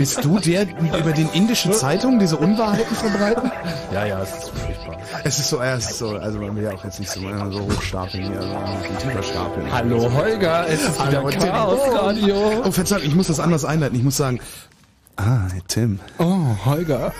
Bist 0.00 0.24
du 0.24 0.38
der, 0.38 0.62
über 0.62 1.12
den 1.12 1.28
indische 1.34 1.70
Zeitungen 1.72 2.18
diese 2.18 2.38
Unwahrheiten 2.38 2.96
verbreiten? 2.96 3.52
Ja, 3.92 4.06
ja, 4.06 4.22
es 4.22 4.30
ist 4.30 4.48
furchtbar. 4.48 4.98
Es 5.24 5.38
ist 5.38 5.48
so, 5.50 5.60
es 5.60 5.90
ist 5.90 5.98
so, 5.98 6.08
also 6.16 6.38
man 6.38 6.56
will 6.56 6.62
ja 6.62 6.72
auch 6.72 6.82
jetzt 6.82 7.00
nicht 7.00 7.12
so, 7.12 7.20
äh, 7.20 7.52
so 7.52 7.60
hochstapeln 7.60 8.24
hier, 8.24 8.40
also 8.40 9.22
stapeln. 9.22 9.70
Hallo 9.70 10.10
Holger, 10.10 10.66
es 10.70 10.84
ist 10.84 11.06
wieder 11.06 11.18
Hallo, 11.18 11.28
Tim. 11.28 11.40
Chaos 11.40 11.80
Radio. 11.92 12.62
Oh, 12.64 12.70
Verzeihung, 12.70 13.02
ich 13.04 13.14
muss 13.14 13.26
das 13.26 13.40
anders 13.40 13.66
einleiten. 13.66 13.94
Ich 13.94 14.02
muss 14.02 14.16
sagen, 14.16 14.40
ah, 15.16 15.48
Tim. 15.68 16.00
Oh, 16.16 16.46
Holger. 16.64 17.12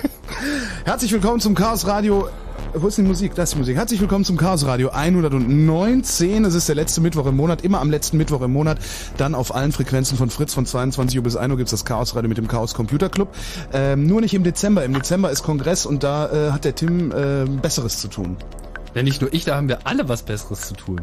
Herzlich 0.86 1.12
willkommen 1.12 1.40
zum 1.40 1.54
Chaos 1.54 1.86
Radio. 1.86 2.30
Wo 2.72 2.86
ist 2.86 2.98
die 2.98 3.02
Musik? 3.02 3.34
Das 3.34 3.48
ist 3.48 3.54
die 3.54 3.58
Musik. 3.58 3.76
Herzlich 3.76 4.00
willkommen 4.00 4.24
zum 4.24 4.36
Chaos 4.36 4.64
Radio 4.64 4.90
119. 4.90 6.44
Es 6.44 6.54
ist 6.54 6.68
der 6.68 6.76
letzte 6.76 7.00
Mittwoch 7.00 7.26
im 7.26 7.36
Monat, 7.36 7.62
immer 7.62 7.80
am 7.80 7.90
letzten 7.90 8.16
Mittwoch 8.16 8.42
im 8.42 8.52
Monat. 8.52 8.78
Dann 9.16 9.34
auf 9.34 9.52
allen 9.52 9.72
Frequenzen 9.72 10.16
von 10.16 10.30
Fritz 10.30 10.54
von 10.54 10.66
22 10.66 11.18
Uhr 11.18 11.24
bis 11.24 11.34
1 11.34 11.50
Uhr 11.50 11.56
gibt's 11.56 11.72
das 11.72 11.84
Chaos 11.84 12.14
Radio 12.14 12.28
mit 12.28 12.38
dem 12.38 12.46
Chaos 12.46 12.74
Computer 12.74 13.08
Club. 13.08 13.34
Ähm, 13.72 14.06
nur 14.06 14.20
nicht 14.20 14.34
im 14.34 14.44
Dezember. 14.44 14.84
Im 14.84 14.94
Dezember 14.94 15.32
ist 15.32 15.42
Kongress 15.42 15.84
und 15.84 16.04
da 16.04 16.30
äh, 16.30 16.52
hat 16.52 16.64
der 16.64 16.76
Tim 16.76 17.10
äh, 17.10 17.44
Besseres 17.60 17.98
zu 17.98 18.06
tun. 18.06 18.36
Ja, 18.94 19.02
nicht 19.02 19.20
nur 19.20 19.34
ich, 19.34 19.44
da 19.44 19.56
haben 19.56 19.68
wir 19.68 19.88
alle 19.88 20.08
was 20.08 20.22
Besseres 20.22 20.68
zu 20.68 20.74
tun. 20.74 21.00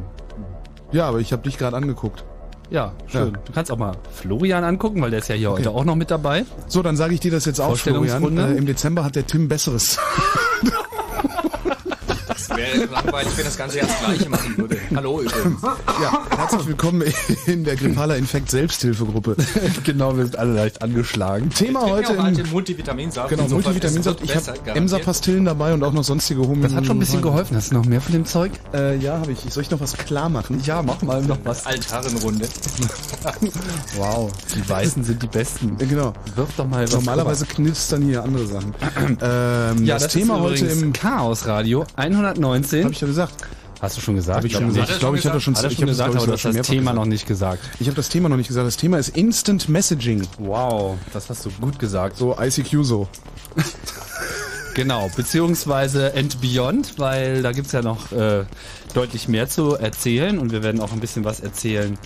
Ja, 0.94 1.10
aber 1.10 1.20
ich 1.20 1.34
habe 1.34 1.44
dich 1.44 1.58
gerade 1.58 1.76
angeguckt. 1.76 2.24
Ja, 2.70 2.94
schön. 3.08 3.34
Ja. 3.34 3.40
Du 3.44 3.52
kannst 3.52 3.72
auch 3.72 3.78
mal 3.78 3.98
Florian 4.14 4.64
angucken, 4.64 5.02
weil 5.02 5.10
der 5.10 5.20
ist 5.20 5.28
ja 5.28 5.36
hier 5.36 5.52
heute 5.52 5.72
auch 5.72 5.84
noch 5.84 5.96
mit 5.96 6.12
dabei. 6.12 6.46
So, 6.68 6.82
dann 6.82 6.96
sage 6.96 7.14
ich 7.14 7.20
dir 7.20 7.32
das 7.32 7.44
jetzt 7.44 7.60
auch, 7.60 7.76
Florian. 7.76 8.38
Äh, 8.38 8.54
Im 8.54 8.66
Dezember 8.66 9.04
hat 9.04 9.18
der 9.18 9.28
Tim 9.28 9.50
Besseres. 9.50 10.00
Wäre 12.58 12.86
langweilig, 12.86 13.38
wenn 13.38 13.46
das 13.46 13.56
Ganze 13.56 13.78
ja 13.78 13.86
das 13.86 14.00
Gleiche 14.00 14.30
machen 14.30 14.58
würde. 14.58 14.78
Hallo 14.96 15.22
übrigens. 15.22 15.62
ja, 16.02 16.26
herzlich 16.36 16.66
willkommen 16.66 17.04
in 17.46 17.64
der 17.64 17.76
Grippala 17.76 18.16
Infekt 18.16 18.50
Selbsthilfegruppe. 18.50 19.36
genau, 19.84 20.18
wir 20.18 20.24
sind 20.24 20.40
alle 20.40 20.54
leicht 20.54 20.82
angeschlagen. 20.82 21.52
Thema 21.52 21.86
Ich 21.86 21.92
heute 21.92 22.14
im 22.14 22.20
alte 22.20 22.44
Multivitaminsaft. 22.46 23.30
Genau, 23.30 23.48
Multivitaminsaft. 23.48 24.24
Ich 24.24 24.36
habe. 24.36 24.54
Emsa-Pastillen 24.74 25.46
dabei 25.46 25.72
und 25.76 25.84
auch 25.84 25.94
noch 25.94 26.04
sonstige 26.04 26.42
Hummeln. 26.42 26.64
Das 26.64 26.74
hat 26.74 26.88
schon 26.88 26.98
ein 26.98 27.00
bisschen 27.00 27.22
geholfen. 27.22 27.56
Hast 27.56 27.70
du 27.70 27.76
noch 27.76 27.86
mehr 27.86 28.02
von 28.02 28.14
dem 28.14 28.26
Zeug? 28.26 28.54
Äh, 28.74 28.98
ja, 28.98 29.20
habe 29.20 29.34
ich. 29.34 29.42
Soll 29.54 29.62
ich 29.62 29.70
noch 29.70 29.80
was 29.80 29.96
klar 29.96 30.30
machen? 30.30 30.60
Ja, 30.66 30.82
mach 30.82 31.04
mal 31.04 31.22
noch 31.22 31.38
was. 31.44 31.64
Altherrenrunde. 31.68 32.48
Wow, 33.98 34.32
die 34.56 34.68
Weißen 34.68 35.04
sind 35.04 35.22
die 35.22 35.28
Besten. 35.28 35.78
Genau. 35.78 36.14
Wirf 36.36 36.50
doch 36.56 36.68
mal 36.68 36.84
was 36.84 36.94
Normalerweise 36.94 37.46
knistern 37.46 38.04
hier 38.04 38.24
andere 38.24 38.46
Sachen. 38.46 38.74
ähm, 39.22 39.86
Ja, 39.86 39.96
das, 39.96 40.04
das, 40.04 40.14
Thema 40.14 40.40
heute 40.40 40.66
im... 40.66 40.94
Chaos 40.94 41.46
Radio 41.48 41.86
119. 41.96 42.84
Habe 42.84 42.94
ich 42.94 43.02
ja 43.02 43.08
gesagt. 43.08 43.34
Hast 43.82 43.98
du 43.98 44.02
schon 44.02 44.16
gesagt? 44.16 44.38
Hab 44.38 44.46
ich 44.46 44.54
schon 44.54 44.68
gesagt. 44.68 44.90
Ich 44.90 45.00
glaube, 45.00 45.18
ich 45.18 45.26
hatte 45.26 45.40
schon, 45.40 45.56
schon 45.56 45.64
habe 45.64 45.76
das, 45.76 45.86
gesagt, 45.86 46.12
glaub 46.12 46.24
aber 46.24 46.26
du 46.26 46.34
hast 46.34 46.42
schon 46.42 46.56
das 46.56 46.68
Thema 46.68 46.80
gesagt. 46.82 46.96
noch 46.96 47.06
nicht 47.06 47.28
gesagt. 47.28 47.64
Ich 47.80 47.88
habe 47.88 47.96
das 47.96 48.10
Thema 48.10 48.30
noch 48.30 48.38
nicht 48.38 48.48
gesagt. 48.48 48.66
Das 48.66 48.78
Thema 48.78 48.98
ist 48.98 49.10
Instant 49.10 49.70
Messaging. 49.70 50.28
Wow, 50.40 50.98
das 51.14 51.30
hast 51.30 51.46
du 51.46 51.52
gut 51.62 51.78
gesagt. 51.78 52.18
So 52.18 52.36
ICQ 52.40 52.84
so. 52.84 53.08
Genau, 54.78 55.10
beziehungsweise 55.16 56.14
and 56.16 56.40
beyond, 56.40 57.00
weil 57.00 57.42
da 57.42 57.52
gibt's 57.52 57.72
ja 57.72 57.82
noch 57.82 58.12
äh, 58.12 58.44
deutlich 58.94 59.28
mehr 59.28 59.50
zu 59.50 59.74
erzählen 59.74 60.38
und 60.38 60.52
wir 60.52 60.62
werden 60.62 60.82
auch 60.82 60.92
ein 60.92 61.00
bisschen 61.00 61.24
was 61.24 61.40
erzählen, 61.40 61.98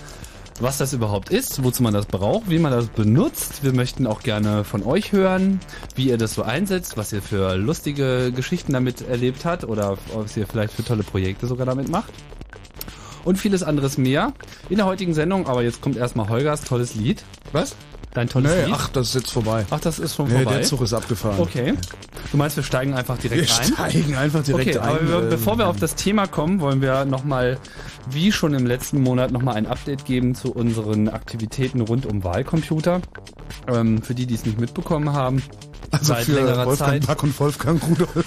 was 0.60 0.78
das 0.78 0.92
überhaupt 0.92 1.30
ist, 1.30 1.62
wozu 1.64 1.82
man 1.82 1.92
das 1.94 2.06
braucht, 2.06 2.48
wie 2.50 2.58
man 2.58 2.70
das 2.72 2.86
benutzt. 2.88 3.64
Wir 3.64 3.72
möchten 3.74 4.06
auch 4.06 4.22
gerne 4.22 4.64
von 4.64 4.82
euch 4.84 5.12
hören, 5.12 5.60
wie 5.96 6.08
ihr 6.08 6.18
das 6.18 6.34
so 6.34 6.42
einsetzt, 6.42 6.96
was 6.96 7.12
ihr 7.12 7.22
für 7.22 7.56
lustige 7.56 8.32
Geschichten 8.32 8.72
damit 8.72 9.00
erlebt 9.08 9.44
habt 9.44 9.64
oder 9.64 9.96
was 10.14 10.36
ihr 10.36 10.46
vielleicht 10.46 10.72
für 10.74 10.84
tolle 10.84 11.02
Projekte 11.02 11.46
sogar 11.46 11.66
damit 11.66 11.88
macht. 11.88 12.12
Und 13.24 13.36
vieles 13.38 13.62
anderes 13.62 13.98
mehr 13.98 14.32
in 14.68 14.76
der 14.76 14.86
heutigen 14.86 15.14
Sendung, 15.14 15.46
aber 15.46 15.62
jetzt 15.62 15.80
kommt 15.80 15.96
erstmal 15.96 16.28
Holgers 16.28 16.62
tolles 16.62 16.94
Lied. 16.94 17.22
Was? 17.52 17.76
Dein 18.14 18.28
tolles 18.28 18.52
Nee, 18.52 18.64
Lied? 18.66 18.74
ach, 18.76 18.88
das 18.88 19.08
ist 19.08 19.14
jetzt 19.14 19.30
vorbei. 19.32 19.64
Ach, 19.70 19.80
das 19.80 19.98
ist 19.98 20.16
schon 20.16 20.26
Nee, 20.28 20.42
vorbei. 20.42 20.54
der 20.58 20.62
Zug 20.62 20.82
ist 20.82 20.92
abgefahren. 20.92 21.38
Okay. 21.40 21.74
Du 22.30 22.36
meinst, 22.38 22.56
wir 22.56 22.62
steigen 22.62 22.94
einfach 22.94 23.18
direkt 23.18 23.48
Wir 23.48 23.58
ein? 23.58 23.72
steigen 23.72 24.16
einfach 24.16 24.42
direkt 24.42 24.68
Okay, 24.76 24.78
ein. 24.78 24.88
aber 24.88 25.08
wir, 25.08 25.18
ähm, 25.24 25.28
bevor 25.30 25.58
wir 25.58 25.68
auf 25.68 25.76
das 25.78 25.94
Thema 25.94 26.26
kommen, 26.26 26.60
wollen 26.60 26.80
wir 26.80 27.04
nochmal, 27.04 27.58
wie 28.10 28.32
schon 28.32 28.54
im 28.54 28.64
letzten 28.66 29.02
Monat, 29.02 29.30
nochmal 29.32 29.56
ein 29.56 29.66
Update 29.66 30.04
geben 30.04 30.34
zu 30.34 30.52
unseren 30.52 31.08
Aktivitäten 31.08 31.80
rund 31.80 32.06
um 32.06 32.24
Wahlcomputer. 32.24 33.00
Ähm, 33.68 34.02
für 34.02 34.14
die, 34.14 34.26
die 34.26 34.34
es 34.34 34.46
nicht 34.46 34.58
mitbekommen 34.58 35.12
haben. 35.12 35.42
Also 36.02 36.14
seit 36.14 36.24
für 36.24 36.32
längerer 36.32 36.66
Wolfgang 36.66 36.90
Zeit. 36.92 37.06
Back 37.06 37.22
und 37.22 37.40
Wolfgang 37.40 37.82
Rudolf. 37.88 38.24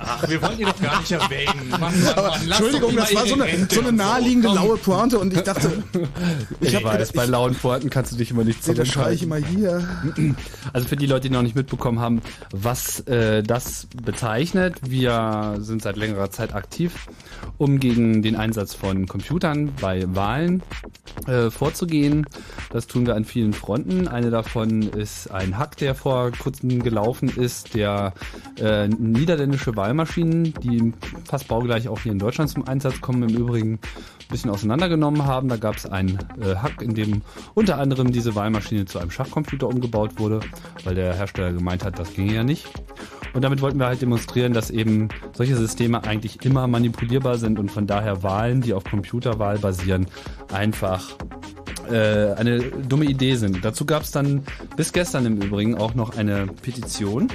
Ach, 0.00 0.28
wir 0.28 0.42
wollten 0.42 0.60
ihn 0.60 0.66
doch 0.66 0.80
gar 0.80 1.00
nicht 1.00 1.12
erwähnen. 1.12 1.70
Mann, 1.70 1.80
Mann, 1.80 1.94
Aber 2.16 2.28
Mann, 2.30 2.40
lass 2.46 2.58
Entschuldigung, 2.60 2.96
doch 2.96 3.02
das 3.04 3.14
war 3.14 3.26
so 3.26 3.34
eine, 3.34 3.68
so 3.70 3.80
eine 3.80 3.92
naheliegende 3.92 4.48
laue 4.48 4.76
Pointe 4.76 5.18
und 5.18 5.32
ich 5.34 5.40
dachte, 5.42 5.70
Ich, 6.60 6.74
hab 6.74 6.84
weiß, 6.84 6.92
gedacht, 6.98 7.12
bei 7.14 7.24
ich- 7.24 7.30
lauen 7.30 7.54
Pointen 7.54 7.90
kannst 7.90 8.12
du 8.12 8.16
dich 8.16 8.30
immer 8.30 8.44
nicht 8.44 8.66
nee, 8.66 8.74
da 8.74 8.84
schreie 8.84 9.14
ich 9.14 9.20
zurückhalten. 9.22 9.54
immer 9.56 9.80
hier. 10.16 10.34
Also 10.72 10.88
für 10.88 10.96
die 10.96 11.06
Leute, 11.06 11.28
die 11.28 11.34
noch 11.34 11.42
nicht 11.42 11.54
mitbekommen 11.54 12.00
haben, 12.00 12.20
was 12.52 13.00
äh, 13.06 13.42
das 13.42 13.86
bezeichnet, 14.02 14.74
wir 14.84 15.56
sind 15.60 15.80
seit 15.82 15.96
längerer 15.96 16.30
Zeit 16.30 16.54
aktiv, 16.54 17.06
um 17.56 17.78
gegen 17.78 18.20
den 18.20 18.36
Einsatz 18.36 18.74
von 18.74 19.06
Computern 19.06 19.72
bei 19.80 20.04
Wahlen 20.14 20.62
äh, 21.26 21.50
vorzugehen. 21.50 22.26
Das 22.70 22.86
tun 22.88 23.06
wir 23.06 23.14
an 23.14 23.24
vielen 23.24 23.52
Fronten. 23.52 24.08
Eine 24.08 24.30
davon 24.30 24.82
ist 24.82 25.30
ein 25.30 25.56
Hack, 25.56 25.76
der 25.76 25.94
vor 25.94 26.32
kurzem 26.32 26.82
gelaufen 26.86 27.28
ist, 27.28 27.74
der 27.74 28.14
äh, 28.60 28.86
niederländische 28.86 29.74
Wahlmaschinen, 29.74 30.54
die 30.62 30.92
fast 31.24 31.48
baugleich 31.48 31.88
auch 31.88 31.98
hier 31.98 32.12
in 32.12 32.20
Deutschland 32.20 32.48
zum 32.48 32.68
Einsatz 32.68 33.00
kommen, 33.00 33.28
im 33.28 33.36
Übrigen 33.36 33.72
ein 33.72 34.28
bisschen 34.30 34.52
auseinandergenommen 34.52 35.26
haben. 35.26 35.48
Da 35.48 35.56
gab 35.56 35.74
es 35.74 35.86
einen 35.86 36.20
äh, 36.40 36.54
Hack, 36.54 36.80
in 36.82 36.94
dem 36.94 37.22
unter 37.54 37.78
anderem 37.78 38.12
diese 38.12 38.36
Wahlmaschine 38.36 38.84
zu 38.84 39.00
einem 39.00 39.10
Schachcomputer 39.10 39.66
umgebaut 39.66 40.20
wurde, 40.20 40.38
weil 40.84 40.94
der 40.94 41.12
Hersteller 41.12 41.52
gemeint 41.52 41.84
hat, 41.84 41.98
das 41.98 42.14
ginge 42.14 42.34
ja 42.34 42.44
nicht. 42.44 42.68
Und 43.34 43.42
damit 43.42 43.60
wollten 43.62 43.80
wir 43.80 43.86
halt 43.86 44.00
demonstrieren, 44.00 44.52
dass 44.52 44.70
eben 44.70 45.08
solche 45.32 45.56
Systeme 45.56 46.04
eigentlich 46.04 46.44
immer 46.44 46.68
manipulierbar 46.68 47.36
sind 47.36 47.58
und 47.58 47.70
von 47.70 47.88
daher 47.88 48.22
Wahlen, 48.22 48.60
die 48.60 48.74
auf 48.74 48.84
Computerwahl 48.84 49.58
basieren, 49.58 50.06
einfach 50.52 51.16
äh, 51.90 52.34
eine 52.34 52.60
dumme 52.60 53.04
Idee 53.04 53.36
sind. 53.36 53.64
Dazu 53.64 53.84
gab 53.84 54.02
es 54.02 54.10
dann 54.10 54.44
bis 54.76 54.92
gestern 54.92 55.26
im 55.26 55.40
Übrigen 55.40 55.76
auch 55.76 55.94
noch 55.94 56.16
eine 56.16 56.46
Petition, 56.46 57.28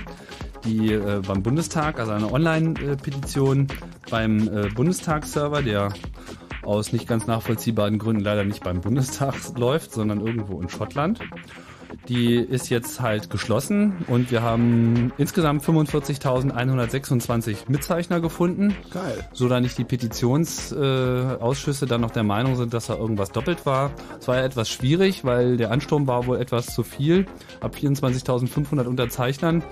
die 0.66 0.94
äh, 0.94 1.22
beim 1.26 1.44
Bundestag, 1.44 2.00
also 2.00 2.12
eine 2.12 2.32
Online-Petition 2.32 3.68
beim 4.10 4.48
äh, 4.48 4.70
Bundestagsserver, 4.70 5.62
der 5.62 5.94
aus 6.64 6.94
nicht 6.94 7.08
ganz 7.08 7.28
nachvollziehbaren 7.28 7.98
Gründen 7.98 8.22
leider 8.22 8.44
nicht 8.44 8.64
beim 8.64 8.82
Bundestag 8.82 9.36
läuft, 9.58 9.94
sondern 9.94 10.26
irgendwo 10.26 10.62
in 10.62 10.70
Schottland. 10.70 11.20
Die 12.08 12.36
ist 12.36 12.70
jetzt 12.70 13.02
halt 13.02 13.30
geschlossen 13.30 14.06
und 14.08 14.32
wir 14.32 14.42
haben 14.42 15.12
insgesamt 15.18 15.64
45.126 15.64 17.58
Mitzeichner 17.68 18.22
gefunden. 18.22 18.76
Geil. 18.92 19.26
So 19.34 19.48
da 19.48 19.60
nicht 19.60 19.78
die 19.78 19.84
Petitionsausschüsse 19.84 21.86
äh, 21.86 21.88
dann 21.88 22.02
noch 22.02 22.12
der 22.12 22.24
Meinung 22.24 22.56
sind, 22.56 22.74
dass 22.74 22.88
da 22.88 22.96
irgendwas 22.96 23.32
doppelt 23.32 23.66
war. 23.66 23.92
Es 24.20 24.28
war 24.28 24.38
ja 24.38 24.44
etwas 24.44 24.70
schwierig, 24.70 25.26
weil 25.26 25.58
der 25.58 25.72
Ansturm 25.72 26.08
war 26.08 26.28
wohl 26.28 26.40
etwas 26.40 26.68
zu 26.68 26.84
viel. 26.84 27.26
Ab 27.60 27.76
24.500 27.76 28.86
Unterzeichnern 28.86 29.64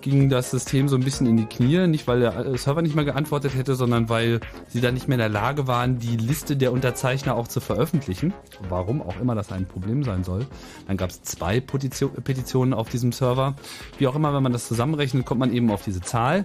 ging 0.00 0.28
das 0.28 0.50
System 0.50 0.88
so 0.88 0.96
ein 0.96 1.02
bisschen 1.02 1.26
in 1.26 1.36
die 1.36 1.46
Knie. 1.46 1.86
Nicht, 1.88 2.06
weil 2.06 2.20
der 2.20 2.36
äh, 2.46 2.56
Server 2.58 2.82
nicht 2.82 2.94
mehr 2.94 3.04
geantwortet 3.04 3.54
hätte, 3.56 3.74
sondern 3.74 4.08
weil 4.08 4.40
sie 4.68 4.80
dann 4.80 4.94
nicht 4.94 5.08
mehr 5.08 5.16
in 5.16 5.20
der 5.20 5.28
Lage 5.28 5.66
waren, 5.66 5.98
die 5.98 6.16
Liste 6.16 6.56
der 6.56 6.72
Unterzeichner 6.72 7.34
auch 7.34 7.48
zu 7.48 7.60
veröffentlichen. 7.60 8.32
Warum 8.68 9.02
auch 9.02 9.20
immer 9.20 9.34
das 9.34 9.50
ein 9.52 9.66
Problem 9.66 10.04
sein 10.04 10.22
soll. 10.24 10.46
Dann 10.86 10.96
gab 10.96 11.10
es 11.10 11.22
zwei 11.22 11.60
Petition, 11.60 12.12
Petitionen 12.22 12.74
auf 12.74 12.88
diesem 12.88 13.12
Server. 13.12 13.56
Wie 13.98 14.06
auch 14.06 14.14
immer, 14.14 14.32
wenn 14.34 14.42
man 14.42 14.52
das 14.52 14.68
zusammenrechnet, 14.68 15.26
kommt 15.26 15.40
man 15.40 15.52
eben 15.52 15.70
auf 15.70 15.82
diese 15.82 16.00
Zahl. 16.00 16.44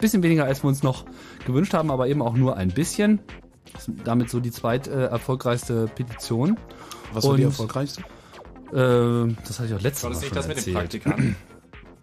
Bisschen 0.00 0.22
weniger, 0.22 0.44
als 0.46 0.64
wir 0.64 0.68
uns 0.68 0.82
noch 0.82 1.04
gewünscht 1.46 1.74
haben, 1.74 1.90
aber 1.90 2.08
eben 2.08 2.22
auch 2.22 2.34
nur 2.34 2.56
ein 2.56 2.68
bisschen. 2.68 3.20
Das 3.72 3.86
ist 3.86 3.98
damit 4.04 4.30
so 4.30 4.40
die 4.40 4.50
zweit 4.50 4.88
äh, 4.88 5.06
erfolgreichste 5.06 5.86
Petition. 5.94 6.56
Was 7.12 7.24
war 7.24 7.36
die 7.36 7.44
Und- 7.44 7.50
erfolgreichste? 7.50 8.02
Äh, 8.72 9.34
das 9.46 9.58
hatte 9.58 9.68
ich 9.68 9.74
auch 9.74 9.80
letztes 9.80 10.04
War 10.04 10.10
Mal 10.10 10.14
das 10.14 10.20
nicht 10.22 10.28
schon 10.28 10.36
das 10.36 10.48
mit 10.48 10.56
den 10.56 10.58
erzählt. 10.58 10.76
Praktikanten? 10.76 11.36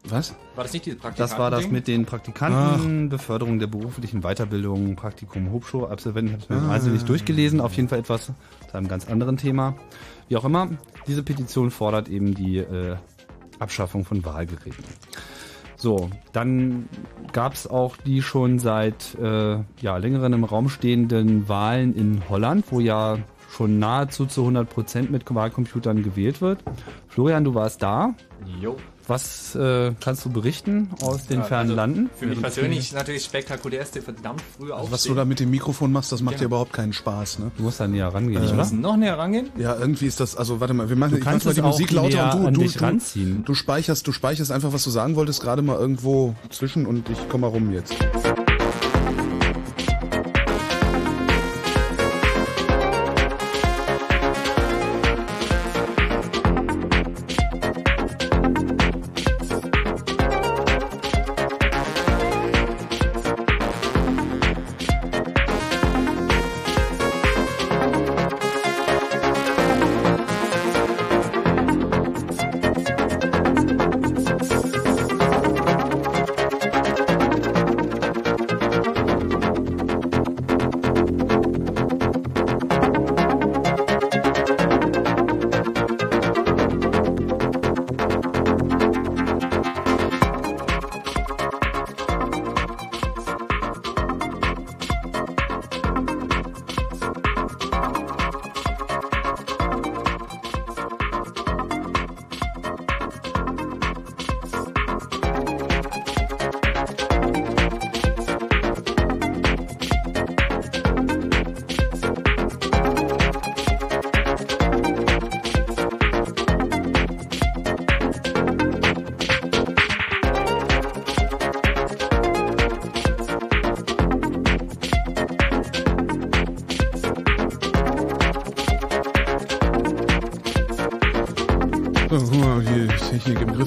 Was? 0.09 0.35
War 0.55 0.63
das 0.63 0.73
nicht 0.73 0.85
diese 0.85 0.97
Praktikanten? 0.97 1.31
Das 1.31 1.39
war 1.39 1.51
das 1.51 1.67
mit 1.69 1.87
den 1.87 2.05
Praktikanten, 2.05 3.09
Beförderung 3.09 3.59
der 3.59 3.67
beruflichen 3.67 4.21
Weiterbildung, 4.21 4.95
Praktikum, 4.95 5.51
Hochschulabsolventen. 5.51 6.37
Ich 6.37 6.49
habe 6.49 6.55
es 6.55 6.61
mir 6.61 6.71
Einzelnen 6.71 6.93
nicht 6.95 7.09
durchgelesen. 7.09 7.61
Auf 7.61 7.73
jeden 7.73 7.89
Fall 7.89 7.99
etwas 7.99 8.25
zu 8.25 8.33
einem 8.73 8.87
ganz 8.87 9.07
anderen 9.07 9.37
Thema. 9.37 9.75
Wie 10.29 10.37
auch 10.37 10.45
immer, 10.45 10.69
diese 11.07 11.23
Petition 11.23 11.71
fordert 11.71 12.09
eben 12.09 12.33
die 12.33 12.57
äh, 12.57 12.95
Abschaffung 13.59 14.05
von 14.05 14.23
Wahlgeräten. 14.25 14.83
So, 15.75 16.09
dann 16.33 16.89
gab 17.33 17.53
es 17.53 17.67
auch 17.67 17.97
die 17.97 18.23
schon 18.23 18.57
seit 18.57 19.15
äh, 19.15 19.59
ja, 19.79 19.97
längeren 19.97 20.33
im 20.33 20.43
Raum 20.43 20.69
stehenden 20.69 21.47
Wahlen 21.47 21.95
in 21.95 22.27
Holland, 22.29 22.65
wo 22.71 22.79
ja 22.79 23.19
schon 23.49 23.77
nahezu 23.77 24.25
zu 24.25 24.41
100 24.41 24.69
Prozent 24.69 25.11
mit 25.11 25.23
Wahlcomputern 25.33 26.03
gewählt 26.03 26.41
wird. 26.41 26.63
Florian, 27.07 27.43
du 27.43 27.53
warst 27.53 27.83
da. 27.83 28.15
Jo. 28.59 28.75
Was 29.07 29.55
äh, 29.55 29.93
kannst 30.01 30.25
du 30.25 30.29
berichten 30.29 30.89
aus 31.01 31.25
den 31.27 31.39
Ja, 31.39 31.45
fernen 31.45 31.69
also 31.69 31.75
Landen? 31.75 32.09
Für 32.17 32.25
mich 32.27 32.41
persönlich 32.41 32.79
ist 32.79 32.93
natürlich 32.93 33.23
spektakulär, 33.23 33.81
ist 33.81 33.95
der 33.95 34.01
verdammt 34.01 34.41
früh 34.57 34.71
aufstehen. 34.71 34.91
Was 34.91 35.03
du 35.03 35.13
da 35.15 35.23
mit 35.23 35.39
dem 35.39 35.49
Mikrofon 35.49 35.91
machst, 35.93 36.11
das 36.11 36.21
macht 36.21 36.33
Ja. 36.33 36.39
dir 36.39 36.45
überhaupt 36.45 36.73
keinen 36.73 36.91
Spaß, 36.91 37.39
ne? 37.39 37.51
Du 37.55 37.63
musst 37.63 37.79
da 37.79 37.87
näher 37.87 38.09
rangehen, 38.13 38.41
Wir 38.41 38.49
oder? 38.49 38.57
müssen 38.57 38.81
noch 38.81 38.97
näher 38.97 39.17
rangehen. 39.17 39.49
Ja, 39.57 39.77
irgendwie 39.79 40.07
ist 40.07 40.19
das, 40.19 40.35
also 40.35 40.59
warte 40.59 40.73
mal, 40.73 40.89
wir 40.89 40.95
machen, 40.97 41.11
Du 41.11 41.17
ich 41.19 41.23
mach 41.23 41.31
kannst 41.31 41.45
mal 41.45 41.53
die 41.53 41.61
Musik 41.61 41.91
lauter 41.91 42.35
und 42.35 42.53
du, 42.55 42.59
du, 42.59 42.61
dich 42.65 42.73
du, 42.73 42.83
ranziehen. 42.83 43.45
du 43.45 43.53
speicherst, 43.53 44.05
du 44.05 44.11
speicherst 44.11 44.51
einfach, 44.51 44.73
was 44.73 44.83
du 44.83 44.89
sagen 44.89 45.15
wolltest, 45.15 45.41
gerade 45.41 45.61
mal 45.61 45.77
irgendwo 45.77 46.35
zwischen 46.49 46.85
und 46.85 47.09
ich 47.09 47.29
komme 47.29 47.41
mal 47.41 47.47
rum 47.47 47.71
jetzt. 47.71 47.95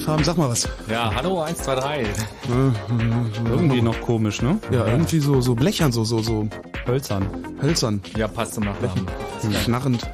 Haben. 0.07 0.23
Sag 0.23 0.37
mal 0.37 0.49
was. 0.49 0.67
Ja, 0.89 1.11
hallo, 1.15 1.41
1, 1.41 1.57
2, 1.59 1.75
3. 1.75 2.05
Irgendwie 3.49 3.81
noch 3.81 3.99
komisch, 4.01 4.41
ne? 4.41 4.57
Ja, 4.71 4.85
irgendwie 4.87 5.19
so, 5.19 5.41
so 5.41 5.55
blechern, 5.55 5.91
so, 5.91 6.03
so, 6.03 6.19
so 6.19 6.47
Hölzern. 6.87 7.25
hölzern, 7.61 8.01
Ja, 8.17 8.27
passt 8.27 8.55
zum 8.55 8.63
Nachnamen. 8.65 9.05
schnarrend. 9.63 10.09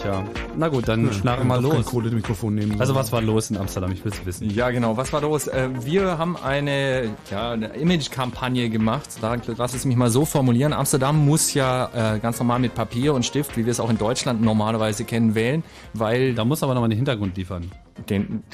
Tja, 0.00 0.22
na 0.56 0.68
gut, 0.68 0.86
dann 0.86 1.10
schlagen 1.12 1.48
wir 1.48 1.60
Doch 1.60 1.70
kein 1.70 1.78
los. 1.78 1.86
Kohlemikrofon 1.86 2.54
nehmen. 2.54 2.78
Also 2.80 2.94
was 2.94 3.10
war 3.10 3.22
los 3.22 3.50
in 3.50 3.56
Amsterdam? 3.56 3.90
Ich 3.92 4.04
will 4.04 4.12
es 4.12 4.24
wissen. 4.26 4.50
Ja, 4.50 4.70
genau. 4.70 4.96
Was 4.96 5.12
war 5.12 5.22
los? 5.22 5.46
Äh, 5.46 5.70
Wir 5.82 6.18
haben 6.18 6.36
eine, 6.36 7.10
ja, 7.30 7.52
eine 7.52 7.68
Image-Kampagne 7.68 8.68
gemacht. 8.68 9.08
Da 9.22 9.36
lass 9.56 9.72
es 9.74 9.84
mich 9.86 9.96
mal 9.96 10.10
so 10.10 10.24
formulieren. 10.26 10.72
Amsterdam 10.74 11.24
muss 11.24 11.54
ja 11.54 12.14
äh, 12.16 12.18
ganz 12.18 12.38
normal 12.38 12.58
mit 12.58 12.74
Papier 12.74 13.14
und 13.14 13.24
Stift, 13.24 13.56
wie 13.56 13.64
wir 13.64 13.70
es 13.70 13.80
auch 13.80 13.88
in 13.90 13.96
Deutschland 13.98 14.42
normalerweise 14.42 15.04
kennen, 15.04 15.34
wählen, 15.34 15.64
weil 15.94 16.34
Da 16.34 16.44
muss 16.44 16.62
aber 16.62 16.74
nochmal 16.74 16.90
den 16.90 16.96
Hintergrund 16.96 17.36
liefern. 17.38 17.70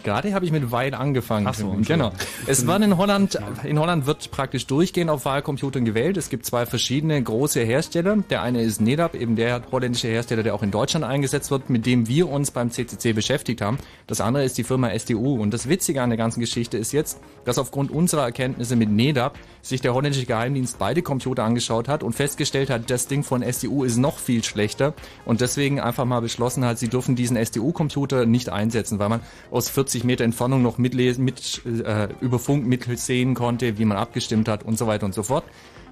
Gerade 0.03 0.35
habe 0.35 0.45
ich 0.45 0.53
mit 0.53 0.71
weil 0.73 0.95
angefangen. 0.95 1.47
Ach 1.47 1.55
so, 1.55 1.77
genau. 1.87 2.13
Es 2.47 2.67
war 2.67 2.81
in 2.81 2.97
Holland, 2.97 3.39
in 3.65 3.79
Holland 3.79 4.07
wird 4.07 4.31
praktisch 4.31 4.67
durchgehend 4.67 5.11
auf 5.11 5.25
Wahlcomputern 5.25 5.85
gewählt. 5.85 6.17
Es 6.17 6.31
gibt 6.31 6.47
zwei 6.47 6.67
verschiedene 6.67 7.23
große 7.23 7.61
Hersteller. 7.61 8.17
Der 8.31 8.43
eine 8.43 8.63
ist 8.63 8.81
NEDAP, 8.81 9.15
eben 9.15 9.37
der 9.37 9.63
holländische 9.71 10.09
Hersteller, 10.09 10.43
der 10.43 10.55
auch 10.55 10.63
in 10.63 10.71
Deutschland 10.71 11.05
eingesetzt 11.05 11.51
wird, 11.51 11.71
mit 11.71 11.87
dem 11.87 12.09
wir 12.09 12.29
uns 12.29 12.51
beim 12.51 12.71
CCC 12.71 13.13
beschäftigt 13.13 13.61
haben. 13.61 13.79
Das 14.07 14.21
andere 14.21 14.45
ist 14.45 14.59
die 14.59 14.65
Firma 14.65 14.91
SDU. 14.91 15.41
Und 15.41 15.53
das 15.53 15.69
Witzige 15.69 16.03
an 16.03 16.11
der 16.11 16.19
ganzen 16.19 16.41
Geschichte 16.41 16.79
ist 16.79 16.93
jetzt, 16.93 17.19
dass 17.51 17.59
aufgrund 17.59 17.91
unserer 17.91 18.23
Erkenntnisse 18.23 18.77
mit 18.77 18.91
NEDAP 18.91 19.37
sich 19.61 19.81
der 19.81 19.93
holländische 19.93 20.25
Geheimdienst 20.25 20.79
beide 20.79 21.03
Computer 21.03 21.43
angeschaut 21.43 21.89
hat 21.89 22.05
und 22.05 22.13
festgestellt 22.13 22.71
hat, 22.71 22.89
das 22.91 23.09
Ding 23.09 23.25
von 23.25 23.43
SDU 23.43 23.83
ist 23.83 23.97
noch 23.97 24.19
viel 24.19 24.45
schlechter 24.45 24.95
und 25.25 25.41
deswegen 25.41 25.81
einfach 25.81 26.05
mal 26.05 26.21
beschlossen 26.21 26.65
hat, 26.65 26.79
sie 26.79 26.87
dürfen 26.87 27.17
diesen 27.17 27.37
SDU-Computer 27.37 28.25
nicht 28.25 28.51
einsetzen, 28.51 29.01
weil 29.01 29.09
man 29.09 29.21
aus 29.51 29.69
40 29.69 30.05
Meter 30.05 30.23
Entfernung 30.23 30.63
noch 30.63 30.79
mitlesen, 30.79 31.25
mit, 31.25 31.63
äh, 31.67 32.07
über 32.21 32.39
Funk 32.39 32.69
mitsehen 32.69 33.35
konnte, 33.35 33.79
wie 33.79 33.85
man 33.85 33.97
abgestimmt 33.97 34.47
hat 34.47 34.63
und 34.63 34.79
so 34.79 34.87
weiter 34.87 35.07
und 35.07 35.15
so 35.17 35.25
fort. 35.25 35.43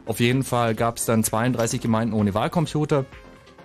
Auf 0.06 0.20
jeden 0.20 0.44
Fall 0.44 0.76
gab 0.76 0.98
es 0.98 1.06
dann 1.06 1.24
32 1.24 1.80
Gemeinden 1.80 2.14
ohne 2.14 2.34
Wahlcomputer. 2.34 3.04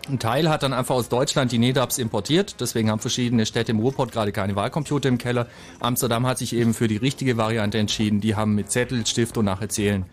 Ein 0.10 0.20
Teil 0.20 0.50
hat 0.50 0.64
dann 0.64 0.74
einfach 0.74 0.96
aus 0.96 1.08
Deutschland 1.08 1.54
die 1.54 1.58
NEDAPs 1.58 1.98
importiert, 1.98 2.60
deswegen 2.60 2.92
haben 2.92 3.00
verschiedene 3.00 3.46
Städte 3.46 3.72
im 3.72 3.80
Ruhrpott 3.80 4.12
gerade 4.12 4.34
keine 4.34 4.54
Wahlcomputer 4.54 5.08
im 5.08 5.18
Keller. 5.18 5.48
Amsterdam 5.80 6.28
hat 6.28 6.40
sich 6.40 6.54
eben 6.54 6.74
für 6.74 6.90
die 6.90 6.98
richtige 6.98 7.38
Variante 7.38 7.78
entschieden, 7.78 8.20
die 8.20 8.36
haben 8.36 8.54
mit 8.54 8.70
Zettel, 8.70 9.06
Stift 9.06 9.38
und 9.38 9.46
nachher 9.46 9.70
zählen. 9.70 10.06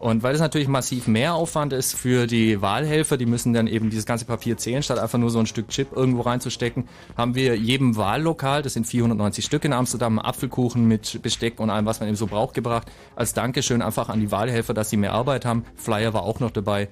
Und 0.00 0.24
weil 0.24 0.32
das 0.32 0.40
natürlich 0.40 0.66
massiv 0.66 1.06
mehr 1.06 1.34
Aufwand 1.34 1.72
ist 1.72 1.94
für 1.94 2.26
die 2.26 2.60
Wahlhelfer, 2.60 3.16
die 3.16 3.26
müssen 3.26 3.52
dann 3.52 3.68
eben 3.68 3.90
dieses 3.90 4.06
ganze 4.06 4.24
Papier 4.24 4.56
zählen, 4.56 4.82
statt 4.82 4.98
einfach 4.98 5.18
nur 5.18 5.30
so 5.30 5.38
ein 5.38 5.46
Stück 5.46 5.68
Chip 5.68 5.92
irgendwo 5.94 6.22
reinzustecken, 6.22 6.88
haben 7.16 7.36
wir 7.36 7.56
jedem 7.56 7.96
Wahllokal, 7.96 8.62
das 8.62 8.72
sind 8.72 8.88
490 8.88 9.44
Stück 9.44 9.64
in 9.64 9.72
Amsterdam, 9.72 10.18
Apfelkuchen 10.18 10.86
mit 10.86 11.22
Besteck 11.22 11.60
und 11.60 11.70
allem, 11.70 11.86
was 11.86 12.00
man 12.00 12.08
eben 12.08 12.16
so 12.16 12.26
braucht, 12.26 12.54
gebracht. 12.54 12.90
Als 13.14 13.34
Dankeschön 13.34 13.82
einfach 13.82 14.08
an 14.08 14.18
die 14.18 14.32
Wahlhelfer, 14.32 14.74
dass 14.74 14.90
sie 14.90 14.96
mehr 14.96 15.12
Arbeit 15.12 15.44
haben. 15.44 15.64
Flyer 15.76 16.12
war 16.12 16.22
auch 16.22 16.40
noch 16.40 16.50
dabei. 16.50 16.88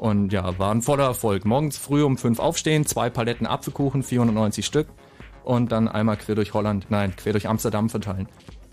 Und 0.00 0.32
ja, 0.32 0.58
war 0.58 0.70
ein 0.74 0.80
voller 0.80 1.04
Erfolg. 1.04 1.44
Morgens 1.44 1.76
früh 1.76 2.02
um 2.02 2.16
fünf 2.16 2.38
aufstehen, 2.38 2.86
zwei 2.86 3.10
Paletten 3.10 3.46
Apfelkuchen, 3.46 4.02
490 4.02 4.64
Stück. 4.64 4.86
Und 5.44 5.72
dann 5.72 5.88
einmal 5.88 6.16
quer 6.16 6.34
durch 6.36 6.54
Holland, 6.54 6.86
nein, 6.88 7.14
quer 7.16 7.32
durch 7.32 7.46
Amsterdam 7.48 7.90
verteilen. 7.90 8.26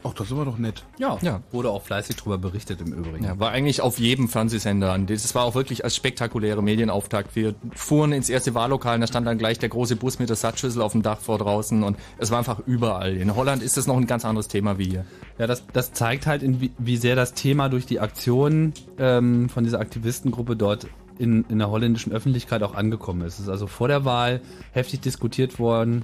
Ach, 0.04 0.14
das 0.14 0.28
ist 0.28 0.32
aber 0.34 0.46
doch 0.46 0.58
nett. 0.58 0.86
Ja, 1.00 1.18
Ja. 1.22 1.42
wurde 1.52 1.70
auch 1.70 1.82
fleißig 1.82 2.16
drüber 2.16 2.38
berichtet 2.38 2.80
im 2.80 2.94
Übrigen. 2.94 3.26
Ja, 3.26 3.38
war 3.40 3.50
eigentlich 3.52 3.82
auf 3.82 4.00
jedem 4.00 4.30
Fernsehsender. 4.30 4.94
Und 4.94 5.10
Das 5.10 5.36
war 5.36 5.44
auch 5.44 5.54
wirklich 5.56 5.84
als 5.84 5.98
spektakuläre 5.98 6.64
Medienauftakt. 6.64 7.36
Wir 7.36 7.56
fuhren 7.76 8.14
ins 8.14 8.30
erste 8.30 8.54
Wahllokal 8.54 8.96
und 8.96 9.02
da 9.02 9.08
stand 9.08 9.28
dann 9.28 9.38
gleich 9.38 9.60
der 9.60 9.68
große 9.68 9.98
Bus 9.98 10.20
mit 10.20 10.30
der 10.30 10.38
Satzschüssel 10.38 10.82
auf 10.82 10.94
dem 10.94 11.02
Dach 11.02 11.20
vor 11.20 11.40
draußen 11.40 11.84
und 11.84 11.98
es 12.20 12.32
war 12.32 12.38
einfach 12.38 12.60
überall. 12.66 13.18
In 13.18 13.36
Holland 13.36 13.62
ist 13.62 13.76
das 13.76 13.86
noch 13.86 13.98
ein 13.98 14.08
ganz 14.08 14.24
anderes 14.24 14.48
Thema 14.48 14.78
wie 14.78 14.86
hier. 14.90 15.06
Ja, 15.40 15.48
das, 15.48 15.66
das 15.74 15.92
zeigt 15.92 16.26
halt, 16.26 16.42
in 16.42 16.62
wie, 16.62 16.72
wie 16.78 16.96
sehr 16.96 17.18
das 17.18 17.34
Thema 17.34 17.68
durch 17.68 17.86
die 17.86 18.00
Aktion 18.00 18.72
ähm, 19.00 19.50
von 19.50 19.66
dieser 19.66 19.80
Aktivistengruppe 19.82 20.56
dort 20.56 20.88
in, 21.20 21.46
in 21.50 21.60
der 21.60 21.70
holländischen 21.70 22.12
Öffentlichkeit 22.12 22.64
auch 22.64 22.76
angekommen 22.76 23.22
ist. 23.22 23.36
Es 23.36 23.42
ist 23.42 23.50
also 23.50 23.68
vor 23.68 23.88
der 23.88 24.06
Wahl 24.06 24.42
heftig 24.72 25.02
diskutiert 25.02 25.60
worden, 25.60 26.04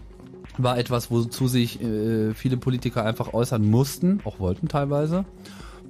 war 0.58 0.78
etwas, 0.78 1.10
wozu 1.12 1.48
sich 1.48 1.82
äh, 1.82 2.34
viele 2.34 2.58
Politiker 2.58 3.06
einfach 3.06 3.34
äußern 3.34 3.64
mussten, 3.70 4.20
auch 4.24 4.40
wollten 4.40 4.68
teilweise, 4.68 5.26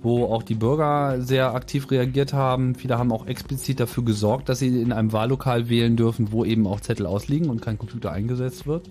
wo 0.02 0.26
auch 0.26 0.44
die 0.44 0.56
Bürger 0.56 1.22
sehr 1.22 1.54
aktiv 1.54 1.90
reagiert 1.92 2.34
haben. 2.34 2.76
Viele 2.76 2.98
haben 2.98 3.12
auch 3.12 3.28
explizit 3.28 3.80
dafür 3.80 4.04
gesorgt, 4.04 4.50
dass 4.50 4.60
sie 4.60 4.82
in 4.82 4.92
einem 4.92 5.12
Wahllokal 5.12 5.70
wählen 5.70 5.96
dürfen, 5.96 6.32
wo 6.32 6.46
eben 6.46 6.68
auch 6.68 6.82
Zettel 6.82 7.06
ausliegen 7.06 7.50
und 7.50 7.62
kein 7.62 7.78
Computer 7.78 8.12
eingesetzt 8.12 8.68
wird. 8.68 8.90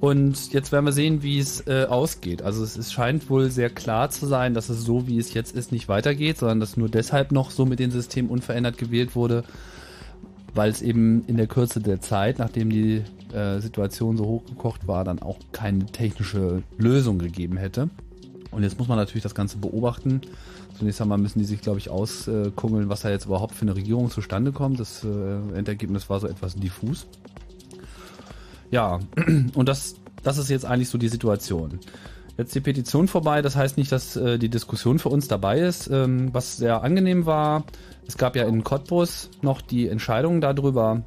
Und 0.00 0.52
jetzt 0.52 0.70
werden 0.70 0.84
wir 0.84 0.92
sehen, 0.92 1.22
wie 1.22 1.38
es 1.38 1.66
äh, 1.66 1.86
ausgeht. 1.88 2.42
Also 2.42 2.62
es, 2.62 2.76
es 2.76 2.92
scheint 2.92 3.28
wohl 3.30 3.50
sehr 3.50 3.68
klar 3.68 4.10
zu 4.10 4.26
sein, 4.26 4.54
dass 4.54 4.68
es 4.68 4.82
so, 4.82 5.08
wie 5.08 5.18
es 5.18 5.34
jetzt 5.34 5.56
ist, 5.56 5.72
nicht 5.72 5.88
weitergeht, 5.88 6.38
sondern 6.38 6.60
dass 6.60 6.76
nur 6.76 6.88
deshalb 6.88 7.32
noch 7.32 7.50
so 7.50 7.66
mit 7.66 7.80
dem 7.80 7.90
System 7.90 8.30
unverändert 8.30 8.78
gewählt 8.78 9.16
wurde, 9.16 9.42
weil 10.54 10.70
es 10.70 10.82
eben 10.82 11.24
in 11.26 11.36
der 11.36 11.48
Kürze 11.48 11.80
der 11.80 12.00
Zeit, 12.00 12.38
nachdem 12.38 12.70
die 12.70 13.02
äh, 13.32 13.58
Situation 13.58 14.16
so 14.16 14.24
hochgekocht 14.24 14.86
war, 14.86 15.02
dann 15.02 15.18
auch 15.18 15.38
keine 15.50 15.86
technische 15.86 16.62
Lösung 16.76 17.18
gegeben 17.18 17.56
hätte. 17.56 17.90
Und 18.52 18.62
jetzt 18.62 18.78
muss 18.78 18.88
man 18.88 18.98
natürlich 18.98 19.24
das 19.24 19.34
Ganze 19.34 19.58
beobachten. 19.58 20.20
Zunächst 20.78 21.02
einmal 21.02 21.18
müssen 21.18 21.40
die 21.40 21.44
sich, 21.44 21.60
glaube 21.60 21.80
ich, 21.80 21.90
auskungeln, 21.90 22.88
was 22.88 23.00
da 23.00 23.10
jetzt 23.10 23.26
überhaupt 23.26 23.54
für 23.54 23.62
eine 23.62 23.74
Regierung 23.74 24.10
zustande 24.10 24.52
kommt. 24.52 24.78
Das 24.78 25.04
äh, 25.04 25.08
Endergebnis 25.56 26.08
war 26.08 26.20
so 26.20 26.28
etwas 26.28 26.54
diffus. 26.54 27.06
Ja, 28.70 29.00
und 29.54 29.68
das, 29.68 29.96
das 30.22 30.38
ist 30.38 30.50
jetzt 30.50 30.64
eigentlich 30.64 30.88
so 30.88 30.98
die 30.98 31.08
Situation. 31.08 31.80
Jetzt 32.36 32.54
die 32.54 32.60
Petition 32.60 33.08
vorbei, 33.08 33.42
das 33.42 33.56
heißt 33.56 33.76
nicht, 33.76 33.90
dass 33.90 34.14
äh, 34.16 34.38
die 34.38 34.48
Diskussion 34.48 34.98
für 35.00 35.08
uns 35.08 35.26
dabei 35.26 35.58
ist. 35.58 35.88
Ähm, 35.88 36.32
was 36.32 36.56
sehr 36.56 36.82
angenehm 36.82 37.26
war, 37.26 37.64
es 38.06 38.16
gab 38.16 38.36
ja 38.36 38.44
in 38.44 38.62
Cottbus 38.62 39.28
noch 39.42 39.60
die 39.60 39.88
Entscheidung 39.88 40.40
darüber, 40.40 41.02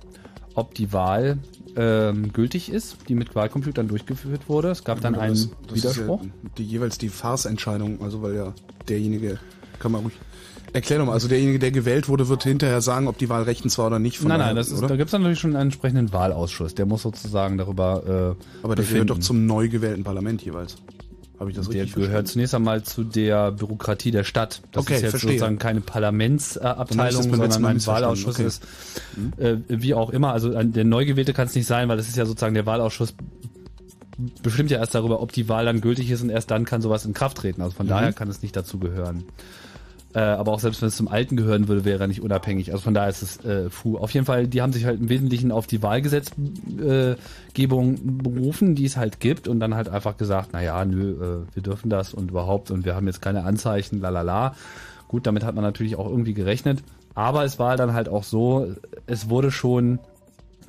ob 0.56 0.74
die 0.76 0.92
Wahl 0.92 1.40
ähm, 1.78 2.34
gültig 2.34 2.70
ist, 2.70 2.98
die 3.08 3.16
mit 3.16 3.34
Wahlcomputern 3.34 3.88
durchgeführt 3.88 4.50
wurde. 4.50 4.72
Es 4.72 4.84
gab 4.84 5.00
dann 5.00 5.16
einen 5.16 5.36
das, 5.36 5.50
das 5.68 5.76
Widerspruch. 5.78 6.24
Ja 6.24 6.30
die, 6.58 6.66
jeweils 6.66 6.98
die 6.98 7.10
Farce-Entscheidung, 7.10 8.02
also 8.02 8.22
weil 8.22 8.36
ja 8.36 8.54
derjenige, 8.90 9.40
kann 9.80 9.92
man 9.92 10.02
ruhig. 10.02 10.14
Erklär 10.74 11.00
doch 11.00 11.06
mal, 11.06 11.14
also 11.14 11.28
derjenige, 11.28 11.60
der 11.60 11.72
gewählt 11.72 12.08
wurde, 12.08 12.30
wird 12.30 12.44
hinterher 12.44 12.80
sagen, 12.82 13.08
ob 13.08 13.18
die 13.18 13.28
Wahl 13.30 13.44
rechtens 13.44 13.78
war 13.78 13.88
oder 13.88 14.00
nicht. 14.00 14.18
Von 14.20 14.30
Nein, 14.30 14.40
nein, 14.40 14.56
das 14.56 14.70
ist, 14.72 14.82
da 14.82 14.96
gibt 14.96 15.08
es 15.08 15.12
natürlich 15.12 15.40
schon 15.40 15.52
einen 15.56 15.64
entsprechenden 15.64 16.14
Wahlausschuss. 16.14 16.76
Der 16.76 16.86
muss 16.86 17.02
sozusagen 17.02 17.58
darüber 17.58 18.04
äh, 18.06 18.10
Aber 18.64 18.76
der 18.76 18.84
befinden. 18.84 18.94
gehört 19.08 19.10
doch 19.10 19.20
zum 19.20 19.46
neu 19.46 19.68
gewählten 19.68 20.04
Parlament 20.04 20.42
jeweils. 20.44 20.78
Habe 21.40 21.50
ich 21.50 21.58
das 21.58 21.68
Der 21.70 21.84
richtig 21.84 21.96
gehört 22.04 22.28
zunächst 22.28 22.54
einmal 22.54 22.84
zu 22.84 23.04
der 23.04 23.52
Bürokratie 23.52 24.12
der 24.12 24.24
Stadt. 24.24 24.62
Das 24.72 24.84
Okay, 24.84 24.94
ist 24.96 25.02
jetzt 25.02 25.10
verstehe. 25.12 25.32
sozusagen 25.32 25.58
keine 25.58 25.82
Parlamentsabteilung, 25.82 27.36
sondern 27.36 27.66
ein. 27.66 27.86
Wahlausschuss 27.88 28.36
Okay. 28.36 28.46
ist. 28.48 28.64
Äh, 29.38 29.56
wie 29.68 29.94
auch 29.96 30.12
immer, 30.12 30.34
also 30.34 30.50
der 30.64 30.84
neu 30.86 31.06
gewählte 31.06 31.34
kann 31.34 31.48
es 31.48 31.56
nicht 31.56 31.66
sein, 31.68 31.90
weil 31.90 31.98
das 31.98 32.08
ist 32.08 32.16
ja 32.16 32.26
sozusagen 32.26 32.54
der 32.54 32.66
Wahlausschuss 32.66 33.16
bestimmt 34.44 34.70
ja 34.70 34.78
erst 34.78 34.94
darüber, 34.94 35.20
ob 35.22 35.32
die 35.32 35.50
Wahl 35.50 35.66
dann 35.66 35.82
gültig 35.82 36.12
ist 36.12 36.22
und 36.22 36.30
erst 36.30 36.52
dann 36.52 36.64
kann 36.66 36.82
sowas 36.82 37.06
in 37.06 37.14
Kraft 37.14 37.38
treten. 37.38 37.62
Also 37.62 37.76
von 37.76 37.88
Mhm. 37.88 37.90
daher 37.90 38.14
kann 38.14 38.30
es 38.30 38.42
nicht 38.44 38.56
dazu 38.56 38.78
gehören. 38.78 39.24
Äh, 40.14 40.20
aber 40.20 40.52
auch 40.52 40.60
selbst 40.60 40.82
wenn 40.82 40.90
es 40.90 40.98
zum 40.98 41.08
Alten 41.08 41.38
gehören 41.38 41.70
würde, 41.70 41.86
wäre 41.86 42.02
er 42.02 42.08
nicht 42.08 42.22
unabhängig. 42.22 42.72
Also 42.72 42.84
von 42.84 42.94
daher 42.94 43.10
ist 43.10 43.22
es 43.22 43.46
äh, 43.46 43.70
fu. 43.70 43.98
Auf 43.98 44.12
jeden 44.12 44.26
Fall, 44.26 44.48
die 44.48 44.62
haben 44.62 44.74
sich 44.74 44.84
halt 44.86 45.00
im 45.00 45.08
Wesentlichen 45.10 45.52
auf 45.52 45.68
die 45.68 45.82
Wahlgesetzgebung 45.82 47.96
äh, 47.96 48.00
berufen, 48.04 48.76
die 48.76 48.84
es 48.86 48.98
halt 48.98 49.22
gibt 49.22 49.48
und 49.48 49.62
dann 49.62 49.76
halt 49.76 49.88
einfach 49.90 50.18
gesagt, 50.18 50.54
naja, 50.54 50.84
nö, 50.84 51.12
äh, 51.12 51.46
wir 51.56 51.64
dürfen 51.64 51.90
das 51.90 52.14
und 52.14 52.32
überhaupt 52.32 52.72
und 52.72 52.84
wir 52.84 52.96
haben 52.96 53.08
jetzt 53.08 53.22
keine 53.22 53.46
Anzeichen, 53.46 54.02
lalala. 54.02 54.56
Gut, 55.08 55.26
damit 55.28 55.44
hat 55.44 55.56
man 55.56 55.64
natürlich 55.64 55.96
auch 55.96 56.10
irgendwie 56.10 56.34
gerechnet. 56.34 56.84
Aber 57.16 57.44
es 57.44 57.60
war 57.60 57.78
dann 57.78 57.94
halt 57.94 58.10
auch 58.10 58.24
so, 58.24 58.76
es 59.08 59.30
wurde 59.30 59.52
schon 59.52 60.00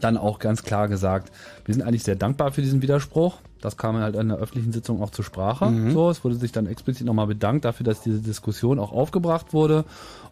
dann 0.01 0.17
auch 0.17 0.39
ganz 0.39 0.63
klar 0.63 0.89
gesagt, 0.89 1.33
wir 1.65 1.75
sind 1.75 1.83
eigentlich 1.83 2.03
sehr 2.03 2.17
dankbar 2.17 2.53
für 2.53 2.63
diesen 2.63 2.83
Widerspruch. 2.83 3.39
Das 3.63 3.77
kam 3.77 3.97
halt 3.97 4.17
in 4.17 4.29
der 4.29 4.39
öffentlichen 4.39 4.73
Sitzung 4.73 5.01
auch 5.01 5.11
zur 5.11 5.25
Sprache. 5.25 5.67
So, 5.93 6.11
es 6.11 6.23
wurde 6.25 6.35
sich 6.35 6.53
dann 6.53 6.67
explizit 6.67 7.07
nochmal 7.07 7.29
bedankt 7.29 7.65
dafür, 7.65 7.85
dass 7.85 8.03
diese 8.03 8.21
Diskussion 8.21 8.79
auch 8.79 8.93
aufgebracht 8.93 9.53
wurde. 9.53 9.85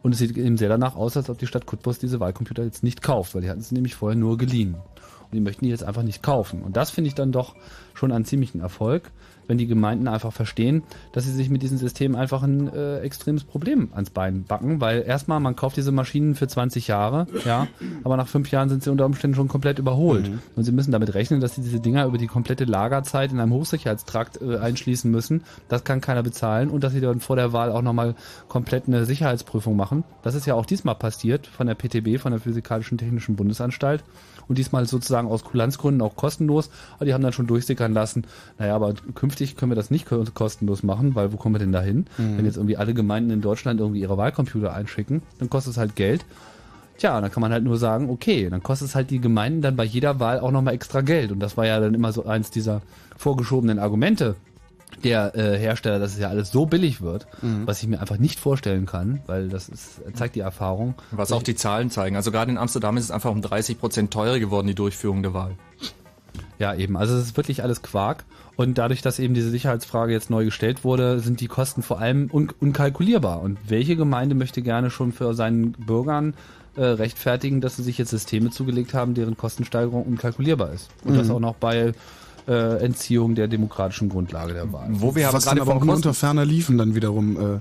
Und 0.02 0.12
es 0.12 0.18
sieht 0.18 0.36
eben 0.36 0.56
sehr 0.56 0.68
danach 0.68 0.96
aus, 0.96 1.16
als 1.16 1.30
ob 1.30 1.38
die 1.38 1.46
Stadt 1.46 1.64
Cottbus 1.64 1.98
diese 1.98 2.20
Wahlcomputer 2.20 2.64
jetzt 2.64 2.82
nicht 2.82 3.02
kauft, 3.02 3.34
weil 3.34 3.42
die 3.42 3.50
hatten 3.50 3.62
sie 3.62 3.74
nämlich 3.74 3.94
vorher 3.94 4.18
nur 4.18 4.36
geliehen. 4.36 4.74
Und 4.74 5.34
die 5.34 5.40
möchten 5.40 5.64
die 5.64 5.70
jetzt 5.70 5.84
einfach 5.84 6.02
nicht 6.02 6.22
kaufen. 6.22 6.62
Und 6.62 6.76
das 6.76 6.90
finde 6.90 7.08
ich 7.08 7.14
dann 7.14 7.30
doch 7.30 7.54
schon 7.94 8.10
einen 8.10 8.24
ziemlichen 8.24 8.60
Erfolg, 8.60 9.10
wenn 9.50 9.58
die 9.58 9.66
Gemeinden 9.66 10.06
einfach 10.06 10.32
verstehen, 10.32 10.84
dass 11.10 11.24
sie 11.24 11.32
sich 11.32 11.50
mit 11.50 11.60
diesem 11.62 11.76
System 11.76 12.14
einfach 12.14 12.44
ein 12.44 12.72
äh, 12.72 13.00
extremes 13.00 13.42
Problem 13.42 13.88
ans 13.92 14.10
Bein 14.10 14.44
backen, 14.44 14.80
weil 14.80 15.02
erstmal 15.02 15.40
man 15.40 15.56
kauft 15.56 15.76
diese 15.76 15.90
Maschinen 15.90 16.36
für 16.36 16.46
20 16.46 16.86
Jahre, 16.86 17.26
ja, 17.44 17.66
aber 18.04 18.16
nach 18.16 18.28
fünf 18.28 18.50
Jahren 18.52 18.68
sind 18.68 18.84
sie 18.84 18.90
unter 18.90 19.04
Umständen 19.04 19.34
schon 19.34 19.48
komplett 19.48 19.80
überholt. 19.80 20.30
Und 20.54 20.62
sie 20.62 20.70
müssen 20.70 20.92
damit 20.92 21.14
rechnen, 21.14 21.40
dass 21.40 21.56
sie 21.56 21.62
diese 21.62 21.80
Dinger 21.80 22.06
über 22.06 22.16
die 22.16 22.28
komplette 22.28 22.64
Lagerzeit 22.64 23.32
in 23.32 23.40
einem 23.40 23.52
Hochsicherheitstrakt 23.52 24.40
äh, 24.40 24.58
einschließen 24.58 25.10
müssen. 25.10 25.42
Das 25.68 25.82
kann 25.82 26.00
keiner 26.00 26.22
bezahlen 26.22 26.70
und 26.70 26.84
dass 26.84 26.92
sie 26.92 27.00
dann 27.00 27.18
vor 27.18 27.34
der 27.34 27.52
Wahl 27.52 27.72
auch 27.72 27.82
nochmal 27.82 28.14
komplett 28.46 28.86
eine 28.86 29.04
Sicherheitsprüfung 29.04 29.74
machen. 29.74 30.04
Das 30.22 30.36
ist 30.36 30.46
ja 30.46 30.54
auch 30.54 30.64
diesmal 30.64 30.94
passiert 30.94 31.48
von 31.48 31.66
der 31.66 31.74
PTB, 31.74 32.20
von 32.20 32.30
der 32.30 32.40
Physikalischen 32.40 32.98
Technischen 32.98 33.34
Bundesanstalt. 33.34 34.04
Und 34.48 34.58
diesmal 34.58 34.86
sozusagen 34.86 35.28
aus 35.28 35.44
Kulanzgründen 35.44 36.02
auch 36.02 36.16
kostenlos. 36.16 36.70
Aber 36.96 37.04
die 37.04 37.14
haben 37.14 37.22
dann 37.22 37.32
schon 37.32 37.46
durchsickern 37.46 37.92
lassen, 37.92 38.24
naja, 38.58 38.74
aber 38.74 38.94
künftig 39.14 39.56
können 39.56 39.70
wir 39.70 39.76
das 39.76 39.90
nicht 39.90 40.06
ko- 40.08 40.24
kostenlos 40.34 40.82
machen, 40.82 41.14
weil 41.14 41.32
wo 41.32 41.36
kommen 41.36 41.54
wir 41.54 41.60
denn 41.60 41.72
da 41.72 41.80
hin? 41.82 42.06
Wenn 42.16 42.44
jetzt 42.44 42.56
irgendwie 42.56 42.76
alle 42.76 42.94
Gemeinden 42.94 43.30
in 43.30 43.40
Deutschland 43.40 43.80
irgendwie 43.80 44.00
ihre 44.00 44.16
Wahlcomputer 44.16 44.72
einschicken, 44.74 45.22
dann 45.38 45.48
kostet 45.50 45.72
es 45.72 45.78
halt 45.78 45.96
Geld. 45.96 46.24
Tja, 46.98 47.18
dann 47.20 47.30
kann 47.30 47.40
man 47.40 47.50
halt 47.52 47.64
nur 47.64 47.78
sagen, 47.78 48.10
okay, 48.10 48.48
dann 48.50 48.62
kostet 48.62 48.88
es 48.88 48.94
halt 48.94 49.10
die 49.10 49.20
Gemeinden 49.20 49.62
dann 49.62 49.74
bei 49.76 49.84
jeder 49.84 50.20
Wahl 50.20 50.40
auch 50.40 50.50
nochmal 50.50 50.74
extra 50.74 51.00
Geld. 51.00 51.32
Und 51.32 51.40
das 51.40 51.56
war 51.56 51.66
ja 51.66 51.80
dann 51.80 51.94
immer 51.94 52.12
so 52.12 52.26
eins 52.26 52.50
dieser 52.50 52.82
vorgeschobenen 53.16 53.78
Argumente 53.78 54.34
der 55.04 55.34
äh, 55.34 55.58
Hersteller, 55.58 55.98
dass 55.98 56.12
es 56.12 56.18
ja 56.18 56.28
alles 56.28 56.50
so 56.50 56.66
billig 56.66 57.00
wird, 57.00 57.26
mhm. 57.42 57.66
was 57.66 57.82
ich 57.82 57.88
mir 57.88 58.00
einfach 58.00 58.18
nicht 58.18 58.38
vorstellen 58.38 58.86
kann, 58.86 59.20
weil 59.26 59.48
das 59.48 59.68
ist, 59.68 60.00
zeigt 60.14 60.34
die 60.34 60.40
Erfahrung. 60.40 60.94
Was 61.10 61.32
auch 61.32 61.42
die 61.42 61.54
Zahlen 61.54 61.90
zeigen. 61.90 62.16
Also 62.16 62.30
gerade 62.30 62.50
in 62.50 62.58
Amsterdam 62.58 62.96
ist 62.96 63.04
es 63.04 63.10
einfach 63.10 63.30
um 63.30 63.42
30 63.42 63.78
Prozent 63.78 64.12
teurer 64.12 64.38
geworden, 64.38 64.66
die 64.66 64.74
Durchführung 64.74 65.22
der 65.22 65.34
Wahl. 65.34 65.56
Ja, 66.58 66.74
eben. 66.74 66.96
Also 66.96 67.16
es 67.16 67.24
ist 67.24 67.36
wirklich 67.36 67.62
alles 67.62 67.82
Quark. 67.82 68.24
Und 68.54 68.76
dadurch, 68.76 69.00
dass 69.00 69.18
eben 69.18 69.32
diese 69.32 69.48
Sicherheitsfrage 69.48 70.12
jetzt 70.12 70.28
neu 70.28 70.44
gestellt 70.44 70.84
wurde, 70.84 71.20
sind 71.20 71.40
die 71.40 71.48
Kosten 71.48 71.82
vor 71.82 71.98
allem 71.98 72.28
un 72.30 72.50
unkalkulierbar. 72.60 73.40
Und 73.40 73.58
welche 73.68 73.96
Gemeinde 73.96 74.34
möchte 74.34 74.60
gerne 74.60 74.90
schon 74.90 75.12
für 75.12 75.32
seinen 75.32 75.72
Bürgern 75.72 76.34
äh, 76.76 76.84
rechtfertigen, 76.84 77.62
dass 77.62 77.76
sie 77.76 77.82
sich 77.82 77.96
jetzt 77.96 78.10
Systeme 78.10 78.50
zugelegt 78.50 78.92
haben, 78.92 79.14
deren 79.14 79.38
Kostensteigerung 79.38 80.02
unkalkulierbar 80.02 80.72
ist. 80.72 80.90
Und 81.04 81.14
mhm. 81.14 81.18
das 81.18 81.30
auch 81.30 81.40
noch 81.40 81.54
bei 81.54 81.94
äh, 82.48 82.82
Entziehung 82.84 83.34
der 83.34 83.48
demokratischen 83.48 84.08
Grundlage 84.08 84.54
der 84.54 84.72
Wahl. 84.72 84.88
Wo 84.90 85.14
wir 85.14 85.32
Was 85.32 85.46
aber, 85.46 85.62
aber 85.62 85.76
auch 85.76 85.84
nur 85.84 85.94
unter 85.94 86.14
ferner 86.14 86.44
liefen 86.44 86.78
dann 86.78 86.94
wiederum 86.94 87.36
äh, 87.36 87.60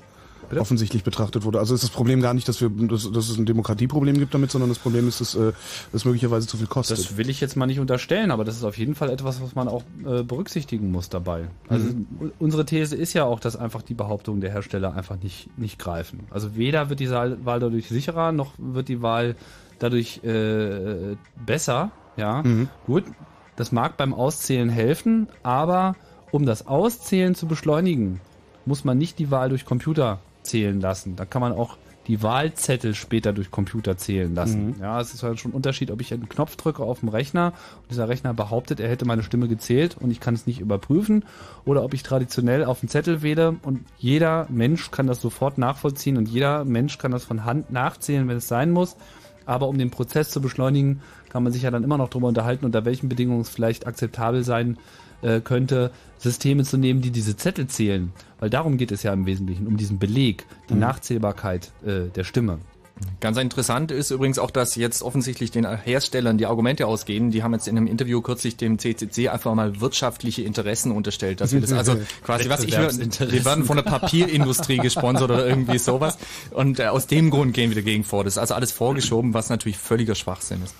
Bitte? 0.50 0.62
offensichtlich 0.62 1.04
betrachtet 1.04 1.44
wurde. 1.44 1.60
Also 1.60 1.76
ist 1.76 1.84
das 1.84 1.92
Problem 1.92 2.22
gar 2.22 2.34
nicht, 2.34 2.48
dass 2.48 2.60
wir, 2.60 2.70
dass, 2.70 3.12
dass 3.12 3.30
es 3.30 3.38
ein 3.38 3.46
Demokratieproblem 3.46 4.18
gibt 4.18 4.34
damit, 4.34 4.50
sondern 4.52 4.70
das 4.70 4.80
Problem 4.80 5.08
ist, 5.08 5.22
dass 5.22 5.36
äh, 5.36 5.54
es 5.94 6.06
möglicherweise 6.06 6.48
zu 6.48 6.58
viel 6.58 6.68
kostet. 6.68 6.98
Das 6.98 7.18
will 7.18 7.30
ich 7.30 7.40
jetzt 7.40 7.56
mal 7.56 7.68
nicht 7.68 7.80
unterstellen, 7.80 8.32
aber 8.32 8.44
das 8.44 8.56
ist 8.56 8.64
auf 8.64 8.78
jeden 8.78 8.96
Fall 8.96 9.10
etwas, 9.10 9.42
was 9.42 9.54
man 9.54 9.68
auch 9.68 9.84
äh, 10.06 10.24
berücksichtigen 10.24 10.92
muss 10.92 11.10
dabei. 11.10 11.48
Also 11.68 11.86
mhm. 11.86 12.32
unsere 12.40 12.66
These 12.66 12.96
ist 12.96 13.14
ja 13.14 13.26
auch, 13.26 13.40
dass 13.40 13.56
einfach 13.56 13.82
die 13.84 13.94
Behauptungen 13.94 14.42
der 14.42 14.52
Hersteller 14.52 14.96
einfach 14.96 15.22
nicht 15.22 15.58
nicht 15.58 15.78
greifen. 15.78 16.22
Also 16.32 16.56
weder 16.56 16.90
wird 16.90 17.00
die 17.00 17.10
Wahl 17.10 17.38
dadurch 17.60 17.88
sicherer, 17.88 18.32
noch 18.32 18.54
wird 18.58 18.88
die 18.88 19.02
Wahl 19.02 19.36
dadurch 19.78 20.24
äh, 20.24 21.16
besser. 21.46 21.92
Ja, 22.18 22.42
mhm. 22.44 22.68
gut. 22.86 23.06
Das 23.60 23.74
mag 23.74 23.98
beim 23.98 24.14
Auszählen 24.14 24.70
helfen, 24.70 25.28
aber 25.44 25.98
um 26.32 26.46
das 26.46 26.66
Auszählen 26.66 27.36
zu 27.36 27.46
beschleunigen, 27.46 28.22
muss 28.66 28.86
man 28.86 28.98
nicht 28.98 29.20
die 29.20 29.32
Wahl 29.32 29.50
durch 29.50 29.66
Computer 29.66 30.22
zählen 30.44 30.80
lassen. 30.80 31.18
Da 31.18 31.26
kann 31.26 31.42
man 31.42 31.52
auch 31.52 31.76
die 32.08 32.24
Wahlzettel 32.24 32.96
später 32.96 33.34
durch 33.34 33.52
Computer 33.52 33.98
zählen 33.98 34.34
lassen. 34.34 34.68
Mhm. 34.68 34.76
Ja, 34.80 35.02
es 35.02 35.14
ist 35.14 35.24
halt 35.24 35.42
schon 35.42 35.52
ein 35.52 35.56
Unterschied, 35.56 35.92
ob 35.92 36.00
ich 36.00 36.14
einen 36.14 36.30
Knopf 36.30 36.56
drücke 36.56 36.84
auf 36.84 37.02
dem 37.02 37.10
Rechner 37.10 37.52
und 37.82 37.92
dieser 37.92 38.08
Rechner 38.08 38.34
behauptet, 38.34 38.80
er 38.80 38.88
hätte 38.88 39.04
meine 39.04 39.24
Stimme 39.24 39.50
gezählt 39.50 39.98
und 40.00 40.10
ich 40.10 40.22
kann 40.22 40.36
es 40.36 40.48
nicht 40.48 40.62
überprüfen 40.62 41.26
oder 41.66 41.84
ob 41.84 41.94
ich 41.94 42.02
traditionell 42.02 42.64
auf 42.64 42.80
den 42.80 42.88
Zettel 42.88 43.24
wähle 43.24 43.58
und 43.64 43.82
jeder 43.98 44.48
Mensch 44.50 44.90
kann 44.90 45.06
das 45.06 45.20
sofort 45.20 45.58
nachvollziehen 45.58 46.16
und 46.16 46.30
jeder 46.30 46.64
Mensch 46.64 46.98
kann 46.98 47.12
das 47.12 47.26
von 47.26 47.44
Hand 47.44 47.72
nachzählen, 47.72 48.26
wenn 48.30 48.38
es 48.38 48.48
sein 48.48 48.72
muss. 48.72 48.96
Aber 49.50 49.68
um 49.68 49.80
den 49.80 49.90
Prozess 49.90 50.30
zu 50.30 50.42
beschleunigen, 50.42 51.02
kann 51.30 51.42
man 51.42 51.52
sich 51.52 51.64
ja 51.64 51.72
dann 51.72 51.84
immer 51.84 51.98
noch 51.98 52.10
darüber 52.10 52.28
unterhalten, 52.28 52.66
unter 52.66 52.86
welchen 52.86 53.10
Bedingungen 53.10 53.42
es 53.42 53.50
vielleicht 53.50 53.88
akzeptabel 53.88 54.44
sein 54.44 54.78
äh, 55.24 55.42
könnte, 55.42 55.90
Systeme 56.20 56.64
zu 56.64 56.78
nehmen, 56.78 57.02
die 57.02 57.10
diese 57.10 57.36
Zettel 57.36 57.66
zählen. 57.66 58.14
Weil 58.40 58.52
darum 58.52 58.78
geht 58.78 58.92
es 58.92 59.02
ja 59.02 59.12
im 59.12 59.26
Wesentlichen, 59.26 59.66
um 59.66 59.76
diesen 59.76 59.98
Beleg, 59.98 60.46
die 60.70 60.76
mhm. 60.76 60.82
Nachzählbarkeit 60.82 61.72
äh, 61.84 62.10
der 62.14 62.26
Stimme. 62.26 62.60
Ganz 63.20 63.38
interessant 63.38 63.92
ist 63.92 64.12
übrigens 64.12 64.40
auch, 64.40 64.52
dass 64.52 64.76
jetzt 64.76 65.02
offensichtlich 65.02 65.52
den 65.52 65.66
Herstellern 65.66 66.38
die 66.38 66.46
Argumente 66.46 66.88
ausgehen. 66.88 67.32
Die 67.32 67.44
haben 67.44 67.54
jetzt 67.54 67.68
in 67.68 67.78
einem 67.78 67.88
Interview 67.88 68.22
kürzlich 68.22 68.58
dem 68.58 68.80
CCC 68.80 69.30
einfach 69.30 69.54
mal 69.56 69.82
wirtschaftliche 69.82 70.44
Interessen 70.44 70.92
unterstellt. 70.92 71.42
Dass 71.42 71.52
wir 71.52 71.62
das 71.62 71.74
also 71.74 71.98
quasi 72.24 72.50
was 72.50 72.64
ich 72.64 72.72
wir 72.72 73.46
werden 73.46 73.66
von 73.66 73.78
der 73.78 73.84
Papierindustrie 73.84 74.78
gesponsert 74.82 75.32
oder 75.32 75.46
irgendwie 75.48 75.78
sowas. 75.78 76.18
Und 76.52 76.80
äh, 76.80 76.88
aus 76.88 77.08
dem 77.08 77.30
Grund 77.30 77.54
gehen 77.54 77.70
wir 77.72 77.76
dagegen 77.76 78.04
vor. 78.04 78.24
Das 78.24 78.34
ist 78.34 78.38
also 78.38 78.54
alles 78.54 78.72
vorgeschoben, 78.72 79.34
was 79.34 79.50
natürlich 79.50 79.78
völliger 79.78 80.16
Schwachsinn 80.16 80.62
ist. 80.64 80.76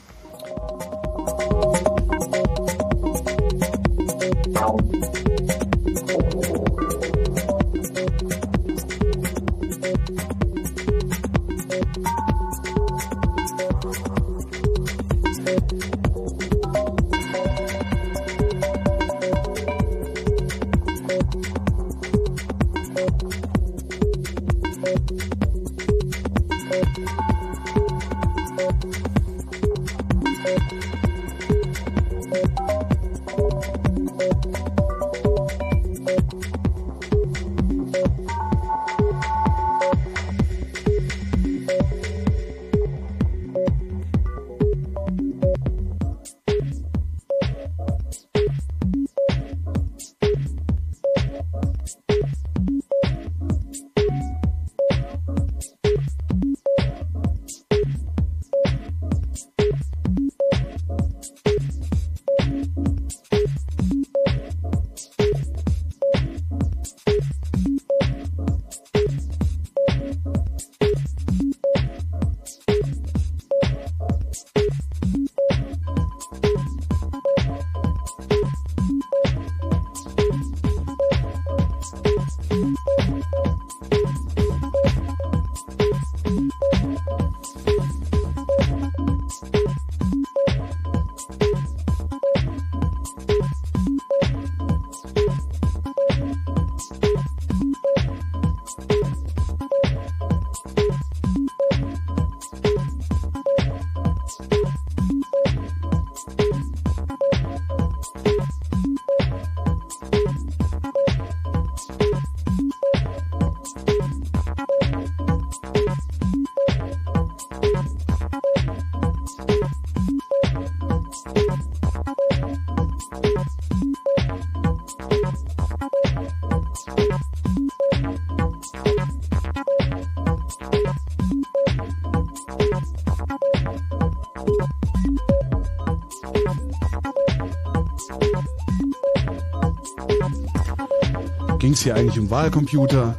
Es 141.80 141.84
hier 141.84 141.96
eigentlich 141.96 142.20
um 142.20 142.30
Wahlcomputer? 142.30 143.16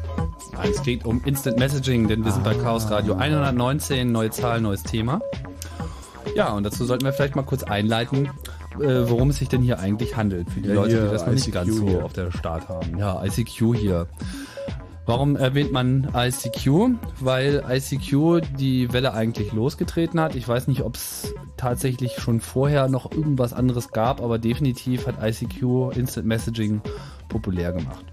Nein, 0.53 0.71
es 0.71 0.83
geht 0.83 1.07
um 1.07 1.23
Instant 1.25 1.59
Messaging, 1.59 2.09
denn 2.09 2.25
wir 2.27 2.33
sind 2.33 2.45
bei 2.45 2.53
Chaos 2.53 2.91
Radio 2.91 3.15
119, 3.15 4.13
neue 4.13 4.31
Zahl, 4.31 4.61
neues 4.61 4.83
Thema. 4.83 5.23
Ja, 6.35 6.53
und 6.53 6.65
dazu 6.65 6.85
sollten 6.85 7.07
wir 7.07 7.15
vielleicht 7.15 7.37
mal 7.37 7.43
kurz 7.43 7.63
einleiten, 7.63 8.27
äh, 8.79 9.09
worum 9.09 9.31
es 9.31 9.39
sich 9.39 9.49
denn 9.49 9.63
hier 9.63 9.79
eigentlich 9.79 10.15
handelt, 10.17 10.51
für 10.51 10.61
die 10.61 10.69
ja, 10.69 10.75
Leute, 10.75 11.05
die 11.05 11.11
das 11.11 11.25
noch 11.25 11.33
nicht 11.33 11.51
ganz 11.53 11.75
so 11.75 11.89
hier. 11.89 12.05
auf 12.05 12.13
der 12.13 12.31
Start 12.33 12.69
haben. 12.69 12.99
Ja, 12.99 13.25
ICQ 13.25 13.75
hier. 13.75 14.07
Warum 15.07 15.37
erwähnt 15.37 15.73
man 15.73 16.09
ICQ? 16.15 16.99
Weil 17.19 17.65
ICQ 17.67 18.43
die 18.59 18.93
Welle 18.93 19.15
eigentlich 19.15 19.53
losgetreten 19.53 20.21
hat. 20.21 20.35
Ich 20.35 20.47
weiß 20.47 20.69
nicht, 20.69 20.83
ob 20.83 20.97
es 20.97 21.35
tatsächlich 21.57 22.19
schon 22.19 22.41
vorher 22.41 22.89
noch 22.89 23.11
irgendwas 23.11 23.55
anderes 23.55 23.91
gab, 23.91 24.21
aber 24.21 24.39
definitiv 24.39 25.07
hat 25.07 25.17
ICQ 25.23 25.97
Instant 25.97 26.27
Messaging 26.27 26.83
populär 27.29 27.73
gemacht. 27.73 28.05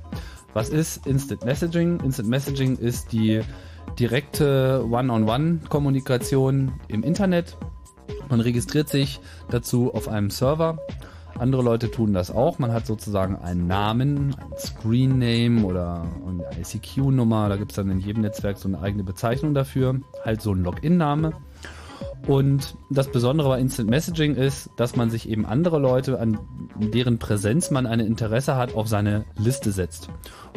Was 0.53 0.69
ist 0.69 1.05
Instant 1.05 1.45
Messaging? 1.45 1.99
Instant 1.99 2.29
Messaging 2.29 2.77
ist 2.77 3.11
die 3.11 3.41
direkte 3.99 4.85
One-on-One-Kommunikation 4.89 6.73
im 6.87 7.03
Internet. 7.03 7.57
Man 8.29 8.39
registriert 8.39 8.89
sich 8.89 9.19
dazu 9.49 9.93
auf 9.93 10.07
einem 10.07 10.29
Server. 10.29 10.77
Andere 11.39 11.61
Leute 11.61 11.91
tun 11.91 12.13
das 12.13 12.31
auch. 12.31 12.57
Man 12.57 12.73
hat 12.73 12.87
sozusagen 12.87 13.35
einen 13.35 13.67
Namen, 13.67 14.35
ein 14.39 14.57
Screen 14.57 15.19
Name 15.19 15.63
oder 15.63 16.03
eine 16.25 16.43
ICQ-Nummer. 16.59 17.49
Da 17.49 17.57
gibt 17.57 17.71
es 17.71 17.75
dann 17.75 17.91
in 17.91 17.99
jedem 17.99 18.23
Netzwerk 18.23 18.57
so 18.57 18.67
eine 18.67 18.81
eigene 18.81 19.03
Bezeichnung 19.03 19.53
dafür. 19.53 19.99
Halt 20.25 20.41
so 20.41 20.53
ein 20.53 20.63
Login-Name. 20.63 21.33
Und 22.25 22.75
das 22.89 23.09
Besondere 23.09 23.47
bei 23.47 23.59
Instant 23.59 23.89
Messaging 23.89 24.35
ist, 24.35 24.69
dass 24.75 24.95
man 24.95 25.09
sich 25.09 25.29
eben 25.29 25.45
andere 25.45 25.79
Leute, 25.79 26.19
an 26.19 26.37
deren 26.75 27.19
Präsenz 27.19 27.71
man 27.71 27.85
ein 27.85 28.01
Interesse 28.01 28.55
hat, 28.55 28.75
auf 28.75 28.87
seine 28.87 29.23
Liste 29.37 29.71
setzt. 29.71 30.09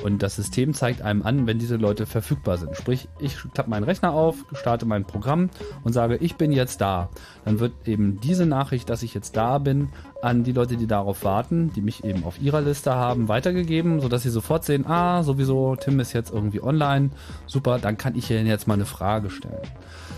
Und 0.02 0.22
das 0.22 0.34
System 0.34 0.74
zeigt 0.74 1.02
einem 1.02 1.22
an, 1.22 1.46
wenn 1.46 1.58
diese 1.58 1.76
Leute 1.76 2.06
verfügbar 2.06 2.58
sind. 2.58 2.76
Sprich, 2.76 3.08
ich 3.20 3.36
klappe 3.54 3.70
meinen 3.70 3.84
Rechner 3.84 4.12
auf, 4.12 4.36
starte 4.52 4.84
mein 4.84 5.04
Programm 5.04 5.50
und 5.84 5.92
sage, 5.92 6.16
ich 6.16 6.36
bin 6.36 6.50
jetzt 6.50 6.80
da. 6.80 7.08
Dann 7.44 7.60
wird 7.60 7.72
eben 7.86 8.20
diese 8.20 8.46
Nachricht, 8.46 8.90
dass 8.90 9.04
ich 9.04 9.14
jetzt 9.14 9.36
da 9.36 9.58
bin, 9.58 9.90
an 10.22 10.42
die 10.42 10.52
Leute, 10.52 10.76
die 10.76 10.86
darauf 10.86 11.24
warten, 11.24 11.72
die 11.72 11.82
mich 11.82 12.04
eben 12.04 12.24
auf 12.24 12.40
ihrer 12.40 12.60
Liste 12.60 12.94
haben, 12.94 13.28
weitergegeben, 13.28 14.00
sodass 14.00 14.22
sie 14.22 14.30
sofort 14.30 14.64
sehen, 14.64 14.86
ah, 14.86 15.22
sowieso, 15.22 15.76
Tim 15.76 16.00
ist 16.00 16.12
jetzt 16.12 16.32
irgendwie 16.32 16.62
online. 16.62 17.10
Super, 17.46 17.78
dann 17.78 17.96
kann 17.96 18.16
ich 18.16 18.26
hier 18.26 18.42
jetzt 18.42 18.66
mal 18.66 18.74
eine 18.74 18.86
Frage 18.86 19.30
stellen. 19.30 19.62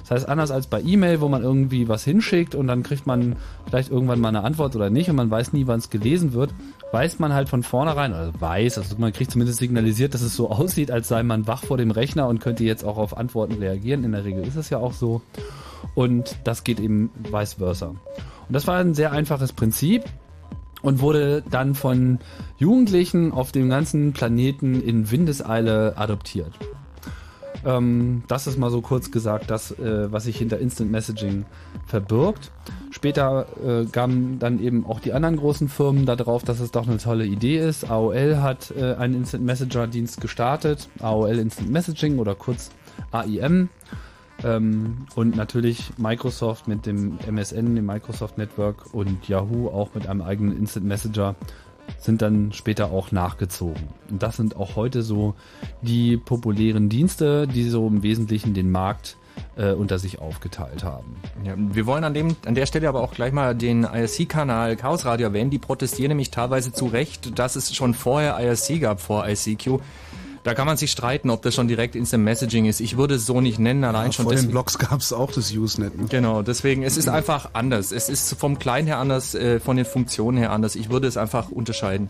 Das 0.03 0.11
heißt, 0.11 0.29
anders 0.29 0.51
als 0.51 0.67
bei 0.67 0.83
E-Mail, 0.83 1.21
wo 1.21 1.29
man 1.29 1.43
irgendwie 1.43 1.89
was 1.89 2.05
hinschickt 2.05 2.55
und 2.55 2.67
dann 2.67 2.83
kriegt 2.83 3.07
man 3.07 3.37
vielleicht 3.67 3.91
irgendwann 3.91 4.21
mal 4.21 4.29
eine 4.29 4.45
Antwort 4.45 4.77
oder 4.77 4.91
nicht 4.91 5.09
und 5.09 5.17
man 5.17 5.31
weiß 5.31 5.53
nie, 5.53 5.67
wann 5.67 5.79
es 5.79 5.91
gelesen 5.91 6.33
wird, 6.33 6.53
weiß 6.91 7.19
man 7.19 7.33
halt 7.33 7.49
von 7.49 7.63
vornherein, 7.63 8.13
also 8.13 8.33
weiß, 8.39 8.79
also 8.79 8.97
man 8.99 9.13
kriegt 9.13 9.31
zumindest 9.31 9.59
signalisiert, 9.59 10.15
dass 10.15 10.23
es 10.23 10.35
so 10.35 10.51
aussieht, 10.51 10.91
als 10.91 11.09
sei 11.09 11.23
man 11.23 11.47
wach 11.47 11.65
vor 11.65 11.77
dem 11.77 11.91
Rechner 11.91 12.29
und 12.29 12.41
könnte 12.41 12.65
jetzt 12.65 12.85
auch 12.85 12.99
auf 12.99 13.17
Antworten 13.17 13.55
reagieren. 13.55 14.05
In 14.05 14.13
der 14.13 14.25
Regel 14.25 14.47
ist 14.47 14.57
es 14.57 14.71
ja 14.71 14.79
auch 14.79 14.93
so. 14.93 15.23
Und 15.95 16.37
das 16.45 16.65
geht 16.65 16.81
eben 16.81 17.11
vice 17.31 17.55
versa. 17.55 17.89
Und 17.89 17.99
das 18.49 18.67
war 18.67 18.79
ein 18.79 18.95
sehr 18.95 19.13
einfaches 19.13 19.53
Prinzip 19.53 20.05
und 20.83 21.01
wurde 21.01 21.43
dann 21.49 21.75
von 21.75 22.19
Jugendlichen 22.59 23.33
auf 23.33 23.53
dem 23.53 23.69
ganzen 23.69 24.13
Planeten 24.13 24.83
in 24.83 25.11
Windeseile 25.11 25.97
adoptiert. 25.97 26.53
Ähm, 27.65 28.25
das 28.29 28.47
ist 28.47 28.59
mal 28.59 28.71
so 28.71 28.81
kurz 28.81 29.11
gesagt, 29.11 29.51
das, 29.51 29.71
äh, 29.79 30.11
was 30.11 30.25
sich 30.25 30.37
hinter 30.37 30.59
Instant 30.59 30.91
Messaging 30.91 31.45
verbirgt. 31.87 32.51
Später 32.91 33.47
äh, 33.65 33.87
kamen 33.87 34.39
dann 34.39 34.61
eben 34.61 34.85
auch 34.87 35.01
die 35.01 35.13
anderen 35.13 35.37
großen 35.37 35.69
Firmen 35.69 36.07
darauf, 36.07 36.43
dass 36.43 36.61
es 36.61 36.71
doch 36.71 36.87
eine 36.87 36.99
tolle 36.99 37.25
Idee 37.25 37.59
ist. 37.59 37.91
AOL 37.91 38.39
hat 38.39 38.73
äh, 38.77 38.95
einen 38.95 39.15
Instant 39.15 39.45
Messenger 39.45 39.87
Dienst 39.87 40.21
gestartet, 40.21 40.89
AOL 41.01 41.39
Instant 41.39 41.71
Messaging 41.71 42.19
oder 42.19 42.35
kurz 42.35 42.71
AIM. 43.13 43.69
Ähm, 44.45 45.07
und 45.15 45.37
natürlich 45.37 45.93
Microsoft 45.99 46.67
mit 46.67 46.87
dem 46.87 47.19
MSN, 47.27 47.77
dem 47.77 47.87
Microsoft 47.87 48.39
Network 48.39 48.93
und 48.93 49.29
Yahoo 49.29 49.69
auch 49.69 49.95
mit 49.95 50.09
einem 50.09 50.23
eigenen 50.23 50.57
Instant 50.59 50.87
Messenger 50.87 51.37
sind 51.99 52.23
dann 52.23 52.53
später 52.53 52.91
auch 52.91 53.13
nachgezogen. 53.13 53.89
Und 54.11 54.23
das 54.23 54.37
sind 54.37 54.57
auch 54.57 54.77
heute 54.77 55.03
so 55.03 55.35
die 55.83 56.17
populären 56.17 56.89
Dienste, 56.89 57.47
die 57.47 57.69
so 57.69 57.87
im 57.87 58.03
Wesentlichen 58.03 58.55
den 58.55 58.71
Markt 58.71 59.17
äh, 59.57 59.73
unter 59.73 59.99
sich 59.99 60.19
aufgeteilt 60.19 60.85
haben. 60.85 61.17
Ja, 61.45 61.55
wir 61.57 61.87
wollen 61.87 62.05
an, 62.05 62.15
dem, 62.15 62.37
an 62.47 62.55
der 62.55 62.67
Stelle 62.67 62.89
aber 62.89 63.03
auch 63.03 63.15
gleich 63.15 63.33
mal 63.33 63.55
den 63.55 63.85
IRC-Kanal 63.85 64.77
Chaos 64.77 65.05
Radio 65.05 65.29
erwähnen. 65.29 65.51
Die 65.51 65.59
protestieren 65.59 66.09
nämlich 66.09 66.31
teilweise 66.31 66.73
zu 66.73 66.87
Recht, 66.87 67.39
dass 67.39 67.57
es 67.57 67.75
schon 67.75 67.95
vorher 67.95 68.39
IRC 68.41 68.81
gab 68.81 69.01
vor 69.01 69.27
ICQ. 69.27 69.81
Da 70.45 70.55
kann 70.55 70.67
man 70.67 70.77
sich 70.77 70.91
streiten, 70.91 71.31
ob 71.31 71.43
das 71.43 71.55
schon 71.55 71.69
direkt 71.69 71.95
Instant 71.95 72.25
Messaging 72.25 72.65
ist. 72.67 72.81
Ich 72.81 72.97
würde 72.97 73.15
es 73.15 73.27
so 73.27 73.41
nicht 73.41 73.61
nennen, 73.61 73.85
allein 73.85 74.07
ja, 74.07 74.13
schon. 74.13 74.25
Vor 74.25 74.35
den 74.35 74.51
Blogs 74.51 74.77
gab 74.79 75.01
es 75.01 75.13
auch 75.13 75.31
das 75.31 75.53
Usenet. 75.53 75.97
Ne? 75.97 76.07
Genau, 76.09 76.43
deswegen, 76.43 76.83
es 76.83 76.97
ist 76.97 77.09
einfach 77.09 77.51
anders. 77.53 77.93
Es 77.93 78.09
ist 78.09 78.35
vom 78.35 78.59
Kleinen 78.59 78.89
her 78.89 78.99
anders, 78.99 79.35
äh, 79.35 79.61
von 79.61 79.77
den 79.77 79.87
Funktionen 79.87 80.39
her 80.39 80.51
anders. 80.51 80.75
Ich 80.75 80.91
würde 80.91 81.07
es 81.07 81.17
einfach 81.17 81.51
unterscheiden. 81.51 82.09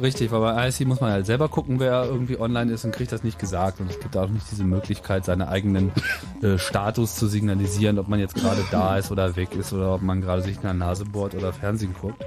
Richtig, 0.00 0.30
weil 0.30 0.40
bei 0.40 0.68
ISC 0.68 0.84
muss 0.84 1.00
man 1.00 1.10
halt 1.10 1.26
selber 1.26 1.48
gucken, 1.48 1.80
wer 1.80 2.04
irgendwie 2.04 2.38
online 2.38 2.70
ist 2.72 2.84
und 2.84 2.92
kriegt 2.92 3.12
das 3.12 3.24
nicht 3.24 3.38
gesagt. 3.38 3.80
Und 3.80 3.90
es 3.90 3.98
gibt 3.98 4.16
auch 4.16 4.28
nicht 4.28 4.46
diese 4.50 4.64
Möglichkeit, 4.64 5.24
seinen 5.24 5.42
eigenen 5.42 5.90
äh, 6.42 6.58
Status 6.58 7.16
zu 7.16 7.26
signalisieren, 7.26 7.98
ob 7.98 8.08
man 8.08 8.20
jetzt 8.20 8.34
gerade 8.34 8.62
da 8.70 8.98
ist 8.98 9.10
oder 9.10 9.36
weg 9.36 9.56
ist 9.56 9.72
oder 9.72 9.94
ob 9.94 10.02
man 10.02 10.20
gerade 10.20 10.42
sich 10.42 10.56
in 10.56 10.62
der 10.62 10.74
Nase 10.74 11.06
bohrt 11.06 11.34
oder 11.34 11.52
Fernsehen 11.52 11.94
guckt. 12.00 12.22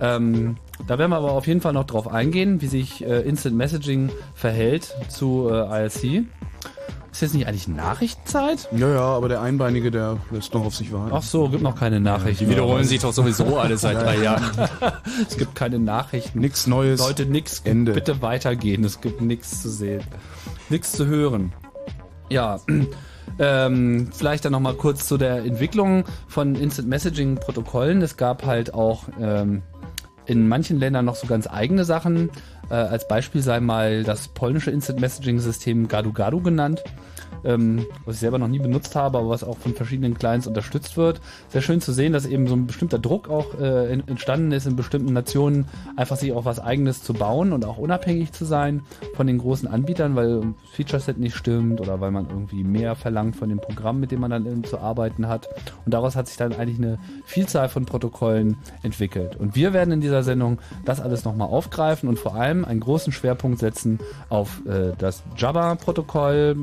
Ähm, 0.00 0.56
da 0.86 0.98
werden 0.98 1.10
wir 1.10 1.16
aber 1.16 1.32
auf 1.32 1.46
jeden 1.46 1.60
Fall 1.60 1.72
noch 1.72 1.84
drauf 1.84 2.08
eingehen, 2.08 2.60
wie 2.60 2.66
sich 2.66 3.04
äh, 3.04 3.20
Instant 3.20 3.56
Messaging 3.56 4.10
verhält 4.34 4.94
zu 5.08 5.48
äh, 5.50 5.84
IRC. 5.84 6.24
Ist 7.18 7.22
jetzt 7.22 7.34
nicht 7.34 7.48
eigentlich 7.48 7.66
Nachrichtenzeit? 7.66 8.68
Ja, 8.70 8.88
ja, 8.88 9.00
aber 9.00 9.28
der 9.28 9.40
Einbeinige, 9.40 9.90
der 9.90 10.18
lässt 10.30 10.54
noch 10.54 10.64
auf 10.64 10.76
sich 10.76 10.92
warten. 10.92 11.10
Ach 11.12 11.22
so, 11.22 11.48
gibt 11.48 11.64
noch 11.64 11.74
keine 11.74 11.98
Nachrichten. 11.98 12.44
Die 12.44 12.50
wiederholen 12.50 12.84
sich 12.84 13.00
doch 13.00 13.12
sowieso 13.12 13.56
alle 13.58 13.76
seit 13.76 14.00
drei 14.00 14.22
Jahren. 14.22 14.44
es 15.28 15.36
gibt 15.36 15.56
keine 15.56 15.80
Nachrichten. 15.80 16.38
Nichts 16.38 16.68
Neues. 16.68 17.00
Leute, 17.00 17.26
nix. 17.26 17.60
Ende. 17.64 17.92
Bitte 17.92 18.22
weitergehen. 18.22 18.84
Es 18.84 19.00
gibt 19.00 19.20
nichts 19.20 19.62
zu 19.62 19.68
sehen. 19.68 20.02
Nichts 20.68 20.92
zu 20.92 21.06
hören. 21.06 21.52
Ja. 22.28 22.60
Ähm, 23.40 24.08
vielleicht 24.12 24.46
dann 24.46 24.52
nochmal 24.52 24.74
kurz 24.74 25.06
zu 25.06 25.16
der 25.16 25.44
Entwicklung 25.44 26.04
von 26.26 26.56
Instant 26.56 26.88
Messaging 26.88 27.36
Protokollen. 27.36 28.02
Es 28.02 28.16
gab 28.16 28.44
halt 28.44 28.74
auch 28.74 29.04
ähm, 29.20 29.62
in 30.28 30.46
manchen 30.46 30.78
Ländern 30.78 31.04
noch 31.04 31.16
so 31.16 31.26
ganz 31.26 31.48
eigene 31.48 31.84
Sachen. 31.84 32.30
Äh, 32.70 32.74
als 32.74 33.08
Beispiel 33.08 33.42
sei 33.42 33.60
mal 33.60 34.04
das 34.04 34.28
polnische 34.28 34.70
Instant 34.70 35.00
Messaging 35.00 35.40
System 35.40 35.88
Gadu 35.88 36.12
Gadu 36.12 36.40
genannt 36.40 36.84
ähm, 37.44 37.86
was 38.04 38.16
ich 38.16 38.20
selber 38.20 38.38
noch 38.38 38.48
nie 38.48 38.58
benutzt 38.58 38.94
habe, 38.96 39.18
aber 39.18 39.28
was 39.28 39.44
auch 39.44 39.58
von 39.58 39.74
verschiedenen 39.74 40.14
Clients 40.14 40.46
unterstützt 40.46 40.96
wird. 40.96 41.20
Sehr 41.48 41.62
schön 41.62 41.80
zu 41.80 41.92
sehen, 41.92 42.12
dass 42.12 42.26
eben 42.26 42.46
so 42.46 42.54
ein 42.54 42.66
bestimmter 42.66 42.98
Druck 42.98 43.28
auch 43.28 43.58
äh, 43.60 43.92
entstanden 43.92 44.52
ist, 44.52 44.66
in 44.66 44.76
bestimmten 44.76 45.12
Nationen 45.12 45.66
einfach 45.96 46.16
sich 46.16 46.32
auch 46.32 46.44
was 46.44 46.60
eigenes 46.60 47.02
zu 47.02 47.14
bauen 47.14 47.52
und 47.52 47.64
auch 47.64 47.78
unabhängig 47.78 48.32
zu 48.32 48.44
sein 48.44 48.82
von 49.14 49.26
den 49.26 49.38
großen 49.38 49.68
Anbietern, 49.68 50.16
weil 50.16 50.42
Feature 50.72 51.00
Set 51.00 51.18
nicht 51.18 51.36
stimmt 51.36 51.80
oder 51.80 52.00
weil 52.00 52.10
man 52.10 52.28
irgendwie 52.28 52.64
mehr 52.64 52.96
verlangt 52.96 53.36
von 53.36 53.48
dem 53.48 53.58
Programm, 53.58 54.00
mit 54.00 54.10
dem 54.10 54.20
man 54.20 54.30
dann 54.30 54.64
zu 54.64 54.78
arbeiten 54.78 55.28
hat. 55.28 55.48
Und 55.84 55.94
daraus 55.94 56.16
hat 56.16 56.28
sich 56.28 56.36
dann 56.36 56.52
eigentlich 56.52 56.78
eine 56.78 56.98
Vielzahl 57.24 57.68
von 57.68 57.84
Protokollen 57.84 58.56
entwickelt. 58.82 59.36
Und 59.36 59.54
wir 59.54 59.72
werden 59.72 59.92
in 59.92 60.00
dieser 60.00 60.22
Sendung 60.22 60.58
das 60.84 61.00
alles 61.00 61.24
nochmal 61.24 61.48
aufgreifen 61.48 62.08
und 62.08 62.18
vor 62.18 62.34
allem 62.34 62.64
einen 62.64 62.80
großen 62.80 63.12
Schwerpunkt 63.12 63.58
setzen 63.58 63.98
auf 64.28 64.62
äh, 64.66 64.92
das 64.98 65.22
Java-Protokoll, 65.36 66.56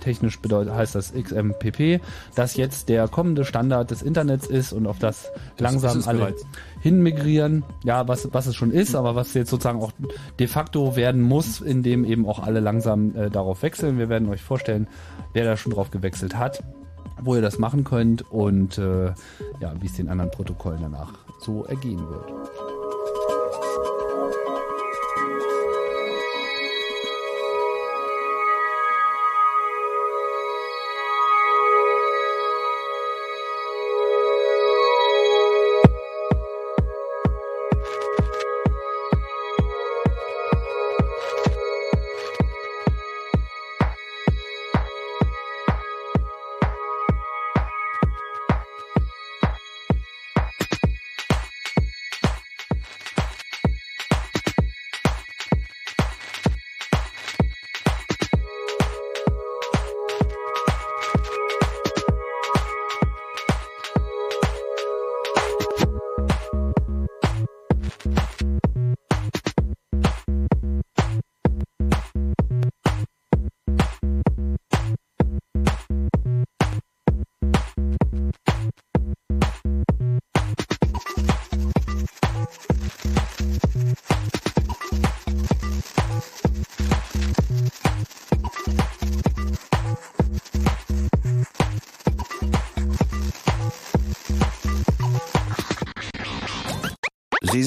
technisch 0.00 0.21
technisch 0.22 0.40
bedeutet, 0.40 0.72
heißt 0.72 0.94
das 0.94 1.12
XMPP, 1.12 2.00
das 2.34 2.56
jetzt 2.56 2.88
der 2.88 3.08
kommende 3.08 3.44
Standard 3.44 3.90
des 3.90 4.02
Internets 4.02 4.46
ist 4.46 4.72
und 4.72 4.86
auf 4.86 4.98
das, 4.98 5.30
das 5.56 5.72
langsam 5.72 6.02
alle 6.06 6.18
bereits. 6.18 6.46
hinmigrieren. 6.80 7.64
Ja, 7.82 8.06
was, 8.06 8.28
was 8.32 8.46
es 8.46 8.54
schon 8.54 8.70
ist, 8.70 8.94
aber 8.94 9.16
was 9.16 9.34
jetzt 9.34 9.50
sozusagen 9.50 9.82
auch 9.82 9.92
de 10.38 10.46
facto 10.46 10.94
werden 10.94 11.20
muss, 11.20 11.60
indem 11.60 12.04
eben 12.04 12.26
auch 12.26 12.38
alle 12.38 12.60
langsam 12.60 13.16
äh, 13.16 13.30
darauf 13.30 13.62
wechseln. 13.62 13.98
Wir 13.98 14.08
werden 14.08 14.28
euch 14.28 14.42
vorstellen, 14.42 14.86
wer 15.32 15.44
da 15.44 15.56
schon 15.56 15.72
drauf 15.72 15.90
gewechselt 15.90 16.36
hat 16.36 16.62
wo 17.24 17.36
ihr 17.36 17.42
das 17.42 17.58
machen 17.60 17.84
könnt 17.84 18.22
und 18.32 18.78
äh, 18.78 19.12
ja, 19.60 19.74
wie 19.78 19.86
es 19.86 19.92
den 19.92 20.08
anderen 20.08 20.32
Protokollen 20.32 20.80
danach 20.82 21.12
so 21.38 21.64
ergehen 21.66 22.00
wird. 22.08 22.81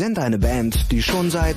Sind 0.06 0.20
eine 0.20 0.38
Band, 0.38 0.92
die 0.92 1.02
schon 1.02 1.32
seit 1.32 1.56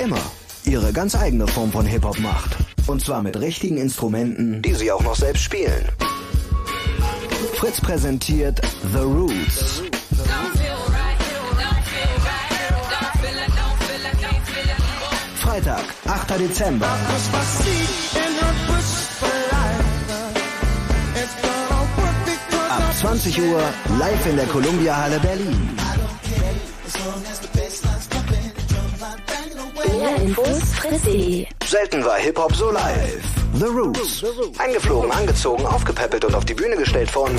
immer 0.00 0.20
ihre 0.62 0.92
ganz 0.92 1.16
eigene 1.16 1.48
Form 1.48 1.72
von 1.72 1.84
Hip-Hop 1.84 2.16
macht. 2.20 2.56
Und 2.86 3.04
zwar 3.04 3.24
mit 3.24 3.40
richtigen 3.40 3.76
Instrumenten, 3.76 4.62
die 4.62 4.74
sie 4.74 4.92
auch 4.92 5.02
noch 5.02 5.16
selbst 5.16 5.42
spielen. 5.42 5.88
Fritz 7.54 7.80
präsentiert 7.80 8.60
The 8.92 9.00
Roots. 9.00 9.82
Freitag, 15.40 15.82
8. 16.06 16.38
Dezember. 16.38 16.86
Ab 22.70 22.94
20 23.00 23.42
Uhr 23.42 23.62
live 23.98 24.26
in 24.26 24.36
der 24.36 24.46
Columbia 24.46 24.96
Halle 24.96 25.18
Berlin. 25.18 25.81
Infos 30.22 30.62
fritz.de. 30.74 31.46
Selten 31.64 32.04
war 32.04 32.16
Hip-Hop 32.16 32.54
so 32.54 32.70
live. 32.70 33.24
The 33.54 33.64
Roots. 33.64 34.24
Eingeflogen, 34.56 35.10
angezogen, 35.10 35.66
aufgepäppelt 35.66 36.24
und 36.24 36.34
auf 36.36 36.44
die 36.44 36.54
Bühne 36.54 36.76
gestellt 36.76 37.10
von 37.10 37.36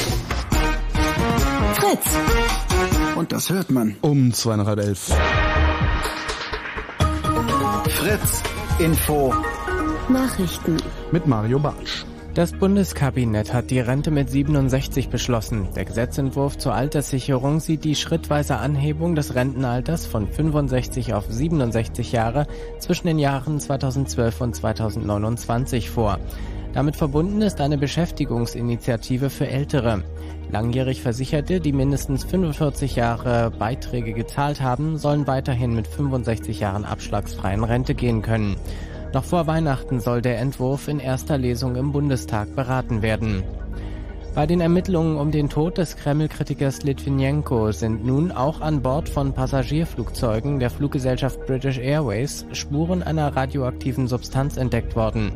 Fritz. 1.76 2.06
Und 3.16 3.32
das 3.32 3.50
hört 3.50 3.72
man. 3.72 3.96
Um 4.02 4.34
zweieinhalb 4.34 4.80
elf. 4.80 5.14
Fritz. 7.88 8.44
Info. 8.80 9.34
Nachrichten. 10.10 10.76
Mit 11.14 11.26
Mario 11.26 11.60
Bartsch. 11.60 12.04
Das 12.34 12.52
Bundeskabinett 12.52 13.54
hat 13.54 13.70
die 13.70 13.80
Rente 13.80 14.10
mit 14.10 14.28
67 14.28 15.10
beschlossen. 15.10 15.68
Der 15.76 15.86
Gesetzentwurf 15.86 16.58
zur 16.58 16.74
Alterssicherung 16.74 17.60
sieht 17.60 17.84
die 17.84 17.94
schrittweise 17.94 18.58
Anhebung 18.58 19.14
des 19.14 19.36
Rentenalters 19.36 20.08
von 20.08 20.28
65 20.28 21.14
auf 21.14 21.26
67 21.30 22.12
Jahre 22.12 22.48
zwischen 22.80 23.06
den 23.06 23.20
Jahren 23.20 23.60
2012 23.60 24.42
und 24.42 24.56
2029 24.56 25.92
vor. 25.92 26.18
Damit 26.74 26.96
verbunden 26.96 27.44
ist 27.44 27.62
eine 27.62 27.78
Beschäftigungsinitiative 27.78 29.30
für 29.30 29.48
Ältere. 29.48 30.02
Langjährig 30.52 31.04
Versicherte, 31.04 31.60
die 31.60 31.72
mindestens 31.72 32.24
45 32.24 32.96
Jahre 32.96 33.52
Beiträge 33.52 34.14
gezahlt 34.14 34.60
haben, 34.60 34.98
sollen 34.98 35.28
weiterhin 35.28 35.76
mit 35.76 35.86
65 35.86 36.60
Jahren 36.60 36.84
abschlagsfreien 36.84 37.64
Rente 37.64 37.94
gehen 37.94 38.24
können. 38.24 38.56
Noch 39.14 39.24
vor 39.24 39.46
Weihnachten 39.46 40.00
soll 40.00 40.24
der 40.24 40.40
Entwurf 40.40 40.88
in 40.88 41.00
erster 41.00 41.38
Lesung 41.38 41.76
im 41.76 41.92
Bundestag 41.92 42.56
beraten 42.56 43.04
werden. 43.04 43.44
Bei 44.34 44.48
den 44.48 44.60
Ermittlungen 44.60 45.18
um 45.18 45.30
den 45.30 45.50
Tod 45.50 45.78
des 45.78 45.96
Kreml-Kritikers 45.96 46.82
Litvinenko 46.82 47.72
sind 47.72 48.04
nun 48.04 48.32
auch 48.32 48.62
an 48.62 48.82
Bord 48.82 49.08
von 49.08 49.32
Passagierflugzeugen 49.32 50.60
der 50.60 50.72
Fluggesellschaft 50.72 51.46
British 51.46 51.78
Airways 51.78 52.48
Spuren 52.54 53.04
einer 53.04 53.36
radioaktiven 53.36 54.08
Substanz 54.08 54.58
entdeckt 54.58 54.96
worden. 54.96 55.32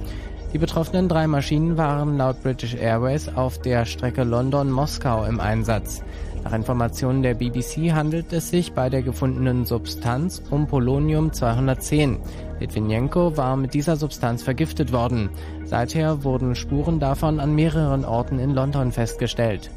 Die 0.54 0.58
betroffenen 0.58 1.08
drei 1.08 1.28
Maschinen 1.28 1.78
waren 1.78 2.18
laut 2.18 2.42
British 2.42 2.74
Airways 2.74 3.30
auf 3.30 3.60
der 3.60 3.86
Strecke 3.86 4.24
London-Moskau 4.24 5.26
im 5.26 5.40
Einsatz. 5.40 6.02
Nach 6.44 6.54
Informationen 6.54 7.22
der 7.22 7.36
BBC 7.36 7.92
handelt 7.92 8.34
es 8.34 8.50
sich 8.50 8.72
bei 8.72 8.90
der 8.90 9.04
gefundenen 9.04 9.66
Substanz 9.66 10.42
um 10.50 10.66
Polonium 10.66 11.32
210. 11.32 12.18
Litvinenko 12.60 13.38
war 13.38 13.56
mit 13.56 13.74
dieser 13.74 13.96
Substanz 13.96 14.44
vergiftet 14.44 14.92
worden. 14.92 15.30
Seither 15.66 16.24
wurden 16.24 16.56
Spuren 16.56 17.00
davon 17.00 17.40
an 17.40 17.56
mehreren 17.56 18.06
Orten 18.06 18.40
in 18.40 18.54
London 18.54 18.92
festgestellt. 18.92 19.72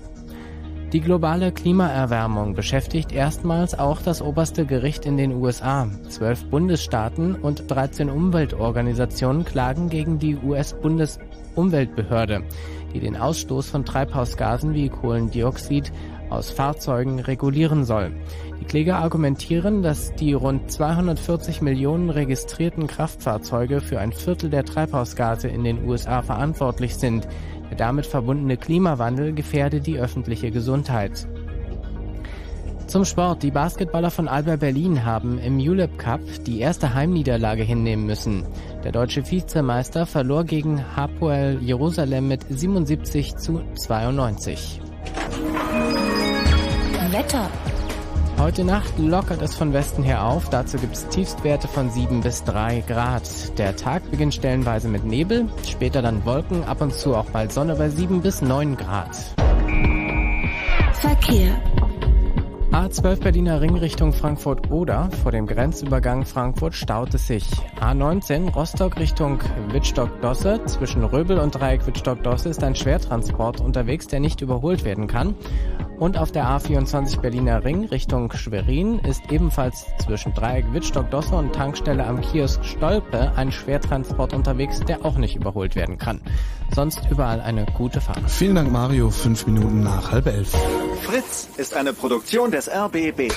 Die 0.92 1.00
globale 1.00 1.52
Klimaerwärmung 1.52 2.54
beschäftigt 2.54 3.12
erstmals 3.12 3.78
auch 3.78 4.02
das 4.02 4.20
oberste 4.20 4.66
Gericht 4.66 5.06
in 5.06 5.16
den 5.16 5.32
USA. 5.32 5.86
Zwölf 6.08 6.44
Bundesstaaten 6.46 7.36
und 7.36 7.70
13 7.70 8.10
Umweltorganisationen 8.10 9.44
klagen 9.44 9.88
gegen 9.88 10.18
die 10.18 10.36
US-Bundesumweltbehörde, 10.36 12.42
die 12.92 12.98
den 12.98 13.16
Ausstoß 13.16 13.70
von 13.70 13.84
Treibhausgasen 13.84 14.74
wie 14.74 14.88
Kohlendioxid 14.88 15.92
aus 16.28 16.50
Fahrzeugen 16.50 17.20
regulieren 17.20 17.84
soll. 17.84 18.10
Die 18.60 18.66
Kläger 18.66 18.98
argumentieren, 18.98 19.82
dass 19.82 20.14
die 20.14 20.32
rund 20.34 20.70
240 20.70 21.62
Millionen 21.62 22.10
registrierten 22.10 22.86
Kraftfahrzeuge 22.86 23.80
für 23.80 23.98
ein 23.98 24.12
Viertel 24.12 24.50
der 24.50 24.64
Treibhausgase 24.64 25.48
in 25.48 25.64
den 25.64 25.84
USA 25.84 26.22
verantwortlich 26.22 26.96
sind. 26.96 27.26
Der 27.70 27.76
damit 27.76 28.06
verbundene 28.06 28.56
Klimawandel 28.56 29.32
gefährde 29.32 29.80
die 29.80 29.98
öffentliche 29.98 30.50
Gesundheit. 30.50 31.26
Zum 32.86 33.04
Sport. 33.04 33.44
Die 33.44 33.52
Basketballer 33.52 34.10
von 34.10 34.26
Alba 34.26 34.56
Berlin 34.56 35.04
haben 35.04 35.38
im 35.38 35.58
ULEP 35.58 35.96
Cup 35.96 36.20
die 36.44 36.58
erste 36.58 36.92
Heimniederlage 36.92 37.62
hinnehmen 37.62 38.04
müssen. 38.04 38.44
Der 38.82 38.90
deutsche 38.90 39.30
Vizemeister 39.30 40.06
verlor 40.06 40.44
gegen 40.44 40.96
Hapoel 40.96 41.58
Jerusalem 41.62 42.26
mit 42.26 42.44
77 42.48 43.36
zu 43.36 43.62
92. 43.76 44.80
Wetter. 47.12 47.48
Heute 48.40 48.64
Nacht 48.64 48.98
lockert 48.98 49.42
es 49.42 49.54
von 49.54 49.74
Westen 49.74 50.02
her 50.02 50.24
auf. 50.24 50.48
Dazu 50.48 50.78
gibt 50.78 50.94
es 50.94 51.06
Tiefstwerte 51.08 51.68
von 51.68 51.90
7 51.90 52.22
bis 52.22 52.42
3 52.44 52.82
Grad. 52.86 53.58
Der 53.58 53.76
Tag 53.76 54.10
beginnt 54.10 54.32
stellenweise 54.32 54.88
mit 54.88 55.04
Nebel, 55.04 55.46
später 55.68 56.00
dann 56.00 56.24
Wolken, 56.24 56.64
ab 56.64 56.80
und 56.80 56.94
zu 56.94 57.14
auch 57.14 57.30
mal 57.34 57.50
Sonne 57.50 57.74
bei 57.74 57.90
7 57.90 58.22
bis 58.22 58.40
9 58.40 58.78
Grad. 58.78 59.14
Verkehr. 60.94 61.60
A12 62.72 63.20
Berliner 63.20 63.60
Ring 63.60 63.76
Richtung 63.76 64.14
Frankfurt-Oder. 64.14 65.10
Vor 65.22 65.32
dem 65.32 65.46
Grenzübergang 65.46 66.24
Frankfurt 66.24 66.72
staut 66.74 67.12
es 67.12 67.26
sich. 67.26 67.46
A19 67.78 68.54
Rostock 68.54 68.96
Richtung 68.96 69.40
Wittstock-Dosse. 69.70 70.64
Zwischen 70.64 71.04
Röbel 71.04 71.38
und 71.38 71.56
Dreieck 71.56 71.86
Wittstock-Dosse 71.86 72.48
ist 72.48 72.64
ein 72.64 72.74
Schwertransport 72.74 73.60
unterwegs, 73.60 74.06
der 74.06 74.20
nicht 74.20 74.40
überholt 74.40 74.84
werden 74.84 75.08
kann. 75.08 75.34
Und 76.00 76.16
auf 76.16 76.32
der 76.32 76.46
A24 76.46 77.20
Berliner 77.20 77.62
Ring 77.62 77.84
Richtung 77.84 78.32
Schwerin 78.32 79.00
ist 79.00 79.30
ebenfalls 79.30 79.84
zwischen 80.02 80.32
Dreieck 80.32 80.64
Wittstock-Dosse 80.72 81.34
und 81.34 81.54
Tankstelle 81.54 82.06
am 82.06 82.22
Kiosk 82.22 82.64
Stolpe 82.64 83.32
ein 83.36 83.52
Schwertransport 83.52 84.32
unterwegs, 84.32 84.80
der 84.80 85.04
auch 85.04 85.18
nicht 85.18 85.36
überholt 85.36 85.76
werden 85.76 85.98
kann. 85.98 86.22
Sonst 86.74 87.00
überall 87.10 87.42
eine 87.42 87.66
gute 87.76 88.00
Fahrt. 88.00 88.30
Vielen 88.30 88.54
Dank, 88.54 88.72
Mario. 88.72 89.10
Fünf 89.10 89.46
Minuten 89.46 89.82
nach 89.82 90.10
halb 90.10 90.26
elf. 90.26 90.56
Fritz 91.02 91.50
ist 91.58 91.74
eine 91.74 91.92
Produktion 91.92 92.50
des 92.50 92.70
RBB. 92.70 93.30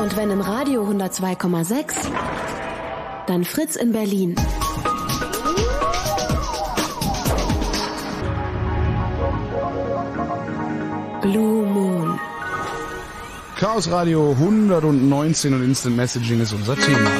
Und 0.00 0.16
wenn 0.16 0.30
im 0.30 0.40
Radio 0.40 0.84
102,6, 0.84 1.94
dann 3.26 3.42
Fritz 3.44 3.74
in 3.74 3.90
Berlin. 3.90 4.36
Chaos 13.56 13.90
Radio 13.90 14.32
119 14.32 15.54
und 15.54 15.64
Instant 15.64 15.96
Messaging 15.96 16.40
ist 16.40 16.52
unser 16.52 16.76
Thema. 16.76 17.10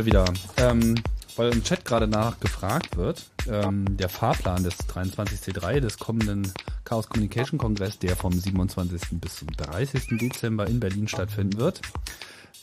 Wir 0.00 0.06
wieder. 0.06 0.24
Ähm, 0.56 0.94
weil 1.36 1.52
im 1.52 1.62
Chat 1.62 1.84
gerade 1.84 2.08
nachgefragt 2.08 2.96
wird, 2.96 3.26
ähm, 3.46 3.98
der 3.98 4.08
Fahrplan 4.08 4.64
des 4.64 4.78
23C3 4.88 5.80
des 5.80 5.98
kommenden 5.98 6.50
Chaos 6.84 7.06
Communication 7.06 7.58
Kongress, 7.58 7.98
der 7.98 8.16
vom 8.16 8.32
27. 8.32 9.20
bis 9.20 9.36
zum 9.36 9.48
30. 9.48 10.18
Dezember 10.18 10.66
in 10.66 10.80
Berlin 10.80 11.06
stattfinden 11.06 11.58
wird, 11.58 11.82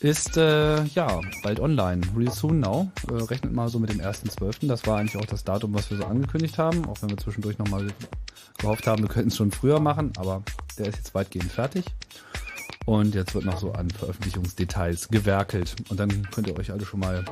ist 0.00 0.36
äh, 0.36 0.82
ja 0.82 1.20
bald 1.44 1.60
online. 1.60 2.02
Real 2.16 2.32
soon 2.32 2.58
now. 2.58 2.90
Äh, 3.08 3.22
rechnet 3.22 3.52
mal 3.52 3.68
so 3.68 3.78
mit 3.78 3.90
dem 3.90 4.00
1.12. 4.00 4.66
Das 4.66 4.84
war 4.88 4.98
eigentlich 4.98 5.16
auch 5.16 5.26
das 5.26 5.44
Datum, 5.44 5.74
was 5.74 5.90
wir 5.92 5.98
so 5.98 6.06
angekündigt 6.06 6.58
haben, 6.58 6.86
auch 6.86 7.00
wenn 7.02 7.10
wir 7.10 7.18
zwischendurch 7.18 7.58
nochmal 7.58 7.86
gehofft 8.58 8.88
haben, 8.88 9.02
wir 9.02 9.08
könnten 9.08 9.28
es 9.28 9.36
schon 9.36 9.52
früher 9.52 9.78
machen, 9.78 10.12
aber 10.16 10.42
der 10.76 10.86
ist 10.86 10.96
jetzt 10.96 11.14
weitgehend 11.14 11.52
fertig. 11.52 11.84
Und 12.88 13.14
jetzt 13.14 13.34
wird 13.34 13.44
noch 13.44 13.58
so 13.58 13.72
an 13.72 13.90
Veröffentlichungsdetails 13.90 15.08
gewerkelt. 15.08 15.76
Und 15.90 16.00
dann 16.00 16.30
könnt 16.30 16.46
ihr 16.48 16.56
euch 16.56 16.70
alle 16.70 16.86
schon 16.86 17.00
mal, 17.00 17.22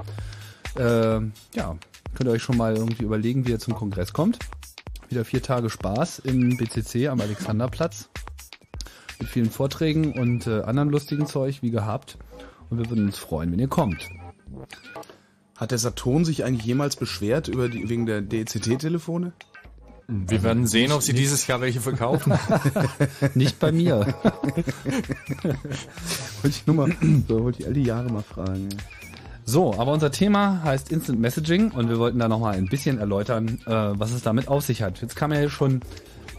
äh, 0.76 1.18
ja, 1.56 1.78
könnt 2.14 2.28
ihr 2.28 2.32
euch 2.32 2.42
schon 2.42 2.58
mal 2.58 2.76
irgendwie 2.76 3.04
überlegen, 3.04 3.46
wie 3.46 3.52
ihr 3.52 3.58
zum 3.58 3.74
Kongress 3.74 4.12
kommt. 4.12 4.38
Wieder 5.08 5.24
vier 5.24 5.42
Tage 5.42 5.70
Spaß 5.70 6.18
im 6.18 6.58
BCC 6.58 7.08
am 7.08 7.22
Alexanderplatz. 7.22 8.10
Mit 9.18 9.30
vielen 9.30 9.50
Vorträgen 9.50 10.12
und 10.12 10.46
äh, 10.46 10.60
anderen 10.60 10.90
lustigen 10.90 11.26
Zeug, 11.26 11.62
wie 11.62 11.70
gehabt. 11.70 12.18
Und 12.68 12.76
wir 12.76 12.90
würden 12.90 13.06
uns 13.06 13.16
freuen, 13.16 13.50
wenn 13.50 13.58
ihr 13.58 13.68
kommt. 13.68 14.06
Hat 15.56 15.70
der 15.70 15.78
Saturn 15.78 16.26
sich 16.26 16.44
eigentlich 16.44 16.66
jemals 16.66 16.96
beschwert 16.96 17.48
über 17.48 17.70
die, 17.70 17.88
wegen 17.88 18.04
der 18.04 18.20
DCT-Telefone? 18.20 19.32
Wir 20.08 20.42
werden 20.44 20.66
sehen, 20.68 20.92
ob 20.92 21.02
sie 21.02 21.12
dieses 21.12 21.46
Jahr 21.48 21.60
welche 21.60 21.80
verkaufen. 21.80 22.32
Nicht 23.34 23.58
bei 23.58 23.72
mir. 23.72 24.06
Wollte 26.42 26.48
ich 26.48 26.64
nur 26.66 26.76
mal, 26.76 26.96
so 27.26 27.42
wollte 27.42 27.62
ich 27.62 27.66
all 27.66 27.74
die 27.74 27.82
Jahre 27.82 28.08
mal 28.08 28.22
fragen. 28.22 28.68
So, 29.44 29.74
aber 29.74 29.92
unser 29.92 30.12
Thema 30.12 30.62
heißt 30.62 30.92
Instant 30.92 31.20
Messaging 31.20 31.72
und 31.72 31.88
wir 31.88 31.98
wollten 31.98 32.20
da 32.20 32.28
nochmal 32.28 32.54
ein 32.54 32.66
bisschen 32.66 32.98
erläutern, 32.98 33.60
äh, 33.66 33.70
was 33.70 34.12
es 34.12 34.22
damit 34.22 34.46
auf 34.48 34.64
sich 34.64 34.82
hat. 34.82 35.00
Jetzt 35.00 35.16
kam 35.16 35.32
ja 35.32 35.48
schon 35.48 35.80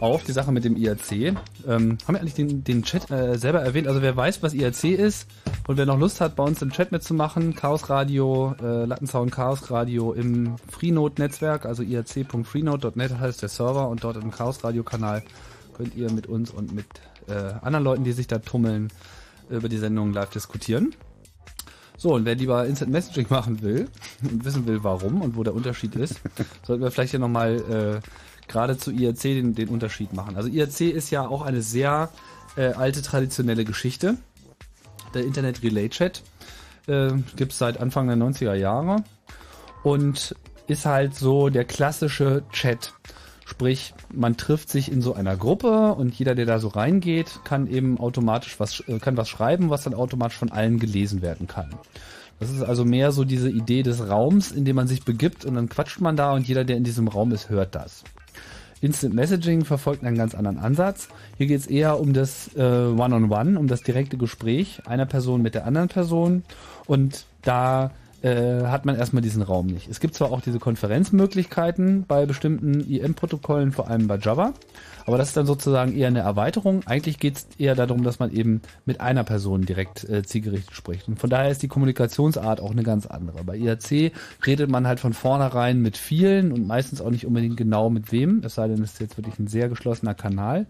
auf 0.00 0.24
die 0.24 0.32
Sache 0.32 0.52
mit 0.52 0.64
dem 0.64 0.76
IRC. 0.76 1.12
Ähm, 1.12 1.36
haben 1.66 1.98
wir 2.06 2.20
eigentlich 2.20 2.34
den, 2.34 2.62
den 2.62 2.82
Chat 2.82 3.10
äh, 3.10 3.36
selber 3.36 3.60
erwähnt? 3.60 3.88
Also 3.88 4.02
wer 4.02 4.16
weiß, 4.16 4.42
was 4.42 4.54
IRC 4.54 4.84
ist 4.84 5.28
und 5.66 5.76
wer 5.76 5.86
noch 5.86 5.98
Lust 5.98 6.20
hat, 6.20 6.36
bei 6.36 6.44
uns 6.44 6.62
im 6.62 6.70
Chat 6.70 6.92
mitzumachen, 6.92 7.54
Chaos 7.54 7.90
Radio, 7.90 8.54
äh, 8.62 8.84
Lattenzaun 8.84 9.30
Chaos 9.30 9.70
Radio 9.70 10.12
im 10.12 10.56
Freenode-Netzwerk, 10.70 11.66
also 11.66 11.82
irc.freenode.net 11.82 13.18
heißt 13.18 13.42
der 13.42 13.48
Server 13.48 13.88
und 13.88 14.04
dort 14.04 14.16
im 14.16 14.30
Chaos 14.30 14.62
Radio-Kanal 14.62 15.22
könnt 15.76 15.94
ihr 15.94 16.10
mit 16.12 16.26
uns 16.26 16.50
und 16.50 16.72
mit 16.72 16.86
äh, 17.28 17.54
anderen 17.62 17.84
Leuten, 17.84 18.04
die 18.04 18.12
sich 18.12 18.26
da 18.26 18.38
tummeln, 18.38 18.88
über 19.48 19.68
die 19.68 19.78
Sendung 19.78 20.12
live 20.12 20.30
diskutieren. 20.30 20.94
So, 21.96 22.14
und 22.14 22.24
wer 22.24 22.36
lieber 22.36 22.66
Instant 22.66 22.92
Messaging 22.92 23.26
machen 23.28 23.60
will 23.60 23.88
und 24.22 24.44
wissen 24.44 24.66
will, 24.66 24.84
warum 24.84 25.20
und 25.20 25.36
wo 25.36 25.42
der 25.42 25.54
Unterschied 25.54 25.96
ist, 25.96 26.20
sollten 26.66 26.82
wir 26.82 26.90
vielleicht 26.90 27.10
hier 27.10 27.20
nochmal 27.20 28.00
äh, 28.04 28.08
gerade 28.48 28.76
zu 28.78 28.90
IRC 28.90 29.22
den, 29.22 29.54
den 29.54 29.68
Unterschied 29.68 30.12
machen. 30.12 30.36
Also 30.36 30.48
IRC 30.48 30.80
ist 30.80 31.10
ja 31.10 31.26
auch 31.26 31.42
eine 31.42 31.62
sehr 31.62 32.10
äh, 32.56 32.72
alte 32.72 33.02
traditionelle 33.02 33.64
Geschichte. 33.64 34.16
Der 35.14 35.24
Internet 35.24 35.62
Relay 35.62 35.88
Chat 35.88 36.22
äh, 36.86 37.12
gibt 37.36 37.52
es 37.52 37.58
seit 37.58 37.80
Anfang 37.80 38.08
der 38.08 38.16
90er 38.16 38.54
Jahre 38.54 39.04
und 39.82 40.34
ist 40.66 40.86
halt 40.86 41.14
so 41.14 41.48
der 41.48 41.64
klassische 41.64 42.42
Chat. 42.52 42.92
Sprich, 43.44 43.94
man 44.12 44.36
trifft 44.36 44.68
sich 44.68 44.92
in 44.92 45.00
so 45.00 45.14
einer 45.14 45.34
Gruppe 45.36 45.94
und 45.94 46.14
jeder, 46.14 46.34
der 46.34 46.44
da 46.44 46.58
so 46.58 46.68
reingeht, 46.68 47.40
kann 47.44 47.66
eben 47.66 47.98
automatisch 47.98 48.60
was, 48.60 48.80
äh, 48.80 48.98
kann 48.98 49.16
was 49.16 49.28
schreiben, 49.28 49.70
was 49.70 49.84
dann 49.84 49.94
automatisch 49.94 50.36
von 50.36 50.52
allen 50.52 50.78
gelesen 50.78 51.22
werden 51.22 51.46
kann. 51.46 51.70
Das 52.40 52.50
ist 52.50 52.62
also 52.62 52.84
mehr 52.84 53.10
so 53.10 53.24
diese 53.24 53.50
Idee 53.50 53.82
des 53.82 54.06
Raums, 54.06 54.52
in 54.52 54.64
dem 54.64 54.76
man 54.76 54.86
sich 54.86 55.04
begibt 55.04 55.44
und 55.44 55.54
dann 55.54 55.68
quatscht 55.68 56.00
man 56.00 56.16
da 56.16 56.32
und 56.32 56.46
jeder, 56.46 56.64
der 56.64 56.76
in 56.76 56.84
diesem 56.84 57.08
Raum 57.08 57.32
ist, 57.32 57.48
hört 57.48 57.74
das. 57.74 58.04
Instant 58.80 59.14
Messaging 59.14 59.64
verfolgt 59.64 60.04
einen 60.04 60.16
ganz 60.16 60.34
anderen 60.34 60.58
Ansatz. 60.58 61.08
Hier 61.36 61.46
geht 61.46 61.60
es 61.60 61.66
eher 61.66 61.98
um 62.00 62.12
das 62.12 62.50
äh, 62.56 62.60
One-on-One, 62.60 63.58
um 63.58 63.66
das 63.66 63.82
direkte 63.82 64.16
Gespräch 64.16 64.80
einer 64.86 65.06
Person 65.06 65.42
mit 65.42 65.54
der 65.54 65.66
anderen 65.66 65.88
Person. 65.88 66.44
Und 66.86 67.26
da 67.42 67.90
äh, 68.22 68.64
hat 68.64 68.84
man 68.84 68.96
erstmal 68.96 69.22
diesen 69.22 69.42
Raum 69.42 69.66
nicht. 69.66 69.88
Es 69.88 70.00
gibt 70.00 70.14
zwar 70.14 70.32
auch 70.32 70.40
diese 70.40 70.58
Konferenzmöglichkeiten 70.58 72.04
bei 72.06 72.26
bestimmten 72.26 72.80
IM-Protokollen, 72.80 73.72
vor 73.72 73.88
allem 73.88 74.08
bei 74.08 74.18
Java, 74.18 74.54
aber 75.06 75.16
das 75.16 75.28
ist 75.28 75.36
dann 75.36 75.46
sozusagen 75.46 75.96
eher 75.96 76.08
eine 76.08 76.20
Erweiterung. 76.20 76.82
Eigentlich 76.86 77.18
geht 77.18 77.36
es 77.36 77.46
eher 77.58 77.74
darum, 77.74 78.02
dass 78.02 78.18
man 78.18 78.30
eben 78.30 78.60
mit 78.84 79.00
einer 79.00 79.24
Person 79.24 79.62
direkt 79.62 80.04
äh, 80.08 80.22
zielgerichtet 80.22 80.74
spricht. 80.74 81.08
Und 81.08 81.18
von 81.18 81.30
daher 81.30 81.50
ist 81.50 81.62
die 81.62 81.68
Kommunikationsart 81.68 82.60
auch 82.60 82.72
eine 82.72 82.82
ganz 82.82 83.06
andere. 83.06 83.42
Bei 83.44 83.56
IRC 83.56 84.12
redet 84.46 84.68
man 84.68 84.86
halt 84.86 85.00
von 85.00 85.14
vornherein 85.14 85.80
mit 85.80 85.96
vielen 85.96 86.52
und 86.52 86.66
meistens 86.66 87.00
auch 87.00 87.10
nicht 87.10 87.24
unbedingt 87.24 87.56
genau 87.56 87.88
mit 87.88 88.12
wem, 88.12 88.42
es 88.44 88.56
sei 88.56 88.68
denn, 88.68 88.82
es 88.82 88.92
ist 88.92 89.00
jetzt 89.00 89.16
wirklich 89.16 89.38
ein 89.38 89.46
sehr 89.46 89.70
geschlossener 89.70 90.14
Kanal. 90.14 90.66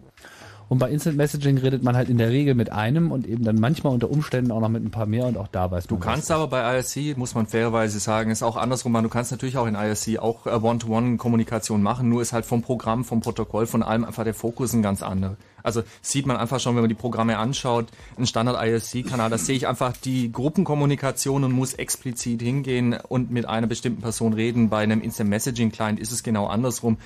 Und 0.68 0.78
bei 0.78 0.90
Instant 0.90 1.16
Messaging 1.16 1.56
redet 1.58 1.82
man 1.82 1.96
halt 1.96 2.10
in 2.10 2.18
der 2.18 2.28
Regel 2.28 2.54
mit 2.54 2.70
einem 2.70 3.10
und 3.10 3.26
eben 3.26 3.42
dann 3.42 3.56
manchmal 3.56 3.94
unter 3.94 4.10
Umständen 4.10 4.52
auch 4.52 4.60
noch 4.60 4.68
mit 4.68 4.84
ein 4.84 4.90
paar 4.90 5.06
mehr 5.06 5.26
und 5.26 5.38
auch 5.38 5.48
da 5.48 5.70
weiß 5.70 5.86
Du 5.86 5.94
man. 5.94 6.02
kannst 6.02 6.30
aber 6.30 6.46
bei 6.48 6.76
IRC, 6.76 7.16
muss 7.16 7.34
man 7.34 7.46
fairerweise 7.46 7.98
sagen, 8.00 8.30
ist 8.30 8.42
auch 8.42 8.56
andersrum, 8.56 8.92
du 9.02 9.08
kannst 9.08 9.30
natürlich 9.30 9.56
auch 9.56 9.66
in 9.66 9.74
IRC 9.74 10.18
auch 10.18 10.46
äh, 10.46 10.50
One-to-One-Kommunikation 10.50 11.82
machen, 11.82 12.08
nur 12.10 12.20
ist 12.20 12.32
halt 12.34 12.44
vom 12.44 12.60
Programm, 12.62 13.04
vom 13.04 13.20
Protokoll, 13.20 13.66
von 13.66 13.82
allem 13.82 14.04
einfach 14.04 14.24
der 14.24 14.34
Fokus 14.34 14.74
ein 14.74 14.82
ganz 14.82 15.02
anderer. 15.02 15.36
Also 15.62 15.82
sieht 16.02 16.26
man 16.26 16.36
einfach 16.36 16.60
schon, 16.60 16.74
wenn 16.76 16.82
man 16.82 16.88
die 16.88 16.94
Programme 16.94 17.38
anschaut, 17.38 17.86
ein 18.16 18.26
Standard-IRC-Kanal, 18.26 19.30
da 19.30 19.38
sehe 19.38 19.56
ich 19.56 19.66
einfach 19.66 19.96
die 19.96 20.30
Gruppenkommunikation 20.30 21.44
und 21.44 21.52
muss 21.52 21.74
explizit 21.74 22.42
hingehen 22.42 22.96
und 23.08 23.30
mit 23.30 23.46
einer 23.46 23.66
bestimmten 23.66 24.02
Person 24.02 24.32
reden. 24.34 24.68
Bei 24.68 24.78
einem 24.82 25.00
Instant-Messaging-Client 25.00 25.98
ist 25.98 26.12
es 26.12 26.22
genau 26.22 26.46
andersrum 26.46 26.98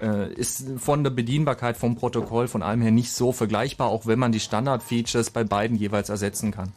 äh, 0.00 0.32
ist 0.32 0.66
von 0.78 1.04
der 1.04 1.10
Bedienbarkeit 1.10 1.76
vom 1.76 1.96
Protokoll 1.96 2.48
von 2.48 2.62
allem 2.62 2.82
her 2.82 2.90
nicht 2.90 3.12
so 3.12 3.32
vergleichbar, 3.32 3.88
auch 3.88 4.06
wenn 4.06 4.18
man 4.18 4.32
die 4.32 4.40
Standard-Features 4.40 5.30
bei 5.30 5.44
beiden 5.44 5.76
jeweils 5.76 6.08
ersetzen 6.08 6.50
kann. 6.50 6.72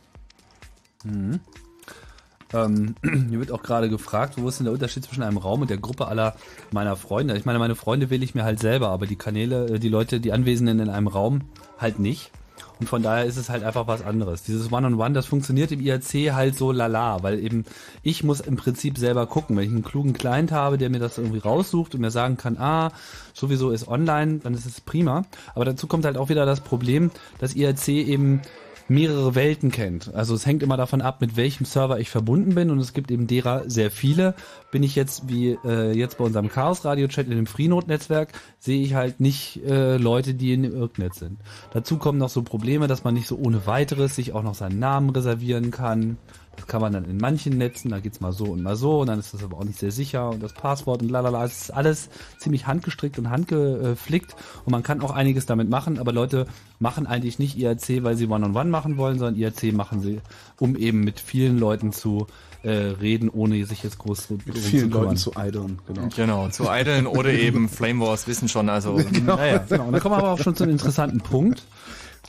Ähm, 2.53 2.95
hier 3.29 3.39
wird 3.39 3.51
auch 3.51 3.63
gerade 3.63 3.89
gefragt, 3.89 4.35
wo 4.37 4.47
ist 4.47 4.59
denn 4.59 4.65
der 4.65 4.73
Unterschied 4.73 5.03
zwischen 5.03 5.23
einem 5.23 5.37
Raum 5.37 5.61
und 5.61 5.69
der 5.69 5.77
Gruppe 5.77 6.07
aller 6.07 6.35
meiner 6.71 6.95
Freunde? 6.95 7.35
Ich 7.37 7.45
meine, 7.45 7.59
meine 7.59 7.75
Freunde 7.75 8.09
wähle 8.09 8.23
ich 8.23 8.35
mir 8.35 8.43
halt 8.43 8.59
selber, 8.59 8.89
aber 8.89 9.07
die 9.07 9.15
Kanäle, 9.15 9.75
äh, 9.75 9.79
die 9.79 9.89
Leute, 9.89 10.19
die 10.19 10.31
Anwesenden 10.31 10.79
in 10.79 10.89
einem 10.89 11.07
Raum 11.07 11.41
halt 11.77 11.99
nicht. 11.99 12.31
Und 12.79 12.87
von 12.87 13.03
daher 13.03 13.25
ist 13.25 13.37
es 13.37 13.49
halt 13.49 13.63
einfach 13.63 13.87
was 13.87 14.01
anderes. 14.01 14.43
Dieses 14.43 14.71
One-on-One, 14.71 15.13
das 15.13 15.25
funktioniert 15.25 15.71
im 15.71 15.79
IRC 15.79 16.33
halt 16.33 16.57
so 16.57 16.71
lala, 16.71 17.23
weil 17.23 17.39
eben 17.39 17.65
ich 18.01 18.23
muss 18.23 18.39
im 18.39 18.55
Prinzip 18.55 18.97
selber 18.97 19.27
gucken. 19.27 19.55
Wenn 19.55 19.65
ich 19.65 19.71
einen 19.71 19.83
klugen 19.83 20.13
Client 20.13 20.51
habe, 20.51 20.77
der 20.77 20.89
mir 20.89 20.99
das 20.99 21.17
irgendwie 21.17 21.39
raussucht 21.39 21.95
und 21.95 22.01
mir 22.01 22.11
sagen 22.11 22.37
kann, 22.37 22.57
ah, 22.57 22.91
sowieso 23.33 23.71
ist 23.71 23.87
online, 23.87 24.39
dann 24.39 24.53
ist 24.53 24.65
es 24.65 24.81
prima. 24.81 25.25
Aber 25.55 25.65
dazu 25.65 25.87
kommt 25.87 26.05
halt 26.05 26.17
auch 26.17 26.29
wieder 26.29 26.45
das 26.45 26.61
Problem, 26.61 27.11
dass 27.39 27.55
IRC 27.55 27.87
eben 27.89 28.41
mehrere 28.87 29.35
Welten 29.35 29.71
kennt. 29.71 30.13
Also 30.13 30.35
es 30.35 30.45
hängt 30.45 30.63
immer 30.63 30.77
davon 30.77 31.01
ab, 31.01 31.21
mit 31.21 31.35
welchem 31.35 31.65
Server 31.65 31.99
ich 31.99 32.09
verbunden 32.09 32.55
bin 32.55 32.69
und 32.69 32.79
es 32.79 32.93
gibt 32.93 33.11
eben 33.11 33.27
derer 33.27 33.69
sehr 33.69 33.91
viele. 33.91 34.35
Bin 34.71 34.83
ich 34.83 34.95
jetzt 34.95 35.29
wie 35.29 35.57
äh, 35.65 35.91
jetzt 35.91 36.17
bei 36.17 36.25
unserem 36.25 36.49
Chaos 36.49 36.83
Radio 36.85 37.07
Chat 37.07 37.27
in 37.27 37.35
dem 37.35 37.45
Freenode 37.45 37.87
Netzwerk, 37.87 38.29
sehe 38.59 38.83
ich 38.83 38.93
halt 38.93 39.19
nicht 39.19 39.63
äh, 39.65 39.97
Leute, 39.97 40.33
die 40.33 40.53
in 40.53 40.63
dem 40.63 40.75
Irknet 40.75 41.15
sind. 41.15 41.39
Dazu 41.71 41.97
kommen 41.97 42.17
noch 42.17 42.29
so 42.29 42.43
Probleme, 42.43 42.87
dass 42.87 43.03
man 43.03 43.13
nicht 43.13 43.27
so 43.27 43.37
ohne 43.37 43.65
weiteres 43.65 44.15
sich 44.15 44.33
auch 44.33 44.43
noch 44.43 44.55
seinen 44.55 44.79
Namen 44.79 45.09
reservieren 45.09 45.71
kann. 45.71 46.17
Das 46.55 46.67
kann 46.67 46.81
man 46.81 46.93
dann 46.93 47.05
in 47.05 47.17
manchen 47.17 47.57
Netzen, 47.57 47.89
da 47.89 47.99
geht's 47.99 48.21
mal 48.21 48.31
so 48.31 48.45
und 48.45 48.61
mal 48.61 48.75
so 48.75 49.01
und 49.01 49.07
dann 49.07 49.19
ist 49.19 49.33
das 49.33 49.43
aber 49.43 49.57
auch 49.57 49.63
nicht 49.63 49.79
sehr 49.79 49.91
sicher 49.91 50.29
und 50.29 50.41
das 50.41 50.53
Passwort 50.53 51.01
und 51.01 51.09
lalala, 51.09 51.43
es 51.45 51.63
ist 51.63 51.71
alles 51.71 52.09
ziemlich 52.37 52.67
handgestrickt 52.67 53.17
und 53.17 53.29
handgeflickt 53.29 54.35
und 54.65 54.71
man 54.71 54.83
kann 54.83 55.01
auch 55.01 55.11
einiges 55.11 55.45
damit 55.45 55.69
machen, 55.69 55.99
aber 55.99 56.13
Leute 56.13 56.45
machen 56.79 57.07
eigentlich 57.07 57.39
nicht 57.39 57.57
IRC, 57.57 58.03
weil 58.03 58.15
sie 58.15 58.27
One-on-One 58.27 58.69
machen 58.69 58.97
wollen, 58.97 59.17
sondern 59.17 59.35
IRC 59.35 59.73
machen 59.73 60.01
sie, 60.01 60.21
um 60.59 60.75
eben 60.75 61.03
mit 61.03 61.19
vielen 61.19 61.57
Leuten 61.57 61.91
zu 61.91 62.27
äh, 62.63 62.69
reden, 62.71 63.29
ohne 63.29 63.65
sich 63.65 63.83
jetzt 63.83 63.99
groß 63.99 64.27
zu, 64.27 64.39
Mit 64.45 64.57
vielen 64.57 64.89
Leuten 64.89 65.17
zu 65.17 65.31
idlen, 65.31 65.79
genau. 65.85 66.07
Genau, 66.15 66.49
zu 66.49 66.65
Idlen 66.69 67.07
oder 67.07 67.31
eben 67.31 67.67
Flame 67.67 67.99
Wars 67.99 68.25
wissen 68.27 68.47
schon, 68.47 68.69
also 68.69 68.99
Naja, 69.25 69.65
genau. 69.67 69.85
Und 69.85 69.91
dann 69.91 70.01
kommen 70.01 70.15
wir 70.15 70.19
aber 70.19 70.31
auch 70.31 70.39
schon 70.39 70.55
zu 70.55 70.63
einem 70.63 70.71
interessanten 70.71 71.19
Punkt. 71.19 71.63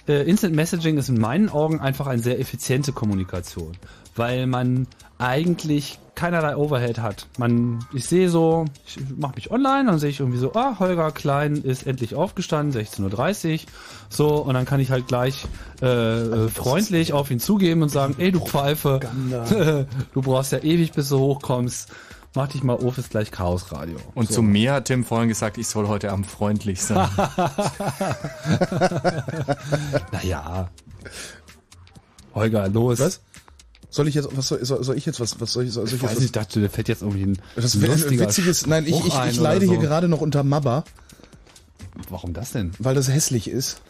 Äh, 0.07 0.29
Instant 0.29 0.55
Messaging 0.55 0.99
ist 0.99 1.09
in 1.09 1.19
meinen 1.19 1.49
Augen 1.49 1.81
einfach 1.81 2.07
eine 2.07 2.23
sehr 2.23 2.39
effiziente 2.39 2.93
Kommunikation, 2.93 3.73
weil 4.17 4.47
man 4.47 4.87
eigentlich 5.19 5.99
keinerlei 6.15 6.57
Overhead 6.57 6.99
hat. 6.99 7.27
Man, 7.39 7.85
ich 7.93 8.07
sehe 8.07 8.29
so, 8.29 8.67
ich 8.87 8.99
mache 9.17 9.35
mich 9.35 9.51
online, 9.51 9.87
dann 9.87 9.99
sehe 9.99 10.11
ich 10.11 10.21
irgendwie 10.21 10.39
so, 10.39 10.53
ah, 10.55 10.79
Holger 10.79 11.11
Klein 11.11 11.57
ist 11.57 11.87
endlich 11.87 12.15
aufgestanden, 12.15 12.81
16.30 12.81 13.53
Uhr, 13.53 13.59
so, 14.09 14.37
und 14.37 14.55
dann 14.55 14.65
kann 14.65 14.81
ich 14.81 14.91
halt 14.91 15.09
gleich 15.09 15.47
äh, 15.83 15.87
äh, 15.87 16.49
freundlich 16.49 17.13
auf 17.13 17.31
ihn 17.31 17.41
zugeben 17.41 17.83
und 17.83 17.89
sagen, 17.89 18.15
ey, 18.19 18.31
du 18.31 18.41
Pfeife, 18.41 19.01
du 20.15 20.23
brauchst 20.23 20.53
ja 20.53 20.59
ewig, 20.59 20.93
bis 20.93 21.09
du 21.09 21.19
hochkommst, 21.19 21.91
mach 22.35 22.49
dich 22.49 22.63
mal 22.63 22.75
auf, 22.75 22.99
ist 22.99 23.11
gleich 23.11 23.31
Chaos 23.31 23.73
Radio. 23.73 23.97
Und 24.15 24.29
so. 24.29 24.35
zu 24.35 24.43
mir 24.43 24.75
hat 24.75 24.87
Tim 24.87 25.05
vorhin 25.05 25.29
gesagt, 25.29 25.59
ich 25.59 25.67
soll 25.67 25.89
heute 25.89 26.13
Abend 26.13 26.27
freundlich 26.27 26.83
sein. 26.83 27.09
Naja. 30.13 30.71
Holger, 32.35 32.69
los. 32.69 32.99
Was? 32.99 33.21
Soll 33.91 34.09
ich 34.09 34.15
jetzt, 34.15 34.37
was 34.37 34.49
soll, 34.49 34.65
soll, 34.65 34.83
soll 34.83 34.97
ich 34.97 35.07
jetzt, 35.07 35.21
was, 35.21 35.41
was 35.41 35.53
soll 35.53 35.65
ich, 35.65 35.73
soll, 35.73 35.87
soll 35.87 35.97
ich 35.97 36.03
Ich 36.03 36.03
weiß 36.03 36.11
jetzt, 36.11 36.21
nicht, 36.21 36.27
ich 36.27 36.33
dachte, 36.33 36.61
da 36.61 36.69
fällt 36.69 36.89
jetzt 36.89 37.03
irgendwie 37.03 37.27
ein 37.27 37.39
was, 37.55 37.75
lustiger 37.75 38.27
witziges, 38.27 38.67
nein, 38.67 38.87
ich, 38.87 38.99
ich, 38.99 39.07
ich 39.07 39.37
leide 39.37 39.67
hier 39.67 39.77
so. 39.77 39.81
gerade 39.81 40.09
noch 40.09 40.21
unter 40.21 40.43
Mabba, 40.43 40.85
Warum 42.09 42.33
das 42.33 42.51
denn? 42.51 42.73
weil 42.81 42.97
das 42.97 43.09
hässlich 43.09 43.49
ist. 43.49 43.81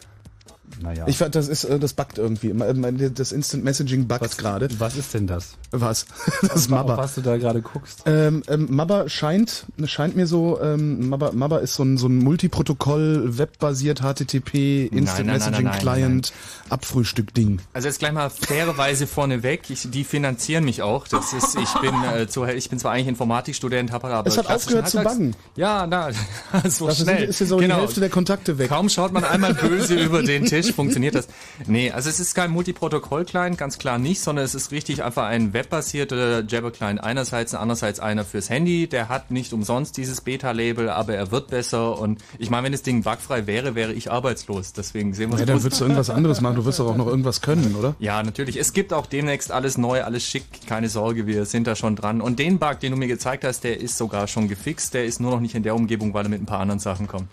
Naja. 0.81 1.05
Ich 1.07 1.17
fand, 1.17 1.35
das 1.35 1.47
ist, 1.47 1.63
äh, 1.63 1.79
das 1.79 1.93
buggt 1.93 2.17
irgendwie. 2.17 2.53
Mein- 2.53 3.13
Das 3.15 3.31
Instant 3.31 3.63
Messaging 3.63 4.07
buggt 4.07 4.37
gerade. 4.37 4.67
Was 4.79 4.95
ist 4.95 5.13
denn 5.13 5.27
das? 5.27 5.53
Was? 5.71 6.05
Das 6.41 6.51
Auf 6.65 6.69
Mabba. 6.69 6.97
was 6.97 7.15
du 7.15 7.21
da 7.21 7.37
gerade 7.37 7.61
guckst. 7.61 8.03
Ähm, 8.05 8.43
ähm, 8.47 8.67
Mabba 8.69 9.09
scheint, 9.09 9.65
scheint 9.85 10.15
mir 10.15 10.27
so, 10.27 10.59
ähm, 10.61 11.09
Mabba, 11.09 11.31
Mabba 11.33 11.57
ist 11.59 11.75
so 11.75 11.83
ein, 11.83 11.97
so 11.97 12.07
ein 12.07 12.17
Multiprotokoll, 12.19 13.37
webbasiert, 13.37 14.01
HTTP, 14.01 14.85
Instant 14.87 14.95
nein, 14.95 15.25
nein, 15.27 15.35
Messaging 15.37 15.65
nein, 15.65 15.79
Client, 15.79 16.33
Abfrühstück-Ding. 16.69 17.59
Also 17.73 17.87
jetzt 17.87 17.99
gleich 17.99 18.11
mal 18.11 18.29
fairerweise 18.29 19.07
vorneweg, 19.07 19.69
ich, 19.69 19.89
die 19.89 20.03
finanzieren 20.03 20.65
mich 20.65 20.81
auch. 20.81 21.07
Das 21.07 21.33
ist, 21.33 21.55
ich 21.57 21.73
bin, 21.81 21.93
äh, 22.15 22.27
zu, 22.27 22.45
ich 22.45 22.69
bin 22.69 22.79
zwar 22.79 22.91
eigentlich 22.91 23.07
Informatikstudent, 23.07 23.91
habe 23.91 24.07
aber 24.07 24.27
Es 24.27 24.37
hat 24.37 24.49
aufgehört 24.49 24.89
zu 24.89 25.01
buggen. 25.01 25.35
Ja, 25.55 25.87
na, 25.87 26.09
so 26.69 26.87
Dafür 26.87 26.91
schnell. 27.05 27.17
sind, 27.19 27.29
ist 27.29 27.39
ja 27.39 27.45
so 27.45 27.59
die 27.59 27.71
Hälfte 27.73 27.99
der 27.99 28.09
Kontakte 28.09 28.57
weg. 28.57 28.69
Kaum 28.69 28.89
schaut 28.89 29.13
man 29.13 29.23
einmal 29.23 29.53
böse 29.53 29.95
über 29.95 30.21
den 30.23 30.45
Tisch, 30.45 30.64
funktioniert 30.71 31.15
das. 31.15 31.27
Nee, 31.67 31.91
also 31.91 32.09
es 32.09 32.19
ist 32.19 32.35
kein 32.35 32.51
Multiprotokoll-Client, 32.51 33.57
ganz 33.57 33.77
klar 33.77 33.97
nicht, 33.97 34.21
sondern 34.21 34.45
es 34.45 34.55
ist 34.55 34.71
richtig 34.71 35.03
einfach 35.03 35.25
ein 35.25 35.53
webbasierter 35.53 36.43
Jabber-Client 36.45 37.03
einerseits, 37.03 37.53
andererseits 37.53 37.99
einer 37.99 38.25
fürs 38.25 38.49
Handy. 38.49 38.87
Der 38.87 39.09
hat 39.09 39.31
nicht 39.31 39.53
umsonst 39.53 39.97
dieses 39.97 40.21
Beta-Label, 40.21 40.89
aber 40.89 41.15
er 41.15 41.31
wird 41.31 41.47
besser 41.47 41.99
und 41.99 42.23
ich 42.39 42.49
meine, 42.49 42.65
wenn 42.65 42.71
das 42.71 42.83
Ding 42.83 43.03
bugfrei 43.03 43.47
wäre, 43.47 43.75
wäre 43.75 43.93
ich 43.93 44.11
arbeitslos. 44.11 44.73
Deswegen 44.73 45.13
sehen 45.13 45.31
wir 45.31 45.39
Ja, 45.39 45.45
dann 45.45 45.63
würdest 45.63 45.81
du 45.81 45.85
irgendwas 45.85 46.09
anderes 46.09 46.41
machen. 46.41 46.55
Du 46.55 46.65
wirst 46.65 46.79
doch 46.79 46.87
auch 46.87 46.97
noch 46.97 47.07
irgendwas 47.07 47.41
können, 47.41 47.75
oder? 47.75 47.95
ja, 47.99 48.21
natürlich. 48.23 48.57
Es 48.57 48.73
gibt 48.73 48.93
auch 48.93 49.05
demnächst 49.05 49.51
alles 49.51 49.77
neu, 49.77 50.03
alles 50.03 50.23
schick. 50.23 50.43
Keine 50.67 50.89
Sorge, 50.89 51.27
wir 51.27 51.45
sind 51.45 51.67
da 51.67 51.75
schon 51.75 51.95
dran. 51.95 52.21
Und 52.21 52.39
den 52.39 52.59
Bug, 52.59 52.79
den 52.79 52.91
du 52.91 52.97
mir 52.97 53.07
gezeigt 53.07 53.43
hast, 53.43 53.63
der 53.63 53.79
ist 53.79 53.97
sogar 53.97 54.27
schon 54.27 54.47
gefixt. 54.47 54.93
Der 54.93 55.05
ist 55.05 55.19
nur 55.19 55.31
noch 55.31 55.39
nicht 55.39 55.55
in 55.55 55.63
der 55.63 55.75
Umgebung, 55.75 56.13
weil 56.13 56.25
er 56.25 56.29
mit 56.29 56.41
ein 56.41 56.45
paar 56.45 56.59
anderen 56.59 56.79
Sachen 56.79 57.07
kommt. 57.07 57.29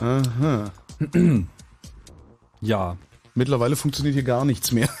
Aha. 0.00 0.70
Ja. 2.62 2.96
Mittlerweile 3.34 3.76
funktioniert 3.76 4.14
hier 4.14 4.22
gar 4.24 4.44
nichts 4.44 4.72
mehr. 4.72 4.88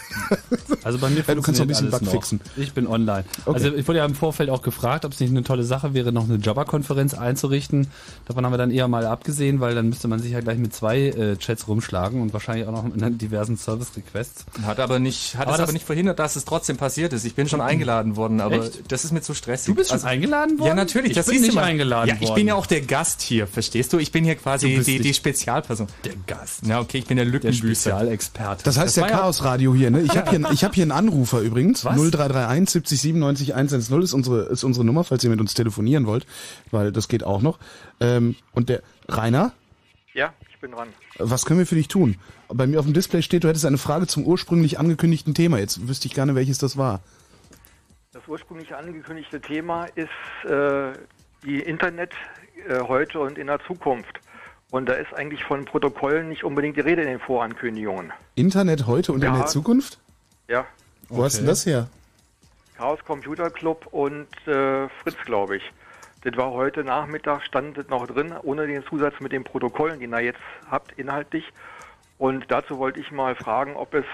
Also 0.84 0.98
bei 0.98 1.10
mir 1.10 1.22
Ja, 1.24 1.34
du 1.36 1.42
kannst 1.42 1.60
doch 1.60 1.64
ein 1.64 1.68
bisschen 1.68 1.90
Bug 1.92 2.02
noch. 2.02 2.10
fixen. 2.10 2.40
Ich 2.56 2.72
bin 2.72 2.88
online. 2.88 3.24
Okay. 3.44 3.54
Also 3.54 3.72
ich 3.76 3.86
wurde 3.86 3.98
ja 4.00 4.04
im 4.04 4.16
Vorfeld 4.16 4.50
auch 4.50 4.62
gefragt, 4.62 5.04
ob 5.04 5.12
es 5.12 5.20
nicht 5.20 5.30
eine 5.30 5.44
tolle 5.44 5.62
Sache 5.62 5.94
wäre, 5.94 6.10
noch 6.10 6.24
eine 6.24 6.38
Jabber-Konferenz 6.38 7.14
einzurichten. 7.14 7.86
Davon 8.26 8.44
haben 8.44 8.52
wir 8.52 8.58
dann 8.58 8.72
eher 8.72 8.88
mal 8.88 9.06
abgesehen, 9.06 9.60
weil 9.60 9.76
dann 9.76 9.88
müsste 9.90 10.08
man 10.08 10.18
sich 10.18 10.32
ja 10.32 10.40
gleich 10.40 10.58
mit 10.58 10.74
zwei 10.74 11.02
äh, 11.10 11.36
Chats 11.36 11.68
rumschlagen 11.68 12.20
und 12.20 12.32
wahrscheinlich 12.32 12.66
auch 12.66 12.72
noch 12.72 12.82
mit 12.82 13.20
diversen 13.22 13.56
Service-Requests. 13.56 14.44
Hat 14.66 14.80
aber 14.80 14.98
nicht, 14.98 15.36
hat 15.36 15.42
Aber 15.42 15.52
es 15.52 15.56
das- 15.58 15.62
aber 15.68 15.72
nicht 15.72 15.86
verhindert, 15.86 16.18
dass 16.18 16.34
es 16.34 16.44
trotzdem 16.44 16.76
passiert 16.78 17.12
ist. 17.12 17.24
Ich 17.24 17.36
bin 17.36 17.48
schon 17.48 17.60
eingeladen 17.60 18.16
worden, 18.16 18.40
aber 18.40 18.64
Echt? 18.64 18.90
das 18.90 19.04
ist 19.04 19.12
mir 19.12 19.22
zu 19.22 19.34
stressig. 19.34 19.66
Du 19.66 19.74
bist 19.76 19.90
schon 19.90 19.96
Also- 19.98 20.08
eingeladen 20.08 20.58
worden? 20.58 20.68
Ja, 20.68 20.74
natürlich. 20.74 21.10
Ich 21.10 21.16
das 21.16 21.26
bin 21.26 21.42
nicht 21.42 21.54
mal. 21.54 21.62
eingeladen 21.62 22.08
ja, 22.08 22.14
ich 22.16 22.22
worden. 22.28 22.34
bin 22.34 22.48
ja 22.48 22.54
auch 22.56 22.66
der 22.66 22.80
Gast 22.80 23.20
hier, 23.22 23.46
verstehst 23.46 23.92
du? 23.92 23.98
Ich 23.98 24.10
bin 24.10 24.24
hier 24.24 24.34
quasi 24.34 24.82
die, 24.84 24.98
die 24.98 25.14
Spezialperson. 25.14 25.86
der 26.04 26.14
Gast. 26.26 26.62
Na, 26.66 26.80
okay, 26.80 26.98
ich 26.98 27.06
bin 27.06 27.18
der 27.18 27.26
Der 27.26 27.52
Spezialexperte. 28.26 28.64
Das 28.64 28.78
heißt 28.78 29.00
war 29.00 29.08
ja- 29.10 29.16
Chaos 29.18 29.44
Radio 29.44 29.74
hier, 29.74 29.90
ne? 29.90 30.00
Ich 30.02 30.16
habe 30.16 30.30
hier, 30.30 30.50
ich 30.52 30.64
hab 30.64 30.74
hier 30.74 30.82
einen 30.84 30.92
Anrufer 30.92 31.40
übrigens. 31.40 31.84
Was? 31.84 31.96
0331 31.96 32.70
70 32.70 33.00
97 33.00 33.54
110 33.54 34.02
ist 34.02 34.12
unsere, 34.12 34.42
ist 34.44 34.64
unsere 34.64 34.84
Nummer, 34.84 35.04
falls 35.04 35.22
ihr 35.24 35.30
mit 35.30 35.40
uns 35.40 35.54
telefonieren 35.54 36.06
wollt, 36.06 36.26
weil 36.70 36.92
das 36.92 37.08
geht 37.08 37.24
auch 37.24 37.42
noch. 37.42 37.58
Ähm, 38.00 38.36
und 38.52 38.68
der 38.68 38.82
Rainer, 39.08 39.52
Ja, 40.14 40.32
ich 40.50 40.58
bin 40.60 40.72
dran. 40.72 40.88
was 41.18 41.44
können 41.46 41.58
wir 41.58 41.66
für 41.66 41.74
dich 41.74 41.88
tun? 41.88 42.16
Bei 42.48 42.66
mir 42.66 42.78
auf 42.78 42.84
dem 42.84 42.94
Display 42.94 43.22
steht, 43.22 43.44
du 43.44 43.48
hättest 43.48 43.64
eine 43.64 43.78
Frage 43.78 44.06
zum 44.06 44.24
ursprünglich 44.26 44.78
angekündigten 44.78 45.34
Thema. 45.34 45.58
Jetzt 45.58 45.88
wüsste 45.88 46.06
ich 46.06 46.14
gerne, 46.14 46.34
welches 46.34 46.58
das 46.58 46.76
war. 46.76 47.00
Das 48.12 48.22
ursprünglich 48.28 48.74
angekündigte 48.74 49.40
Thema 49.40 49.86
ist 49.94 50.10
äh, 50.50 50.92
die 51.46 51.60
Internet 51.60 52.12
äh, 52.68 52.80
heute 52.80 53.20
und 53.20 53.38
in 53.38 53.46
der 53.46 53.58
Zukunft. 53.66 54.20
Und 54.72 54.88
da 54.88 54.94
ist 54.94 55.12
eigentlich 55.14 55.44
von 55.44 55.66
Protokollen 55.66 56.30
nicht 56.30 56.44
unbedingt 56.44 56.76
die 56.78 56.80
Rede 56.80 57.02
in 57.02 57.08
den 57.08 57.20
Vorankündigungen. 57.20 58.10
Internet 58.36 58.86
heute 58.86 59.12
und 59.12 59.22
in 59.22 59.30
Ja. 59.32 59.36
der 59.40 59.46
Zukunft? 59.46 59.98
Ja, 60.48 60.66
Wo 61.10 61.22
hast 61.22 61.34
du 61.34 61.38
denn 61.40 61.46
das 61.48 61.66
her? 61.66 61.88
Chaos 62.78 62.98
Computer 63.04 63.50
Club 63.50 63.86
und 63.90 64.26
äh, 64.48 64.88
Fritz, 65.02 65.16
glaube 65.26 65.58
ich. 65.58 65.72
Das 66.22 66.34
war 66.38 66.52
heute 66.52 66.84
Nachmittag, 66.84 67.42
stand 67.44 67.76
das 67.76 67.88
noch 67.88 68.06
drin, 68.06 68.32
ohne 68.42 68.66
den 68.66 68.82
Zusatz 68.86 69.14
mit 69.20 69.32
den 69.32 69.44
Protokollen, 69.44 70.00
den 70.00 70.10
ihr 70.12 70.20
jetzt 70.20 70.40
habt, 70.70 70.92
inhaltlich. 70.98 71.44
Und 72.16 72.46
dazu 72.50 72.78
wollte 72.78 72.98
ich 72.98 73.10
mal 73.12 73.34
fragen, 73.34 73.76
ob 73.76 73.92
es 73.92 74.06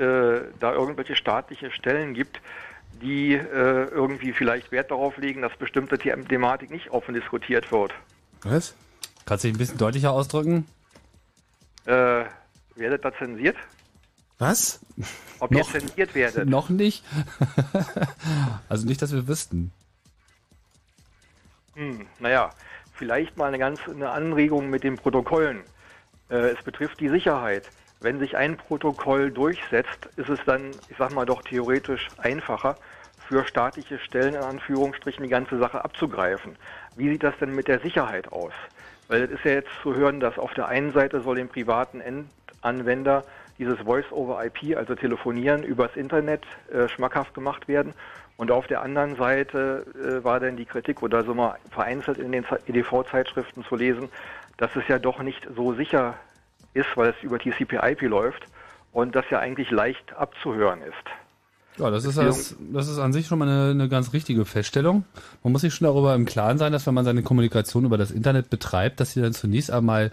äh, 0.00 0.40
da 0.58 0.72
irgendwelche 0.72 1.14
staatliche 1.14 1.70
Stellen 1.70 2.12
gibt, 2.14 2.40
die 3.00 3.34
äh, 3.34 3.84
irgendwie 3.84 4.32
vielleicht 4.32 4.72
Wert 4.72 4.90
darauf 4.90 5.16
legen, 5.16 5.42
dass 5.42 5.54
bestimmte 5.56 5.96
The 6.02 6.10
Thematik 6.28 6.70
nicht 6.72 6.90
offen 6.90 7.14
diskutiert 7.14 7.70
wird. 7.70 7.92
Was? 8.42 8.74
Kannst 9.26 9.44
du 9.44 9.48
dich 9.48 9.54
ein 9.56 9.58
bisschen 9.58 9.78
deutlicher 9.78 10.12
ausdrücken? 10.12 10.66
Äh, 11.86 12.24
werdet 12.76 13.04
da 13.04 13.12
zensiert? 13.16 13.56
Was? 14.38 14.80
Ob 15.38 15.50
Noch- 15.50 15.60
ihr 15.60 15.80
zensiert 15.80 16.14
werdet? 16.14 16.48
Noch 16.48 16.68
nicht. 16.68 17.04
also 18.68 18.86
nicht, 18.86 19.00
dass 19.00 19.12
wir 19.12 19.26
wüssten. 19.28 19.72
Hm, 21.74 22.06
naja, 22.18 22.50
vielleicht 22.94 23.36
mal 23.36 23.46
eine 23.46 23.58
ganz 23.58 23.80
eine 23.88 24.10
Anregung 24.10 24.70
mit 24.70 24.82
den 24.84 24.96
Protokollen. 24.96 25.62
Äh, 26.30 26.50
es 26.50 26.62
betrifft 26.62 27.00
die 27.00 27.08
Sicherheit. 27.08 27.70
Wenn 28.00 28.18
sich 28.18 28.36
ein 28.36 28.56
Protokoll 28.56 29.30
durchsetzt, 29.30 30.08
ist 30.16 30.28
es 30.28 30.38
dann, 30.44 30.72
ich 30.88 30.96
sag 30.98 31.12
mal 31.14 31.24
doch 31.24 31.42
theoretisch 31.42 32.08
einfacher, 32.18 32.76
für 33.28 33.46
staatliche 33.46 33.98
Stellen 33.98 34.34
in 34.34 34.42
Anführungsstrichen 34.42 35.22
die 35.24 35.30
ganze 35.30 35.58
Sache 35.58 35.82
abzugreifen. 35.82 36.56
Wie 36.96 37.08
sieht 37.08 37.22
das 37.22 37.34
denn 37.40 37.54
mit 37.54 37.68
der 37.68 37.80
Sicherheit 37.80 38.30
aus? 38.30 38.52
Weil 39.08 39.22
es 39.24 39.30
ist 39.30 39.44
ja 39.44 39.52
jetzt 39.52 39.70
zu 39.82 39.94
hören, 39.94 40.20
dass 40.20 40.38
auf 40.38 40.54
der 40.54 40.68
einen 40.68 40.92
Seite 40.92 41.20
soll 41.20 41.36
dem 41.36 41.48
privaten 41.48 42.00
Endanwender 42.00 43.24
dieses 43.58 43.78
Voice-over-IP, 43.80 44.76
also 44.76 44.94
Telefonieren 44.94 45.62
übers 45.62 45.94
Internet, 45.96 46.42
äh, 46.72 46.88
schmackhaft 46.88 47.34
gemacht 47.34 47.68
werden. 47.68 47.94
Und 48.36 48.50
auf 48.50 48.66
der 48.66 48.82
anderen 48.82 49.14
Seite 49.16 49.86
äh, 49.94 50.24
war 50.24 50.40
dann 50.40 50.56
die 50.56 50.64
Kritik 50.64 51.02
oder 51.02 51.22
so 51.24 51.34
mal 51.34 51.56
vereinzelt 51.70 52.18
in 52.18 52.32
den 52.32 52.44
EDV-Zeitschriften 52.66 53.64
zu 53.64 53.76
lesen, 53.76 54.08
dass 54.56 54.74
es 54.74 54.88
ja 54.88 54.98
doch 54.98 55.20
nicht 55.20 55.46
so 55.54 55.74
sicher 55.74 56.14
ist, 56.72 56.96
weil 56.96 57.10
es 57.10 57.22
über 57.22 57.38
TCP/IP 57.38 58.02
läuft 58.02 58.44
und 58.92 59.14
das 59.14 59.28
ja 59.30 59.38
eigentlich 59.38 59.70
leicht 59.70 60.12
abzuhören 60.14 60.82
ist. 60.82 61.23
Ja, 61.78 61.90
das 61.90 62.04
ist, 62.04 62.16
das, 62.16 62.54
das 62.72 62.88
ist 62.88 62.98
an 62.98 63.12
sich 63.12 63.26
schon 63.26 63.38
mal 63.40 63.48
eine, 63.48 63.70
eine 63.70 63.88
ganz 63.88 64.12
richtige 64.12 64.44
Feststellung. 64.44 65.04
Man 65.42 65.52
muss 65.52 65.62
sich 65.62 65.74
schon 65.74 65.86
darüber 65.86 66.14
im 66.14 66.24
Klaren 66.24 66.56
sein, 66.56 66.72
dass 66.72 66.86
wenn 66.86 66.94
man 66.94 67.04
seine 67.04 67.22
Kommunikation 67.22 67.84
über 67.84 67.98
das 67.98 68.12
Internet 68.12 68.48
betreibt, 68.48 69.00
dass 69.00 69.12
sie 69.12 69.20
dann 69.20 69.32
zunächst 69.32 69.72
einmal 69.72 70.12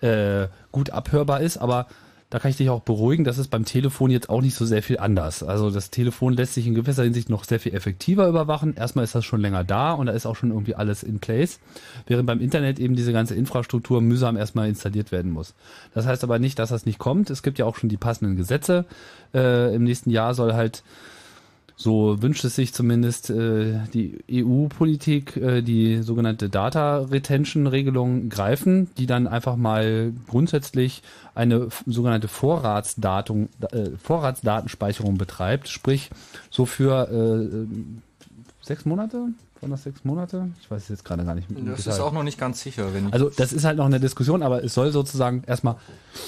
äh, 0.00 0.48
gut 0.70 0.90
abhörbar 0.90 1.40
ist, 1.40 1.58
aber 1.58 1.86
da 2.32 2.38
kann 2.38 2.50
ich 2.50 2.56
dich 2.56 2.70
auch 2.70 2.80
beruhigen, 2.80 3.24
das 3.24 3.36
ist 3.36 3.48
beim 3.48 3.66
Telefon 3.66 4.10
jetzt 4.10 4.30
auch 4.30 4.40
nicht 4.40 4.54
so 4.54 4.64
sehr 4.64 4.82
viel 4.82 4.98
anders. 4.98 5.42
Also 5.42 5.70
das 5.70 5.90
Telefon 5.90 6.32
lässt 6.32 6.54
sich 6.54 6.66
in 6.66 6.74
gewisser 6.74 7.02
Hinsicht 7.02 7.28
noch 7.28 7.44
sehr 7.44 7.60
viel 7.60 7.74
effektiver 7.74 8.26
überwachen. 8.26 8.74
Erstmal 8.74 9.04
ist 9.04 9.14
das 9.14 9.26
schon 9.26 9.42
länger 9.42 9.64
da 9.64 9.92
und 9.92 10.06
da 10.06 10.14
ist 10.14 10.24
auch 10.24 10.34
schon 10.34 10.50
irgendwie 10.50 10.74
alles 10.74 11.02
in 11.02 11.20
place, 11.20 11.60
während 12.06 12.26
beim 12.26 12.40
Internet 12.40 12.78
eben 12.78 12.96
diese 12.96 13.12
ganze 13.12 13.34
Infrastruktur 13.34 14.00
mühsam 14.00 14.38
erstmal 14.38 14.70
installiert 14.70 15.12
werden 15.12 15.30
muss. 15.30 15.52
Das 15.92 16.06
heißt 16.06 16.24
aber 16.24 16.38
nicht, 16.38 16.58
dass 16.58 16.70
das 16.70 16.86
nicht 16.86 16.98
kommt. 16.98 17.28
Es 17.28 17.42
gibt 17.42 17.58
ja 17.58 17.66
auch 17.66 17.76
schon 17.76 17.90
die 17.90 17.98
passenden 17.98 18.34
Gesetze. 18.34 18.86
Äh, 19.34 19.74
Im 19.74 19.84
nächsten 19.84 20.08
Jahr 20.08 20.32
soll 20.32 20.54
halt 20.54 20.84
so 21.82 22.22
wünscht 22.22 22.44
es 22.44 22.54
sich 22.54 22.72
zumindest 22.72 23.28
äh, 23.30 23.80
die 23.92 24.22
EU-Politik, 24.30 25.36
äh, 25.36 25.62
die 25.62 26.02
sogenannte 26.02 26.48
Data 26.48 26.98
Retention-Regelung 26.98 28.28
greifen, 28.28 28.88
die 28.96 29.06
dann 29.06 29.26
einfach 29.26 29.56
mal 29.56 30.12
grundsätzlich 30.28 31.02
eine 31.34 31.68
sogenannte 31.86 32.28
Vorratsdatung, 32.28 33.48
äh, 33.72 33.90
Vorratsdatenspeicherung 34.02 35.18
betreibt, 35.18 35.68
sprich 35.68 36.10
so 36.50 36.66
für 36.66 37.08
äh, 37.10 37.66
sechs 38.62 38.84
Monate, 38.84 39.28
waren 39.62 39.70
das 39.70 39.84
sechs 39.84 40.04
Monate? 40.04 40.50
Ich 40.60 40.68
weiß 40.68 40.82
es 40.82 40.88
jetzt 40.88 41.04
gerade 41.04 41.24
gar 41.24 41.36
nicht. 41.36 41.46
Das 41.66 41.86
ist 41.86 42.00
auch 42.00 42.12
noch 42.12 42.24
nicht 42.24 42.36
ganz 42.36 42.60
sicher, 42.60 42.92
wenn 42.92 43.12
Also 43.12 43.30
das 43.30 43.52
ist 43.52 43.64
halt 43.64 43.76
noch 43.76 43.86
eine 43.86 44.00
Diskussion, 44.00 44.42
aber 44.42 44.64
es 44.64 44.74
soll 44.74 44.90
sozusagen 44.90 45.44
erstmal 45.46 45.76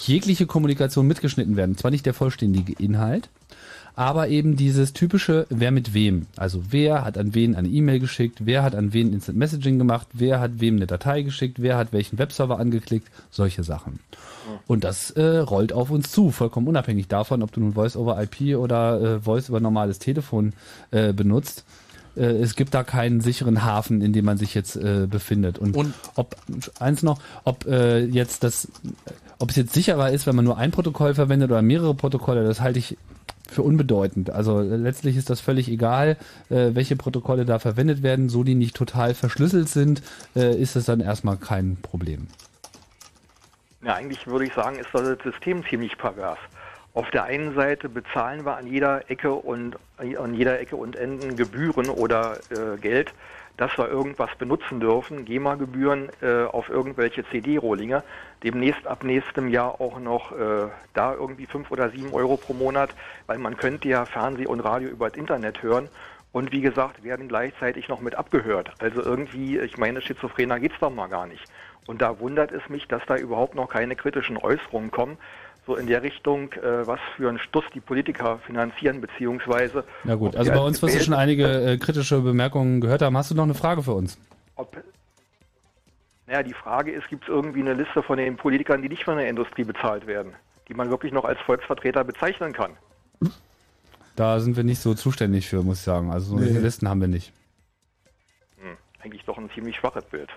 jegliche 0.03 0.47
Kommunikation 0.47 1.07
mitgeschnitten 1.09 1.57
werden. 1.57 1.77
Zwar 1.77 1.91
nicht 1.91 2.07
der 2.07 2.15
vollständige 2.15 2.75
Inhalt, 2.81 3.29
aber 3.97 4.29
eben 4.29 4.57
dieses 4.57 4.93
typische, 4.93 5.47
wer 5.51 5.71
mit 5.71 5.95
wem. 5.95 6.27
Also 6.37 6.63
wer 6.71 7.05
hat 7.05 7.17
an 7.19 7.35
wen 7.35 7.55
eine 7.55 7.69
E-Mail 7.69 8.01
geschickt, 8.01 8.39
wer 8.45 8.63
hat 8.63 8.75
an 8.75 8.93
wen 8.93 9.13
Instant 9.13 9.39
Messaging 9.39 9.79
gemacht, 9.79 10.09
wer 10.13 10.41
hat 10.41 10.61
wem 10.61 10.77
eine 10.77 10.87
Datei 10.87 11.23
geschickt, 11.23 11.63
wer 11.63 11.77
hat 11.77 11.93
welchen 11.93 12.19
Webserver 12.19 12.59
angeklickt, 12.59 13.09
solche 13.31 13.63
Sachen. 13.63 14.01
Und 14.67 14.85
das 14.85 15.11
äh, 15.13 15.39
rollt 15.39 15.73
auf 15.73 15.91
uns 15.91 16.11
zu, 16.11 16.31
vollkommen 16.31 16.67
unabhängig 16.69 17.09
davon, 17.09 17.43
ob 17.43 17.53
du 17.53 17.61
nun 17.61 17.73
Voice 17.75 17.97
over 17.97 18.21
IP 18.23 18.57
oder 18.57 19.01
äh, 19.01 19.21
Voice 19.21 19.49
über 19.49 19.61
normales 19.61 19.99
Telefon 19.99 20.53
äh, 20.91 21.13
benutzt. 21.13 21.65
Äh, 22.17 22.25
es 22.25 22.55
gibt 22.57 22.75
da 22.75 22.83
keinen 22.85 23.21
sicheren 23.21 23.65
Hafen, 23.65 24.03
in 24.03 24.13
dem 24.13 24.25
man 24.25 24.37
sich 24.39 24.55
jetzt 24.55 24.77
äh, 24.77 25.07
befindet. 25.09 25.59
Und, 25.59 25.77
Und- 25.77 25.95
ob 26.17 26.37
eins 26.81 27.03
noch, 27.03 27.21
ob 27.45 27.67
äh, 27.67 28.05
jetzt 28.05 28.45
das, 28.45 28.69
ob 29.39 29.51
es 29.51 29.57
jetzt 29.57 29.73
sicherer 29.73 30.11
ist, 30.11 30.27
wenn 30.27 30.37
man 30.37 30.45
nur 30.45 30.59
ein 30.59 30.73
Protokoll 30.73 31.15
verwendet 31.15 31.51
oder 31.51 31.63
mehrere 31.63 31.95
Protokolle, 31.95 32.45
das 32.45 32.61
halte 32.61 32.79
ich 32.81 32.97
für 33.51 33.63
unbedeutend. 33.63 34.31
Also 34.31 34.61
äh, 34.61 34.77
letztlich 34.77 35.17
ist 35.17 35.31
das 35.31 35.41
völlig 35.41 35.69
egal, 35.69 36.17
äh, 36.51 36.71
welche 36.75 36.97
Protokolle 36.97 37.45
da 37.45 37.59
verwendet 37.59 38.03
werden. 38.03 38.29
So 38.29 38.45
die 38.45 38.55
nicht 38.55 38.77
total 38.77 39.15
verschlüsselt 39.15 39.69
sind, 39.69 40.03
äh, 40.35 40.57
ist 40.57 40.77
es 40.77 40.87
dann 40.87 41.01
erstmal 41.01 41.37
kein 41.37 41.77
Problem. 41.81 42.29
Ja, 43.83 43.95
eigentlich 43.95 44.27
würde 44.27 44.47
ich 44.47 44.55
sagen, 44.55 44.79
ist 44.79 44.89
das 44.93 45.19
System 45.23 45.65
ziemlich 45.69 45.97
pervers. 45.99 46.39
Auf 46.95 47.11
der 47.11 47.25
einen 47.25 47.55
Seite 47.55 47.89
bezahlen 47.89 48.47
wir 48.47 48.57
an 48.57 48.67
jeder 48.67 49.11
Ecke 49.11 49.33
und 49.33 49.77
an 49.99 50.35
jeder 50.35 50.61
Ecke 50.61 50.77
und 50.77 50.97
Enden 50.97 51.37
Gebühren 51.37 51.89
oder 51.89 52.39
äh, 52.51 52.79
Geld, 52.79 53.13
dass 53.57 53.77
wir 53.79 53.89
irgendwas 53.89 54.31
benutzen 54.37 54.81
dürfen, 54.81 55.25
GEMA-Gebühren 55.25 56.11
äh, 56.23 56.45
auf 56.45 56.69
irgendwelche 56.69 57.25
CD-Rohlinge. 57.29 58.03
Demnächst 58.43 58.87
ab 58.87 59.05
nächstem 59.05 59.49
Jahr 59.49 59.81
auch 59.81 59.99
noch 60.01 60.33
äh, 60.33 60.69
da 60.93 61.15
irgendwie 61.15 61.47
fünf 61.47 61.71
oder 61.71 61.91
sieben 61.91 62.13
Euro 62.13 62.37
pro 62.37 62.53
Monat, 62.53 62.91
weil 63.27 63.39
man 63.39 63.57
könnte 63.57 63.89
ja 63.89 64.05
Fernseh 64.05 64.47
und 64.47 64.61
Radio 64.61 64.89
über 64.89 65.09
das 65.09 65.17
Internet 65.17 65.63
hören 65.63 65.89
und 66.35 66.51
wie 66.51 66.63
gesagt, 66.63 67.05
werden 67.05 67.29
gleichzeitig 67.29 67.89
noch 67.89 68.01
mit 68.01 68.17
abgehört. 68.17 68.73
Also 68.81 69.03
irgendwie, 69.03 69.57
ich 69.59 69.79
meine, 69.79 70.01
schizophrener 70.01 70.59
geht's 70.59 70.81
doch 70.81 70.91
mal 70.91 71.07
gar 71.07 71.27
nicht. 71.27 71.45
Und 71.87 72.03
da 72.03 72.19
wundert 72.19 72.51
es 72.51 72.69
mich, 72.69 72.89
dass 72.89 73.07
da 73.07 73.17
überhaupt 73.17 73.55
noch 73.55 73.69
keine 73.69 73.95
kritischen 73.95 74.37
Äußerungen 74.37 74.91
kommen, 74.91 75.17
so 75.67 75.77
in 75.77 75.87
der 75.87 76.03
Richtung, 76.03 76.53
äh, 76.53 76.87
was 76.87 77.01
für 77.17 77.29
einen 77.29 77.39
Stuss 77.39 77.65
die 77.75 77.81
Politiker 77.81 78.39
finanzieren, 78.47 79.01
beziehungsweise. 79.01 79.85
Na 80.05 80.15
gut, 80.15 80.37
also 80.37 80.53
bei 80.53 80.61
uns 80.61 80.83
wirst 80.83 80.97
du 80.97 81.05
schon 81.05 81.15
einige 81.15 81.47
äh, 81.47 81.79
kritische 81.79 82.21
Bemerkungen 82.21 82.81
gehört 82.81 83.03
haben. 83.03 83.17
Hast 83.17 83.31
du 83.31 83.35
noch 83.35 83.45
eine 83.45 83.55
Frage 83.55 83.83
für 83.83 83.93
uns? 83.93 84.19
Ob, 84.57 84.77
naja, 86.27 86.43
die 86.43 86.55
Frage 86.55 86.93
ist, 86.93 87.09
gibt 87.09 87.25
es 87.25 87.29
irgendwie 87.29 87.61
eine 87.61 87.75
Liste 87.75 88.03
von 88.03 88.19
den 88.19 88.37
Politikern, 88.37 88.83
die 88.83 88.89
nicht 88.89 89.05
von 89.05 89.17
der 89.17 89.29
Industrie 89.29 89.65
bezahlt 89.65 90.07
werden, 90.07 90.35
die 90.69 90.75
man 90.75 90.91
wirklich 90.91 91.13
noch 91.13 91.25
als 91.25 91.41
Volksvertreter 91.41 92.05
bezeichnen 92.05 92.53
kann? 92.53 92.73
Da 94.17 94.41
sind 94.41 94.57
wir 94.57 94.65
nicht 94.65 94.81
so 94.81 94.95
zuständig 94.95 95.49
für, 95.49 95.63
muss 95.63 95.79
ich 95.79 95.85
sagen. 95.85 96.11
Also 96.11 96.37
so 96.37 96.43
nee. 96.43 96.59
Listen 96.59 96.89
haben 96.89 97.01
wir 97.01 97.09
nicht. 97.09 97.33
Hm, 98.61 98.77
eigentlich 99.03 99.25
doch 99.25 99.39
ein 99.39 99.51
ziemlich 99.51 99.77
schwaches 99.77 100.05
Bild. 100.05 100.31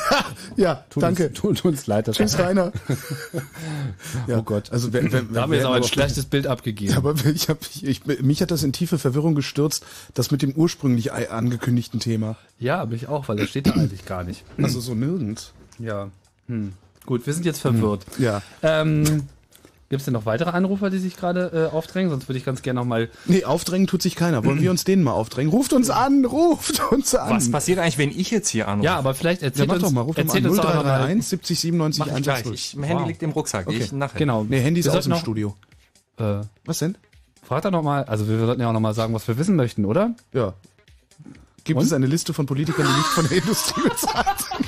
ja, 0.56 0.84
tut 0.90 1.02
danke. 1.02 1.28
Uns, 1.28 1.38
tut 1.38 1.64
uns 1.64 1.86
leid. 1.86 2.08
Das 2.08 2.16
Tschüss, 2.16 2.38
Rainer. 2.38 2.72
ja. 4.26 4.38
Oh 4.38 4.42
Gott. 4.42 4.72
Also, 4.72 4.92
wenn, 4.92 5.12
wenn, 5.12 5.32
da 5.32 5.42
haben 5.42 5.52
wir 5.52 5.58
jetzt 5.58 5.66
aber 5.66 5.76
ein 5.76 5.84
schlechtes 5.84 6.26
Bild 6.26 6.46
abgegeben. 6.46 6.94
Aber 6.94 7.14
ich 7.26 7.48
hab, 7.48 7.62
ich, 7.62 7.84
ich, 7.84 8.04
mich 8.22 8.40
hat 8.42 8.50
das 8.50 8.62
in 8.62 8.72
tiefe 8.72 8.98
Verwirrung 8.98 9.34
gestürzt, 9.34 9.84
das 10.14 10.30
mit 10.30 10.42
dem 10.42 10.52
ursprünglich 10.52 11.12
angekündigten 11.12 12.00
Thema. 12.00 12.36
Ja, 12.58 12.84
mich 12.86 13.08
auch, 13.08 13.28
weil 13.28 13.36
das 13.36 13.48
steht 13.50 13.66
da 13.66 13.72
eigentlich 13.72 14.04
gar 14.06 14.24
nicht. 14.24 14.44
Also 14.58 14.80
so 14.80 14.94
nirgends. 14.94 15.52
Ja. 15.78 16.10
Hm. 16.48 16.72
Gut, 17.06 17.26
wir 17.26 17.32
sind 17.34 17.44
jetzt 17.44 17.60
verwirrt. 17.60 18.06
Hm. 18.16 18.24
Ja. 18.24 18.42
Ähm, 18.62 19.28
Gibt 19.92 20.00
es 20.00 20.04
denn 20.06 20.14
noch 20.14 20.24
weitere 20.24 20.48
Anrufer, 20.48 20.88
die 20.88 20.96
sich 20.96 21.18
gerade 21.18 21.68
äh, 21.70 21.76
aufdrängen? 21.76 22.08
Sonst 22.08 22.26
würde 22.26 22.38
ich 22.38 22.46
ganz 22.46 22.62
gerne 22.62 22.80
nochmal. 22.80 23.10
Nee, 23.26 23.44
aufdrängen 23.44 23.86
tut 23.86 24.00
sich 24.00 24.16
keiner. 24.16 24.42
Wollen 24.42 24.62
wir 24.62 24.70
uns 24.70 24.84
denen 24.84 25.02
mal 25.02 25.12
aufdrängen? 25.12 25.52
Ruft 25.52 25.74
uns 25.74 25.90
an, 25.90 26.24
ruft 26.24 26.80
uns 26.90 27.14
an. 27.14 27.36
Was 27.36 27.50
passiert 27.50 27.78
eigentlich, 27.78 27.98
wenn 27.98 28.08
ich 28.08 28.30
jetzt 28.30 28.48
hier 28.48 28.68
anrufe? 28.68 28.86
Ja, 28.86 28.96
aber 28.96 29.12
vielleicht 29.12 29.42
erzählt 29.42 29.68
ja, 29.68 29.74
uns, 29.74 29.82
doch 29.82 29.90
mal, 29.90 30.00
ruft 30.00 30.18
erzählt 30.18 30.46
uns 30.46 30.58
an. 30.60 30.64
0331 30.64 31.26
70 31.26 31.60
97 31.60 31.98
Mach 31.98 32.16
ich 32.16 32.22
gleich. 32.22 32.46
Ich, 32.46 32.74
mein 32.74 32.88
Handy 32.88 33.04
liegt 33.04 33.22
im 33.22 33.32
Rucksack. 33.32 33.66
Okay. 33.66 33.80
Ich 33.82 33.92
nachher. 33.92 34.18
Genau. 34.18 34.44
Nee, 34.44 34.60
Handy 34.60 34.80
ist 34.80 34.88
aus 34.88 35.04
dem 35.04 35.16
Studio. 35.16 35.54
Äh, 36.16 36.40
Was 36.64 36.78
denn? 36.78 36.96
fragt 37.42 37.66
er 37.66 37.70
nochmal, 37.70 38.04
also 38.04 38.26
wir 38.26 38.38
sollten 38.38 38.62
ja 38.62 38.70
auch 38.70 38.72
nochmal 38.72 38.94
sagen, 38.94 39.12
was 39.12 39.28
wir 39.28 39.36
wissen 39.36 39.56
möchten, 39.56 39.84
oder? 39.84 40.14
Ja. 40.32 40.54
Gibt 41.64 41.80
Und? 41.80 41.84
es 41.84 41.92
eine 41.92 42.06
Liste 42.06 42.32
von 42.32 42.46
Politikern, 42.46 42.86
die 42.86 42.96
nicht 42.96 43.08
von 43.08 43.28
der 43.28 43.36
Industrie 43.42 43.82
bezahlt 43.82 44.38
sind? 44.38 44.61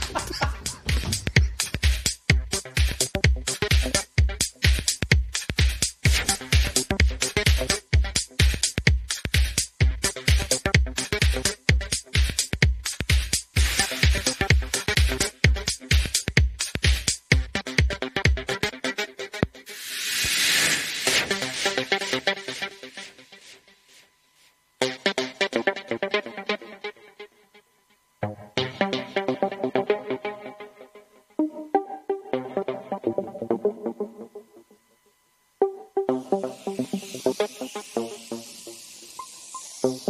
Das 39.84 40.00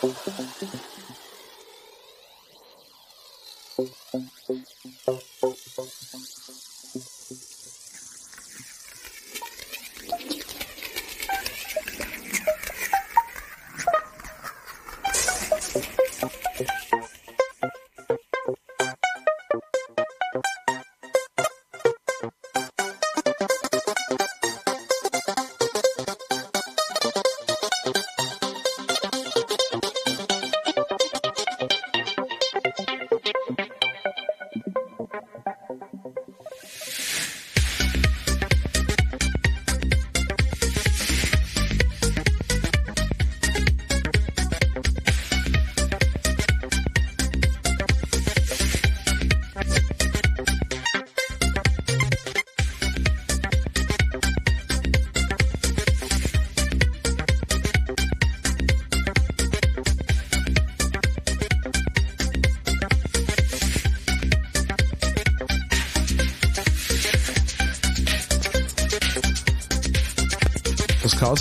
Chaos 0.00 0.47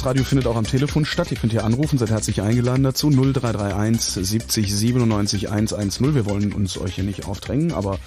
Radio 0.07 0.23
findet 0.23 0.47
auch 0.47 0.55
am 0.55 0.63
Telefon 0.65 1.03
statt. 1.03 1.31
Ihr 1.31 1.37
könnt 1.37 1.51
hier 1.51 1.65
anrufen, 1.65 1.97
seid 1.97 2.11
herzlich 2.11 2.41
eingeladen 2.41 2.81
dazu. 2.81 3.09
0331 3.09 4.25
70 4.25 4.73
97 4.73 5.51
110. 5.51 6.15
Wir 6.15 6.25
wollen 6.25 6.53
uns 6.53 6.77
euch 6.77 6.95
hier 6.95 7.03
nicht 7.03 7.25
aufdrängen, 7.25 7.73
aber 7.73 7.99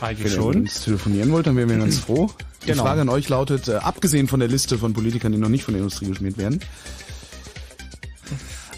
Eigentlich 0.00 0.36
wenn 0.36 0.40
ihr 0.40 0.46
uns 0.46 0.84
telefonieren 0.84 1.32
wollt, 1.32 1.48
dann 1.48 1.56
wären 1.56 1.68
wir 1.68 1.78
ganz 1.78 1.98
froh. 1.98 2.30
Die 2.62 2.68
Genau. 2.68 2.84
Frage 2.84 3.00
an 3.00 3.08
euch 3.08 3.28
lautet, 3.28 3.66
äh, 3.66 3.74
abgesehen 3.74 4.28
von 4.28 4.38
der 4.38 4.48
Liste 4.48 4.78
von 4.78 4.92
Politikern, 4.92 5.32
die 5.32 5.38
noch 5.38 5.48
nicht 5.48 5.64
von 5.64 5.74
der 5.74 5.82
Industrie 5.82 6.06
geschmiert 6.06 6.38
werden, 6.38 6.60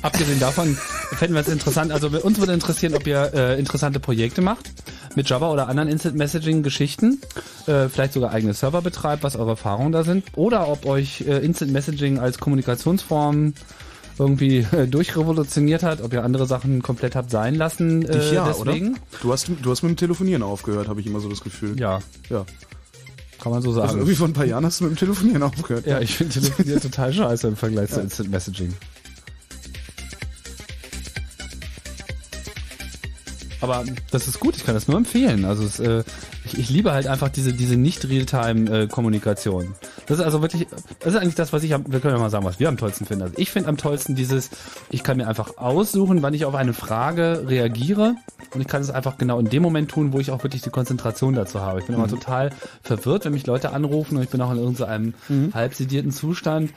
Abgesehen 0.00 0.38
davon 0.38 0.76
fänden 1.16 1.34
wir 1.34 1.40
es 1.40 1.48
interessant, 1.48 1.90
also 1.90 2.08
uns 2.08 2.38
würde 2.38 2.52
interessieren, 2.52 2.94
ob 2.94 3.04
ihr 3.06 3.32
äh, 3.34 3.58
interessante 3.58 3.98
Projekte 3.98 4.42
macht 4.42 4.70
mit 5.16 5.28
Java 5.28 5.50
oder 5.50 5.68
anderen 5.68 5.88
Instant 5.88 6.14
Messaging 6.14 6.62
Geschichten, 6.62 7.20
äh, 7.68 7.88
vielleicht 7.88 8.12
sogar 8.14 8.32
eigene 8.32 8.54
Server 8.54 8.82
betreibt, 8.82 9.22
was 9.22 9.36
eure 9.36 9.50
Erfahrungen 9.50 9.92
da 9.92 10.02
sind, 10.04 10.24
oder 10.34 10.68
ob 10.68 10.86
euch 10.86 11.20
äh, 11.22 11.38
Instant 11.44 11.72
Messaging 11.72 12.18
als 12.18 12.38
Kommunikationsform 12.38 13.54
irgendwie 14.18 14.66
äh, 14.72 14.86
durchrevolutioniert 14.88 15.82
hat, 15.84 16.00
ob 16.02 16.12
ihr 16.12 16.24
andere 16.24 16.46
Sachen 16.46 16.82
komplett 16.82 17.14
habt 17.14 17.30
sein 17.30 17.54
lassen. 17.54 18.04
Äh, 18.04 18.18
dich 18.18 18.32
ja, 18.32 18.46
deswegen. 18.48 18.88
oder? 18.94 18.98
Du 19.22 19.32
hast, 19.32 19.48
du 19.62 19.70
hast 19.70 19.82
mit 19.82 19.90
dem 19.90 19.96
Telefonieren 19.96 20.42
aufgehört, 20.42 20.88
habe 20.88 21.00
ich 21.00 21.06
immer 21.06 21.20
so 21.20 21.28
das 21.28 21.40
Gefühl. 21.42 21.78
Ja, 21.78 22.00
Ja. 22.28 22.44
kann 23.40 23.52
man 23.52 23.62
so 23.62 23.68
Also 23.68 23.80
sagen. 23.82 23.98
irgendwie 23.98 24.16
vor 24.16 24.26
ein 24.26 24.32
paar 24.32 24.44
Jahren 24.46 24.64
hast 24.66 24.80
du 24.80 24.84
mit 24.84 24.94
dem 24.94 24.96
Telefonieren 24.98 25.42
aufgehört. 25.44 25.86
ja, 25.86 26.00
ich 26.00 26.16
finde 26.16 26.32
Telefonieren 26.34 26.80
total 26.80 27.12
scheiße 27.12 27.46
im 27.46 27.56
Vergleich 27.56 27.90
zu 27.90 28.00
Instant 28.00 28.30
Messaging. 28.30 28.74
Aber 33.60 33.84
das 34.12 34.28
ist 34.28 34.38
gut, 34.40 34.56
ich 34.56 34.64
kann 34.64 34.74
das 34.74 34.86
nur 34.86 34.96
empfehlen. 34.96 35.44
Also 35.44 35.64
es, 35.64 35.80
äh, 35.80 36.04
Ich, 36.48 36.58
ich 36.58 36.70
liebe 36.70 36.92
halt 36.92 37.06
einfach 37.06 37.28
diese, 37.28 37.52
diese 37.52 37.76
nicht 37.76 38.08
Realtime-Kommunikation. 38.08 39.74
das 40.06 40.18
ist 40.18 40.24
also 40.24 40.40
wirklich, 40.42 40.66
das 41.00 41.14
ist 41.14 41.20
eigentlich 41.20 41.34
das, 41.34 41.52
was 41.52 41.62
ich 41.62 41.74
am, 41.74 41.84
wir 41.90 42.00
können 42.00 42.14
ja 42.14 42.20
mal 42.20 42.30
sagen, 42.30 42.44
was 42.44 42.58
wir 42.58 42.68
am 42.68 42.76
tollsten 42.76 43.06
finden. 43.06 43.24
Also 43.24 43.34
ich 43.36 43.50
finde 43.50 43.68
am 43.68 43.76
tollsten 43.76 44.14
dieses, 44.14 44.50
ich 44.90 45.02
kann 45.02 45.18
mir 45.18 45.28
einfach 45.28 45.58
aussuchen, 45.58 46.22
wann 46.22 46.34
ich 46.34 46.44
auf 46.44 46.54
eine 46.54 46.72
Frage 46.72 47.44
reagiere 47.46 48.14
und 48.54 48.60
ich 48.60 48.66
kann 48.66 48.80
es 48.80 48.90
einfach 48.90 49.18
genau 49.18 49.38
in 49.38 49.50
dem 49.50 49.62
Moment 49.62 49.90
tun, 49.90 50.12
wo 50.12 50.20
ich 50.20 50.30
auch 50.30 50.42
wirklich 50.42 50.62
die 50.62 50.70
Konzentration 50.70 51.34
dazu 51.34 51.60
habe. 51.60 51.80
Ich 51.80 51.86
bin 51.86 51.96
mhm. 51.96 52.02
immer 52.02 52.10
total 52.10 52.50
verwirrt, 52.82 53.24
wenn 53.24 53.32
mich 53.32 53.46
Leute 53.46 53.72
anrufen 53.72 54.16
und 54.16 54.22
ich 54.22 54.30
bin 54.30 54.40
auch 54.40 54.52
in 54.52 54.58
irgendeinem 54.58 55.14
mhm. 55.28 55.52
halb 55.54 55.74
sedierten 55.74 56.12
Zustand 56.12 56.70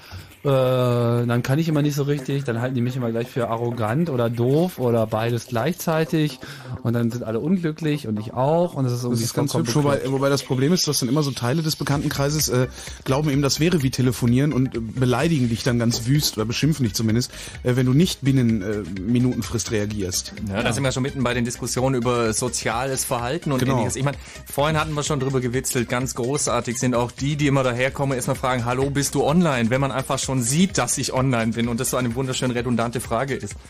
äh, 0.43 0.47
dann 0.47 1.43
kann 1.43 1.59
ich 1.59 1.67
immer 1.67 1.81
nicht 1.81 1.95
so 1.95 2.03
richtig, 2.03 2.43
dann 2.45 2.61
halten 2.61 2.75
die 2.75 2.81
mich 2.81 2.95
immer 2.95 3.11
gleich 3.11 3.27
für 3.27 3.49
arrogant 3.49 4.09
oder 4.09 4.29
doof 4.29 4.79
oder 4.79 5.05
beides 5.05 5.47
gleichzeitig 5.47 6.39
und 6.83 6.93
dann 6.93 7.11
sind 7.11 7.23
alle 7.23 7.39
unglücklich 7.39 8.07
und 8.07 8.19
ich 8.19 8.33
auch 8.33 8.73
und 8.73 8.85
das 8.85 8.93
ist 8.93 9.03
irgendwie 9.03 9.21
das 9.21 9.29
ist 9.29 9.33
ganz 9.35 9.53
hübsch, 9.53 9.75
wobei, 9.75 10.01
wobei 10.07 10.29
das 10.29 10.43
Problem 10.43 10.73
ist, 10.73 10.87
dass 10.87 10.99
dann 10.99 11.09
immer 11.09 11.23
so 11.23 11.31
Teile 11.31 11.61
des 11.61 11.75
Bekanntenkreises 11.75 12.49
äh, 12.49 12.67
glauben 13.03 13.29
eben, 13.29 13.41
das 13.41 13.59
wäre 13.59 13.83
wie 13.83 13.91
telefonieren 13.91 14.51
und 14.51 14.75
äh, 14.75 14.79
beleidigen 14.79 15.49
dich 15.49 15.63
dann 15.63 15.77
ganz 15.77 16.07
wüst 16.07 16.37
oder 16.37 16.45
beschimpfen 16.45 16.85
dich 16.85 16.95
zumindest, 16.95 17.31
äh, 17.63 17.75
wenn 17.75 17.85
du 17.85 17.93
nicht 17.93 18.21
binnen 18.21 18.61
äh, 18.61 18.83
Minutenfrist 18.99 19.71
reagierst. 19.71 20.33
Ja, 20.47 20.55
ja, 20.55 20.63
da 20.63 20.73
sind 20.73 20.83
wir 20.83 20.91
schon 20.91 21.03
mitten 21.03 21.23
bei 21.23 21.33
den 21.33 21.45
Diskussionen 21.45 21.95
über 21.95 22.33
soziales 22.33 23.05
Verhalten 23.05 23.51
und 23.51 23.59
genau. 23.59 23.73
ähnliches. 23.73 23.95
Ich 23.95 24.03
meine, 24.03 24.17
vorhin 24.45 24.79
hatten 24.79 24.93
wir 24.93 25.03
schon 25.03 25.19
drüber 25.19 25.39
gewitzelt, 25.39 25.87
ganz 25.89 26.15
großartig 26.15 26.79
sind 26.79 26.95
auch 26.95 27.11
die, 27.11 27.35
die 27.35 27.47
immer 27.47 27.63
daherkommen, 27.63 28.15
erstmal 28.15 28.35
fragen, 28.35 28.65
hallo, 28.65 28.89
bist 28.89 29.15
du 29.15 29.23
online? 29.23 29.69
Wenn 29.69 29.81
man 29.81 29.91
einfach 29.91 30.19
schon 30.19 30.30
schon 30.31 30.43
sieht, 30.43 30.77
dass 30.77 30.97
ich 30.97 31.11
online 31.11 31.51
bin 31.51 31.67
und 31.67 31.81
das 31.81 31.89
so 31.89 31.97
eine 31.97 32.15
wunderschön 32.15 32.51
redundante 32.51 33.01
Frage 33.01 33.35
ist. 33.35 33.55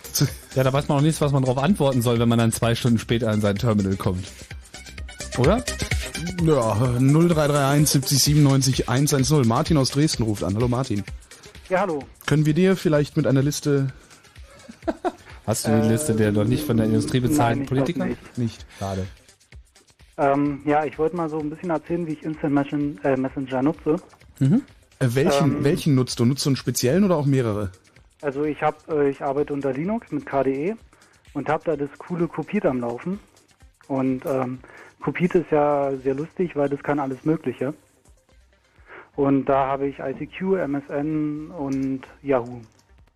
Ja, 0.54 0.64
da 0.64 0.74
weiß 0.74 0.90
man 0.90 0.98
noch 0.98 1.04
nichts, 1.04 1.22
was 1.22 1.32
man 1.32 1.44
darauf 1.44 1.58
antworten 1.58 2.02
soll, 2.02 2.20
wenn 2.20 2.28
man 2.28 2.38
dann 2.38 2.52
zwei 2.52 2.76
Stunden 2.76 3.00
später 3.00 3.32
in 3.32 3.40
sein 3.40 3.56
Terminal 3.56 3.96
kommt. 3.96 4.28
Oder? 5.38 5.64
Ja, 6.44 6.76
0331 7.00 7.88
70 7.88 8.22
97 8.22 8.90
110. 8.90 9.48
Martin 9.48 9.78
aus 9.78 9.92
Dresden 9.92 10.24
ruft 10.24 10.44
an. 10.44 10.54
Hallo 10.54 10.68
Martin. 10.68 11.04
Ja, 11.70 11.80
hallo. 11.80 12.04
Können 12.26 12.46
wir 12.46 12.54
dir 12.54 12.76
vielleicht 12.76 13.16
mit 13.16 13.28
einer 13.28 13.42
Liste... 13.42 13.94
Hast 15.48 15.68
du 15.68 15.82
die 15.82 15.88
Liste 15.88 16.14
der 16.14 16.34
noch 16.34 16.44
nicht 16.44 16.66
von 16.66 16.76
der 16.76 16.86
Industrie 16.86 17.22
bezahlten 17.22 17.66
Politiker? 17.66 18.06
Nicht. 18.06 18.38
nicht. 18.38 18.66
Schade. 18.78 19.08
Ähm, 20.18 20.62
ja, 20.66 20.84
ich 20.84 21.00
wollte 21.00 21.16
mal 21.16 21.30
so 21.30 21.40
ein 21.40 21.50
bisschen 21.50 21.70
erzählen, 21.70 22.06
wie 22.06 22.12
ich 22.12 22.24
Instant 22.24 23.06
äh, 23.06 23.16
Messenger 23.16 23.64
nutze. 23.64 23.96
Mhm. 24.40 24.64
Äh, 25.02 25.16
welchen, 25.16 25.58
ähm, 25.58 25.64
welchen 25.64 25.96
nutzt 25.96 26.20
du? 26.20 26.26
Nutzt 26.26 26.46
du 26.46 26.50
einen 26.50 26.56
speziellen 26.56 27.04
oder 27.04 27.18
auch 27.18 27.26
mehrere? 27.26 27.72
Also 28.22 28.44
ich 28.44 28.62
habe, 28.62 28.78
äh, 28.90 29.10
ich 29.10 29.22
arbeite 29.22 29.52
unter 29.52 29.74
Linux 29.74 30.12
mit 30.12 30.26
KDE 30.26 30.76
und 31.34 31.50
habe 31.50 31.64
da 31.66 31.76
das 31.76 31.90
coole 31.98 32.28
Kopiert 32.28 32.66
am 32.66 32.80
Laufen. 32.80 33.20
Und 33.88 34.26
ähm, 34.26 34.60
Kopiert 35.02 35.34
ist 35.34 35.50
ja 35.50 35.92
sehr 36.04 36.14
lustig, 36.14 36.56
weil 36.56 36.70
das 36.70 36.84
kann 36.84 37.00
alles 37.00 37.26
Mögliche. 37.26 37.74
Und 39.16 39.46
da 39.46 39.68
habe 39.68 39.88
ich 39.88 40.00
ICQ, 40.00 40.68
MSN 40.68 41.50
und 41.50 42.02
Yahoo 42.22 42.62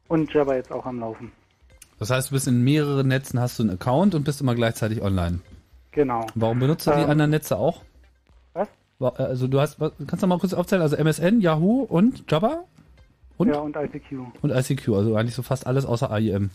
und 0.08 0.34
Jabber 0.34 0.56
jetzt 0.56 0.72
auch 0.72 0.86
am 0.86 1.00
Laufen. 1.00 1.32
Das 2.00 2.10
heißt, 2.10 2.32
du 2.32 2.34
bist 2.34 2.48
in 2.48 2.64
mehreren 2.64 3.08
Netzen, 3.08 3.40
hast 3.40 3.60
du 3.60 3.64
einen 3.64 3.72
Account 3.74 4.16
und 4.16 4.24
bist 4.24 4.42
immer 4.42 4.56
gleichzeitig 4.56 5.02
online. 5.02 5.40
Genau. 5.92 6.26
Warum 6.36 6.60
benutzt 6.60 6.88
du 6.88 6.92
ähm, 6.92 6.98
die 6.98 7.06
anderen 7.06 7.32
Netze 7.32 7.58
auch? 7.58 7.84
Also 9.00 9.48
du 9.48 9.60
hast, 9.60 9.78
kannst 9.80 10.24
du 10.24 10.28
mal 10.28 10.40
kurz 10.40 10.54
aufzählen, 10.54 10.82
also 10.82 10.96
MSN, 10.96 11.42
Yahoo 11.42 11.82
und 11.82 12.30
Jabba? 12.32 12.64
Und? 13.38 13.50
Ja, 13.50 13.60
und 13.60 13.76
ICQ. 13.76 14.20
Und 14.42 14.52
ICQ, 14.52 14.90
also 14.90 15.16
eigentlich 15.16 15.36
so 15.36 15.42
fast 15.42 15.68
alles 15.68 15.86
außer 15.86 16.10
AIM. 16.10 16.50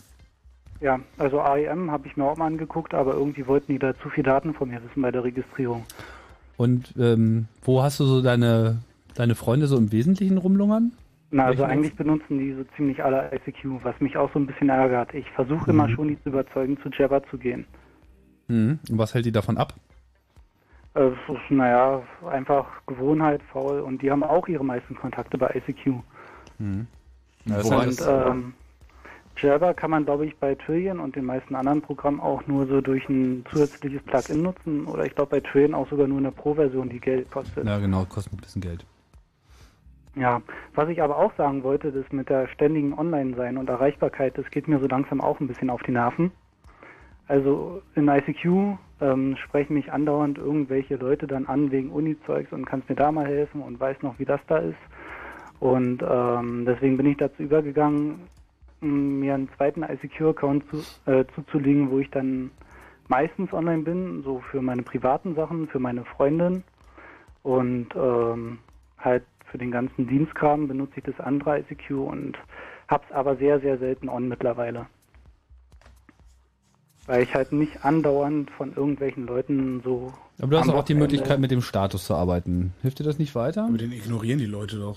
Ja, 0.79 0.99
also 1.19 1.39
AIM 1.39 1.91
habe 1.91 2.07
ich 2.07 2.17
mir 2.17 2.25
auch 2.25 2.37
mal 2.37 2.47
angeguckt, 2.47 2.95
aber 2.95 3.13
irgendwie 3.13 3.45
wollten 3.45 3.73
die 3.73 3.79
da 3.79 3.93
zu 3.99 4.09
viel 4.09 4.23
Daten 4.23 4.55
von 4.55 4.69
mir 4.69 4.81
wissen 4.83 5.01
bei 5.03 5.11
der 5.11 5.23
Registrierung. 5.23 5.85
Und 6.57 6.93
ähm, 6.99 7.47
wo 7.61 7.83
hast 7.83 7.99
du 7.99 8.05
so 8.05 8.21
deine, 8.21 8.79
deine 9.13 9.35
Freunde 9.35 9.67
so 9.67 9.77
im 9.77 9.91
Wesentlichen 9.91 10.39
rumlungern? 10.39 10.93
Na, 11.29 11.45
also 11.45 11.63
eigentlich 11.63 11.95
benutzen 11.95 12.39
die 12.39 12.53
so 12.53 12.63
ziemlich 12.75 13.03
alle 13.03 13.31
ICQ, 13.33 13.83
was 13.83 13.99
mich 14.01 14.17
auch 14.17 14.33
so 14.33 14.39
ein 14.39 14.47
bisschen 14.47 14.69
ärgert. 14.69 15.13
Ich 15.13 15.29
versuche 15.31 15.71
mhm. 15.71 15.79
immer 15.79 15.89
schon, 15.89 16.07
die 16.09 16.21
zu 16.23 16.29
überzeugen, 16.29 16.77
zu 16.81 16.89
Jabba 16.89 17.21
zu 17.29 17.37
gehen. 17.37 17.65
Mhm. 18.47 18.79
Und 18.89 18.97
was 18.97 19.13
hält 19.13 19.25
die 19.25 19.31
davon 19.31 19.57
ab? 19.57 19.75
Äh, 20.93 21.11
naja, 21.49 22.03
einfach 22.29 22.65
Gewohnheit, 22.85 23.41
faul 23.51 23.79
und 23.79 24.01
die 24.01 24.11
haben 24.11 24.23
auch 24.23 24.47
ihre 24.47 24.65
meisten 24.65 24.95
Kontakte 24.95 25.37
bei 25.37 25.49
ICQ. 25.55 26.01
Mhm. 26.59 26.87
Ja, 27.45 27.61
und 27.61 28.01
ähm, 28.01 28.53
Java 29.37 29.73
kann 29.73 29.91
man, 29.91 30.05
glaube 30.05 30.25
ich, 30.25 30.37
bei 30.37 30.53
Trillion 30.55 30.99
und 30.99 31.15
den 31.15 31.25
meisten 31.25 31.55
anderen 31.55 31.81
Programmen 31.81 32.19
auch 32.19 32.45
nur 32.45 32.67
so 32.67 32.81
durch 32.81 33.07
ein 33.09 33.45
zusätzliches 33.49 34.03
Plugin 34.03 34.43
nutzen 34.43 34.85
oder 34.85 35.05
ich 35.05 35.15
glaube 35.15 35.31
bei 35.31 35.39
Trillion 35.39 35.73
auch 35.73 35.89
sogar 35.89 36.07
nur 36.07 36.19
eine 36.19 36.31
Pro-Version, 36.31 36.89
die 36.89 36.99
Geld 36.99 37.31
kostet. 37.31 37.65
Ja, 37.65 37.79
genau, 37.79 38.05
kostet 38.05 38.33
ein 38.33 38.37
bisschen 38.37 38.61
Geld. 38.61 38.85
Ja, 40.15 40.41
was 40.75 40.89
ich 40.89 41.01
aber 41.01 41.17
auch 41.17 41.33
sagen 41.37 41.63
wollte, 41.63 41.91
das 41.91 42.11
mit 42.11 42.29
der 42.29 42.47
ständigen 42.49 42.93
Online-Sein 42.93 43.57
und 43.57 43.69
Erreichbarkeit, 43.69 44.37
das 44.37 44.49
geht 44.51 44.67
mir 44.67 44.79
so 44.79 44.87
langsam 44.87 45.21
auch 45.21 45.39
ein 45.39 45.47
bisschen 45.47 45.69
auf 45.69 45.81
die 45.83 45.91
Nerven. 45.91 46.31
Also 47.31 47.81
in 47.95 48.09
ICQ 48.09 48.77
ähm, 48.99 49.37
sprechen 49.37 49.75
mich 49.75 49.93
andauernd 49.93 50.37
irgendwelche 50.37 50.97
Leute 50.97 51.27
dann 51.27 51.45
an 51.45 51.71
wegen 51.71 51.89
Uni-Zeugs 51.89 52.51
und 52.51 52.65
kannst 52.65 52.89
mir 52.89 52.95
da 52.95 53.09
mal 53.09 53.25
helfen 53.25 53.61
und 53.61 53.79
weiß 53.79 54.01
noch, 54.01 54.19
wie 54.19 54.25
das 54.25 54.41
da 54.47 54.57
ist. 54.57 54.75
Und 55.61 56.03
ähm, 56.05 56.65
deswegen 56.65 56.97
bin 56.97 57.05
ich 57.05 57.15
dazu 57.15 57.41
übergegangen, 57.41 58.27
mir 58.81 59.33
einen 59.33 59.49
zweiten 59.55 59.81
ICQ-Account 59.81 60.65
zu, 60.69 61.09
äh, 61.09 61.23
zuzulegen, 61.33 61.89
wo 61.89 61.99
ich 61.99 62.09
dann 62.09 62.51
meistens 63.07 63.53
online 63.53 63.83
bin, 63.83 64.23
so 64.23 64.41
für 64.51 64.61
meine 64.61 64.83
privaten 64.83 65.33
Sachen, 65.33 65.69
für 65.69 65.79
meine 65.79 66.03
Freundin 66.03 66.65
und 67.43 67.87
ähm, 67.95 68.57
halt 68.97 69.23
für 69.49 69.57
den 69.57 69.71
ganzen 69.71 70.05
Dienstkram 70.05 70.67
benutze 70.67 70.95
ich 70.97 71.05
das 71.05 71.19
andere 71.21 71.59
ICQ 71.59 71.91
und 71.91 72.37
hab's 72.89 73.09
aber 73.13 73.37
sehr, 73.37 73.61
sehr 73.61 73.77
selten 73.77 74.09
on 74.09 74.27
mittlerweile. 74.27 74.87
Weil 77.11 77.23
ich 77.23 77.33
halt 77.33 77.51
nicht 77.51 77.83
andauernd 77.83 78.49
von 78.51 78.73
irgendwelchen 78.73 79.25
Leuten 79.27 79.81
so. 79.83 80.13
Aber 80.39 80.47
du 80.49 80.59
hast 80.59 80.69
auch 80.69 80.85
die 80.85 80.93
Möglichkeit, 80.93 81.41
mit 81.41 81.51
dem 81.51 81.61
Status 81.61 82.05
zu 82.05 82.15
arbeiten. 82.15 82.73
Hilft 82.81 82.99
dir 82.99 83.03
das 83.03 83.19
nicht 83.19 83.35
weiter? 83.35 83.65
Aber 83.65 83.77
den 83.77 83.91
ignorieren 83.91 84.39
die 84.39 84.45
Leute 84.45 84.77
doch. 84.77 84.95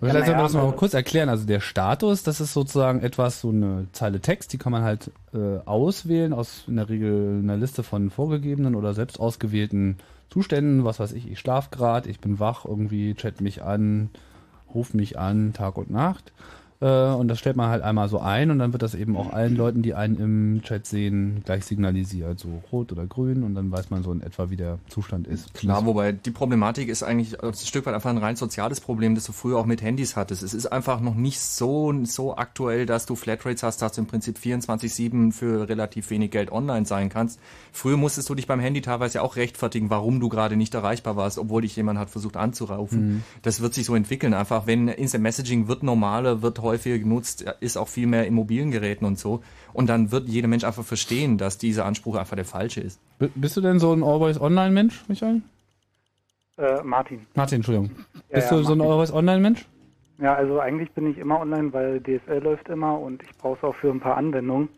Ja, 0.00 0.08
vielleicht 0.08 0.26
sollten 0.26 0.40
wir 0.40 0.42
das 0.42 0.54
mal 0.54 0.72
kurz 0.72 0.94
erklären. 0.94 1.28
Also 1.28 1.46
der 1.46 1.60
Status, 1.60 2.24
das 2.24 2.40
ist 2.40 2.52
sozusagen 2.52 3.02
etwas, 3.02 3.40
so 3.40 3.50
eine 3.50 3.86
Zeile 3.92 4.18
Text, 4.18 4.52
die 4.52 4.58
kann 4.58 4.72
man 4.72 4.82
halt 4.82 5.12
äh, 5.32 5.58
auswählen 5.64 6.32
aus 6.32 6.64
in 6.66 6.74
der 6.74 6.88
Regel 6.88 7.38
einer 7.40 7.56
Liste 7.56 7.84
von 7.84 8.10
vorgegebenen 8.10 8.74
oder 8.74 8.92
selbst 8.92 9.20
ausgewählten 9.20 9.98
Zuständen. 10.28 10.84
Was 10.84 10.98
weiß 10.98 11.12
ich, 11.12 11.30
ich 11.30 11.38
schlaf 11.38 11.70
grad, 11.70 12.08
ich 12.08 12.18
bin 12.18 12.40
wach, 12.40 12.64
irgendwie 12.64 13.14
chat 13.14 13.40
mich 13.40 13.62
an, 13.62 14.10
ruf 14.74 14.92
mich 14.92 15.20
an, 15.20 15.52
Tag 15.52 15.78
und 15.78 15.88
Nacht. 15.88 16.32
Äh, 16.80 16.86
und 16.86 17.28
das 17.28 17.38
stellt 17.38 17.56
man 17.56 17.70
halt 17.70 17.82
einmal 17.82 18.08
so 18.08 18.18
ein 18.20 18.50
und 18.50 18.58
dann 18.58 18.72
wird 18.72 18.82
das 18.82 18.94
eben 18.94 19.16
auch 19.16 19.32
allen 19.32 19.56
Leuten, 19.56 19.82
die 19.82 19.94
einen 19.94 20.16
im 20.18 20.62
Chat 20.62 20.86
sehen, 20.86 21.42
gleich 21.44 21.64
signalisiert, 21.64 22.38
so 22.38 22.62
rot 22.70 22.92
oder 22.92 23.06
grün 23.06 23.42
und 23.42 23.54
dann 23.54 23.70
weiß 23.70 23.90
man 23.90 24.02
so 24.02 24.12
in 24.12 24.20
etwa, 24.20 24.50
wie 24.50 24.56
der 24.56 24.78
Zustand 24.88 25.26
ist. 25.26 25.54
Klar, 25.54 25.86
wobei 25.86 26.12
die 26.12 26.30
Problematik 26.30 26.88
ist 26.88 27.02
eigentlich 27.02 27.42
ein 27.42 27.54
Stück 27.54 27.86
weit 27.86 27.94
einfach 27.94 28.10
ein 28.10 28.18
rein 28.18 28.36
soziales 28.36 28.80
Problem, 28.80 29.14
das 29.14 29.24
du 29.24 29.32
früher 29.32 29.58
auch 29.58 29.66
mit 29.66 29.80
Handys 29.82 30.16
hattest. 30.16 30.42
Es 30.42 30.52
ist 30.52 30.66
einfach 30.66 31.00
noch 31.00 31.14
nicht 31.14 31.40
so, 31.40 31.94
so 32.04 32.36
aktuell, 32.36 32.84
dass 32.84 33.06
du 33.06 33.16
Flatrates 33.16 33.62
hast, 33.62 33.80
dass 33.80 33.92
du 33.92 34.02
im 34.02 34.06
Prinzip 34.06 34.36
24-7 34.38 35.32
für 35.32 35.68
relativ 35.68 36.10
wenig 36.10 36.30
Geld 36.30 36.52
online 36.52 36.84
sein 36.84 37.08
kannst. 37.08 37.40
Früher 37.72 37.96
musstest 37.96 38.28
du 38.28 38.34
dich 38.34 38.46
beim 38.46 38.60
Handy 38.60 38.82
teilweise 38.82 39.22
auch 39.22 39.36
rechtfertigen, 39.36 39.88
warum 39.88 40.20
du 40.20 40.28
gerade 40.28 40.56
nicht 40.56 40.74
erreichbar 40.74 41.16
warst, 41.16 41.38
obwohl 41.38 41.62
dich 41.62 41.74
jemand 41.76 41.98
hat 41.98 42.10
versucht 42.10 42.36
anzurufen. 42.36 43.06
Mhm. 43.06 43.22
Das 43.42 43.60
wird 43.60 43.72
sich 43.72 43.86
so 43.86 43.94
entwickeln. 43.94 44.34
Einfach, 44.34 44.66
wenn 44.66 44.88
Instant 44.88 45.22
Messaging 45.22 45.68
wird 45.68 45.82
normaler, 45.82 46.42
wird 46.42 46.60
häufiger 46.66 46.98
genutzt, 46.98 47.44
ist 47.60 47.76
auch 47.76 47.88
viel 47.88 48.06
mehr 48.06 48.26
in 48.26 48.34
mobilen 48.34 48.70
Geräten 48.70 49.04
und 49.04 49.18
so. 49.18 49.42
Und 49.72 49.88
dann 49.88 50.12
wird 50.12 50.28
jeder 50.28 50.48
Mensch 50.48 50.64
einfach 50.64 50.84
verstehen, 50.84 51.38
dass 51.38 51.58
dieser 51.58 51.84
Anspruch 51.84 52.16
einfach 52.16 52.36
der 52.36 52.44
falsche 52.44 52.80
ist. 52.80 53.00
B 53.18 53.28
bist 53.34 53.56
du 53.56 53.60
denn 53.60 53.78
so 53.78 53.92
ein 53.92 54.02
Always-Online-Mensch, 54.02 55.04
Michael? 55.08 55.42
Äh, 56.58 56.82
Martin. 56.82 57.26
Martin, 57.34 57.56
Entschuldigung. 57.56 57.90
Ja, 58.14 58.36
bist 58.36 58.50
ja, 58.50 58.56
du 58.56 58.62
so 58.62 58.72
ein 58.72 58.80
Always-Online-Mensch? 58.80 59.66
Ja, 60.18 60.34
also 60.34 60.60
eigentlich 60.60 60.90
bin 60.92 61.10
ich 61.10 61.18
immer 61.18 61.40
online, 61.40 61.72
weil 61.72 62.00
DSL 62.00 62.42
läuft 62.42 62.68
immer 62.68 62.98
und 62.98 63.22
ich 63.22 63.36
brauche 63.36 63.58
es 63.58 63.64
auch 63.64 63.76
für 63.76 63.90
ein 63.90 64.00
paar 64.00 64.16
Anwendungen. 64.16 64.68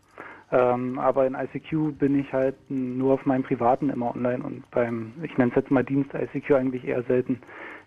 Ähm, 0.50 0.98
aber 0.98 1.26
in 1.26 1.34
ICQ 1.34 1.98
bin 1.98 2.18
ich 2.18 2.32
halt 2.32 2.56
nur 2.68 3.14
auf 3.14 3.26
meinem 3.26 3.42
privaten 3.42 3.90
immer 3.90 4.14
online 4.14 4.42
und 4.42 4.68
beim, 4.70 5.12
ich 5.22 5.36
nenne 5.36 5.50
es 5.50 5.56
jetzt 5.56 5.70
mal 5.70 5.84
Dienst 5.84 6.10
ICQ 6.14 6.52
eigentlich 6.52 6.84
eher 6.84 7.02
selten. 7.02 7.38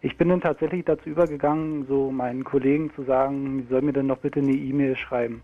Ich 0.02 0.18
bin 0.18 0.30
dann 0.30 0.42
tatsächlich 0.42 0.84
dazu 0.86 1.10
übergegangen, 1.10 1.86
so 1.88 2.12
meinen 2.12 2.44
Kollegen 2.44 2.92
zu 2.96 3.04
sagen, 3.04 3.60
die 3.60 3.68
sollen 3.70 3.86
mir 3.86 3.94
dann 3.94 4.08
doch 4.08 4.18
bitte 4.18 4.40
eine 4.40 4.52
E-Mail 4.52 4.98
schreiben. 4.98 5.44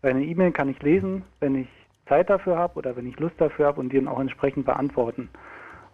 Weil 0.00 0.12
eine 0.12 0.24
E-Mail 0.24 0.52
kann 0.52 0.70
ich 0.70 0.82
lesen, 0.82 1.22
wenn 1.40 1.56
ich 1.56 1.68
Zeit 2.08 2.30
dafür 2.30 2.56
habe 2.56 2.78
oder 2.78 2.96
wenn 2.96 3.06
ich 3.06 3.20
Lust 3.20 3.34
dafür 3.38 3.66
habe 3.66 3.80
und 3.80 3.92
die 3.92 3.96
dann 3.96 4.08
auch 4.08 4.20
entsprechend 4.20 4.64
beantworten. 4.64 5.28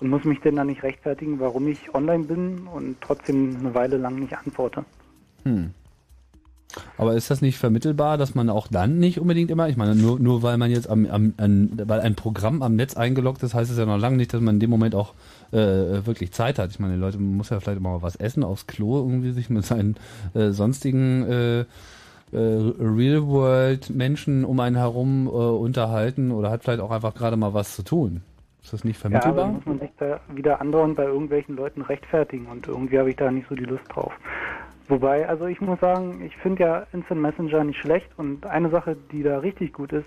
Und 0.01 0.11
muss 0.11 0.24
mich 0.24 0.40
denn 0.40 0.55
dann 0.55 0.68
nicht 0.68 0.84
rechtfertigen, 0.84 1.40
warum 1.40 1.66
ich 1.66 1.92
online 1.92 2.24
bin 2.24 2.68
und 2.72 3.01
trotzdem 3.01 3.57
eine 3.59 3.74
Weile 3.74 3.96
lang 3.96 4.14
nicht 4.20 4.38
antworte. 4.38 4.84
Hm. 5.42 5.74
Aber 6.96 7.14
ist 7.14 7.30
das 7.30 7.40
nicht 7.40 7.59
vermittelbar, 7.59 8.18
dass 8.18 8.34
man 8.34 8.51
auch 8.51 8.68
dann 8.68 8.99
nicht 8.99 9.18
unbedingt 9.18 9.51
immer, 9.51 9.68
ich 9.68 9.76
meine, 9.76 9.96
nur, 9.96 10.20
nur 10.20 10.42
weil 10.42 10.59
man 10.59 10.70
jetzt 10.70 10.88
am, 10.88 11.07
am 11.07 11.34
an, 11.36 11.72
weil 11.86 12.01
ein 12.01 12.14
Programm 12.14 12.62
am 12.62 12.76
Netz 12.76 12.96
eingeloggt 12.96 13.42
ist, 13.42 13.55
heißt 13.55 13.70
es 13.70 13.78
ja 13.78 13.86
noch 13.86 13.99
lange 13.99 14.16
nicht, 14.16 14.32
dass 14.32 14.40
man 14.40 14.57
in 14.57 14.61
dem 14.61 14.70
Moment 14.70 14.94
auch 14.94 15.14
äh, 15.53 16.07
wirklich 16.07 16.32
Zeit 16.32 16.59
hat. 16.59 16.70
Ich 16.70 16.78
meine, 16.78 16.94
die 16.94 17.01
Leute 17.01 17.18
man 17.18 17.36
muss 17.36 17.51
ja 17.51 17.61
vielleicht 17.61 17.78
immer 17.78 17.90
mal 17.90 18.03
was 18.03 18.16
essen, 18.16 18.44
aufs 18.44 18.66
Klo 18.66 18.96
irgendwie 18.99 19.32
sich 19.32 19.51
mit 19.51 19.64
seinen 19.64 19.96
äh, 20.34 20.51
sonstigen 20.51 21.22
äh, 21.30 21.61
äh, 21.61 21.64
Real-World-Menschen 22.32 24.44
um 24.44 24.61
einen 24.61 24.76
herum 24.76 25.26
äh, 25.26 25.30
unterhalten 25.30 26.30
oder 26.30 26.51
hat 26.51 26.64
vielleicht 26.64 26.80
auch 26.80 26.90
einfach 26.90 27.14
gerade 27.14 27.36
mal 27.36 27.55
was 27.55 27.74
zu 27.76 27.82
tun. 27.82 28.22
Ist 28.62 28.72
das 28.72 28.84
nicht 28.84 29.03
Ja, 29.09 29.20
aber 29.20 29.20
vermittelbar? 29.20 29.46
muss 29.46 29.66
man 29.66 29.78
sich 29.80 29.90
da 29.99 30.20
wieder 30.34 30.61
andauernd 30.61 30.96
bei 30.96 31.05
irgendwelchen 31.05 31.57
Leuten 31.57 31.82
rechtfertigen 31.82 32.46
und 32.46 32.66
irgendwie 32.68 32.99
habe 32.99 33.11
ich 33.11 33.16
da 33.16 33.30
nicht 33.30 33.49
so 33.49 33.55
die 33.55 33.64
Lust 33.64 33.84
drauf. 33.88 34.12
Wobei, 34.88 35.28
also 35.28 35.46
ich 35.46 35.61
muss 35.61 35.78
sagen, 35.80 36.22
ich 36.24 36.36
finde 36.38 36.62
ja 36.64 36.86
Instant 36.92 37.20
Messenger 37.20 37.64
nicht 37.64 37.78
schlecht 37.78 38.09
und 38.18 38.46
eine 38.46 38.70
Sache, 38.70 38.96
die 39.12 39.22
da 39.22 39.38
richtig 39.38 39.72
gut 39.74 39.92
ist, 39.92 40.07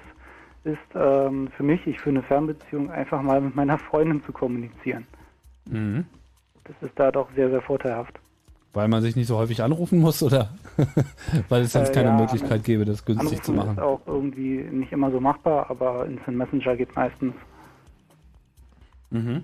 ist 0.64 0.78
ähm, 0.96 1.50
für 1.56 1.64
mich, 1.64 1.86
ich 1.88 2.00
für 2.00 2.10
eine 2.10 2.24
Fernbeziehung 2.24 2.92
einfach 2.92 3.22
mal 3.22 3.42
mit 3.42 3.56
meiner 3.56 3.78
Freundin 3.80 4.24
zu 4.24 4.32
kommunizieren. 4.32 5.06
Mhm. 5.66 6.06
Das 6.64 6.76
ist 6.82 6.98
da 6.98 7.12
doch 7.12 7.28
sehr, 7.36 7.50
sehr 7.50 7.62
vorteilhaft. 7.62 8.20
Weil 8.74 8.88
man 8.88 9.02
sich 9.02 9.16
nicht 9.16 9.28
so 9.28 9.38
häufig 9.38 9.62
anrufen 9.64 10.00
muss 10.00 10.24
oder 10.24 10.50
weil 11.50 11.64
es 11.64 11.74
sonst 11.74 11.90
Äh, 11.90 11.94
keine 11.94 12.10
ja, 12.10 12.18
Möglichkeit 12.18 12.64
gäbe, 12.64 12.86
das 12.86 13.04
günstig 13.04 13.44
zu 13.44 13.52
Anrufen 13.52 13.68
machen? 13.68 13.78
ist 13.78 13.84
auch 13.84 14.02
irgendwie 14.06 14.64
nicht 14.64 14.92
immer 14.92 15.12
so 15.12 15.20
machbar, 15.20 15.70
aber 15.70 16.06
Instant 16.06 16.38
Messenger 16.38 16.76
geht 16.78 16.96
meistens. 16.96 17.34
Mhm. 19.10 19.44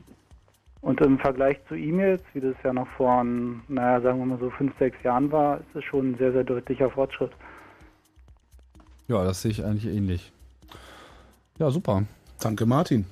Und 0.81 1.01
im 1.01 1.19
Vergleich 1.19 1.57
zu 1.67 1.75
E-Mails, 1.75 2.21
wie 2.33 2.39
das 2.39 2.55
ja 2.63 2.71
noch 2.71 2.87
vor, 2.95 3.23
naja, 3.23 3.99
sagen 3.99 4.19
wir 4.19 4.25
mal 4.25 4.39
so 4.39 4.49
fünf, 4.51 4.77
sechs 4.79 4.95
Jahren 5.03 5.29
war, 5.31 5.57
ist 5.57 5.75
es 5.75 5.83
schon 5.83 6.11
ein 6.11 6.17
sehr, 6.17 6.31
sehr 6.31 6.43
deutlicher 6.43 6.89
Fortschritt. 6.89 7.31
Ja, 9.07 9.23
das 9.23 9.41
sehe 9.41 9.51
ich 9.51 9.65
eigentlich 9.65 9.93
ähnlich. 9.93 10.31
Ja, 11.57 11.71
super. 11.71 12.03
Danke, 12.39 12.65
Martin. 12.65 13.05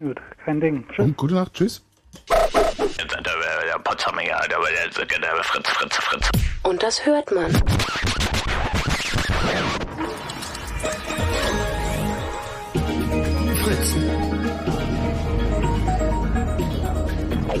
Gut, 0.00 0.20
kein 0.44 0.60
Ding. 0.60 0.84
Tschüss. 0.88 1.04
Und 1.04 1.16
gute 1.16 1.34
Nacht. 1.34 1.54
Tschüss. 1.54 1.82
Der 2.28 3.78
Potsdamer, 3.80 4.22
der, 4.22 5.42
Fritz, 5.42 5.68
Fritz, 5.68 5.96
Fritz. 5.96 6.30
Und 6.62 6.82
das 6.82 7.04
hört 7.04 7.30
man. 7.32 7.52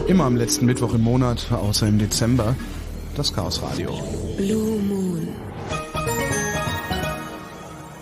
Immer 0.06 0.24
am 0.24 0.36
letzten 0.36 0.66
Mittwoch 0.66 0.94
im 0.94 1.02
Monat, 1.02 1.46
außer 1.50 1.86
im 1.86 1.98
Dezember, 1.98 2.54
das 3.16 3.32
Chaos 3.32 3.62
Radio. 3.62 3.90
Blue 4.36 4.78
Moon. 4.82 5.28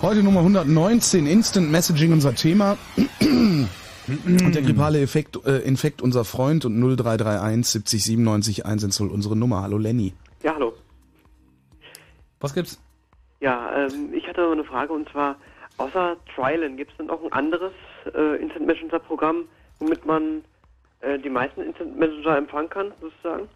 Heute 0.03 0.23
Nummer 0.23 0.41
119, 0.41 1.27
Instant 1.27 1.71
Messaging 1.71 2.13
unser 2.13 2.35
Thema. 2.35 2.77
Und 4.09 4.55
der 4.55 4.63
grippale 4.63 5.01
Effekt, 5.01 5.39
äh, 5.47 5.59
Infekt 5.59 6.03
unser 6.03 6.25
Freund 6.25 6.65
und 6.65 6.79
0331 6.81 7.67
70 7.67 8.05
97 8.05 8.67
110 8.67 9.11
unsere 9.11 9.37
Nummer. 9.37 9.63
Hallo 9.63 9.79
Lenny. 9.79 10.13
Ja, 10.43 10.55
hallo. 10.55 10.75
Was 12.41 12.55
gibt's? 12.55 12.81
Ja, 13.41 13.71
ähm, 13.77 14.13
ich 14.13 14.27
hatte 14.27 14.51
eine 14.51 14.65
Frage 14.65 14.93
und 14.93 15.09
zwar, 15.09 15.37
außer 15.77 16.17
Trylan, 16.35 16.77
gibt 16.77 16.91
es 16.93 16.97
denn 16.97 17.11
auch 17.11 17.23
ein 17.23 17.33
anderes 17.33 17.73
äh, 18.15 18.41
Instant 18.41 18.67
Messenger 18.67 18.99
Programm, 18.99 19.45
womit 19.79 20.05
man 20.05 20.45
die 21.23 21.29
meisten 21.29 21.63
Instant 21.63 21.99
Messenger 21.99 22.37
empfangen 22.39 22.71
kann, 22.71 22.93
sozusagen? 23.01 23.49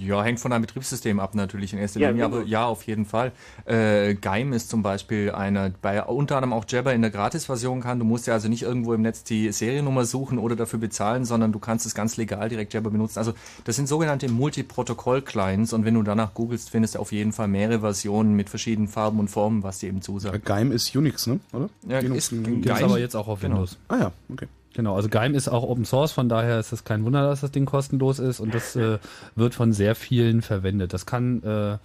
Ja, 0.00 0.22
hängt 0.22 0.40
von 0.40 0.50
deinem 0.50 0.62
Betriebssystem 0.62 1.20
ab 1.20 1.34
natürlich 1.34 1.72
in 1.72 1.78
erster 1.78 2.00
Ja, 2.00 2.08
Linie, 2.10 2.24
genau. 2.24 2.36
aber 2.38 2.46
ja, 2.46 2.64
auf 2.64 2.82
jeden 2.84 3.04
Fall. 3.04 3.32
Äh, 3.66 4.14
Geim 4.14 4.52
ist 4.52 4.70
zum 4.70 4.82
Beispiel 4.82 5.30
einer, 5.32 5.70
bei 5.82 6.02
unter 6.02 6.36
anderem 6.36 6.52
auch 6.54 6.64
Jabber 6.66 6.94
in 6.94 7.02
der 7.02 7.10
Gratis-Version 7.10 7.80
kann. 7.82 7.98
Du 7.98 8.04
musst 8.04 8.26
ja 8.26 8.32
also 8.34 8.48
nicht 8.48 8.62
irgendwo 8.62 8.94
im 8.94 9.02
Netz 9.02 9.22
die 9.24 9.52
Seriennummer 9.52 10.04
suchen 10.06 10.38
oder 10.38 10.56
dafür 10.56 10.78
bezahlen, 10.78 11.24
sondern 11.24 11.52
du 11.52 11.58
kannst 11.58 11.84
es 11.86 11.94
ganz 11.94 12.16
legal 12.16 12.48
direkt 12.48 12.72
Jabber 12.72 12.90
benutzen. 12.90 13.18
Also 13.18 13.34
das 13.64 13.76
sind 13.76 13.86
sogenannte 13.88 14.28
Multiprotokoll-Clients 14.30 15.72
und 15.72 15.84
wenn 15.84 15.94
du 15.94 16.02
danach 16.02 16.34
googelst, 16.34 16.70
findest 16.70 16.94
du 16.94 17.00
auf 17.00 17.12
jeden 17.12 17.32
Fall 17.32 17.48
mehrere 17.48 17.80
Versionen 17.80 18.34
mit 18.34 18.48
verschiedenen 18.48 18.88
Farben 18.88 19.18
und 19.18 19.28
Formen, 19.28 19.62
was 19.62 19.78
die 19.80 19.88
eben 19.88 20.02
zusagt. 20.02 20.44
Geim 20.44 20.72
ist 20.72 20.94
Unix, 20.96 21.26
ne? 21.26 21.40
Oder? 21.52 21.68
Ja, 21.88 21.98
Linux- 22.00 22.32
ist- 22.32 22.44
Geim- 22.64 22.84
aber 22.84 22.98
jetzt 22.98 23.14
auch 23.14 23.28
auf 23.28 23.40
genau. 23.40 23.54
Windows. 23.56 23.78
Ah 23.88 23.96
ja, 23.98 24.12
okay. 24.32 24.46
Genau, 24.74 24.96
also 24.96 25.08
Geim 25.08 25.34
ist 25.34 25.48
auch 25.48 25.62
Open 25.62 25.84
Source, 25.84 26.12
von 26.12 26.28
daher 26.28 26.58
ist 26.58 26.72
es 26.72 26.82
kein 26.84 27.04
Wunder, 27.04 27.22
dass 27.28 27.40
das 27.42 27.52
Ding 27.52 27.64
kostenlos 27.64 28.18
ist 28.18 28.40
und 28.40 28.52
das 28.54 28.74
äh, 28.76 28.98
wird 29.36 29.54
von 29.54 29.72
sehr 29.72 29.94
vielen 29.94 30.42
verwendet. 30.42 30.92
Das 30.92 31.06
kann, 31.06 31.42
äh, 31.44 31.78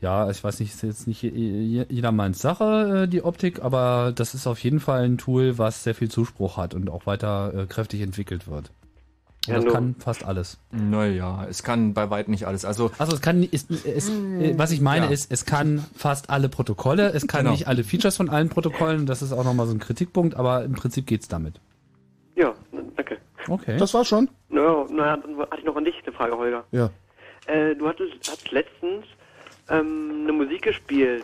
ja, 0.00 0.28
ich 0.28 0.42
weiß 0.42 0.58
nicht, 0.58 0.74
ist 0.74 0.82
jetzt 0.82 1.06
nicht 1.06 1.22
je- 1.22 1.30
je- 1.30 1.86
jedermanns 1.88 2.40
Sache, 2.40 3.04
äh, 3.04 3.08
die 3.08 3.22
Optik, 3.22 3.62
aber 3.62 4.12
das 4.14 4.34
ist 4.34 4.48
auf 4.48 4.58
jeden 4.64 4.80
Fall 4.80 5.04
ein 5.04 5.16
Tool, 5.16 5.58
was 5.58 5.84
sehr 5.84 5.94
viel 5.94 6.10
Zuspruch 6.10 6.56
hat 6.56 6.74
und 6.74 6.90
auch 6.90 7.06
weiter 7.06 7.52
äh, 7.54 7.66
kräftig 7.66 8.00
entwickelt 8.00 8.48
wird. 8.48 8.72
Ja, 9.46 9.54
das 9.56 9.64
nur- 9.66 9.74
kann 9.74 9.94
fast 10.00 10.24
alles. 10.24 10.58
Naja, 10.72 11.46
es 11.48 11.62
kann 11.62 11.94
bei 11.94 12.10
weitem 12.10 12.32
nicht 12.32 12.46
alles. 12.48 12.64
Also 12.64 12.90
Also 12.98 13.14
es 13.14 13.20
kann, 13.20 13.44
ist, 13.44 13.70
es, 13.70 14.08
äh, 14.08 14.54
was 14.56 14.72
ich 14.72 14.80
meine 14.80 15.06
Ja. 15.06 15.12
ist, 15.12 15.30
es 15.30 15.44
kann 15.44 15.84
fast 15.94 16.30
alle 16.30 16.48
Protokolle, 16.48 17.10
es 17.12 17.28
kann 17.28 17.42
Genau. 17.42 17.52
nicht 17.52 17.68
alle 17.68 17.84
Features 17.84 18.16
von 18.16 18.28
allen 18.28 18.48
Protokollen, 18.48 19.06
das 19.06 19.22
ist 19.22 19.32
auch 19.32 19.44
nochmal 19.44 19.66
so 19.68 19.72
ein 19.72 19.78
Kritikpunkt, 19.78 20.34
aber 20.34 20.64
im 20.64 20.72
Prinzip 20.72 21.06
geht's 21.06 21.28
damit. 21.28 21.60
Ja, 22.36 22.54
danke. 22.96 23.18
Okay. 23.48 23.76
Das 23.78 23.94
war 23.94 24.04
schon? 24.04 24.28
Naja, 24.48 24.86
naja, 24.90 25.16
dann 25.18 25.36
hatte 25.38 25.58
ich 25.58 25.64
noch 25.64 25.76
an 25.76 25.84
dich 25.84 25.94
eine 26.04 26.14
Frage, 26.16 26.36
Holger. 26.36 26.64
Ja. 26.72 26.90
Äh, 27.46 27.74
du 27.76 27.86
hattest, 27.86 28.14
hattest 28.28 28.50
letztens 28.50 29.04
ähm, 29.68 30.20
eine 30.22 30.32
Musik 30.32 30.62
gespielt. 30.62 31.22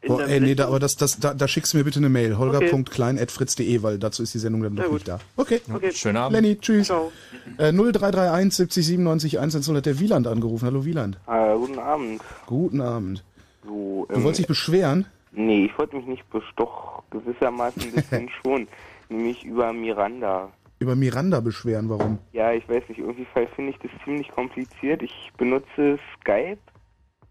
In 0.00 0.08
Boah, 0.08 0.26
ey, 0.28 0.40
nee, 0.40 0.54
da, 0.54 0.68
aber 0.68 0.78
das, 0.78 0.96
das, 0.96 1.18
da, 1.18 1.34
da 1.34 1.48
schickst 1.48 1.72
du 1.74 1.78
mir 1.78 1.84
bitte 1.84 1.98
eine 1.98 2.08
Mail. 2.08 2.38
holger.klein.fritz.de, 2.38 3.82
weil 3.82 3.98
dazu 3.98 4.22
ist 4.22 4.32
die 4.34 4.38
Sendung 4.38 4.62
dann 4.62 4.76
doch 4.76 4.84
gut. 4.84 4.92
nicht 4.94 5.08
da. 5.08 5.18
Okay. 5.36 5.60
Okay. 5.72 5.90
schönen 5.92 6.16
Abend. 6.16 6.36
Lenny, 6.36 6.56
tschüss. 6.58 6.86
Ciao. 6.86 7.10
Äh, 7.58 7.72
0331 7.72 8.54
70 8.54 8.86
97 8.86 9.38
110 9.38 9.76
hat 9.76 9.86
der 9.86 9.98
Wieland 9.98 10.26
angerufen. 10.26 10.66
Hallo 10.66 10.84
Wieland. 10.84 11.18
Äh, 11.26 11.54
guten 11.56 11.78
Abend. 11.78 12.22
Guten 12.46 12.80
Abend. 12.80 13.24
So, 13.64 14.06
Du 14.08 14.14
ähm, 14.14 14.22
wolltest 14.22 14.38
dich 14.40 14.46
beschweren? 14.46 15.06
Nee, 15.32 15.66
ich 15.66 15.76
wollte 15.78 15.96
mich 15.96 16.06
nicht 16.06 16.22
besch- 16.32 16.42
doch 16.56 17.02
gewissermaßen 17.10 17.82
ein 17.82 17.92
bisschen 17.92 18.30
schon. 18.42 18.68
Nämlich 19.08 19.44
über 19.44 19.72
Miranda. 19.72 20.52
Über 20.80 20.94
Miranda 20.94 21.40
beschweren, 21.40 21.88
warum? 21.88 22.18
Ja, 22.32 22.52
ich 22.52 22.68
weiß 22.68 22.88
nicht, 22.88 22.98
irgendwie 22.98 23.26
finde 23.56 23.70
ich 23.72 23.78
das 23.78 23.90
ziemlich 24.04 24.28
kompliziert. 24.30 25.02
Ich 25.02 25.32
benutze 25.36 25.98
Skype, 26.20 26.58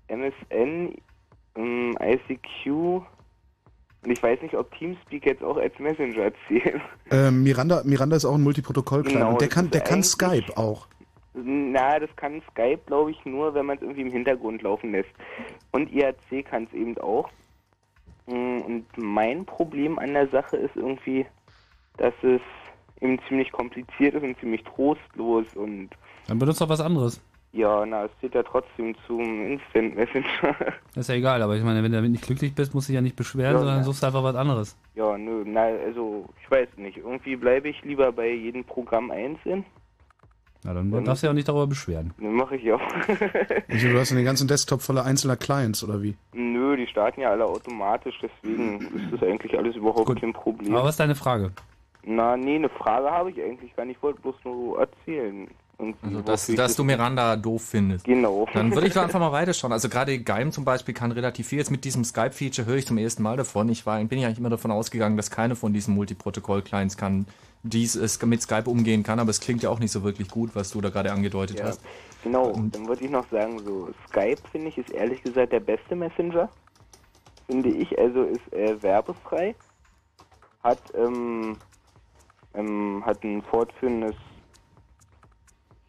MSN, 0.07 0.95
ähm, 1.55 1.97
ICQ 2.01 3.05
und 4.03 4.11
ich 4.11 4.21
weiß 4.21 4.41
nicht, 4.41 4.55
ob 4.55 4.71
Teamspeak 4.77 5.25
jetzt 5.25 5.43
auch 5.43 5.57
als 5.57 5.77
Messenger 5.79 6.31
zählt. 6.47 6.81
Ähm, 7.09 7.43
Miranda, 7.43 7.81
Miranda 7.83 8.15
ist 8.15 8.25
auch 8.25 8.35
ein 8.35 8.43
Multiprotokoll-Client. 8.43 9.19
Genau, 9.19 9.31
und 9.31 9.41
der 9.41 9.49
kann, 9.49 9.69
der 9.69 9.81
kann 9.81 10.03
Skype 10.03 10.57
auch. 10.57 10.87
Na, 11.33 11.99
das 11.99 12.09
kann 12.15 12.41
Skype, 12.51 12.79
glaube 12.85 13.11
ich, 13.11 13.25
nur, 13.25 13.53
wenn 13.53 13.65
man 13.65 13.77
es 13.77 13.81
irgendwie 13.81 14.01
im 14.01 14.11
Hintergrund 14.11 14.61
laufen 14.61 14.91
lässt. 14.91 15.09
Und 15.71 15.91
IRC 15.91 16.45
kann 16.45 16.65
es 16.65 16.73
eben 16.73 16.97
auch. 16.97 17.29
Mm, 18.27 18.61
Und 18.61 18.85
mein 18.97 19.45
Problem 19.45 19.99
an 19.99 20.13
der 20.13 20.27
Sache 20.29 20.57
ist 20.57 20.75
irgendwie, 20.75 21.25
dass 21.97 22.13
es 22.23 22.41
eben 23.01 23.19
ziemlich 23.27 23.51
kompliziert 23.51 24.15
ist 24.15 24.23
und 24.23 24.39
ziemlich 24.39 24.63
trostlos 24.63 25.45
und 25.55 25.89
Dann 26.27 26.39
benutzt 26.39 26.61
doch 26.61 26.69
was 26.69 26.81
anderes. 26.81 27.21
ja, 27.53 27.85
na, 27.85 28.05
es 28.05 28.11
zählt 28.19 28.33
ja 28.35 28.43
trotzdem 28.43 28.95
zum 29.05 29.21
Instant 29.51 29.95
Messenger. 29.95 30.55
Ist 30.95 31.09
ja 31.09 31.15
egal, 31.15 31.41
aber 31.41 31.55
ich 31.55 31.63
meine, 31.63 31.83
wenn 31.83 31.91
du 31.91 31.97
damit 31.97 32.11
nicht 32.11 32.25
glücklich 32.25 32.53
bist, 32.55 32.73
musst 32.73 32.87
du 32.87 32.91
dich 32.91 32.95
ja 32.95 33.01
nicht 33.01 33.15
beschweren, 33.15 33.53
Ja, 33.53 33.59
sondern 33.59 33.83
suchst 33.83 34.03
einfach 34.03 34.23
was 34.23 34.35
anderes. 34.35 34.75
ja, 34.95 35.17
nö, 35.17 35.43
na, 35.45 35.61
also, 35.61 36.27
ich 36.41 36.49
weiß 36.49 36.69
nicht. 36.77 36.97
Irgendwie 36.97 37.35
bleibe 37.35 37.69
ich 37.69 37.81
lieber 37.83 38.11
bei 38.11 38.31
jedem 38.31 38.63
Programm 38.63 39.11
einzeln. 39.11 39.63
Ja, 40.63 40.73
dann 40.73 40.89
Dann- 40.91 41.05
darfst 41.05 41.21
du 41.21 41.27
ja 41.27 41.31
auch 41.31 41.35
nicht 41.35 41.47
darüber 41.47 41.67
beschweren. 41.67 42.13
Dann 42.19 42.33
mache 42.33 42.55
ich 42.55 42.71
auch. 42.73 42.81
Also, 43.69 43.89
du 43.89 43.99
hast 43.99 44.11
den 44.11 44.25
ganzen 44.25 44.47
Desktop 44.47 44.81
voller 44.81 45.05
einzelner 45.05 45.35
Clients, 45.37 45.83
oder 45.83 46.01
wie? 46.01 46.15
Nö, 46.33 46.75
die 46.75 46.87
starten 46.87 47.21
ja 47.21 47.29
alle 47.29 47.45
automatisch, 47.45 48.19
deswegen 48.21 48.79
ist 48.95 49.13
das 49.13 49.21
eigentlich 49.23 49.55
alles 49.57 49.75
überhaupt 49.75 50.19
kein 50.19 50.33
Problem. 50.33 50.73
Aber 50.73 50.83
was 50.85 50.91
ist 50.95 50.99
deine 50.99 51.13
Frage? 51.15 51.51
Na, 52.09 52.37
nee, 52.37 52.55
eine 52.55 52.69
Frage 52.69 53.11
habe 53.11 53.31
ich 53.31 53.41
eigentlich 53.43 53.75
gar 53.75 53.83
nicht. 53.85 53.97
Ich 53.97 54.03
wollte 54.03 54.21
bloß 54.21 54.35
nur 54.45 54.79
erzählen. 54.79 55.47
Irgendwie, 55.77 56.07
Also, 56.07 56.21
dass, 56.21 56.47
dass 56.47 56.55
das- 56.55 56.75
du 56.77 56.83
Miranda 56.85 57.35
doof 57.35 57.61
findest. 57.63 58.05
Genau. 58.05 58.47
Dann 58.53 58.73
würde 58.73 58.87
ich 58.87 58.93
doch 58.93 59.03
einfach 59.03 59.19
mal 59.19 59.31
weiterschauen. 59.33 59.73
Also 59.73 59.89
gerade 59.89 60.17
Geim 60.19 60.51
zum 60.53 60.63
Beispiel 60.63 60.93
kann 60.93 61.11
relativ 61.11 61.47
viel. 61.49 61.57
Jetzt 61.59 61.69
mit 61.69 61.83
diesem 61.83 62.03
Skype-Feature 62.05 62.65
höre 62.65 62.77
ich 62.77 62.87
zum 62.87 62.97
ersten 62.97 63.21
Mal 63.23 63.35
davon. 63.35 63.67
Ich 63.69 63.85
war, 63.85 64.01
bin 64.05 64.19
ja 64.19 64.27
eigentlich 64.27 64.39
immer 64.39 64.49
davon 64.49 64.71
ausgegangen, 64.71 65.17
dass 65.17 65.29
keine 65.29 65.55
von 65.57 65.73
diesen 65.73 65.93
Multiprotokoll-Clients 65.95 66.95
kann, 66.97 67.27
dies 67.63 67.95
es 67.95 68.21
mit 68.25 68.41
Skype 68.41 68.69
umgehen 68.69 69.03
kann, 69.03 69.19
aber 69.19 69.29
es 69.29 69.41
klingt 69.41 69.61
ja 69.61 69.69
auch 69.69 69.79
nicht 69.79 69.91
so 69.91 70.03
wirklich 70.03 70.29
gut, 70.29 70.51
was 70.55 70.71
du 70.71 70.79
da 70.79 70.89
gerade 70.89 71.11
angedeutet 71.11 71.59
Ja, 71.59 71.65
hast. 71.65 71.81
genau. 72.23 72.53
Dann 72.53 72.87
würde 72.87 73.03
ich 73.03 73.11
noch 73.11 73.27
sagen, 73.29 73.59
so 73.65 73.89
Skype 74.07 74.37
finde 74.51 74.69
ich 74.69 74.77
ist 74.77 74.89
ehrlich 74.91 75.21
gesagt 75.21 75.51
der 75.51 75.59
beste 75.59 75.95
Messenger. 75.95 76.49
Finde 77.47 77.69
ich, 77.69 77.97
also 77.99 78.23
ist 78.23 78.53
äh, 78.53 78.81
werbefrei, 78.81 79.53
hat 80.63 80.79
ähm, 80.95 81.57
ähm, 82.57 83.03
hat 83.05 83.23
ein 83.23 83.41
fortführendes, 83.43 84.15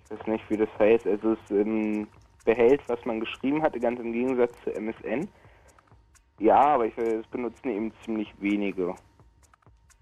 ich 0.05 0.19
weiß 0.19 0.27
nicht 0.27 0.49
wie 0.51 0.57
das 0.57 0.69
heißt, 0.79 1.07
also 1.07 1.33
es 1.33 1.51
ähm, 1.51 2.07
behält, 2.45 2.81
was 2.87 3.05
man 3.05 3.21
geschrieben 3.21 3.63
hatte, 3.63 3.81
ganz 3.81 3.99
im 4.01 4.13
Gegensatz 4.13 4.53
zu 4.65 4.73
MSN. 4.73 5.29
Ja, 6.39 6.61
aber 6.61 6.87
ich, 6.87 6.97
äh, 6.99 7.17
es 7.17 7.27
benutzen 7.27 7.69
eben 7.69 7.93
ziemlich 8.05 8.33
wenige. 8.39 8.95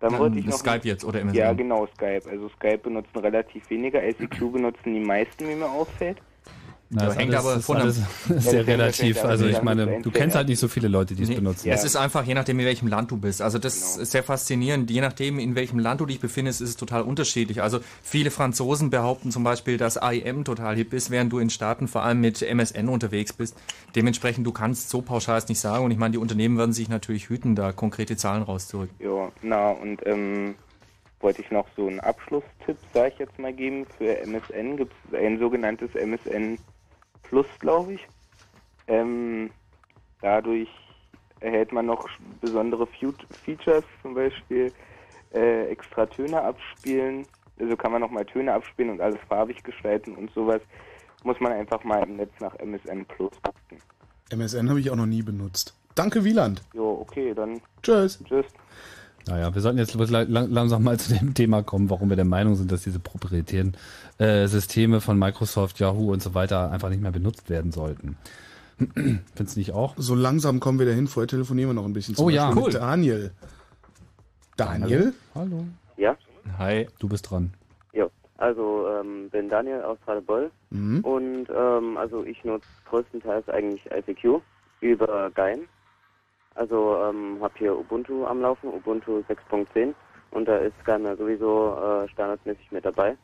Dann 0.00 0.12
Ähm, 0.12 0.18
wollte 0.18 0.38
ich 0.38 0.46
noch 0.46 0.58
Skype 0.58 0.82
jetzt 0.84 1.04
oder 1.04 1.20
MSN? 1.20 1.38
Ja, 1.38 1.52
genau, 1.52 1.86
Skype. 1.86 2.28
Also 2.28 2.48
Skype 2.50 2.78
benutzen 2.78 3.18
relativ 3.18 3.68
weniger, 3.70 4.06
ICQ 4.06 4.52
benutzen 4.52 4.92
die 4.92 5.00
meisten, 5.00 5.48
wie 5.48 5.54
mir 5.54 5.70
auffällt. 5.70 6.20
Na, 6.88 7.06
das 7.06 7.16
hängt 7.16 7.34
alles, 7.34 7.44
aber 7.46 7.56
ist 7.56 7.64
von 7.66 7.76
einem- 7.78 7.92
sehr 8.40 8.60
Ja, 8.62 8.66
relativ. 8.66 9.24
Also 9.24 9.46
ich 9.46 9.60
meine, 9.62 10.00
du 10.02 10.10
kennst 10.10 10.36
halt 10.36 10.48
nicht 10.48 10.60
so 10.60 10.68
viele 10.68 10.86
Leute, 10.88 11.14
die 11.14 11.24
es 11.24 11.28
Nee, 11.28 11.34
benutzen. 11.34 11.68
Es 11.68 11.82
ist 11.82 11.96
einfach 11.96 12.24
je 12.24 12.34
nachdem, 12.34 12.60
in 12.60 12.66
welchem 12.66 12.86
Land 12.86 13.10
du 13.10 13.16
bist. 13.16 13.42
Also 13.42 13.58
das 13.58 13.96
ist 13.96 14.12
sehr 14.12 14.22
faszinierend. 14.22 14.90
Je 14.90 15.00
nachdem, 15.00 15.38
in 15.40 15.56
welchem 15.56 15.78
Land 15.80 16.00
du 16.00 16.06
dich 16.06 16.20
befindest, 16.20 16.60
ist 16.60 16.68
es 16.70 16.76
total 16.76 17.02
unterschiedlich. 17.02 17.60
Also 17.60 17.80
viele 18.02 18.30
Franzosen 18.30 18.90
behaupten 18.90 19.30
zum 19.32 19.42
Beispiel, 19.42 19.78
dass 19.78 19.96
IM 19.96 20.44
total 20.44 20.76
hip 20.76 20.92
ist, 20.92 21.10
während 21.10 21.32
du 21.32 21.38
in 21.40 21.50
Staaten 21.50 21.88
vor 21.88 22.02
allem 22.02 22.20
mit 22.20 22.40
MSN 22.42 22.88
unterwegs 22.88 23.32
bist. 23.32 23.56
Dementsprechend, 23.96 24.46
du 24.46 24.52
kannst 24.52 24.88
so 24.88 25.02
pauschal 25.02 25.38
es 25.38 25.48
nicht 25.48 25.58
sagen. 25.60 25.84
Und 25.84 25.90
ich 25.90 25.98
meine, 25.98 26.12
die 26.12 26.18
Unternehmen 26.18 26.56
werden 26.56 26.72
sich 26.72 26.88
natürlich 26.88 27.28
hüten, 27.28 27.56
da 27.56 27.72
konkrete 27.72 28.16
Zahlen 28.16 28.42
rauszurücken. 28.44 28.94
Ja, 29.00 29.32
na 29.42 29.70
und 29.72 30.06
ähm, 30.06 30.54
wollte 31.20 31.42
ich 31.42 31.50
noch 31.50 31.66
so 31.76 31.88
einen 31.88 31.98
Abschlusstipp, 31.98 32.76
sage 32.94 33.12
ich 33.14 33.18
jetzt 33.18 33.38
mal, 33.40 33.52
geben. 33.52 33.86
Für 33.98 34.18
MSN 34.24 34.76
gibt 34.76 34.92
es 35.10 35.18
ein 35.18 35.38
sogenanntes 35.40 35.90
MSN 35.94 36.58
Plus, 37.28 37.46
glaube 37.58 37.94
ich. 37.94 38.06
Ähm, 38.86 39.50
dadurch 40.20 40.68
erhält 41.40 41.72
man 41.72 41.86
noch 41.86 42.08
besondere 42.40 42.86
Features, 42.86 43.84
zum 44.02 44.14
Beispiel 44.14 44.72
äh, 45.34 45.66
extra 45.68 46.06
Töne 46.06 46.40
abspielen. 46.40 47.26
Also 47.58 47.76
kann 47.76 47.92
man 47.92 48.00
nochmal 48.00 48.24
Töne 48.24 48.52
abspielen 48.52 48.90
und 48.90 49.00
alles 49.00 49.18
farbig 49.28 49.62
gestalten 49.62 50.14
und 50.14 50.30
sowas. 50.32 50.60
Muss 51.24 51.40
man 51.40 51.52
einfach 51.52 51.82
mal 51.84 52.02
im 52.02 52.16
Netz 52.16 52.32
nach 52.40 52.54
MSN 52.58 53.04
Plus 53.06 53.32
gucken. 53.42 53.82
MSN 54.30 54.68
habe 54.68 54.80
ich 54.80 54.90
auch 54.90 54.96
noch 54.96 55.06
nie 55.06 55.22
benutzt. 55.22 55.74
Danke, 55.94 56.24
Wieland. 56.24 56.62
Jo, 56.74 56.98
okay, 57.00 57.32
dann 57.34 57.60
Tschüss. 57.82 58.22
tschüss. 58.24 58.46
Naja, 59.28 59.52
wir 59.54 59.60
sollten 59.60 59.78
jetzt 59.78 59.94
lang, 59.94 60.50
langsam 60.50 60.82
mal 60.84 60.98
zu 61.00 61.14
dem 61.14 61.34
Thema 61.34 61.62
kommen, 61.62 61.90
warum 61.90 62.08
wir 62.08 62.16
der 62.16 62.24
Meinung 62.24 62.54
sind, 62.54 62.70
dass 62.70 62.82
diese 62.82 63.00
proprietären 63.00 63.76
äh, 64.18 64.46
Systeme 64.46 65.00
von 65.00 65.18
Microsoft, 65.18 65.78
Yahoo 65.80 66.12
und 66.12 66.22
so 66.22 66.34
weiter 66.34 66.70
einfach 66.70 66.88
nicht 66.90 67.02
mehr 67.02 67.10
benutzt 67.12 67.50
werden 67.50 67.72
sollten. 67.72 68.16
Findest 68.94 69.56
du 69.56 69.60
nicht 69.60 69.72
auch? 69.72 69.94
So 69.96 70.14
langsam 70.14 70.60
kommen 70.60 70.78
wir 70.78 70.86
dahin. 70.86 71.06
Vorher 71.08 71.28
telefonieren 71.28 71.70
wir 71.70 71.74
noch 71.74 71.86
ein 71.86 71.92
bisschen. 71.92 72.14
Zum 72.14 72.26
Oh 72.26 72.28
ja, 72.30 72.46
Beispiel 72.46 72.62
cool. 72.62 72.72
Mit 72.72 72.80
Daniel. 72.82 73.30
Daniel? 74.56 75.12
Hallo. 75.34 75.64
Ja? 75.96 76.16
Hi. 76.58 76.86
Du 76.98 77.08
bist 77.08 77.30
dran. 77.30 77.52
Jo, 77.92 78.10
also 78.38 78.86
ähm, 79.00 79.28
bin 79.30 79.48
Daniel 79.48 79.82
aus 79.82 79.98
Radebeul 80.06 80.50
Mhm. 80.70 81.00
und 81.04 81.46
ähm, 81.56 81.96
also 81.96 82.24
ich 82.24 82.42
nutze 82.44 82.66
größtenteils 82.90 83.48
eigentlich 83.48 83.82
ICQ 83.90 84.40
über 84.80 85.30
Gein. 85.30 85.60
Also 86.56 86.96
ähm, 87.02 87.38
habe 87.42 87.54
hier 87.58 87.76
Ubuntu 87.78 88.24
am 88.24 88.40
Laufen, 88.40 88.72
Ubuntu 88.72 89.22
6.10 89.28 89.94
und 90.30 90.48
da 90.48 90.56
ist 90.56 90.74
ja 90.86 91.16
sowieso 91.16 91.76
äh, 91.76 92.08
standardmäßig 92.08 92.72
mit 92.72 92.84
dabei. 92.84 93.16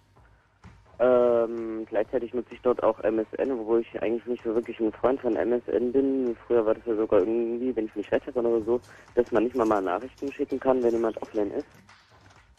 Ähm, 0.99 1.87
gleichzeitig 1.89 2.35
nutze 2.35 2.55
ich 2.55 2.61
dort 2.61 2.83
auch 2.83 3.01
MSN, 3.01 3.51
obwohl 3.53 3.81
ich 3.81 4.03
eigentlich 4.03 4.27
nicht 4.27 4.45
so 4.45 4.55
wirklich 4.55 4.79
ein 4.79 4.93
Freund 4.93 5.21
von 5.21 5.35
MSN 5.35 5.93
bin. 5.93 6.37
Früher 6.47 6.67
war 6.67 6.75
das 6.75 6.85
ja 6.85 6.95
sogar 6.95 7.21
irgendwie, 7.21 7.75
wenn 7.75 7.87
ich 7.87 7.97
mich 7.97 8.13
recht 8.13 8.27
erinnere 8.27 8.57
oder 8.57 8.65
so, 8.65 8.81
dass 9.15 9.31
man 9.33 9.45
nicht 9.45 9.57
mal 9.57 9.65
mal 9.65 9.81
Nachrichten 9.83 10.31
schicken 10.31 10.61
kann, 10.61 10.83
wenn 10.83 10.93
jemand 10.93 11.21
offline 11.23 11.51
ist. 11.51 11.67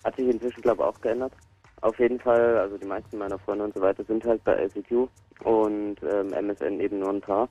Hat 0.03 0.15
sich 0.15 0.27
inzwischen, 0.27 0.61
glaube 0.61 0.81
ich, 0.81 0.89
auch 0.89 0.99
geändert. 1.01 1.33
Auf 1.81 1.97
jeden 1.99 2.19
Fall, 2.19 2.57
also 2.57 2.77
die 2.77 2.85
meisten 2.85 3.17
meiner 3.17 3.37
Freunde 3.39 3.65
und 3.65 3.73
so 3.75 3.81
weiter 3.81 4.03
sind 4.05 4.25
halt 4.25 4.43
bei 4.43 4.65
ICQ 4.65 5.07
und 5.43 5.97
ähm, 6.03 6.33
MSN 6.33 6.79
eben 6.79 6.99
nur 6.99 7.09
ein 7.09 7.21
paar. 7.21 7.47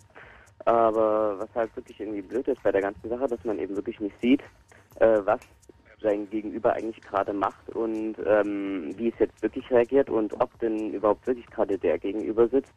Aber 0.64 1.38
was 1.38 1.48
halt 1.54 1.74
wirklich 1.76 2.00
irgendwie 2.00 2.22
blöd 2.22 2.46
ist 2.48 2.62
bei 2.62 2.72
der 2.72 2.82
ganzen 2.82 3.08
Sache, 3.08 3.26
dass 3.26 3.44
man 3.44 3.58
eben 3.58 3.74
wirklich 3.76 3.98
nicht 4.00 4.14
sieht, 4.20 4.42
äh, 5.00 5.18
was 5.24 5.40
sein 6.02 6.28
Gegenüber 6.30 6.72
eigentlich 6.72 7.00
gerade 7.00 7.32
macht 7.32 7.68
und 7.70 8.16
ähm, 8.26 8.92
wie 8.96 9.08
es 9.08 9.18
jetzt 9.18 9.40
wirklich 9.40 9.70
reagiert 9.70 10.10
und 10.10 10.32
ob 10.40 10.58
denn 10.58 10.92
überhaupt 10.92 11.26
wirklich 11.26 11.46
gerade 11.46 11.78
der 11.78 11.98
Gegenüber 11.98 12.48
sitzt, 12.48 12.72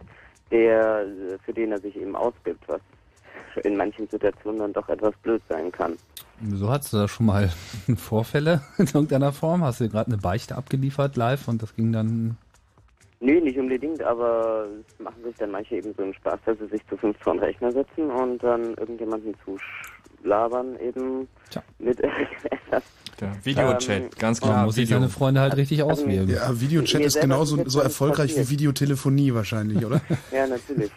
der 0.52 1.02
äh, 1.02 1.38
für 1.44 1.54
den 1.54 1.72
er 1.72 1.80
sich 1.80 1.96
eben 1.96 2.16
ausgibt, 2.16 2.68
was 2.68 2.82
in 3.64 3.78
manchen 3.78 4.08
Situationen 4.10 4.60
dann 4.60 4.74
doch 4.74 4.90
etwas 4.90 5.16
blöd 5.24 5.42
sein 5.50 5.72
kann. 5.72 5.96
Wieso 6.42 6.70
hattest 6.70 6.94
du 6.94 6.98
da 6.98 7.08
schon 7.08 7.26
mal 7.26 7.50
Vorfälle 7.98 8.62
in 8.78 8.88
irgendeiner 8.88 9.32
Form? 9.32 9.64
Hast 9.64 9.80
du 9.80 9.90
gerade 9.90 10.12
eine 10.12 10.18
Beichte 10.18 10.56
abgeliefert 10.56 11.16
live 11.16 11.48
und 11.48 11.62
das 11.62 11.76
ging 11.76 11.92
dann. 11.92 12.38
Nee, 13.26 13.42
nicht 13.42 13.58
unbedingt, 13.58 14.04
aber 14.04 14.68
es 14.88 15.00
machen 15.04 15.24
sich 15.24 15.36
dann 15.38 15.50
manche 15.50 15.78
eben 15.78 15.92
so 15.98 16.04
einen 16.04 16.14
Spaß, 16.14 16.40
dass 16.46 16.60
sie 16.60 16.68
sich 16.68 16.86
zu 16.88 16.96
fünf 16.96 17.18
vor 17.20 17.34
den 17.34 17.40
Rechner 17.40 17.72
setzen 17.72 18.12
und 18.12 18.44
dann 18.44 18.76
irgendjemanden 18.76 19.34
zuschlabern 19.44 20.80
eben 20.80 21.28
mit 21.80 22.00
irgendetwas. 22.04 22.84
Der 23.20 23.32
Videochat, 23.44 23.90
Ähm, 23.90 24.10
ganz 24.20 24.42
Man 24.42 24.50
klar. 24.52 24.66
muss 24.66 24.76
sich 24.76 24.84
Video. 24.88 24.98
seine 25.00 25.10
Freunde 25.10 25.42
halt 25.42 25.58
richtig 25.58 25.82
auswählen. 25.82 26.30
Ja, 26.30 26.62
Videochat 26.62 27.02
ist 27.02 27.20
genauso 27.20 27.68
so 27.68 27.80
erfolgreich 27.80 28.32
wie 28.36 28.40
passiert. 28.42 28.50
Videotelefonie 28.52 29.34
wahrscheinlich, 29.34 29.84
oder? 29.84 30.02
Ja, 30.32 30.46
natürlich. 30.46 30.92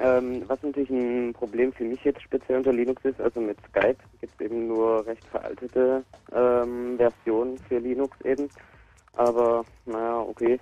Ähm, 0.00 0.42
was 0.46 0.62
natürlich 0.62 0.90
ein 0.90 1.32
Problem 1.32 1.72
für 1.72 1.84
mich 1.84 2.04
jetzt 2.04 2.20
speziell 2.22 2.58
unter 2.58 2.72
Linux 2.72 3.02
ist, 3.04 3.18
also 3.20 3.40
mit 3.40 3.56
Skype 3.70 3.96
gibt 4.20 4.32
es 4.38 4.44
eben 4.44 4.68
nur 4.68 5.04
recht 5.06 5.24
veraltete 5.24 6.04
ähm, 6.32 6.96
Versionen 6.98 7.56
für 7.66 7.78
Linux 7.78 8.14
eben. 8.24 8.48
Aber 9.14 9.64
naja, 9.86 10.18
okay. 10.20 10.60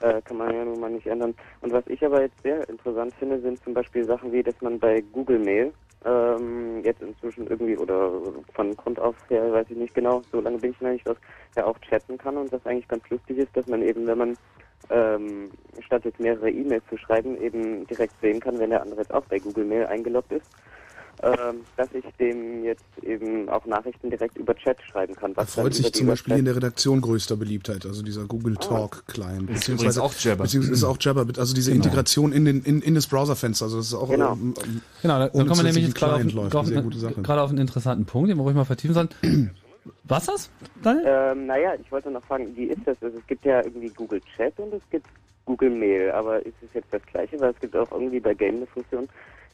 Äh, 0.00 0.22
kann 0.22 0.38
man 0.38 0.54
ja 0.54 0.64
nun 0.64 0.80
mal 0.80 0.90
nicht 0.90 1.06
ändern. 1.06 1.34
Und 1.60 1.72
was 1.72 1.86
ich 1.86 2.04
aber 2.04 2.22
jetzt 2.22 2.42
sehr 2.42 2.66
interessant 2.68 3.14
finde, 3.18 3.40
sind 3.40 3.62
zum 3.62 3.74
Beispiel 3.74 4.06
Sachen 4.06 4.32
wie, 4.32 4.42
dass 4.42 4.58
man 4.62 4.78
bei 4.78 5.02
Google 5.02 5.38
Mail 5.38 5.74
ähm, 6.06 6.82
jetzt 6.82 7.02
inzwischen 7.02 7.46
irgendwie 7.46 7.76
oder 7.76 8.10
von 8.54 8.74
Grund 8.76 8.98
auf 8.98 9.14
her, 9.28 9.52
weiß 9.52 9.66
ich 9.68 9.76
nicht 9.76 9.94
genau, 9.94 10.24
so 10.32 10.40
lange 10.40 10.58
bin 10.58 10.70
ich 10.70 10.80
noch 10.80 10.90
nicht 10.90 11.04
was, 11.04 11.18
ja 11.54 11.66
auch 11.66 11.78
chatten 11.80 12.16
kann 12.16 12.38
und 12.38 12.50
was 12.50 12.64
eigentlich 12.64 12.88
ganz 12.88 13.08
lustig 13.10 13.36
ist, 13.38 13.54
dass 13.54 13.66
man 13.66 13.82
eben, 13.82 14.06
wenn 14.06 14.16
man 14.18 14.38
ähm, 14.88 15.52
statt 15.80 16.06
jetzt 16.06 16.18
mehrere 16.18 16.50
E-Mails 16.50 16.84
zu 16.88 16.96
schreiben, 16.96 17.36
eben 17.40 17.86
direkt 17.86 18.18
sehen 18.20 18.40
kann, 18.40 18.58
wenn 18.58 18.70
der 18.70 18.80
andere 18.82 19.02
jetzt 19.02 19.12
auch 19.12 19.26
bei 19.26 19.38
Google 19.38 19.66
Mail 19.66 19.86
eingeloggt 19.86 20.32
ist, 20.32 20.46
dass 21.76 21.88
ich 21.92 22.04
dem 22.18 22.64
jetzt 22.64 22.84
eben 23.02 23.48
auch 23.48 23.66
Nachrichten 23.66 24.08
direkt 24.08 24.38
über 24.38 24.54
Chat 24.54 24.80
schreiben 24.82 25.14
kann. 25.14 25.34
Dann 25.34 25.46
freut 25.46 25.74
sich 25.74 25.92
zum 25.92 26.06
Beispiel 26.06 26.32
in 26.32 26.38
Website- 26.38 26.46
der 26.46 26.56
Redaktion 26.56 27.00
größter 27.00 27.36
Beliebtheit, 27.36 27.84
also 27.84 28.02
dieser 28.02 28.24
Google 28.24 28.56
Talk 28.56 29.06
Client. 29.06 29.50
Ist 29.50 29.68
übrigens 29.68 29.98
auch 29.98 30.14
Jabber. 30.14 30.44
Beziehungsweise 30.44 30.72
ist 30.74 30.84
auch 30.84 30.96
Jabber, 30.98 31.26
also 31.36 31.54
diese 31.54 31.70
Genau. 31.72 31.84
Integration 31.84 32.32
in, 32.32 32.44
den, 32.46 32.62
in, 32.62 32.80
in 32.80 32.94
das 32.94 33.06
Browserfenster, 33.06 33.66
also 33.66 33.76
das 33.78 33.88
ist 33.88 33.94
auch 33.94 34.08
Genau. 34.08 34.32
ähm, 34.32 34.54
ähm, 34.64 34.80
Genau, 35.02 35.18
da, 35.18 35.28
kommen 35.28 35.48
wir 35.56 35.62
nämlich 35.64 35.84
jetzt 35.84 35.94
gerade 35.94 36.14
auf, 36.14 36.54
auf, 36.54 36.54
eine 36.54 36.66
sehr 36.66 36.82
gute 36.82 36.98
Sache. 36.98 37.20
gerade 37.22 37.42
auf 37.42 37.50
einen 37.50 37.58
interessanten 37.58 38.06
Punkt, 38.06 38.30
den 38.30 38.38
wir 38.38 38.42
ruhig 38.42 38.56
mal 38.56 38.64
vertiefen 38.64 38.94
sollen. 38.94 39.08
Was 40.04 40.26
das? 40.26 40.50
Daniel? 40.82 41.04
Ähm, 41.06 41.46
naja, 41.46 41.74
ich 41.80 41.90
wollte 41.90 42.10
noch 42.10 42.22
fragen, 42.24 42.54
wie 42.54 42.64
ist 42.64 42.80
das? 42.84 42.96
Also 43.02 43.18
es 43.18 43.26
gibt 43.26 43.44
ja 43.44 43.62
irgendwie 43.64 43.88
Google 43.88 44.20
Chat 44.36 44.58
und 44.58 44.74
es 44.74 44.82
gibt 44.90 45.06
Google 45.46 45.70
Mail, 45.70 46.10
aber 46.12 46.44
ist 46.44 46.54
es 46.62 46.68
jetzt 46.74 46.92
das 46.92 47.02
gleiche? 47.06 47.40
Weil 47.40 47.50
es 47.52 47.60
gibt 47.60 47.74
auch 47.76 47.90
irgendwie 47.90 48.20
bei 48.20 48.34
Game 48.34 48.56
eine 48.56 48.66
Funktion, 48.66 49.08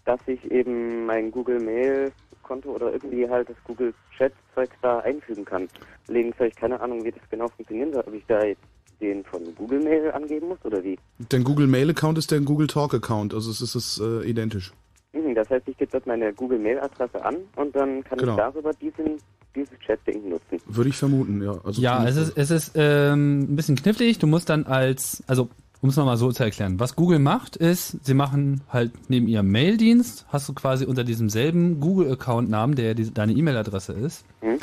dass 0.07 0.21
ich 0.27 0.51
eben 0.51 1.05
mein 1.07 1.31
Google 1.31 1.61
Mail 1.61 2.13
Konto 2.43 2.71
oder 2.71 2.93
irgendwie 2.93 3.29
halt 3.29 3.49
das 3.51 3.57
Google 3.65 3.93
Chat 4.17 4.33
Zeug 4.55 4.71
da 4.81 5.01
einfügen 5.01 5.45
kann. 5.45 5.69
Allerdings 6.09 6.37
habe 6.37 6.49
ich 6.49 6.55
keine 6.57 6.81
Ahnung, 6.81 7.05
wie 7.05 7.11
das 7.11 7.23
genau 7.29 7.49
funktionieren 7.49 7.93
soll. 7.93 8.05
Ob 8.07 8.15
ich 8.15 8.25
da 8.29 8.43
jetzt 8.45 8.63
den 9.01 9.25
von 9.25 9.43
Google 9.57 9.81
Mail 9.83 10.11
angeben 10.13 10.49
muss 10.49 10.65
oder 10.65 10.83
wie? 10.83 10.99
Dein 11.29 11.45
Google 11.45 11.67
Mail 11.67 11.91
Account 11.91 12.19
ist 12.19 12.31
der 12.31 12.41
Google 12.41 12.67
Talk 12.67 12.95
Account, 12.95 13.35
also 13.35 13.51
es 13.51 13.61
ist 13.61 13.75
es 13.75 14.01
äh, 14.01 14.29
identisch. 14.29 14.73
Mhm, 15.13 15.35
das 15.35 15.51
heißt, 15.51 15.69
ich 15.69 15.77
gebe 15.77 15.91
dort 15.91 16.07
meine 16.07 16.33
Google 16.33 16.59
Mail 16.59 16.79
Adresse 16.81 17.23
an 17.23 17.37
und 17.57 17.75
dann 17.77 18.03
kann 18.05 18.19
Genau. 18.19 18.33
ich 18.33 18.39
darüber 18.39 18.73
diesen 18.73 19.19
dieses 19.55 19.79
Chat-Ding 19.81 20.29
nutzen. 20.29 20.61
Würde 20.67 20.91
ich 20.91 20.97
vermuten, 20.97 21.43
ja. 21.43 21.59
Also 21.65 21.81
ja, 21.81 22.07
es 22.07 22.17
ist, 22.17 22.37
es 22.37 22.51
ist 22.51 22.73
ähm, 22.75 23.41
ein 23.41 23.57
bisschen 23.57 23.77
knifflig. 23.77 24.19
Du 24.19 24.27
musst 24.27 24.51
dann 24.51 24.65
als, 24.67 25.23
also 25.27 25.49
um 25.87 25.91
es 25.91 25.97
nochmal 25.97 26.17
so 26.17 26.33
zu 26.33 26.43
erklären, 26.43 26.81
was 26.81 26.97
Google 26.97 27.21
macht, 27.21 27.55
ist, 27.55 28.05
sie 28.05 28.15
machen 28.15 28.63
halt 28.73 28.91
neben 29.09 29.29
ihrem 29.29 29.53
Maildienst, 29.53 30.27
hast 30.31 30.49
du 30.49 30.53
quasi 30.53 30.85
unter 30.85 31.05
diesem 31.05 31.29
selben 31.31 31.79
Google-Account-Namen, 31.79 32.75
der 32.75 32.95
die, 32.97 33.15
deine 33.15 33.33
E-Mail-Adresse 33.35 33.93
ist, 33.93 34.25
Mhm. 34.43 34.59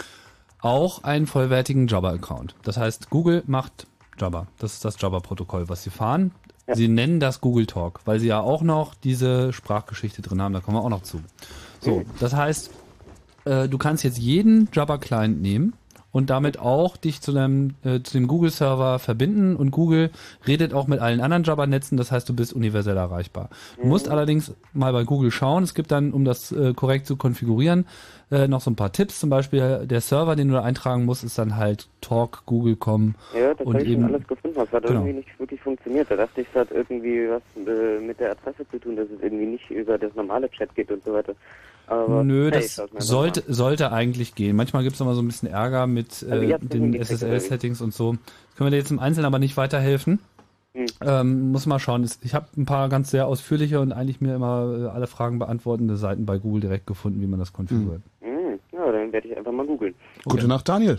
auch 0.60 1.06
einen 1.06 1.26
vollwertigen 1.26 1.88
Jabber-Account. 1.88 2.56
Das 2.64 2.76
heißt, 2.76 3.10
Google 3.10 3.42
macht 3.48 3.88
Jabber. 4.20 4.48
Das 4.60 4.74
ist 4.74 4.84
das 4.84 5.00
Jabber-Protokoll, 5.00 5.70
was 5.70 5.84
sie 5.84 5.92
fahren. 5.92 6.32
Sie 6.74 6.90
nennen 6.90 7.22
das 7.22 7.40
Google 7.40 7.68
Talk, 7.68 8.02
weil 8.04 8.20
sie 8.20 8.28
ja 8.28 8.42
auch 8.42 8.62
noch 8.62 8.94
diese 8.94 9.54
Sprachgeschichte 9.54 10.22
drin 10.22 10.42
haben. 10.42 10.52
Da 10.54 10.60
kommen 10.60 10.76
wir 10.76 10.82
auch 10.84 10.90
noch 10.90 11.04
zu. 11.04 11.22
So, 11.80 12.04
das 12.20 12.34
heißt, 12.36 12.70
äh, 13.46 13.70
du 13.70 13.78
kannst 13.78 14.04
jetzt 14.04 14.18
jeden 14.18 14.68
Jabber-Client 14.74 15.42
nehmen 15.42 15.74
und 16.14 16.30
damit 16.30 16.58
auch 16.60 16.96
dich 16.96 17.20
zu 17.20 17.34
deinem 17.34 17.72
äh, 17.84 18.00
zu 18.02 18.14
dem 18.18 18.28
Google-Server 18.28 19.00
verbinden 19.00 19.58
und 19.58 19.72
Google 19.72 20.12
redet 20.48 20.74
auch 20.74 20.88
mit 20.88 21.00
allen 21.02 21.20
anderen 21.20 21.44
Jabber-Netzen, 21.44 21.98
das 21.98 22.12
heißt, 22.14 22.30
du 22.30 22.34
bist 22.34 22.54
universell 22.54 22.96
erreichbar. 22.96 23.50
Du 23.82 23.88
musst 23.88 24.08
allerdings 24.08 24.54
mal 24.72 24.94
bei 24.94 25.04
Google 25.04 25.32
schauen, 25.32 25.64
es 25.64 25.74
gibt 25.74 25.92
dann, 25.92 26.14
um 26.14 26.24
das 26.24 26.54
äh, 26.54 26.74
korrekt 26.74 27.06
zu 27.08 27.18
konfigurieren, 27.18 27.86
Äh, 28.32 28.48
noch 28.48 28.62
so 28.62 28.72
ein 28.72 28.76
paar 28.76 28.92
Tipps, 28.92 29.20
zum 29.20 29.30
Beispiel 29.30 29.86
der 29.86 30.02
Server, 30.02 30.36
den 30.36 30.48
du 30.48 30.56
da 30.56 30.64
eintragen 30.64 31.06
musst, 31.06 31.24
ist 31.24 31.38
dann 31.38 31.56
halt 31.56 31.88
Talk, 32.02 32.44
Google.com 32.48 33.14
Ja, 33.38 33.54
das 33.54 33.68
und 33.68 33.76
habe 33.76 33.84
ich 33.84 33.92
eben 33.92 34.02
schon 34.02 34.16
alles 34.16 34.28
gefunden. 34.28 34.56
Das 34.58 34.72
hat 34.72 34.84
Genau. 34.88 35.02
irgendwie 35.02 35.18
nicht 35.20 35.40
wirklich 35.40 35.62
funktioniert. 35.62 36.10
Da 36.10 36.16
dachte 36.16 36.42
ich, 36.42 36.48
es 36.52 36.56
hat 36.60 36.72
irgendwie 36.72 37.30
was 37.30 37.44
äh, 37.68 38.00
mit 38.00 38.20
der 38.20 38.32
Adresse 38.32 38.66
zu 38.72 38.80
tun, 38.80 38.96
dass 38.96 39.08
es 39.16 39.22
irgendwie 39.22 39.46
nicht 39.46 39.70
über 39.70 40.00
das 40.00 40.16
normale 40.16 40.50
Chat 40.50 40.74
geht 40.74 40.90
und 40.90 41.04
so 41.04 41.14
weiter. 41.14 41.36
Aber 41.88 42.24
Nö, 42.24 42.46
hey, 42.46 42.52
das 42.52 42.80
einfach 42.80 43.02
sollte, 43.02 43.44
sollte 43.48 43.92
eigentlich 43.92 44.36
gehen. 44.36 44.56
Manchmal 44.56 44.84
gibt 44.84 44.96
es 44.96 45.02
immer 45.02 45.16
so 45.16 45.22
ein 45.22 45.28
bisschen 45.28 45.50
Ärger 45.50 45.86
mit 45.88 46.26
Also 46.30 46.44
äh, 46.44 46.58
den? 46.60 46.94
SSL-Settings 47.02 47.82
und 47.82 47.94
so. 47.94 48.12
Können 48.56 48.68
wir 48.68 48.70
dir 48.72 48.78
jetzt 48.78 48.92
im 48.92 49.00
Einzelnen 49.00 49.26
aber 49.26 49.40
nicht 49.40 49.58
weiterhelfen. 49.58 50.20
Hm. 50.74 50.86
Ähm, 51.02 51.52
muss 51.52 51.66
mal 51.66 51.80
schauen. 51.80 52.10
Ich 52.24 52.34
habe 52.34 52.48
ein 52.58 52.66
paar 52.66 52.90
ganz 52.90 53.12
sehr 53.12 53.28
ausführliche 53.28 53.80
und 53.80 53.92
eigentlich 53.92 54.22
mir 54.22 54.36
immer 54.36 54.76
äh, 54.80 54.88
alle 54.88 55.08
Fragen 55.08 55.38
beantwortende 55.40 55.98
Seiten 55.98 56.26
bei 56.26 56.38
Google 56.40 56.62
direkt 56.62 56.88
gefunden, 56.88 57.22
wie 57.22 57.28
man 57.28 57.40
das 57.40 57.54
konfiguriert. 57.54 58.02
an. 58.22 58.28
Hm, 58.28 58.60
ja, 58.72 58.92
dann 58.92 59.12
werde 59.12 59.28
ich 59.28 59.38
einfach 59.38 59.52
mal 59.52 59.66
googeln. 59.68 59.94
Gute 60.26 60.48
Nacht, 60.48 60.68
Daniel. 60.68 60.98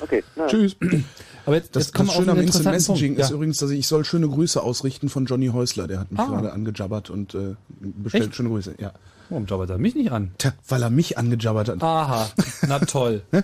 Okay, 0.00 0.24
na. 0.36 0.46
Tschüss. 0.46 0.76
Aber 1.46 1.56
jetzt, 1.56 1.76
Das, 1.76 1.86
jetzt 1.88 1.98
das 2.00 2.14
Schöne 2.14 2.32
am 2.32 2.38
Instant 2.40 2.64
Messaging 2.64 3.08
Punkt. 3.10 3.20
ist 3.20 3.28
Ja. 3.30 3.34
übrigens, 3.36 3.58
dass 3.58 3.70
ich, 3.70 3.80
ich 3.80 3.86
soll 3.86 4.04
schöne 4.04 4.26
Grüße 4.28 4.60
ausrichten 4.62 5.08
von 5.08 5.26
Johnny 5.26 5.48
Häusler. 5.48 5.86
Der 5.86 6.00
hat 6.00 6.10
mich 6.10 6.18
Ah. 6.20 6.26
gerade 6.26 6.52
angejabbert 6.52 7.10
und 7.10 7.34
äh, 7.34 7.54
bestellt 7.80 8.24
Echt? 8.24 8.34
schöne 8.34 8.48
Grüße. 8.48 8.74
Ja. 8.78 8.92
Warum 9.30 9.46
jabbert 9.46 9.70
er 9.70 9.78
mich 9.78 9.94
nicht 9.94 10.12
an? 10.12 10.32
Tja, 10.38 10.52
weil 10.68 10.82
er 10.82 10.90
mich 10.90 11.18
angejabbert 11.18 11.68
hat. 11.68 11.82
Aha, 11.82 12.28
na 12.66 12.78
toll. 12.80 13.22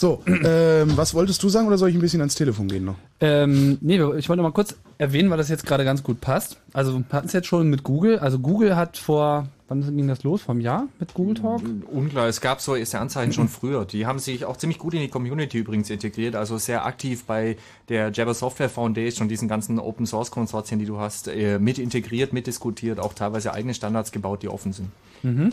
So, 0.00 0.22
ähm, 0.26 0.96
was 0.96 1.12
wolltest 1.12 1.42
du 1.42 1.50
sagen 1.50 1.66
oder 1.66 1.76
soll 1.76 1.90
ich 1.90 1.94
ein 1.94 2.00
bisschen 2.00 2.22
ans 2.22 2.34
Telefon 2.34 2.68
gehen 2.68 2.86
noch? 2.86 2.94
Ähm, 3.20 3.76
nee, 3.82 4.00
ich 4.16 4.30
wollte 4.30 4.42
mal 4.42 4.50
kurz 4.50 4.74
erwähnen, 5.00 5.30
weil 5.30 5.38
das 5.38 5.48
jetzt 5.48 5.64
gerade 5.64 5.84
ganz 5.84 6.02
gut 6.02 6.20
passt. 6.20 6.58
Also 6.74 6.98
wir 6.98 7.04
hatten 7.10 7.26
es 7.26 7.32
jetzt 7.32 7.46
schon 7.46 7.70
mit 7.70 7.82
Google. 7.84 8.18
Also 8.18 8.38
Google 8.38 8.76
hat 8.76 8.98
vor, 8.98 9.48
wann 9.68 9.96
ging 9.96 10.06
das 10.06 10.22
los? 10.24 10.42
Vom 10.42 10.60
Jahr 10.60 10.88
mit 10.98 11.14
Google 11.14 11.34
Talk? 11.34 11.62
Unklar, 11.90 12.28
es 12.28 12.42
gab 12.42 12.60
so 12.60 12.76
erste 12.76 12.98
Anzeichen 12.98 13.32
schon 13.32 13.48
früher. 13.48 13.86
Die 13.86 14.04
haben 14.04 14.18
sich 14.18 14.44
auch 14.44 14.58
ziemlich 14.58 14.78
gut 14.78 14.92
in 14.92 15.00
die 15.00 15.08
Community 15.08 15.56
übrigens 15.56 15.88
integriert, 15.88 16.36
also 16.36 16.58
sehr 16.58 16.84
aktiv 16.84 17.24
bei 17.24 17.56
der 17.88 18.12
Jabber 18.12 18.34
Software 18.34 18.68
Foundation 18.68 19.24
und 19.24 19.28
diesen 19.30 19.48
ganzen 19.48 19.78
Open 19.78 20.04
Source 20.04 20.30
Konsortien, 20.30 20.78
die 20.78 20.86
du 20.86 20.98
hast, 20.98 21.28
äh, 21.28 21.58
mit 21.58 21.78
integriert, 21.78 22.34
mitdiskutiert, 22.34 23.00
auch 23.00 23.14
teilweise 23.14 23.54
eigene 23.54 23.72
Standards 23.72 24.12
gebaut, 24.12 24.42
die 24.42 24.48
offen 24.48 24.74
sind. 24.74 24.90
Mhm. 25.22 25.52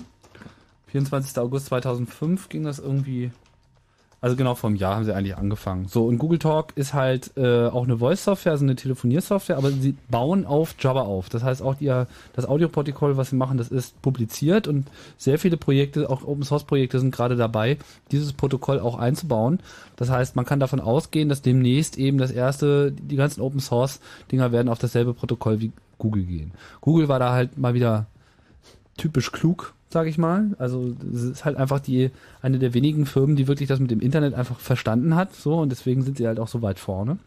24. 0.87 1.37
August 1.37 1.67
2005 1.67 2.49
ging 2.49 2.63
das 2.63 2.79
irgendwie. 2.79 3.31
Also 4.20 4.36
genau 4.36 4.55
vom 4.55 4.76
Jahr 4.76 4.95
haben 4.95 5.05
sie 5.05 5.13
eigentlich 5.13 5.38
angefangen. 5.38 5.88
So, 5.88 6.07
und 6.07 6.18
Google 6.18 6.39
Talk 6.39 6.74
ist 6.76 6.95
halt 6.95 7.32
äh, 7.38 7.68
auch 7.68 7.84
eine 7.84 7.99
Voice-Software, 7.99 8.51
also 8.51 8.65
eine 8.65 8.76
Telefoniersoftware, 8.76 9.57
aber 9.57 9.70
sie 9.70 9.95
bauen 10.09 10.45
auf 10.47 10.76
Java 10.80 11.01
auf. 11.01 11.30
Das 11.30 11.43
heißt 11.43 11.61
auch 11.61 11.80
ihr, 11.80 12.07
das 12.34 12.47
Audioprotokoll, 12.47 13.15
was 13.15 13.30
sie 13.30 13.36
machen, 13.36 13.59
das 13.59 13.70
ist 13.70 14.01
publiziert 14.01 14.68
und 14.68 14.88
sehr 15.18 15.38
viele 15.38 15.55
Projekte, 15.55 16.09
auch 16.09 16.24
Open-Source-Projekte 16.24 16.99
sind 16.99 17.11
gerade 17.13 17.36
dabei, 17.36 17.78
dieses 18.11 18.34
Protokoll 18.34 18.80
auch 18.80 18.97
einzubauen. 18.97 19.59
Das 19.97 20.09
heißt, 20.09 20.36
man 20.36 20.45
kann 20.45 20.59
davon 20.59 20.80
ausgehen, 20.80 21.30
dass 21.30 21.43
demnächst 21.43 21.97
eben 21.97 22.18
das 22.18 22.32
erste, 22.32 22.91
die 22.91 23.18
ganzen 23.18 23.41
Open-Source-Dinger 23.41 24.51
werden 24.51 24.70
auf 24.70 24.80
dasselbe 24.80 25.13
Protokoll 25.13 25.59
wie 25.61 25.72
Google 25.99 26.24
gehen. 26.24 26.53
Google 26.82 27.07
war 27.07 27.20
da 27.20 27.34
halt 27.34 27.59
mal 27.59 27.76
wieder 27.76 28.07
typisch 28.97 29.32
klug, 29.32 29.76
sage 29.89 30.09
ich 30.09 30.17
mal. 30.17 30.51
Also 30.57 30.93
es 31.13 31.23
ist 31.23 31.45
halt 31.45 31.57
einfach 31.57 31.79
die 31.79 32.11
eine 32.41 32.59
der 32.59 32.73
wenigen 32.73 33.05
Firmen, 33.05 33.35
die 33.35 33.47
wirklich 33.47 33.69
das 33.69 33.79
mit 33.79 33.91
dem 33.91 34.01
Internet 34.01 34.33
einfach 34.33 34.59
verstanden 34.59 35.15
hat, 35.15 35.33
so 35.33 35.55
und 35.59 35.69
deswegen 35.69 36.01
sind 36.03 36.17
sie 36.17 36.27
halt 36.27 36.39
auch 36.39 36.47
so 36.47 36.61
weit 36.61 36.79
vorne. 36.79 37.17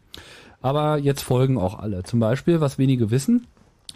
Aber 0.63 0.99
jetzt 0.99 1.23
folgen 1.23 1.57
auch 1.57 1.79
alle. 1.79 2.03
Zum 2.03 2.21
Beispiel, 2.21 2.61
was 2.61 2.79
wenige 2.79 3.11
wissen, 3.11 3.47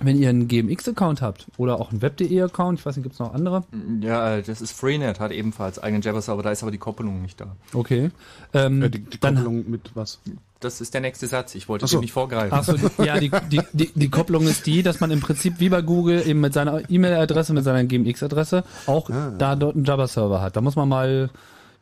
wenn 0.00 0.18
ihr 0.18 0.28
einen 0.28 0.48
GMX-Account 0.48 1.22
habt 1.22 1.46
oder 1.56 1.80
auch 1.80 1.90
einen 1.90 2.02
Web.de-Account, 2.02 2.80
ich 2.80 2.86
weiß 2.86 2.96
nicht, 2.96 3.04
gibt 3.04 3.14
es 3.14 3.18
noch 3.20 3.32
andere? 3.34 3.64
Ja, 4.00 4.40
das 4.40 4.60
ist 4.60 4.72
Freenet, 4.72 5.20
hat 5.20 5.32
ebenfalls 5.32 5.78
eigenen 5.78 6.02
Jabber-Server, 6.02 6.42
da 6.42 6.50
ist 6.50 6.62
aber 6.62 6.72
die 6.72 6.78
Koppelung 6.78 7.22
nicht 7.22 7.40
da. 7.40 7.56
Okay. 7.72 8.10
Ähm, 8.52 8.82
Äh, 8.82 8.90
die, 8.90 8.98
die 9.00 9.18
Koppelung 9.18 9.70
mit 9.70 9.90
was? 9.94 10.20
Das 10.60 10.80
ist 10.80 10.94
der 10.94 11.02
nächste 11.02 11.26
Satz, 11.26 11.54
ich 11.54 11.68
wollte 11.68 11.86
so. 11.86 11.98
dir 11.98 12.00
nicht 12.00 12.12
vorgreifen. 12.12 12.52
Achso, 12.56 12.74
ja, 13.04 13.18
die, 13.20 13.30
die, 13.50 13.60
die, 13.72 13.90
die 13.94 14.08
Kopplung 14.08 14.44
ist 14.46 14.66
die, 14.66 14.82
dass 14.82 14.98
man 15.00 15.10
im 15.10 15.20
Prinzip 15.20 15.60
wie 15.60 15.68
bei 15.68 15.82
Google 15.82 16.26
eben 16.26 16.40
mit 16.40 16.54
seiner 16.54 16.88
E-Mail-Adresse, 16.90 17.52
mit 17.52 17.64
seiner 17.64 17.84
GMX-Adresse 17.84 18.64
auch 18.86 19.10
da 19.38 19.56
dort 19.56 19.76
einen 19.76 19.84
Java-Server 19.84 20.40
hat. 20.40 20.56
Da 20.56 20.60
muss 20.62 20.74
man 20.76 20.88
mal, 20.88 21.30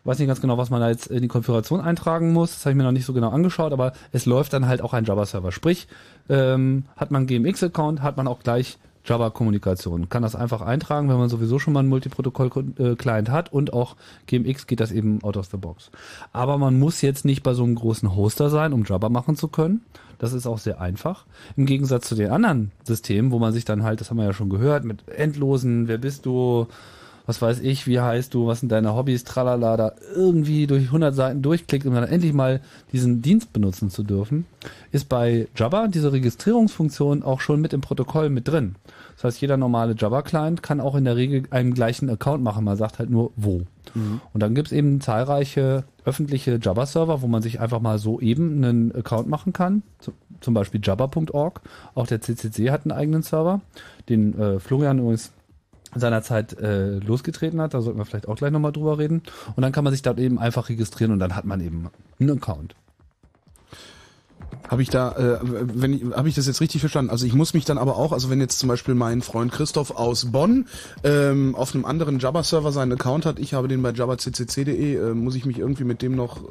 weiß 0.04 0.18
nicht 0.18 0.28
ganz 0.28 0.40
genau, 0.40 0.58
was 0.58 0.70
man 0.70 0.80
da 0.80 0.88
jetzt 0.88 1.06
in 1.06 1.22
die 1.22 1.28
Konfiguration 1.28 1.80
eintragen 1.80 2.32
muss. 2.32 2.52
Das 2.52 2.64
habe 2.64 2.72
ich 2.72 2.76
mir 2.76 2.82
noch 2.82 2.92
nicht 2.92 3.06
so 3.06 3.12
genau 3.12 3.30
angeschaut, 3.30 3.72
aber 3.72 3.92
es 4.10 4.26
läuft 4.26 4.52
dann 4.52 4.66
halt 4.66 4.82
auch 4.82 4.92
ein 4.92 5.04
Java-Server. 5.04 5.52
Sprich, 5.52 5.86
ähm, 6.28 6.84
hat 6.96 7.10
man 7.10 7.26
GMX-Account, 7.26 8.02
hat 8.02 8.16
man 8.16 8.26
auch 8.26 8.40
gleich 8.40 8.78
Java-Kommunikation. 9.04 10.08
Kann 10.08 10.22
das 10.22 10.36
einfach 10.36 10.60
eintragen, 10.60 11.08
wenn 11.08 11.18
man 11.18 11.28
sowieso 11.28 11.58
schon 11.58 11.72
mal 11.72 11.80
einen 11.80 11.88
Multiprotokoll-Client 11.88 13.30
hat 13.30 13.52
und 13.52 13.72
auch 13.72 13.96
GMX 14.26 14.66
geht 14.66 14.80
das 14.80 14.92
eben 14.92 15.22
out 15.22 15.36
of 15.36 15.46
the 15.46 15.56
box. 15.56 15.90
Aber 16.32 16.58
man 16.58 16.78
muss 16.78 17.00
jetzt 17.02 17.24
nicht 17.24 17.42
bei 17.42 17.54
so 17.54 17.64
einem 17.64 17.74
großen 17.74 18.14
Hoster 18.14 18.50
sein, 18.50 18.72
um 18.72 18.84
Java 18.84 19.08
machen 19.08 19.36
zu 19.36 19.48
können. 19.48 19.82
Das 20.18 20.32
ist 20.32 20.46
auch 20.46 20.58
sehr 20.58 20.80
einfach. 20.80 21.26
Im 21.56 21.66
Gegensatz 21.66 22.08
zu 22.08 22.14
den 22.14 22.30
anderen 22.30 22.70
Systemen, 22.84 23.32
wo 23.32 23.40
man 23.40 23.52
sich 23.52 23.64
dann 23.64 23.82
halt, 23.82 24.00
das 24.00 24.10
haben 24.10 24.18
wir 24.18 24.24
ja 24.24 24.32
schon 24.32 24.50
gehört, 24.50 24.84
mit 24.84 25.08
endlosen, 25.08 25.88
wer 25.88 25.98
bist 25.98 26.26
du, 26.26 26.68
was 27.32 27.40
weiß 27.40 27.60
ich, 27.60 27.86
wie 27.86 27.98
heißt 27.98 28.34
du, 28.34 28.46
was 28.46 28.60
sind 28.60 28.70
deine 28.70 28.94
Hobbys, 28.94 29.24
tralala, 29.24 29.78
da 29.78 29.92
irgendwie 30.14 30.66
durch 30.66 30.84
100 30.84 31.14
Seiten 31.14 31.40
durchklickt, 31.40 31.86
um 31.86 31.94
dann 31.94 32.04
endlich 32.04 32.34
mal 32.34 32.60
diesen 32.92 33.22
Dienst 33.22 33.54
benutzen 33.54 33.88
zu 33.88 34.02
dürfen, 34.02 34.44
ist 34.90 35.08
bei 35.08 35.48
Java 35.56 35.88
diese 35.88 36.12
Registrierungsfunktion 36.12 37.22
auch 37.22 37.40
schon 37.40 37.62
mit 37.62 37.72
im 37.72 37.80
Protokoll 37.80 38.28
mit 38.28 38.48
drin. 38.48 38.74
Das 39.14 39.24
heißt, 39.24 39.40
jeder 39.40 39.56
normale 39.56 39.94
Java-Client 39.96 40.62
kann 40.62 40.80
auch 40.80 40.94
in 40.94 41.04
der 41.04 41.16
Regel 41.16 41.44
einen 41.50 41.72
gleichen 41.74 42.10
Account 42.10 42.42
machen. 42.42 42.64
Man 42.64 42.76
sagt 42.76 42.98
halt 42.98 43.08
nur 43.08 43.30
wo. 43.36 43.62
Und 44.32 44.42
dann 44.42 44.54
gibt's 44.54 44.72
eben 44.72 45.00
zahlreiche 45.00 45.84
öffentliche 46.04 46.58
Java-Server, 46.60 47.22
wo 47.22 47.26
man 47.28 47.40
sich 47.42 47.60
einfach 47.60 47.80
mal 47.80 47.98
so 47.98 48.20
eben 48.20 48.62
einen 48.64 48.94
Account 48.94 49.28
machen 49.28 49.52
kann. 49.52 49.82
Zum- 50.00 50.54
Beispiel 50.54 50.80
java.org. 50.82 51.60
Auch 51.94 52.06
der 52.08 52.20
CCC 52.20 52.70
hat 52.72 52.82
einen 52.84 52.90
eigenen 52.92 53.22
Server, 53.22 53.60
den 54.08 54.36
äh, 54.38 54.58
Florian 54.58 54.98
übrigens 54.98 55.30
seinerzeit 55.94 56.58
äh, 56.58 56.98
losgetreten 56.98 57.60
hat. 57.60 57.74
Da 57.74 57.80
sollten 57.80 57.98
wir 57.98 58.04
vielleicht 58.04 58.28
auch 58.28 58.36
gleich 58.36 58.50
nochmal 58.50 58.72
drüber 58.72 58.98
reden. 58.98 59.22
Und 59.56 59.62
dann 59.62 59.72
kann 59.72 59.84
man 59.84 59.92
sich 59.92 60.02
dort 60.02 60.18
eben 60.18 60.38
einfach 60.38 60.68
registrieren 60.68 61.12
und 61.12 61.18
dann 61.18 61.36
hat 61.36 61.44
man 61.44 61.60
eben 61.60 61.90
einen 62.18 62.30
Account. 62.30 62.74
Habe 64.68 64.82
ich 64.82 64.88
da, 64.90 65.12
äh, 65.12 65.38
wenn 65.42 66.14
habe 66.16 66.28
ich 66.28 66.34
das 66.34 66.46
jetzt 66.46 66.60
richtig 66.60 66.80
verstanden? 66.80 67.10
Also 67.10 67.26
ich 67.26 67.34
muss 67.34 67.52
mich 67.52 67.64
dann 67.64 67.78
aber 67.78 67.96
auch, 67.96 68.12
also 68.12 68.30
wenn 68.30 68.40
jetzt 68.40 68.58
zum 68.58 68.68
Beispiel 68.68 68.94
mein 68.94 69.20
Freund 69.20 69.52
Christoph 69.52 69.90
aus 69.96 70.30
Bonn 70.32 70.66
ähm, 71.04 71.54
auf 71.54 71.74
einem 71.74 71.84
anderen 71.84 72.18
Java-Server 72.18 72.72
seinen 72.72 72.92
Account 72.92 73.26
hat, 73.26 73.38
ich 73.38 73.54
habe 73.54 73.68
den 73.68 73.82
bei 73.82 73.90
javaccc.de, 73.92 74.94
äh, 74.96 75.14
muss 75.14 75.34
ich 75.34 75.44
mich 75.44 75.58
irgendwie 75.58 75.84
mit 75.84 76.00
dem 76.00 76.14
noch 76.14 76.38
äh, 76.42 76.46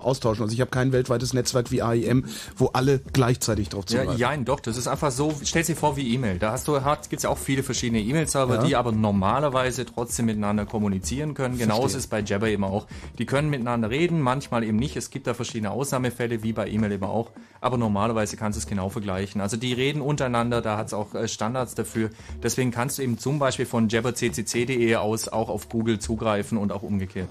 austauschen. 0.00 0.42
Also 0.42 0.54
ich 0.54 0.60
habe 0.60 0.70
kein 0.70 0.92
weltweites 0.92 1.34
Netzwerk 1.34 1.70
wie 1.70 1.82
AIM, 1.82 2.24
wo 2.56 2.66
alle 2.68 3.00
gleichzeitig 3.12 3.68
drauf 3.68 3.86
zugreifen. 3.86 4.16
ja, 4.16 4.34
doch, 4.38 4.60
das 4.60 4.76
ist 4.76 4.86
einfach 4.88 5.10
so, 5.10 5.34
stell 5.42 5.64
dir 5.64 5.76
vor 5.76 5.96
wie 5.96 6.14
E-Mail. 6.14 6.38
Da 6.38 6.52
hast 6.52 6.68
du, 6.68 6.82
hat, 6.82 7.10
gibt's 7.10 7.24
ja 7.24 7.30
auch 7.30 7.38
viele 7.38 7.62
verschiedene 7.62 8.00
E-Mail-Server, 8.00 8.54
Ja. 8.56 8.62
die 8.64 8.76
aber 8.76 8.92
normalerweise 8.92 9.84
trotzdem 9.84 10.26
miteinander 10.26 10.66
kommunizieren 10.66 11.34
können. 11.34 11.58
Genauso 11.58 11.82
Verstehe. 11.82 11.98
ist 11.98 12.04
es 12.04 12.10
bei 12.10 12.20
Jabber 12.20 12.48
eben 12.48 12.64
auch. 12.64 12.86
Die 13.18 13.26
können 13.26 13.50
miteinander 13.50 13.90
reden, 13.90 14.20
manchmal 14.20 14.64
eben 14.64 14.78
nicht. 14.78 14.96
Es 14.96 15.10
gibt 15.10 15.26
da 15.26 15.34
verschiedene 15.34 15.70
Ausnahmefälle, 15.70 16.42
wie 16.42 16.52
bei 16.52 16.68
E-Mail 16.68 16.92
eben 16.92 17.04
auch. 17.04 17.23
Aber 17.60 17.78
normalerweise 17.78 18.36
kannst 18.36 18.56
du 18.56 18.60
es 18.60 18.66
genau 18.66 18.90
vergleichen. 18.90 19.40
Also 19.40 19.56
die 19.56 19.72
reden 19.72 20.02
untereinander, 20.02 20.60
da 20.60 20.76
hat's 20.76 20.92
auch 20.92 21.14
äh, 21.14 21.28
Standards 21.28 21.74
dafür. 21.74 22.10
Deswegen 22.42 22.70
kannst 22.70 22.98
du 22.98 23.02
eben 23.02 23.18
zum 23.18 23.38
Beispiel 23.38 23.66
von 23.66 23.88
jabberccc.de 23.88 24.96
aus 24.96 25.28
auch 25.28 25.48
auf 25.48 25.68
Google 25.68 25.98
zugreifen 25.98 26.58
und 26.58 26.72
auch 26.72 26.82
umgekehrt. 26.82 27.28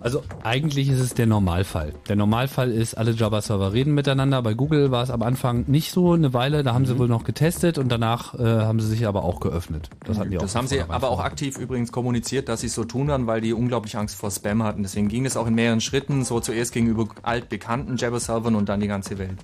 Also 0.00 0.22
eigentlich 0.44 0.88
ist 0.88 1.00
es 1.00 1.14
der 1.14 1.26
Normalfall. 1.26 1.92
Der 2.08 2.16
Normalfall 2.16 2.70
ist, 2.70 2.94
alle 2.96 3.12
Java-Server 3.12 3.72
reden 3.72 3.94
miteinander. 3.94 4.40
Bei 4.42 4.54
Google 4.54 4.90
war 4.90 5.02
es 5.02 5.10
am 5.10 5.22
Anfang 5.22 5.64
nicht 5.66 5.90
so 5.90 6.12
eine 6.12 6.32
Weile, 6.32 6.62
da 6.62 6.74
haben 6.74 6.86
sie 6.86 6.98
wohl 6.98 7.08
noch 7.08 7.24
getestet 7.24 7.78
und 7.78 7.90
danach 7.90 8.34
äh, 8.38 8.42
haben 8.44 8.78
sie 8.78 8.86
sich 8.88 9.06
aber 9.06 9.24
auch 9.24 9.40
geöffnet. 9.40 9.90
Das 10.04 10.18
hatten 10.18 10.30
die 10.30 10.36
auch 10.38 10.42
Das 10.42 10.54
haben 10.54 10.68
von 10.68 10.76
sie 10.76 10.82
aber 10.82 11.08
auch 11.10 11.16
vor. 11.16 11.24
aktiv 11.24 11.58
übrigens 11.58 11.90
kommuniziert, 11.92 12.48
dass 12.48 12.60
sie 12.60 12.66
es 12.68 12.74
so 12.74 12.84
tun 12.84 13.08
werden, 13.08 13.26
weil 13.26 13.40
die 13.40 13.52
unglaublich 13.52 13.96
Angst 13.96 14.16
vor 14.16 14.30
Spam 14.30 14.62
hatten. 14.62 14.82
Deswegen 14.82 15.08
ging 15.08 15.24
es 15.26 15.36
auch 15.36 15.46
in 15.46 15.54
mehreren 15.54 15.80
Schritten, 15.80 16.24
so 16.24 16.40
zuerst 16.40 16.72
gegenüber 16.72 17.08
altbekannten 17.22 17.96
Jabber-Servern 17.96 18.54
und 18.54 18.68
dann 18.68 18.80
die 18.80 18.88
ganze 18.88 19.18
Welt. 19.18 19.38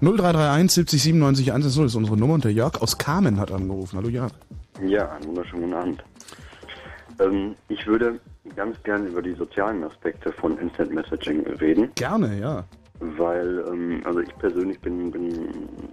0331 0.00 0.72
70 0.72 1.02
97 1.02 1.52
110 1.52 1.86
ist 1.86 1.94
unsere 1.94 2.16
Nummer 2.16 2.34
und 2.34 2.44
der 2.44 2.52
Jörg 2.52 2.82
aus 2.82 2.98
Kamen 2.98 3.38
hat 3.38 3.52
angerufen. 3.52 3.96
Hallo 3.96 4.08
Jörg. 4.08 4.32
Ja, 4.84 5.10
einen 5.12 5.26
wunderschönen 5.28 5.62
guten 5.62 5.74
Abend. 5.74 6.04
Ähm, 7.20 7.54
ich 7.68 7.86
würde 7.86 8.18
ganz 8.56 8.80
gern 8.82 9.06
über 9.06 9.22
die 9.22 9.34
sozialen 9.34 9.84
Aspekte 9.84 10.32
von 10.32 10.58
Instant 10.58 10.92
Messaging 10.92 11.46
reden, 11.60 11.90
Gerne, 11.94 12.38
ja. 12.38 12.64
weil 13.00 13.64
ähm, 13.68 14.00
also 14.04 14.20
ich 14.20 14.36
persönlich 14.38 14.80
bin, 14.80 15.10
bin 15.10 15.48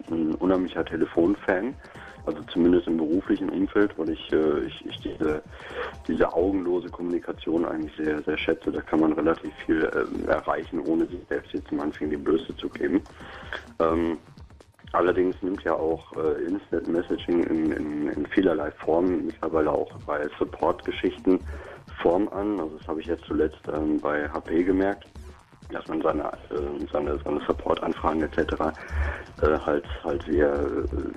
ein 0.09 0.35
unheimlicher 0.35 0.83
Telefonfan, 0.83 1.75
also 2.25 2.41
zumindest 2.51 2.87
im 2.87 2.97
beruflichen 2.97 3.49
Umfeld, 3.49 3.97
weil 3.97 4.09
ich, 4.09 4.31
äh, 4.33 4.59
ich, 4.65 4.85
ich 4.85 4.99
diese, 4.99 5.41
diese 6.07 6.33
augenlose 6.33 6.89
Kommunikation 6.89 7.65
eigentlich 7.65 7.95
sehr, 7.97 8.21
sehr 8.23 8.37
schätze. 8.37 8.71
Da 8.71 8.81
kann 8.81 8.99
man 8.99 9.13
relativ 9.13 9.53
viel 9.65 9.89
ähm, 9.95 10.27
erreichen, 10.27 10.79
ohne 10.79 11.05
sich 11.05 11.19
selbst 11.29 11.53
jetzt 11.53 11.71
am 11.71 11.79
Anfang 11.79 12.09
die 12.09 12.17
Blöße 12.17 12.55
zu 12.57 12.69
geben. 12.69 13.01
Ähm, 13.79 14.17
Allerdings 14.91 15.35
nimmt 15.43 15.63
ja 15.63 15.73
auch 15.73 16.11
äh, 16.13 16.43
Instant 16.45 16.87
Messaging 16.87 17.43
in, 17.43 17.71
in, 17.71 18.07
in 18.09 18.25
vielerlei 18.25 18.71
Formen 18.71 19.27
mittlerweile 19.27 19.71
auch 19.71 19.91
bei 20.07 20.27
Support-Geschichten 20.39 21.39
Form 22.01 22.27
an. 22.29 22.59
Also 22.59 22.77
das 22.77 22.87
habe 22.87 23.01
ich 23.01 23.07
jetzt 23.07 23.25
zuletzt 23.25 23.61
ähm, 23.71 23.99
bei 23.99 24.29
HP 24.29 24.63
gemerkt, 24.63 25.05
dass 25.71 25.87
man 25.87 26.01
seine, 26.01 26.23
äh, 26.23 26.87
seine, 26.91 27.19
seine 27.23 27.41
Support-Anfragen 27.41 28.23
etc. 28.23 28.53
Äh, 29.41 29.57
halt 29.65 29.85
halt 30.03 30.27
via, 30.27 30.51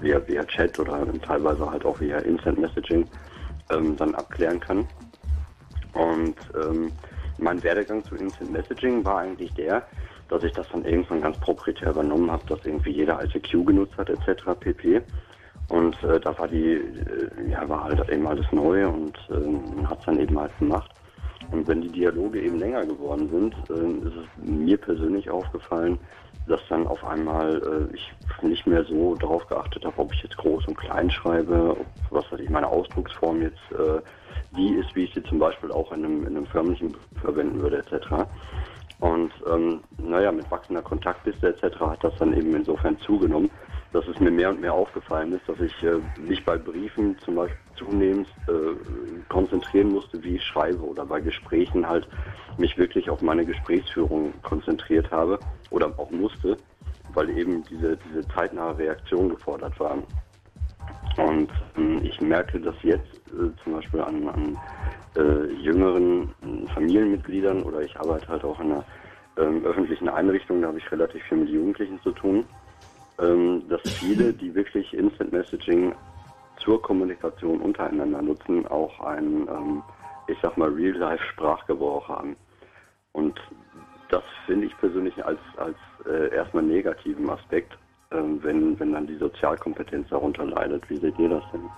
via, 0.00 0.20
via 0.26 0.44
Chat 0.44 0.78
oder 0.78 1.06
teilweise 1.22 1.70
halt 1.70 1.84
auch 1.84 2.00
via 2.00 2.18
Instant 2.18 2.58
Messaging 2.58 3.06
ähm, 3.70 3.96
dann 3.96 4.14
abklären 4.14 4.60
kann. 4.60 4.86
Und 5.94 6.36
ähm, 6.54 6.92
mein 7.38 7.62
Werdegang 7.62 8.04
zu 8.06 8.16
Instant 8.16 8.52
Messaging 8.52 9.04
war 9.04 9.18
eigentlich 9.18 9.52
der, 9.54 9.86
dass 10.28 10.42
ich 10.42 10.52
das 10.54 10.66
dann 10.72 10.84
irgendwann 10.84 11.20
ganz 11.20 11.38
proprietär 11.38 11.90
übernommen 11.90 12.30
habe, 12.30 12.42
dass 12.46 12.64
irgendwie 12.64 12.92
jeder 12.92 13.22
ICQ 13.22 13.66
genutzt 13.66 13.96
hat 13.98 14.08
etc. 14.08 14.44
pp. 14.58 15.02
Und 15.72 15.96
äh, 16.04 16.20
da 16.20 16.38
war 16.38 16.48
die, 16.48 16.74
äh, 16.74 17.50
ja, 17.50 17.66
war 17.66 17.84
halt 17.84 18.06
eben 18.10 18.26
alles 18.26 18.44
neu 18.52 18.86
und 18.86 19.16
äh, 19.30 19.86
hat 19.86 20.00
es 20.00 20.04
dann 20.04 20.20
eben 20.20 20.38
halt 20.38 20.56
gemacht. 20.58 20.90
Und 21.50 21.66
wenn 21.66 21.80
die 21.80 21.88
Dialoge 21.88 22.42
eben 22.42 22.58
länger 22.58 22.84
geworden 22.84 23.30
sind, 23.30 23.54
äh, 23.70 24.06
ist 24.06 24.14
es 24.14 24.44
mir 24.44 24.76
persönlich 24.76 25.30
aufgefallen, 25.30 25.98
dass 26.46 26.60
dann 26.68 26.86
auf 26.86 27.02
einmal 27.04 27.88
äh, 27.90 27.96
ich 27.96 28.12
nicht 28.42 28.66
mehr 28.66 28.84
so 28.84 29.14
darauf 29.14 29.46
geachtet 29.48 29.86
habe, 29.86 29.98
ob 29.98 30.12
ich 30.12 30.22
jetzt 30.22 30.36
groß 30.36 30.66
und 30.66 30.76
klein 30.76 31.10
schreibe, 31.10 31.70
ob, 31.70 31.86
was 32.10 32.30
weiß 32.30 32.40
ich, 32.40 32.50
meine 32.50 32.68
Ausdrucksform 32.68 33.40
jetzt 33.40 33.72
äh, 33.72 34.02
die 34.54 34.74
ist, 34.74 34.94
wie 34.94 35.04
ich 35.04 35.14
sie 35.14 35.22
zum 35.22 35.38
Beispiel 35.38 35.72
auch 35.72 35.90
in 35.92 36.04
einem, 36.04 36.26
in 36.26 36.36
einem 36.36 36.46
förmlichen 36.46 36.94
verwenden 37.22 37.62
würde, 37.62 37.78
etc. 37.78 38.26
Und 39.00 39.32
ähm, 39.50 39.80
naja, 39.96 40.32
mit 40.32 40.50
wachsender 40.50 40.82
Kontaktliste 40.82 41.48
etc. 41.48 41.80
hat 41.80 42.04
das 42.04 42.12
dann 42.18 42.36
eben 42.36 42.54
insofern 42.54 42.98
zugenommen, 42.98 43.50
dass 43.92 44.06
es 44.08 44.18
mir 44.18 44.30
mehr 44.30 44.50
und 44.50 44.60
mehr 44.60 44.72
aufgefallen 44.72 45.32
ist, 45.32 45.48
dass 45.48 45.60
ich 45.60 45.82
äh, 45.82 46.00
mich 46.16 46.44
bei 46.44 46.56
Briefen 46.56 47.18
zum 47.24 47.36
Beispiel 47.36 47.58
zunehmend 47.76 48.28
äh, 48.48 48.52
konzentrieren 49.28 49.90
musste, 49.90 50.22
wie 50.22 50.36
ich 50.36 50.44
schreibe 50.44 50.82
oder 50.82 51.04
bei 51.04 51.20
Gesprächen 51.20 51.88
halt 51.88 52.08
mich 52.56 52.76
wirklich 52.78 53.10
auf 53.10 53.20
meine 53.20 53.44
Gesprächsführung 53.44 54.34
konzentriert 54.42 55.10
habe 55.10 55.40
oder 55.70 55.92
auch 55.98 56.10
musste, 56.10 56.58
weil 57.08 57.30
eben 57.30 57.64
diese, 57.66 57.96
diese 57.98 58.26
zeitnahe 58.28 58.76
Reaktion 58.78 59.28
gefordert 59.30 59.78
war. 59.78 59.98
Und 61.16 61.50
ähm, 61.76 62.00
ich 62.02 62.20
merke 62.20 62.60
das 62.60 62.74
jetzt 62.82 63.08
äh, 63.28 63.54
zum 63.62 63.74
Beispiel 63.74 64.00
an, 64.00 64.28
an 64.28 64.58
äh, 65.16 65.52
jüngeren 65.52 66.34
äh, 66.42 66.68
Familienmitgliedern 66.72 67.62
oder 67.62 67.82
ich 67.82 67.98
arbeite 67.98 68.28
halt 68.28 68.44
auch 68.44 68.58
in 68.60 68.72
einer 68.72 68.84
ähm, 69.36 69.64
öffentlichen 69.64 70.08
Einrichtung, 70.08 70.60
da 70.62 70.68
habe 70.68 70.78
ich 70.78 70.90
relativ 70.90 71.22
viel 71.24 71.38
mit 71.38 71.48
Jugendlichen 71.48 72.00
zu 72.02 72.12
tun, 72.12 72.46
ähm, 73.22 73.62
dass 73.68 73.80
viele, 73.98 74.32
die 74.32 74.54
wirklich 74.54 74.92
Instant 74.92 75.32
Messaging 75.32 75.94
zur 76.58 76.82
Kommunikation 76.82 77.60
untereinander 77.60 78.22
nutzen, 78.22 78.66
auch 78.66 79.00
einen, 79.00 79.48
ähm, 79.48 79.82
ich 80.26 80.38
sag 80.42 80.56
mal, 80.56 80.68
Real-Life-Sprachgebrauch 80.68 82.08
haben. 82.08 82.36
Und 83.12 83.40
das 84.10 84.22
finde 84.46 84.66
ich 84.66 84.76
persönlich 84.78 85.24
als, 85.24 85.40
als 85.56 85.76
äh, 86.06 86.34
erstmal 86.34 86.62
negativen 86.62 87.28
Aspekt, 87.30 87.72
äh, 88.10 88.16
wenn, 88.16 88.78
wenn 88.78 88.92
dann 88.92 89.06
die 89.06 89.16
Sozialkompetenz 89.16 90.08
darunter 90.08 90.44
leidet. 90.44 90.88
Wie 90.90 90.98
seht 90.98 91.18
ihr 91.18 91.28
das 91.28 91.44
denn? 91.52 91.68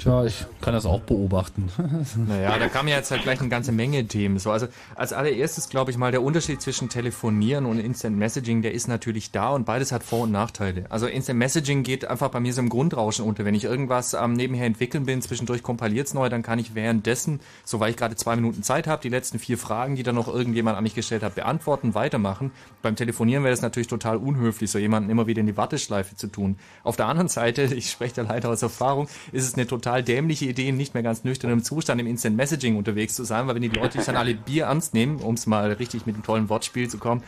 Tja, 0.00 0.24
ich 0.24 0.46
kann 0.62 0.72
das 0.72 0.86
auch 0.86 1.00
beobachten. 1.02 1.70
Naja, 2.16 2.58
da 2.58 2.68
kamen 2.68 2.88
ja 2.88 2.96
jetzt 2.96 3.10
halt 3.10 3.22
gleich 3.22 3.40
eine 3.40 3.48
ganze 3.48 3.72
Menge 3.72 4.06
Themen. 4.06 4.38
So, 4.38 4.50
also 4.50 4.66
als 4.94 5.12
allererstes 5.12 5.68
glaube 5.68 5.90
ich 5.90 5.98
mal, 5.98 6.10
der 6.10 6.22
Unterschied 6.22 6.62
zwischen 6.62 6.88
Telefonieren 6.88 7.66
und 7.66 7.78
Instant 7.78 8.16
Messaging, 8.16 8.62
der 8.62 8.72
ist 8.72 8.88
natürlich 8.88 9.30
da 9.30 9.50
und 9.50 9.66
beides 9.66 9.92
hat 9.92 10.02
Vor- 10.02 10.22
und 10.22 10.32
Nachteile. 10.32 10.86
Also 10.88 11.06
Instant 11.06 11.38
Messaging 11.38 11.82
geht 11.82 12.06
einfach 12.06 12.30
bei 12.30 12.40
mir 12.40 12.54
so 12.54 12.62
im 12.62 12.70
Grundrauschen 12.70 13.26
unter. 13.26 13.44
Wenn 13.44 13.54
ich 13.54 13.64
irgendwas 13.64 14.14
am 14.14 14.30
ähm, 14.30 14.36
nebenher 14.36 14.66
entwickeln 14.66 15.04
bin, 15.04 15.20
zwischendurch 15.20 15.62
kompiliert's 15.62 16.14
neu, 16.14 16.28
dann 16.30 16.42
kann 16.42 16.58
ich 16.58 16.74
währenddessen, 16.74 17.40
so 17.64 17.80
weil 17.80 17.90
ich 17.90 17.96
gerade 17.96 18.16
zwei 18.16 18.36
Minuten 18.36 18.62
Zeit 18.62 18.86
habe, 18.86 19.02
die 19.02 19.10
letzten 19.10 19.38
vier 19.38 19.58
Fragen, 19.58 19.96
die 19.96 20.02
dann 20.02 20.14
noch 20.14 20.28
irgendjemand 20.28 20.78
an 20.78 20.82
mich 20.82 20.94
gestellt 20.94 21.22
hat, 21.22 21.34
beantworten, 21.34 21.94
weitermachen. 21.94 22.52
Beim 22.80 22.96
Telefonieren 22.96 23.44
wäre 23.44 23.52
es 23.52 23.62
natürlich 23.62 23.88
total 23.88 24.16
unhöflich, 24.16 24.70
so 24.70 24.78
jemanden 24.78 25.10
immer 25.10 25.26
wieder 25.26 25.40
in 25.40 25.46
die 25.46 25.56
Warteschleife 25.56 26.16
zu 26.16 26.28
tun. 26.28 26.56
Auf 26.84 26.96
der 26.96 27.06
anderen 27.06 27.28
Seite, 27.28 27.62
ich 27.74 27.90
spreche 27.90 28.14
da 28.16 28.22
leider 28.22 28.48
aus 28.48 28.62
Erfahrung, 28.62 29.08
ist 29.32 29.46
es 29.46 29.54
eine 29.54 29.66
total 29.66 29.89
dämliche 29.98 30.46
Idee, 30.46 30.72
nicht 30.72 30.94
mehr 30.94 31.02
ganz 31.02 31.24
nüchtern 31.24 31.50
im 31.50 31.62
Zustand 31.62 32.00
im 32.00 32.06
Instant 32.06 32.36
Messaging 32.36 32.76
unterwegs 32.76 33.14
zu 33.14 33.24
sein, 33.24 33.46
weil 33.46 33.54
wenn 33.54 33.62
die 33.62 33.68
Leute 33.68 33.98
dich 33.98 34.06
dann 34.06 34.16
alle 34.16 34.34
Bier 34.34 34.64
ernst 34.64 34.94
nehmen, 34.94 35.16
um 35.16 35.34
es 35.34 35.46
mal 35.46 35.72
richtig 35.72 36.06
mit 36.06 36.14
einem 36.14 36.24
tollen 36.24 36.48
Wortspiel 36.48 36.88
zu 36.88 36.98
kommen, 36.98 37.22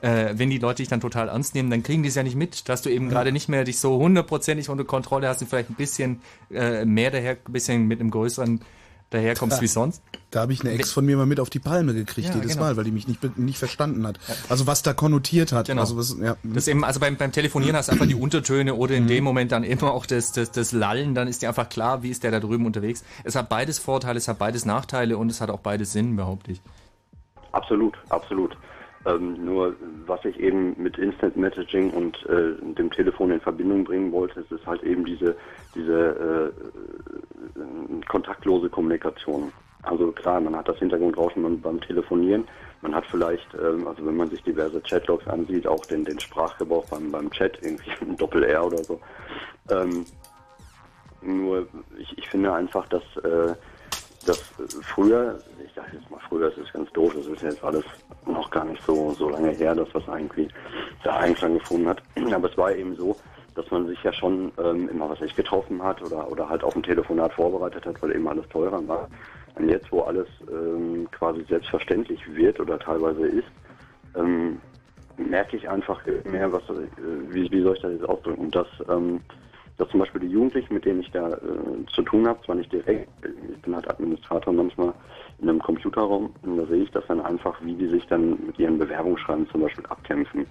äh, 0.00 0.34
wenn 0.34 0.50
die 0.50 0.58
Leute 0.58 0.82
dich 0.82 0.88
dann 0.88 1.00
total 1.00 1.28
ernst 1.28 1.54
nehmen, 1.54 1.70
dann 1.70 1.82
kriegen 1.82 2.02
die 2.02 2.08
es 2.08 2.14
ja 2.14 2.22
nicht 2.22 2.36
mit, 2.36 2.68
dass 2.68 2.82
du 2.82 2.90
eben 2.90 3.08
gerade 3.08 3.32
nicht 3.32 3.48
mehr 3.48 3.64
dich 3.64 3.78
so 3.78 3.98
hundertprozentig 3.98 4.68
unter 4.68 4.84
Kontrolle 4.84 5.28
hast 5.28 5.40
und 5.40 5.48
vielleicht 5.48 5.70
ein 5.70 5.74
bisschen 5.74 6.20
äh, 6.50 6.84
mehr 6.84 7.10
daher, 7.10 7.38
ein 7.46 7.52
bisschen 7.52 7.86
mit 7.86 8.00
einem 8.00 8.10
größeren 8.10 8.60
daherkommst 9.10 9.58
Da- 9.58 9.62
wie 9.62 9.66
sonst. 9.66 10.02
Da 10.32 10.40
habe 10.40 10.52
ich 10.52 10.60
eine 10.60 10.70
Ex 10.72 10.92
von 10.92 11.06
mir 11.06 11.16
mal 11.16 11.24
mit 11.24 11.40
auf 11.40 11.48
die 11.48 11.60
Palme 11.60 11.94
gekriegt 11.94 12.28
Ja, 12.28 12.34
jedes 12.34 12.52
genau. 12.52 12.64
Mal, 12.64 12.76
weil 12.76 12.84
die 12.84 12.90
mich 12.90 13.06
nicht, 13.08 13.38
nicht 13.38 13.58
verstanden 13.58 14.06
hat. 14.06 14.18
Also 14.48 14.66
was 14.66 14.82
da 14.82 14.92
konnotiert 14.92 15.52
hat. 15.52 15.68
Genau. 15.68 15.80
Also 15.82 15.96
was, 15.96 16.16
ja. 16.20 16.36
Das 16.42 16.68
eben, 16.68 16.84
also 16.84 17.00
beim, 17.00 17.16
beim 17.16 17.32
Telefonieren 17.32 17.76
hast 17.76 17.88
du 17.88 17.92
einfach 17.92 18.06
die 18.06 18.16
Untertöne 18.16 18.74
oder 18.74 18.94
in 18.96 19.06
dem 19.06 19.24
Moment 19.24 19.52
dann 19.52 19.62
immer 19.64 19.92
auch 19.92 20.04
das, 20.04 20.32
das, 20.32 20.50
das 20.50 20.72
Lallen, 20.72 21.14
dann 21.14 21.28
ist 21.28 21.42
dir 21.42 21.48
einfach 21.48 21.68
klar, 21.68 22.02
wie 22.02 22.10
ist 22.10 22.22
der 22.24 22.32
da 22.32 22.40
drüben 22.40 22.66
unterwegs. 22.66 23.04
Es 23.24 23.34
hat 23.36 23.48
beides 23.48 23.78
Vorteile, 23.78 24.18
es 24.18 24.26
hat 24.28 24.38
beides 24.38 24.64
Nachteile 24.64 25.16
und 25.16 25.30
es 25.30 25.40
hat 25.40 25.48
auch 25.48 25.60
beides 25.60 25.92
Sinn, 25.92 26.16
behaupte 26.16 26.52
ich. 26.52 26.60
Absolut, 27.52 27.94
absolut. 28.10 28.56
Ähm, 29.06 29.44
nur 29.44 29.74
was 30.06 30.24
ich 30.24 30.38
eben 30.40 30.74
mit 30.82 30.98
Instant 30.98 31.36
Messaging 31.36 31.90
und 31.90 32.16
äh, 32.26 32.54
dem 32.74 32.90
Telefon 32.90 33.30
in 33.30 33.40
Verbindung 33.40 33.84
bringen 33.84 34.10
wollte, 34.10 34.40
es 34.40 34.50
ist 34.50 34.66
halt 34.66 34.82
eben 34.82 35.04
diese, 35.04 35.36
diese 35.74 36.52
äh, 37.56 37.60
äh, 37.60 38.04
kontaktlose 38.08 38.68
Kommunikation. 38.68 39.52
Also 39.82 40.10
klar, 40.10 40.40
man 40.40 40.56
hat 40.56 40.68
das 40.68 40.78
Hintergrundrauschen 40.78 41.42
beim, 41.44 41.60
beim 41.60 41.80
Telefonieren, 41.80 42.48
man 42.82 42.94
hat 42.94 43.06
vielleicht, 43.06 43.46
ähm, 43.54 43.86
also 43.86 44.04
wenn 44.04 44.16
man 44.16 44.28
sich 44.28 44.42
diverse 44.42 44.80
Chatlogs 44.82 45.28
ansieht, 45.28 45.68
auch 45.68 45.86
den, 45.86 46.04
den 46.04 46.18
Sprachgebrauch 46.18 46.86
beim, 46.86 47.12
beim 47.12 47.30
Chat, 47.30 47.58
irgendwie 47.62 47.90
ein 48.00 48.16
Doppel-R 48.16 48.66
oder 48.66 48.82
so. 48.82 49.00
Ähm, 49.70 50.04
nur 51.22 51.66
ich, 51.98 52.18
ich 52.18 52.28
finde 52.28 52.52
einfach, 52.52 52.88
dass 52.88 53.02
äh, 53.22 53.54
das 54.26 54.38
äh, 54.58 54.82
früher, 54.94 55.40
ich 55.64 55.72
sage 55.74 55.88
jetzt 55.92 56.10
mal 56.10 56.20
früher, 56.28 56.50
das 56.50 56.58
ist 56.58 56.72
ganz 56.72 56.90
doof, 56.92 57.12
das 57.16 57.26
ist 57.26 57.42
jetzt 57.42 57.64
alles 57.64 57.84
noch 58.26 58.50
gar 58.50 58.64
nicht 58.64 58.82
so, 58.86 59.14
so 59.14 59.28
lange 59.28 59.50
her, 59.50 59.74
dass 59.74 59.88
das 59.92 60.06
irgendwie 60.06 60.48
da 61.02 61.16
Einklang 61.18 61.54
gefunden 61.54 61.88
hat. 61.88 62.02
Aber 62.32 62.50
es 62.50 62.58
war 62.58 62.72
eben 62.72 62.96
so, 62.96 63.16
dass 63.54 63.70
man 63.70 63.86
sich 63.86 64.02
ja 64.02 64.12
schon 64.12 64.52
ähm, 64.62 64.88
immer 64.88 65.08
was 65.08 65.20
nicht 65.20 65.36
getroffen 65.36 65.82
hat 65.82 66.02
oder, 66.02 66.30
oder 66.30 66.48
halt 66.48 66.62
auf 66.62 66.76
ein 66.76 66.82
Telefonat 66.82 67.32
vorbereitet 67.32 67.86
hat, 67.86 68.02
weil 68.02 68.14
eben 68.14 68.28
alles 68.28 68.48
teurer 68.48 68.86
war. 68.86 69.08
Und 69.54 69.70
jetzt, 69.70 69.90
wo 69.90 70.02
alles 70.02 70.28
ähm, 70.50 71.08
quasi 71.12 71.42
selbstverständlich 71.48 72.20
wird 72.34 72.60
oder 72.60 72.78
teilweise 72.78 73.26
ist, 73.26 73.48
ähm, 74.14 74.60
merke 75.16 75.56
ich 75.56 75.68
einfach 75.68 76.00
mehr, 76.24 76.52
was, 76.52 76.62
äh, 76.64 76.86
wie, 77.30 77.50
wie 77.50 77.62
soll 77.62 77.74
ich 77.74 77.82
das 77.82 77.92
jetzt 77.92 78.08
ausdrücken, 78.08 78.50
dass, 78.50 78.68
ähm, 78.90 79.20
dass 79.78 79.88
zum 79.90 80.00
Beispiel 80.00 80.22
die 80.22 80.28
Jugendlichen, 80.28 80.74
mit 80.74 80.84
denen 80.84 81.00
ich 81.00 81.10
da 81.10 81.32
äh, 81.32 81.86
zu 81.94 82.02
tun 82.02 82.26
habe, 82.26 82.42
zwar 82.44 82.54
nicht 82.54 82.72
direkt, 82.72 83.08
ich 83.22 83.60
bin 83.62 83.74
halt 83.74 83.88
Administrator 83.90 84.52
manchmal 84.52 84.94
in 85.40 85.48
einem 85.48 85.60
Computerraum, 85.60 86.32
und 86.42 86.56
da 86.56 86.66
sehe 86.66 86.84
ich 86.84 86.90
das 86.92 87.06
dann 87.08 87.20
einfach, 87.20 87.54
wie 87.62 87.74
die 87.74 87.88
sich 87.88 88.06
dann 88.06 88.38
mit 88.46 88.58
ihren 88.58 88.78
Bewerbungsschreiben 88.78 89.48
zum 89.50 89.62
Beispiel 89.62 89.84
abkämpfen. 89.86 90.46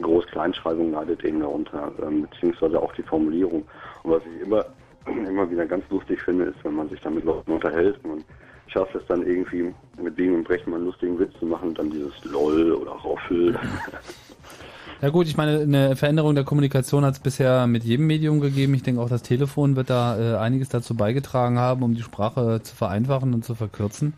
Groß-Kleinschreibung 0.00 0.92
leidet 0.92 1.24
eben 1.24 1.40
darunter, 1.40 1.92
ähm, 2.02 2.22
beziehungsweise 2.22 2.80
auch 2.80 2.92
die 2.94 3.02
Formulierung. 3.02 3.64
Und 4.02 4.12
was 4.12 4.22
ich 4.24 4.46
immer, 4.46 4.64
immer 5.28 5.50
wieder 5.50 5.66
ganz 5.66 5.84
lustig 5.90 6.22
finde, 6.22 6.44
ist, 6.46 6.64
wenn 6.64 6.74
man 6.74 6.88
sich 6.88 7.00
dann 7.00 7.16
mit 7.16 7.24
Leuten 7.24 7.52
unterhält 7.52 7.98
und 8.04 8.24
schafft 8.68 8.94
es 8.94 9.04
dann 9.06 9.26
irgendwie 9.26 9.74
mit 10.00 10.14
Biegen 10.14 10.36
und 10.36 10.44
Brechen 10.44 10.70
mal 10.70 10.76
einen 10.76 10.86
lustigen 10.86 11.18
Witz 11.18 11.32
zu 11.40 11.46
machen, 11.46 11.74
dann 11.74 11.90
dieses 11.90 12.24
LOL 12.24 12.72
oder 12.72 12.92
Roffel. 12.92 13.58
Ja 15.02 15.08
gut, 15.08 15.26
ich 15.26 15.38
meine, 15.38 15.60
eine 15.60 15.96
Veränderung 15.96 16.34
der 16.34 16.44
Kommunikation 16.44 17.06
hat 17.06 17.14
es 17.14 17.20
bisher 17.20 17.66
mit 17.66 17.84
jedem 17.84 18.06
Medium 18.06 18.38
gegeben. 18.38 18.74
Ich 18.74 18.82
denke 18.82 19.00
auch, 19.00 19.08
das 19.08 19.22
Telefon 19.22 19.74
wird 19.74 19.88
da 19.88 20.18
äh, 20.18 20.36
einiges 20.36 20.68
dazu 20.68 20.94
beigetragen 20.94 21.58
haben, 21.58 21.82
um 21.82 21.94
die 21.94 22.02
Sprache 22.02 22.60
zu 22.62 22.76
vereinfachen 22.76 23.32
und 23.32 23.42
zu 23.42 23.54
verkürzen. 23.54 24.12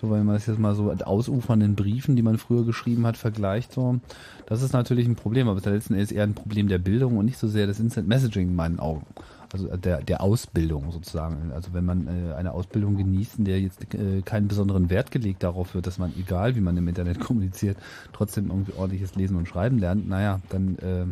So, 0.00 0.10
wenn 0.10 0.26
man 0.26 0.34
das 0.34 0.46
jetzt 0.46 0.58
mal 0.58 0.74
so 0.74 0.84
mit 0.84 1.06
ausufernden 1.06 1.76
Briefen, 1.76 2.16
die 2.16 2.22
man 2.22 2.38
früher 2.38 2.64
geschrieben 2.64 3.06
hat, 3.06 3.16
vergleicht, 3.16 3.72
so, 3.72 4.00
das 4.46 4.62
ist 4.62 4.72
natürlich 4.72 5.06
ein 5.06 5.14
Problem, 5.14 5.48
aber 5.48 5.60
letzten 5.70 5.94
Endes 5.94 6.10
eher 6.10 6.24
ein 6.24 6.34
Problem 6.34 6.66
der 6.66 6.78
Bildung 6.78 7.16
und 7.16 7.26
nicht 7.26 7.38
so 7.38 7.46
sehr 7.46 7.68
des 7.68 7.78
Instant 7.78 8.08
Messaging 8.08 8.48
in 8.48 8.56
meinen 8.56 8.80
Augen. 8.80 9.06
Also 9.52 9.68
der, 9.76 10.02
der 10.02 10.20
Ausbildung 10.20 10.92
sozusagen. 10.92 11.50
Also 11.52 11.72
wenn 11.72 11.84
man 11.84 12.06
äh, 12.06 12.34
eine 12.34 12.52
Ausbildung 12.52 12.96
genießt, 12.96 13.38
in 13.38 13.44
der 13.44 13.60
jetzt 13.60 13.94
äh, 13.94 14.22
keinen 14.22 14.48
besonderen 14.48 14.90
Wert 14.90 15.10
gelegt 15.10 15.42
darauf 15.42 15.74
wird, 15.74 15.86
dass 15.86 15.98
man, 15.98 16.12
egal 16.18 16.54
wie 16.56 16.60
man 16.60 16.76
im 16.76 16.86
Internet 16.86 17.20
kommuniziert, 17.26 17.76
trotzdem 18.12 18.48
irgendwie 18.48 18.72
ordentliches 18.74 19.14
Lesen 19.16 19.36
und 19.36 19.48
Schreiben 19.48 19.78
lernt, 19.78 20.08
naja, 20.08 20.40
dann 20.50 20.76
äh, 20.78 21.06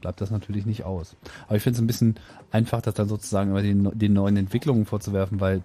bleibt 0.00 0.20
das 0.20 0.30
natürlich 0.30 0.66
nicht 0.66 0.84
aus. 0.84 1.16
Aber 1.46 1.56
ich 1.56 1.62
finde 1.62 1.76
es 1.76 1.82
ein 1.82 1.86
bisschen 1.86 2.14
einfach, 2.50 2.82
das 2.82 2.94
dann 2.94 3.08
sozusagen 3.08 3.50
immer 3.50 3.62
den, 3.62 3.90
den 3.96 4.12
neuen 4.12 4.36
Entwicklungen 4.36 4.86
vorzuwerfen, 4.86 5.40
weil 5.40 5.62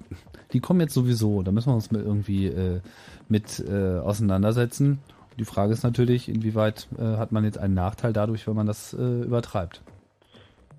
die 0.53 0.59
kommen 0.59 0.81
jetzt 0.81 0.93
sowieso, 0.93 1.43
da 1.43 1.51
müssen 1.51 1.69
wir 1.69 1.75
uns 1.75 1.91
mit 1.91 2.01
irgendwie 2.01 2.47
äh, 2.47 2.81
mit 3.27 3.59
äh, 3.59 3.99
auseinandersetzen. 3.99 4.99
Die 5.37 5.45
Frage 5.45 5.71
ist 5.73 5.83
natürlich, 5.83 6.27
inwieweit 6.27 6.87
äh, 6.97 7.17
hat 7.17 7.31
man 7.31 7.45
jetzt 7.45 7.57
einen 7.57 7.73
Nachteil 7.73 8.11
dadurch, 8.11 8.45
wenn 8.47 8.55
man 8.55 8.67
das 8.67 8.93
äh, 8.93 9.21
übertreibt. 9.21 9.81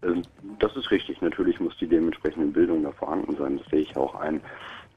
Ähm, 0.02 0.22
Das 0.58 0.76
ist 0.76 0.90
richtig. 0.90 1.20
Natürlich 1.20 1.60
muss 1.60 1.76
die 1.78 1.86
dementsprechende 1.86 2.46
Bildung 2.48 2.82
da 2.82 2.92
vorhanden 2.92 3.36
sein. 3.36 3.58
Das 3.58 3.66
sehe 3.68 3.80
ich 3.80 3.96
auch 3.96 4.14
ein. 4.14 4.40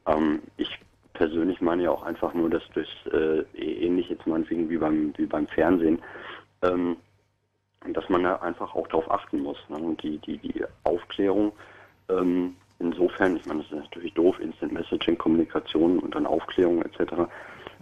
Ähm, 0.05 0.41
ich 0.57 0.79
persönlich 1.13 1.61
meine 1.61 1.83
ja 1.83 1.91
auch 1.91 2.03
einfach 2.03 2.33
nur, 2.33 2.49
dass 2.49 2.63
das 2.73 2.87
äh, 3.13 3.43
ähnlich 3.55 4.09
jetzt 4.09 4.25
meinetwegen 4.27 4.69
wie 4.69 4.77
beim, 4.77 5.13
wie 5.17 5.25
beim 5.25 5.47
Fernsehen, 5.47 5.99
ähm, 6.63 6.97
dass 7.91 8.09
man 8.09 8.23
da 8.23 8.37
einfach 8.37 8.75
auch 8.75 8.87
darauf 8.87 9.09
achten 9.11 9.41
muss. 9.41 9.57
Ne? 9.69 9.77
Und 9.77 10.01
die, 10.03 10.17
die, 10.19 10.37
die 10.37 10.63
Aufklärung, 10.83 11.53
insofern, 12.79 13.37
ich 13.37 13.45
meine, 13.45 13.61
das 13.61 13.71
ist 13.71 13.77
natürlich 13.77 14.13
doof, 14.13 14.37
Instant 14.39 14.73
Messaging, 14.73 15.17
Kommunikation 15.17 15.99
und 15.99 16.13
dann 16.13 16.25
Aufklärung 16.25 16.81
etc. 16.81 17.13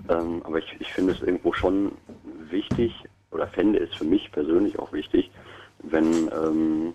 Aber 0.07 0.59
ich, 0.59 0.75
ich 0.79 0.93
finde 0.93 1.13
es 1.13 1.21
irgendwo 1.21 1.51
schon 1.53 1.93
wichtig, 2.49 2.93
oder 3.31 3.47
fände 3.47 3.79
es 3.79 3.93
für 3.95 4.03
mich 4.03 4.31
persönlich 4.31 4.77
auch 4.77 4.93
wichtig, 4.93 5.31
wenn, 5.83 6.29
ähm, 6.31 6.93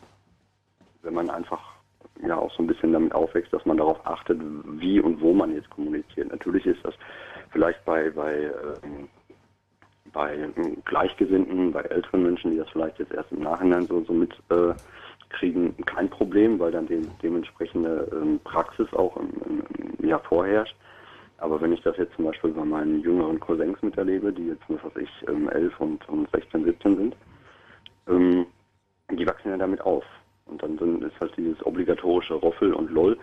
wenn 1.07 1.15
man 1.15 1.31
einfach 1.31 1.61
ja 2.27 2.37
auch 2.37 2.53
so 2.53 2.63
ein 2.63 2.67
bisschen 2.67 2.93
damit 2.93 3.15
aufwächst, 3.15 3.53
dass 3.53 3.65
man 3.65 3.77
darauf 3.77 4.05
achtet, 4.07 4.41
wie 4.41 5.01
und 5.01 5.21
wo 5.21 5.33
man 5.33 5.55
jetzt 5.55 5.71
kommuniziert. 5.71 6.31
Natürlich 6.31 6.67
ist 6.67 6.85
das 6.85 6.95
vielleicht 7.51 7.85
bei, 7.85 8.11
bei, 8.11 8.51
ähm, 8.83 9.09
bei 10.13 10.49
Gleichgesinnten, 10.85 11.73
bei 11.73 11.83
älteren 11.83 12.23
Menschen, 12.23 12.51
die 12.51 12.59
das 12.59 12.69
vielleicht 12.71 12.99
jetzt 12.99 13.13
erst 13.13 13.33
im 13.33 13.43
Nachhinein 13.43 13.87
so, 13.87 14.03
so 14.05 14.13
mitkriegen, 14.13 15.79
äh, 15.79 15.83
kein 15.85 16.09
Problem, 16.11 16.59
weil 16.59 16.73
dann 16.73 16.87
de 16.87 17.03
dementsprechende 17.23 18.09
ähm, 18.13 18.41
Praxis 18.45 18.93
auch 18.95 19.17
im, 19.17 19.31
im, 19.47 19.97
im 19.99 20.09
Jahr 20.09 20.21
vorherrscht. 20.21 20.77
Aber 21.39 21.61
wenn 21.61 21.73
ich 21.73 21.83
das 21.83 21.97
jetzt 21.99 22.15
zum 22.17 22.25
Beispiel 22.25 22.51
bei 22.51 22.65
meinen 22.65 23.01
jüngeren 23.03 23.39
Cousins 23.39 23.81
miterlebe, 23.83 24.33
die 24.33 24.49
jetzt, 24.49 24.63
was 24.69 24.83
weiß 24.85 25.03
ich, 25.03 25.29
ähm, 25.29 25.49
11 25.51 25.81
und, 25.81 26.09
und 26.09 26.31
16, 26.31 26.65
17 26.65 26.97
sind, 26.97 27.17
ähm, 28.09 28.47
die 29.11 29.27
wachsen 29.27 29.51
ja 29.51 29.57
damit 29.57 29.81
auf. 29.83 30.05
Und 30.47 30.63
dann 30.63 30.79
sind, 30.79 31.03
ist 31.03 31.19
halt 31.21 31.37
dieses 31.37 31.65
obligatorische 31.65 32.35
Roffel 32.35 32.73
und 32.73 32.91
LOL 32.91 33.19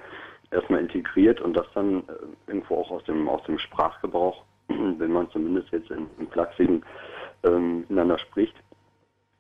erstmal 0.52 0.82
integriert 0.82 1.42
und 1.42 1.54
das 1.54 1.68
dann 1.74 2.00
äh, 2.08 2.14
irgendwo 2.48 2.78
auch 2.78 2.92
aus 2.92 3.04
dem, 3.06 3.28
aus 3.28 3.44
dem 3.44 3.58
Sprachgebrauch, 3.60 4.44
wenn 4.68 5.12
man 5.12 5.30
zumindest 5.32 5.72
jetzt 5.72 5.90
in, 5.90 6.08
im 6.20 6.28
Flachsigen 6.30 6.84
ähm, 7.44 7.80
miteinander 7.82 8.20
spricht, 8.20 8.56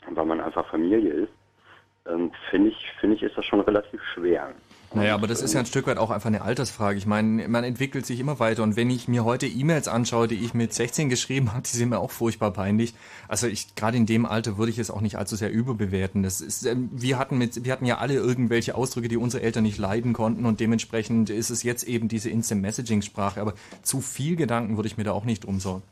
weil 0.09 0.25
man 0.25 0.41
einfach 0.41 0.67
Familie 0.69 1.11
ist, 1.11 1.33
ähm, 2.07 2.31
finde 2.49 2.69
ich, 2.69 2.91
finde 2.99 3.15
ich, 3.15 3.23
ist 3.23 3.37
das 3.37 3.45
schon 3.45 3.61
relativ 3.61 4.01
schwer. 4.13 4.53
Naja, 4.95 5.15
aber 5.15 5.25
das 5.25 5.41
ist 5.41 5.53
ja 5.53 5.59
ein 5.59 5.65
Stück 5.65 5.87
weit 5.87 5.97
auch 5.97 6.11
einfach 6.11 6.27
eine 6.27 6.43
Altersfrage. 6.43 6.99
Ich 6.99 7.07
meine, 7.07 7.47
man 7.47 7.63
entwickelt 7.63 8.05
sich 8.05 8.19
immer 8.19 8.39
weiter 8.39 8.61
und 8.61 8.75
wenn 8.75 8.91
ich 8.91 9.07
mir 9.07 9.25
heute 9.25 9.47
E-Mails 9.47 9.87
anschaue, 9.87 10.27
die 10.27 10.35
ich 10.35 10.53
mit 10.53 10.71
16 10.71 11.09
geschrieben 11.09 11.51
habe, 11.51 11.63
die 11.63 11.75
sind 11.75 11.89
mir 11.89 11.97
auch 11.97 12.11
furchtbar 12.11 12.51
peinlich. 12.51 12.93
Also 13.27 13.47
ich 13.47 13.73
gerade 13.75 13.97
in 13.97 14.05
dem 14.05 14.27
Alter 14.27 14.57
würde 14.59 14.71
ich 14.71 14.77
es 14.77 14.91
auch 14.91 15.01
nicht 15.01 15.17
allzu 15.17 15.35
sehr 15.35 15.51
überbewerten. 15.51 16.21
Das 16.21 16.41
ist, 16.41 16.65
ähm, 16.67 16.89
wir 16.91 17.17
hatten 17.17 17.39
mit, 17.39 17.65
wir 17.65 17.71
hatten 17.71 17.87
ja 17.87 17.97
alle 17.97 18.13
irgendwelche 18.13 18.75
Ausdrücke, 18.75 19.07
die 19.07 19.17
unsere 19.17 19.41
Eltern 19.41 19.63
nicht 19.63 19.79
leiden 19.79 20.13
konnten 20.13 20.45
und 20.45 20.59
dementsprechend 20.59 21.31
ist 21.31 21.49
es 21.49 21.63
jetzt 21.63 21.85
eben 21.85 22.07
diese 22.07 22.29
Instant 22.29 22.61
Messaging 22.61 23.01
Sprache. 23.01 23.41
Aber 23.41 23.55
zu 23.81 23.99
viel 23.99 24.35
Gedanken 24.35 24.77
würde 24.77 24.87
ich 24.87 24.97
mir 24.97 25.03
da 25.05 25.11
auch 25.13 25.25
nicht 25.25 25.45
umsorgen. 25.45 25.83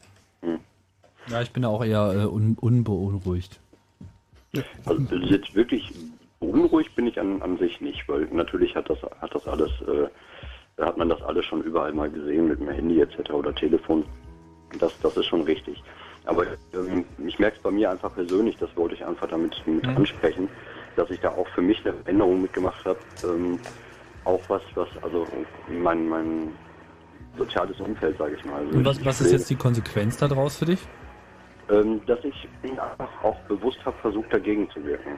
Ja, 1.28 1.42
ich 1.42 1.52
bin 1.52 1.64
da 1.64 1.70
auch 1.70 1.84
eher 1.84 2.14
äh, 2.14 2.26
un 2.26 2.56
unbeunruhigt. 2.60 3.60
Also 4.86 5.16
jetzt 5.16 5.56
wirklich 5.56 5.92
unruhig 6.42 6.94
bin 6.96 7.08
ich 7.08 7.20
an, 7.20 7.42
an 7.42 7.58
sich 7.58 7.80
nicht, 7.82 8.08
weil 8.10 8.28
natürlich 8.32 8.76
hat 8.76 8.90
das 8.90 8.98
hat 9.22 9.34
das 9.34 9.48
alles 9.48 9.72
äh, 9.88 10.08
hat 10.82 10.98
man 10.98 11.10
das 11.10 11.22
alles 11.24 11.46
schon 11.46 11.62
überall 11.64 11.94
mal 11.94 12.10
gesehen 12.10 12.48
mit 12.48 12.60
dem 12.60 12.70
Handy 12.70 13.00
etc. 13.00 13.32
oder 13.32 13.54
Telefon. 13.54 14.06
Das 14.80 14.92
das 15.02 15.16
ist 15.18 15.26
schon 15.28 15.44
richtig. 15.44 15.82
Aber 16.26 16.46
ähm, 16.74 17.06
ich 17.26 17.40
merke 17.40 17.58
es 17.58 17.64
bei 17.64 17.72
mir 17.72 17.90
einfach 17.92 18.14
persönlich, 18.14 18.56
das 18.58 18.76
wollte 18.78 18.96
ich 18.96 19.06
einfach 19.06 19.28
damit 19.28 19.56
mit 19.66 19.86
Mhm. 19.88 19.98
ansprechen, 19.98 20.50
dass 20.96 21.10
ich 21.10 21.20
da 21.20 21.30
auch 21.30 21.48
für 21.50 21.62
mich 21.62 21.86
eine 21.86 21.96
Änderung 22.06 22.42
mitgemacht 22.42 22.84
habe. 22.86 23.00
Ähm, 23.24 23.60
auch 24.24 24.42
was, 24.48 24.62
was, 24.76 24.88
also 25.02 25.28
mein, 25.68 26.08
mein 26.08 26.54
soziales 27.38 27.80
Umfeld, 27.80 28.18
sage 28.18 28.36
ich 28.36 28.46
mal. 28.46 28.64
Also 28.64 28.78
Und 28.78 28.86
was, 28.86 29.04
was 29.04 29.22
ist 29.22 29.32
jetzt 29.32 29.50
die 29.50 29.56
Konsequenz 29.56 30.18
daraus 30.18 30.58
für 30.58 30.66
dich? 30.66 30.80
ähm, 31.70 32.02
dass 32.06 32.20
ich 32.24 32.48
einfach 32.64 33.24
auch 33.24 33.40
bewusst 33.48 33.84
habe 33.86 33.98
versucht, 34.02 34.32
dagegen 34.34 34.70
zu 34.72 34.84
wirken. 34.86 35.18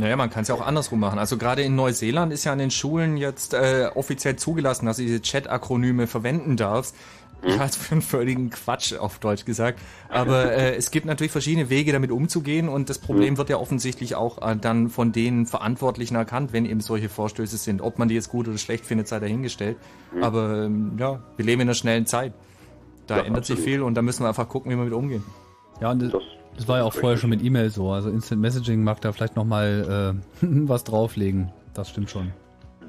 Naja, 0.00 0.16
man 0.16 0.30
kann 0.30 0.42
es 0.42 0.48
ja 0.48 0.54
auch 0.54 0.66
andersrum 0.66 0.98
machen. 0.98 1.18
Also 1.18 1.36
gerade 1.36 1.62
in 1.62 1.76
Neuseeland 1.76 2.32
ist 2.32 2.44
ja 2.44 2.52
an 2.52 2.58
den 2.58 2.70
Schulen 2.70 3.16
jetzt 3.16 3.52
äh, 3.54 3.90
offiziell 3.94 4.36
zugelassen, 4.36 4.86
dass 4.86 4.96
du 4.96 5.02
diese 5.02 5.20
Chat-Akronyme 5.20 6.06
verwenden 6.06 6.56
darfst. 6.56 6.96
Ich 7.42 7.58
halte 7.58 7.70
es 7.70 7.76
für 7.76 7.92
einen 7.92 8.02
völligen 8.02 8.50
Quatsch, 8.50 8.92
auf 8.94 9.18
Deutsch 9.18 9.46
gesagt. 9.46 9.78
Aber 10.10 10.52
äh, 10.52 10.74
es 10.76 10.90
gibt 10.90 11.06
natürlich 11.06 11.32
verschiedene 11.32 11.70
Wege, 11.70 11.90
damit 11.92 12.10
umzugehen 12.10 12.68
und 12.68 12.90
das 12.90 12.98
Problem 12.98 13.38
wird 13.38 13.48
ja 13.48 13.56
offensichtlich 13.56 14.14
auch 14.14 14.46
äh, 14.46 14.56
dann 14.56 14.90
von 14.90 15.12
den 15.12 15.46
Verantwortlichen 15.46 16.16
erkannt, 16.16 16.52
wenn 16.52 16.66
eben 16.66 16.80
solche 16.80 17.08
Vorstöße 17.08 17.56
sind. 17.56 17.80
Ob 17.80 17.98
man 17.98 18.08
die 18.08 18.14
jetzt 18.14 18.28
gut 18.28 18.46
oder 18.46 18.58
schlecht 18.58 18.84
findet, 18.84 19.08
sei 19.08 19.20
dahingestellt. 19.20 19.78
Aber 20.20 20.64
ähm, 20.64 20.92
ja, 20.98 21.20
wir 21.36 21.44
leben 21.46 21.62
in 21.62 21.68
einer 21.68 21.74
schnellen 21.74 22.04
Zeit. 22.06 22.34
Da 23.06 23.18
Ja, 23.18 23.22
ändert 23.24 23.46
sich 23.46 23.54
absolut. 23.54 23.70
viel 23.72 23.82
und 23.82 23.94
da 23.94 24.02
müssen 24.02 24.22
wir 24.22 24.28
einfach 24.28 24.48
gucken, 24.48 24.70
wie 24.70 24.76
wir 24.76 24.84
mit 24.84 24.92
umgehen. 24.92 25.24
Ja, 25.80 25.90
und 25.92 26.02
das, 26.02 26.12
das 26.12 26.22
war 26.68 26.78
ja 26.78 26.84
auch 26.84 26.92
vorher 26.92 27.16
schon 27.16 27.30
mit 27.30 27.42
E-Mail 27.42 27.70
so. 27.70 27.90
Also 27.90 28.10
Instant 28.10 28.40
Messaging 28.40 28.82
mag 28.82 29.00
da 29.00 29.12
vielleicht 29.12 29.36
nochmal 29.36 30.14
äh, 30.42 30.46
was 30.68 30.84
drauflegen. 30.84 31.50
Das 31.74 31.90
stimmt 31.90 32.10
schon. 32.10 32.32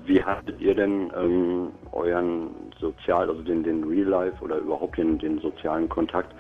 Wie 0.06 0.24
hattet 0.24 0.60
ihr 0.60 0.76
denn 0.76 1.12
ähm, 1.16 1.68
euren 1.92 2.50
Sozial, 2.80 3.30
also 3.30 3.42
den, 3.44 3.64
den 3.64 3.84
Real 3.84 4.08
Life 4.08 4.44
oder 4.44 4.58
überhaupt 4.58 4.98
den, 4.98 5.20
den 5.20 5.40
sozialen 5.40 5.88
Kontakt 5.88 6.34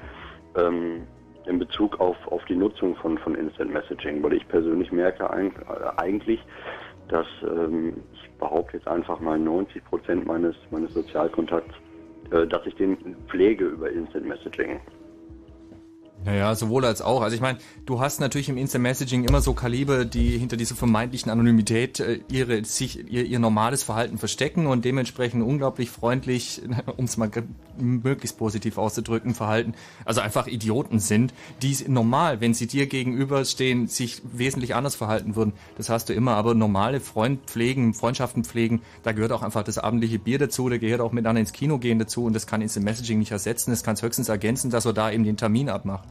ähm, 0.58 1.04
in 1.46 1.60
Bezug 1.60 2.00
auf, 2.00 2.18
auf 2.28 2.44
die 2.46 2.56
Nutzung 2.56 2.96
von, 2.96 3.18
von 3.20 3.36
Instant 3.36 3.72
Messaging? 3.72 4.24
Weil 4.24 4.34
ich 4.34 4.48
persönlich 4.48 4.92
merke 4.92 5.24
äh, 5.24 6.02
eigentlich, 6.02 6.40
dass 7.08 7.28
ähm, 7.44 7.98
ich 8.14 8.30
behaupte 8.40 8.78
jetzt 8.78 8.88
einfach 8.88 9.20
mal 9.20 9.38
90 9.38 9.84
Prozent 9.86 10.26
meines, 10.26 10.56
meines 10.72 10.94
Sozialkontakts, 10.94 11.76
äh, 12.32 12.48
dass 12.48 12.66
ich 12.66 12.76
den 12.76 13.16
pflege 13.28 13.66
über 13.66 13.92
Instant 13.92 14.28
Messaging. 14.28 14.80
Naja, 16.24 16.54
sowohl 16.54 16.86
als 16.86 17.02
auch. 17.02 17.22
Also 17.22 17.36
ich 17.36 17.42
meine, 17.42 17.58
du 17.88 18.00
hast 18.00 18.20
natürlich 18.20 18.48
im 18.48 18.58
Instant 18.58 18.84
Messaging 18.84 19.24
immer 19.24 19.42
so 19.42 19.54
Kaliber, 19.54 20.06
die 20.06 20.38
hinter 20.38 20.56
dieser 20.56 20.76
vermeintlichen 20.76 21.32
Anonymität 21.32 22.00
äh, 22.00 22.20
ihre 22.32 22.64
sich 22.64 23.12
ihr, 23.12 23.26
ihr 23.26 23.40
normales 23.40 23.82
Verhalten 23.82 24.20
verstecken 24.20 24.68
und 24.68 24.86
dementsprechend 24.86 25.44
unglaublich 25.44 25.90
freundlich, 25.90 26.62
um 26.98 27.06
es 27.06 27.18
mal 27.18 27.32
möglichst 27.80 28.38
positiv 28.38 28.78
auszudrücken, 28.78 29.34
verhalten. 29.34 29.74
Also 30.06 30.22
einfach 30.22 30.46
Idioten 30.46 31.00
sind, 31.00 31.34
die 31.64 31.76
normal, 31.88 32.40
wenn 32.40 32.54
sie 32.54 32.68
dir 32.68 32.86
gegenüberstehen, 32.86 33.88
sich 33.88 34.22
wesentlich 34.32 34.76
anders 34.76 34.94
verhalten 34.94 35.36
würden. 35.36 35.54
Das 35.78 35.90
hast 35.90 36.10
du 36.10 36.14
immer. 36.14 36.36
Aber 36.36 36.54
normale 36.54 37.00
Freund 37.00 37.46
pflegen, 37.48 37.96
Freundschaften 37.96 38.44
pflegen, 38.44 38.82
da 39.02 39.12
gehört 39.12 39.32
auch 39.32 39.42
einfach 39.42 39.64
das 39.64 39.80
abendliche 39.80 40.20
Bier 40.20 40.38
dazu, 40.38 40.70
da 40.70 40.78
gehört 40.78 41.02
auch 41.02 41.14
miteinander 41.14 41.40
ins 41.40 41.54
Kino 41.54 41.80
gehen 41.80 41.98
dazu 41.98 42.26
und 42.26 42.34
das 42.34 42.46
kann 42.46 42.62
Instant 42.62 42.86
Messaging 42.86 43.18
nicht 43.18 43.32
ersetzen. 43.32 43.72
Das 43.72 43.82
kann 43.84 43.96
es 43.96 44.04
höchstens 44.04 44.30
ergänzen, 44.30 44.70
dass 44.70 44.86
er 44.86 44.94
da 44.94 45.10
eben 45.10 45.24
den 45.24 45.38
Termin 45.38 45.70
abmacht. 45.70 46.11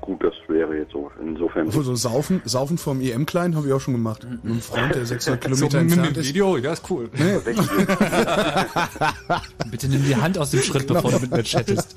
Gut, 0.00 0.24
das 0.24 0.34
wäre 0.48 0.76
jetzt 0.76 0.92
so 0.92 1.10
insofern. 1.20 1.68
Obwohl, 1.68 1.84
so 1.84 1.94
Saufen, 1.94 2.40
Saufen 2.44 2.78
vom 2.78 3.00
EM-Klein 3.00 3.54
habe 3.54 3.66
ich 3.66 3.72
auch 3.72 3.80
schon 3.80 3.94
gemacht. 3.94 4.26
Mit 4.28 4.44
einem 4.44 4.60
Freund, 4.60 4.94
der 4.94 5.06
600 5.06 5.40
Kilometer 5.42 5.70
So 5.70 5.78
entfernt 5.78 6.16
ist. 6.16 6.28
Video, 6.28 6.56
ja, 6.56 6.72
ist 6.72 6.90
cool. 6.90 7.10
Nee. 7.12 7.38
Bitte 9.70 9.88
nimm 9.88 10.04
die 10.04 10.16
Hand 10.16 10.38
aus 10.38 10.50
dem 10.50 10.60
Schritt, 10.60 10.86
bevor 10.86 11.10
du 11.10 11.20
mit 11.20 11.30
mir 11.30 11.42
chattest. 11.42 11.96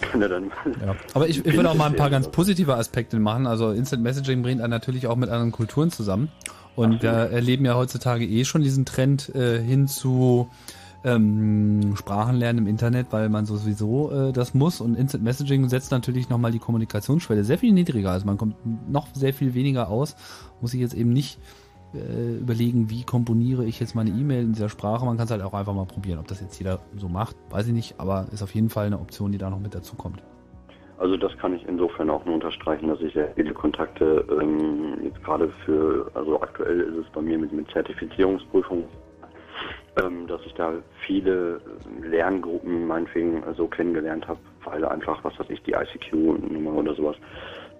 Kann 0.00 0.22
er 0.22 0.28
dann 0.28 0.50
Ja. 0.84 0.94
Aber 1.14 1.28
ich, 1.28 1.44
ich 1.44 1.56
will 1.56 1.66
auch 1.66 1.74
mal 1.74 1.86
ein 1.86 1.96
paar 1.96 2.10
ganz 2.10 2.28
positive 2.28 2.74
Aspekte 2.74 3.18
machen. 3.18 3.46
Also 3.46 3.70
Instant 3.70 4.02
Messaging 4.02 4.42
bringt 4.42 4.60
einen 4.60 4.70
natürlich 4.70 5.06
auch 5.06 5.16
mit 5.16 5.30
anderen 5.30 5.52
Kulturen 5.52 5.90
zusammen. 5.90 6.30
Und 6.76 7.02
wir 7.02 7.10
erleben 7.10 7.64
ja 7.64 7.74
heutzutage 7.74 8.26
eh 8.26 8.44
schon 8.44 8.62
diesen 8.62 8.84
Trend 8.84 9.34
äh, 9.34 9.62
hin 9.62 9.88
zu 9.88 10.50
ähm, 11.06 11.94
Sprachenlernen 11.96 12.64
im 12.64 12.68
Internet, 12.68 13.06
weil 13.10 13.28
man 13.28 13.46
sowieso 13.46 14.10
äh, 14.10 14.32
das 14.32 14.54
muss. 14.54 14.80
Und 14.80 14.96
Instant 14.96 15.22
Messaging 15.22 15.68
setzt 15.68 15.92
natürlich 15.92 16.28
nochmal 16.28 16.50
die 16.50 16.58
Kommunikationsschwelle 16.58 17.44
sehr 17.44 17.58
viel 17.58 17.72
niedriger. 17.72 18.10
Also 18.10 18.26
man 18.26 18.36
kommt 18.36 18.56
noch 18.90 19.06
sehr 19.14 19.32
viel 19.32 19.54
weniger 19.54 19.88
aus. 19.88 20.16
Muss 20.60 20.74
ich 20.74 20.80
jetzt 20.80 20.94
eben 20.94 21.12
nicht 21.12 21.38
äh, 21.94 22.38
überlegen, 22.38 22.90
wie 22.90 23.04
komponiere 23.04 23.64
ich 23.64 23.78
jetzt 23.78 23.94
meine 23.94 24.10
E-Mail 24.10 24.42
in 24.42 24.52
dieser 24.52 24.68
Sprache. 24.68 25.06
Man 25.06 25.16
kann 25.16 25.26
es 25.26 25.30
halt 25.30 25.42
auch 25.42 25.54
einfach 25.54 25.74
mal 25.74 25.86
probieren. 25.86 26.18
Ob 26.18 26.26
das 26.26 26.40
jetzt 26.40 26.58
jeder 26.58 26.80
so 26.96 27.08
macht, 27.08 27.36
weiß 27.50 27.68
ich 27.68 27.72
nicht. 27.72 27.94
Aber 27.98 28.26
ist 28.32 28.42
auf 28.42 28.54
jeden 28.54 28.68
Fall 28.68 28.86
eine 28.86 28.98
Option, 28.98 29.30
die 29.30 29.38
da 29.38 29.48
noch 29.48 29.60
mit 29.60 29.76
dazu 29.76 29.94
kommt. 29.94 30.24
Also 30.98 31.16
das 31.16 31.36
kann 31.38 31.54
ich 31.54 31.64
insofern 31.68 32.10
auch 32.10 32.24
nur 32.24 32.34
unterstreichen, 32.34 32.88
dass 32.88 33.00
ich 33.00 33.12
sehr 33.12 33.28
viele 33.34 33.52
Kontakte 33.52 34.24
ähm, 34.40 34.96
jetzt 35.04 35.22
gerade 35.22 35.50
für, 35.64 36.10
also 36.14 36.40
aktuell 36.40 36.80
ist 36.80 36.96
es 36.96 37.06
bei 37.12 37.20
mir 37.20 37.38
mit, 37.38 37.52
mit 37.52 37.70
Zertifizierungsprüfungen, 37.70 38.84
dass 39.96 40.44
ich 40.44 40.52
da 40.54 40.74
viele 41.06 41.60
ähm, 41.86 42.02
Lerngruppen 42.02 42.86
meinetwegen 42.86 43.42
äh, 43.42 43.54
so 43.54 43.66
kennengelernt 43.66 44.28
habe, 44.28 44.40
weil 44.64 44.84
einfach, 44.84 45.24
was 45.24 45.38
weiß 45.38 45.48
ich, 45.48 45.62
die 45.62 45.72
ICQ-Nummer 45.72 46.74
oder 46.74 46.94
sowas 46.94 47.16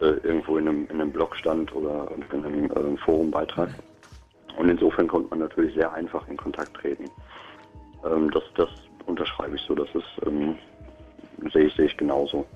äh, 0.01 0.17
irgendwo 0.23 0.57
in 0.57 0.67
einem, 0.67 0.87
in 0.87 1.01
einem 1.01 1.13
Blog 1.13 1.37
stand 1.37 1.75
oder 1.75 2.11
in 2.33 2.45
einem 2.45 2.71
äh, 2.71 2.97
Forumbeitrag. 2.99 3.69
Und 4.57 4.71
insofern 4.71 5.09
konnte 5.09 5.29
man 5.29 5.41
natürlich 5.41 5.75
sehr 5.75 5.93
einfach 5.93 6.27
in 6.29 6.39
Kontakt 6.39 6.75
treten. 6.79 7.11
Ähm, 8.03 8.31
das, 8.31 8.45
das 8.55 8.71
unterschreibe 9.05 9.57
ich 9.57 9.63
so, 9.63 9.75
das 9.75 9.89
ähm, 10.27 10.57
sehe 11.53 11.67
ich, 11.67 11.75
sehe 11.75 11.87
ich 11.87 11.97
genauso. 11.99 12.47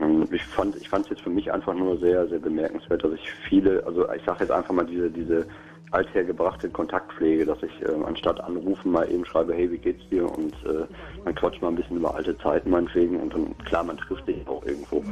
Ähm, 0.00 0.28
ich 0.30 0.44
fand 0.54 0.76
es 0.76 1.10
jetzt 1.10 1.22
für 1.22 1.30
mich 1.30 1.50
einfach 1.50 1.74
nur 1.74 1.98
sehr, 1.98 2.28
sehr 2.28 2.38
bemerkenswert, 2.38 3.02
dass 3.02 3.14
ich 3.14 3.32
viele, 3.48 3.84
also 3.84 4.08
ich 4.12 4.22
sage 4.24 4.44
jetzt 4.44 4.52
einfach 4.52 4.72
mal 4.72 4.86
diese, 4.86 5.10
diese 5.10 5.46
althergebrachte 5.92 6.68
Kontaktpflege, 6.70 7.44
dass 7.44 7.62
ich 7.62 7.82
äh, 7.82 7.92
anstatt 8.04 8.40
anrufen 8.40 8.92
mal 8.92 9.10
eben 9.10 9.24
schreibe, 9.24 9.54
hey, 9.54 9.70
wie 9.70 9.78
geht's 9.78 10.08
dir? 10.08 10.30
Und 10.30 10.52
äh, 10.64 10.86
man 11.24 11.34
quatscht 11.34 11.60
mal 11.62 11.68
ein 11.68 11.76
bisschen 11.76 11.96
über 11.96 12.14
alte 12.14 12.36
Zeiten 12.38 12.70
meinetwegen 12.70 13.18
und 13.20 13.34
dann, 13.34 13.58
klar, 13.58 13.82
man 13.82 13.96
trifft 13.98 14.24
sich 14.26 14.46
auch 14.46 14.64
irgendwo. 14.64 15.02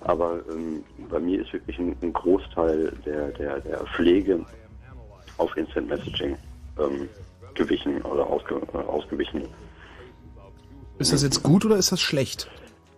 Aber 0.00 0.40
ähm, 0.50 0.82
bei 1.08 1.20
mir 1.20 1.40
ist 1.40 1.52
wirklich 1.52 1.78
ein, 1.78 1.94
ein 2.02 2.12
Großteil 2.12 2.92
der, 3.06 3.28
der, 3.32 3.60
der 3.60 3.78
Pflege 3.94 4.44
auf 5.38 5.56
Instant 5.56 5.88
Messaging 5.88 6.36
ähm, 6.80 7.08
gewichen 7.54 8.02
oder 8.02 8.26
ausge, 8.26 8.60
äh, 8.74 8.78
ausgewichen. 8.78 9.42
Ist 10.98 11.12
das 11.12 11.22
jetzt 11.22 11.42
gut 11.42 11.64
oder 11.64 11.76
ist 11.76 11.92
das 11.92 12.00
schlecht? 12.00 12.48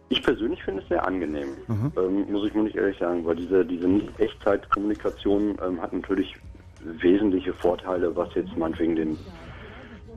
Ich 0.09 0.23
persönlich 0.23 0.63
finde 0.63 0.83
es 0.83 0.89
sehr 0.89 1.05
angenehm, 1.05 1.49
Mhm. 1.67 1.93
ähm, 1.97 2.33
muss 2.33 2.47
ich 2.47 2.55
muss 2.55 2.69
ich 2.69 2.77
ehrlich 2.77 2.97
sagen, 2.99 3.25
weil 3.27 3.35
diese, 3.37 3.65
diese 3.65 3.89
Nicht-Echtzeit-Kommunikation 3.89 5.59
ähm, 5.67 5.83
hat 5.83 5.93
natürlich 5.93 6.37
wesentliche 7.01 7.53
Vorteile, 7.53 8.15
was 8.15 8.35
jetzt 8.35 8.57
meinetwegen 8.57 8.97
den, 8.97 9.13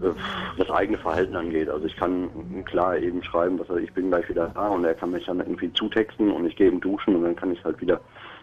äh, 0.01 0.11
das 0.57 0.69
eigene 0.69 0.97
Verhalten 0.97 1.35
angeht. 1.35 1.69
Also 1.69 1.85
ich 1.85 1.95
kann 1.95 2.29
klar 2.65 2.97
eben 2.97 3.23
schreiben, 3.23 3.59
was 3.59 3.69
ich, 3.77 3.93
bin 3.93 4.09
gleich 4.09 4.27
wieder 4.29 4.49
da 4.53 4.67
und 4.69 4.85
er 4.85 4.95
kann 4.95 5.11
mich 5.11 5.25
dann 5.25 5.39
irgendwie 5.39 5.71
zutexten 5.73 6.31
und 6.31 6.45
ich 6.45 6.55
gehe 6.55 6.69
ihm 6.69 6.81
duschen 6.81 7.15
und 7.15 7.23
dann 7.23 7.35
kann 7.35 7.51
ich 7.51 7.63
halt 7.63 7.79
wieder 7.81 7.99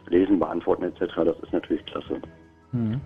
lesen, 0.09 0.39
beantworten 0.39 0.85
etc. 0.85 1.15
Das 1.17 1.39
ist 1.43 1.53
natürlich 1.53 1.85
klasse. 1.87 2.21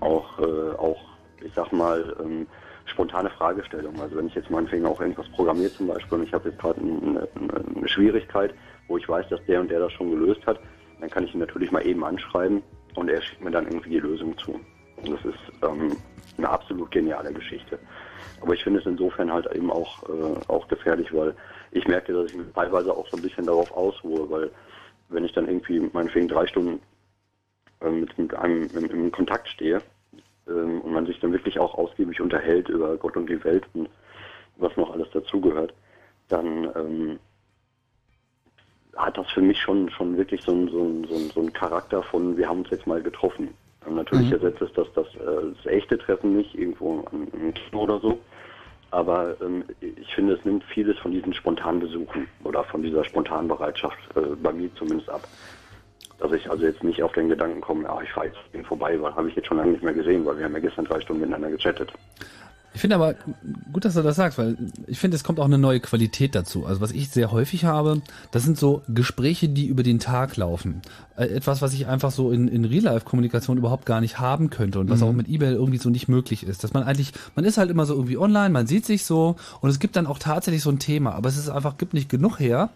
Auch, 0.00 0.38
äh, 0.38 0.76
auch, 0.76 1.00
ich 1.42 1.52
sag 1.54 1.72
mal, 1.72 2.16
ähm, 2.22 2.46
spontane 2.86 3.30
Fragestellungen. 3.30 4.00
Also 4.00 4.16
wenn 4.16 4.26
ich 4.26 4.34
jetzt 4.34 4.50
meinetwegen 4.50 4.86
auch 4.86 5.00
irgendwas 5.00 5.28
programmiere 5.30 5.72
zum 5.72 5.86
Beispiel 5.86 6.18
und 6.18 6.24
ich 6.24 6.32
habe 6.32 6.48
jetzt 6.48 6.58
gerade 6.58 6.80
eine, 6.80 7.28
eine, 7.34 7.76
eine 7.76 7.88
Schwierigkeit, 7.88 8.54
wo 8.88 8.96
ich 8.96 9.08
weiß, 9.08 9.28
dass 9.28 9.44
der 9.46 9.60
und 9.60 9.70
der 9.70 9.80
das 9.80 9.92
schon 9.92 10.10
gelöst 10.10 10.44
hat, 10.46 10.58
dann 11.00 11.10
kann 11.10 11.24
ich 11.24 11.34
ihn 11.34 11.40
natürlich 11.40 11.70
mal 11.70 11.86
eben 11.86 12.04
anschreiben 12.04 12.62
und 12.94 13.08
er 13.08 13.22
schickt 13.22 13.42
mir 13.42 13.50
dann 13.50 13.66
irgendwie 13.66 13.90
die 13.90 14.00
Lösung 14.00 14.36
zu. 14.38 14.60
Das 15.04 15.24
ist 15.24 15.52
ähm, 15.62 15.98
eine 16.36 16.48
absolut 16.48 16.90
geniale 16.90 17.32
Geschichte. 17.32 17.78
Aber 18.40 18.54
ich 18.54 18.62
finde 18.64 18.80
es 18.80 18.86
insofern 18.86 19.32
halt 19.32 19.46
eben 19.54 19.70
auch, 19.70 20.02
äh, 20.08 20.40
auch 20.48 20.66
gefährlich, 20.68 21.12
weil 21.12 21.34
ich 21.72 21.86
merke, 21.86 22.12
dass 22.12 22.26
ich 22.28 22.34
mich 22.34 22.46
teilweise 22.54 22.94
auch 22.94 23.06
so 23.08 23.16
ein 23.16 23.22
bisschen 23.22 23.46
darauf 23.46 23.70
ausruhe, 23.72 24.30
weil 24.30 24.50
wenn 25.08 25.24
ich 25.24 25.32
dann 25.32 25.48
irgendwie 25.48 25.80
meinetwegen 25.92 26.28
drei 26.28 26.46
Stunden 26.46 26.80
ähm, 27.82 28.00
mit, 28.00 28.16
mit 28.18 28.34
einem 28.34 28.68
im, 28.74 29.12
Kontakt 29.12 29.48
stehe 29.48 29.82
ähm, 30.48 30.80
und 30.80 30.92
man 30.92 31.06
sich 31.06 31.20
dann 31.20 31.32
wirklich 31.32 31.58
auch 31.58 31.74
ausgiebig 31.74 32.20
unterhält 32.20 32.68
über 32.68 32.96
Gott 32.96 33.16
und 33.16 33.28
die 33.28 33.42
Welt 33.44 33.64
und 33.74 33.88
was 34.56 34.76
noch 34.76 34.90
alles 34.92 35.10
dazugehört, 35.10 35.74
dann 36.28 36.70
ähm, 36.76 37.18
hat 38.96 39.16
das 39.16 39.30
für 39.30 39.42
mich 39.42 39.58
schon 39.60 39.88
schon 39.90 40.16
wirklich 40.16 40.42
so 40.42 40.52
einen 40.52 40.68
so 40.68 40.78
so 41.08 41.14
einen- 41.16 41.30
so 41.30 41.40
einen 41.40 41.52
Charakter 41.52 42.02
von, 42.04 42.36
wir 42.36 42.48
haben 42.48 42.60
uns 42.60 42.70
jetzt 42.70 42.86
mal 42.86 43.02
getroffen. 43.02 43.54
Natürlich 43.88 44.28
Mhm. 44.28 44.34
ersetzt 44.34 44.62
es 44.62 44.72
das, 44.74 44.92
das, 44.94 45.06
äh, 45.16 45.54
das 45.56 45.66
echte 45.66 45.98
Treffen 45.98 46.36
nicht 46.36 46.54
irgendwo 46.54 47.04
im, 47.12 47.54
Kino 47.54 47.82
oder 47.82 47.98
so. 48.00 48.20
Aber 48.90 49.36
ähm, 49.40 49.64
ich 49.80 50.14
finde, 50.14 50.34
es 50.34 50.44
nimmt 50.44 50.64
vieles 50.64 50.98
von 50.98 51.12
diesen 51.12 51.32
spontanen 51.32 51.80
Besuchen 51.80 52.28
oder 52.44 52.64
von 52.64 52.82
dieser 52.82 53.04
spontanen 53.04 53.48
Bereitschaft 53.48 53.98
äh, 54.16 54.20
bei 54.36 54.52
mir 54.52 54.74
zumindest 54.74 55.08
ab. 55.08 55.28
Dass 56.18 56.32
ich 56.32 56.50
also 56.50 56.64
jetzt 56.64 56.82
nicht 56.82 57.02
auf 57.02 57.12
den 57.12 57.28
Gedanken 57.28 57.60
komme, 57.60 57.84
ja, 57.84 58.00
ich 58.02 58.10
fahre 58.12 58.26
jetzt 58.26 58.66
vorbei, 58.66 59.00
weil 59.00 59.14
habe 59.14 59.28
ich 59.28 59.36
jetzt 59.36 59.46
schon 59.46 59.56
lange 59.56 59.72
nicht 59.72 59.82
mehr 59.82 59.94
gesehen, 59.94 60.26
weil 60.26 60.36
wir 60.36 60.44
haben 60.44 60.52
ja 60.54 60.58
gestern 60.60 60.84
drei 60.84 61.00
Stunden 61.00 61.22
miteinander 61.22 61.50
gechattet. 61.50 61.92
Ich 62.72 62.80
finde 62.80 62.94
aber 62.96 63.14
gut, 63.72 63.84
dass 63.84 63.94
du 63.94 64.02
das 64.02 64.14
sagst, 64.14 64.38
weil 64.38 64.56
ich 64.86 64.98
finde, 65.00 65.16
es 65.16 65.24
kommt 65.24 65.40
auch 65.40 65.44
eine 65.44 65.58
neue 65.58 65.80
Qualität 65.80 66.36
dazu. 66.36 66.66
Also 66.66 66.80
was 66.80 66.92
ich 66.92 67.08
sehr 67.10 67.32
häufig 67.32 67.64
habe, 67.64 68.00
das 68.30 68.44
sind 68.44 68.56
so 68.58 68.82
Gespräche, 68.88 69.48
die 69.48 69.66
über 69.66 69.82
den 69.82 69.98
Tag 69.98 70.36
laufen. 70.36 70.80
Äh, 71.16 71.26
Etwas, 71.26 71.62
was 71.62 71.74
ich 71.74 71.88
einfach 71.88 72.12
so 72.12 72.30
in, 72.30 72.46
in 72.46 72.64
Real-Life-Kommunikation 72.64 73.58
überhaupt 73.58 73.86
gar 73.86 74.00
nicht 74.00 74.20
haben 74.20 74.50
könnte 74.50 74.78
und 74.78 74.88
was 74.88 75.00
Mhm. 75.00 75.06
auch 75.06 75.12
mit 75.12 75.28
E-Mail 75.28 75.54
irgendwie 75.54 75.78
so 75.78 75.90
nicht 75.90 76.06
möglich 76.08 76.44
ist. 76.44 76.62
Dass 76.62 76.72
man 76.72 76.84
eigentlich, 76.84 77.12
man 77.34 77.44
ist 77.44 77.58
halt 77.58 77.70
immer 77.70 77.86
so 77.86 77.94
irgendwie 77.94 78.18
online, 78.18 78.50
man 78.50 78.68
sieht 78.68 78.86
sich 78.86 79.04
so 79.04 79.34
und 79.60 79.70
es 79.70 79.80
gibt 79.80 79.96
dann 79.96 80.06
auch 80.06 80.20
tatsächlich 80.20 80.62
so 80.62 80.70
ein 80.70 80.78
Thema, 80.78 81.14
aber 81.14 81.28
es 81.28 81.36
ist 81.36 81.48
einfach, 81.48 81.76
gibt 81.76 81.92
nicht 81.92 82.08
genug 82.08 82.38
her 82.38 82.70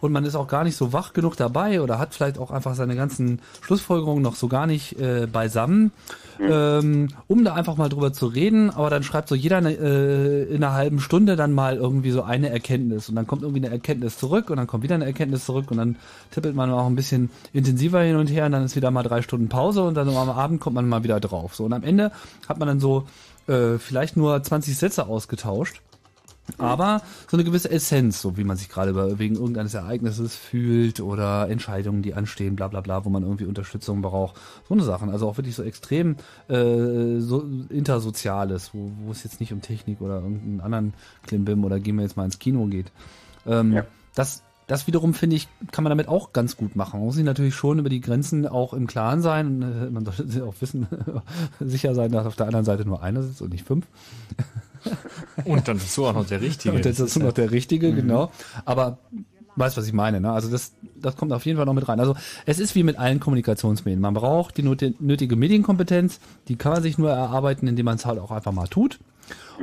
und 0.00 0.12
man 0.12 0.24
ist 0.24 0.34
auch 0.34 0.48
gar 0.48 0.64
nicht 0.64 0.76
so 0.76 0.92
wach 0.92 1.12
genug 1.12 1.36
dabei 1.36 1.80
oder 1.80 1.98
hat 1.98 2.14
vielleicht 2.14 2.38
auch 2.38 2.50
einfach 2.50 2.74
seine 2.74 2.96
ganzen 2.96 3.40
Schlussfolgerungen 3.62 4.22
noch 4.22 4.36
so 4.36 4.48
gar 4.48 4.66
nicht 4.66 4.98
äh, 5.00 5.26
beisammen, 5.26 5.92
ähm, 6.40 7.08
um 7.26 7.44
da 7.44 7.54
einfach 7.54 7.76
mal 7.76 7.88
drüber 7.88 8.12
zu 8.12 8.26
reden. 8.26 8.70
Aber 8.70 8.90
dann 8.90 9.02
schreibt 9.02 9.28
so 9.28 9.34
jeder 9.34 9.58
eine, 9.58 9.72
äh, 9.72 10.42
in 10.44 10.62
einer 10.62 10.74
halben 10.74 11.00
Stunde 11.00 11.36
dann 11.36 11.52
mal 11.52 11.76
irgendwie 11.76 12.10
so 12.10 12.22
eine 12.22 12.50
Erkenntnis 12.50 13.08
und 13.08 13.16
dann 13.16 13.26
kommt 13.26 13.42
irgendwie 13.42 13.64
eine 13.64 13.74
Erkenntnis 13.74 14.18
zurück 14.18 14.50
und 14.50 14.56
dann 14.56 14.66
kommt 14.66 14.82
wieder 14.82 14.94
eine 14.94 15.06
Erkenntnis 15.06 15.44
zurück 15.44 15.70
und 15.70 15.78
dann 15.78 15.96
tippelt 16.30 16.54
man 16.54 16.70
auch 16.70 16.86
ein 16.86 16.96
bisschen 16.96 17.30
intensiver 17.52 18.00
hin 18.00 18.16
und 18.16 18.28
her 18.28 18.46
und 18.46 18.52
dann 18.52 18.64
ist 18.64 18.76
wieder 18.76 18.90
mal 18.90 19.02
drei 19.02 19.22
Stunden 19.22 19.48
Pause 19.48 19.82
und 19.82 19.94
dann 19.94 20.08
am 20.08 20.30
Abend 20.30 20.60
kommt 20.60 20.74
man 20.74 20.88
mal 20.88 21.04
wieder 21.04 21.20
drauf. 21.20 21.54
So 21.54 21.64
und 21.64 21.72
am 21.72 21.82
Ende 21.82 22.12
hat 22.48 22.58
man 22.58 22.68
dann 22.68 22.80
so 22.80 23.06
äh, 23.46 23.78
vielleicht 23.78 24.16
nur 24.16 24.42
20 24.42 24.76
Sätze 24.76 25.06
ausgetauscht. 25.06 25.80
Aber 26.56 27.02
so 27.30 27.36
eine 27.36 27.44
gewisse 27.44 27.70
Essenz, 27.70 28.22
so 28.22 28.36
wie 28.38 28.44
man 28.44 28.56
sich 28.56 28.68
gerade 28.68 28.90
über- 28.90 29.18
wegen 29.18 29.34
irgendeines 29.36 29.74
Ereignisses 29.74 30.34
fühlt 30.34 31.00
oder 31.00 31.48
Entscheidungen, 31.50 32.02
die 32.02 32.14
anstehen, 32.14 32.56
bla 32.56 32.68
bla 32.68 32.80
bla, 32.80 33.04
wo 33.04 33.10
man 33.10 33.22
irgendwie 33.22 33.44
Unterstützung 33.44 34.00
braucht. 34.00 34.36
So 34.66 34.74
eine 34.74 34.82
Sachen. 34.82 35.10
Also 35.10 35.28
auch 35.28 35.36
wirklich 35.36 35.54
so 35.54 35.62
extrem 35.62 36.16
äh, 36.48 37.18
so 37.20 37.44
intersoziales, 37.68 38.70
wo, 38.72 38.90
wo 39.04 39.10
es 39.12 39.24
jetzt 39.24 39.40
nicht 39.40 39.52
um 39.52 39.60
Technik 39.60 40.00
oder 40.00 40.16
irgendeinen 40.22 40.60
anderen 40.60 40.94
Klimbim 41.26 41.64
oder 41.64 41.80
gehen 41.80 41.96
wir 41.96 42.02
jetzt 42.02 42.16
mal 42.16 42.24
ins 42.24 42.38
Kino 42.38 42.66
geht. 42.66 42.90
Ähm, 43.46 43.72
Das 44.14 44.42
das 44.66 44.86
wiederum 44.86 45.14
finde 45.14 45.34
ich, 45.36 45.48
kann 45.72 45.82
man 45.82 45.90
damit 45.90 46.08
auch 46.08 46.34
ganz 46.34 46.54
gut 46.54 46.76
machen. 46.76 46.98
Man 46.98 47.06
muss 47.06 47.14
sich 47.14 47.24
natürlich 47.24 47.54
schon 47.54 47.78
über 47.78 47.88
die 47.88 48.02
Grenzen 48.02 48.46
auch 48.46 48.74
im 48.74 48.86
Klaren 48.86 49.22
sein. 49.22 49.62
Und, 49.62 49.92
man 49.94 50.04
sollte 50.04 50.44
auch 50.44 50.54
wissen, 50.60 50.86
sicher 51.60 51.94
sein, 51.94 52.12
dass 52.12 52.26
auf 52.26 52.36
der 52.36 52.46
anderen 52.46 52.66
Seite 52.66 52.84
nur 52.84 53.02
einer 53.02 53.22
sitzt 53.22 53.40
und 53.40 53.50
nicht 53.52 53.64
fünf. 53.66 53.86
Und 55.44 55.68
dann 55.68 55.78
dazu 55.78 56.04
auch 56.06 56.14
noch 56.14 56.26
der 56.26 56.40
Richtige. 56.40 56.74
Und 56.74 56.84
Das 56.84 56.96
dazu 56.96 57.04
ist 57.06 57.16
ja- 57.16 57.22
noch 57.24 57.32
der 57.32 57.50
Richtige, 57.50 57.90
Mhm. 57.92 57.96
genau. 57.96 58.30
Aber 58.64 58.98
weißt, 59.56 59.76
was 59.76 59.86
ich 59.86 59.92
meine, 59.92 60.20
ne? 60.20 60.30
Also 60.32 60.48
das, 60.50 60.72
das 60.94 61.16
kommt 61.16 61.32
auf 61.32 61.44
jeden 61.44 61.56
Fall 61.56 61.66
noch 61.66 61.74
mit 61.74 61.88
rein. 61.88 61.98
Also 62.00 62.14
es 62.46 62.58
ist 62.60 62.74
wie 62.76 62.84
mit 62.84 62.96
allen 62.98 63.18
Kommunikationsmedien. 63.20 64.00
Man 64.00 64.14
braucht 64.14 64.56
die 64.56 64.62
nöti- 64.62 64.94
nötige 65.00 65.34
Medienkompetenz, 65.36 66.20
die 66.46 66.56
kann 66.56 66.72
man 66.72 66.82
sich 66.82 66.96
nur 66.98 67.10
erarbeiten, 67.10 67.66
indem 67.66 67.86
man 67.86 67.96
es 67.96 68.06
halt 68.06 68.18
auch 68.20 68.30
einfach 68.30 68.52
mal 68.52 68.68
tut. 68.68 68.98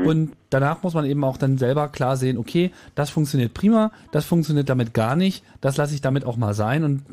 Und 0.05 0.33
danach 0.49 0.83
muss 0.83 0.93
man 0.93 1.05
eben 1.05 1.23
auch 1.23 1.37
dann 1.37 1.57
selber 1.57 1.87
klar 1.87 2.17
sehen, 2.17 2.37
okay, 2.37 2.71
das 2.95 3.09
funktioniert 3.09 3.53
prima, 3.53 3.91
das 4.11 4.25
funktioniert 4.25 4.69
damit 4.69 4.93
gar 4.93 5.15
nicht, 5.15 5.43
das 5.61 5.77
lasse 5.77 5.95
ich 5.95 6.01
damit 6.01 6.25
auch 6.25 6.35
mal 6.35 6.53
sein 6.53 6.83
und 6.83 7.03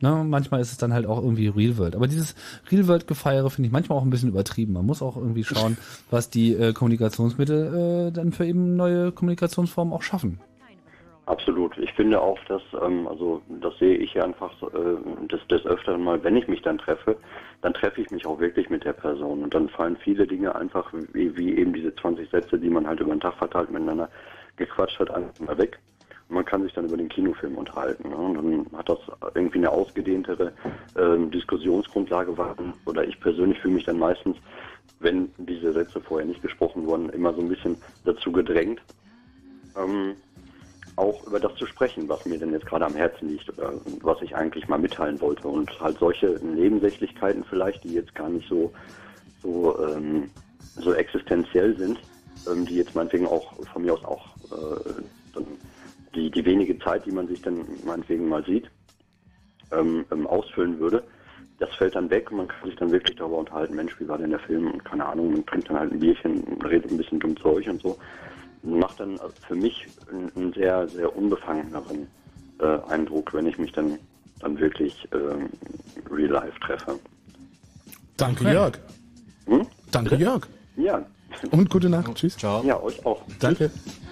ne, 0.00 0.24
manchmal 0.26 0.60
ist 0.60 0.72
es 0.72 0.78
dann 0.78 0.92
halt 0.92 1.06
auch 1.06 1.22
irgendwie 1.22 1.48
Real 1.48 1.78
World. 1.78 1.96
Aber 1.96 2.06
dieses 2.06 2.34
Real 2.70 2.88
World 2.88 3.06
Gefeiere 3.06 3.50
finde 3.50 3.66
ich 3.68 3.72
manchmal 3.72 3.98
auch 3.98 4.02
ein 4.02 4.10
bisschen 4.10 4.30
übertrieben. 4.30 4.72
Man 4.72 4.86
muss 4.86 5.02
auch 5.02 5.16
irgendwie 5.16 5.44
schauen, 5.44 5.76
was 6.10 6.30
die 6.30 6.54
äh, 6.54 6.72
Kommunikationsmittel 6.72 8.08
äh, 8.08 8.12
dann 8.12 8.32
für 8.32 8.46
eben 8.46 8.76
neue 8.76 9.12
Kommunikationsformen 9.12 9.92
auch 9.92 10.02
schaffen. 10.02 10.40
Absolut. 11.26 11.78
Ich 11.78 11.90
finde 11.92 12.20
auch, 12.20 12.38
dass, 12.48 12.62
ähm, 12.82 13.08
also 13.08 13.40
das 13.48 13.78
sehe 13.78 13.96
ich 13.96 14.12
ja 14.12 14.24
einfach 14.24 14.50
so, 14.60 14.68
äh, 14.70 15.26
des, 15.28 15.40
des 15.48 15.64
Öfteren 15.64 16.04
mal, 16.04 16.22
wenn 16.22 16.36
ich 16.36 16.48
mich 16.48 16.60
dann 16.60 16.76
treffe, 16.76 17.16
dann 17.62 17.72
treffe 17.72 18.02
ich 18.02 18.10
mich 18.10 18.26
auch 18.26 18.38
wirklich 18.38 18.68
mit 18.68 18.84
der 18.84 18.92
Person. 18.92 19.42
Und 19.42 19.54
dann 19.54 19.70
fallen 19.70 19.96
viele 19.96 20.26
Dinge 20.26 20.54
einfach, 20.54 20.92
wie, 21.12 21.34
wie 21.36 21.56
eben 21.56 21.72
diese 21.72 21.94
20 21.94 22.28
Sätze, 22.28 22.58
die 22.58 22.68
man 22.68 22.86
halt 22.86 23.00
über 23.00 23.14
den 23.14 23.20
Tag 23.20 23.34
verteilt 23.34 23.70
miteinander 23.70 24.10
gequatscht 24.56 24.98
hat, 24.98 25.10
einfach 25.10 25.40
mal 25.40 25.56
weg. 25.56 25.78
Und 26.28 26.36
man 26.36 26.44
kann 26.44 26.62
sich 26.62 26.72
dann 26.72 26.86
über 26.86 26.96
den 26.96 27.08
Kinofilm 27.08 27.56
unterhalten. 27.56 28.08
Ne? 28.08 28.16
Und 28.16 28.34
dann 28.34 28.78
hat 28.78 28.88
das 28.88 28.98
irgendwie 29.34 29.58
eine 29.58 29.70
ausgedehntere 29.70 30.52
ähm, 30.96 31.30
Diskussionsgrundlage. 31.30 32.34
Oder 32.86 33.06
ich 33.06 33.20
persönlich 33.20 33.58
fühle 33.60 33.74
mich 33.74 33.84
dann 33.84 33.98
meistens, 33.98 34.36
wenn 35.00 35.30
diese 35.36 35.72
Sätze 35.72 36.00
vorher 36.00 36.26
nicht 36.26 36.42
gesprochen 36.42 36.86
wurden, 36.86 37.10
immer 37.10 37.34
so 37.34 37.40
ein 37.40 37.48
bisschen 37.48 37.76
dazu 38.04 38.32
gedrängt, 38.32 38.80
ähm, 39.76 40.16
auch 40.96 41.26
über 41.26 41.40
das 41.40 41.54
zu 41.56 41.66
sprechen, 41.66 42.08
was 42.08 42.24
mir 42.24 42.38
denn 42.38 42.52
jetzt 42.52 42.66
gerade 42.66 42.86
am 42.86 42.94
Herzen 42.94 43.28
liegt 43.28 43.48
oder 43.50 43.72
was 44.02 44.22
ich 44.22 44.34
eigentlich 44.34 44.68
mal 44.68 44.78
mitteilen 44.78 45.20
wollte. 45.20 45.48
Und 45.48 45.68
halt 45.80 45.98
solche 45.98 46.38
Nebensächlichkeiten 46.42 47.44
vielleicht, 47.44 47.82
die 47.84 47.94
jetzt 47.94 48.14
gar 48.14 48.28
nicht 48.28 48.48
so, 48.48 48.72
so, 49.42 49.78
ähm, 49.84 50.30
so 50.76 50.92
existenziell 50.92 51.76
sind, 51.76 51.98
ähm, 52.46 52.64
die 52.66 52.76
jetzt 52.76 52.94
meinetwegen 52.94 53.26
auch 53.26 53.52
von 53.72 53.82
mir 53.82 53.94
aus 53.94 54.04
auch 54.04 54.26
äh, 54.52 55.02
dann 55.34 55.46
die, 56.14 56.30
die 56.30 56.44
wenige 56.44 56.78
Zeit, 56.78 57.06
die 57.06 57.12
man 57.12 57.28
sich 57.28 57.40
dann 57.42 57.64
meinetwegen 57.84 58.28
mal 58.28 58.44
sieht, 58.44 58.70
ähm, 59.72 60.04
ähm, 60.10 60.26
ausfüllen 60.26 60.78
würde, 60.78 61.02
das 61.58 61.72
fällt 61.76 61.94
dann 61.94 62.10
weg 62.10 62.30
und 62.30 62.38
man 62.38 62.48
kann 62.48 62.68
sich 62.68 62.76
dann 62.76 62.90
wirklich 62.90 63.16
darüber 63.16 63.38
unterhalten, 63.38 63.74
Mensch, 63.74 63.98
wie 64.00 64.08
war 64.08 64.18
denn 64.18 64.30
der 64.30 64.40
Film 64.40 64.70
und 64.70 64.84
keine 64.84 65.06
Ahnung, 65.06 65.32
man 65.32 65.46
trinkt 65.46 65.68
dann 65.70 65.78
halt 65.78 65.92
ein 65.92 66.00
Bierchen, 66.00 66.42
redet 66.64 66.90
ein 66.90 66.96
bisschen 66.96 67.20
dumm 67.20 67.36
Zeug 67.36 67.68
und 67.68 67.80
so. 67.80 67.96
Macht 68.62 68.98
dann 68.98 69.20
für 69.46 69.54
mich 69.54 69.86
einen, 70.10 70.32
einen 70.34 70.52
sehr, 70.54 70.88
sehr 70.88 71.14
unbefangeneren 71.14 72.08
äh, 72.60 72.78
Eindruck, 72.88 73.34
wenn 73.34 73.46
ich 73.46 73.58
mich 73.58 73.72
dann, 73.72 73.98
dann 74.40 74.58
wirklich 74.58 75.06
ähm, 75.12 75.50
real 76.10 76.30
life 76.30 76.58
treffe. 76.60 76.98
Danke, 78.16 78.44
Okay. 78.44 78.52
Jörg. 78.54 78.78
Hm? 79.46 79.66
Danke, 79.90 80.16
Jörg. 80.16 80.46
Ja. 80.76 81.04
Und 81.50 81.68
gute 81.68 81.88
Nacht. 81.88 82.14
Tschüss. 82.14 82.36
Ciao. 82.36 82.62
Ja, 82.64 82.80
euch 82.80 83.04
auch. 83.04 83.22
Danke. 83.38 83.64
Also 83.64 84.03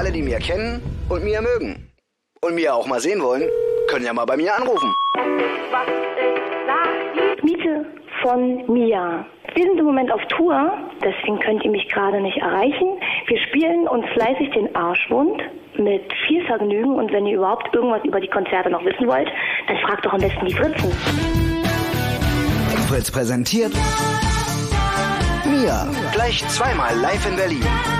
alle, 0.00 0.12
die 0.12 0.22
mir 0.22 0.38
kennen 0.38 0.80
und 1.10 1.22
mir 1.22 1.42
mögen 1.42 1.92
und 2.40 2.54
mir 2.54 2.74
auch 2.74 2.86
mal 2.86 3.00
sehen 3.00 3.22
wollen, 3.22 3.46
können 3.86 4.06
ja 4.06 4.14
mal 4.14 4.24
bei 4.24 4.34
mir 4.34 4.54
anrufen. 4.56 4.90
Miete 7.42 7.84
von 8.22 8.64
Mia. 8.72 9.26
Wir 9.54 9.64
sind 9.66 9.78
im 9.78 9.84
Moment 9.84 10.10
auf 10.10 10.22
Tour, 10.28 10.72
deswegen 11.04 11.38
könnt 11.40 11.62
ihr 11.64 11.70
mich 11.70 11.86
gerade 11.90 12.18
nicht 12.22 12.38
erreichen. 12.38 12.98
Wir 13.26 13.38
spielen 13.48 13.86
uns 13.88 14.06
fleißig 14.14 14.50
den 14.52 14.74
Arschwund 14.74 15.42
mit 15.76 16.10
viel 16.26 16.46
Vergnügen 16.46 16.94
und 16.94 17.12
wenn 17.12 17.26
ihr 17.26 17.36
überhaupt 17.36 17.68
irgendwas 17.74 18.02
über 18.02 18.20
die 18.20 18.28
Konzerte 18.28 18.70
noch 18.70 18.82
wissen 18.82 19.06
wollt, 19.06 19.28
dann 19.68 19.76
fragt 19.84 20.06
doch 20.06 20.14
am 20.14 20.20
besten 20.22 20.46
die 20.46 20.54
Fritzen. 20.54 20.90
Fritz 22.88 23.10
präsentiert 23.10 23.74
Mia. 25.44 25.86
Gleich 26.14 26.42
zweimal 26.48 26.96
live 26.96 27.28
in 27.28 27.36
Berlin. 27.36 27.99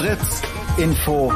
Fritz 0.00 0.40
Info. 0.78 1.30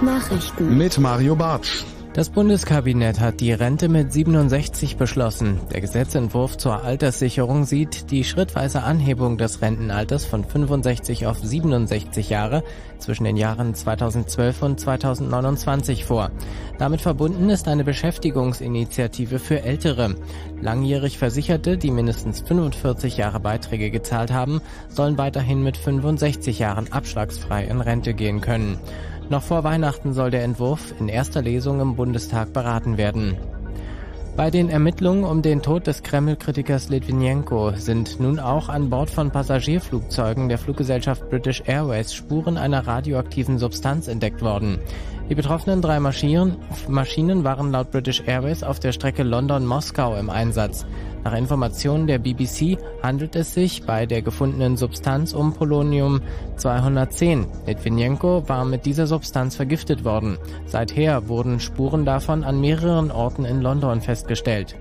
Nachrichten. 0.00 0.76
Mit 0.76 0.98
Mario 0.98 1.36
Bartsch. 1.36 1.84
Das 2.14 2.30
Bundeskabinett 2.30 3.18
hat 3.18 3.40
die 3.40 3.52
Rente 3.52 3.88
mit 3.88 4.12
67 4.12 4.96
beschlossen. 4.96 5.58
Der 5.72 5.80
Gesetzentwurf 5.80 6.56
zur 6.56 6.84
Alterssicherung 6.84 7.64
sieht 7.64 8.12
die 8.12 8.22
schrittweise 8.22 8.84
Anhebung 8.84 9.36
des 9.36 9.60
Rentenalters 9.60 10.24
von 10.24 10.44
65 10.44 11.26
auf 11.26 11.38
67 11.38 12.30
Jahre 12.30 12.62
zwischen 12.98 13.24
den 13.24 13.36
Jahren 13.36 13.74
2012 13.74 14.62
und 14.62 14.78
2029 14.78 16.04
vor. 16.04 16.30
Damit 16.78 17.00
verbunden 17.00 17.50
ist 17.50 17.66
eine 17.66 17.82
Beschäftigungsinitiative 17.82 19.40
für 19.40 19.62
Ältere. 19.62 20.14
Langjährig 20.62 21.18
Versicherte, 21.18 21.76
die 21.76 21.90
mindestens 21.90 22.42
45 22.42 23.16
Jahre 23.16 23.40
Beiträge 23.40 23.90
gezahlt 23.90 24.32
haben, 24.32 24.60
sollen 24.88 25.18
weiterhin 25.18 25.64
mit 25.64 25.76
65 25.76 26.60
Jahren 26.60 26.92
abschlagsfrei 26.92 27.64
in 27.64 27.80
Rente 27.80 28.14
gehen 28.14 28.40
können. 28.40 28.78
Noch 29.30 29.42
vor 29.42 29.64
Weihnachten 29.64 30.12
soll 30.12 30.30
der 30.30 30.44
Entwurf 30.44 30.94
in 31.00 31.08
erster 31.08 31.40
Lesung 31.40 31.80
im 31.80 31.96
Bundestag 31.96 32.52
beraten 32.52 32.98
werden. 32.98 33.36
Bei 34.36 34.50
den 34.50 34.68
Ermittlungen 34.68 35.22
um 35.22 35.42
den 35.42 35.62
Tod 35.62 35.86
des 35.86 36.02
Kreml-Kritikers 36.02 36.88
Litvinenko 36.88 37.70
sind 37.76 38.18
nun 38.18 38.40
auch 38.40 38.68
an 38.68 38.90
Bord 38.90 39.08
von 39.08 39.30
Passagierflugzeugen 39.30 40.48
der 40.48 40.58
Fluggesellschaft 40.58 41.30
British 41.30 41.62
Airways 41.66 42.12
Spuren 42.12 42.58
einer 42.58 42.84
radioaktiven 42.84 43.58
Substanz 43.58 44.08
entdeckt 44.08 44.42
worden. 44.42 44.80
Die 45.30 45.36
betroffenen 45.36 45.80
drei 45.80 46.00
Maschinen, 46.00 46.56
Maschinen 46.88 47.44
waren 47.44 47.70
laut 47.70 47.92
British 47.92 48.24
Airways 48.26 48.64
auf 48.64 48.80
der 48.80 48.90
Strecke 48.90 49.22
London-Moskau 49.22 50.16
im 50.16 50.28
Einsatz. 50.28 50.84
Nach 51.24 51.34
Informationen 51.34 52.06
der 52.06 52.18
BBC 52.18 52.76
handelt 53.02 53.34
es 53.34 53.54
sich 53.54 53.84
bei 53.86 54.04
der 54.04 54.20
gefundenen 54.20 54.76
Substanz 54.76 55.32
um 55.32 55.54
Polonium 55.54 56.20
210. 56.56 57.46
Litvinenko 57.66 58.46
war 58.46 58.66
mit 58.66 58.84
dieser 58.84 59.06
Substanz 59.06 59.56
vergiftet 59.56 60.04
worden. 60.04 60.36
Seither 60.66 61.26
wurden 61.26 61.60
Spuren 61.60 62.04
davon 62.04 62.44
an 62.44 62.60
mehreren 62.60 63.10
Orten 63.10 63.46
in 63.46 63.62
London 63.62 64.02
festgestellt. 64.02 64.76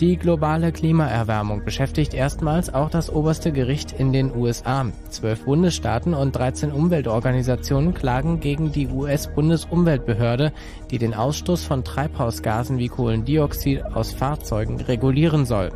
Die 0.00 0.16
globale 0.16 0.72
Klimaerwärmung 0.72 1.64
beschäftigt 1.64 2.14
erstmals 2.14 2.74
auch 2.74 2.90
das 2.90 3.10
oberste 3.10 3.52
Gericht 3.52 3.92
in 3.92 4.12
den 4.12 4.34
USA. 4.34 4.86
Zwölf 5.08 5.44
Bundesstaaten 5.44 6.14
und 6.14 6.32
13 6.32 6.72
Umweltorganisationen 6.72 7.94
klagen 7.94 8.40
gegen 8.40 8.72
die 8.72 8.88
US-Bundesumweltbehörde, 8.88 10.52
die 10.90 10.98
den 10.98 11.14
Ausstoß 11.14 11.64
von 11.64 11.84
Treibhausgasen 11.84 12.78
wie 12.78 12.88
Kohlendioxid 12.88 13.84
aus 13.84 14.12
Fahrzeugen 14.12 14.80
regulieren 14.80 15.46
soll. 15.46 15.70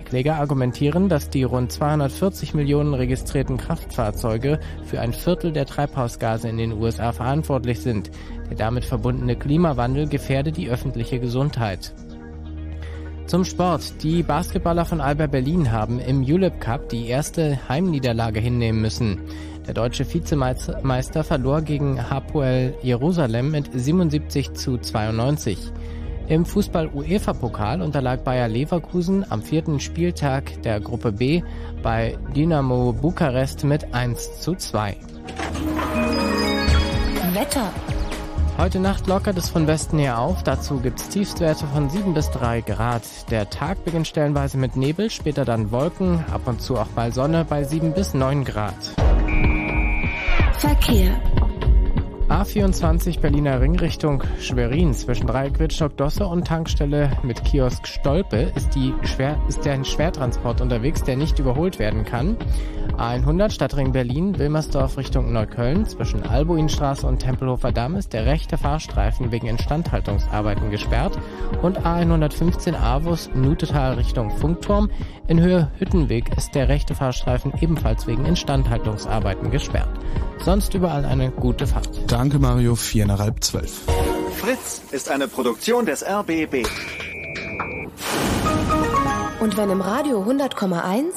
Die 0.00 0.04
Kläger 0.04 0.40
argumentieren, 0.40 1.08
dass 1.08 1.30
die 1.30 1.44
rund 1.44 1.70
240 1.70 2.54
Millionen 2.54 2.94
registrierten 2.94 3.56
Kraftfahrzeuge 3.56 4.58
für 4.82 5.00
ein 5.00 5.12
Viertel 5.12 5.52
der 5.52 5.66
Treibhausgase 5.66 6.48
in 6.48 6.56
den 6.56 6.72
USA 6.72 7.12
verantwortlich 7.12 7.78
sind. 7.78 8.10
Der 8.48 8.56
damit 8.56 8.84
verbundene 8.84 9.36
Klimawandel 9.36 10.08
gefährde 10.08 10.50
die 10.50 10.68
öffentliche 10.68 11.20
Gesundheit. 11.20 11.94
Zum 13.30 13.44
Sport. 13.44 14.02
Die 14.02 14.24
Basketballer 14.24 14.84
von 14.84 15.00
Alba 15.00 15.28
Berlin 15.28 15.70
haben 15.70 16.00
im 16.00 16.24
Julep 16.24 16.60
Cup 16.60 16.88
die 16.88 17.06
erste 17.06 17.60
Heimniederlage 17.68 18.40
hinnehmen 18.40 18.82
müssen. 18.82 19.20
Der 19.68 19.74
deutsche 19.74 20.04
Vizemeister 20.04 21.22
verlor 21.22 21.62
gegen 21.62 22.10
Hapoel 22.10 22.74
Jerusalem 22.82 23.52
mit 23.52 23.70
77 23.72 24.54
zu 24.54 24.78
92. 24.78 25.56
Im 26.26 26.44
Fußball-UEFA-Pokal 26.44 27.82
unterlag 27.82 28.24
Bayer 28.24 28.48
Leverkusen 28.48 29.24
am 29.30 29.42
vierten 29.42 29.78
Spieltag 29.78 30.60
der 30.64 30.80
Gruppe 30.80 31.12
B 31.12 31.40
bei 31.84 32.18
Dynamo 32.34 32.92
Bukarest 32.92 33.62
mit 33.62 33.94
1 33.94 34.40
zu 34.40 34.56
2. 34.56 34.96
Wetter. 37.32 37.70
Heute 38.58 38.78
Nacht 38.78 39.06
lockert 39.06 39.38
es 39.38 39.48
von 39.48 39.66
Westen 39.66 39.98
her 39.98 40.18
auf. 40.18 40.42
Dazu 40.42 40.80
gibt's 40.80 41.08
Tiefstwerte 41.08 41.66
von 41.66 41.88
7 41.88 42.14
bis 42.14 42.30
3 42.30 42.60
Grad. 42.60 43.02
Der 43.30 43.48
Tag 43.48 43.84
beginnt 43.84 44.06
stellenweise 44.06 44.58
mit 44.58 44.76
Nebel, 44.76 45.10
später 45.10 45.44
dann 45.44 45.70
Wolken, 45.70 46.24
ab 46.32 46.42
und 46.46 46.60
zu 46.60 46.76
auch 46.76 46.88
mal 46.94 47.12
Sonne 47.12 47.44
bei 47.48 47.64
7 47.64 47.92
bis 47.92 48.14
9 48.14 48.44
Grad. 48.44 48.74
Verkehr. 50.58 51.20
A24 52.30 53.18
Berliner 53.18 53.60
Ring 53.60 53.76
Richtung 53.76 54.22
Schwerin 54.38 54.94
zwischen 54.94 55.26
Dreieck 55.26 55.58
Wittstock-Dosse 55.58 56.24
und 56.24 56.46
Tankstelle 56.46 57.10
mit 57.24 57.44
Kiosk 57.44 57.88
Stolpe 57.88 58.52
ist, 58.54 58.72
die 58.76 58.94
Schwer, 59.02 59.36
ist 59.48 59.64
der 59.64 59.72
ein 59.72 59.84
Schwertransport 59.84 60.60
unterwegs, 60.60 61.02
der 61.02 61.16
nicht 61.16 61.40
überholt 61.40 61.80
werden 61.80 62.04
kann. 62.04 62.36
A100 62.96 63.50
Stadtring 63.50 63.90
Berlin, 63.90 64.38
Wilmersdorf 64.38 64.96
Richtung 64.96 65.32
Neukölln 65.32 65.86
zwischen 65.86 66.22
Albuinstraße 66.22 67.04
und 67.04 67.18
Tempelhofer 67.18 67.72
Damm 67.72 67.96
ist 67.96 68.12
der 68.12 68.26
rechte 68.26 68.56
Fahrstreifen 68.58 69.32
wegen 69.32 69.48
Instandhaltungsarbeiten 69.48 70.70
gesperrt 70.70 71.18
und 71.62 71.80
A115 71.80 72.76
Avus 72.76 73.28
Nutetal 73.34 73.94
Richtung 73.94 74.30
Funkturm 74.30 74.88
in 75.26 75.40
Höhe 75.40 75.70
Hüttenweg 75.78 76.36
ist 76.36 76.54
der 76.54 76.68
rechte 76.68 76.94
Fahrstreifen 76.94 77.54
ebenfalls 77.60 78.06
wegen 78.06 78.24
Instandhaltungsarbeiten 78.24 79.50
gesperrt. 79.50 79.90
Sonst 80.42 80.74
überall 80.74 81.04
eine 81.04 81.30
gute 81.30 81.66
Fahrt. 81.66 82.10
Danke 82.20 82.38
Mario, 82.38 82.74
vier 82.74 83.06
nach 83.06 83.18
halb 83.18 83.42
zwölf. 83.42 83.80
Fritz 84.36 84.82
ist 84.90 85.08
eine 85.08 85.26
Produktion 85.26 85.86
des 85.86 86.04
RBB. 86.04 86.66
Und 89.40 89.56
wenn 89.56 89.70
im 89.70 89.80
Radio 89.80 90.22
100,1, 90.24 91.14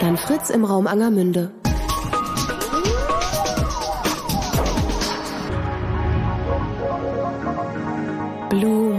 dann 0.00 0.18
Fritz 0.18 0.50
im 0.50 0.66
Raum 0.66 0.86
Angermünde. 0.86 1.50
Blue 8.50 8.91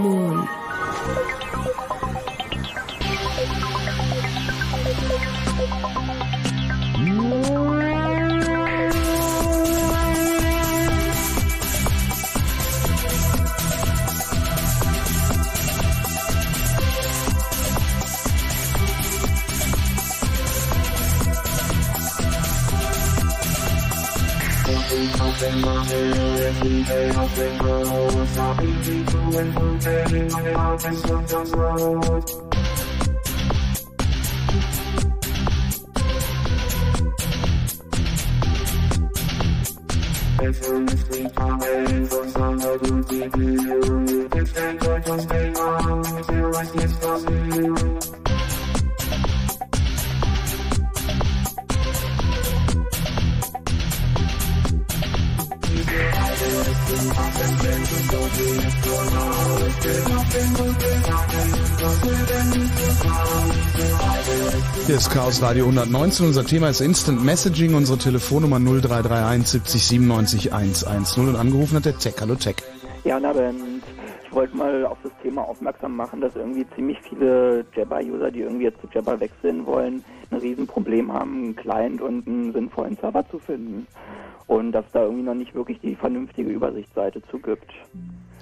Radio 65.54 65.66
119. 65.66 66.26
Unser 66.26 66.44
Thema 66.44 66.70
ist 66.70 66.82
Instant 66.82 67.24
Messaging. 67.24 67.76
Unsere 67.76 68.00
Telefonnummer 68.00 68.60
0331 68.60 69.48
70 69.48 69.84
97 69.86 70.52
110. 70.52 71.28
Und 71.28 71.36
angerufen 71.36 71.76
hat 71.76 71.86
der 71.86 71.96
Tech. 71.96 72.16
Hallo 72.20 72.34
Tech. 72.34 72.56
Ja, 73.04 73.20
na 73.20 73.34
Ben, 73.34 73.80
ich 74.26 74.34
wollte 74.34 74.58
mal 74.58 74.84
auf 74.84 74.98
das 75.04 75.12
Thema 75.22 75.44
aufmerksam 75.44 75.96
machen, 75.96 76.22
dass 76.22 76.36
irgendwie 76.36 76.66
ziemlich 76.74 76.98
viele 77.08 77.68
Jabber-User, 77.76 78.32
die 78.32 78.40
irgendwie 78.40 78.64
jetzt 78.64 78.82
zu 78.82 78.88
Jabber 78.92 79.20
wechseln 79.20 79.64
wollen, 79.68 80.04
ein 80.32 80.38
Riesenproblem 80.40 81.14
haben, 81.14 81.44
einen 81.44 81.56
Client 81.56 82.02
und 82.02 82.28
einen 82.28 82.52
sinnvollen 82.52 82.98
Server 83.00 83.24
zu 83.30 83.38
finden. 83.38 83.86
Und 84.48 84.72
dass 84.72 84.86
da 84.92 85.04
irgendwie 85.04 85.22
noch 85.22 85.36
nicht 85.36 85.54
wirklich 85.54 85.80
die 85.82 85.96
vernünftige 85.96 86.50
Übersichtsseite 86.50 87.22
zu 87.30 87.38
gibt. 87.38 87.72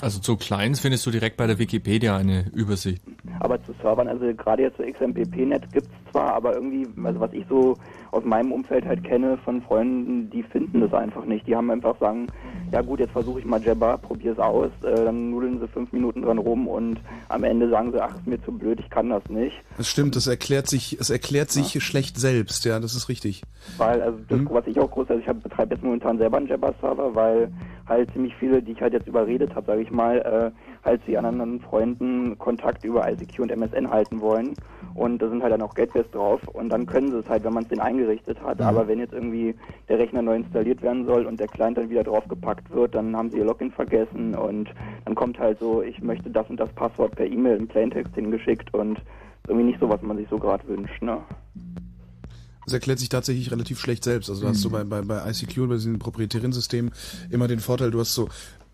Also 0.02 0.20
zu 0.20 0.36
Clients 0.36 0.80
findest 0.80 1.06
du 1.06 1.12
direkt 1.12 1.38
bei 1.38 1.46
der 1.46 1.60
Wikipedia 1.60 2.18
eine 2.18 2.46
Übersicht. 2.54 3.04
Aber 3.40 3.64
zu 3.64 3.74
Servern, 3.82 4.08
also 4.08 4.26
gerade 4.36 4.64
jetzt 4.64 4.78
zu 4.78 4.84
XMPP.net 4.84 5.72
gibt 5.72 5.86
es 5.86 6.12
zwar, 6.12 6.34
aber 6.34 6.56
irgendwie, 6.56 6.88
also 7.04 7.20
was 7.20 7.32
ich 7.34 7.46
so 7.48 7.76
aus 8.12 8.24
meinem 8.26 8.52
Umfeld 8.52 8.86
halt 8.86 9.04
kenne 9.04 9.38
von 9.38 9.62
Freunden, 9.62 10.30
die 10.32 10.44
finden 10.44 10.82
das 10.82 10.94
einfach 10.94 11.24
nicht. 11.26 11.48
Die 11.48 11.56
haben 11.56 11.70
einfach 11.70 11.98
sagen, 12.00 12.28
ja 12.72 12.82
gut, 12.82 13.00
jetzt 13.00 13.12
versuche 13.12 13.40
ich 13.40 13.46
mal 13.46 13.62
Jabber, 13.62 13.98
probier's 13.98 14.40
aus, 14.40 14.72
äh, 14.84 15.06
dann 15.06 15.30
nudeln 15.30 15.60
sie 15.60 15.68
fünf 15.68 15.92
Minuten 15.92 16.24
dran 16.24 16.38
rum 16.38 16.68
und 16.68 17.00
am 17.30 17.44
Ende 17.44 17.70
sagen 17.70 17.92
sie, 17.92 18.02
ach, 18.02 18.16
ist 18.16 18.28
mir 18.28 18.42
zu 18.44 18.52
blöd, 18.52 18.80
ich 18.80 18.90
kann 18.90 19.10
das 19.10 19.24
nicht. 19.30 19.56
Das 19.78 19.88
stimmt, 19.88 20.16
es 20.16 20.28
erklärt 20.28 20.68
sich, 20.68 20.98
es 21.00 21.10
erklärt 21.10 21.52
sich 21.52 21.82
schlecht 21.84 22.20
selbst, 22.20 22.66
ja, 22.66 22.80
das 22.80 22.96
ist 22.96 23.08
richtig. 23.08 23.44
Weil, 23.78 24.02
also 24.02 24.18
das, 24.28 24.40
was 24.50 24.68
ich 24.68 24.80
auch 24.80 24.90
groß, 24.90 25.10
also 25.10 25.22
ich 25.22 25.28
hab, 25.28 25.42
betreibe 25.44 25.76
jetzt 25.76 25.84
momentan 25.84 26.18
selber 26.18 26.38
einen 26.38 26.48
Jabber-Server, 26.48 27.16
weil 27.16 27.52
halt 27.92 28.12
ziemlich 28.14 28.36
viele, 28.36 28.62
die 28.62 28.72
ich 28.72 28.82
halt 28.82 28.94
jetzt 28.94 29.08
überredet 29.08 29.54
habe, 29.54 29.68
sage 29.68 29.82
ich 29.82 29.92
mal, 29.92 30.18
äh, 30.18 30.86
halt 30.86 31.04
zu 31.06 31.12
ihren 31.12 31.26
anderen 31.26 31.60
Freunden 31.60 32.38
Kontakt 32.40 32.84
über 32.84 33.10
ICQ 33.10 33.40
und 33.40 33.52
MSN 33.52 33.90
halten 33.92 34.22
wollen. 34.22 34.56
Und 34.96 35.22
da 35.22 35.30
sind 35.30 35.44
halt 35.44 35.54
dann 35.54 35.62
auch 35.62 35.76
Gateways 35.76 36.10
drauf 36.12 36.42
und 36.48 36.70
dann 36.70 36.86
können 36.86 37.12
sie 37.12 37.20
es 37.20 37.30
halt, 37.30 37.44
wenn 37.44 37.54
man 37.54 37.64
es 37.64 37.70
denen 37.70 37.82
eingerichtet 37.82 38.42
hat. 38.42 38.60
Mhm. 38.60 38.66
Aber 38.66 38.88
wenn 38.88 39.00
jetzt 39.00 39.14
irgendwie 39.14 39.56
der 39.90 40.00
Rechner 40.00 40.22
neu 40.22 40.36
installiert 40.36 40.82
werden 40.82 41.06
soll 41.06 41.26
und 41.26 41.40
der 41.40 41.48
Client 41.48 41.78
dann 41.78 41.90
wieder 41.90 42.04
draufgepackt 42.04 42.72
wird, 42.72 42.96
dann 42.96 43.16
haben 43.16 43.30
sie 43.30 43.38
ihr 43.38 43.46
Login 43.46 43.72
vergessen 43.72 44.36
und 44.36 44.70
dann 45.06 45.16
kommt 45.16 45.38
halt 45.38 45.60
so, 45.60 45.82
ich 45.82 46.02
möchte 46.02 46.30
das 46.30 46.50
und 46.50 46.60
das 46.60 46.72
Passwort 46.74 47.16
per 47.16 47.26
E-Mail 47.26 47.58
im 47.58 47.68
Plaintext 47.68 48.16
hingeschickt 48.16 48.74
und 48.74 49.00
irgendwie 49.48 49.68
nicht 49.68 49.80
so, 49.80 49.90
was 49.90 50.02
man 50.02 50.18
sich 50.18 50.28
so 50.30 50.38
gerade 50.38 50.68
wünscht, 50.68 51.02
ne? 51.02 51.18
Das 52.72 52.76
erklärt 52.76 53.00
sich 53.00 53.10
tatsächlich 53.10 53.52
relativ 53.52 53.82
schlecht 53.82 54.06
selbst. 54.06 54.30
Also 54.30 54.44
da 54.44 54.50
hast 54.50 54.64
du 54.64 54.70
bei, 54.70 54.86
bei, 54.86 55.02
bei 55.02 55.30
ICQ, 55.30 55.68
bei 55.68 55.76
diesen 55.76 56.00
proprietären 56.00 56.54
Systemen 56.54 56.92
immer 57.30 57.50
den 57.50 57.60
Vorteil, 57.60 57.92
du 57.92 58.00
hast 58.00 58.14
so 58.14 58.30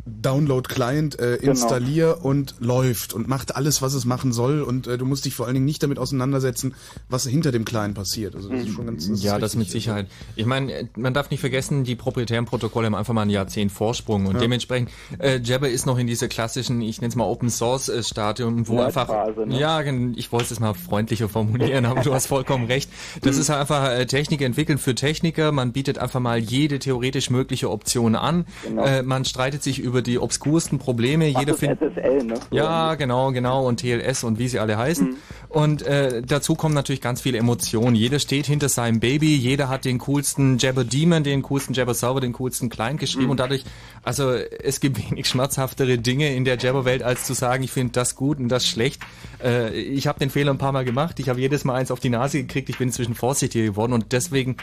Download 0.08 0.68
Client, 0.68 1.20
äh, 1.20 1.38
Genau. 1.38 1.52
installier 1.52 2.20
und 2.24 2.56
läuft 2.60 3.14
und 3.14 3.28
macht 3.28 3.56
alles, 3.56 3.82
was 3.82 3.94
es 3.94 4.06
machen 4.06 4.32
soll 4.34 4.62
und 4.62 4.88
äh, 4.88 4.98
du 4.98 5.06
musst 5.06 5.26
dich 5.26 5.36
vor 5.36 5.46
allen 5.46 5.56
Dingen 5.56 5.66
nicht 5.66 5.84
damit 5.84 6.00
auseinandersetzen, 6.00 6.74
was 7.10 7.26
hinter 7.28 7.52
dem 7.52 7.66
Client 7.66 7.96
passiert. 7.96 8.36
Also 8.36 8.50
das 8.50 8.62
ist 8.64 8.74
schon 8.74 8.86
ganz 8.86 9.08
das 9.08 9.20
ist 9.20 9.24
ja, 9.24 9.38
das 9.40 9.56
mit 9.56 9.66
richtig. 9.68 9.84
Sicherheit. 9.84 10.08
Ich 10.36 10.46
meine, 10.46 10.90
man 10.96 11.14
darf 11.14 11.30
nicht 11.30 11.40
vergessen, 11.42 11.84
die 11.84 11.96
proprietären 11.96 12.46
Protokolle 12.46 12.88
haben 12.88 12.96
einfach 12.96 13.14
mal 13.14 13.24
ein 13.24 13.30
Jahrzehnt 13.30 13.72
Vorsprung 13.72 14.26
und 14.26 14.36
Ja. 14.36 14.40
dementsprechend 14.42 14.90
äh, 15.20 15.40
Jabber 15.44 15.70
ist 15.70 15.86
noch 15.86 15.98
in 15.98 16.08
dieser 16.08 16.28
klassischen, 16.28 16.82
ich 16.82 17.02
nenne 17.02 17.10
es 17.10 17.16
mal 17.16 17.26
Open 17.26 17.50
Source 17.50 17.90
äh, 17.90 18.04
Stadium, 18.04 18.68
wo 18.68 18.80
einfach 18.82 19.08
ne? 19.46 19.60
ja, 19.60 19.82
ich 20.16 20.32
wollte 20.32 20.54
es 20.54 20.60
mal 20.60 20.74
freundlicher 20.74 21.30
formulieren, 21.30 21.86
aber 21.86 22.02
du 22.02 22.14
hast 22.14 22.28
vollkommen 22.28 22.66
recht. 22.66 22.90
Das 23.22 23.38
ist 23.38 23.50
halt 23.50 23.62
einfach 23.62 23.90
äh, 23.92 24.06
Technik 24.06 24.42
entwickeln 24.42 24.78
für 24.78 24.96
Techniker. 24.96 25.52
Man 25.52 25.72
bietet 25.74 25.98
einfach 25.98 26.20
mal 26.20 26.38
jede 26.40 26.80
theoretisch 26.80 27.30
mögliche 27.30 27.70
Option 27.70 28.16
an. 28.16 28.46
Genau. 28.64 28.84
Äh, 28.86 29.04
man 29.04 29.26
streitet 29.26 29.64
sich 29.64 29.80
über 29.80 29.97
die 30.02 30.20
obskursten 30.20 30.80
Probleme. 30.80 31.28
Jeder 31.28 31.46
das 31.46 31.60
findet 31.60 31.80
SSL, 31.80 32.24
ne? 32.24 32.36
ja, 32.52 32.96
genau, 32.96 33.32
genau. 33.32 33.68
Und 33.68 33.80
TLS 33.80 34.24
und 34.24 34.40
wie 34.40 34.48
sie 34.48 34.60
alle 34.60 34.78
heißen. 34.78 35.18
Und 35.50 35.82
äh, 35.84 36.22
dazu 36.22 36.56
kommen 36.56 36.76
natürlich 36.76 37.02
ganz 37.02 37.22
viele 37.22 37.38
Emotionen. 37.38 37.96
Jeder 37.96 38.20
steht 38.20 38.48
hinter 38.48 38.70
seinem 38.70 39.00
Baby, 39.00 39.36
jeder 39.36 39.70
hat 39.70 39.86
den 39.86 39.98
coolsten 40.00 40.58
Jabber 40.58 40.84
Demon, 40.84 41.24
den 41.24 41.42
coolsten 41.42 41.74
Jabber 41.74 41.94
Server, 41.94 42.20
den 42.20 42.34
coolsten 42.34 42.70
Client 42.70 43.00
geschrieben. 43.00 43.30
Und 43.30 43.40
dadurch, 43.40 43.64
also 44.04 44.32
es 44.32 44.80
gibt 44.80 44.98
wenig 45.10 45.28
schmerzhaftere 45.28 45.98
Dinge 45.98 46.34
in 46.36 46.46
der 46.46 46.58
Jabber-Welt, 46.58 47.04
als 47.04 47.26
zu 47.26 47.34
sagen, 47.34 47.64
ich 47.64 47.72
finde 47.72 47.94
das 47.94 48.16
gut 48.16 48.40
und 48.40 48.50
das 48.50 48.68
schlecht. 48.68 49.02
Äh, 49.44 49.74
ich 49.80 50.08
habe 50.08 50.20
den 50.20 50.30
Fehler 50.30 50.52
ein 50.52 50.58
paar 50.58 50.72
Mal 50.72 50.86
gemacht. 50.86 51.20
Ich 51.20 51.30
habe 51.30 51.40
jedes 51.40 51.64
Mal 51.64 51.76
eins 51.76 51.92
auf 51.92 52.00
die 52.00 52.10
Nase 52.10 52.42
gekriegt. 52.42 52.70
Ich 52.70 52.78
bin 52.78 52.90
inzwischen 52.90 53.16
vorsichtiger 53.16 53.66
geworden 53.66 53.94
und 53.94 54.12
deswegen 54.12 54.58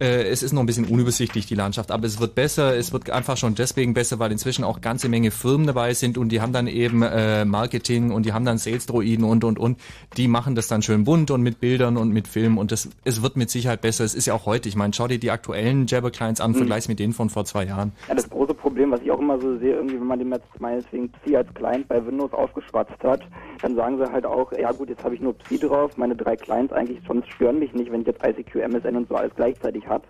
äh, 0.00 0.24
es 0.24 0.42
ist 0.42 0.52
noch 0.52 0.62
ein 0.62 0.66
bisschen 0.66 0.84
unübersichtlich, 0.86 1.46
die 1.46 1.54
Landschaft, 1.54 1.90
aber 1.90 2.06
es 2.06 2.20
wird 2.20 2.34
besser. 2.34 2.76
Es 2.76 2.92
wird 2.92 3.10
einfach 3.10 3.36
schon 3.36 3.54
deswegen 3.54 3.94
besser, 3.94 4.18
weil 4.18 4.32
inzwischen 4.32 4.64
auch 4.64 4.80
ganze 4.80 5.08
Menge 5.08 5.30
Firmen 5.30 5.66
dabei 5.66 5.94
sind 5.94 6.18
und 6.18 6.30
die 6.30 6.40
haben 6.40 6.52
dann 6.52 6.66
eben 6.66 7.02
äh, 7.02 7.44
Marketing 7.44 8.10
und 8.10 8.24
die 8.26 8.32
haben 8.32 8.44
dann 8.44 8.58
Sales-Droiden 8.58 9.24
und, 9.24 9.44
und, 9.44 9.58
und. 9.58 9.78
Die 10.16 10.28
machen 10.28 10.54
das 10.54 10.68
dann 10.68 10.82
schön 10.82 11.04
bunt 11.04 11.30
und 11.30 11.42
mit 11.42 11.60
Bildern 11.60 11.96
und 11.96 12.10
mit 12.12 12.28
Film 12.28 12.58
und 12.58 12.72
das, 12.72 12.88
es 13.04 13.22
wird 13.22 13.36
mit 13.36 13.50
Sicherheit 13.50 13.80
besser. 13.80 14.04
Es 14.04 14.14
ist 14.14 14.26
ja 14.26 14.34
auch 14.34 14.46
heute. 14.46 14.68
Ich 14.68 14.76
meine, 14.76 14.92
schau 14.94 15.08
dir 15.08 15.18
die 15.18 15.30
aktuellen 15.30 15.86
Jabber-Clients 15.86 16.40
an, 16.40 16.52
Mhm. 16.52 16.56
vergleich's 16.56 16.88
mit 16.88 16.98
denen 16.98 17.12
von 17.12 17.30
vor 17.30 17.44
zwei 17.44 17.64
Jahren. 17.64 17.92
Ja, 18.08 18.14
das 18.14 18.28
große 18.28 18.54
Problem, 18.54 18.71
was 18.90 19.02
ich 19.02 19.10
auch 19.10 19.20
immer 19.20 19.38
so 19.38 19.58
sehe, 19.58 19.74
irgendwie, 19.74 20.00
wenn 20.00 20.06
man 20.06 20.18
dem 20.18 20.32
jetzt 20.32 20.60
meinetwegen 20.60 21.12
Psi 21.12 21.36
als 21.36 21.52
Client 21.54 21.88
bei 21.88 22.04
Windows 22.04 22.32
aufgeschwatzt 22.32 23.02
hat, 23.02 23.22
dann 23.60 23.76
sagen 23.76 23.98
sie 23.98 24.10
halt 24.10 24.26
auch, 24.26 24.52
ja 24.52 24.72
gut, 24.72 24.88
jetzt 24.88 25.02
habe 25.04 25.14
ich 25.14 25.20
nur 25.20 25.34
Psi 25.34 25.58
drauf, 25.58 25.92
meine 25.96 26.16
drei 26.16 26.36
Clients 26.36 26.72
eigentlich, 26.72 27.00
sonst 27.06 27.28
stören 27.28 27.58
mich 27.58 27.72
nicht, 27.74 27.92
wenn 27.92 28.00
ich 28.00 28.06
jetzt 28.06 28.24
ICQ, 28.24 28.56
MSN 28.56 28.96
und 28.96 29.08
so 29.08 29.16
alles 29.16 29.34
gleichzeitig 29.34 29.86
habe. 29.86 30.04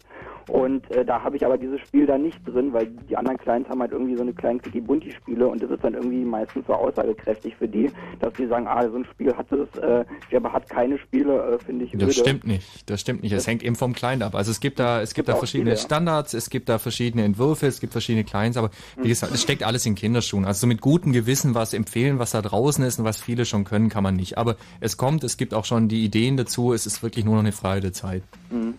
Und 0.48 0.90
äh, 0.90 1.04
da 1.04 1.22
habe 1.22 1.36
ich 1.36 1.44
aber 1.46 1.56
dieses 1.58 1.80
Spiel 1.80 2.06
da 2.06 2.18
nicht 2.18 2.38
drin, 2.46 2.72
weil 2.72 2.86
die 3.08 3.16
anderen 3.16 3.38
Clients 3.38 3.68
haben 3.68 3.80
halt 3.80 3.92
irgendwie 3.92 4.16
so 4.16 4.22
eine 4.22 4.32
kleinen 4.32 4.60
Clicky-Bunti-Spiele 4.60 5.46
und 5.46 5.62
das 5.62 5.70
ist 5.70 5.84
dann 5.84 5.94
irgendwie 5.94 6.24
meistens 6.24 6.66
so 6.66 6.74
aussagekräftig 6.74 7.54
für 7.56 7.68
die, 7.68 7.90
dass 8.20 8.32
die 8.34 8.46
sagen, 8.46 8.66
ah, 8.66 8.82
so 8.88 8.96
ein 8.96 9.04
Spiel 9.04 9.34
hat 9.36 9.50
es, 9.52 9.78
äh, 9.78 10.04
Jabber 10.30 10.52
hat 10.52 10.68
keine 10.68 10.98
Spiele, 10.98 11.54
äh, 11.54 11.58
finde 11.64 11.84
ich 11.84 11.92
Das 11.92 12.02
öde. 12.02 12.12
stimmt 12.12 12.46
nicht. 12.46 12.90
Das 12.90 13.00
stimmt 13.00 13.22
nicht. 13.22 13.32
Es 13.32 13.46
hängt 13.46 13.62
eben 13.62 13.76
vom 13.76 13.92
Client 13.94 14.22
ab. 14.22 14.34
Also 14.34 14.50
es 14.50 14.60
gibt 14.60 14.78
da, 14.78 15.00
es 15.00 15.14
gibt 15.14 15.28
da 15.28 15.34
auch 15.34 15.38
verschiedene 15.38 15.70
ja. 15.70 15.76
Standards, 15.76 16.34
es 16.34 16.50
gibt 16.50 16.68
da 16.68 16.78
verschiedene 16.78 17.24
Entwürfe, 17.24 17.66
es 17.66 17.80
gibt 17.80 17.92
verschiedene 17.92 18.24
Clients, 18.24 18.56
aber 18.56 18.70
Mhm. 18.96 19.04
wie 19.04 19.08
gesagt, 19.08 19.32
es 19.32 19.42
steckt 19.42 19.62
alles 19.62 19.86
in 19.86 19.94
Kinderschuhen. 19.94 20.44
Also 20.44 20.66
mit 20.66 20.80
gutem 20.80 21.12
Gewissen 21.12 21.54
was 21.54 21.72
empfehlen, 21.72 22.18
was 22.18 22.32
da 22.32 22.42
draußen 22.42 22.84
ist 22.84 22.98
und 22.98 23.04
was 23.04 23.20
viele 23.20 23.44
schon 23.44 23.64
können, 23.64 23.88
kann 23.88 24.02
man 24.02 24.16
nicht. 24.16 24.38
Aber 24.38 24.56
es 24.80 24.96
kommt, 24.96 25.24
es 25.24 25.36
gibt 25.36 25.54
auch 25.54 25.64
schon 25.64 25.88
die 25.88 26.04
Ideen 26.04 26.36
dazu. 26.36 26.72
Es 26.72 26.86
ist 26.86 27.02
wirklich 27.02 27.24
nur 27.24 27.34
noch 27.34 27.42
eine 27.42 27.52
Frage 27.52 27.80
der 27.80 27.92
Zeit. 27.92 28.22
Mhm. 28.50 28.74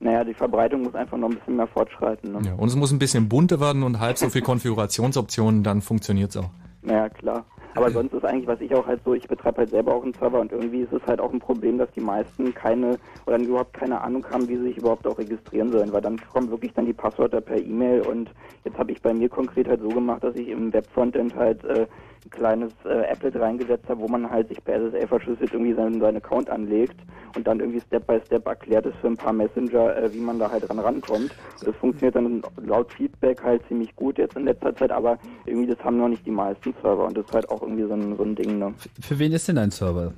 Naja, 0.00 0.22
die 0.24 0.34
Verbreitung 0.34 0.82
muss 0.82 0.94
einfach 0.94 1.18
noch 1.18 1.28
ein 1.28 1.36
bisschen 1.36 1.56
mehr 1.56 1.66
fortschreiten. 1.66 2.32
Ne? 2.32 2.40
Ja, 2.44 2.54
und 2.54 2.68
es 2.68 2.76
muss 2.76 2.92
ein 2.92 2.98
bisschen 2.98 3.28
bunter 3.28 3.60
werden 3.60 3.82
und 3.82 3.98
halb 3.98 4.18
so 4.18 4.28
viel 4.28 4.42
Konfigurationsoptionen, 4.50 5.64
dann 5.64 5.82
funktioniert's 5.82 6.36
auch. 6.36 6.50
Naja, 6.82 7.08
klar. 7.08 7.44
Aber 7.74 7.90
sonst 7.90 8.12
ist 8.12 8.24
eigentlich, 8.24 8.46
was 8.46 8.60
ich 8.60 8.74
auch 8.74 8.86
halt 8.86 9.00
so, 9.04 9.14
ich 9.14 9.28
betreibe 9.28 9.58
halt 9.58 9.70
selber 9.70 9.94
auch 9.94 10.02
einen 10.02 10.14
Server 10.14 10.40
und 10.40 10.50
irgendwie 10.50 10.80
ist 10.80 10.92
es 10.92 11.02
halt 11.06 11.20
auch 11.20 11.32
ein 11.32 11.38
Problem, 11.38 11.78
dass 11.78 11.90
die 11.92 12.00
meisten 12.00 12.52
keine 12.52 12.98
oder 13.26 13.38
überhaupt 13.38 13.74
keine 13.74 14.00
Ahnung 14.00 14.24
haben, 14.30 14.48
wie 14.48 14.56
sie 14.56 14.64
sich 14.64 14.78
überhaupt 14.78 15.06
auch 15.06 15.18
registrieren 15.18 15.70
sollen, 15.70 15.92
weil 15.92 16.00
dann 16.00 16.18
kommen 16.32 16.50
wirklich 16.50 16.72
dann 16.72 16.86
die 16.86 16.92
Passwörter 16.92 17.40
per 17.40 17.58
E-Mail 17.58 18.02
und 18.02 18.30
jetzt 18.64 18.78
habe 18.78 18.90
ich 18.90 19.00
bei 19.00 19.14
mir 19.14 19.28
konkret 19.28 19.68
halt 19.68 19.80
so 19.80 19.88
gemacht, 19.88 20.24
dass 20.24 20.34
ich 20.34 20.48
im 20.48 20.72
Webfrontend 20.72 21.36
halt 21.36 21.62
äh, 21.64 21.86
ein 22.24 22.30
kleines 22.30 22.72
äh, 22.84 23.10
Applet 23.10 23.36
reingesetzt 23.36 23.88
habe, 23.88 24.00
wo 24.00 24.08
man 24.08 24.30
halt 24.30 24.48
sich 24.48 24.62
per 24.62 24.74
SSL 24.74 25.06
verschlüsselt 25.06 25.52
irgendwie 25.52 25.74
seinen, 25.74 26.00
seinen 26.00 26.16
Account 26.16 26.50
anlegt 26.50 26.96
und 27.36 27.46
dann 27.46 27.60
irgendwie 27.60 27.80
Step 27.80 28.06
by 28.06 28.20
Step 28.26 28.46
erklärt 28.46 28.86
es 28.86 28.94
für 29.00 29.08
ein 29.08 29.16
paar 29.16 29.32
Messenger, 29.32 29.96
äh, 29.96 30.12
wie 30.12 30.20
man 30.20 30.38
da 30.38 30.50
halt 30.50 30.68
dran 30.68 30.78
rankommt. 30.78 31.34
Das 31.64 31.74
funktioniert 31.76 32.16
dann 32.16 32.42
laut 32.64 32.92
Feedback 32.92 33.42
halt 33.42 33.62
ziemlich 33.68 33.94
gut 33.96 34.18
jetzt 34.18 34.36
in 34.36 34.44
letzter 34.44 34.74
Zeit, 34.76 34.90
aber 34.90 35.18
irgendwie 35.46 35.66
das 35.66 35.78
haben 35.84 35.98
noch 35.98 36.08
nicht 36.08 36.26
die 36.26 36.30
meisten 36.30 36.74
Server 36.82 37.06
und 37.06 37.16
das 37.16 37.24
ist 37.26 37.32
halt 37.32 37.48
auch 37.50 37.62
irgendwie 37.62 37.84
so 37.84 37.94
ein, 37.94 38.16
so 38.16 38.22
ein 38.24 38.34
Ding, 38.34 38.58
ne? 38.58 38.74
Für 39.00 39.18
wen 39.18 39.32
ist 39.32 39.48
denn 39.48 39.56
dein 39.56 39.70
Server? 39.70 40.12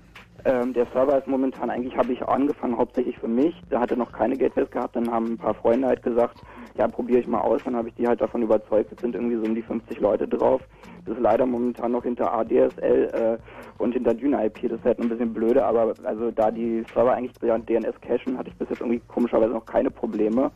Ähm, 0.44 0.72
der 0.72 0.86
Server 0.92 1.18
ist 1.18 1.26
momentan 1.26 1.70
eigentlich, 1.70 1.96
habe 1.96 2.12
ich 2.12 2.22
angefangen 2.22 2.76
hauptsächlich 2.76 3.18
für 3.18 3.28
mich. 3.28 3.54
Da 3.68 3.80
hatte 3.80 3.96
noch 3.96 4.12
keine 4.12 4.36
Gateways 4.36 4.70
gehabt. 4.70 4.96
Dann 4.96 5.10
haben 5.10 5.32
ein 5.32 5.38
paar 5.38 5.54
Freunde 5.54 5.88
halt 5.88 6.02
gesagt, 6.02 6.38
ja, 6.76 6.88
probiere 6.88 7.20
ich 7.20 7.26
mal 7.26 7.40
aus. 7.40 7.62
Dann 7.64 7.76
habe 7.76 7.88
ich 7.88 7.94
die 7.94 8.06
halt 8.06 8.20
davon 8.20 8.42
überzeugt. 8.42 8.90
Jetzt 8.90 9.00
sind 9.00 9.14
irgendwie 9.14 9.36
so 9.36 9.42
um 9.42 9.54
die 9.54 9.62
50 9.62 10.00
Leute 10.00 10.26
drauf. 10.26 10.62
Das 11.04 11.16
ist 11.16 11.22
leider 11.22 11.46
momentan 11.46 11.92
noch 11.92 12.02
hinter 12.02 12.32
ADSL 12.32 13.38
äh, 13.38 13.82
und 13.82 13.92
hinter 13.92 14.14
Dyna-IP. 14.14 14.68
Das 14.68 14.78
ist 14.78 14.84
halt 14.84 15.00
ein 15.00 15.08
bisschen 15.08 15.32
blöde, 15.32 15.64
aber 15.64 15.94
also 16.04 16.30
da 16.30 16.50
die 16.50 16.84
Server 16.92 17.12
eigentlich 17.12 17.32
DNS 17.38 18.00
cachen, 18.00 18.38
hatte 18.38 18.50
ich 18.50 18.56
bis 18.56 18.68
jetzt 18.68 18.80
irgendwie 18.80 19.00
komischerweise 19.08 19.52
noch 19.52 19.64
keine 19.64 19.90
Probleme. 19.90 20.50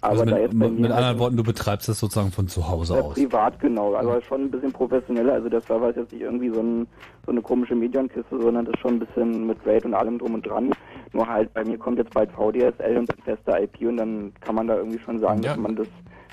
Aber 0.00 0.12
Also 0.12 0.24
da 0.24 0.34
mit, 0.36 0.42
jetzt 0.42 0.58
bei 0.58 0.68
mit, 0.68 0.78
mit 0.80 0.90
halt 0.90 0.98
anderen 0.98 1.18
Worten, 1.18 1.36
du 1.36 1.44
betreibst 1.44 1.88
das 1.88 1.98
sozusagen 1.98 2.30
von 2.30 2.48
zu 2.48 2.68
Hause 2.68 2.96
äh, 2.96 3.00
aus. 3.00 3.14
privat, 3.14 3.58
genau. 3.60 3.94
Also 3.94 4.20
schon 4.22 4.42
ein 4.42 4.50
bisschen 4.50 4.72
professioneller. 4.72 5.34
Also 5.34 5.48
der 5.48 5.60
Server 5.60 5.90
ist 5.90 5.96
jetzt 5.96 6.12
nicht 6.12 6.22
irgendwie 6.22 6.50
so, 6.50 6.60
ein, 6.60 6.86
so 7.26 7.32
eine 7.32 7.42
komische 7.42 7.74
Medienkiste, 7.74 8.40
sondern 8.40 8.64
das 8.64 8.74
ist 8.74 8.80
schon 8.80 8.94
ein 8.94 9.00
bisschen 9.00 9.46
mit 9.46 9.58
RAID 9.66 9.84
und 9.84 9.94
allem 9.94 10.18
drum 10.18 10.34
und 10.34 10.46
dran. 10.46 10.72
Nur 11.12 11.26
halt 11.26 11.52
bei 11.54 11.64
mir 11.64 11.78
kommt 11.78 11.98
jetzt 11.98 12.12
bald 12.14 12.30
VDSL 12.32 12.96
und 12.98 13.08
dann 13.10 13.18
feste 13.24 13.52
IP 13.62 13.88
und 13.88 13.96
dann 13.96 14.32
kann 14.40 14.54
man 14.54 14.66
da 14.66 14.76
irgendwie 14.76 14.98
schon 14.98 15.18
sagen, 15.18 15.42
Ja. 15.42 15.50
dass 15.52 15.58
man 15.60 15.76
das 15.76 15.88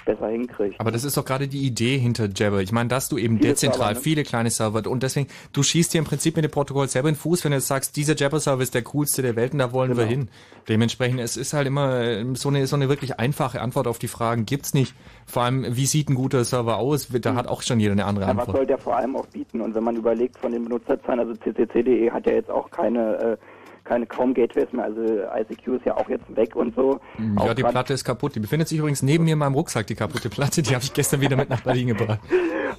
besser 0.06 0.28
hinkriegt. 0.28 0.80
Aber 0.80 0.92
das 0.92 1.04
ist 1.04 1.18
doch 1.18 1.26
gerade 1.26 1.48
die 1.48 1.66
Idee 1.66 1.98
hinter 1.98 2.30
Jabber. 2.32 2.62
Ich 2.62 2.72
meine, 2.72 2.90
dass 2.90 3.10
du 3.10 3.18
eben 3.18 3.38
Viele 3.38 3.50
dezentral 3.50 3.80
Server, 3.80 3.94
ne? 3.96 4.00
viele 4.02 4.22
kleine 4.24 4.52
Server 4.52 4.88
und 4.88 5.02
deswegen, 5.02 5.28
du 5.52 5.64
schießt 5.64 5.96
dir 5.96 5.98
im 5.98 6.04
Prinzip 6.06 6.36
mit 6.36 6.46
dem 6.46 6.52
Protokoll 6.52 6.88
selber 6.88 7.10
in 7.10 7.16
den 7.16 7.20
Fuß, 7.20 7.44
wenn 7.44 7.52
du 7.54 7.58
jetzt 7.58 7.68
sagst, 7.68 7.96
dieser 7.98 8.16
Jabber-Server 8.16 8.62
ist 8.62 8.76
der 8.76 8.84
coolste 8.84 9.24
der 9.24 9.36
Welt 9.36 9.54
und 9.54 9.60
da 9.60 9.74
wollen 9.74 9.90
wir 9.98 10.04
Genau. 10.06 10.08
hin. 10.10 10.30
Dementsprechend, 10.70 11.20
es 11.22 11.38
ist 11.38 11.54
halt 11.54 11.66
immer 11.66 12.02
äh, 12.02 12.24
so 12.36 12.50
eine, 12.50 12.68
so 12.68 12.76
eine 12.76 12.88
wirklich 12.88 13.20
einfache 13.20 13.62
Antwort 13.62 13.88
auf 13.88 13.98
die 13.98 14.08
Fragen 14.08 14.46
gibt's 14.46 14.76
nicht. 14.76 14.94
Vor 15.26 15.42
allem, 15.42 15.66
wie 15.76 15.88
sieht 15.88 16.08
ein 16.10 16.16
guter 16.16 16.44
Server 16.44 16.78
aus? 16.78 17.08
Da 17.10 17.34
hat 17.34 17.48
auch 17.48 17.64
schon 17.64 17.80
jeder 17.80 17.94
eine 17.94 18.06
andere 18.06 18.26
Ja, 18.26 18.32
was 18.36 18.42
Antwort. 18.42 18.58
soll 18.58 18.68
der 18.68 18.78
vor 18.78 18.96
allem 18.98 19.16
auch 19.16 19.26
bieten? 19.28 19.60
Und 19.62 19.74
wenn 19.74 19.84
man 19.84 19.96
überlegt 19.96 20.38
von 20.38 20.52
den 20.52 20.66
Benutzerzahlen, 20.66 21.20
also 21.20 21.34
ccc.de 21.34 22.12
hat 22.12 22.28
ja 22.28 22.34
jetzt 22.34 22.52
auch 22.52 22.70
keine, 22.70 23.16
äh, 23.18 23.38
keine 23.86 24.06
kaum 24.06 24.34
Gateways 24.34 24.72
mehr, 24.74 24.86
also 24.86 25.02
ICQ 25.02 25.68
ist 25.78 25.86
ja 25.86 25.96
auch 25.96 26.10
jetzt 26.10 26.36
weg 26.36 26.56
und 26.56 26.76
so. 26.76 27.00
Ja, 27.18 27.42
Auch 27.44 27.54
die 27.54 27.64
Platte 27.64 27.94
ist 27.94 28.04
kaputt. 28.04 28.36
Die 28.36 28.40
befindet 28.40 28.68
sich 28.68 28.80
übrigens 28.80 29.02
neben 29.04 29.24
mir 29.24 29.34
in 29.34 29.40
meinem 29.40 29.54
Rucksack, 29.54 29.88
die 29.88 29.96
kaputte 29.96 30.30
Platte. 30.30 30.62
Die 30.62 30.74
habe 30.76 30.84
ich 30.84 30.94
gestern 30.94 31.22
wieder 31.22 31.36
mit 31.38 31.50
nach 31.50 31.62
Berlin 31.62 31.88
gebracht. 31.90 32.20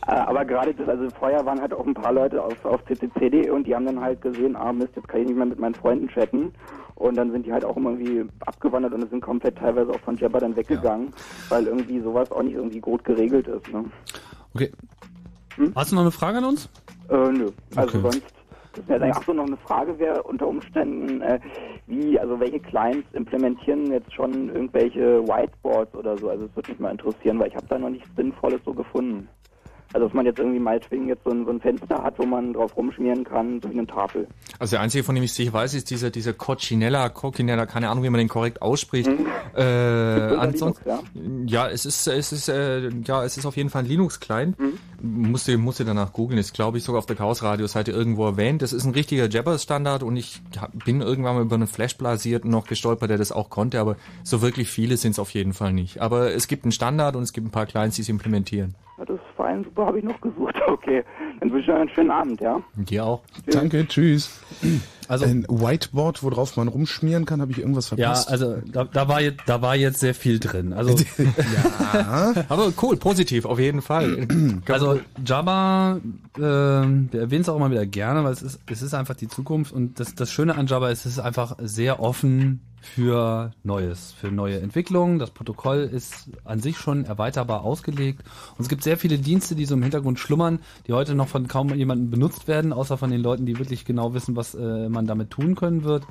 Äh, 0.06 0.10
Aber 0.10 0.44
gerade 0.44 0.74
das, 0.74 0.86
also 0.88 1.08
vorher 1.18 1.44
waren 1.46 1.60
halt 1.60 1.72
auch 1.72 1.84
ein 1.86 1.94
paar 1.94 2.12
Leute 2.12 2.40
auf, 2.42 2.62
auf 2.64 2.84
ccc.de 2.84 3.48
und 3.50 3.66
die 3.66 3.74
haben 3.74 3.86
dann 3.86 3.98
halt 4.00 4.20
gesehen, 4.20 4.54
ah 4.54 4.70
Mist, 4.72 4.90
jetzt 4.94 5.08
kann 5.08 5.22
ich 5.22 5.26
nicht 5.28 5.36
mehr 5.36 5.46
mit 5.46 5.58
meinen 5.58 5.74
Freunden 5.74 6.06
chatten. 6.08 6.52
Und 6.96 7.16
dann 7.16 7.32
sind 7.32 7.46
die 7.46 7.52
halt 7.52 7.64
auch 7.64 7.76
immer 7.76 7.90
irgendwie 7.90 8.30
abgewandert 8.40 8.92
und 8.92 9.08
sind 9.08 9.20
komplett 9.22 9.56
teilweise 9.56 9.90
auch 9.90 10.00
von 10.00 10.16
Jabber 10.16 10.38
dann 10.38 10.54
weggegangen, 10.54 11.12
weil 11.48 11.66
irgendwie 11.66 12.00
sowas 12.00 12.30
auch 12.30 12.42
nicht 12.42 12.54
irgendwie 12.54 12.78
gut 12.80 13.04
geregelt 13.04 13.48
ist. 13.48 13.66
Ne? 13.72 13.84
Okay. 14.54 14.70
Hast 15.74 15.90
du 15.92 15.96
noch 15.96 16.02
eine 16.02 16.10
Frage 16.12 16.38
an 16.38 16.44
uns? 16.44 16.68
Äh, 17.08 17.16
nö. 17.32 17.50
Also 17.74 17.98
Okay. 17.98 18.00
sonst. 18.02 18.22
Das 18.76 18.88
wäre 18.88 19.12
ach 19.14 19.24
so 19.26 19.32
noch 19.32 19.46
eine 19.46 19.56
Frage 19.56 19.98
wäre 19.98 20.22
unter 20.22 20.46
Umständen, 20.46 21.22
äh, 21.22 21.40
wie, 21.86 22.18
also 22.20 22.38
welche 22.38 22.60
Clients 22.60 23.06
implementieren 23.12 23.90
jetzt 23.90 24.12
schon 24.12 24.48
irgendwelche 24.48 25.26
Whiteboards 25.26 25.94
oder 25.94 26.16
so? 26.18 26.28
Also 26.28 26.44
es 26.44 26.56
würde 26.56 26.70
mich 26.72 26.80
mal 26.80 26.90
interessieren, 26.90 27.38
weil 27.38 27.48
ich 27.48 27.56
habe 27.56 27.66
da 27.68 27.78
noch 27.78 27.90
nichts 27.90 28.08
Sinnvolles 28.16 28.60
so 28.64 28.74
gefunden. 28.74 29.28
Also 29.96 30.08
dass 30.08 30.14
man 30.14 30.26
jetzt 30.26 30.38
irgendwie 30.38 30.58
meinetwegen 30.58 31.08
jetzt 31.08 31.24
so 31.24 31.30
ein, 31.30 31.46
so 31.46 31.50
ein 31.50 31.58
Fenster 31.58 32.02
hat, 32.02 32.18
wo 32.18 32.26
man 32.26 32.52
drauf 32.52 32.76
rumschmieren 32.76 33.24
kann, 33.24 33.62
so 33.62 33.70
wie 33.70 33.78
eine 33.78 33.86
Tafel. 33.86 34.26
Also 34.58 34.72
der 34.72 34.82
einzige, 34.82 35.02
von 35.02 35.14
dem 35.14 35.24
ich 35.24 35.32
sicher 35.32 35.54
weiß, 35.54 35.72
ist 35.72 35.88
dieser, 35.88 36.10
dieser 36.10 36.34
Coccinella, 36.34 37.08
Coccinella, 37.08 37.64
keine 37.64 37.88
Ahnung, 37.88 38.04
wie 38.04 38.10
man 38.10 38.18
den 38.18 38.28
korrekt 38.28 38.60
ausspricht. 38.60 39.08
Äh, 39.56 39.62
ansonsten, 39.62 40.84
ja? 41.46 41.68
es 41.68 41.86
ist, 41.86 42.06
es 42.08 42.30
ist, 42.30 42.50
äh, 42.50 42.90
ja, 43.06 43.24
es 43.24 43.38
ist 43.38 43.46
auf 43.46 43.56
jeden 43.56 43.70
Fall 43.70 43.84
ein 43.84 43.88
Linux-Client. 43.88 44.58
Musste, 45.00 45.56
musste 45.56 45.86
danach 45.86 46.12
googeln, 46.12 46.38
ist 46.38 46.52
glaube 46.52 46.76
ich 46.76 46.84
sogar 46.84 46.98
auf 46.98 47.06
der 47.06 47.16
Chaos 47.16 47.42
Radio 47.42 47.66
Seite 47.66 47.90
irgendwo 47.90 48.26
erwähnt. 48.26 48.60
Das 48.60 48.74
ist 48.74 48.84
ein 48.84 48.92
richtiger 48.92 49.30
Jabber-Standard 49.30 50.02
und 50.02 50.18
ich 50.18 50.42
bin 50.84 51.00
irgendwann 51.00 51.36
mal 51.36 51.42
über 51.42 51.54
einen 51.54 51.68
Flash 51.68 51.96
blasiert 51.96 52.44
und 52.44 52.50
noch 52.50 52.66
gestolpert, 52.66 53.08
der 53.08 53.16
das 53.16 53.32
auch 53.32 53.48
konnte, 53.48 53.80
aber 53.80 53.96
so 54.24 54.42
wirklich 54.42 54.68
viele 54.68 54.98
sind 54.98 55.12
es 55.12 55.18
auf 55.18 55.30
jeden 55.30 55.54
Fall 55.54 55.72
nicht. 55.72 56.02
Aber 56.02 56.34
es 56.34 56.48
gibt 56.48 56.66
einen 56.66 56.72
Standard 56.72 57.16
und 57.16 57.22
es 57.22 57.32
gibt 57.32 57.46
ein 57.46 57.50
paar 57.50 57.64
Clients, 57.64 57.96
die 57.96 58.02
es 58.02 58.10
implementieren. 58.10 58.74
Ja, 58.98 59.04
fein, 59.46 59.64
super, 59.64 59.86
habe 59.86 59.98
ich 59.98 60.04
noch 60.04 60.20
gesucht. 60.20 60.56
Okay, 60.66 61.04
dann 61.40 61.52
wünsche 61.52 61.70
ich 61.70 61.74
euch 61.74 61.80
einen 61.80 61.88
schönen 61.90 62.10
Abend, 62.10 62.40
ja? 62.40 62.60
Dir 62.74 63.04
auch. 63.04 63.22
Danke, 63.46 63.86
tschüss. 63.86 64.30
Also 65.08 65.24
ein 65.24 65.44
Whiteboard, 65.48 66.22
worauf 66.22 66.56
man 66.56 66.68
rumschmieren 66.68 67.24
kann, 67.24 67.40
habe 67.40 67.52
ich 67.52 67.58
irgendwas 67.58 67.90
Ja, 67.90 67.96
verpasst? 67.96 68.28
also 68.30 68.56
da, 68.70 68.84
da 68.84 69.08
war 69.08 69.20
jetzt 69.20 69.42
da 69.46 69.62
war 69.62 69.76
jetzt 69.76 70.00
sehr 70.00 70.14
viel 70.14 70.38
drin. 70.38 70.72
Also 70.72 70.96
Aber 72.48 72.72
cool, 72.82 72.96
positiv, 72.96 73.44
auf 73.44 73.58
jeden 73.58 73.82
Fall. 73.82 74.26
Also 74.68 75.00
Java, 75.24 76.00
ähm, 76.38 77.08
wir 77.10 77.20
erwähnen 77.20 77.42
es 77.42 77.48
auch 77.48 77.56
immer 77.56 77.70
wieder 77.70 77.86
gerne, 77.86 78.24
weil 78.24 78.32
es 78.32 78.42
ist, 78.42 78.60
es 78.70 78.82
ist 78.82 78.94
einfach 78.94 79.14
die 79.14 79.28
Zukunft 79.28 79.72
und 79.72 79.98
das, 80.00 80.14
das 80.14 80.30
Schöne 80.30 80.56
an 80.56 80.66
Java 80.66 80.90
ist, 80.90 81.06
es 81.06 81.12
ist 81.12 81.18
einfach 81.18 81.56
sehr 81.62 82.00
offen 82.00 82.60
für 82.80 83.50
Neues, 83.64 84.12
für 84.12 84.30
neue 84.30 84.60
Entwicklungen. 84.60 85.18
Das 85.18 85.30
Protokoll 85.30 85.78
ist 85.80 86.28
an 86.44 86.60
sich 86.60 86.78
schon 86.78 87.04
erweiterbar 87.04 87.62
ausgelegt 87.62 88.22
und 88.56 88.62
es 88.62 88.68
gibt 88.68 88.82
sehr 88.84 88.96
viele 88.96 89.18
Dienste, 89.18 89.54
die 89.56 89.64
so 89.64 89.74
im 89.74 89.82
Hintergrund 89.82 90.18
schlummern, 90.20 90.60
die 90.86 90.92
heute 90.92 91.14
noch 91.14 91.28
von 91.28 91.48
kaum 91.48 91.74
jemandem 91.74 92.10
benutzt 92.10 92.46
werden, 92.48 92.72
außer 92.72 92.96
von 92.96 93.10
den 93.10 93.22
Leuten, 93.22 93.44
die 93.46 93.58
wirklich 93.58 93.84
genau 93.84 94.14
wissen, 94.14 94.36
was 94.36 94.54
äh, 94.54 94.88
man 94.96 95.06
damit 95.06 95.30
tun 95.30 95.54
können 95.54 95.84
wird. 95.84 96.04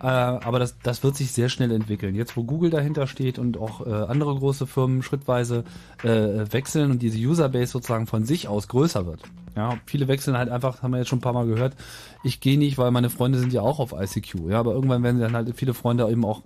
Äh, 0.00 0.06
aber 0.06 0.58
das, 0.58 0.78
das 0.78 1.02
wird 1.04 1.16
sich 1.16 1.32
sehr 1.32 1.48
schnell 1.48 1.70
entwickeln. 1.70 2.14
Jetzt, 2.14 2.36
wo 2.36 2.44
Google 2.44 2.70
dahinter 2.70 3.06
steht 3.06 3.38
und 3.38 3.56
auch 3.58 3.86
äh, 3.86 3.90
andere 3.90 4.34
große 4.34 4.66
Firmen 4.66 5.02
schrittweise 5.02 5.64
äh, 6.02 6.52
wechseln 6.52 6.90
und 6.90 7.02
diese 7.02 7.18
Userbase 7.18 7.72
sozusagen 7.72 8.06
von 8.06 8.24
sich 8.24 8.48
aus 8.48 8.68
größer 8.68 9.06
wird. 9.06 9.20
Ja, 9.56 9.76
viele 9.86 10.08
wechseln 10.08 10.36
halt 10.36 10.48
einfach, 10.48 10.82
haben 10.82 10.92
wir 10.92 10.98
jetzt 10.98 11.08
schon 11.08 11.18
ein 11.18 11.22
paar 11.22 11.34
Mal 11.34 11.46
gehört. 11.46 11.76
Ich 12.24 12.40
gehe 12.40 12.58
nicht, 12.58 12.78
weil 12.78 12.90
meine 12.90 13.10
Freunde 13.10 13.38
sind 13.38 13.52
ja 13.52 13.60
auch 13.60 13.78
auf 13.78 13.92
ICQ. 13.92 14.48
Ja, 14.48 14.60
aber 14.60 14.72
irgendwann 14.72 15.02
werden 15.02 15.20
dann 15.20 15.34
halt 15.34 15.54
viele 15.54 15.74
Freunde 15.74 16.08
eben 16.10 16.24
auch 16.24 16.42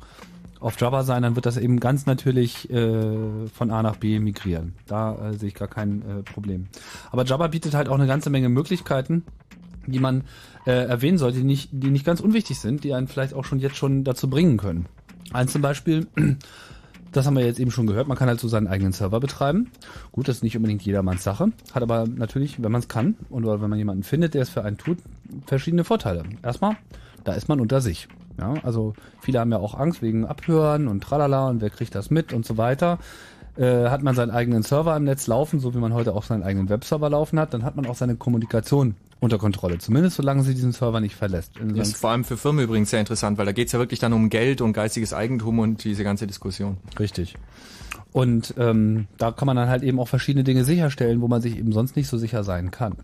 auf 0.60 0.80
Java 0.80 1.04
sein, 1.04 1.22
dann 1.22 1.36
wird 1.36 1.46
das 1.46 1.58
eben 1.58 1.80
ganz 1.80 2.06
natürlich 2.06 2.68
äh, 2.70 3.46
von 3.52 3.70
A 3.70 3.82
nach 3.82 3.96
B 3.96 4.18
migrieren. 4.18 4.74
Da 4.86 5.30
äh, 5.30 5.34
sehe 5.34 5.48
ich 5.48 5.54
gar 5.54 5.68
kein 5.68 6.02
äh, 6.02 6.22
Problem. 6.22 6.66
Aber 7.10 7.24
Java 7.24 7.46
bietet 7.46 7.74
halt 7.74 7.88
auch 7.88 7.94
eine 7.94 8.06
ganze 8.06 8.30
Menge 8.30 8.48
Möglichkeiten, 8.48 9.24
die 9.86 10.00
man 10.00 10.24
äh, 10.66 10.72
erwähnen 10.72 11.16
sollte, 11.16 11.38
die 11.38 11.44
nicht, 11.44 11.70
die 11.72 11.90
nicht 11.90 12.04
ganz 12.04 12.20
unwichtig 12.20 12.58
sind, 12.58 12.84
die 12.84 12.92
einen 12.92 13.06
vielleicht 13.06 13.34
auch 13.34 13.44
schon 13.44 13.58
jetzt 13.60 13.76
schon 13.76 14.04
dazu 14.04 14.28
bringen 14.28 14.56
können. 14.56 14.86
Eins 15.32 15.52
zum 15.52 15.62
Beispiel, 15.62 16.06
das 17.12 17.26
haben 17.26 17.36
wir 17.36 17.46
jetzt 17.46 17.60
eben 17.60 17.70
schon 17.70 17.86
gehört, 17.86 18.08
man 18.08 18.18
kann 18.18 18.28
halt 18.28 18.40
so 18.40 18.48
seinen 18.48 18.66
eigenen 18.66 18.92
Server 18.92 19.20
betreiben. 19.20 19.70
Gut, 20.12 20.28
das 20.28 20.36
ist 20.36 20.42
nicht 20.42 20.56
unbedingt 20.56 20.82
jedermanns 20.82 21.22
Sache, 21.22 21.52
hat 21.72 21.82
aber 21.82 22.06
natürlich, 22.06 22.62
wenn 22.62 22.72
man 22.72 22.80
es 22.80 22.88
kann 22.88 23.14
und 23.30 23.44
oder 23.44 23.62
wenn 23.62 23.70
man 23.70 23.78
jemanden 23.78 24.02
findet, 24.02 24.34
der 24.34 24.42
es 24.42 24.50
für 24.50 24.64
einen 24.64 24.76
tut, 24.76 24.98
verschiedene 25.46 25.84
Vorteile. 25.84 26.24
Erstmal, 26.42 26.76
da 27.24 27.32
ist 27.32 27.48
man 27.48 27.60
unter 27.60 27.80
sich. 27.80 28.08
Ja, 28.38 28.54
also 28.64 28.92
viele 29.20 29.40
haben 29.40 29.50
ja 29.50 29.58
auch 29.58 29.74
Angst 29.74 30.02
wegen 30.02 30.26
Abhören 30.26 30.88
und 30.88 31.02
tralala 31.02 31.48
und 31.48 31.62
wer 31.62 31.70
kriegt 31.70 31.94
das 31.94 32.10
mit 32.10 32.34
und 32.34 32.44
so 32.44 32.58
weiter. 32.58 32.98
Äh, 33.56 33.88
hat 33.88 34.02
man 34.02 34.14
seinen 34.14 34.30
eigenen 34.30 34.62
Server 34.62 34.94
im 34.94 35.04
Netz 35.04 35.26
laufen, 35.26 35.58
so 35.58 35.74
wie 35.74 35.78
man 35.78 35.94
heute 35.94 36.14
auch 36.14 36.24
seinen 36.24 36.42
eigenen 36.42 36.68
Webserver 36.68 37.08
laufen 37.08 37.40
hat, 37.40 37.54
dann 37.54 37.64
hat 37.64 37.76
man 37.76 37.86
auch 37.86 37.94
seine 37.94 38.16
Kommunikation 38.16 38.94
unter 39.20 39.38
Kontrolle. 39.38 39.78
Zumindest 39.78 40.16
solange 40.16 40.42
sie 40.42 40.54
diesen 40.54 40.72
Server 40.72 41.00
nicht 41.00 41.14
verlässt. 41.14 41.52
Das 41.74 41.88
ist 41.88 41.96
vor 41.96 42.10
allem 42.10 42.24
für 42.24 42.36
Firmen 42.36 42.64
übrigens 42.64 42.90
sehr 42.90 43.00
interessant, 43.00 43.38
weil 43.38 43.46
da 43.46 43.52
geht's 43.52 43.72
ja 43.72 43.78
wirklich 43.78 44.00
dann 44.00 44.12
um 44.12 44.28
Geld 44.28 44.60
und 44.60 44.72
geistiges 44.72 45.12
Eigentum 45.12 45.58
und 45.58 45.84
diese 45.84 46.04
ganze 46.04 46.26
Diskussion. 46.26 46.76
Richtig. 46.98 47.34
Und 48.12 48.54
ähm, 48.58 49.08
da 49.18 49.32
kann 49.32 49.46
man 49.46 49.56
dann 49.56 49.68
halt 49.68 49.82
eben 49.82 50.00
auch 50.00 50.08
verschiedene 50.08 50.44
Dinge 50.44 50.64
sicherstellen, 50.64 51.20
wo 51.20 51.28
man 51.28 51.42
sich 51.42 51.58
eben 51.58 51.72
sonst 51.72 51.96
nicht 51.96 52.08
so 52.08 52.18
sicher 52.18 52.44
sein 52.44 52.70
kann. 52.70 52.96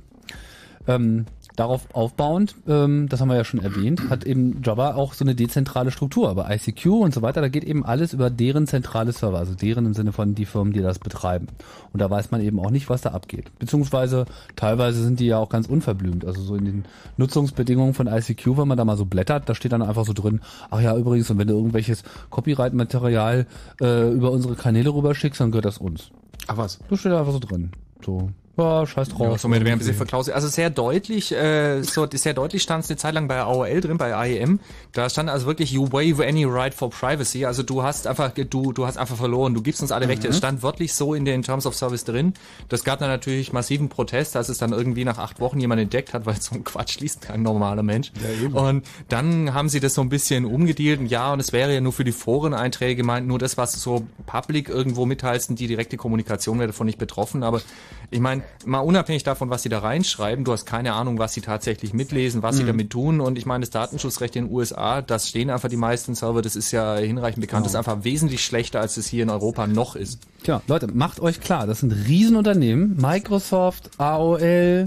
Ähm, 0.87 1.27
darauf 1.57 1.95
aufbauend, 1.95 2.55
ähm, 2.67 3.09
das 3.09 3.21
haben 3.21 3.29
wir 3.29 3.37
ja 3.37 3.45
schon 3.45 3.61
erwähnt, 3.61 4.09
hat 4.09 4.25
eben 4.25 4.63
Java 4.63 4.95
auch 4.95 5.13
so 5.13 5.25
eine 5.25 5.35
dezentrale 5.35 5.91
Struktur. 5.91 6.29
Aber 6.29 6.51
ICQ 6.51 6.87
und 6.87 7.15
so 7.15 7.23
weiter, 7.23 7.41
da 7.41 7.49
geht 7.49 7.65
eben 7.65 7.85
alles 7.85 8.13
über 8.13 8.31
deren 8.31 8.67
zentrale 8.67 9.13
Server, 9.13 9.39
also 9.39 9.55
deren 9.55 9.87
im 9.87 9.95
Sinne 9.95 10.13
von 10.13 10.35
die 10.35 10.47
Firmen, 10.47 10.73
die 10.73 10.81
das 10.81 10.99
betreiben. 10.99 11.49
Und 11.93 12.01
da 12.01 12.09
weiß 12.09 12.31
man 12.31 12.41
eben 12.41 12.59
auch 12.59 12.71
nicht, 12.71 12.89
was 12.89 13.03
da 13.03 13.11
abgeht. 13.11 13.51
Beziehungsweise 13.59 14.27
teilweise 14.57 15.03
sind 15.03 15.21
die 15.21 15.27
ja 15.27 15.39
auch 15.39 15.49
ganz 15.49 15.67
unverblümt. 15.67 16.25
Also 16.25 16.43
so 16.43 16.57
in 16.57 16.65
den 16.65 16.85
Nutzungsbedingungen 17.17 17.95
von 17.95 18.07
ICQ, 18.07 18.59
wenn 18.59 18.69
man 18.69 18.79
da 18.79 18.85
mal 18.85 18.97
so 18.97 19.05
blättert, 19.05 19.49
da 19.49 19.55
steht 19.55 19.73
dann 19.73 19.83
einfach 19.83 20.07
so 20.07 20.13
drin, 20.13 20.41
ach 20.71 20.81
ja, 20.81 20.97
übrigens, 20.97 21.31
und 21.31 21.39
wenn 21.39 21.49
du 21.49 21.55
irgendwelches 21.55 22.03
Copyright-Material 22.31 23.47
äh, 23.81 24.11
über 24.11 24.31
unsere 24.31 24.55
Kanäle 24.55 24.91
rüberschickst, 24.91 25.41
dann 25.41 25.51
gehört 25.51 25.67
das 25.67 25.79
uns. 25.79 26.11
Ach 26.47 26.57
was? 26.57 26.79
Das 26.89 27.01
steht 27.01 27.13
da 27.13 27.21
einfach 27.21 27.33
so 27.33 27.39
drin. 27.39 27.71
So, 28.05 28.31
ja, 28.59 28.87
scheiß 28.87 29.09
drauf. 29.09 29.33
Ja, 29.33 29.39
so 29.39 29.49
mit 29.49 29.67
ein 29.67 29.79
bisschen 29.79 29.95
verklauselt. 29.95 30.35
Also 30.35 30.47
sehr 30.47 30.69
deutlich, 30.69 31.33
äh, 31.33 31.83
so 31.83 32.07
sehr 32.13 32.35
deutlich 32.35 32.63
stand 32.63 32.85
es 32.85 32.91
eine 32.91 32.99
Zeit 32.99 33.15
lang 33.15 33.27
bei 33.27 33.41
AOL 33.41 33.81
drin, 33.81 33.97
bei 33.97 34.29
IEM. 34.29 34.61
Da 34.93 35.09
stand 35.09 35.31
also 35.31 35.47
wirklich 35.47 35.73
you 35.73 35.91
waive 35.91 36.23
any 36.23 36.45
right 36.45 36.75
for 36.75 36.91
privacy. 36.91 37.47
Also 37.47 37.63
du 37.63 37.83
hast 37.83 38.07
einfach, 38.07 38.33
du, 38.33 38.73
du 38.73 38.87
hast 38.87 38.99
einfach 38.99 39.17
verloren. 39.17 39.55
Du 39.55 39.63
gibst 39.63 39.81
uns 39.81 39.91
alle 39.91 40.07
weg. 40.07 40.19
Mhm. 40.19 40.25
Das 40.25 40.37
stand 40.37 40.63
wörtlich 40.63 40.93
so 40.93 41.15
in 41.15 41.25
den 41.25 41.43
Terms 41.43 41.65
of 41.65 41.75
Service 41.75 42.05
drin. 42.05 42.35
Das 42.69 42.85
gab 42.85 42.99
dann 42.99 43.09
natürlich 43.09 43.55
massiven 43.55 43.89
Protest, 43.89 44.37
als 44.37 44.51
es 44.51 44.59
dann 44.59 44.73
irgendwie 44.73 45.07
nach 45.07 45.17
acht 45.17 45.41
Wochen 45.41 45.59
jemand 45.59 45.81
entdeckt 45.81 46.13
hat, 46.13 46.27
weil 46.27 46.37
so 46.41 46.55
ein 46.55 46.63
Quatsch 46.63 47.01
liest 47.01 47.23
kein 47.23 47.43
normaler 47.43 47.83
Mensch. 47.83 48.13
und 48.53 48.85
dann 49.09 49.55
haben 49.55 49.71
sie 49.71 49.81
das 49.81 49.95
so 49.95 50.03
ein 50.03 50.11
bisschen 50.11 50.45
umgedealt. 50.45 51.01
Ja, 51.11 51.33
und 51.33 51.41
es 51.41 51.55
wäre 51.55 51.73
ja 51.73 51.81
nur 51.81 51.95
für 51.95 52.05
die 52.05 52.13
Foreneinträge 52.13 52.97
gemeint, 52.97 53.27
nur 53.27 53.39
das, 53.39 53.57
was 53.57 53.73
du 53.73 53.79
so 53.79 54.07
public 54.27 54.69
irgendwo 54.69 55.07
mitteilst, 55.07 55.49
und 55.49 55.59
die 55.59 55.69
direkte 55.69 55.97
Kommunikation 55.97 56.59
wäre 56.59 56.69
davon 56.69 56.85
nicht 56.85 56.99
betroffen. 56.99 57.43
Aber 57.43 57.63
ich 58.11 58.21
meine, 58.21 58.42
mal 58.65 58.81
unabhängig 58.81 59.23
davon, 59.23 59.51
was 59.51 59.63
sie 59.63 59.69
da 59.69 59.81
reinschreiben, 59.81 60.45
du 60.45 60.53
hast 60.53 60.67
keine 60.67 60.93
Ahnung, 60.93 61.19
was 61.19 61.35
sie 61.35 61.41
tatsächlich 61.41 61.93
mitlesen, 61.93 62.43
was 62.43 62.57
mhm. 62.57 62.61
sie 62.61 62.67
damit 62.67 62.91
tun. 62.91 63.21
Und 63.21 63.39
ich 63.39 63.47
meine, 63.47 63.63
das 63.63 63.71
Datenschutzrecht 63.71 64.37
in 64.37 64.47
den 64.47 64.55
USA, 64.55 65.03
das 65.03 65.29
stehen 65.29 65.51
einfach 65.51 65.69
die 65.69 65.77
meisten 65.77 66.15
Server, 66.15 66.43
das 66.43 66.57
ist 66.57 66.71
ja 66.73 66.97
hinreichend 66.97 67.41
bekannt, 67.41 67.65
genau. 67.65 67.71
ist 67.71 67.77
einfach 67.77 68.05
wesentlich 68.05 68.45
schlechter, 68.45 68.81
als 68.81 68.97
es 68.97 69.07
hier 69.07 69.23
in 69.23 69.31
Europa 69.31 69.67
noch 69.67 69.97
ist. 69.97 70.21
Tja, 70.43 70.63
Leute, 70.67 70.89
macht 70.89 71.21
euch 71.21 71.41
klar, 71.41 71.67
das 71.67 71.81
sind 71.81 71.93
Riesenunternehmen, 71.93 72.97
Microsoft, 73.01 73.91
AOL, 73.99 74.85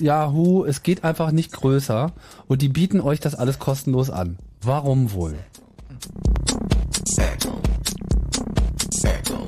Yahoo, 0.00 0.64
es 0.64 0.82
geht 0.82 1.04
einfach 1.04 1.32
nicht 1.32 1.52
größer. 1.52 2.12
Und 2.46 2.62
die 2.62 2.68
bieten 2.68 3.00
euch 3.00 3.20
das 3.20 3.34
alles 3.34 3.58
kostenlos 3.58 4.10
an. 4.10 4.38
Warum 4.62 5.12
wohl? 5.12 5.34
Echo. 7.16 7.60
Echo. 9.02 9.46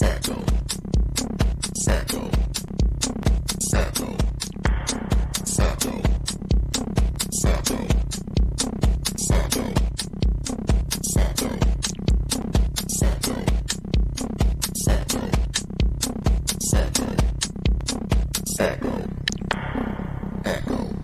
Echo. 0.00 0.34
Echo. 1.20 2.30
Echo. 3.74 4.06
Echo. 5.58 5.80
Echo. 5.80 5.94
Echo. 7.30 7.76
Echo. 9.30 9.66
Echo. 12.80 13.36
Echo. 14.80 15.20
Echo. 16.72 17.08
Echo. 18.58 18.94
Echo. 20.44 20.99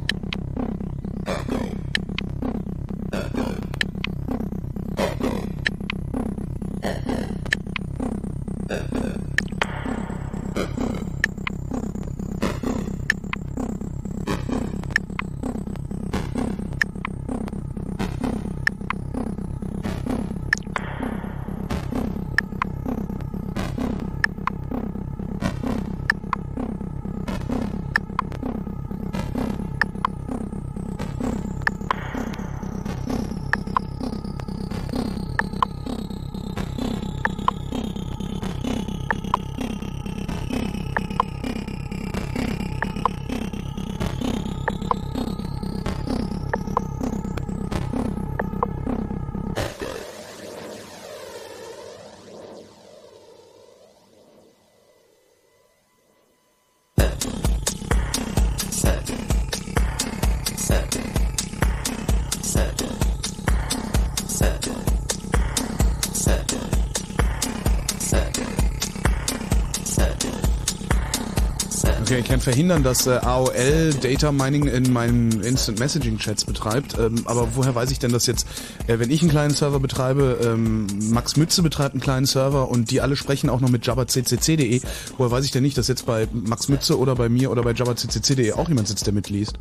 Kann 72.28 72.40
verhindern, 72.40 72.82
dass 72.82 73.06
äh, 73.06 73.18
AOL 73.22 73.94
Data 74.00 74.32
Mining 74.32 74.66
in 74.66 74.92
meinen 74.92 75.42
Instant 75.42 75.78
Messaging 75.78 76.18
Chats 76.18 76.44
betreibt. 76.44 76.98
Ähm, 76.98 77.22
aber 77.26 77.54
woher 77.54 77.74
weiß 77.74 77.90
ich 77.90 77.98
denn, 77.98 78.12
dass 78.12 78.26
jetzt, 78.26 78.46
äh, 78.86 78.98
wenn 78.98 79.10
ich 79.10 79.22
einen 79.22 79.30
kleinen 79.30 79.54
Server 79.54 79.80
betreibe, 79.80 80.38
ähm, 80.42 80.86
Max 81.10 81.36
Mütze 81.36 81.62
betreibt 81.62 81.94
einen 81.94 82.00
kleinen 82.00 82.26
Server 82.26 82.68
und 82.68 82.90
die 82.90 83.00
alle 83.00 83.16
sprechen 83.16 83.50
auch 83.50 83.60
noch 83.60 83.70
mit 83.70 83.86
jabberccc.de. 83.86 84.80
Woher 85.16 85.30
weiß 85.30 85.44
ich 85.44 85.50
denn 85.50 85.62
nicht, 85.62 85.78
dass 85.78 85.88
jetzt 85.88 86.06
bei 86.06 86.28
Max 86.32 86.68
Mütze 86.68 86.98
oder 86.98 87.14
bei 87.14 87.28
mir 87.28 87.50
oder 87.50 87.62
bei 87.62 87.72
jabberccc.de 87.72 88.52
auch 88.52 88.68
jemand 88.68 88.88
sitzt, 88.88 89.06
der 89.06 89.14
mitliest? 89.14 89.58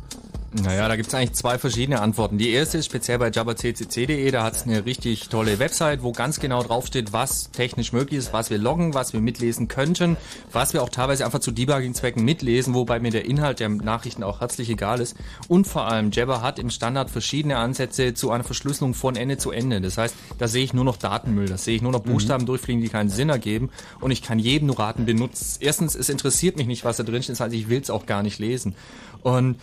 Naja, 0.62 0.88
da 0.88 0.96
gibt's 0.96 1.12
eigentlich 1.12 1.34
zwei 1.34 1.58
verschiedene 1.58 2.00
Antworten. 2.00 2.38
Die 2.38 2.50
erste 2.50 2.78
ist 2.78 2.86
speziell 2.86 3.18
bei 3.18 3.30
jabberccc.de, 3.30 4.30
da 4.30 4.42
hat's 4.42 4.62
eine 4.62 4.86
richtig 4.86 5.28
tolle 5.28 5.58
Website, 5.58 6.02
wo 6.02 6.12
ganz 6.12 6.40
genau 6.40 6.62
draufsteht, 6.62 7.12
was 7.12 7.50
technisch 7.50 7.92
möglich 7.92 8.18
ist, 8.20 8.32
was 8.32 8.48
wir 8.48 8.56
loggen, 8.56 8.94
was 8.94 9.12
wir 9.12 9.20
mitlesen 9.20 9.68
könnten, 9.68 10.16
was 10.52 10.72
wir 10.72 10.82
auch 10.82 10.88
teilweise 10.88 11.26
einfach 11.26 11.40
zu 11.40 11.50
Debugging-Zwecken 11.50 12.24
mitlesen, 12.24 12.72
wobei 12.74 13.00
mir 13.00 13.10
der 13.10 13.26
Inhalt 13.26 13.60
der 13.60 13.68
Nachrichten 13.68 14.22
auch 14.22 14.40
herzlich 14.40 14.70
egal 14.70 15.00
ist. 15.00 15.14
Und 15.46 15.66
vor 15.66 15.88
allem, 15.88 16.10
Jabber 16.10 16.40
hat 16.40 16.58
im 16.58 16.70
Standard 16.70 17.10
verschiedene 17.10 17.58
Ansätze 17.58 18.14
zu 18.14 18.30
einer 18.30 18.44
Verschlüsselung 18.44 18.94
von 18.94 19.14
Ende 19.14 19.36
zu 19.36 19.50
Ende. 19.50 19.80
Das 19.82 19.98
heißt, 19.98 20.14
da 20.38 20.48
sehe 20.48 20.64
ich 20.64 20.72
nur 20.72 20.84
noch 20.84 20.96
Datenmüll, 20.96 21.48
da 21.48 21.58
sehe 21.58 21.76
ich 21.76 21.82
nur 21.82 21.92
noch 21.92 22.00
Buchstaben 22.00 22.44
Mhm. 22.44 22.46
durchfliegen, 22.46 22.82
die 22.82 22.88
keinen 22.88 23.10
Sinn 23.10 23.28
ergeben 23.28 23.68
und 24.00 24.10
ich 24.10 24.22
kann 24.22 24.38
jedem 24.38 24.68
nur 24.68 24.78
raten, 24.78 25.04
benutzt. 25.04 25.58
Erstens, 25.62 25.94
es 25.94 26.08
interessiert 26.08 26.56
mich 26.56 26.66
nicht, 26.66 26.84
was 26.84 26.96
da 26.96 27.02
drin 27.02 27.22
steht, 27.22 27.34
das 27.34 27.40
heißt, 27.40 27.54
ich 27.54 27.68
will 27.68 27.80
es 27.80 27.90
auch 27.90 28.06
gar 28.06 28.22
nicht 28.22 28.38
lesen. 28.38 28.74
Und 29.22 29.56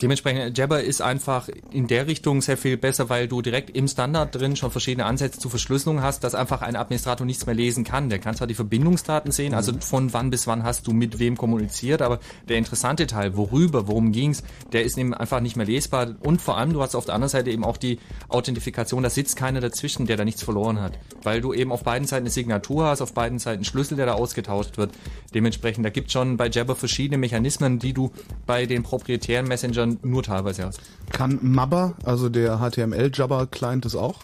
dementsprechend, 0.00 0.56
Jabber 0.56 0.82
ist 0.82 1.02
einfach 1.02 1.48
in 1.70 1.86
der 1.86 2.06
Richtung 2.06 2.42
sehr 2.42 2.56
viel 2.56 2.76
besser, 2.76 3.08
weil 3.08 3.28
du 3.28 3.42
direkt 3.42 3.76
im 3.76 3.88
Standard 3.88 4.34
drin 4.34 4.56
schon 4.56 4.70
verschiedene 4.70 5.06
Ansätze 5.06 5.38
zur 5.38 5.50
Verschlüsselung 5.50 6.02
hast, 6.02 6.24
dass 6.24 6.34
einfach 6.34 6.62
ein 6.62 6.76
Administrator 6.76 7.26
nichts 7.26 7.46
mehr 7.46 7.54
lesen 7.54 7.84
kann. 7.84 8.08
Der 8.08 8.18
kann 8.18 8.34
zwar 8.34 8.46
die 8.46 8.54
Verbindungsdaten 8.54 9.32
sehen, 9.32 9.54
also 9.54 9.72
von 9.80 10.12
wann 10.12 10.30
bis 10.30 10.46
wann 10.46 10.62
hast 10.62 10.86
du 10.86 10.92
mit 10.92 11.18
wem 11.18 11.36
kommuniziert, 11.36 12.02
aber 12.02 12.20
der 12.48 12.58
interessante 12.58 13.06
Teil, 13.06 13.36
worüber, 13.36 13.88
worum 13.88 14.12
ging's, 14.12 14.42
der 14.72 14.84
ist 14.84 14.96
eben 14.96 15.14
einfach 15.14 15.40
nicht 15.40 15.56
mehr 15.56 15.66
lesbar. 15.66 16.14
Und 16.20 16.40
vor 16.40 16.56
allem, 16.56 16.72
du 16.72 16.82
hast 16.82 16.94
auf 16.94 17.04
der 17.04 17.14
anderen 17.14 17.30
Seite 17.30 17.50
eben 17.50 17.64
auch 17.64 17.76
die 17.76 17.98
Authentifikation, 18.28 19.02
da 19.02 19.10
sitzt 19.10 19.36
keiner 19.36 19.60
dazwischen, 19.60 20.06
der 20.06 20.16
da 20.16 20.24
nichts 20.24 20.42
verloren 20.42 20.80
hat. 20.80 20.98
Weil 21.22 21.40
du 21.40 21.52
eben 21.52 21.72
auf 21.72 21.84
beiden 21.84 22.06
Seiten 22.06 22.24
eine 22.24 22.30
Signatur 22.30 22.86
hast, 22.86 23.02
auf 23.02 23.12
beiden 23.12 23.38
Seiten 23.38 23.58
einen 23.58 23.64
Schlüssel, 23.64 23.96
der 23.96 24.06
da 24.06 24.12
ausgetauscht 24.14 24.78
wird. 24.78 24.92
Dementsprechend, 25.34 25.84
da 25.84 25.90
gibt 25.90 26.10
schon 26.10 26.36
bei 26.36 26.48
Jabber 26.48 26.74
verschiedene 26.74 27.18
Mechanismen, 27.18 27.78
die 27.78 27.92
du 27.92 28.10
bei 28.46 28.66
den 28.66 28.82
proprietären 28.82 29.09
Messengern 29.18 29.98
nur 30.02 30.22
teilweise 30.22 30.64
hast. 30.64 30.80
Kann 31.10 31.38
Mabber, 31.42 31.94
also 32.04 32.28
der 32.28 32.58
HTML-Jabber-Client, 32.58 33.84
das 33.84 33.96
auch? 33.96 34.20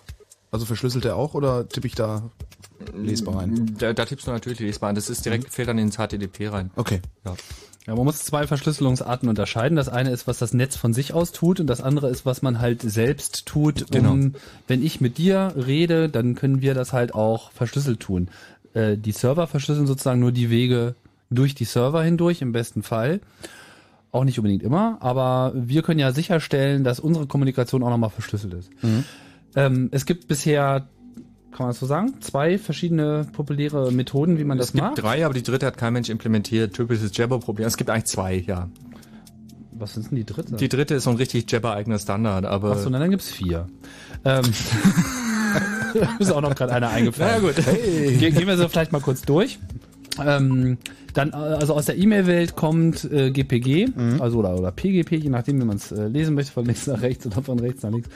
Also 0.50 0.64
verschlüsselt 0.66 1.04
er 1.04 1.16
auch 1.16 1.34
oder 1.34 1.68
tippe 1.68 1.86
ich 1.86 1.94
da 1.94 2.30
lesbar 2.94 3.36
rein? 3.36 3.74
Da, 3.78 3.92
da 3.92 4.04
tippst 4.04 4.26
du 4.26 4.30
natürlich 4.30 4.60
lesbar 4.60 4.90
ein. 4.90 4.94
Das 4.94 5.10
ist 5.10 5.24
direkt, 5.24 5.50
fällt 5.50 5.68
dann 5.68 5.78
ins 5.78 5.96
HTTP 5.96 6.48
rein. 6.52 6.70
Okay. 6.76 7.00
Ja. 7.24 7.34
Ja, 7.86 7.94
man 7.94 8.04
muss 8.04 8.24
zwei 8.24 8.48
Verschlüsselungsarten 8.48 9.28
unterscheiden. 9.28 9.76
Das 9.76 9.88
eine 9.88 10.10
ist, 10.10 10.26
was 10.26 10.38
das 10.38 10.52
Netz 10.52 10.74
von 10.74 10.92
sich 10.92 11.12
aus 11.12 11.30
tut 11.30 11.60
und 11.60 11.68
das 11.68 11.80
andere 11.80 12.10
ist, 12.10 12.26
was 12.26 12.42
man 12.42 12.60
halt 12.60 12.82
selbst 12.82 13.46
tut. 13.46 13.92
Genau. 13.92 14.12
Um, 14.12 14.34
wenn 14.66 14.84
ich 14.84 15.00
mit 15.00 15.18
dir 15.18 15.54
rede, 15.56 16.08
dann 16.08 16.34
können 16.34 16.60
wir 16.60 16.74
das 16.74 16.92
halt 16.92 17.14
auch 17.14 17.52
verschlüsselt 17.52 18.00
tun. 18.00 18.28
Äh, 18.74 18.96
die 18.96 19.12
Server 19.12 19.46
verschlüsseln 19.46 19.86
sozusagen 19.86 20.18
nur 20.18 20.32
die 20.32 20.50
Wege 20.50 20.96
durch 21.30 21.54
die 21.54 21.64
Server 21.64 22.02
hindurch, 22.02 22.42
im 22.42 22.50
besten 22.50 22.82
Fall. 22.82 23.20
Auch 24.12 24.24
nicht 24.24 24.38
unbedingt 24.38 24.62
immer, 24.62 24.96
aber 25.00 25.52
wir 25.54 25.82
können 25.82 25.98
ja 26.00 26.12
sicherstellen, 26.12 26.84
dass 26.84 27.00
unsere 27.00 27.26
Kommunikation 27.26 27.82
auch 27.82 27.90
nochmal 27.90 28.10
verschlüsselt 28.10 28.54
ist. 28.54 28.70
Ähm, 29.54 29.88
es 29.92 30.06
gibt 30.06 30.26
bisher, 30.28 30.88
kann 31.50 31.66
man 31.66 31.68
das 31.68 31.80
so 31.80 31.86
sagen, 31.86 32.14
zwei 32.20 32.56
verschiedene 32.58 33.26
populäre 33.32 33.92
Methoden, 33.92 34.38
wie 34.38 34.44
man 34.44 34.58
Es 34.58 34.66
das 34.66 34.72
gibt 34.72 34.84
macht. 34.84 35.02
drei, 35.02 35.24
aber 35.24 35.34
die 35.34 35.42
dritte 35.42 35.66
hat 35.66 35.76
kein 35.76 35.92
Mensch 35.92 36.08
implementiert. 36.08 36.74
Typisches 36.74 37.14
Jabber-Problem. 37.16 37.66
Es 37.66 37.76
gibt 37.76 37.90
eigentlich 37.90 38.06
zwei, 38.06 38.36
ja. 38.36 38.68
Was 39.72 39.96
ist 39.98 40.10
denn 40.10 40.16
die 40.16 40.24
dritte? 40.24 40.56
Die 40.56 40.68
dritte 40.70 40.94
ist 40.94 41.04
so 41.04 41.10
ein 41.10 41.16
richtig 41.16 41.50
Jabber-eigener 41.50 41.98
Standard, 41.98 42.46
aber... 42.46 42.72
Achso, 42.72 42.88
dann 42.88 43.10
gibt's 43.10 43.30
vier. 43.30 43.66
Ähm, 44.24 44.44
ist 46.18 46.32
auch 46.32 46.40
noch 46.40 46.54
gerade 46.54 46.72
einer 46.72 46.88
eingefallen. 46.90 47.42
Na 47.42 47.48
ja, 47.48 47.52
gut. 47.54 47.66
Hey. 47.66 48.16
Ge 48.16 48.30
gehen 48.30 48.46
wir 48.46 48.56
so 48.56 48.68
vielleicht 48.68 48.92
mal 48.92 49.00
kurz 49.00 49.22
durch. 49.22 49.58
Ähm, 50.24 50.78
dann, 51.14 51.30
äh, 51.30 51.34
also 51.34 51.74
aus 51.74 51.86
der 51.86 51.97
E-Mail-Welt 51.97 52.56
kommt 52.56 53.05
äh, 53.10 53.30
GPG, 53.30 53.88
also 54.20 54.38
oder, 54.38 54.59
oder 54.59 54.70
PGP, 54.70 55.12
je 55.12 55.30
nachdem, 55.30 55.60
wie 55.60 55.64
man 55.64 55.76
es 55.76 55.93
äh, 55.93 56.09
lesen 56.09 56.34
möchte, 56.34 56.52
von 56.52 56.64
links 56.64 56.86
nach 56.86 57.02
rechts 57.02 57.26
oder 57.26 57.43
von 57.43 57.59
rechts 57.59 57.82
nach 57.82 57.90
links. 57.90 58.09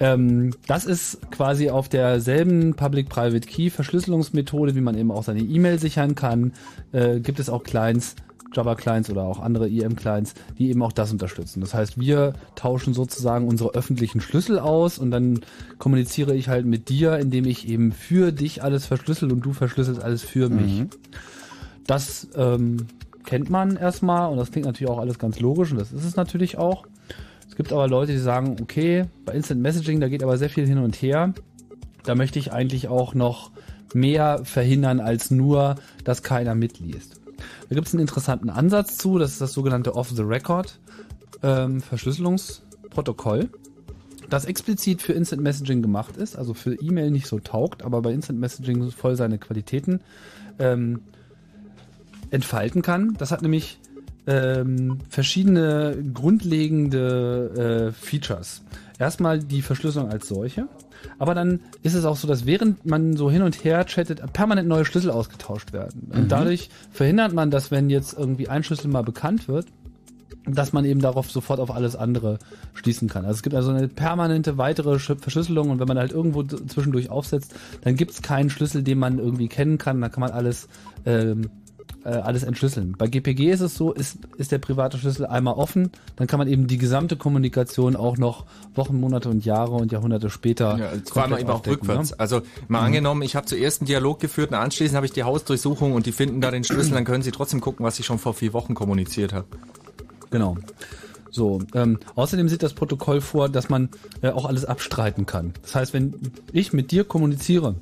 Ähm, 0.00 0.54
das 0.66 0.84
ist 0.84 1.30
quasi 1.30 1.70
auf 1.70 1.88
derselben 1.88 2.74
Public-Private 2.74 3.46
Key 3.46 3.70
Verschlüsselungsmethode, 3.70 4.74
wie 4.74 4.80
man 4.80 4.96
eben 4.96 5.10
auch 5.10 5.24
seine 5.24 5.40
E-Mail 5.40 5.78
sichern 5.78 6.14
kann, 6.14 6.52
äh, 6.92 7.20
gibt 7.20 7.38
es 7.38 7.50
auch 7.50 7.64
Clients, 7.64 8.16
Java-Clients 8.54 9.10
oder 9.10 9.24
auch 9.24 9.40
andere 9.40 9.68
EM-Clients, 9.68 10.34
die 10.58 10.70
eben 10.70 10.82
auch 10.82 10.92
das 10.92 11.12
unterstützen. 11.12 11.60
Das 11.60 11.74
heißt, 11.74 12.00
wir 12.00 12.32
tauschen 12.54 12.94
sozusagen 12.94 13.46
unsere 13.46 13.74
öffentlichen 13.74 14.20
Schlüssel 14.20 14.58
aus 14.58 14.98
und 14.98 15.10
dann 15.10 15.40
kommuniziere 15.78 16.34
ich 16.34 16.48
halt 16.48 16.64
mit 16.66 16.88
dir, 16.88 17.18
indem 17.18 17.44
ich 17.44 17.68
eben 17.68 17.92
für 17.92 18.32
dich 18.32 18.62
alles 18.62 18.86
verschlüssel 18.86 19.30
und 19.32 19.40
du 19.40 19.52
verschlüsselst 19.52 20.02
alles 20.02 20.22
für 20.22 20.48
mich. 20.48 20.84
Das 21.88 22.28
ähm, 22.36 22.86
kennt 23.24 23.48
man 23.48 23.76
erstmal 23.76 24.30
und 24.30 24.36
das 24.36 24.52
klingt 24.52 24.66
natürlich 24.66 24.92
auch 24.92 24.98
alles 24.98 25.18
ganz 25.18 25.40
logisch 25.40 25.72
und 25.72 25.78
das 25.78 25.90
ist 25.90 26.04
es 26.04 26.16
natürlich 26.16 26.58
auch. 26.58 26.86
Es 27.48 27.56
gibt 27.56 27.72
aber 27.72 27.88
Leute, 27.88 28.12
die 28.12 28.18
sagen, 28.18 28.58
okay, 28.60 29.06
bei 29.24 29.32
Instant 29.32 29.62
Messaging, 29.62 29.98
da 29.98 30.08
geht 30.08 30.22
aber 30.22 30.36
sehr 30.36 30.50
viel 30.50 30.66
hin 30.66 30.78
und 30.78 30.96
her. 30.96 31.32
Da 32.04 32.14
möchte 32.14 32.38
ich 32.38 32.52
eigentlich 32.52 32.88
auch 32.88 33.14
noch 33.14 33.52
mehr 33.94 34.44
verhindern 34.44 35.00
als 35.00 35.30
nur, 35.30 35.76
dass 36.04 36.22
keiner 36.22 36.54
mitliest. 36.54 37.22
Da 37.70 37.74
gibt 37.74 37.88
es 37.88 37.94
einen 37.94 38.02
interessanten 38.02 38.50
Ansatz 38.50 38.98
zu, 38.98 39.18
das 39.18 39.32
ist 39.32 39.40
das 39.40 39.54
sogenannte 39.54 39.94
Off-the-Record 39.94 40.78
ähm, 41.42 41.80
Verschlüsselungsprotokoll, 41.80 43.48
das 44.28 44.44
explizit 44.44 45.00
für 45.00 45.14
Instant 45.14 45.40
Messaging 45.42 45.80
gemacht 45.80 46.18
ist, 46.18 46.36
also 46.36 46.52
für 46.52 46.74
E-Mail 46.74 47.10
nicht 47.10 47.28
so 47.28 47.38
taugt, 47.38 47.82
aber 47.82 48.02
bei 48.02 48.12
Instant 48.12 48.38
Messaging 48.38 48.90
voll 48.90 49.16
seine 49.16 49.38
Qualitäten 49.38 50.00
ähm, 50.58 51.00
entfalten 52.30 52.82
kann. 52.82 53.14
Das 53.18 53.30
hat 53.30 53.42
nämlich 53.42 53.78
ähm, 54.26 54.98
verschiedene 55.08 55.96
grundlegende 56.14 57.88
äh, 57.88 57.92
Features. 57.92 58.62
Erstmal 58.98 59.38
die 59.38 59.62
Verschlüsselung 59.62 60.10
als 60.10 60.28
solche, 60.28 60.66
aber 61.18 61.34
dann 61.34 61.60
ist 61.82 61.94
es 61.94 62.04
auch 62.04 62.16
so, 62.16 62.26
dass 62.26 62.46
während 62.46 62.84
man 62.84 63.16
so 63.16 63.30
hin 63.30 63.42
und 63.42 63.62
her 63.64 63.84
chattet, 63.84 64.20
permanent 64.32 64.68
neue 64.68 64.84
Schlüssel 64.84 65.10
ausgetauscht 65.10 65.72
werden. 65.72 66.10
Und 66.12 66.22
Mhm. 66.24 66.28
dadurch 66.28 66.68
verhindert 66.90 67.32
man, 67.32 67.50
dass 67.50 67.70
wenn 67.70 67.90
jetzt 67.90 68.18
irgendwie 68.18 68.48
ein 68.48 68.64
Schlüssel 68.64 68.88
mal 68.88 69.02
bekannt 69.02 69.46
wird, 69.48 69.66
dass 70.46 70.72
man 70.72 70.84
eben 70.84 71.00
darauf 71.00 71.30
sofort 71.30 71.60
auf 71.60 71.70
alles 71.70 71.94
andere 71.94 72.38
schließen 72.74 73.08
kann. 73.08 73.24
Also 73.24 73.36
es 73.36 73.42
gibt 73.42 73.54
also 73.54 73.70
eine 73.70 73.86
permanente 73.86 74.56
weitere 74.58 74.94
Sch- 74.96 75.20
Verschlüsselung 75.20 75.70
und 75.70 75.78
wenn 75.78 75.88
man 75.88 75.98
halt 75.98 76.10
irgendwo 76.12 76.42
zwischendurch 76.42 77.10
aufsetzt, 77.10 77.54
dann 77.82 77.96
gibt 77.96 78.12
es 78.12 78.22
keinen 78.22 78.48
Schlüssel, 78.50 78.82
den 78.82 78.98
man 78.98 79.18
irgendwie 79.18 79.48
kennen 79.48 79.78
kann. 79.78 80.00
Dann 80.00 80.10
kann 80.10 80.22
man 80.22 80.30
alles 80.30 80.68
ähm, 81.06 81.50
äh, 82.08 82.18
alles 82.20 82.42
entschlüsseln. 82.42 82.94
Bei 82.96 83.06
GPG 83.06 83.50
ist 83.50 83.60
es 83.60 83.74
so, 83.76 83.92
ist, 83.92 84.18
ist 84.36 84.50
der 84.52 84.58
private 84.58 84.96
Schlüssel 84.98 85.26
einmal 85.26 85.54
offen, 85.54 85.90
dann 86.16 86.26
kann 86.26 86.38
man 86.38 86.48
eben 86.48 86.66
die 86.66 86.78
gesamte 86.78 87.16
Kommunikation 87.16 87.96
auch 87.96 88.16
noch 88.16 88.46
Wochen, 88.74 88.98
Monate 88.98 89.28
und 89.28 89.44
Jahre 89.44 89.72
und 89.72 89.92
Jahrhunderte 89.92 90.30
später 90.30 90.78
Ja, 90.78 90.90
vor 91.12 91.22
allem 91.24 91.38
eben 91.38 91.50
auch 91.50 91.66
rückwärts. 91.66 92.10
ne? 92.12 92.20
Also 92.20 92.40
mal 92.68 92.80
Mhm. 92.80 92.86
angenommen, 92.86 93.22
ich 93.22 93.36
habe 93.36 93.46
zuerst 93.46 93.82
einen 93.82 93.86
Dialog 93.86 94.20
geführt 94.20 94.50
und 94.50 94.56
anschließend 94.56 94.96
habe 94.96 95.06
ich 95.06 95.12
die 95.12 95.22
Hausdurchsuchung 95.24 95.92
und 95.92 96.06
die 96.06 96.12
finden 96.12 96.40
da 96.40 96.50
den 96.50 96.64
Schlüssel, 96.64 96.94
dann 96.94 97.04
können 97.04 97.22
sie 97.22 97.30
trotzdem 97.30 97.60
gucken, 97.60 97.84
was 97.84 97.98
ich 97.98 98.06
schon 98.06 98.18
vor 98.18 98.34
vier 98.34 98.52
Wochen 98.54 98.74
kommuniziert 98.74 99.32
habe. 99.32 99.46
Genau. 100.30 100.56
So, 101.30 101.60
ähm, 101.74 101.98
außerdem 102.14 102.48
sieht 102.48 102.62
das 102.62 102.72
Protokoll 102.72 103.20
vor, 103.20 103.48
dass 103.50 103.68
man 103.68 103.90
äh, 104.22 104.30
auch 104.30 104.46
alles 104.46 104.64
abstreiten 104.64 105.26
kann. 105.26 105.52
Das 105.62 105.74
heißt, 105.74 105.92
wenn 105.92 106.14
ich 106.52 106.72
mit 106.72 106.90
dir 106.90 107.04
kommuniziere 107.04 107.74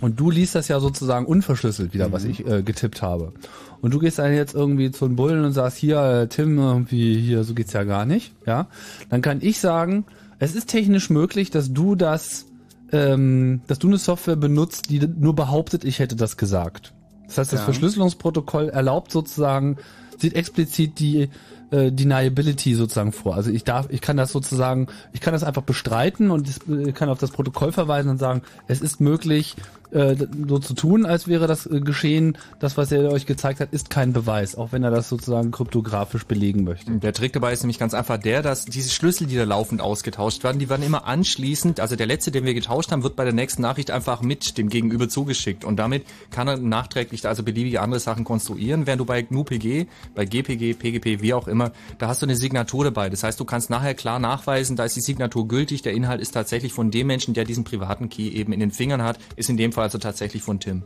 und 0.00 0.18
du 0.18 0.30
liest 0.30 0.54
das 0.54 0.68
ja 0.68 0.80
sozusagen 0.80 1.26
unverschlüsselt 1.26 1.94
wieder, 1.94 2.12
was 2.12 2.24
ich 2.24 2.46
äh, 2.46 2.62
getippt 2.62 3.02
habe. 3.02 3.32
Und 3.80 3.94
du 3.94 3.98
gehst 3.98 4.18
dann 4.18 4.32
jetzt 4.34 4.54
irgendwie 4.54 4.90
zu 4.90 5.06
den 5.06 5.16
Bullen 5.16 5.44
und 5.44 5.52
sagst, 5.52 5.78
hier, 5.78 6.00
äh, 6.00 6.26
Tim, 6.28 6.58
irgendwie, 6.58 7.18
hier, 7.20 7.44
so 7.44 7.54
geht's 7.54 7.72
ja 7.72 7.84
gar 7.84 8.04
nicht, 8.06 8.32
ja. 8.46 8.68
Dann 9.08 9.22
kann 9.22 9.38
ich 9.40 9.58
sagen, 9.60 10.04
es 10.38 10.54
ist 10.54 10.68
technisch 10.68 11.10
möglich, 11.10 11.50
dass 11.50 11.72
du 11.72 11.94
das, 11.94 12.46
ähm, 12.92 13.62
dass 13.66 13.78
du 13.78 13.88
eine 13.88 13.98
Software 13.98 14.36
benutzt, 14.36 14.90
die 14.90 15.00
nur 15.00 15.34
behauptet, 15.34 15.84
ich 15.84 15.98
hätte 15.98 16.16
das 16.16 16.36
gesagt. 16.36 16.92
Das 17.26 17.38
heißt, 17.38 17.52
das 17.52 17.60
Ja. 17.60 17.64
Verschlüsselungsprotokoll 17.64 18.68
erlaubt 18.70 19.12
sozusagen, 19.12 19.76
sieht 20.20 20.34
explizit 20.34 20.98
die 20.98 21.28
äh, 21.70 21.92
Deniability 21.92 22.74
sozusagen 22.74 23.12
vor. 23.12 23.34
Also 23.34 23.50
ich 23.50 23.64
darf, 23.64 23.86
ich 23.90 24.00
kann 24.00 24.16
das 24.16 24.32
sozusagen, 24.32 24.88
ich 25.12 25.20
kann 25.20 25.32
das 25.32 25.44
einfach 25.44 25.62
bestreiten 25.62 26.30
und 26.30 26.48
das, 26.48 26.58
äh, 26.68 26.92
kann 26.92 27.08
auf 27.08 27.18
das 27.18 27.30
Protokoll 27.30 27.72
verweisen 27.72 28.10
und 28.10 28.18
sagen, 28.18 28.42
es 28.66 28.80
ist 28.80 29.00
möglich, 29.00 29.56
äh, 29.92 30.14
so 30.46 30.58
zu 30.58 30.74
tun, 30.74 31.04
als 31.04 31.26
wäre 31.26 31.46
das 31.46 31.66
äh, 31.66 31.80
geschehen. 31.80 32.38
Das, 32.60 32.76
was 32.76 32.92
er 32.92 33.10
euch 33.10 33.26
gezeigt 33.26 33.60
hat, 33.60 33.72
ist 33.72 33.90
kein 33.90 34.12
Beweis, 34.12 34.54
auch 34.54 34.72
wenn 34.72 34.84
er 34.84 34.90
das 34.90 35.08
sozusagen 35.08 35.50
kryptografisch 35.50 36.26
belegen 36.26 36.64
möchte. 36.64 36.92
Der 36.92 37.12
Trick 37.12 37.32
dabei 37.32 37.52
ist 37.52 37.62
nämlich 37.62 37.78
ganz 37.78 37.94
einfach 37.94 38.18
der, 38.18 38.42
dass 38.42 38.64
diese 38.66 38.90
Schlüssel, 38.90 39.26
die 39.26 39.36
da 39.36 39.44
laufend 39.44 39.80
ausgetauscht 39.80 40.44
werden, 40.44 40.58
die 40.58 40.68
werden 40.68 40.84
immer 40.84 41.06
anschließend, 41.06 41.80
also 41.80 41.96
der 41.96 42.06
letzte, 42.06 42.30
den 42.30 42.44
wir 42.44 42.54
getauscht 42.54 42.92
haben, 42.92 43.02
wird 43.02 43.16
bei 43.16 43.24
der 43.24 43.32
nächsten 43.32 43.62
Nachricht 43.62 43.90
einfach 43.90 44.22
mit 44.22 44.58
dem 44.58 44.68
Gegenüber 44.68 45.08
zugeschickt 45.08 45.64
und 45.64 45.76
damit 45.76 46.04
kann 46.30 46.46
er 46.46 46.56
nachträglich 46.56 47.26
also 47.26 47.42
beliebige 47.42 47.80
andere 47.80 48.00
Sachen 48.00 48.24
konstruieren, 48.24 48.86
während 48.86 49.00
du 49.00 49.04
bei 49.04 49.22
GNU-PG 49.22 49.86
bei 50.14 50.24
GPG, 50.24 50.74
PGP, 50.74 51.22
wie 51.22 51.34
auch 51.34 51.48
immer, 51.48 51.72
da 51.98 52.08
hast 52.08 52.22
du 52.22 52.26
eine 52.26 52.36
Signatur 52.36 52.84
dabei. 52.84 53.10
Das 53.10 53.22
heißt, 53.22 53.38
du 53.38 53.44
kannst 53.44 53.70
nachher 53.70 53.94
klar 53.94 54.18
nachweisen, 54.18 54.76
da 54.76 54.84
ist 54.84 54.96
die 54.96 55.00
Signatur 55.00 55.48
gültig, 55.48 55.82
der 55.82 55.92
Inhalt 55.92 56.20
ist 56.20 56.32
tatsächlich 56.32 56.72
von 56.72 56.90
dem 56.90 57.06
Menschen, 57.06 57.34
der 57.34 57.44
diesen 57.44 57.64
privaten 57.64 58.08
Key 58.08 58.28
eben 58.28 58.52
in 58.52 58.60
den 58.60 58.70
Fingern 58.70 59.02
hat, 59.02 59.18
ist 59.36 59.48
in 59.48 59.56
dem 59.56 59.72
Fall 59.72 59.84
also 59.84 59.98
tatsächlich 59.98 60.42
von 60.42 60.60
Tim. 60.60 60.82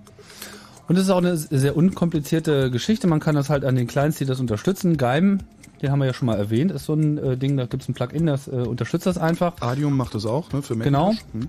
Und 0.86 0.96
es 0.96 1.04
ist 1.04 1.10
auch 1.10 1.18
eine 1.18 1.36
sehr 1.36 1.76
unkomplizierte 1.76 2.70
Geschichte. 2.70 3.06
Man 3.06 3.20
kann 3.20 3.34
das 3.34 3.48
halt 3.48 3.64
an 3.64 3.74
den 3.74 3.86
Clients, 3.86 4.18
die 4.18 4.26
das 4.26 4.38
unterstützen. 4.40 4.96
Geim, 4.98 5.38
den 5.80 5.90
haben 5.90 5.98
wir 5.98 6.06
ja 6.06 6.12
schon 6.12 6.26
mal 6.26 6.36
erwähnt, 6.36 6.70
ist 6.72 6.84
so 6.84 6.94
ein 6.94 7.16
äh, 7.16 7.36
Ding, 7.38 7.56
da 7.56 7.66
gibt 7.66 7.82
es 7.82 7.88
ein 7.88 7.94
Plugin, 7.94 8.26
das 8.26 8.48
äh, 8.48 8.50
unterstützt 8.50 9.06
das 9.06 9.16
einfach. 9.16 9.54
Adium 9.60 9.96
macht 9.96 10.14
das 10.14 10.26
auch, 10.26 10.52
ne, 10.52 10.60
für 10.62 10.74
Mac. 10.74 10.84
Genau. 10.84 11.12
Hm. 11.32 11.48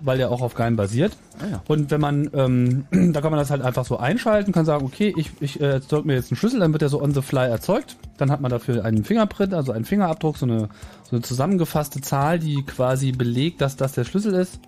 Weil 0.00 0.18
der 0.18 0.30
auch 0.30 0.42
auf 0.42 0.54
Geim 0.54 0.76
basiert. 0.76 1.16
Ah, 1.38 1.46
ja. 1.50 1.62
Und 1.68 1.90
wenn 1.90 2.00
man, 2.00 2.30
ähm, 2.34 2.86
da 3.12 3.20
kann 3.20 3.30
man 3.30 3.38
das 3.38 3.50
halt 3.50 3.62
einfach 3.62 3.84
so 3.84 3.96
einschalten, 3.96 4.52
kann 4.52 4.64
sagen, 4.64 4.84
okay, 4.84 5.14
ich, 5.16 5.30
ich 5.40 5.60
äh, 5.60 5.74
erzeuge 5.74 6.06
mir 6.06 6.14
jetzt 6.14 6.30
einen 6.30 6.36
Schlüssel, 6.36 6.60
dann 6.60 6.72
wird 6.72 6.82
der 6.82 6.88
so 6.88 7.02
on 7.02 7.12
the 7.12 7.22
fly 7.22 7.48
erzeugt. 7.48 7.96
Dann 8.18 8.30
hat 8.30 8.40
man 8.40 8.50
dafür 8.50 8.84
einen 8.84 9.04
Fingerprint, 9.04 9.54
also 9.54 9.72
einen 9.72 9.84
Fingerabdruck, 9.84 10.36
so 10.36 10.46
eine, 10.46 10.68
so 11.02 11.16
eine 11.16 11.22
zusammengefasste 11.22 12.00
Zahl, 12.00 12.38
die 12.38 12.62
quasi 12.62 13.12
belegt, 13.12 13.60
dass 13.60 13.76
das 13.76 13.92
der 13.92 14.04
Schlüssel 14.04 14.34
ist, 14.34 14.60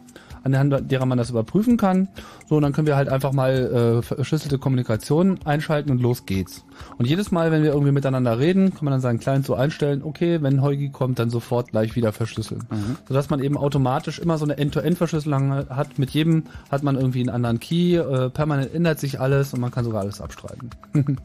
an 0.46 0.52
der 0.52 0.60
Hand 0.60 0.90
derer 0.90 1.06
man 1.06 1.18
das 1.18 1.30
überprüfen 1.30 1.76
kann. 1.76 2.08
So, 2.48 2.56
und 2.56 2.62
dann 2.62 2.72
können 2.72 2.86
wir 2.86 2.96
halt 2.96 3.08
einfach 3.08 3.32
mal 3.32 3.98
äh, 3.98 4.02
verschlüsselte 4.02 4.58
Kommunikation 4.58 5.38
einschalten 5.44 5.90
und 5.90 6.00
los 6.00 6.24
geht's. 6.24 6.64
Und 6.98 7.06
jedes 7.06 7.32
Mal, 7.32 7.50
wenn 7.50 7.62
wir 7.62 7.72
irgendwie 7.72 7.92
miteinander 7.92 8.38
reden, 8.38 8.72
kann 8.72 8.84
man 8.84 8.92
dann 8.92 9.00
seinen 9.00 9.18
Client 9.18 9.44
so 9.44 9.54
einstellen, 9.54 10.02
okay, 10.04 10.40
wenn 10.42 10.62
Heugi 10.62 10.90
kommt, 10.90 11.18
dann 11.18 11.30
sofort 11.30 11.72
gleich 11.72 11.96
wieder 11.96 12.12
verschlüsseln. 12.12 12.62
Sodass 13.08 13.28
man 13.28 13.42
eben 13.42 13.58
automatisch 13.58 14.18
immer 14.18 14.38
so 14.38 14.44
eine 14.44 14.56
End-to-End-Verschlüsselung 14.56 15.68
hat. 15.68 15.98
Mit 15.98 16.10
jedem 16.10 16.44
hat 16.70 16.82
man 16.82 16.96
irgendwie 16.96 17.20
einen 17.20 17.30
anderen 17.30 17.58
Key, 17.60 17.96
äh, 17.96 18.30
permanent 18.30 18.72
ändert 18.72 19.00
sich 19.00 19.20
alles 19.20 19.52
und 19.52 19.60
man 19.60 19.72
kann 19.72 19.84
sogar 19.84 20.02
alles 20.02 20.20
abstreiten. 20.20 20.70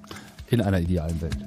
In 0.49 0.61
einer 0.61 0.79
idealen 0.79 1.21
Welt. 1.21 1.37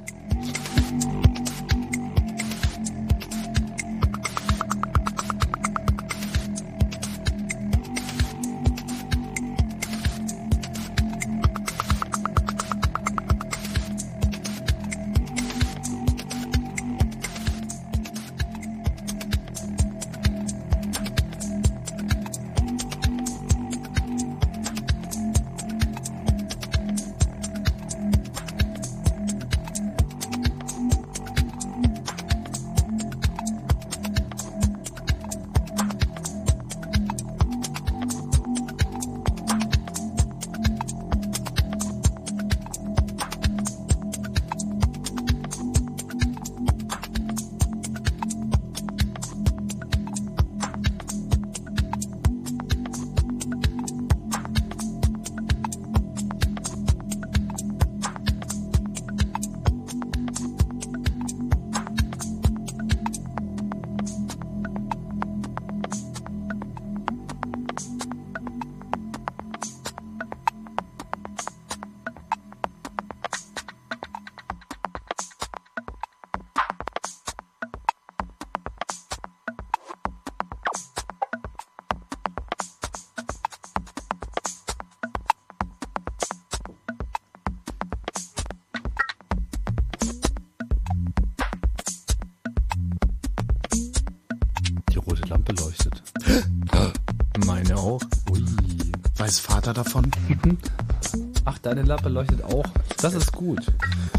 Lampe 101.85 102.09
leuchtet 102.09 102.43
auch. 102.45 102.65
Das 103.01 103.15
ist 103.15 103.33
gut. 103.33 103.61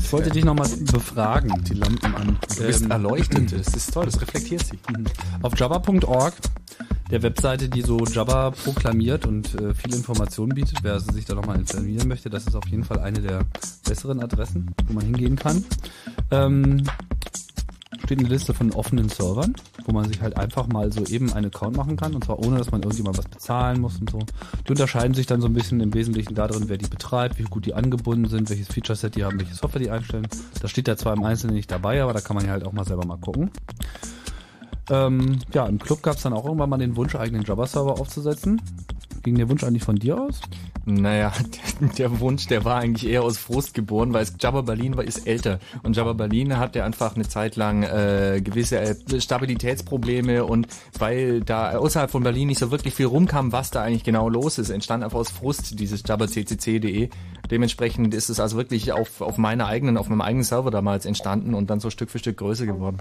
Ich 0.03 0.11
wollte 0.13 0.29
dich 0.29 0.45
nochmal 0.45 0.69
befragen. 0.91 1.51
Die 1.65 1.73
Lampen 1.73 2.15
an. 2.15 2.37
Du 2.57 2.63
bist 2.63 2.83
Ähm, 2.83 2.91
erleuchtet. 2.91 3.51
Das 3.51 3.73
ist 3.73 3.93
toll, 3.93 4.05
das 4.05 4.21
reflektiert 4.21 4.65
sich. 4.65 4.79
Auf 5.41 5.57
jabba.org, 5.57 6.33
der 7.11 7.21
Webseite, 7.23 7.69
die 7.69 7.81
so 7.81 8.03
Jabba 8.05 8.51
proklamiert 8.51 9.25
und 9.25 9.53
äh, 9.61 9.73
viele 9.73 9.95
Informationen 9.97 10.49
bietet, 10.55 10.79
wer 10.83 10.93
also 10.93 11.11
sich 11.11 11.25
da 11.25 11.35
nochmal 11.35 11.57
informieren 11.57 12.07
möchte, 12.07 12.29
das 12.29 12.47
ist 12.47 12.55
auf 12.55 12.67
jeden 12.67 12.83
Fall 12.83 12.99
eine 12.99 13.19
der 13.21 13.41
besseren 13.87 14.21
Adressen, 14.21 14.73
wo 14.87 14.93
man 14.93 15.05
hingehen 15.05 15.35
kann. 15.35 15.63
Ähm, 16.31 16.83
steht 18.06 18.19
eine 18.19 18.27
Liste 18.30 18.53
von 18.53 18.72
offenen 18.72 19.10
Servern, 19.10 19.53
wo 19.86 19.91
man 19.91 20.07
sich 20.07 20.22
halt 20.22 20.38
einfach 20.38 20.68
mal 20.68 20.91
so 20.91 21.03
eben 21.06 21.34
einen 21.34 21.48
Account 21.48 21.76
machen 21.76 21.98
kann 21.98 22.14
und 22.14 22.23
zwar 22.23 22.40
ohne, 22.40 22.57
dass 22.57 22.72
man 22.72 22.82
irgendjemand 22.82 23.18
was 23.18 23.27
bezahlen 23.27 23.82
muss 23.82 23.99
und 23.99 24.11
so. 24.11 24.19
Die 24.68 24.72
unterscheiden 24.72 25.14
sich 25.14 25.26
dann 25.26 25.41
so 25.41 25.48
ein 25.48 25.53
bisschen 25.53 25.82
im 25.82 25.94
Wesentlichen 25.94 26.36
darin, 26.36 26.69
wer 26.69 26.77
die 26.77 26.88
betreibt, 26.88 27.40
wie 27.40 27.44
gut 27.44 27.65
die 27.65 27.73
angebunden 27.73 28.30
sind, 28.30 28.49
welches 28.49 28.68
Feature-Set 28.68 29.15
die 29.15 29.26
haben, 29.26 29.40
welche 29.40 29.56
Software 29.56 29.82
die 29.82 29.90
einstellen. 29.90 30.27
Das 30.61 30.72
steht 30.72 30.88
ja 30.88 30.95
zwar 30.95 31.14
im 31.14 31.23
Einzelnen 31.23 31.56
nicht 31.56 31.72
dabei, 31.72 32.02
aber 32.02 32.14
da 32.14 32.22
kann 32.22 32.36
man 32.36 32.45
ja 32.45 32.52
halt 32.52 32.65
auch 32.65 32.73
mal 32.73 32.86
selber 32.86 33.06
mal 33.06 33.18
gucken. 33.18 33.49
Ähm, 34.90 35.40
ja, 35.52 35.65
im 35.65 35.80
Club 35.80 36.03
gab 36.03 36.18
es 36.18 36.22
dann 36.22 36.34
auch 36.34 36.45
irgendwann 36.45 36.69
mal 36.69 36.77
den 36.77 36.95
Wunsch, 36.95 37.15
eigenen 37.15 37.44
Java-Server 37.44 37.99
aufzusetzen. 37.99 38.61
Ging 39.26 39.39
der 39.39 39.49
Wunsch 39.49 39.64
eigentlich 39.64 39.84
von 39.84 39.95
dir 39.95 40.22
aus? 40.22 40.39
Naja, 40.85 41.34
der, 41.81 41.89
der 41.89 42.19
Wunsch, 42.19 42.45
der 42.45 42.64
war 42.64 42.76
eigentlich 42.76 43.11
eher 43.11 43.23
aus 43.23 43.39
Frust 43.39 43.73
geboren, 43.73 44.14
weil 44.14 44.22
es 44.22 44.35
Jabba 44.39 44.61
Berlin 44.61 44.97
war, 44.97 45.03
ist 45.03 45.26
älter. 45.26 45.57
Und 45.81 45.95
Jabba 45.95 46.14
Berlin 46.14 46.60
hatte 46.60 46.84
einfach 46.84 47.15
eine 47.15 47.27
Zeit 47.27 47.56
lang 47.56 47.81
äh, 47.81 48.39
gewisse 48.43 48.80
äh, 48.80 49.19
Stabilitätsprobleme 49.19 50.45
und 50.45 50.68
weil 50.99 51.41
da 51.41 51.76
außerhalb 51.76 52.11
von 52.11 52.22
Berlin 52.22 52.49
nicht 52.49 52.60
so 52.60 52.69
wirklich 52.69 52.93
viel 52.93 53.07
rumkam, 53.07 53.52
was 53.52 53.72
da 53.72 53.81
eigentlich 53.81 54.03
genau 54.03 54.30
los 54.30 54.60
ist, 54.60 54.69
entstand 54.69 55.03
einfach 55.03 55.18
aus 55.18 55.31
Frust 55.31 55.80
dieses 55.80 56.03
jabbaccc.de. 56.06 57.10
Dementsprechend 57.49 58.14
ist 58.14 58.30
es 58.30 58.39
also 58.39 58.57
wirklich 58.57 58.91
auf, 58.91 59.22
auf 59.22 59.39
meiner 59.39 59.65
eigenen, 59.65 59.97
auf 59.97 60.07
meinem 60.07 60.22
eigenen 60.22 60.43
Server 60.43 60.69
damals 60.69 61.07
entstanden 61.07 61.56
und 61.56 61.72
dann 61.72 61.80
so 61.80 61.89
Stück 61.89 62.11
für 62.11 62.19
Stück 62.19 62.38
größer 62.38 62.68
geworden. 62.68 62.99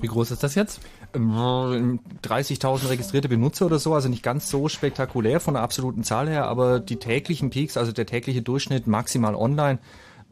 Wie 0.00 0.08
groß 0.08 0.32
ist 0.32 0.42
das 0.42 0.56
jetzt? 0.56 0.80
Ähm, 1.14 2.00
30.000 2.22 2.90
registrierte 2.90 3.28
Benutzer 3.28 3.66
oder 3.66 3.78
so, 3.78 3.94
also 3.94 4.08
nicht 4.08 4.22
ganz 4.22 4.50
so 4.50 4.68
spektakulär 4.68 5.40
von 5.40 5.54
der 5.54 5.62
absoluten 5.62 6.02
Zahl 6.02 6.28
her, 6.28 6.46
aber 6.46 6.80
die 6.80 6.96
täglichen 6.96 7.50
Peaks, 7.50 7.76
also 7.76 7.92
der 7.92 8.06
tägliche 8.06 8.42
Durchschnitt 8.42 8.86
maximal 8.86 9.34
online, 9.34 9.78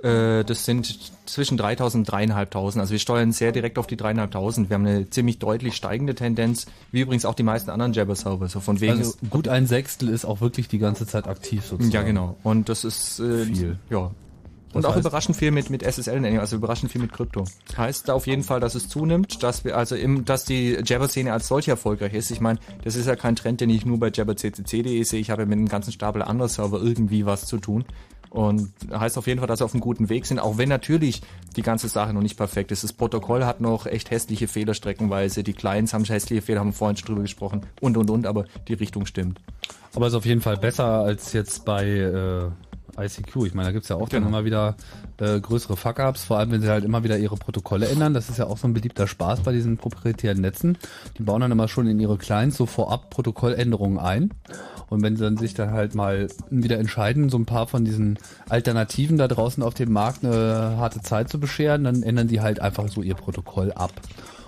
äh, 0.02 0.44
das 0.44 0.64
sind 0.64 1.12
zwischen 1.26 1.58
3.000 1.58 1.94
und 1.94 2.10
3.500. 2.10 2.80
Also 2.80 2.90
wir 2.90 2.98
steuern 2.98 3.32
sehr 3.32 3.52
direkt 3.52 3.78
auf 3.78 3.86
die 3.86 3.96
3.500. 3.96 4.68
Wir 4.68 4.74
haben 4.74 4.86
eine 4.86 5.08
ziemlich 5.08 5.38
deutlich 5.38 5.76
steigende 5.76 6.14
Tendenz, 6.14 6.66
wie 6.90 7.00
übrigens 7.00 7.24
auch 7.24 7.34
die 7.34 7.44
meisten 7.44 7.70
anderen 7.70 7.92
Jabber-Server. 7.92 8.48
So 8.48 8.60
von 8.60 8.80
wegen 8.80 8.98
Also 8.98 9.14
gut 9.30 9.46
ein 9.46 9.66
Sechstel 9.66 10.08
ist 10.08 10.24
auch 10.24 10.40
wirklich 10.40 10.68
die 10.68 10.78
ganze 10.78 11.06
Zeit 11.06 11.28
aktiv 11.28 11.64
sozusagen. 11.64 11.92
ja, 11.92 12.02
genau. 12.02 12.36
Und 12.42 12.68
das 12.68 12.84
ist 12.84 13.20
äh, 13.20 13.44
Viel. 13.44 13.78
Ja. 13.90 14.10
Und 14.72 14.84
Das 14.84 14.92
auch 14.92 14.96
überraschend 14.96 15.36
viel 15.36 15.50
mit, 15.50 15.70
mit 15.70 15.82
SSL, 15.82 16.24
also 16.38 16.56
überraschend 16.56 16.90
viel 16.90 17.00
mit 17.00 17.12
Krypto. 17.12 17.44
Heißt 17.76 18.10
auf 18.10 18.26
jeden 18.26 18.42
Fall, 18.42 18.60
dass 18.60 18.74
es 18.74 18.88
zunimmt, 18.88 19.42
dass 19.42 19.64
wir, 19.64 19.76
also 19.76 19.96
im, 19.96 20.24
dass 20.24 20.44
die 20.44 20.78
Jabber-Szene 20.82 21.32
als 21.32 21.48
solche 21.48 21.72
erfolgreich 21.72 22.14
ist. 22.14 22.30
Ich 22.30 22.40
meine, 22.40 22.58
das 22.84 22.96
ist 22.96 23.06
ja 23.06 23.16
kein 23.16 23.36
Trend, 23.36 23.60
den 23.60 23.70
ich 23.70 23.84
nur 23.84 23.98
bei 23.98 24.10
jabberccc.de 24.10 25.02
sehe. 25.02 25.20
Ich 25.20 25.30
habe 25.30 25.42
ja 25.42 25.46
mit 25.46 25.58
einem 25.58 25.68
ganzen 25.68 25.92
Stapel 25.92 26.22
anderer 26.22 26.48
Server 26.48 26.80
irgendwie 26.80 27.26
was 27.26 27.46
zu 27.46 27.58
tun. 27.58 27.84
Und 28.32 28.72
heißt 28.90 29.18
auf 29.18 29.26
jeden 29.26 29.40
Fall, 29.40 29.46
dass 29.46 29.60
wir 29.60 29.66
auf 29.66 29.74
einem 29.74 29.82
guten 29.82 30.08
Weg 30.08 30.24
sind, 30.24 30.38
auch 30.38 30.56
wenn 30.56 30.70
natürlich 30.70 31.20
die 31.54 31.60
ganze 31.60 31.88
Sache 31.88 32.14
noch 32.14 32.22
nicht 32.22 32.38
perfekt 32.38 32.72
ist. 32.72 32.82
Das 32.82 32.94
Protokoll 32.94 33.44
hat 33.44 33.60
noch 33.60 33.84
echt 33.84 34.10
hässliche 34.10 34.48
Fehler 34.48 34.72
streckenweise, 34.72 35.42
die 35.42 35.52
Clients 35.52 35.92
haben 35.92 36.04
hässliche 36.04 36.40
Fehler, 36.40 36.60
haben 36.60 36.68
wir 36.68 36.72
vorhin 36.72 36.96
schon 36.96 37.08
drüber 37.08 37.20
gesprochen 37.20 37.66
und 37.82 37.98
und 37.98 38.08
und, 38.08 38.26
aber 38.26 38.46
die 38.68 38.72
Richtung 38.72 39.04
stimmt. 39.04 39.38
Aber 39.94 40.06
ist 40.06 40.14
auf 40.14 40.24
jeden 40.24 40.40
Fall 40.40 40.56
besser 40.56 41.02
als 41.02 41.34
jetzt 41.34 41.66
bei 41.66 41.86
äh, 41.86 42.50
ICQ. 42.98 43.46
Ich 43.46 43.54
meine, 43.54 43.68
da 43.68 43.72
gibt's 43.72 43.88
ja 43.88 43.96
auch 43.96 44.08
dann 44.08 44.26
immer 44.26 44.44
wieder 44.44 44.76
äh, 45.18 45.40
größere 45.40 45.76
Fuck-Ups, 45.76 46.24
vor 46.24 46.38
allem 46.38 46.50
wenn 46.50 46.60
sie 46.60 46.68
halt 46.68 46.84
immer 46.84 47.04
wieder 47.04 47.18
ihre 47.18 47.36
Protokolle 47.36 47.88
ändern. 47.88 48.14
Das 48.14 48.28
ist 48.28 48.38
ja 48.38 48.46
auch 48.46 48.58
so 48.58 48.66
ein 48.66 48.74
beliebter 48.74 49.06
Spaß 49.06 49.40
bei 49.40 49.52
diesen 49.52 49.76
proprietären 49.78 50.40
Netzen. 50.40 50.78
Die 51.18 51.22
bauen 51.22 51.40
dann 51.40 51.52
immer 51.52 51.68
schon 51.68 51.86
in 51.86 52.00
ihre 52.00 52.18
Clients 52.18 52.56
so 52.56 52.66
vorab 52.66 53.10
Protokolländerungen 53.10 53.98
ein. 53.98 54.30
Und 54.88 55.02
wenn 55.02 55.16
sie 55.16 55.24
dann 55.24 55.38
sich 55.38 55.54
dann 55.54 55.70
halt 55.70 55.94
mal 55.94 56.28
wieder 56.50 56.78
entscheiden, 56.78 57.30
so 57.30 57.38
ein 57.38 57.46
paar 57.46 57.66
von 57.66 57.84
diesen 57.84 58.18
Alternativen 58.50 59.16
da 59.16 59.26
draußen 59.26 59.62
auf 59.62 59.72
dem 59.72 59.90
Markt 59.90 60.24
eine 60.24 60.76
harte 60.76 61.00
Zeit 61.00 61.30
zu 61.30 61.40
bescheren, 61.40 61.84
dann 61.84 62.02
ändern 62.02 62.28
die 62.28 62.42
halt 62.42 62.60
einfach 62.60 62.88
so 62.88 63.02
ihr 63.02 63.14
Protokoll 63.14 63.72
ab. 63.72 63.92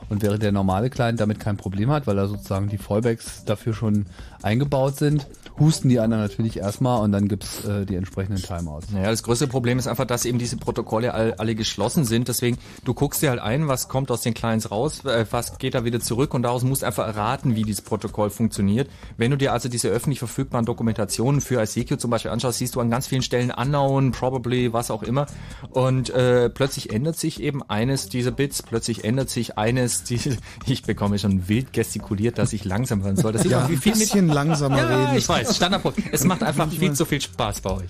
Und 0.09 0.23
während 0.23 0.43
der 0.43 0.53
normale 0.53 0.91
Client 0.91 1.21
damit 1.21 1.41
kein 1.41 1.57
Problem 1.57 1.91
hat, 1.91 2.07
weil 2.07 2.17
da 2.17 2.27
sozusagen 2.27 2.69
die 2.69 2.79
Fallbacks 2.79 3.45
dafür 3.45 3.75
schon 3.75 4.07
eingebaut 4.43 4.97
sind, 4.97 5.27
husten 5.59 5.89
die 5.89 6.01
anderen 6.01 6.23
natürlich 6.23 6.59
erstmal 6.59 7.01
und 7.03 7.13
dann 7.13 7.29
gibt's 7.29 7.65
äh, 7.65 7.87
die 7.87 7.95
entsprechenden 7.95 8.43
Timeouts. 8.43 8.91
Naja, 8.91 9.11
das 9.11 9.23
größte 9.23 9.47
Problem 9.47 9.79
ist 9.79 9.87
einfach, 9.87 10.05
dass 10.05 10.25
eben 10.25 10.39
diese 10.39 10.57
Protokolle 10.57 11.15
all, 11.15 11.35
alle 11.35 11.55
geschlossen 11.55 12.05
sind. 12.05 12.29
Deswegen, 12.29 12.59
du 12.85 12.93
guckst 12.93 13.23
dir 13.23 13.31
halt 13.31 13.41
ein, 13.41 13.69
was 13.69 13.89
kommt 13.89 14.11
aus 14.11 14.23
den 14.23 14.35
Clients 14.35 14.71
raus, 14.71 15.05
äh, 15.05 15.27
was 15.31 15.59
geht 15.59 15.75
da 15.75 15.85
wieder 15.85 16.01
zurück 16.01 16.35
und 16.35 16.43
daraus 16.43 16.65
musst 16.65 16.83
du 16.83 16.87
einfach 16.87 17.07
erraten, 17.07 17.55
wie 17.55 17.63
dieses 17.63 17.83
Protokoll 17.83 18.31
funktioniert. 18.31 18.91
Wenn 19.17 19.31
du 19.31 19.37
dir 19.37 19.53
also 19.53 19.69
diese 19.69 19.89
öffentlich 19.89 20.19
verfügbaren 20.19 20.67
Dokumentationen 20.67 21.41
für 21.41 21.63
ICQ 21.63 22.01
zum 22.01 22.11
Beispiel 22.11 22.33
anschaust, 22.33 22.59
siehst 22.59 22.75
du 22.75 22.81
an 22.81 22.91
ganz 22.91 23.07
vielen 23.07 23.23
Stellen 23.23 23.53
unknown, 23.53 24.11
probably, 24.11 24.73
was 24.73 24.91
auch 24.91 25.03
immer. 25.03 25.27
Und 25.71 26.11
äh, 26.11 26.51
plötzlich 26.51 26.93
ändert 26.93 27.17
sich 27.17 27.41
eben 27.41 27.63
eines 27.63 28.09
dieser 28.09 28.33
Bits, 28.33 28.63
plötzlich 28.63 29.05
ändert 29.05 29.31
sich 29.31 29.57
eines, 29.57 29.94
die, 30.03 30.19
ich 30.66 30.83
bekomme 30.83 31.19
schon 31.19 31.49
wild 31.49 31.73
gestikuliert, 31.73 32.39
dass 32.39 32.53
ich 32.53 32.65
langsam 32.65 33.03
hören 33.05 33.16
soll. 33.16 33.33
Das 33.33 33.45
Ja, 33.45 33.66
ein 33.66 33.77
viel 33.79 33.93
bisschen 33.93 34.29
langsamer 34.29 34.79
ja, 34.79 34.87
reden. 35.07 35.16
ich 35.19 35.29
weiß, 35.29 35.55
Standardpunkt. 35.57 36.01
Es 36.11 36.25
macht 36.25 36.43
einfach 36.43 36.69
viel 36.71 36.93
zu 36.95 37.05
viel 37.05 37.21
Spaß 37.21 37.61
bei 37.61 37.71
euch. 37.71 37.89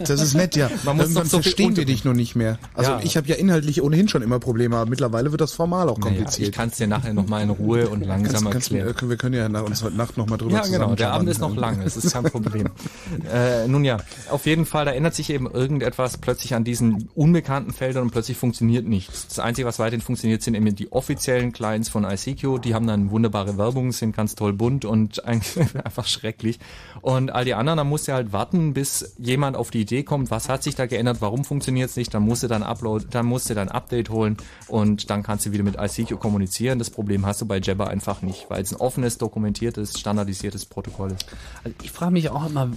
Das 0.00 0.20
ist 0.22 0.34
nett, 0.34 0.56
ja. 0.56 0.70
Man 0.84 0.96
muss 0.96 1.10
noch 1.10 1.24
so 1.24 1.40
verstehen 1.40 1.76
wir 1.76 1.84
dich 1.84 2.04
nur 2.04 2.14
nicht 2.14 2.34
mehr. 2.36 2.58
Also 2.74 2.92
Ja. 2.92 3.00
ich 3.02 3.16
habe 3.16 3.26
ja 3.28 3.36
inhaltlich 3.36 3.82
ohnehin 3.82 4.08
schon 4.08 4.22
immer 4.22 4.38
Probleme, 4.38 4.76
aber 4.76 4.90
mittlerweile 4.90 5.30
wird 5.30 5.40
das 5.40 5.52
formal 5.52 5.88
auch 5.88 5.98
Naja, 5.98 6.10
kompliziert. 6.16 6.48
ich 6.48 6.54
kann 6.54 6.68
es 6.68 6.76
dir 6.76 6.86
nachher 6.86 7.14
nochmal 7.14 7.42
in 7.42 7.50
Ruhe 7.50 7.88
und 7.88 8.02
langsam 8.04 8.44
Kannst- 8.44 8.52
kannst- 8.52 8.72
erklären. 8.72 9.08
wir 9.10 9.16
können 9.16 9.34
ja 9.34 9.48
nach 9.48 9.62
uns 9.62 9.82
heute 9.82 9.96
Nacht 9.96 10.16
nochmal 10.16 10.38
drüber 10.38 10.52
Ja, 10.56 10.66
genau. 10.66 10.94
Der 10.94 11.12
Abend 11.12 11.28
ist 11.28 11.40
noch 11.40 11.54
lang. 11.56 11.80
Es 11.82 11.96
ist 11.96 12.12
kein 12.12 12.24
Problem. 12.24 12.68
äh, 13.32 13.66
nun 13.68 13.84
ja, 13.84 13.98
auf 14.30 14.46
jeden 14.46 14.66
Fall, 14.66 14.84
da 14.84 14.92
ändert 14.92 15.14
sich 15.14 15.30
eben 15.30 15.50
irgendetwas 15.50 16.18
plötzlich 16.18 16.54
an 16.54 16.64
diesen 16.64 17.08
unbekannten 17.14 17.72
Feldern 17.72 18.04
und 18.04 18.10
plötzlich 18.10 18.36
funktioniert 18.36 18.86
nichts. 18.86 19.26
Das 19.28 19.38
Einzige, 19.38 19.66
was 19.66 19.78
weiterhin 19.78 20.00
funktioniert, 20.00 20.42
sind 20.42 20.54
eben 20.54 20.74
die 20.74 20.90
offiziellen 20.98 21.52
Clients 21.52 21.88
von 21.88 22.02
ICQ. 22.02 22.60
Die 22.60 22.74
haben 22.74 22.88
dann 22.88 23.12
wunderbare 23.12 23.56
Werbung, 23.56 23.92
sind 23.92 24.16
ganz 24.16 24.34
toll 24.34 24.52
bunt 24.52 24.84
und 24.84 25.24
einfach 25.24 26.06
schrecklich. 26.06 26.58
Und 27.02 27.30
all 27.30 27.44
die 27.44 27.54
anderen, 27.54 27.76
da 27.76 27.84
musst 27.84 28.08
du 28.08 28.12
halt 28.12 28.32
warten, 28.32 28.74
bis 28.74 29.14
jemand 29.16 29.56
auf 29.56 29.70
die 29.70 29.82
Idee 29.82 30.02
kommt, 30.02 30.32
was 30.32 30.48
hat 30.48 30.64
sich 30.64 30.74
da 30.74 30.86
geändert, 30.86 31.18
warum 31.20 31.44
funktioniert 31.44 31.90
es 31.90 31.96
nicht, 31.96 32.12
dann 32.12 32.24
musst 32.24 32.42
du 32.42 32.48
dann 32.48 32.64
Upload, 32.64 33.06
dann 33.10 33.26
musst 33.26 33.48
du 33.48 33.54
dann 33.54 33.68
Update 33.68 34.10
holen 34.10 34.38
und 34.66 35.08
dann 35.08 35.22
kannst 35.22 35.46
du 35.46 35.52
wieder 35.52 35.62
mit 35.62 35.76
ICQ 35.78 36.18
kommunizieren. 36.18 36.80
Das 36.80 36.90
Problem 36.90 37.24
hast 37.24 37.40
du 37.40 37.46
bei 37.46 37.60
Jabber 37.60 37.86
einfach 37.86 38.20
nicht, 38.20 38.50
weil 38.50 38.60
es 38.60 38.72
ein 38.72 38.80
offenes, 38.80 39.18
dokumentiertes, 39.18 40.00
standardisiertes 40.00 40.66
Protokoll 40.66 41.12
ist. 41.12 41.26
Also 41.62 41.76
ich 41.80 41.92
frage 41.92 42.10
mich 42.10 42.28
auch 42.30 42.50
immer, 42.50 42.72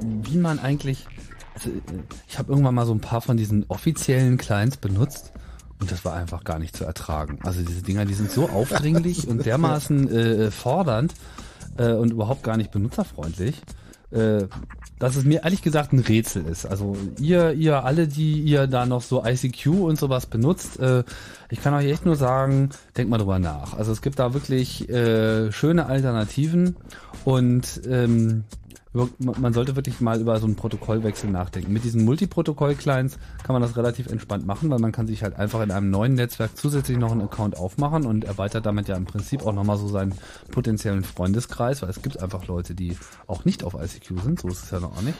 wie 0.00 0.38
man 0.38 0.60
eigentlich. 0.60 1.06
Also 1.54 1.70
ich 2.28 2.38
habe 2.38 2.52
irgendwann 2.52 2.76
mal 2.76 2.86
so 2.86 2.94
ein 2.94 3.00
paar 3.00 3.20
von 3.20 3.36
diesen 3.36 3.64
offiziellen 3.68 4.36
Clients 4.36 4.76
benutzt 4.76 5.32
und 5.80 5.90
das 5.90 6.04
war 6.04 6.14
einfach 6.14 6.44
gar 6.44 6.58
nicht 6.58 6.76
zu 6.76 6.84
ertragen. 6.84 7.38
Also 7.42 7.62
diese 7.62 7.82
Dinger, 7.82 8.04
die 8.04 8.14
sind 8.14 8.30
so 8.30 8.48
aufdringlich 8.48 9.28
und 9.28 9.46
dermaßen 9.46 10.10
äh, 10.10 10.50
fordernd 10.50 11.14
äh, 11.76 11.92
und 11.92 12.12
überhaupt 12.12 12.42
gar 12.42 12.56
nicht 12.56 12.70
benutzerfreundlich. 12.70 13.60
Äh, 14.10 14.46
dass 14.98 15.16
es 15.16 15.24
mir 15.24 15.44
ehrlich 15.44 15.62
gesagt 15.62 15.92
ein 15.92 16.00
Rätsel 16.00 16.44
ist. 16.46 16.66
Also 16.66 16.96
ihr, 17.20 17.52
ihr 17.52 17.84
alle, 17.84 18.08
die 18.08 18.40
ihr 18.40 18.66
da 18.66 18.86
noch 18.86 19.02
so 19.02 19.24
ICQ 19.24 19.66
und 19.66 19.98
sowas 19.98 20.26
benutzt, 20.26 20.80
äh, 20.80 21.04
ich 21.50 21.60
kann 21.60 21.74
euch 21.74 21.86
echt 21.86 22.04
nur 22.04 22.16
sagen, 22.16 22.70
denkt 22.96 23.10
mal 23.10 23.18
drüber 23.18 23.38
nach. 23.38 23.74
Also 23.74 23.92
es 23.92 24.02
gibt 24.02 24.18
da 24.18 24.34
wirklich 24.34 24.88
äh, 24.88 25.52
schöne 25.52 25.86
Alternativen 25.86 26.76
und 27.24 27.82
ähm, 27.88 28.44
man 28.92 29.52
sollte 29.52 29.76
wirklich 29.76 30.00
mal 30.00 30.20
über 30.20 30.38
so 30.38 30.46
einen 30.46 30.56
Protokollwechsel 30.56 31.30
nachdenken. 31.30 31.72
Mit 31.72 31.84
diesen 31.84 32.04
Multiprotokoll-Clients 32.04 33.18
kann 33.42 33.52
man 33.52 33.62
das 33.62 33.76
relativ 33.76 34.06
entspannt 34.06 34.46
machen, 34.46 34.70
weil 34.70 34.78
man 34.78 34.92
kann 34.92 35.06
sich 35.06 35.22
halt 35.22 35.36
einfach 35.36 35.62
in 35.62 35.70
einem 35.70 35.90
neuen 35.90 36.14
Netzwerk 36.14 36.56
zusätzlich 36.56 36.96
noch 36.96 37.12
einen 37.12 37.22
Account 37.22 37.56
aufmachen 37.56 38.06
und 38.06 38.24
erweitert 38.24 38.66
damit 38.66 38.88
ja 38.88 38.96
im 38.96 39.04
Prinzip 39.04 39.44
auch 39.44 39.52
nochmal 39.52 39.76
so 39.76 39.88
seinen 39.88 40.14
potenziellen 40.50 41.04
Freundeskreis, 41.04 41.82
weil 41.82 41.90
es 41.90 42.02
gibt 42.02 42.22
einfach 42.22 42.46
Leute, 42.46 42.74
die 42.74 42.96
auch 43.26 43.44
nicht 43.44 43.62
auf 43.62 43.74
ICQ 43.74 44.22
sind, 44.22 44.40
so 44.40 44.48
ist 44.48 44.64
es 44.64 44.70
ja 44.70 44.80
noch 44.80 44.96
auch 44.96 45.02
nicht. 45.02 45.18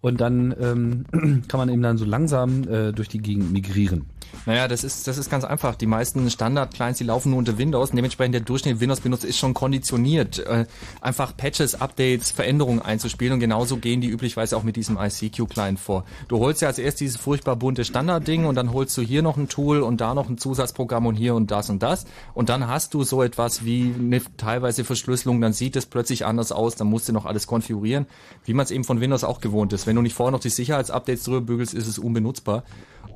Und 0.00 0.20
dann 0.20 0.54
ähm, 0.60 1.04
kann 1.48 1.58
man 1.58 1.68
eben 1.68 1.82
dann 1.82 1.98
so 1.98 2.04
langsam 2.04 2.66
äh, 2.68 2.92
durch 2.92 3.08
die 3.08 3.18
Gegend 3.18 3.52
migrieren. 3.52 4.06
Naja, 4.46 4.68
das 4.68 4.84
ist, 4.84 5.06
das 5.06 5.18
ist 5.18 5.30
ganz 5.30 5.44
einfach. 5.44 5.74
Die 5.74 5.86
meisten 5.86 6.28
Standard-Clients, 6.30 6.98
die 6.98 7.04
laufen 7.04 7.30
nur 7.30 7.38
unter 7.38 7.58
Windows. 7.58 7.90
Dementsprechend 7.90 8.34
der 8.34 8.40
Durchschnitt 8.40 8.80
Windows-Benutzer 8.80 9.28
ist 9.28 9.38
schon 9.38 9.54
konditioniert, 9.54 10.38
äh, 10.38 10.66
einfach 11.00 11.36
Patches, 11.36 11.80
Updates, 11.80 12.30
Veränderungen 12.30 12.80
einzuspielen. 12.80 13.34
Und 13.34 13.40
genauso 13.40 13.76
gehen 13.76 14.00
die 14.00 14.08
üblicherweise 14.08 14.56
auch 14.56 14.62
mit 14.62 14.76
diesem 14.76 14.98
ICQ-Client 14.98 15.78
vor. 15.78 16.04
Du 16.28 16.38
holst 16.38 16.62
ja 16.62 16.68
als 16.68 16.78
erst 16.78 17.00
dieses 17.00 17.16
furchtbar 17.16 17.56
bunte 17.56 17.84
Standard-Ding 17.84 18.46
und 18.46 18.54
dann 18.54 18.72
holst 18.72 18.96
du 18.96 19.02
hier 19.02 19.22
noch 19.22 19.36
ein 19.36 19.48
Tool 19.48 19.82
und 19.82 20.00
da 20.00 20.14
noch 20.14 20.28
ein 20.28 20.38
Zusatzprogramm 20.38 21.06
und 21.06 21.16
hier 21.16 21.34
und 21.34 21.50
das 21.50 21.70
und 21.70 21.82
das. 21.82 22.06
Und 22.34 22.48
dann 22.48 22.66
hast 22.66 22.94
du 22.94 23.04
so 23.04 23.22
etwas 23.22 23.64
wie 23.64 23.94
eine 23.98 24.22
teilweise 24.36 24.84
Verschlüsselung. 24.84 25.40
Dann 25.40 25.52
sieht 25.52 25.76
es 25.76 25.86
plötzlich 25.86 26.24
anders 26.24 26.52
aus. 26.52 26.76
Dann 26.76 26.88
musst 26.88 27.08
du 27.08 27.12
noch 27.12 27.26
alles 27.26 27.46
konfigurieren, 27.46 28.06
wie 28.44 28.54
man 28.54 28.64
es 28.64 28.70
eben 28.70 28.84
von 28.84 29.00
Windows 29.00 29.24
auch 29.24 29.40
gewohnt 29.40 29.72
ist. 29.72 29.86
Wenn 29.86 29.96
du 29.96 30.02
nicht 30.02 30.14
vorher 30.14 30.32
noch 30.32 30.40
die 30.40 30.50
Sicherheitsupdates 30.50 31.24
drüber 31.24 31.40
bügelst, 31.40 31.74
ist 31.74 31.86
es 31.86 31.98
unbenutzbar. 31.98 32.64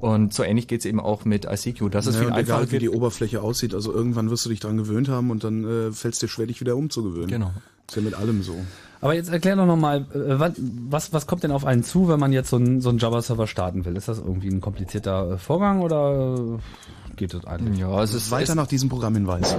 Und 0.05 0.35
so 0.35 0.43
ähnlich 0.43 0.69
geht's 0.69 0.85
eben 0.85 1.01
auch 1.01 1.25
mit 1.25 1.47
ICQ. 1.47 1.91
Das 1.91 2.07
ist 2.07 2.17
ja, 2.17 2.21
viel 2.21 2.29
einfacher. 2.31 2.59
egal, 2.61 2.73
wie 2.73 2.79
die 2.79 2.91
Oberfläche 2.91 3.41
aussieht. 3.41 3.73
Also 3.73 3.91
irgendwann 3.91 4.29
wirst 4.29 4.45
du 4.45 4.51
dich 4.51 4.61
dran 4.61 4.77
gewöhnt 4.77 5.09
haben 5.09 5.31
und 5.31 5.45
dann 5.45 5.65
äh, 5.65 5.93
fällt 5.93 6.13
es 6.13 6.21
dir 6.21 6.29
schwer, 6.29 6.47
dich 6.47 6.61
wieder 6.61 6.77
umzugewöhnen. 6.77 7.29
Genau. 7.31 7.53
Ist 7.89 7.97
ja 7.97 8.03
mit 8.03 8.13
allem 8.13 8.43
so. 8.43 8.55
Aber 9.01 9.15
jetzt 9.15 9.31
erklär 9.31 9.57
doch 9.57 9.65
nochmal, 9.65 10.03
äh, 10.13 10.53
was, 10.91 11.15
was, 11.15 11.27
kommt 11.27 11.43
denn 11.43 11.53
auf 11.53 11.65
einen 11.65 11.85
zu, 11.85 12.07
wenn 12.07 12.21
man 12.21 12.35
jetzt 12.35 12.51
so 12.51 12.57
einen, 12.57 12.83
so 12.83 12.91
einen 12.91 12.99
Java-Server 12.99 13.47
starten 13.47 13.87
will? 13.87 13.97
Ist 13.97 14.09
das 14.09 14.19
irgendwie 14.19 14.49
ein 14.49 14.61
komplizierter 14.61 15.31
äh, 15.31 15.39
Vorgang 15.39 15.81
oder 15.81 16.35
äh, 16.37 17.17
geht 17.17 17.33
das 17.33 17.47
eigentlich? 17.47 17.79
Ja, 17.79 18.03
es 18.03 18.13
ist 18.13 18.31
Weiter 18.31 18.55
nach 18.55 18.67
diesem 18.67 18.91
Programmhinweis. 18.91 19.57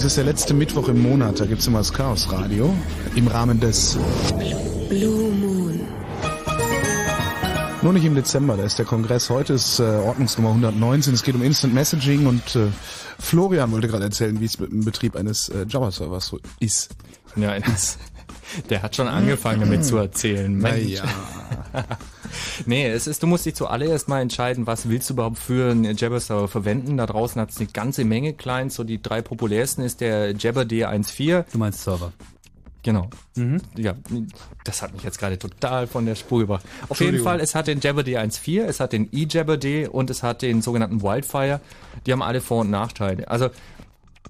Es 0.00 0.06
ist 0.06 0.16
der 0.16 0.24
letzte 0.24 0.54
Mittwoch 0.54 0.88
im 0.88 1.02
Monat, 1.02 1.40
da 1.40 1.44
gibt's 1.44 1.66
immer 1.66 1.76
das 1.76 1.92
Chaos 1.92 2.32
Radio 2.32 2.74
im 3.16 3.26
Rahmen 3.26 3.60
des 3.60 3.98
Blue 4.88 5.30
Moon. 5.30 5.78
Nur 7.82 7.92
nicht 7.92 8.06
im 8.06 8.14
Dezember, 8.14 8.56
da 8.56 8.62
ist 8.62 8.78
der 8.78 8.86
Kongress. 8.86 9.28
Heute 9.28 9.52
ist 9.52 9.78
äh, 9.78 9.82
Ordnungsnummer 9.82 10.48
119. 10.48 11.12
Es 11.12 11.22
geht 11.22 11.34
um 11.34 11.42
Instant 11.42 11.74
Messaging 11.74 12.26
und 12.26 12.56
äh, 12.56 12.68
Florian 13.18 13.72
wollte 13.72 13.88
gerade 13.88 14.04
erzählen, 14.04 14.40
wie 14.40 14.46
es 14.46 14.58
mit 14.58 14.72
dem 14.72 14.86
Betrieb 14.86 15.16
eines 15.16 15.50
äh, 15.50 15.66
Java-Servers 15.68 16.28
so 16.28 16.40
ist. 16.60 16.96
Ja, 17.36 17.60
das, 17.60 17.98
der 18.68 18.82
hat 18.82 18.96
schon 18.96 19.08
angefangen 19.08 19.60
damit 19.60 19.84
zu 19.84 19.96
erzählen. 19.96 20.52
Mensch. 20.54 20.88
ja. 20.88 21.04
nee, 22.66 22.88
es 22.88 23.06
ist, 23.06 23.22
du 23.22 23.26
musst 23.26 23.46
dich 23.46 23.54
zuallererst 23.54 24.08
mal 24.08 24.20
entscheiden, 24.20 24.66
was 24.66 24.88
willst 24.88 25.10
du 25.10 25.14
überhaupt 25.14 25.38
für 25.38 25.70
einen 25.70 25.96
Jabber-Server 25.96 26.48
verwenden. 26.48 26.96
Da 26.96 27.06
draußen 27.06 27.40
hat 27.40 27.50
es 27.50 27.58
eine 27.58 27.68
ganze 27.68 28.04
Menge 28.04 28.32
Clients. 28.32 28.74
So 28.74 28.84
die 28.84 29.00
drei 29.00 29.22
populärsten 29.22 29.82
ist 29.84 30.00
der 30.00 30.32
Jabber 30.36 30.62
D1.4. 30.62 31.44
Du 31.52 31.58
meinst 31.58 31.82
Server. 31.82 32.12
Genau. 32.82 33.10
Ja, 33.76 33.94
das 34.64 34.80
hat 34.80 34.94
mich 34.94 35.02
jetzt 35.02 35.18
gerade 35.18 35.38
total 35.38 35.86
von 35.86 36.06
der 36.06 36.14
Spur 36.14 36.40
gebracht. 36.40 36.64
Auf 36.88 37.00
jeden. 37.00 37.22
Fall, 37.22 37.40
es 37.40 37.54
hat 37.54 37.66
den 37.66 37.80
Jabber 37.80 38.02
D1.4, 38.02 38.62
es 38.62 38.80
hat 38.80 38.92
den 38.92 39.12
eJabber 39.12 39.58
D 39.58 39.86
und 39.86 40.08
es 40.08 40.22
hat 40.22 40.40
den 40.40 40.62
sogenannten 40.62 41.02
Wildfire. 41.02 41.60
Die 42.06 42.12
haben 42.12 42.22
alle 42.22 42.40
Vor- 42.40 42.62
und 42.62 42.70
Nachteile. 42.70 43.28
Also 43.28 43.50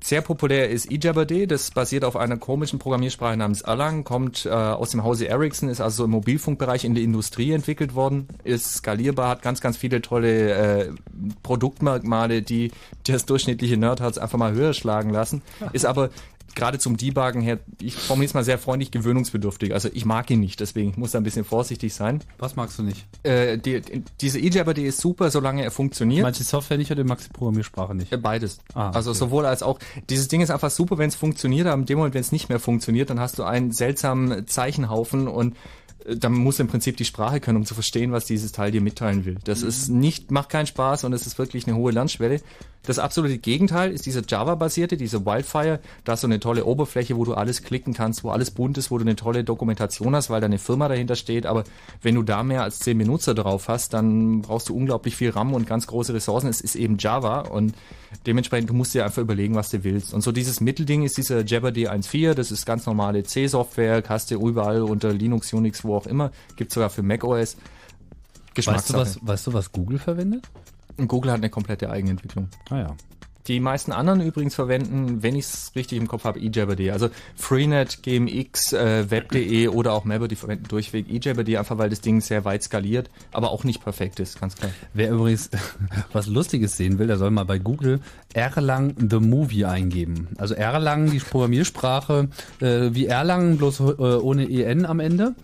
sehr 0.02 0.22
populär 0.22 0.70
ist 0.70 0.90
eJabber.d, 0.90 1.46
das 1.46 1.70
basiert 1.72 2.04
auf 2.04 2.16
einer 2.16 2.36
komischen 2.36 2.78
Programmiersprache 2.78 3.36
namens 3.36 3.60
Erlang, 3.60 4.04
kommt 4.04 4.46
äh, 4.46 4.48
aus 4.50 4.90
dem 4.90 5.04
Hause 5.04 5.28
Ericsson, 5.28 5.68
ist 5.68 5.80
also 5.80 6.04
im 6.04 6.10
Mobilfunkbereich 6.10 6.84
in 6.84 6.94
der 6.94 7.04
Industrie 7.04 7.52
entwickelt 7.52 7.94
worden, 7.94 8.28
ist 8.44 8.74
skalierbar, 8.74 9.28
hat 9.28 9.42
ganz, 9.42 9.60
ganz 9.60 9.76
viele 9.76 10.00
tolle 10.00 10.52
äh, 10.52 10.92
Produktmerkmale, 11.42 12.42
die 12.42 12.70
das 13.06 13.26
durchschnittliche 13.26 13.76
Nerdherz 13.76 14.16
einfach 14.16 14.38
mal 14.38 14.52
höher 14.52 14.72
schlagen 14.72 15.10
lassen, 15.10 15.42
ist 15.72 15.84
aber 15.84 16.10
gerade 16.55 16.78
zum 16.78 16.97
Debuggen 16.97 17.40
her, 17.43 17.59
ich 17.81 17.94
formuliere 17.97 18.28
es 18.31 18.35
mal 18.35 18.44
sehr 18.44 18.59
freundlich, 18.59 18.90
gewöhnungsbedürftig. 18.90 19.72
Also 19.74 19.89
ich 19.93 20.05
mag 20.05 20.31
ihn 20.31 20.40
nicht, 20.40 20.60
deswegen 20.60 20.90
ich 20.90 20.97
muss 20.97 21.12
da 21.12 21.18
ein 21.18 21.24
bisschen 21.24 21.44
vorsichtig 21.44 21.94
sein. 21.94 22.20
Was 22.39 22.56
magst 22.56 22.78
du 22.78 22.82
nicht? 22.82 23.06
Äh, 23.22 23.59
die, 23.59 23.82
diese 24.20 24.39
eJabber.d 24.39 24.82
ist 24.85 25.01
super, 25.01 25.31
solange 25.31 25.62
er 25.64 25.70
funktioniert. 25.70 26.22
Manche 26.22 26.44
Software 26.44 26.78
nicht 26.78 26.90
oder 26.90 27.05
magst 27.05 27.27
die 27.28 27.32
Programmiersprache 27.32 27.94
nicht? 27.94 28.12
Äh, 28.12 28.16
Beides. 28.16 28.59
Ah, 28.74 28.90
Also 28.90 29.10
okay. 29.10 29.18
sowohl 29.18 29.47
als 29.47 29.62
auch. 29.62 29.78
Dieses 30.09 30.28
Ding 30.28 30.40
ist 30.40 30.51
einfach 30.51 30.70
super, 30.70 30.98
wenn 30.98 31.09
es 31.09 31.14
funktioniert, 31.16 31.66
aber 31.66 31.81
in 31.81 31.86
dem 31.86 31.98
Moment, 31.98 32.14
wenn 32.14 32.20
es 32.20 32.32
nicht 32.32 32.48
mehr 32.48 32.60
funktioniert, 32.60 33.10
dann 33.10 33.20
hast 33.20 33.39
du 33.39 33.44
einen 33.44 33.72
seltsamen 33.72 34.47
Zeichenhaufen 34.47 35.28
und 35.28 35.56
äh, 36.05 36.16
dann 36.16 36.32
musst 36.32 36.59
du 36.59 36.62
im 36.62 36.68
Prinzip 36.68 36.97
die 36.97 37.05
Sprache 37.05 37.40
können, 37.40 37.59
um 37.59 37.64
zu 37.64 37.74
verstehen, 37.74 38.12
was 38.12 38.24
dieses 38.27 38.52
Teil 38.52 38.70
dir 38.70 38.81
mitteilen 38.81 39.24
will. 39.24 39.39
Das 39.44 39.62
ist 39.62 39.89
nicht, 39.89 40.31
macht 40.31 40.48
keinen 40.48 40.66
Spaß 40.66 41.05
und 41.05 41.12
es 41.12 41.27
ist 41.27 41.39
wirklich 41.39 41.66
eine 41.66 41.77
hohe 41.77 41.93
Lernschwelle. 41.93 42.40
Das 42.82 42.98
absolute 42.98 43.36
Gegenteil 43.39 43.93
ist 43.93 44.07
dieser 44.07 44.23
Java-basierte, 44.27 44.97
diese 44.97 45.27
Wildfire. 45.27 45.81
Da 46.05 46.12
hast 46.12 46.23
du 46.23 46.27
eine 46.27 46.40
tolle 46.40 46.65
Oberfläche, 46.65 47.16
wo 47.16 47.24
du 47.24 47.35
alles 47.35 47.62
klicken 47.62 47.93
kannst, 47.93 48.24
wo 48.24 48.31
alles 48.31 48.51
bunt 48.51 48.78
ist, 48.78 48.90
wo 48.90 48.97
du 48.97 49.05
eine 49.05 49.16
tolle 49.16 49.44
Dokumentation 49.44 50.16
hast, 50.16 50.31
weil 50.31 50.40
da 50.40 50.47
eine 50.47 50.59
Firma 50.59 50.89
dahinter 50.89 51.15
steht. 51.15 51.44
Aber 51.44 51.65
wenn 52.01 52.15
du 52.15 52.23
da 52.23 52.43
mehr 52.43 52.62
als 52.62 52.78
zehn 52.78 52.97
Benutzer 52.97 53.35
drauf 53.35 53.69
hast, 53.69 53.93
dann 53.93 54.40
brauchst 54.40 54.70
du 54.70 54.74
unglaublich 54.74 55.15
viel 55.15 55.31
RAM 55.31 55.52
und 55.52 55.66
ganz 55.66 55.86
große 55.86 56.15
Ressourcen. 56.15 56.48
Es 56.48 56.62
ist 56.62 56.74
eben 56.74 56.97
Java 56.98 57.40
und 57.40 57.74
dementsprechend, 58.27 58.70
du 58.70 58.74
musst 58.74 58.94
dir 58.94 59.05
einfach 59.05 59.23
überlegen, 59.23 59.55
was 59.55 59.69
du 59.69 59.85
willst. 59.85 60.15
Und 60.15 60.23
so 60.23 60.32
dieses 60.32 60.61
Mittelding 60.62 61.02
ist 61.02 61.19
dieser 61.19 61.44
Jeopardy 61.44 61.86
1.4. 61.86 62.32
Das 62.32 62.51
ist 62.51 62.65
ganz 62.65 62.86
normale 62.86 63.24
C-Software, 63.24 64.02
hast 64.09 64.31
du 64.31 64.36
überall 64.36 64.82
unter 64.82 65.12
Linux, 65.12 65.52
Unix, 65.52 65.85
wo 65.85 65.97
auch 65.97 66.07
immer. 66.07 66.31
Gibt 66.57 66.73
sogar 66.73 66.89
für 66.89 67.02
macOS. 67.02 67.57
Weißt 68.57 68.90
du, 68.90 68.94
was, 68.94 69.19
weißt 69.23 69.47
du, 69.47 69.52
was 69.52 69.70
Google 69.70 69.98
verwendet? 69.98 70.48
Und 71.01 71.09
Google 71.09 71.32
hat 71.32 71.39
eine 71.39 71.51
komplette 71.51 71.90
Eigenentwicklung. 71.90 72.48
Ah 72.68 72.78
ja. 72.78 72.97
Die 73.47 73.59
meisten 73.59 73.90
anderen 73.90 74.20
übrigens 74.20 74.55
verwenden, 74.55 75.22
wenn 75.22 75.35
ich 75.35 75.47
es 75.47 75.72
richtig 75.74 75.98
im 75.98 76.06
Kopf 76.06 76.24
habe, 76.24 76.39
eJabberD. 76.39 76.90
Also 76.90 77.09
Freenet, 77.35 78.02
GMX, 78.02 78.74
äh, 78.74 79.10
Web.de 79.10 79.68
oder 79.68 79.94
auch 79.94 80.05
Mabber, 80.05 80.28
die 80.28 80.36
verwenden 80.36 80.68
durchweg 80.68 81.09
eJabberD, 81.10 81.56
einfach 81.56 81.78
weil 81.78 81.89
das 81.89 82.02
Ding 82.02 82.20
sehr 82.20 82.44
weit 82.44 82.62
skaliert, 82.62 83.09
aber 83.32 83.51
auch 83.51 83.64
nicht 83.64 83.82
perfekt 83.82 84.20
ist, 84.20 84.39
ganz 84.39 84.56
klar. 84.56 84.70
Wer 84.93 85.10
übrigens 85.10 85.48
was 86.12 86.27
Lustiges 86.27 86.77
sehen 86.77 86.98
will, 86.98 87.06
der 87.06 87.16
soll 87.16 87.31
mal 87.31 87.44
bei 87.44 87.59
Google 87.59 88.01
Erlang 88.35 88.94
The 88.98 89.20
Movie 89.20 89.64
eingeben. 89.64 90.28
Also 90.36 90.55
Erlang, 90.55 91.10
die 91.10 91.18
Programmiersprache, 91.18 92.28
äh, 92.60 92.90
wie 92.93 93.06
Erlang, 93.06 93.56
bloß 93.56 93.81
äh, 93.81 93.82
ohne 93.82 94.51
EN 94.51 94.85
am 94.85 95.01
Ende. 95.01 95.35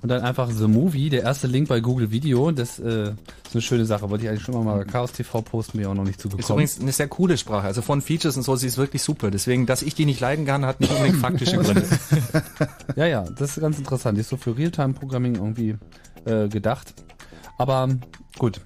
Und 0.00 0.10
dann 0.10 0.22
einfach 0.22 0.48
The 0.50 0.68
Movie, 0.68 1.10
der 1.10 1.22
erste 1.22 1.48
Link 1.48 1.68
bei 1.68 1.80
Google 1.80 2.10
Video. 2.12 2.52
Das 2.52 2.78
äh, 2.78 3.10
ist 3.10 3.16
eine 3.52 3.62
schöne 3.62 3.84
Sache. 3.84 4.08
Wollte 4.08 4.24
ich 4.24 4.30
eigentlich 4.30 4.44
schon 4.44 4.64
mal 4.64 4.78
bei 4.78 4.84
Chaos 4.84 5.12
TV 5.12 5.42
posten, 5.42 5.78
mir 5.78 5.90
auch 5.90 5.94
noch 5.94 6.04
nicht 6.04 6.20
zugekommen. 6.20 6.40
Ist 6.40 6.50
übrigens 6.50 6.80
eine 6.80 6.92
sehr 6.92 7.08
coole 7.08 7.36
Sprache. 7.36 7.66
Also 7.66 7.82
von 7.82 8.00
Features 8.00 8.36
und 8.36 8.44
so, 8.44 8.54
sie 8.54 8.68
ist 8.68 8.78
wirklich 8.78 9.02
super. 9.02 9.30
Deswegen, 9.30 9.66
dass 9.66 9.82
ich 9.82 9.94
die 9.94 10.04
nicht 10.04 10.20
leiden 10.20 10.46
kann, 10.46 10.64
hat 10.64 10.80
nicht 10.80 10.92
unbedingt 10.92 11.16
faktische 11.16 11.56
Gründe. 11.58 11.82
ja, 12.94 13.06
ja, 13.06 13.22
das 13.22 13.56
ist 13.56 13.60
ganz 13.60 13.78
interessant. 13.78 14.16
Die 14.16 14.20
ist 14.20 14.28
so 14.28 14.36
für 14.36 14.56
Realtime-Programming 14.56 15.34
irgendwie 15.34 15.76
äh, 16.26 16.48
gedacht. 16.48 16.94
Aber 17.58 17.88
gut. 18.38 18.60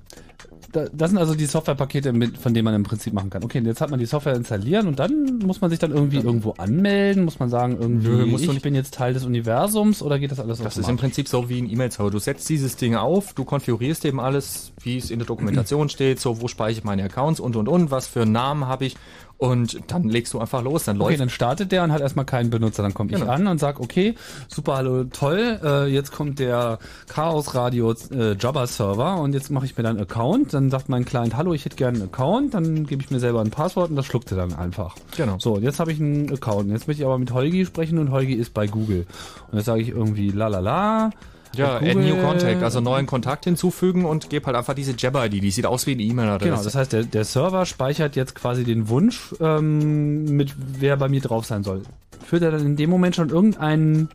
Da, 0.72 0.86
das 0.92 1.10
sind 1.10 1.18
also 1.18 1.34
die 1.34 1.46
Softwarepakete, 1.46 2.12
mit, 2.12 2.38
von 2.38 2.54
denen 2.54 2.64
man 2.64 2.74
im 2.74 2.82
Prinzip 2.82 3.12
machen 3.12 3.30
kann. 3.30 3.44
Okay, 3.44 3.60
jetzt 3.64 3.80
hat 3.80 3.90
man 3.90 4.00
die 4.00 4.06
Software 4.06 4.34
installieren 4.34 4.88
und 4.88 4.98
dann 4.98 5.38
muss 5.38 5.60
man 5.60 5.70
sich 5.70 5.78
dann 5.78 5.92
irgendwie 5.92 6.16
irgendwo 6.16 6.52
anmelden. 6.52 7.24
Muss 7.24 7.38
man 7.38 7.48
sagen, 7.48 7.76
irgendwie, 7.80 8.08
Nö, 8.08 8.36
ich 8.36 8.62
bin 8.62 8.74
jetzt 8.74 8.94
Teil 8.94 9.14
des 9.14 9.24
Universums 9.24 10.02
oder 10.02 10.18
geht 10.18 10.32
das 10.32 10.40
alles 10.40 10.58
Das 10.58 10.76
ist 10.78 10.88
im 10.88 10.96
Prinzip 10.96 11.28
so 11.28 11.48
wie 11.48 11.60
ein 11.60 11.70
E-Mail-Server. 11.70 12.10
Du 12.10 12.18
setzt 12.18 12.48
dieses 12.48 12.76
Ding 12.76 12.96
auf, 12.96 13.34
du 13.34 13.44
konfigurierst 13.44 14.04
eben 14.04 14.18
alles, 14.18 14.72
wie 14.82 14.96
es 14.96 15.10
in 15.10 15.18
der 15.18 15.26
Dokumentation 15.26 15.88
steht, 15.88 16.18
so 16.18 16.40
wo 16.40 16.48
speichere 16.48 16.72
ich 16.72 16.84
meine 16.84 17.04
Accounts 17.04 17.38
und 17.38 17.54
und 17.56 17.68
und, 17.68 17.90
was 17.90 18.06
für 18.06 18.22
einen 18.22 18.32
Namen 18.32 18.66
habe 18.66 18.86
ich 18.86 18.96
und 19.42 19.80
dann 19.88 20.04
legst 20.04 20.32
du 20.34 20.38
einfach 20.38 20.62
los, 20.62 20.84
dann 20.84 21.00
Okay, 21.00 21.10
läuft 21.10 21.20
dann 21.20 21.28
startet 21.28 21.72
der 21.72 21.82
und 21.82 21.90
hat 21.90 22.00
erstmal 22.00 22.24
keinen 22.24 22.48
Benutzer. 22.50 22.84
Dann 22.84 22.94
komme 22.94 23.10
ich 23.10 23.18
Genau. 23.18 23.28
an 23.32 23.48
und 23.48 23.58
sag, 23.58 23.80
okay, 23.80 24.14
super, 24.46 24.76
hallo, 24.76 25.02
toll, 25.04 25.58
äh, 25.64 25.86
jetzt 25.88 26.12
kommt 26.12 26.38
der 26.38 26.78
Chaos 27.08 27.52
Radio 27.56 27.92
äh, 28.12 28.36
Jabber 28.38 28.68
Server 28.68 29.16
und 29.20 29.32
jetzt 29.34 29.50
mache 29.50 29.64
ich 29.66 29.76
mir 29.76 29.82
dann 29.82 29.96
einen 29.96 30.04
Account. 30.06 30.54
Dann 30.54 30.70
sagt 30.70 30.88
mein 30.88 31.04
Client, 31.04 31.36
hallo, 31.36 31.52
ich 31.54 31.64
hätte 31.64 31.74
gerne 31.74 31.98
einen 31.98 32.08
Account. 32.08 32.54
Dann 32.54 32.86
gebe 32.86 33.02
ich 33.02 33.10
mir 33.10 33.18
selber 33.18 33.40
ein 33.40 33.50
Passwort 33.50 33.90
und 33.90 33.96
das 33.96 34.06
schluckt 34.06 34.30
er 34.30 34.36
dann 34.36 34.52
einfach. 34.54 34.94
Genau. 35.16 35.36
So, 35.40 35.54
und 35.54 35.64
jetzt 35.64 35.80
habe 35.80 35.90
ich 35.90 35.98
einen 35.98 36.32
Account. 36.32 36.70
Jetzt 36.70 36.86
möchte 36.86 37.02
ich 37.02 37.06
aber 37.06 37.18
mit 37.18 37.32
Holgi 37.32 37.66
sprechen 37.66 37.98
und 37.98 38.12
Holgi 38.12 38.34
ist 38.34 38.54
bei 38.54 38.68
Google. 38.68 39.06
Und 39.50 39.58
jetzt 39.58 39.66
sage 39.66 39.82
ich 39.82 39.88
irgendwie 39.88 40.30
la 40.30 40.46
la 40.46 40.60
la. 40.60 41.10
Ja, 41.54 41.76
add 41.76 41.94
new 41.94 42.16
contact, 42.16 42.62
also 42.62 42.80
neuen 42.80 43.06
Kontakt 43.06 43.44
hinzufügen 43.44 44.04
und 44.04 44.30
gebe 44.30 44.46
halt 44.46 44.56
einfach 44.56 44.74
diese 44.74 44.94
Jabber-ID, 44.96 45.42
die 45.42 45.50
sieht 45.50 45.66
aus 45.66 45.86
wie 45.86 45.92
eine 45.92 46.02
E-Mail-Adresse. 46.02 46.50
Genau, 46.50 46.62
das 46.62 46.74
heißt, 46.74 46.92
der, 46.92 47.04
der 47.04 47.24
Server 47.24 47.66
speichert 47.66 48.16
jetzt 48.16 48.34
quasi 48.34 48.64
den 48.64 48.88
Wunsch, 48.88 49.34
ähm, 49.40 50.24
mit 50.36 50.54
wer 50.56 50.96
bei 50.96 51.08
mir 51.08 51.20
drauf 51.20 51.44
sein 51.44 51.62
soll. 51.62 51.82
Führt 52.24 52.42
er 52.42 52.52
dann 52.52 52.64
in 52.64 52.76
dem 52.76 52.88
Moment 52.88 53.16
schon 53.16 53.28
irgendeinen 53.28 54.08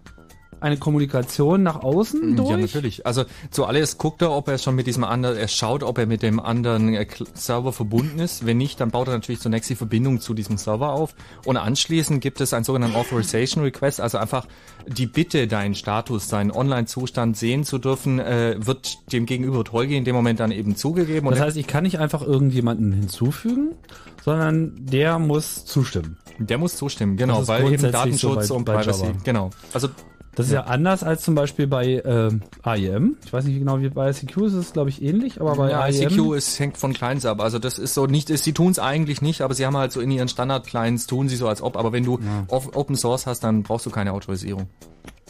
eine 0.59 0.77
Kommunikation 0.77 1.63
nach 1.63 1.83
außen 1.83 2.35
durch? 2.35 2.49
Ja, 2.49 2.57
natürlich. 2.57 3.05
Also 3.05 3.25
zuallererst 3.51 3.97
guckt 3.97 4.21
er, 4.21 4.31
ob 4.31 4.47
er 4.47 4.57
schon 4.57 4.75
mit 4.75 4.87
diesem 4.87 5.03
anderen, 5.03 5.37
er 5.37 5.47
schaut, 5.47 5.83
ob 5.83 5.97
er 5.97 6.05
mit 6.05 6.23
dem 6.23 6.39
anderen 6.39 6.93
äh, 6.93 7.07
Server 7.33 7.71
verbunden 7.71 8.19
ist. 8.19 8.45
Wenn 8.45 8.57
nicht, 8.57 8.79
dann 8.79 8.91
baut 8.91 9.07
er 9.07 9.13
natürlich 9.13 9.41
zunächst 9.41 9.69
die 9.69 9.75
Verbindung 9.75 10.19
zu 10.19 10.33
diesem 10.33 10.57
Server 10.57 10.91
auf. 10.93 11.15
Und 11.45 11.57
anschließend 11.57 12.21
gibt 12.21 12.41
es 12.41 12.53
einen 12.53 12.63
sogenannten 12.63 12.95
Authorization 12.95 13.63
Request, 13.63 14.01
also 14.01 14.17
einfach 14.17 14.47
die 14.87 15.05
Bitte, 15.05 15.47
deinen 15.47 15.75
Status, 15.75 16.27
deinen 16.27 16.51
Online-Zustand 16.51 17.37
sehen 17.37 17.63
zu 17.63 17.77
dürfen, 17.77 18.19
äh, 18.19 18.55
wird 18.59 19.11
dem 19.11 19.25
Gegenüber 19.25 19.63
Holgi 19.71 19.97
in 19.97 20.05
dem 20.05 20.15
Moment 20.15 20.39
dann 20.39 20.51
eben 20.51 20.75
zugegeben. 20.75 21.29
Das 21.29 21.39
heißt, 21.39 21.57
ich 21.57 21.67
kann 21.67 21.83
nicht 21.83 21.99
einfach 21.99 22.21
irgendjemanden 22.21 22.93
hinzufügen, 22.93 23.75
sondern 24.23 24.73
der 24.77 25.19
muss 25.19 25.65
zustimmen. 25.65 26.17
der 26.39 26.57
muss 26.57 26.75
zustimmen, 26.75 27.17
genau, 27.17 27.47
weil 27.47 27.71
eben 27.71 27.77
so 27.77 27.91
Datenschutz 27.91 28.49
bei- 28.49 28.55
und 28.55 28.65
Privacy. 28.65 29.05
Java. 29.05 29.17
Genau. 29.23 29.49
Also 29.73 29.89
Das 30.37 30.45
ist 30.45 30.51
ja 30.51 30.65
anders 30.65 31.01
als 31.01 31.23
zum 31.23 31.33
Beispiel 31.33 31.65
bei 31.65 31.99
ähm, 32.05 32.43
AIM. 32.61 33.17
Ich 33.25 33.33
weiß 33.33 33.45
nicht 33.45 33.57
genau, 33.57 33.79
wie 33.81 33.89
bei 33.89 34.11
ICQ 34.11 34.37
ist 34.43 34.53
es, 34.53 34.71
glaube 34.71 34.89
ich, 34.89 35.01
ähnlich, 35.01 35.41
aber 35.41 35.55
bei 35.55 35.71
ja. 35.71 35.87
ICQ 35.87 36.35
ist, 36.35 36.59
hängt 36.59 36.77
von 36.77 36.93
Clients 36.93 37.25
ab. 37.25 37.41
Also 37.41 37.57
das 37.57 37.79
ist 37.79 37.95
so 37.95 38.05
nicht, 38.05 38.29
ist, 38.29 38.43
sie 38.43 38.53
tun 38.53 38.69
es 38.71 38.77
eigentlich 38.77 39.23
nicht, 39.23 39.41
aber 39.41 39.55
sie 39.55 39.65
haben 39.65 39.75
halt 39.75 39.91
so 39.91 39.99
in 39.99 40.11
ihren 40.11 40.27
Standard-Clients 40.27 41.07
tun 41.07 41.27
sie 41.27 41.37
so 41.37 41.47
als 41.47 41.63
ob. 41.63 41.75
Aber 41.75 41.91
wenn 41.91 42.03
du 42.03 42.19
off- 42.49 42.75
Open 42.75 42.95
Source 42.95 43.25
hast, 43.25 43.43
dann 43.43 43.63
brauchst 43.63 43.87
du 43.87 43.89
keine 43.89 44.13
Autorisierung. 44.13 44.67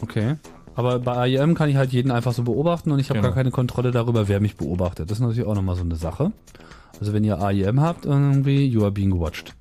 Okay. 0.02 0.36
Aber 0.76 1.00
bei 1.00 1.14
AIM 1.40 1.56
kann 1.56 1.70
ich 1.70 1.78
halt 1.78 1.94
jeden 1.94 2.12
einfach 2.12 2.34
so 2.34 2.44
beobachten 2.44 2.92
und 2.92 3.00
ich 3.00 3.10
habe 3.10 3.20
Genau. 3.20 3.30
gar 3.30 3.36
keine 3.36 3.52
Kontrolle 3.52 3.92
darüber, 3.92 4.28
wer 4.28 4.42
mich 4.42 4.58
beobachtet. 4.58 5.10
Das 5.10 5.20
ist 5.20 5.24
natürlich 5.24 5.48
auch 5.48 5.56
nochmal 5.56 5.76
so 5.78 5.84
eine 5.84 5.96
Sache. 5.96 6.34
Also 7.00 7.14
wenn 7.14 7.24
ihr 7.24 7.42
AIM 7.42 7.80
habt, 7.80 8.06
irgendwie, 8.06 8.66
you 8.68 8.82
are 8.84 8.92
being 8.92 9.18
watched. 9.18 9.54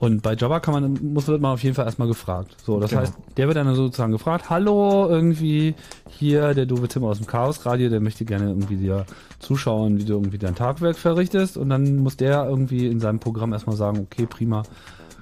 Und 0.00 0.22
bei 0.22 0.34
Java 0.34 0.60
kann 0.60 0.74
man, 0.74 1.12
muss 1.12 1.26
wird 1.26 1.40
man 1.40 1.52
auf 1.54 1.62
jeden 1.62 1.74
Fall 1.74 1.84
erstmal 1.86 2.06
gefragt. 2.06 2.54
So, 2.64 2.78
das 2.78 2.90
Genau. 2.90 3.02
heißt, 3.02 3.14
der 3.36 3.46
wird 3.48 3.56
dann 3.56 3.74
sozusagen 3.74 4.12
gefragt, 4.12 4.48
hallo, 4.48 5.08
irgendwie 5.08 5.74
hier, 6.08 6.54
der 6.54 6.66
doofe 6.66 6.86
Tim 6.86 7.04
aus 7.04 7.18
dem 7.18 7.26
Chaos 7.26 7.66
Radio, 7.66 7.88
der 7.90 7.98
möchte 8.00 8.24
gerne 8.24 8.46
irgendwie 8.48 8.76
dir 8.76 9.06
zuschauen, 9.40 9.98
wie 9.98 10.04
du 10.04 10.12
irgendwie 10.14 10.38
dein 10.38 10.54
Tagwerk 10.54 10.96
verrichtest. 10.96 11.56
Und 11.56 11.68
dann 11.70 11.96
muss 11.96 12.16
der 12.16 12.44
irgendwie 12.48 12.86
in 12.86 13.00
seinem 13.00 13.18
Programm 13.18 13.52
erstmal 13.52 13.74
sagen, 13.76 13.98
okay, 13.98 14.26
prima, 14.26 14.62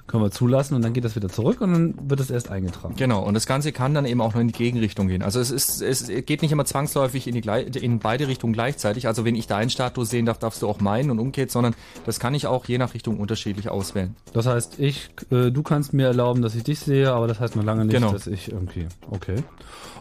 können 0.07 0.23
wir 0.23 0.31
zulassen. 0.31 0.75
Und 0.75 0.81
dann 0.81 0.93
geht 0.93 1.03
das 1.03 1.15
wieder 1.15 1.29
zurück 1.29 1.61
und 1.61 1.73
dann 1.73 2.09
wird 2.09 2.19
es 2.19 2.29
erst 2.29 2.49
eingetragen. 2.49 2.95
Genau, 2.97 3.23
und 3.23 3.33
das 3.33 3.45
Ganze 3.45 3.71
kann 3.71 3.93
dann 3.93 4.05
eben 4.05 4.21
auch 4.21 4.33
noch 4.33 4.41
in 4.41 4.47
die 4.47 4.53
Gegenrichtung 4.53 5.07
gehen. 5.07 5.21
Also 5.21 5.39
es 5.39 5.51
ist, 5.51 5.81
es 5.81 6.07
geht 6.25 6.41
nicht 6.41 6.51
immer 6.51 6.65
zwangsläufig 6.65 7.27
in, 7.27 7.39
die, 7.39 7.79
in 7.79 7.99
beide 7.99 8.27
Richtungen 8.27 8.53
gleichzeitig. 8.53 9.07
Also 9.07 9.25
wenn 9.25 9.35
ich 9.35 9.47
deinen 9.47 9.69
Status 9.69 10.09
sehen 10.09 10.25
darf, 10.25 10.39
darfst 10.39 10.61
du 10.61 10.67
auch 10.69 10.79
meinen 10.79 11.11
und 11.11 11.19
umgekehrt, 11.19 11.51
sondern 11.51 11.75
das 12.05 12.19
kann 12.19 12.33
ich 12.33 12.47
auch 12.47 12.65
je 12.65 12.77
nach 12.77 12.93
Richtung 12.93 13.19
unterschiedlich 13.19 13.69
auswählen. 13.69 14.15
Das 14.33 14.45
heißt, 14.45 14.79
ich, 14.79 15.09
äh, 15.31 15.51
du 15.51 15.61
kannst 15.63 15.93
mir 15.93 16.07
erlauben, 16.07 16.41
dass 16.41 16.55
ich 16.55 16.63
dich 16.63 16.79
sehe, 16.79 17.11
aber 17.11 17.27
das 17.27 17.39
heißt 17.39 17.55
noch 17.55 17.63
lange 17.63 17.85
nicht, 17.85 17.93
Genau. 17.95 18.11
dass 18.11 18.27
ich 18.27 18.51
irgendwie. 18.51 18.87
Okay. 19.11 19.43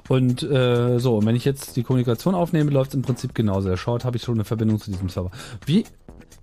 Und 0.09 0.43
äh, 0.45 0.99
so, 0.99 1.17
und 1.17 1.27
wenn 1.27 1.35
ich 1.35 1.45
jetzt 1.45 1.77
die 1.77 1.83
Kommunikation 1.83 2.35
aufnehme, 2.35 2.71
läuft 2.71 2.91
es 2.91 2.95
im 2.95 3.03
Prinzip 3.03 3.35
genauso. 3.35 3.69
Er 3.69 3.77
schaut, 3.77 4.05
habe 4.05 4.17
ich 4.17 4.23
schon 4.23 4.35
eine 4.35 4.45
Verbindung 4.45 4.81
zu 4.81 4.91
diesem 4.91 5.09
Server. 5.09 5.31
Wie 5.65 5.85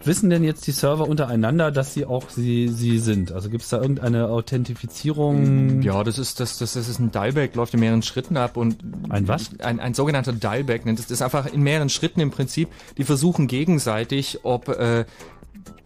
wissen 0.06 0.30
denn 0.30 0.44
jetzt 0.44 0.68
die 0.68 0.72
Server 0.72 1.08
untereinander, 1.08 1.72
dass 1.72 1.94
sie 1.94 2.06
auch 2.06 2.30
sie, 2.30 2.68
sie 2.68 3.00
sind? 3.00 3.32
Also 3.32 3.50
gibt 3.50 3.64
es 3.64 3.70
da 3.70 3.82
irgendeine 3.82 4.28
Authentifizierung? 4.30 5.82
Ja, 5.82 6.04
das 6.04 6.18
ist 6.18 6.40
das, 6.40 6.58
das, 6.58 6.74
das 6.74 6.88
ist 6.88 7.00
ein 7.00 7.12
Dialback, 7.12 7.56
läuft 7.56 7.74
in 7.74 7.80
mehreren 7.80 8.02
Schritten 8.02 8.38
ab 8.38 8.58
und 8.58 8.78
ein 9.10 9.28
was? 9.28 9.52
Ein, 9.60 9.80
ein 9.80 9.94
sogenannter 9.94 10.34
Dialback 10.34 10.86
nennt 10.86 11.00
es. 11.00 11.06
Das 11.06 11.12
ist 11.12 11.22
einfach 11.22 11.52
in 11.52 11.62
mehreren 11.62 11.90
Schritten 11.90 12.20
im 12.20 12.32
Prinzip. 12.32 12.70
Die 12.98 13.04
versuchen 13.04 13.48
gegenseitig, 13.48 14.40
ob 14.44 14.70
äh, 14.70 15.06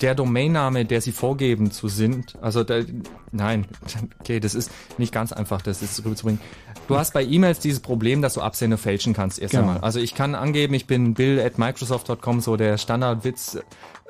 der 0.02 0.16
Domainname, 0.16 0.86
der 0.86 1.02
sie 1.02 1.12
vorgeben 1.12 1.72
zu 1.72 1.88
sind, 1.88 2.36
also 2.42 2.64
der, 2.64 2.86
nein, 3.32 3.66
okay, 4.20 4.40
das 4.40 4.56
ist 4.56 4.72
nicht 4.98 5.14
ganz 5.14 5.34
einfach, 5.34 5.62
das 5.62 5.82
ist 5.82 6.04
rüberzubringen. 6.04 6.40
Du 6.88 6.98
hast 6.98 7.14
bei 7.14 7.24
E-Mails 7.24 7.60
dieses 7.60 7.82
Problem, 7.82 8.22
dass 8.22 8.36
du 8.36 8.42
Absender 8.42 8.78
fälschen 8.78 9.14
kannst 9.14 9.40
erst 9.40 9.52
Genau. 9.52 9.64
einmal. 9.64 9.80
Also 9.82 10.00
ich 10.00 10.16
kann 10.16 10.36
angeben, 10.36 10.74
ich 10.74 10.88
bin 10.88 11.16
bill 11.16 11.40
at 11.42 11.58
microsoft.com, 11.58 12.40
so 12.40 12.56
der 12.56 12.78
Standardwitz, 12.78 13.58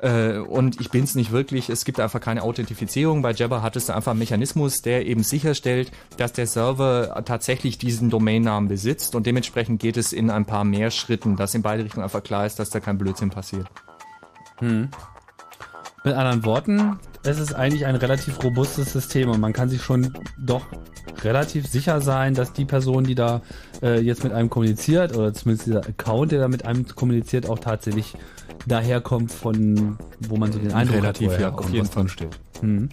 äh, 0.00 0.38
und 0.38 0.80
ich 0.80 0.90
bin's 0.90 1.14
nicht 1.14 1.32
wirklich. 1.32 1.68
Es 1.68 1.84
gibt 1.84 2.00
einfach 2.00 2.20
keine 2.20 2.42
Authentifizierung. 2.42 3.22
Bei 3.22 3.32
Jabber 3.32 3.62
hattest 3.62 3.88
du 3.88 3.94
einfach 3.94 4.12
einen 4.12 4.20
Mechanismus, 4.20 4.82
der 4.82 5.06
eben 5.06 5.22
sicherstellt, 5.22 5.90
dass 6.16 6.32
der 6.32 6.46
Server 6.46 7.22
tatsächlich 7.24 7.78
diesen 7.78 8.10
Domainnamen 8.10 8.68
besitzt 8.68 9.14
und 9.14 9.26
dementsprechend 9.26 9.80
geht 9.80 9.96
es 9.96 10.12
in 10.12 10.30
ein 10.30 10.44
paar 10.44 10.64
mehr 10.64 10.90
Schritten, 10.90 11.36
dass 11.36 11.54
in 11.54 11.62
beide 11.62 11.84
Richtungen 11.84 12.04
einfach 12.04 12.22
klar 12.22 12.46
ist, 12.46 12.58
dass 12.58 12.70
da 12.70 12.80
kein 12.80 12.98
Blödsinn 12.98 13.30
passiert. 13.30 13.66
Hm. 14.58 14.88
Mit 16.04 16.14
anderen 16.14 16.44
Worten, 16.44 16.98
es 17.24 17.38
ist 17.38 17.54
eigentlich 17.54 17.84
ein 17.84 17.96
relativ 17.96 18.42
robustes 18.44 18.92
System 18.92 19.30
und 19.30 19.40
man 19.40 19.52
kann 19.52 19.68
sich 19.68 19.82
schon 19.82 20.12
doch 20.38 20.64
relativ 21.22 21.66
sicher 21.66 22.00
sein, 22.00 22.34
dass 22.34 22.52
die 22.52 22.64
Person, 22.64 23.04
die 23.04 23.14
da 23.14 23.42
äh, 23.82 24.00
jetzt 24.00 24.22
mit 24.22 24.32
einem 24.32 24.48
kommuniziert, 24.48 25.16
oder 25.16 25.34
zumindest 25.34 25.66
dieser 25.66 25.80
Account, 25.80 26.32
der 26.32 26.40
da 26.40 26.48
mit 26.48 26.64
einem 26.64 26.86
kommuniziert, 26.86 27.48
auch 27.48 27.58
tatsächlich 27.58 28.14
daherkommt 28.66 29.32
von, 29.32 29.98
wo 30.20 30.36
man 30.36 30.52
so 30.52 30.58
den 30.58 30.72
Eindruck 30.72 30.98
Relativ, 30.98 31.32
hat, 31.32 31.38
woher 31.38 31.48
ja, 31.48 31.54
auf 31.54 31.72
irgendwas 31.72 31.74
jeden 31.74 31.86
Fall. 31.88 32.08
steht. 32.08 32.40
Hm. 32.60 32.88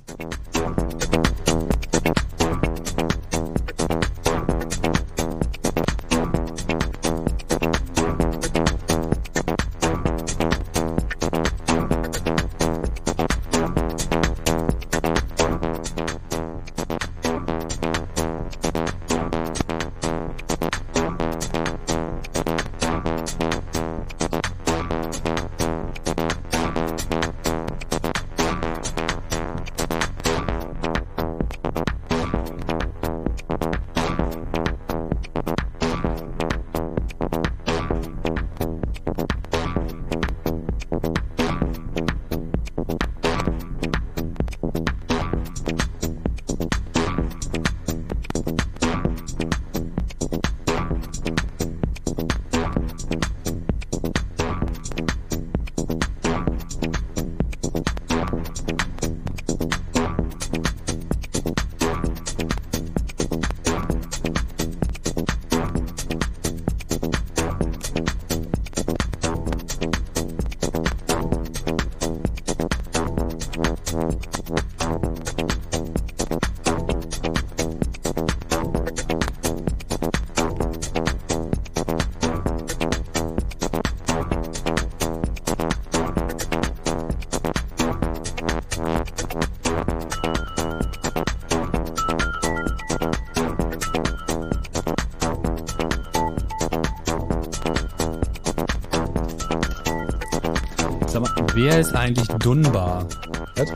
Wer 101.66 101.80
ist 101.80 101.96
eigentlich 101.96 102.28
Dunbar? 102.40 103.08
Was? 103.56 103.74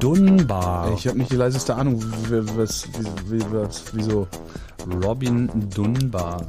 Dunbar. 0.00 0.92
Ich 0.94 1.06
habe 1.06 1.18
nicht 1.18 1.32
die 1.32 1.36
leiseste 1.36 1.74
Ahnung, 1.74 2.02
wie- 2.28 2.58
was, 2.58 2.86
was, 3.52 3.84
wieso. 3.92 4.26
Robin 5.02 5.48
Dunbar. 5.74 6.42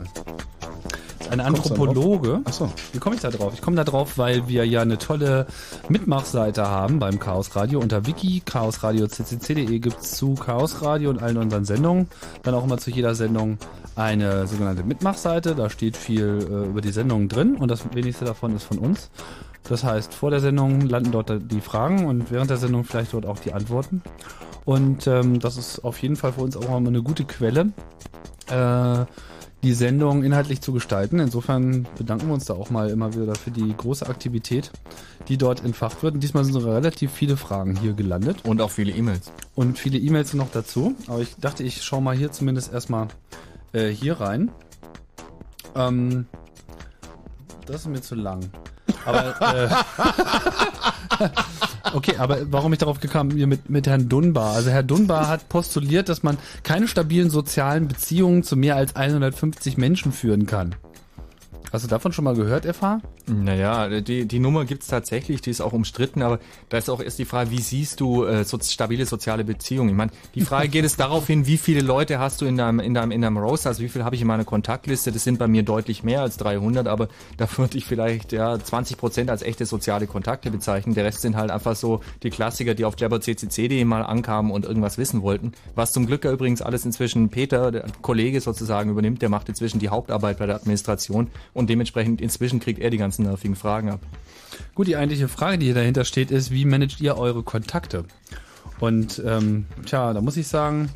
Ist 1.22 1.32
ein? 1.32 1.40
Anthropologe. 1.40 2.42
Achso. 2.44 2.70
Wie 2.92 3.00
komme 3.00 3.16
ich 3.16 3.22
da 3.22 3.30
drauf? 3.30 3.54
Ich 3.54 3.62
komme 3.62 3.78
da 3.78 3.86
drauf, 3.86 4.18
weil 4.18 4.48
wir 4.50 4.66
ja 4.68 4.82
eine 4.82 4.98
tolle 4.98 5.48
Mitmachseite 5.88 6.68
haben 6.68 7.00
beim 7.00 7.18
Chaos 7.20 7.56
Radio. 7.56 7.80
Unter 7.80 8.06
wiki 8.06 8.42
chaosradio.ccc.de 8.46 9.80
gibt's 9.80 10.18
zu 10.18 10.36
Chaos 10.36 10.82
Radio 10.82 11.10
und 11.12 11.24
allen 11.24 11.38
unseren 11.38 11.64
Sendungen 11.66 12.08
dann 12.44 12.54
auch 12.56 12.64
immer 12.66 12.78
zu 12.78 12.92
jeder 12.92 13.16
Sendung 13.16 13.58
eine 13.96 14.48
sogenannte 14.48 14.84
Mitmachseite. 14.84 15.56
Da 15.56 15.70
steht 15.70 15.98
viel 15.98 16.48
äh, 16.50 16.70
über 16.70 16.82
die 16.82 16.92
Sendungen 16.92 17.30
drin 17.30 17.56
und 17.56 17.70
das 17.70 17.84
wenigste 17.94 18.26
davon 18.26 18.56
ist 18.56 18.64
von 18.64 18.78
uns. 18.78 19.10
Das 19.64 19.84
heißt, 19.84 20.14
vor 20.14 20.30
der 20.30 20.42
Sendung 20.42 20.82
landen 20.82 21.12
dort 21.12 21.32
die 21.52 21.62
Fragen 21.62 22.06
und 22.06 22.32
während 22.32 22.50
der 22.50 22.58
Sendung 22.58 22.84
vielleicht 22.84 23.14
dort 23.14 23.26
auch 23.26 23.40
die 23.40 23.54
Antworten. 23.54 24.02
Und 24.64 25.08
ähm, 25.08 25.40
das 25.40 25.58
ist 25.58 25.80
auf 25.84 25.98
jeden 26.00 26.16
Fall 26.16 26.34
für 26.34 26.42
uns 26.42 26.58
auch 26.58 26.66
immer 26.66 26.78
eine 26.78 27.02
gute 27.02 27.26
Quelle, 27.26 27.72
äh, 28.48 29.06
die 29.64 29.74
Sendung 29.74 30.24
inhaltlich 30.24 30.62
zu 30.62 30.74
gestalten. 30.74 31.20
Insofern 31.20 31.88
bedanken 31.98 32.28
wir 32.28 32.36
uns 32.36 32.46
da 32.46 32.54
auch 32.54 32.70
mal 32.70 32.90
immer 32.90 33.16
wieder 33.16 33.34
für 33.34 33.50
die 33.50 33.76
große 33.76 34.08
Aktivität, 34.08 34.72
die 35.28 35.38
dort 35.38 35.66
entfacht 35.66 36.04
wird. 36.04 36.14
Und 36.14 36.20
diesmal 36.22 36.46
sind 36.46 36.56
relativ 36.58 37.12
viele 37.12 37.38
Fragen 37.38 37.76
hier 37.76 37.94
gelandet. 37.94 38.46
Und 38.46 38.62
auch 38.62 38.70
viele 38.70 38.92
E-Mails. 38.92 39.32
Und 39.56 39.80
viele 39.80 39.98
E-Mails 39.98 40.36
noch 40.36 40.52
dazu. 40.52 40.94
Aber 41.08 41.22
ich 41.22 41.36
dachte, 41.38 41.64
ich 41.64 41.82
schaue 41.82 42.04
mal 42.04 42.16
hier 42.16 42.32
zumindest 42.32 42.72
erstmal 42.72 43.08
äh, 43.74 43.90
hier 43.90 44.20
rein. 44.20 44.52
Ähm, 45.76 46.28
das 47.66 47.82
ist 47.82 47.88
mir 47.88 48.02
zu 48.02 48.16
lang. 48.16 48.42
Aber 49.06 49.70
äh, 51.20 51.30
okay, 51.94 52.16
aber 52.18 52.52
warum 52.52 52.74
ich 52.74 52.80
darauf 52.80 53.00
gekommen 53.00 53.32
hier 53.32 53.48
mit 53.48 53.70
mit 53.70 53.88
Herrn 53.88 54.10
Dunbar? 54.10 54.56
Also 54.56 54.70
Herr 54.70 54.84
Dunbar 54.84 55.28
hat 55.28 55.50
postuliert, 55.50 56.10
dass 56.10 56.24
man 56.24 56.38
keine 56.64 56.88
stabilen 56.88 57.30
sozialen 57.30 57.88
Beziehungen 57.88 58.44
zu 58.44 58.56
mehr 58.56 58.76
als 58.76 58.96
150 58.96 59.78
Menschen 59.78 60.12
führen 60.12 60.46
kann. 60.46 60.76
Hast 61.76 61.84
du 61.84 61.90
davon 61.90 62.14
schon 62.14 62.24
mal 62.24 62.36
gehört, 62.36 62.66
FH? 62.66 63.02
Naja, 63.28 64.00
die, 64.00 64.26
die 64.26 64.40
Nummer 64.40 64.64
gibt's 64.64 64.88
tatsächlich, 64.88 65.42
die 65.42 65.50
ist 65.50 65.60
auch 65.60 65.74
umstritten, 65.74 66.22
aber 66.22 66.40
da 66.70 66.78
ist 66.78 66.90
auch 66.90 67.02
erst 67.02 67.20
die 67.20 67.26
Frage, 67.26 67.52
wie 67.52 67.60
siehst 67.60 68.00
du 68.00 68.24
äh, 68.24 68.46
so, 68.46 68.58
stabile 68.62 69.06
soziale 69.06 69.44
Beziehungen? 69.44 69.90
Ich 69.90 69.96
meine, 69.96 70.12
die 70.36 70.42
Frage 70.42 70.70
geht 70.70 70.86
es 70.86 70.96
darauf 70.98 71.28
hin, 71.28 71.48
wie 71.48 71.58
viele 71.58 71.82
Leute 71.82 72.18
hast 72.18 72.40
du 72.40 72.46
in 72.46 72.56
deinem, 72.56 72.80
in 72.80 72.94
deinem, 72.94 73.12
in 73.12 73.22
deinem 73.22 73.38
Roster, 73.38 73.68
also 73.72 73.84
wie 73.84 73.90
viel 73.90 74.06
habe 74.06 74.16
ich 74.16 74.22
in 74.22 74.28
meiner 74.28 74.46
Kontaktliste? 74.46 75.12
Das 75.12 75.26
sind 75.26 75.38
bei 75.38 75.50
mir 75.50 75.64
deutlich 75.64 76.02
mehr 76.02 76.22
als 76.22 76.38
300, 76.38 76.88
aber 76.88 77.10
da 77.38 77.46
würde 77.58 77.78
ich 77.78 77.84
vielleicht 77.84 78.32
ja 78.32 78.58
20 78.58 78.96
Prozent 78.96 79.30
als 79.30 79.42
echte 79.42 79.66
soziale 79.66 80.08
Kontakte 80.08 80.52
bezeichnen. 80.52 80.96
Der 80.96 81.04
Rest 81.04 81.20
sind 81.20 81.36
halt 81.36 81.52
einfach 81.52 81.76
so 81.76 82.00
die 82.24 82.30
Klassiker, 82.30 82.74
die 82.74 82.86
auf 82.86 82.98
jabberccc.de 82.98 83.84
mal 83.84 84.04
ankamen 84.04 84.50
und 84.50 84.64
irgendwas 84.64 84.98
wissen 84.98 85.24
wollten. 85.24 85.52
Was 85.76 85.92
zum 85.92 86.06
Glück 86.06 86.24
ja 86.24 86.32
übrigens 86.32 86.62
alles 86.62 86.86
inzwischen 86.86 87.28
Peter, 87.28 87.70
der 87.74 87.88
Kollege 88.02 88.40
sozusagen, 88.40 88.92
übernimmt. 88.92 89.22
Der 89.22 89.28
macht 89.28 89.50
inzwischen 89.50 89.80
die 89.80 89.90
Hauptarbeit 89.90 90.40
bei 90.40 90.46
der 90.46 90.56
Administration 90.56 91.28
und 91.54 91.65
dementsprechend 91.68 92.22
inzwischen 92.22 92.60
kriegt 92.60 92.80
er 92.80 92.90
die 92.90 92.98
ganzen 92.98 93.24
nervigen 93.24 93.56
Fragen 93.56 93.90
ab. 93.90 94.02
Gut, 94.74 94.88
die 94.88 94.96
eigentliche 94.96 95.28
Frage, 95.28 95.58
die 95.58 95.68
hier 95.68 95.76
dahinter 95.76 96.06
steht, 96.06 96.32
ist, 96.32 96.52
wie 96.52 96.66
managt 96.66 97.02
ihr 97.02 97.18
eure 97.18 97.44
Kontakte? 97.44 98.06
Und 98.80 99.22
ähm, 99.26 99.66
tja, 99.86 100.14
da 100.14 100.22
muss 100.22 100.38
ich 100.38 100.48
sagen, 100.48 100.90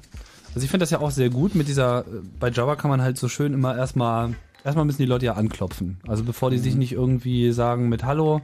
also 0.53 0.63
ich 0.63 0.69
finde 0.71 0.83
das 0.83 0.91
ja 0.91 0.99
auch 0.99 1.11
sehr 1.11 1.29
gut 1.29 1.55
mit 1.55 1.67
dieser, 1.67 2.01
äh, 2.01 2.21
bei 2.39 2.49
Java 2.49 2.75
kann 2.75 2.89
man 2.89 3.01
halt 3.01 3.17
so 3.17 3.27
schön 3.27 3.53
immer 3.53 3.77
erstmal, 3.77 4.35
erstmal 4.63 4.85
müssen 4.85 5.01
die 5.01 5.07
Leute 5.07 5.27
ja 5.27 5.33
anklopfen. 5.33 5.97
Also 6.07 6.23
bevor 6.23 6.49
die 6.49 6.57
sich 6.57 6.75
nicht 6.75 6.91
irgendwie 6.91 7.51
sagen 7.51 7.89
mit 7.89 8.03
Hallo, 8.03 8.41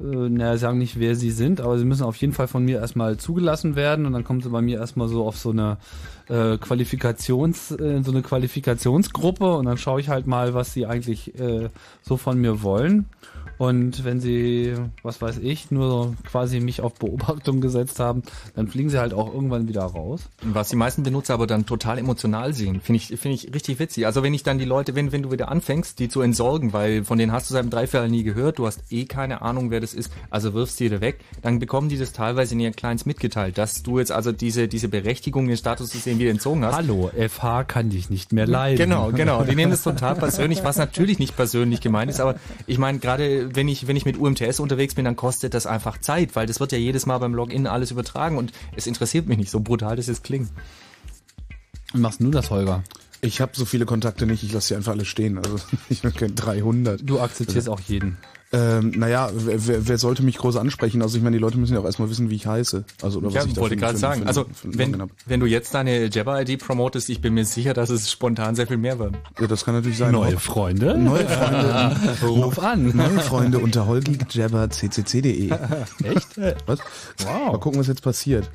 äh, 0.00 0.04
naja, 0.04 0.56
sagen 0.56 0.78
nicht, 0.78 0.98
wer 0.98 1.16
sie 1.16 1.30
sind, 1.30 1.60
aber 1.60 1.78
sie 1.78 1.84
müssen 1.84 2.04
auf 2.04 2.16
jeden 2.16 2.32
Fall 2.32 2.48
von 2.48 2.64
mir 2.64 2.78
erstmal 2.78 3.16
zugelassen 3.16 3.76
werden 3.76 4.06
und 4.06 4.12
dann 4.12 4.24
kommen 4.24 4.40
sie 4.40 4.50
bei 4.50 4.60
mir 4.60 4.78
erstmal 4.78 5.08
so 5.08 5.26
auf 5.26 5.36
so 5.36 5.50
eine 5.50 5.78
äh, 6.28 6.56
Qualifikations, 6.58 7.72
äh, 7.72 8.02
so 8.02 8.12
eine 8.12 8.22
Qualifikationsgruppe 8.22 9.56
und 9.56 9.66
dann 9.66 9.76
schaue 9.76 10.00
ich 10.00 10.08
halt 10.08 10.26
mal, 10.26 10.54
was 10.54 10.72
sie 10.72 10.86
eigentlich 10.86 11.38
äh, 11.38 11.68
so 12.02 12.16
von 12.16 12.38
mir 12.38 12.62
wollen. 12.62 13.06
Und 13.58 14.04
wenn 14.04 14.20
sie, 14.20 14.74
was 15.02 15.20
weiß 15.20 15.38
ich, 15.38 15.70
nur 15.70 16.14
quasi 16.30 16.60
mich 16.60 16.80
auf 16.80 16.94
Beobachtung 16.94 17.60
gesetzt 17.60 17.98
haben, 17.98 18.22
dann 18.54 18.68
fliegen 18.68 18.88
sie 18.88 18.98
halt 18.98 19.12
auch 19.12 19.32
irgendwann 19.32 19.68
wieder 19.68 19.82
raus. 19.82 20.28
Was 20.42 20.68
die 20.68 20.76
meisten 20.76 21.02
Benutzer 21.02 21.34
aber 21.34 21.48
dann 21.48 21.66
total 21.66 21.98
emotional 21.98 22.54
sehen, 22.54 22.80
finde 22.80 22.98
ich, 22.98 23.20
finde 23.20 23.34
ich 23.34 23.52
richtig 23.52 23.80
witzig. 23.80 24.06
Also 24.06 24.22
wenn 24.22 24.32
ich 24.32 24.44
dann 24.44 24.58
die 24.58 24.64
Leute, 24.64 24.94
wenn, 24.94 25.10
wenn 25.10 25.24
du 25.24 25.32
wieder 25.32 25.48
anfängst, 25.48 25.98
die 25.98 26.08
zu 26.08 26.20
entsorgen, 26.20 26.72
weil 26.72 27.04
von 27.04 27.18
denen 27.18 27.32
hast 27.32 27.50
du 27.50 27.54
seit 27.54 27.62
einem 27.62 27.70
Dreiviertel 27.70 28.08
nie 28.08 28.22
gehört, 28.22 28.58
du 28.58 28.66
hast 28.66 28.92
eh 28.92 29.06
keine 29.06 29.42
Ahnung, 29.42 29.70
wer 29.70 29.80
das 29.80 29.92
ist, 29.92 30.12
also 30.30 30.54
wirfst 30.54 30.78
die 30.78 30.84
wieder 30.84 31.00
weg, 31.00 31.18
dann 31.42 31.58
bekommen 31.58 31.88
die 31.88 31.98
das 31.98 32.12
teilweise 32.12 32.54
in 32.54 32.60
ihren 32.60 32.76
Clients 32.76 33.06
mitgeteilt, 33.06 33.58
dass 33.58 33.82
du 33.82 33.98
jetzt 33.98 34.12
also 34.12 34.30
diese, 34.30 34.68
diese 34.68 34.88
Berechtigung, 34.88 35.48
den 35.48 35.56
Status 35.56 35.90
zu 35.90 35.98
sehen, 35.98 36.20
wieder 36.20 36.30
entzogen 36.30 36.64
hast. 36.64 36.76
Hallo, 36.76 37.10
FH 37.16 37.64
kann 37.64 37.90
dich 37.90 38.08
nicht 38.08 38.32
mehr 38.32 38.46
leiden. 38.46 38.78
Genau, 38.78 39.10
genau. 39.10 39.42
Die 39.42 39.56
nehmen 39.56 39.72
das 39.72 39.82
total 39.82 40.14
persönlich, 40.14 40.62
was 40.62 40.76
natürlich 40.76 41.18
nicht 41.18 41.34
persönlich 41.34 41.80
gemeint 41.80 42.10
ist, 42.10 42.20
aber 42.20 42.36
ich 42.66 42.78
meine, 42.78 43.00
gerade 43.00 43.47
wenn 43.54 43.68
ich, 43.68 43.86
wenn 43.86 43.96
ich 43.96 44.04
mit 44.04 44.18
UMTS 44.18 44.60
unterwegs 44.60 44.94
bin, 44.94 45.04
dann 45.04 45.16
kostet 45.16 45.54
das 45.54 45.66
einfach 45.66 45.98
Zeit, 45.98 46.36
weil 46.36 46.46
das 46.46 46.60
wird 46.60 46.72
ja 46.72 46.78
jedes 46.78 47.06
Mal 47.06 47.18
beim 47.18 47.34
Login 47.34 47.66
alles 47.66 47.90
übertragen 47.90 48.36
und 48.36 48.52
es 48.76 48.86
interessiert 48.86 49.26
mich 49.26 49.38
nicht, 49.38 49.50
so 49.50 49.60
brutal 49.60 49.96
das 49.96 50.06
jetzt 50.06 50.24
klingt. 50.24 50.50
Wie 51.92 52.00
machst 52.00 52.20
du 52.20 52.30
das, 52.30 52.50
Holger? 52.50 52.84
Ich 53.20 53.40
habe 53.40 53.52
so 53.54 53.64
viele 53.64 53.86
Kontakte 53.86 54.26
nicht, 54.26 54.42
ich 54.42 54.52
lasse 54.52 54.68
sie 54.68 54.76
einfach 54.76 54.92
alle 54.92 55.04
stehen. 55.04 55.38
Also 55.38 55.58
ich 55.88 56.02
kenne 56.02 56.34
300. 56.34 57.00
Du 57.02 57.20
akzeptierst 57.20 57.68
auch 57.68 57.80
jeden. 57.80 58.18
Ähm, 58.50 58.92
naja, 58.96 59.30
wer, 59.34 59.66
wer, 59.66 59.88
wer 59.88 59.98
sollte 59.98 60.22
mich 60.22 60.38
groß 60.38 60.56
ansprechen? 60.56 61.02
Also 61.02 61.18
ich 61.18 61.22
meine, 61.22 61.36
die 61.36 61.40
Leute 61.40 61.58
müssen 61.58 61.74
ja 61.74 61.80
auch 61.80 61.84
erstmal 61.84 62.08
wissen, 62.08 62.30
wie 62.30 62.34
ich 62.36 62.46
heiße. 62.46 62.82
Also 63.02 63.18
oder 63.18 63.28
Ja, 63.28 63.40
was 63.40 63.46
ich 63.46 63.52
da 63.54 63.60
wollte 63.60 63.74
für- 63.74 63.80
gerade 63.80 63.94
für- 63.94 63.98
sagen. 64.00 64.20
für- 64.22 64.26
Also 64.26 64.46
für 64.54 64.68
einen 64.68 64.78
wenn, 64.78 65.02
wenn 65.26 65.40
du 65.40 65.46
jetzt 65.46 65.74
deine 65.74 66.06
Jabber-ID 66.06 66.56
promotest, 66.58 67.10
ich 67.10 67.20
bin 67.20 67.34
mir 67.34 67.44
sicher, 67.44 67.74
dass 67.74 67.90
es 67.90 68.10
spontan 68.10 68.54
sehr 68.54 68.66
viel 68.66 68.78
mehr 68.78 68.98
wird. 68.98 69.14
Ja, 69.38 69.46
das 69.48 69.66
kann 69.66 69.74
natürlich 69.74 69.98
sein. 69.98 70.12
Neue 70.12 70.38
Freunde? 70.38 70.96
Neue 70.96 71.26
Freunde. 71.28 71.96
Ruf 72.22 72.58
an. 72.58 72.96
Neue 72.96 73.20
Freunde 73.20 73.58
unter 73.58 73.86
holgeekjabberccc.de. 73.86 75.50
Echt? 75.50 76.28
Was? 76.66 76.78
Wow. 77.18 77.52
Mal 77.52 77.58
gucken, 77.60 77.78
was 77.80 77.86
jetzt 77.86 78.02
passiert. 78.02 78.50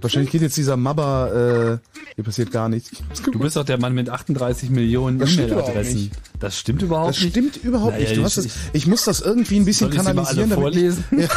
Wahrscheinlich 0.00 0.32
geht 0.32 0.42
jetzt 0.42 0.56
dieser 0.56 0.76
Mabba, 0.76 1.28
äh, 1.74 1.78
hier 2.16 2.24
passiert 2.24 2.50
gar 2.50 2.68
nichts. 2.68 2.90
Du 3.32 3.38
bist 3.38 3.56
doch 3.56 3.64
der 3.64 3.78
Mann 3.78 3.94
mit 3.94 4.10
38 4.10 4.68
Millionen 4.68 5.20
E-Mail-Adressen. 5.22 6.10
Das 6.38 6.58
stimmt 6.58 6.82
überhaupt 6.82 7.10
Das 7.16 7.20
nicht. 7.22 7.30
stimmt 7.32 7.56
überhaupt 7.58 7.92
Naja, 7.94 8.08
nicht. 8.08 8.16
Du 8.18 8.24
hast 8.24 8.38
ich- 8.38 8.44
das, 8.44 8.54
ich 8.72 8.86
muss 8.86 9.04
das 9.04 9.20
irgendwie 9.20 9.56
ein 9.58 9.64
bisschen 9.64 9.90
Soll 9.92 9.96
ich 10.00 10.06
sie 10.06 10.14
mal 10.14 10.24
alle 10.24 10.46
kanalisieren. 10.46 10.50
damit 10.50 10.62
vorlesen? 10.62 11.04
Ich, 11.18 11.28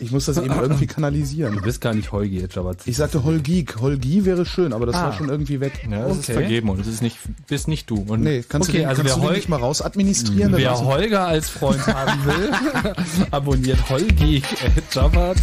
ich 0.00 0.10
muss 0.12 0.26
das 0.26 0.36
eben 0.36 0.54
irgendwie 0.54 0.86
kanalisieren. 0.86 1.54
Du 1.56 1.62
bist 1.62 1.80
gar 1.80 1.94
nicht 1.94 2.12
Holgi, 2.12 2.46
Jabba. 2.50 2.72
Ich 2.84 2.96
sagte 2.96 3.24
Holgeek. 3.24 3.80
Holgi 3.80 4.24
wäre 4.26 4.44
schön, 4.44 4.72
aber 4.72 4.84
das 4.86 4.94
Ah. 4.96 5.04
war 5.04 5.12
schon 5.14 5.28
irgendwie 5.30 5.60
weg. 5.60 5.72
Ja, 5.90 6.06
das 6.08 6.18
ist 6.18 6.24
Okay. 6.24 6.32
vergeben 6.34 6.68
und 6.68 6.78
das 6.80 6.86
ist 6.86 7.00
nicht, 7.02 7.16
bist 7.46 7.68
nicht 7.68 7.88
du. 7.88 8.04
Und 8.06 8.22
Nee, 8.22 8.44
kannst 8.46 8.68
Okay, 8.68 8.78
du 8.78 8.82
den, 8.82 8.88
also 8.88 9.02
kannst 9.02 9.16
du 9.16 9.20
den 9.20 9.28
Hol- 9.28 9.36
nicht 9.36 9.48
mal 9.48 9.56
raus 9.56 9.80
administrieren? 9.82 10.52
Wer 10.54 10.72
Dann- 10.72 10.84
Holger 10.84 11.26
als 11.26 11.48
Freund 11.48 11.86
haben 11.86 12.24
will, 12.26 12.50
abonniert 13.30 13.88
Holgi 13.88 14.42
at 14.76 14.94
Java. 14.94 15.34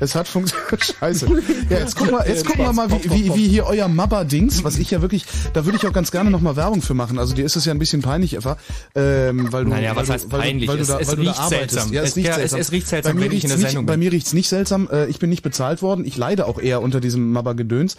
Es 0.00 0.14
hat 0.14 0.28
funktioniert. 0.28 0.84
Scheiße. 1.00 1.26
Ja, 1.70 1.78
jetzt 1.78 1.96
gucken 1.96 2.14
wir, 2.14 2.26
jetzt 2.28 2.44
gucken 2.46 2.64
wir 2.64 2.72
mal, 2.72 2.90
wie, 2.90 3.10
wie, 3.10 3.34
wie 3.34 3.48
hier 3.48 3.64
euer 3.66 3.88
Mabba-Dings, 3.88 4.64
was 4.64 4.76
ich 4.78 4.90
ja 4.90 5.00
wirklich, 5.02 5.24
da 5.52 5.64
würde 5.64 5.78
ich 5.78 5.86
auch 5.86 5.92
ganz 5.92 6.10
gerne 6.10 6.30
nochmal 6.30 6.56
Werbung 6.56 6.82
für 6.82 6.94
machen. 6.94 7.18
Also 7.18 7.34
dir 7.34 7.44
ist 7.44 7.56
es 7.56 7.64
ja 7.64 7.72
ein 7.72 7.78
bisschen 7.78 8.02
peinlich, 8.02 8.34
Eva, 8.34 8.56
ähm, 8.94 9.52
weil 9.52 9.64
du, 9.64 9.70
Naja, 9.70 9.90
weil 9.90 9.96
was 10.02 10.06
du, 10.08 10.12
heißt 10.14 10.32
weil 10.32 10.40
peinlich? 10.40 10.66
Du, 10.66 10.72
weil 10.72 10.76
du 10.78 10.82
Es- 10.82 10.88
da, 10.88 10.98
es 11.00 11.08
weil 11.08 11.16
du 11.16 11.22
da 11.24 11.30
riecht 11.30 11.40
arbeitest. 11.40 11.70
seltsam. 11.72 11.92
Ja, 11.92 12.02
es, 12.02 12.08
Es- 12.10 12.16
riecht 12.16 12.26
ja, 12.26 12.32
es- 12.32 12.36
seltsam. 12.38 12.60
es 12.60 12.72
riecht 12.72 12.88
seltsam, 12.88 13.12
bei 13.12 13.14
mir 13.20 13.24
wenn 13.30 13.36
ich 13.36 13.44
in 13.44 13.50
riecht's 13.50 13.50
der 13.50 13.56
nicht, 13.58 13.66
Sendung 13.70 13.86
Bei 13.86 13.92
bin. 13.94 14.00
mir 14.00 14.12
riecht's 14.12 14.32
nicht 14.32 14.48
seltsam. 14.48 14.88
Äh, 14.92 15.06
ich 15.06 15.18
bin 15.18 15.30
nicht 15.30 15.42
bezahlt 15.42 15.82
worden. 15.82 16.04
Ich 16.04 16.16
leide 16.16 16.46
auch 16.46 16.58
eher 16.60 16.82
unter 16.82 17.00
diesem 17.00 17.32
Mabba-Gedöns. 17.32 17.96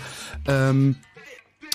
Ähm, 0.48 0.96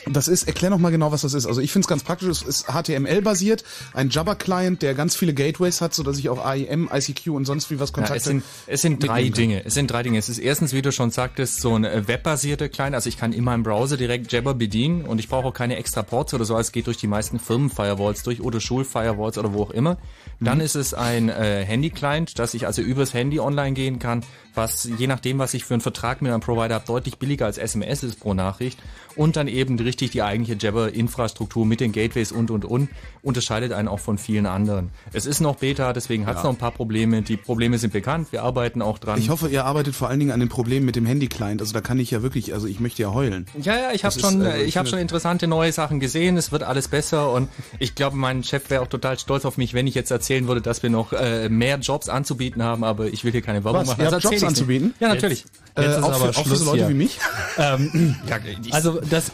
Das 0.07 0.29
ist, 0.29 0.45
erklär 0.49 0.71
noch 0.71 0.79
mal 0.79 0.91
genau, 0.91 1.13
was 1.13 1.23
das 1.23 1.35
ist. 1.35 1.47
Also 1.47 1.61
ich 1.61 1.73
finde 1.73 1.85
es 1.85 1.89
ganz 1.89 2.03
praktisch, 2.03 2.29
es 2.29 2.43
ist 2.43 2.67
HTML-basiert, 2.69 3.65
ein 3.93 4.11
Jabber-Client, 4.11 4.83
der 4.83 4.95
ganz 4.95 5.17
viele 5.17 5.35
Gateways 5.35 5.81
hat, 5.81 5.95
sodass 5.95 6.19
ich 6.19 6.29
auch 6.29 6.45
AIM, 6.45 6.89
ICQ 6.93 7.29
und 7.29 7.45
sonst 7.45 7.71
wie 7.71 7.79
was 7.81 7.91
Ja, 7.91 7.95
Kontakte 7.95 8.17
es 8.19 8.25
sind, 8.25 8.43
es 8.67 8.83
sind 8.83 9.07
drei. 9.07 9.29
Dinge. 9.29 9.65
Es 9.65 9.75
sind 9.75 9.91
drei 9.91 10.03
Dinge. 10.03 10.19
Es 10.19 10.29
ist 10.29 10.39
erstens, 10.39 10.73
wie 10.73 10.83
du 10.83 10.91
schon 10.93 11.11
sagtest, 11.11 11.61
so 11.61 11.75
ein 11.75 11.85
äh, 11.85 12.07
webbasierter 12.09 12.69
Client. 12.69 12.95
Also 12.95 13.09
ich 13.09 13.17
kann 13.19 13.33
in 13.33 13.45
meinem 13.45 13.63
Browser 13.63 13.97
direkt 13.97 14.33
Jabber 14.33 14.55
bedienen 14.55 15.05
und 15.05 15.19
ich 15.19 15.29
brauche 15.29 15.47
auch 15.49 15.55
keine 15.55 15.77
extra 15.77 16.03
Ports 16.03 16.33
oder 16.35 16.45
so. 16.45 16.57
Es 16.59 16.73
geht 16.73 16.87
durch 16.87 16.97
die 16.97 17.07
meisten 17.07 17.39
Firmen-Firewalls 17.39 18.23
durch 18.23 18.41
oder 18.41 18.61
Schul-Firewalls 18.61 19.39
oder 19.39 19.53
wo 19.53 19.63
auch 19.65 19.71
immer. 19.71 19.99
Dann 20.41 20.59
Mhm. 20.59 20.65
ist 20.65 20.75
es 20.77 20.95
ein 20.95 21.29
äh, 21.29 21.65
Handy-Client, 21.65 22.39
dass 22.39 22.55
ich 22.55 22.67
also 22.67 22.83
übers 22.83 23.13
Handy 23.15 23.41
online 23.41 23.73
gehen 23.73 23.99
kann, 23.99 24.25
was 24.55 24.89
je 24.99 25.07
nachdem, 25.07 25.39
was 25.39 25.55
ich 25.55 25.65
für 25.65 25.75
einen 25.75 25.81
Vertrag 25.81 26.23
mit 26.23 26.31
einem 26.33 26.41
Provider 26.41 26.75
habe, 26.77 26.87
deutlich 26.87 27.19
billiger 27.19 27.47
als 27.47 27.59
SMS 27.59 28.03
ist 28.03 28.21
pro 28.21 28.35
Nachricht. 28.35 28.79
Und 29.17 29.37
dann 29.37 29.49
eben 29.49 29.77
richtig 29.79 30.13
die 30.13 30.23
eigentliche 30.23 30.57
Jabber-Infrastruktur 30.95 31.67
mit 31.67 31.81
den 31.81 31.93
Gateways 31.93 32.33
und 32.33 32.51
und 32.51 32.65
und 32.65 32.89
unterscheidet 33.23 33.73
einen 33.73 33.89
auch 33.89 33.99
von 33.99 34.19
vielen 34.19 34.47
anderen. 34.47 34.91
Es 35.13 35.27
ist 35.27 35.41
noch 35.41 35.57
Beta, 35.57 35.93
deswegen 35.93 36.27
hat 36.27 36.37
es 36.37 36.43
Ja. 36.43 36.45
noch 36.49 36.55
ein 36.55 36.59
paar 36.59 36.71
Probleme. 36.71 37.23
Die 37.23 37.37
Probleme 37.37 37.77
sind 37.79 37.93
bekannt, 37.93 38.29
wir 38.31 38.43
arbeiten 38.45 38.83
auch 38.83 38.99
dran. 38.99 39.19
Ich 39.19 39.29
hoffe, 39.29 39.49
ihr 39.49 39.65
arbeitet 39.65 39.95
vor 39.95 40.09
allen 40.09 40.21
Dingen 40.21 40.31
an 40.31 40.41
den 40.41 40.49
Problemen 40.49 40.87
mit 40.87 40.97
dem 40.97 41.07
Handy-Client. 41.07 41.61
Also 41.61 41.73
da 41.73 41.81
kann 41.81 41.99
ich 41.99 42.11
ja 42.13 42.23
wirklich, 42.23 42.55
also 42.55 42.67
ich 42.67 42.81
möchte 42.81 43.03
ja 43.03 43.13
heulen. 43.13 43.47
Ja, 43.61 43.77
ja, 43.77 43.93
ich 43.93 44.05
habe 44.05 44.19
schon, 44.19 44.43
also, 44.43 44.57
äh, 44.59 44.63
ich 44.63 44.77
habe 44.77 44.89
schon 44.89 44.99
interessante 45.01 45.47
neue 45.49 45.73
Sachen 45.73 46.01
gesehen. 46.01 46.37
Es 46.37 46.53
wird 46.53 46.63
alles 46.63 46.89
besser 46.89 47.33
und 47.33 47.49
ich 47.79 47.95
glaube, 47.95 48.17
mein 48.17 48.43
Chef 48.45 48.71
wäre 48.71 48.81
auch 48.83 48.87
total 48.89 49.19
stolz 49.19 49.45
auf 49.45 49.59
mich, 49.59 49.75
wenn 49.75 49.87
ich 49.87 49.95
jetzt 49.95 50.11
erzählen 50.11 50.47
würde, 50.47 50.61
dass 50.63 50.83
wir 50.83 50.91
noch 50.91 51.13
äh, 51.13 51.49
mehr 51.49 51.79
Jobs 51.79 52.09
anzubieten 52.09 52.63
haben. 52.63 52.85
Aber 52.85 53.07
ich 53.09 53.25
will 53.25 53.33
hier 53.33 53.43
keine 53.43 53.65
Werbung 53.65 53.87
machen. 53.87 54.01
Ihr 54.03 54.11
ich's 54.43 54.49
anzubieten? 54.49 54.89
Nicht. 54.89 55.01
Ja, 55.01 55.09
natürlich. 55.09 55.41
Jetzt- 55.41 55.53
jetzt 55.77 55.87
ist 55.99 56.03
aber 56.05 56.07
auch 56.17 56.27
für 56.27 56.33
Schluss 56.45 56.59
so 56.59 56.65
Leute 56.67 56.79
hier. 56.79 56.89
wie 56.89 56.95
mich? 56.95 57.19
Ähm, 57.59 58.17
also 58.71 59.01
das, 59.11 59.33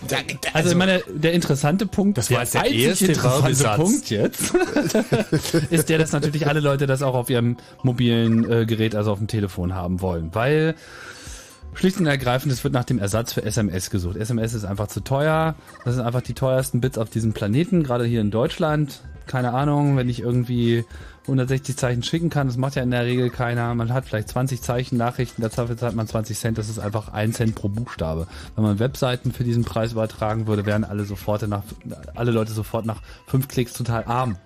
also 0.52 0.70
ich 0.70 0.74
meine, 0.76 1.02
der 1.08 1.32
interessante 1.32 1.86
Punkt, 1.86 2.18
Das 2.18 2.30
war 2.30 2.40
jetzt 2.40 2.54
der 2.54 2.62
einzig 2.62 2.84
erste 2.84 3.06
interessante. 3.06 3.82
Punkt 3.82 4.10
jetzt, 4.10 4.54
ist 5.70 5.88
der, 5.88 5.98
dass 5.98 6.12
natürlich 6.12 6.46
alle 6.46 6.60
Leute 6.60 6.86
das 6.86 7.02
auch 7.02 7.14
auf 7.14 7.30
ihrem 7.30 7.56
mobilen 7.82 8.50
äh, 8.50 8.66
Gerät, 8.66 8.94
also 8.94 9.12
auf 9.12 9.18
dem 9.18 9.28
Telefon 9.28 9.74
haben 9.74 10.00
wollen, 10.00 10.34
weil 10.34 10.74
Schlicht 11.74 11.98
und 11.98 12.06
ergreifend, 12.06 12.52
es 12.52 12.64
wird 12.64 12.72
nach 12.72 12.84
dem 12.84 12.98
Ersatz 12.98 13.34
für 13.34 13.44
SMS 13.44 13.90
gesucht. 13.90 14.16
SMS 14.16 14.54
ist 14.54 14.64
einfach 14.64 14.88
zu 14.88 15.00
teuer. 15.00 15.54
Das 15.84 15.94
sind 15.94 16.04
einfach 16.04 16.22
die 16.22 16.32
teuersten 16.32 16.80
Bits 16.80 16.96
auf 16.96 17.10
diesem 17.10 17.34
Planeten, 17.34 17.82
gerade 17.82 18.06
hier 18.06 18.22
in 18.22 18.30
Deutschland. 18.30 19.02
Keine 19.26 19.52
Ahnung, 19.52 19.96
wenn 19.98 20.08
ich 20.08 20.20
irgendwie 20.20 20.84
160 21.26 21.76
Zeichen 21.76 22.02
schicken 22.02 22.30
kann, 22.30 22.46
das 22.46 22.56
macht 22.56 22.76
ja 22.76 22.82
in 22.82 22.90
der 22.90 23.04
Regel 23.04 23.30
keiner. 23.30 23.74
Man 23.74 23.92
hat 23.92 24.06
vielleicht 24.06 24.28
20 24.28 24.62
Zeichen 24.62 24.96
Nachrichten, 24.96 25.42
dafür 25.42 25.76
zahlt 25.76 25.94
man 25.94 26.06
20 26.06 26.38
Cent, 26.38 26.58
das 26.58 26.68
ist 26.68 26.78
einfach 26.78 27.12
1 27.12 27.36
Cent 27.36 27.54
pro 27.54 27.68
Buchstabe. 27.68 28.26
Wenn 28.54 28.64
man 28.64 28.78
Webseiten 28.78 29.32
für 29.32 29.44
diesen 29.44 29.64
Preis 29.64 29.92
übertragen 29.92 30.46
würde, 30.46 30.66
wären 30.66 30.84
alle 30.84 31.04
sofort 31.04 31.46
nach, 31.48 31.62
alle 32.14 32.30
Leute 32.30 32.52
sofort 32.52 32.86
nach 32.86 33.02
fünf 33.26 33.48
Klicks 33.48 33.72
total 33.72 34.04
arm. 34.04 34.36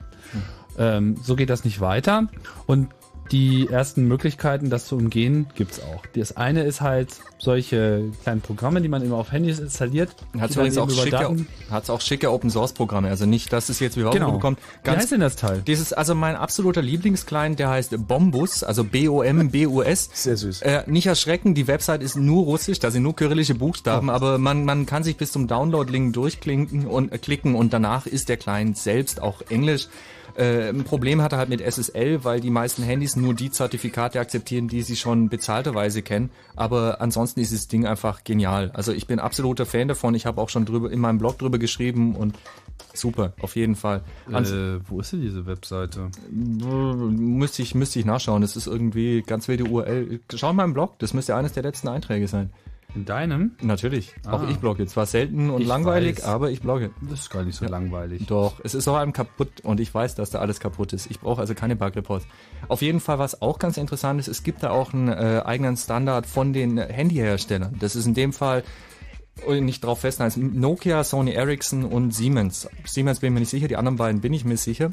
Ähm, 0.78 1.16
so 1.22 1.36
geht 1.36 1.50
das 1.50 1.64
nicht 1.64 1.80
weiter. 1.80 2.28
Und 2.66 2.88
die 3.32 3.68
ersten 3.68 4.06
Möglichkeiten, 4.08 4.70
das 4.70 4.86
zu 4.86 4.96
umgehen, 4.96 5.46
gibt's 5.54 5.80
auch. 5.80 6.04
Das 6.14 6.36
eine 6.36 6.64
ist 6.64 6.80
halt 6.80 7.10
solche 7.38 8.10
kleinen 8.22 8.40
Programme, 8.40 8.80
die 8.82 8.88
man 8.88 9.02
immer 9.02 9.16
auf 9.16 9.32
Handys 9.32 9.58
installiert. 9.60 10.10
Hat 10.38 10.50
übrigens 10.50 10.76
auch 10.78 10.90
schicke, 10.90 11.36
hat's 11.70 11.88
auch 11.90 12.00
schicke 12.00 12.30
Open 12.32 12.50
Source 12.50 12.72
Programme. 12.72 13.08
Also 13.08 13.26
nicht, 13.26 13.52
dass 13.52 13.68
es 13.68 13.78
jetzt 13.80 13.96
wie 13.96 14.00
Werbung 14.02 14.18
Genau. 14.20 14.32
bekommt. 14.32 14.58
Wie 14.84 14.90
heißt 14.90 15.12
denn 15.12 15.20
das 15.20 15.36
Teil? 15.36 15.62
Dieses, 15.66 15.92
also 15.92 16.14
mein 16.14 16.36
absoluter 16.36 16.82
Lieblingsclient, 16.82 17.58
der 17.58 17.70
heißt 17.70 18.06
Bombus, 18.08 18.62
also 18.64 18.84
B-O-M-B-U-S. 18.84 20.10
Sehr 20.12 20.36
süß. 20.36 20.62
Äh, 20.62 20.82
nicht 20.86 21.06
erschrecken, 21.06 21.54
die 21.54 21.66
Website 21.66 22.02
ist 22.02 22.16
nur 22.16 22.44
russisch, 22.44 22.78
da 22.80 22.90
sind 22.90 23.02
nur 23.02 23.16
kyrillische 23.16 23.54
Buchstaben, 23.54 24.08
Oh. 24.10 24.12
aber 24.12 24.38
man, 24.38 24.64
man 24.64 24.86
kann 24.86 25.02
sich 25.04 25.16
bis 25.16 25.32
zum 25.32 25.46
Download-Link 25.46 26.12
durchklicken 26.14 26.86
und 26.86 27.12
äh, 27.12 27.18
klicken 27.18 27.54
und 27.54 27.72
danach 27.72 28.06
ist 28.06 28.28
der 28.28 28.36
Client 28.36 28.76
selbst 28.76 29.22
auch 29.22 29.42
Englisch. 29.48 29.88
Äh, 30.36 30.68
ein 30.68 30.84
Problem 30.84 31.22
hat 31.22 31.32
er 31.32 31.38
halt 31.38 31.48
mit 31.48 31.60
SSL, 31.60 32.24
weil 32.24 32.40
die 32.40 32.50
meisten 32.50 32.82
Handys 32.82 33.16
nur 33.16 33.34
die 33.34 33.50
Zertifikate 33.50 34.20
akzeptieren, 34.20 34.68
die 34.68 34.82
sie 34.82 34.96
schon 34.96 35.28
bezahlterweise 35.28 36.02
kennen. 36.02 36.30
Aber 36.56 37.00
ansonsten 37.00 37.40
ist 37.40 37.52
das 37.52 37.68
Ding 37.68 37.86
einfach 37.86 38.24
genial. 38.24 38.70
Also 38.74 38.92
ich 38.92 39.06
bin 39.06 39.18
absoluter 39.18 39.66
Fan 39.66 39.88
davon. 39.88 40.14
Ich 40.14 40.26
habe 40.26 40.40
auch 40.40 40.48
schon 40.48 40.64
drüber 40.64 40.90
in 40.90 41.00
meinem 41.00 41.18
Blog 41.18 41.38
drüber 41.38 41.58
geschrieben 41.58 42.14
und 42.16 42.36
super, 42.94 43.32
auf 43.40 43.56
jeden 43.56 43.76
Fall. 43.76 44.02
Ans 44.32 44.50
Äh, 44.50 44.80
wo 44.88 45.00
ist 45.00 45.12
denn 45.12 45.22
diese 45.22 45.46
Webseite? 45.46 46.10
müsste 46.30 47.62
ich 47.62 47.74
müsste 47.74 47.98
ich 47.98 48.04
nachschauen. 48.04 48.42
Das 48.42 48.56
ist 48.56 48.66
irgendwie 48.66 49.22
ganz 49.22 49.48
wilde 49.48 49.64
URL. 49.64 50.20
Schau 50.34 50.50
in 50.50 50.56
meinem 50.56 50.74
Blog. 50.74 50.98
Das 50.98 51.14
müsste 51.14 51.34
eines 51.36 51.52
der 51.52 51.62
letzten 51.62 51.88
Einträge 51.88 52.28
sein. 52.28 52.50
In 52.94 53.04
deinem? 53.04 53.52
Natürlich. 53.62 54.14
Auch 54.26 54.42
Ah. 54.42 54.48
ich 54.50 54.58
blogge. 54.58 54.86
Zwar 54.86 55.06
selten 55.06 55.50
und 55.50 55.62
Ich 55.62 55.68
langweilig, 55.68 56.18
weiß. 56.18 56.24
aber 56.24 56.50
ich 56.50 56.60
blogge. 56.60 56.90
Das 57.08 57.20
ist 57.20 57.30
gar 57.30 57.44
nicht 57.44 57.56
so 57.56 57.64
langweilig. 57.66 58.26
Doch, 58.26 58.60
es 58.64 58.74
ist 58.74 58.88
auch 58.88 58.96
einem 58.96 59.12
kaputt 59.12 59.60
und 59.62 59.78
ich 59.80 59.94
weiß, 59.94 60.14
dass 60.16 60.30
da 60.30 60.40
alles 60.40 60.58
kaputt 60.60 60.92
ist. 60.92 61.10
Ich 61.10 61.20
brauche 61.20 61.40
also 61.40 61.54
keine 61.54 61.76
Bug-Reports. 61.76 62.26
Auf 62.68 62.82
jeden 62.82 63.00
Fall, 63.00 63.18
was 63.18 63.42
auch 63.42 63.58
ganz 63.58 63.76
interessant 63.76 64.18
ist, 64.20 64.28
es 64.28 64.42
gibt 64.42 64.62
da 64.62 64.70
auch 64.70 64.92
einen 64.92 65.08
äh, 65.08 65.42
eigenen 65.44 65.76
Standard 65.76 66.26
von 66.26 66.52
den 66.52 66.78
Handyherstellern. 66.78 67.76
Das 67.78 67.94
ist 67.96 68.06
in 68.06 68.14
dem 68.14 68.32
Fall 68.32 68.64
oh, 69.46 69.52
nicht 69.54 69.84
drauf 69.84 70.00
festhalten, 70.00 70.58
Nokia, 70.58 71.04
Sony 71.04 71.30
Ericsson 71.32 71.84
und 71.84 72.12
Siemens. 72.12 72.68
Siemens 72.84 73.20
bin 73.20 73.28
ich 73.28 73.34
mir 73.34 73.40
nicht 73.40 73.50
sicher, 73.50 73.68
die 73.68 73.76
anderen 73.76 73.96
beiden 73.96 74.20
bin 74.20 74.32
ich 74.32 74.44
mir 74.44 74.56
sicher. 74.56 74.90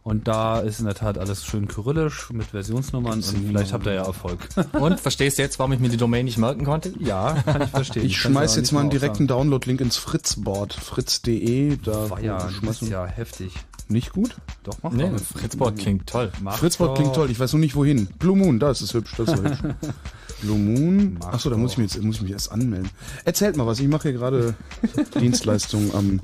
Und 0.08 0.26
da 0.26 0.60
ist 0.60 0.80
in 0.80 0.86
der 0.86 0.94
Tat 0.94 1.18
alles 1.18 1.44
schön 1.44 1.68
kyrillisch 1.68 2.30
mit 2.32 2.46
Versionsnummern 2.46 3.18
und 3.18 3.24
vielleicht 3.24 3.74
habt 3.74 3.84
ihr 3.84 3.92
ja 3.92 4.06
Erfolg. 4.06 4.48
Und 4.72 4.98
verstehst 4.98 5.36
du 5.36 5.42
jetzt, 5.42 5.58
warum 5.58 5.74
ich 5.74 5.80
mir 5.80 5.90
die 5.90 5.98
Domain 5.98 6.24
nicht 6.24 6.38
merken 6.38 6.64
konnte? 6.64 6.94
Ja, 6.98 7.34
kann 7.44 7.60
ich 7.60 7.68
verstehen. 7.68 8.06
Ich 8.06 8.12
Kannst 8.14 8.34
schmeiß 8.34 8.56
jetzt 8.56 8.72
mal 8.72 8.80
einen 8.80 8.88
direkten 8.88 9.26
Download-Link 9.26 9.82
ins 9.82 9.98
Fritzboard, 9.98 10.72
fritz.de. 10.72 11.76
Da 11.84 12.08
War 12.08 12.20
ja, 12.20 12.48
das 12.64 12.80
ist 12.80 12.88
ja 12.88 13.04
heftig. 13.04 13.52
Nicht 13.88 14.14
gut? 14.14 14.34
Doch, 14.62 14.78
mach 14.82 14.92
Nee, 14.92 15.10
doch. 15.10 15.20
Fritzboard 15.20 15.76
klingt 15.76 16.06
toll. 16.06 16.32
Mach 16.40 16.56
Fritzboard 16.56 16.92
doch. 16.92 16.94
klingt 16.94 17.14
toll, 17.14 17.30
ich 17.30 17.38
weiß 17.38 17.52
nur 17.52 17.60
nicht 17.60 17.76
wohin. 17.76 18.06
Blue 18.18 18.34
Moon, 18.34 18.58
da 18.58 18.70
ist 18.70 18.80
es 18.80 18.94
hübsch, 18.94 19.12
das 19.18 19.28
ist 19.28 19.42
hübsch. 19.42 19.58
Blue 20.40 20.58
Moon. 20.58 21.18
Mach 21.20 21.34
Achso, 21.34 21.50
da 21.50 21.58
muss 21.58 21.72
ich, 21.72 21.78
mich 21.78 21.92
jetzt, 21.92 22.02
muss 22.02 22.16
ich 22.16 22.22
mich 22.22 22.32
erst 22.32 22.50
anmelden. 22.50 22.88
Erzählt 23.26 23.58
mal 23.58 23.66
was, 23.66 23.78
ich 23.78 23.88
mache 23.88 24.04
hier 24.04 24.12
gerade 24.12 24.54
Dienstleistungen 25.20 25.94
am 25.94 26.20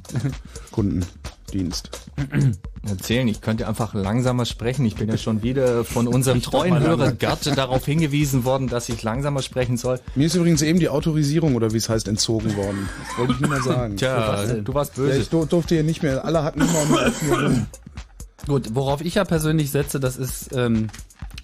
Kunden. 0.70 1.04
Dienst. 1.54 1.90
Erzählen, 2.86 3.26
ich 3.28 3.40
könnte 3.40 3.66
einfach 3.66 3.94
langsamer 3.94 4.44
sprechen. 4.44 4.84
Ich 4.84 4.96
bin 4.96 5.08
ja 5.08 5.16
schon 5.16 5.42
wieder 5.42 5.84
von 5.84 6.06
unserem 6.08 6.38
Ich 6.38 6.44
treuen 6.44 6.78
Hörer. 6.80 7.12
Gerd 7.12 7.56
darauf 7.56 7.86
hingewiesen 7.86 8.44
worden, 8.44 8.68
dass 8.68 8.88
ich 8.88 9.02
langsamer 9.02 9.40
sprechen 9.40 9.76
soll. 9.76 10.00
Mir 10.16 10.26
ist 10.26 10.34
übrigens 10.34 10.60
eben 10.62 10.80
die 10.80 10.88
Autorisierung 10.88 11.54
oder 11.54 11.72
wie 11.72 11.76
es 11.78 11.88
heißt 11.88 12.08
entzogen 12.08 12.56
worden. 12.56 12.88
Das 13.08 13.18
wollte 13.18 13.32
ich 13.34 13.40
nur 13.40 13.50
mal 13.50 13.62
sagen. 13.62 13.96
Tja, 13.96 14.44
du 14.46 14.74
warst 14.74 14.96
Ja, 14.98 15.04
böse. 15.04 15.18
ich 15.20 15.28
dur- 15.30 15.46
durfte 15.46 15.76
hier 15.76 15.84
nicht 15.84 16.02
mehr. 16.02 16.24
Alle 16.24 16.42
hatten 16.42 16.60
immer 16.60 16.84
nur. 17.30 17.66
Gut, 18.46 18.74
worauf 18.74 19.00
ich 19.00 19.14
ja 19.14 19.24
persönlich 19.24 19.70
setze, 19.70 20.00
das 20.00 20.16
ist 20.16 20.50
ähm, 20.54 20.88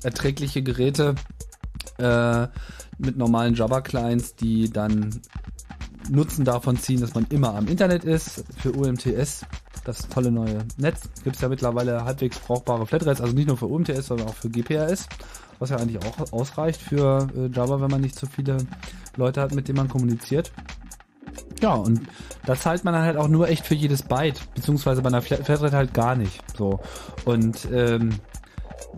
erträgliche 0.03 0.63
Geräte 0.63 1.15
äh, 1.99 2.49
mit 2.99 3.17
normalen 3.17 3.55
Java-Clients, 3.55 4.35
die 4.35 4.69
dann 4.71 5.21
Nutzen 6.11 6.45
davon 6.45 6.77
ziehen, 6.77 7.01
dass 7.01 7.15
man 7.15 7.27
immer 7.31 7.55
am 7.55 7.69
Internet 7.69 8.05
ist. 8.05 8.45
Für 8.59 8.73
UMTS, 8.73 9.43
das 9.85 10.09
tolle 10.09 10.31
neue 10.31 10.59
Netz, 10.77 11.03
gibt 11.25 11.37
es 11.37 11.43
ja 11.43 11.49
mittlerweile 11.49 12.05
halbwegs 12.05 12.39
brauchbare 12.39 12.87
Flatrates, 12.87 13.21
also 13.21 13.35
nicht 13.35 13.49
nur 13.49 13.57
für 13.57 13.67
UMTS, 13.67 14.07
sondern 14.07 14.29
auch 14.29 14.35
für 14.35 14.51
GPRS, 14.51 15.07
was 15.59 15.71
ja 15.71 15.77
eigentlich 15.77 15.99
auch 16.05 16.33
ausreicht 16.33 16.81
für 16.81 17.29
äh, 17.37 17.47
Java, 17.55 17.81
wenn 17.81 17.91
man 17.91 18.01
nicht 18.01 18.19
so 18.19 18.27
viele 18.27 18.59
Leute 19.17 19.41
hat, 19.41 19.55
mit 19.55 19.69
denen 19.69 19.79
man 19.79 19.89
kommuniziert. 19.89 20.53
Ja, 21.63 21.75
und 21.75 22.01
das 22.47 22.61
zahlt 22.63 22.85
man 22.85 22.95
dann 22.95 23.05
halt 23.05 23.17
auch 23.17 23.29
nur 23.29 23.49
echt 23.49 23.67
für 23.67 23.75
jedes 23.75 24.03
Byte, 24.03 24.41
beziehungsweise 24.55 25.03
bei 25.03 25.09
einer 25.09 25.21
Flat- 25.23 25.45
Flatrate 25.45 25.77
halt 25.77 25.95
gar 25.95 26.17
nicht. 26.17 26.41
So. 26.57 26.81
Und 27.27 27.69
ähm, 27.73 28.15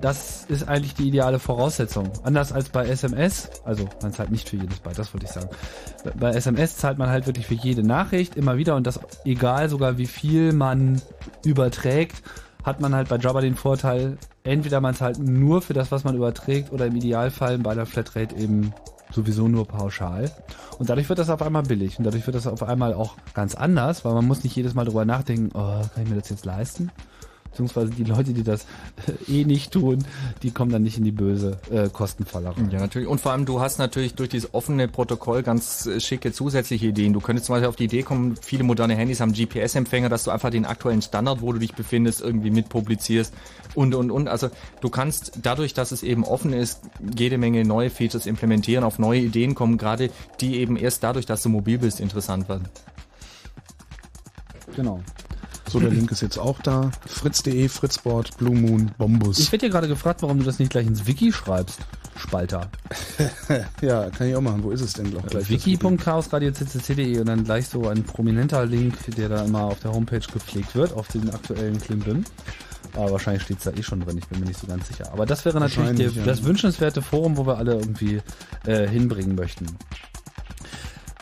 das 0.00 0.44
ist 0.48 0.68
eigentlich 0.68 0.94
die 0.94 1.08
ideale 1.08 1.38
Voraussetzung. 1.38 2.10
Anders 2.24 2.52
als 2.52 2.68
bei 2.70 2.86
SMS, 2.88 3.50
also 3.64 3.88
man 4.02 4.12
zahlt 4.12 4.30
nicht 4.30 4.48
für 4.48 4.56
jedes 4.56 4.80
Byte, 4.80 4.98
das 4.98 5.12
wollte 5.14 5.26
ich 5.26 5.32
sagen. 5.32 5.48
Bei- 6.18 6.30
SMS 6.32 6.76
zahlt 6.76 6.98
man 6.98 7.08
halt 7.08 7.26
wirklich 7.26 7.46
für 7.46 7.54
jede 7.54 7.82
Nachricht 7.86 8.36
immer 8.36 8.56
wieder 8.56 8.74
und 8.76 8.86
das 8.86 8.98
egal 9.24 9.68
sogar 9.68 9.98
wie 9.98 10.06
viel 10.06 10.52
man 10.52 11.00
überträgt, 11.44 12.22
hat 12.64 12.80
man 12.80 12.94
halt 12.94 13.08
bei 13.08 13.16
Java 13.16 13.40
den 13.40 13.56
Vorteil, 13.56 14.18
entweder 14.44 14.80
man 14.80 14.94
zahlt 14.94 15.18
nur 15.18 15.62
für 15.62 15.74
das, 15.74 15.90
was 15.92 16.04
man 16.04 16.16
überträgt 16.16 16.72
oder 16.72 16.86
im 16.86 16.96
Idealfall 16.96 17.58
bei 17.58 17.74
der 17.74 17.86
Flatrate 17.86 18.36
eben 18.36 18.72
sowieso 19.12 19.46
nur 19.48 19.66
pauschal. 19.66 20.30
Und 20.78 20.88
dadurch 20.88 21.08
wird 21.08 21.18
das 21.18 21.28
auf 21.28 21.42
einmal 21.42 21.64
billig 21.64 21.98
und 21.98 22.04
dadurch 22.04 22.26
wird 22.26 22.34
das 22.36 22.46
auf 22.46 22.62
einmal 22.62 22.94
auch 22.94 23.16
ganz 23.34 23.54
anders, 23.54 24.04
weil 24.04 24.14
man 24.14 24.26
muss 24.26 24.42
nicht 24.42 24.56
jedes 24.56 24.74
Mal 24.74 24.84
drüber 24.84 25.04
nachdenken, 25.04 25.50
oh, 25.54 25.82
kann 25.94 26.04
ich 26.04 26.08
mir 26.08 26.16
das 26.18 26.30
jetzt 26.30 26.46
leisten? 26.46 26.90
Beziehungsweise 27.52 27.90
die 27.90 28.04
Leute, 28.04 28.32
die 28.32 28.42
das 28.42 28.66
eh 29.28 29.44
nicht 29.44 29.72
tun, 29.72 30.04
die 30.42 30.50
kommen 30.52 30.72
dann 30.72 30.82
nicht 30.82 30.96
in 30.96 31.04
die 31.04 31.12
böse 31.12 31.58
äh, 31.70 31.90
Kostenfalle 31.90 32.56
rein. 32.56 32.70
Ja, 32.70 32.80
natürlich. 32.80 33.06
Und 33.06 33.20
vor 33.20 33.32
allem, 33.32 33.44
du 33.44 33.60
hast 33.60 33.78
natürlich 33.78 34.14
durch 34.14 34.30
dieses 34.30 34.54
offene 34.54 34.88
Protokoll 34.88 35.42
ganz 35.42 35.86
äh, 35.86 36.00
schicke 36.00 36.32
zusätzliche 36.32 36.86
Ideen. 36.86 37.12
Du 37.12 37.20
könntest 37.20 37.46
zum 37.46 37.54
Beispiel 37.54 37.68
auf 37.68 37.76
die 37.76 37.84
Idee 37.84 38.02
kommen, 38.02 38.36
viele 38.40 38.64
moderne 38.64 38.94
Handys 38.94 39.20
haben 39.20 39.34
GPS-Empfänger, 39.34 40.08
dass 40.08 40.24
du 40.24 40.30
einfach 40.30 40.48
den 40.48 40.64
aktuellen 40.64 41.02
Standard, 41.02 41.42
wo 41.42 41.52
du 41.52 41.58
dich 41.58 41.74
befindest, 41.74 42.22
irgendwie 42.22 42.50
mit 42.50 42.70
publizierst 42.70 43.34
und, 43.74 43.94
und, 43.94 44.10
und. 44.10 44.28
Also 44.28 44.48
du 44.80 44.88
kannst 44.88 45.40
dadurch, 45.42 45.74
dass 45.74 45.92
es 45.92 46.02
eben 46.02 46.24
offen 46.24 46.54
ist, 46.54 46.80
jede 47.16 47.36
Menge 47.36 47.66
neue 47.66 47.90
Features 47.90 48.24
implementieren, 48.24 48.82
auf 48.82 48.98
neue 48.98 49.20
Ideen 49.20 49.54
kommen, 49.54 49.76
gerade 49.76 50.10
die 50.40 50.56
eben 50.56 50.76
erst 50.76 51.02
dadurch, 51.04 51.26
dass 51.26 51.42
du 51.42 51.50
mobil 51.50 51.76
bist, 51.76 52.00
interessant 52.00 52.48
werden. 52.48 52.68
Genau. 54.74 55.00
So, 55.72 55.80
der 55.80 55.88
Link 55.88 56.12
ist 56.12 56.20
jetzt 56.20 56.38
auch 56.38 56.60
da. 56.60 56.90
Fritz.de, 57.06 57.66
Fritzboard, 57.66 58.36
Blue 58.36 58.54
Moon, 58.54 58.90
Bombus. 58.98 59.38
Ich 59.38 59.50
werde 59.52 59.64
dir 59.64 59.72
gerade 59.72 59.88
gefragt, 59.88 60.20
warum 60.20 60.38
du 60.38 60.44
das 60.44 60.58
nicht 60.58 60.70
gleich 60.70 60.86
ins 60.86 61.06
Wiki 61.06 61.32
schreibst, 61.32 61.78
Spalter. 62.14 62.70
ja, 63.80 64.10
kann 64.10 64.28
ich 64.28 64.36
auch 64.36 64.42
machen. 64.42 64.62
Wo 64.62 64.70
ist 64.70 64.82
es 64.82 64.92
denn 64.92 65.10
gleich? 65.10 65.24
das 65.24 65.48
Wiki.chaosradio.ccc.de 65.48 67.20
und 67.20 67.26
dann 67.26 67.44
gleich 67.44 67.68
so 67.68 67.88
ein 67.88 68.04
prominenter 68.04 68.66
Link, 68.66 68.98
der 69.16 69.30
da 69.30 69.46
immer 69.46 69.62
auf 69.62 69.80
der 69.80 69.94
Homepage 69.94 70.20
gepflegt 70.30 70.74
wird, 70.74 70.92
auf 70.92 71.08
den 71.08 71.30
aktuellen 71.30 71.80
Klimbim. 71.80 72.24
Aber 72.94 73.12
wahrscheinlich 73.12 73.44
steht 73.44 73.56
es 73.56 73.64
da 73.64 73.70
eh 73.70 73.82
schon 73.82 74.00
drin, 74.00 74.18
ich 74.18 74.28
bin 74.28 74.40
mir 74.40 74.46
nicht 74.46 74.60
so 74.60 74.66
ganz 74.66 74.88
sicher. 74.88 75.10
Aber 75.10 75.24
das 75.24 75.46
wäre 75.46 75.58
natürlich 75.58 75.96
der, 75.96 76.24
das 76.26 76.44
wünschenswerte 76.44 77.00
Forum, 77.00 77.38
wo 77.38 77.46
wir 77.46 77.56
alle 77.56 77.76
irgendwie 77.76 78.20
äh, 78.66 78.86
hinbringen 78.86 79.34
möchten. 79.34 79.64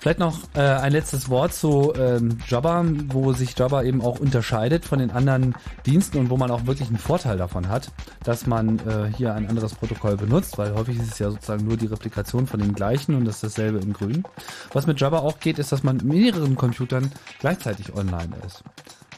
Vielleicht 0.00 0.18
noch 0.18 0.38
äh, 0.54 0.60
ein 0.60 0.92
letztes 0.92 1.28
Wort 1.28 1.52
zu 1.52 1.92
ähm, 1.94 2.38
Jabba, 2.48 2.82
wo 3.08 3.34
sich 3.34 3.56
Jabba 3.58 3.82
eben 3.82 4.00
auch 4.00 4.18
unterscheidet 4.18 4.86
von 4.86 4.98
den 4.98 5.10
anderen 5.10 5.54
Diensten 5.84 6.16
und 6.16 6.30
wo 6.30 6.38
man 6.38 6.50
auch 6.50 6.64
wirklich 6.64 6.88
einen 6.88 6.96
Vorteil 6.96 7.36
davon 7.36 7.68
hat, 7.68 7.92
dass 8.24 8.46
man 8.46 8.78
äh, 8.78 9.12
hier 9.14 9.34
ein 9.34 9.46
anderes 9.46 9.74
Protokoll 9.74 10.16
benutzt, 10.16 10.56
weil 10.56 10.74
häufig 10.74 10.98
ist 10.98 11.12
es 11.12 11.18
ja 11.18 11.30
sozusagen 11.30 11.66
nur 11.66 11.76
die 11.76 11.84
Replikation 11.84 12.46
von 12.46 12.60
dem 12.60 12.74
gleichen 12.74 13.14
und 13.14 13.26
das 13.26 13.36
ist 13.36 13.44
dasselbe 13.44 13.78
in 13.80 13.92
grün. 13.92 14.24
Was 14.72 14.86
mit 14.86 14.98
Jabba 14.98 15.18
auch 15.18 15.38
geht, 15.38 15.58
ist, 15.58 15.70
dass 15.70 15.82
man 15.82 15.96
mit 15.96 16.06
mehreren 16.06 16.56
Computern 16.56 17.12
gleichzeitig 17.38 17.94
online 17.94 18.36
ist. 18.46 18.64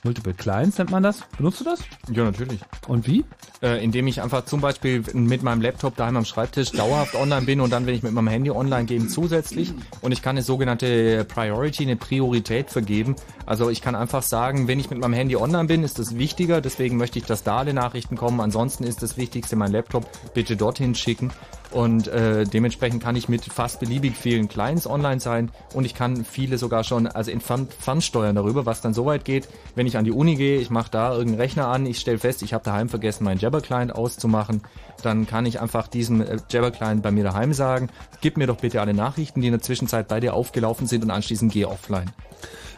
Multiple 0.05 0.35
Clients 0.35 0.79
nennt 0.79 0.91
man 0.91 1.05
das. 1.05 1.21
Benutzt 1.37 1.61
du 1.61 1.65
das? 1.65 1.81
Ja, 2.11 2.25
natürlich. 2.25 2.61
Und 2.89 3.07
wie? 3.07 3.25
Äh, 3.63 3.85
indem 3.85 4.09
ich 4.09 4.21
einfach 4.21 4.45
zum 4.45 4.61
Beispiel 4.61 5.05
mit 5.13 5.45
meinem 5.45 5.61
Laptop 5.61 5.95
daheim 5.95 6.17
am 6.17 6.25
Schreibtisch 6.25 6.73
dauerhaft 6.73 7.15
online 7.15 7.47
bin 7.47 7.61
und 7.61 7.71
dann, 7.71 7.87
wenn 7.87 7.95
ich 7.95 8.03
mit 8.03 8.13
meinem 8.13 8.27
Handy 8.27 8.51
online 8.51 8.87
gehe, 8.87 9.07
zusätzlich. 9.07 9.73
Und 10.01 10.11
ich 10.11 10.21
kann 10.21 10.37
eine 10.37 10.43
sogenannte 10.43 11.25
Priority, 11.25 11.85
eine 11.85 11.95
Priorität 11.95 12.71
vergeben. 12.71 13.15
Also 13.47 13.71
ich 13.71 13.81
kann 13.81 13.95
einfach 13.95 14.25
sagen, 14.25 14.67
wenn 14.67 14.81
ich 14.81 14.91
mit 14.91 14.99
meinem 14.99 15.15
Handy 15.15 15.37
online 15.37 15.67
bin, 15.67 15.85
ist 15.85 16.01
das 16.01 16.19
wichtiger. 16.19 16.61
Deswegen 16.61 16.97
möchte 16.97 17.21
ich, 17.21 17.25
dass 17.25 17.45
da 17.45 17.59
alle 17.59 17.73
Nachrichten 17.73 18.17
kommen. 18.17 18.41
Ansonsten 18.41 18.83
ist 18.83 19.05
das 19.05 19.17
Wichtigste 19.17 19.55
mein 19.55 19.71
Laptop. 19.71 20.09
Bitte 20.35 20.57
dorthin 20.57 20.97
schicken. 20.97 21.31
Und 21.73 22.09
äh, 22.09 22.45
dementsprechend 22.45 23.03
kann 23.03 23.17
ich 23.17 23.29
mit 23.29 23.45
fast 23.45 23.81
beliebig 23.81 24.17
vielen 24.17 24.49
Clients 24.49 24.87
online 24.87 25.21
sein. 25.21 25.51
Und 25.73 25.85
ich 25.85 25.95
kann 25.95 26.25
viele 26.25 26.59
sogar 26.59 26.85
schon 26.85 27.07
also 27.07 27.31
entfernt 27.31 27.73
fernsteuern 27.73 28.37
darüber, 28.37 28.67
was 28.67 28.81
dann 28.81 28.93
so 28.95 29.07
weit 29.07 29.25
geht, 29.25 29.49
wenn 29.75 29.87
ich 29.87 29.97
an 29.97 30.05
die 30.05 30.13
Uni 30.13 30.37
gehe, 30.37 30.59
ich 30.59 30.71
mache 30.71 30.91
da 30.91 31.13
irgendeinen 31.13 31.41
Rechner 31.41 31.69
an, 31.69 31.87
ich 31.87 31.99
stelle 31.99 32.19
fest, 32.19 32.43
ich 32.43 32.53
habe 32.53 32.65
daheim 32.65 32.89
vergessen, 32.89 33.25
meinen 33.25 33.39
Jabber-Client 33.39 33.95
auszumachen, 33.95 34.63
dann 35.03 35.27
kann 35.27 35.47
ich 35.47 35.61
einfach 35.61 35.89
diesem 35.89 36.21
äh, 36.21 36.37
Jabber-Client 36.51 37.03
bei 37.03 37.11
mir 37.11 37.25
daheim 37.25 37.55
sagen, 37.55 37.89
gib 38.21 38.37
mir 38.37 38.47
doch 38.47 38.59
bitte 38.59 38.81
alle 38.81 38.95
Nachrichten, 38.95 39.41
die 39.41 39.47
in 39.49 39.53
der 39.53 39.63
Zwischenzeit 39.63 40.09
bei 40.09 40.21
dir 40.21 40.35
aufgelaufen 40.35 40.87
sind 40.87 41.03
und 41.05 41.11
anschließend 41.11 41.53
geh 41.53 41.65
offline. 41.65 42.11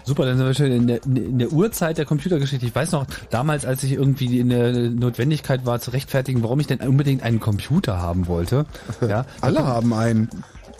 Super, 0.04 0.26
dann 0.26 0.36
sind 0.36 0.46
wir 0.46 0.54
schon 0.54 0.66
in 0.66 0.86
der, 0.86 1.02
in 1.04 1.38
der 1.38 1.50
Urzeit 1.52 1.96
der 1.96 2.04
Computergeschichte. 2.04 2.66
Ich 2.66 2.74
weiß 2.74 2.92
noch, 2.92 3.06
damals, 3.30 3.64
als 3.64 3.82
ich 3.82 3.92
irgendwie 3.92 4.38
in 4.38 4.50
der 4.50 4.72
Notwendigkeit 4.90 5.64
war, 5.64 5.80
zu 5.80 5.92
rechtfertigen, 5.92 6.42
warum 6.42 6.60
ich 6.60 6.66
denn 6.66 6.80
unbedingt 6.80 7.22
einen 7.22 7.40
Computer 7.40 7.98
haben 8.00 8.26
wollte. 8.26 8.66
Ja, 9.08 9.26
Alle 9.40 9.66
haben 9.66 9.92
einen. 9.92 10.28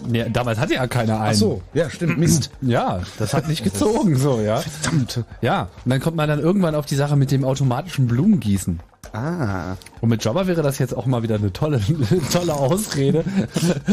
Nee, 0.07 0.25
damals 0.33 0.59
hatte 0.59 0.75
ja 0.75 0.87
keiner 0.87 1.21
einen. 1.21 1.35
Ach 1.35 1.39
so, 1.39 1.63
ja, 1.73 1.91
stimmt, 1.91 2.19
Mist. 2.19 2.51
Ja, 2.63 3.01
das 3.19 3.35
hat 3.35 3.49
nicht 3.49 3.65
gezogen, 3.65 4.17
so, 4.17 4.41
ja. 4.41 4.59
Verdammt. 4.59 5.25
Ja, 5.41 5.69
und 5.85 5.91
dann 5.91 6.01
kommt 6.01 6.17
man 6.17 6.29
dann 6.29 6.41
irgendwann 6.41 6.75
auf 6.75 6.87
die 6.87 6.97
Sache 6.97 7.17
mit 7.17 7.31
dem 7.31 7.45
automatischen 7.45 8.07
Blumengießen. 8.07 8.81
Ah. 9.15 9.77
Und 10.01 10.09
mit 10.09 10.25
Java 10.25 10.49
wäre 10.49 10.63
das 10.63 10.81
jetzt 10.81 10.97
auch 10.97 11.07
mal 11.07 11.23
wieder 11.23 11.37
eine 11.37 11.53
tolle, 11.53 11.81
tolle 12.33 12.55
Ausrede, 12.55 13.25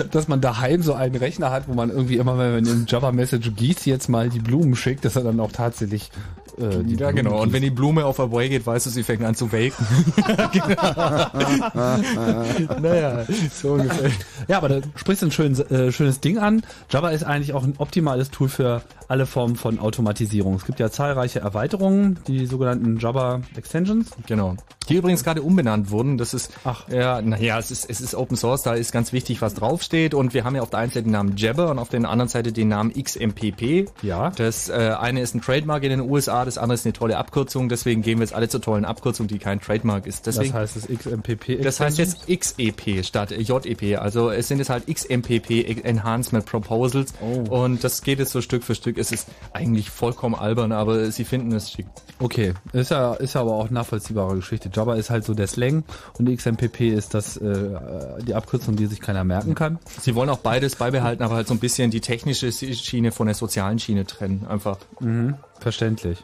dass 0.09 0.27
man 0.27 0.41
daheim 0.41 0.81
so 0.81 0.95
einen 0.95 1.13
Rechner 1.15 1.51
hat, 1.51 1.67
wo 1.67 1.73
man 1.75 1.91
irgendwie 1.91 2.17
immer, 2.17 2.37
wenn 2.39 2.53
man 2.55 2.65
im 2.65 2.85
Java 2.87 3.11
Message 3.11 3.51
gießt, 3.55 3.85
jetzt 3.85 4.09
mal 4.09 4.29
die 4.29 4.39
Blumen 4.39 4.75
schickt, 4.75 5.05
dass 5.05 5.15
er 5.15 5.21
dann 5.23 5.39
auch 5.39 5.51
tatsächlich 5.51 6.09
äh, 6.57 6.83
die 6.83 6.95
Ja, 6.95 7.11
Blumen 7.11 7.15
genau. 7.15 7.35
Und 7.37 7.43
gießt. 7.43 7.53
wenn 7.53 7.61
die 7.61 7.69
Blume 7.69 8.05
auf 8.05 8.19
Away 8.19 8.49
geht, 8.49 8.65
weißt 8.65 8.87
du, 8.87 8.89
sie 8.89 9.03
fängt 9.03 9.23
an 9.23 9.35
zu 9.35 9.51
welken. 9.51 9.85
naja, 12.81 13.25
so 13.53 13.73
ungefähr. 13.73 14.09
Ja, 14.47 14.57
aber 14.57 14.69
da 14.69 14.79
sprichst 14.95 15.21
du 15.21 15.27
ein 15.27 15.31
schönes, 15.31 15.59
äh, 15.59 15.91
schönes 15.91 16.19
Ding 16.19 16.39
an. 16.39 16.63
Java 16.89 17.11
ist 17.11 17.23
eigentlich 17.23 17.53
auch 17.53 17.63
ein 17.63 17.75
optimales 17.77 18.31
Tool 18.31 18.49
für 18.49 18.81
alle 19.11 19.25
Formen 19.25 19.57
von 19.57 19.77
Automatisierung. 19.77 20.55
Es 20.55 20.65
gibt 20.65 20.79
ja 20.79 20.89
zahlreiche 20.89 21.39
Erweiterungen, 21.39 22.17
die 22.27 22.45
sogenannten 22.45 22.97
Java 22.97 23.41
Extensions. 23.57 24.11
Genau. 24.25 24.55
Die 24.87 24.95
übrigens 24.95 25.23
gerade 25.23 25.41
umbenannt 25.41 25.91
wurden. 25.91 26.17
Das 26.17 26.33
ist, 26.33 26.51
Ach. 26.63 26.87
ja, 26.89 27.21
naja, 27.21 27.59
es 27.59 27.71
ist, 27.71 27.89
es 27.89 28.01
ist 28.01 28.15
Open 28.15 28.35
Source, 28.35 28.63
da 28.63 28.73
ist 28.73 28.91
ganz 28.91 29.13
wichtig, 29.13 29.41
was 29.41 29.53
draufsteht. 29.53 30.13
Und 30.13 30.33
wir 30.33 30.43
haben 30.43 30.55
ja 30.55 30.61
auf 30.61 30.69
der 30.69 30.79
einen 30.79 30.91
Seite 30.91 31.03
den 31.03 31.11
Namen 31.11 31.35
Jabber 31.35 31.69
und 31.69 31.77
auf 31.77 31.89
der 31.89 31.99
anderen 32.09 32.29
Seite 32.29 32.51
den 32.53 32.69
Namen 32.69 32.91
XMPP. 32.91 33.89
Ja. 34.01 34.31
Das 34.31 34.69
äh, 34.69 34.95
eine 34.97 35.21
ist 35.21 35.35
ein 35.35 35.41
Trademark 35.41 35.83
in 35.83 35.89
den 35.89 36.01
USA, 36.01 36.45
das 36.45 36.57
andere 36.57 36.75
ist 36.75 36.85
eine 36.85 36.93
tolle 36.93 37.17
Abkürzung. 37.17 37.67
Deswegen 37.67 38.01
gehen 38.01 38.19
wir 38.19 38.23
jetzt 38.23 38.33
alle 38.33 38.47
zur 38.47 38.61
tollen 38.61 38.85
Abkürzung, 38.85 39.27
die 39.27 39.39
kein 39.39 39.59
Trademark 39.59 40.07
ist. 40.07 40.25
Deswegen, 40.25 40.53
das 40.53 40.75
heißt 40.75 40.77
es 40.77 40.87
XMPP. 40.87 41.61
das 41.61 41.79
heißt 41.79 41.97
jetzt 41.97 42.27
XEP 42.27 43.05
statt 43.05 43.31
JEP. 43.31 43.99
Also 43.99 44.31
es 44.31 44.47
sind 44.47 44.59
jetzt 44.59 44.69
halt 44.69 44.87
XMPP 44.87 45.83
Enhancement 45.83 46.45
Proposals. 46.45 47.13
Und 47.49 47.83
das 47.83 48.01
geht 48.01 48.19
jetzt 48.19 48.31
so 48.31 48.41
Stück 48.41 48.63
für 48.63 48.73
Stück. 48.75 48.97
Es 49.01 49.11
ist 49.11 49.27
eigentlich 49.53 49.89
vollkommen 49.89 50.35
albern, 50.35 50.71
aber 50.71 51.11
sie 51.11 51.25
finden 51.25 51.51
es 51.51 51.71
schick. 51.71 51.87
Okay, 52.19 52.53
ist 52.71 52.91
ja, 52.91 53.15
ist 53.15 53.33
ja 53.33 53.41
aber 53.41 53.53
auch 53.53 53.69
nachvollziehbare 53.69 54.35
Geschichte. 54.35 54.69
Java 54.71 54.95
ist 54.95 55.09
halt 55.09 55.25
so 55.25 55.33
der 55.33 55.47
Slang 55.47 55.83
und 56.19 56.33
XMPP 56.33 56.81
ist 56.81 57.13
das 57.13 57.35
äh, 57.37 57.69
die 58.25 58.35
Abkürzung, 58.35 58.75
die 58.75 58.85
sich 58.85 59.01
keiner 59.01 59.23
merken 59.23 59.55
kann. 59.55 59.79
Sie 59.99 60.13
wollen 60.15 60.29
auch 60.29 60.37
beides 60.37 60.75
beibehalten, 60.75 61.23
aber 61.23 61.35
halt 61.35 61.47
so 61.47 61.53
ein 61.53 61.59
bisschen 61.59 61.91
die 61.91 62.01
technische 62.01 62.51
Schiene 62.51 63.11
von 63.11 63.27
der 63.27 63.35
sozialen 63.35 63.79
Schiene 63.79 64.05
trennen. 64.05 64.45
Einfach. 64.47 64.77
Mhm, 64.99 65.35
verständlich. 65.59 66.23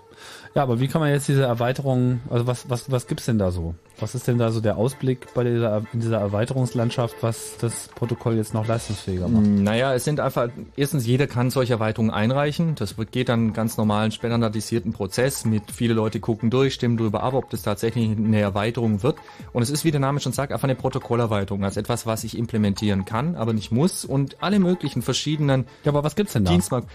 Ja, 0.57 0.63
aber 0.63 0.79
wie 0.79 0.87
kann 0.87 1.01
man 1.01 1.11
jetzt 1.11 1.27
diese 1.27 1.43
Erweiterung, 1.43 2.19
also 2.31 2.47
was, 2.47 2.67
was, 2.67 2.89
was 2.89 3.05
gibt's 3.05 3.27
denn 3.27 3.37
da 3.37 3.51
so? 3.51 3.75
Was 3.99 4.15
ist 4.15 4.27
denn 4.27 4.39
da 4.39 4.51
so 4.51 4.59
der 4.59 4.77
Ausblick 4.77 5.31
bei 5.35 5.43
dieser, 5.43 5.83
in 5.93 5.99
dieser 5.99 6.17
Erweiterungslandschaft, 6.17 7.17
was 7.21 7.57
das 7.59 7.89
Protokoll 7.89 8.37
jetzt 8.37 8.55
noch 8.55 8.65
leistungsfähiger 8.67 9.27
macht? 9.27 9.45
Naja, 9.45 9.93
es 9.93 10.03
sind 10.03 10.19
einfach, 10.19 10.49
erstens, 10.75 11.05
jeder 11.05 11.27
kann 11.27 11.51
solche 11.51 11.73
Erweiterungen 11.73 12.09
einreichen. 12.09 12.73
Das 12.73 12.95
geht 13.11 13.29
dann 13.29 13.53
ganz 13.53 13.77
normalen 13.77 14.11
standardisierten 14.11 14.93
Prozess 14.93 15.45
mit 15.45 15.69
viele 15.69 15.93
Leute 15.93 16.19
gucken 16.19 16.49
durch, 16.49 16.73
stimmen 16.73 16.97
darüber 16.97 17.21
ab, 17.21 17.35
ob 17.35 17.51
das 17.51 17.61
tatsächlich 17.61 18.17
eine 18.17 18.39
Erweiterung 18.39 19.03
wird. 19.03 19.17
Und 19.53 19.61
es 19.61 19.69
ist, 19.69 19.85
wie 19.85 19.91
der 19.91 19.99
Name 19.99 20.19
schon 20.21 20.31
sagt, 20.31 20.51
einfach 20.51 20.67
eine 20.67 20.73
Protokollerweiterung, 20.73 21.65
also 21.65 21.79
etwas, 21.79 22.07
was 22.07 22.23
ich 22.23 22.35
implementieren 22.35 23.05
kann, 23.05 23.35
aber 23.35 23.53
nicht 23.53 23.71
muss 23.71 24.05
und 24.05 24.41
alle 24.41 24.57
möglichen 24.57 25.03
verschiedenen 25.03 25.65
Ja, 25.83 25.91
aber 25.91 26.03
was 26.03 26.15
gibt's 26.15 26.33
denn 26.33 26.45
da? 26.45 26.51
Dienstmarkt. 26.51 26.89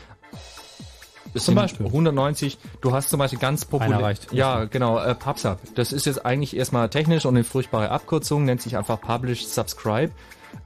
Das 1.35 1.45
Zum 1.45 1.55
Beispiel? 1.55 1.87
190. 1.87 2.59
Du 2.81 2.93
hast 2.93 3.11
zum 3.11 3.19
Beispiel 3.19 3.39
ganz 3.39 3.65
populär. 3.65 4.15
Ja, 4.33 4.65
genau. 4.65 4.99
Äh, 4.99 5.15
PubSub. 5.15 5.59
Das 5.75 5.93
ist 5.93 6.07
jetzt 6.07 6.25
eigentlich 6.27 6.57
erstmal 6.57 6.89
technisch 6.91 7.25
und 7.25 7.35
eine 7.35 7.45
furchtbare 7.45 7.91
Abkürzung. 7.91 8.45
Nennt 8.45 8.61
sich 8.61 8.77
einfach 8.77 9.01
Publish 9.01 9.47
Subscribe. 9.47 10.13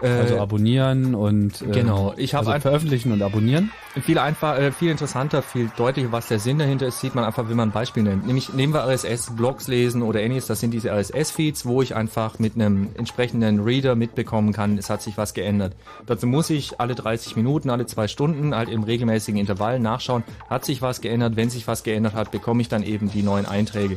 Äh, 0.02 0.08
Also 0.08 0.40
abonnieren 0.40 1.14
und 1.14 1.62
äh, 1.62 1.66
Genau, 1.72 2.12
ich 2.16 2.34
habe 2.34 2.40
also 2.40 2.50
einfach- 2.50 2.70
veröffentlichen 2.70 3.12
und 3.12 3.22
abonnieren. 3.22 3.70
viel 4.02 4.18
einfach, 4.18 4.58
äh, 4.58 4.70
viel 4.72 4.90
interessanter, 4.90 5.40
viel 5.40 5.70
deutlicher, 5.76 6.12
was 6.12 6.28
der 6.28 6.38
Sinn 6.38 6.58
dahinter 6.58 6.86
ist, 6.86 7.00
sieht 7.00 7.14
man 7.14 7.24
einfach, 7.24 7.48
wenn 7.48 7.56
man 7.56 7.70
ein 7.70 7.72
Beispiel 7.72 8.02
nimmt. 8.02 8.26
Nämlich 8.26 8.52
nehmen 8.52 8.74
wir 8.74 8.80
RSS, 8.84 9.34
Blogs 9.36 9.68
lesen 9.68 10.02
oder 10.02 10.20
ähnliches. 10.20 10.46
Das 10.48 10.60
sind 10.60 10.72
diese 10.72 10.90
RSS-Feeds, 10.90 11.64
wo 11.64 11.80
ich 11.80 11.94
einfach 11.94 12.38
mit 12.38 12.56
einem 12.56 12.88
entsprechenden 12.98 13.60
Reader 13.60 13.94
mitbekommen 13.94 14.52
kann, 14.52 14.76
es 14.76 14.90
hat 14.90 15.00
sich 15.00 15.16
was 15.16 15.32
geändert. 15.32 15.72
Dazu 16.04 16.26
muss 16.26 16.50
ich 16.50 16.78
alle 16.78 16.94
30 16.94 17.36
Minuten, 17.36 17.70
alle 17.70 17.86
zwei 17.86 18.06
Stunden, 18.06 18.54
halt 18.54 18.68
im 18.68 18.82
regelmäßigen 18.82 19.40
Intervall 19.40 19.80
nachschauen, 19.80 20.24
hat 20.50 20.64
sich 20.66 20.82
was 20.82 21.00
geändert. 21.00 21.36
Wenn 21.36 21.48
sich 21.48 21.66
was 21.66 21.82
geändert 21.84 22.12
hat, 22.14 22.30
bekomme 22.30 22.60
ich 22.60 22.68
dann 22.68 22.82
eben 22.82 23.10
die 23.10 23.22
neuen 23.22 23.46
Einträge. 23.46 23.96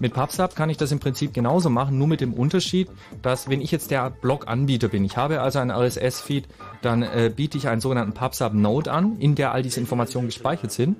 Mit 0.00 0.14
PubSub 0.14 0.54
kann 0.54 0.70
ich 0.70 0.76
das 0.76 0.92
im 0.92 1.00
Prinzip 1.00 1.34
genauso 1.34 1.70
machen, 1.70 1.98
nur 1.98 2.06
mit 2.06 2.20
dem 2.20 2.34
Unterschied, 2.34 2.88
dass 3.22 3.48
wenn 3.48 3.60
ich 3.60 3.70
jetzt 3.70 3.90
der 3.90 4.10
Blog-Anbieter 4.10 4.88
bin, 4.88 5.04
ich 5.04 5.16
habe 5.16 5.40
also 5.40 5.58
einen 5.58 5.70
RSS-Feed, 5.70 6.46
dann 6.82 7.02
äh, 7.02 7.32
biete 7.34 7.58
ich 7.58 7.68
einen 7.68 7.80
sogenannten 7.80 8.12
PubSub-Node 8.14 8.92
an, 8.92 9.18
in 9.18 9.34
der 9.34 9.52
all 9.52 9.62
diese 9.62 9.80
Informationen 9.80 10.26
gespeichert 10.26 10.72
sind. 10.72 10.96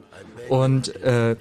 Und 0.48 0.94
äh, 1.02 1.36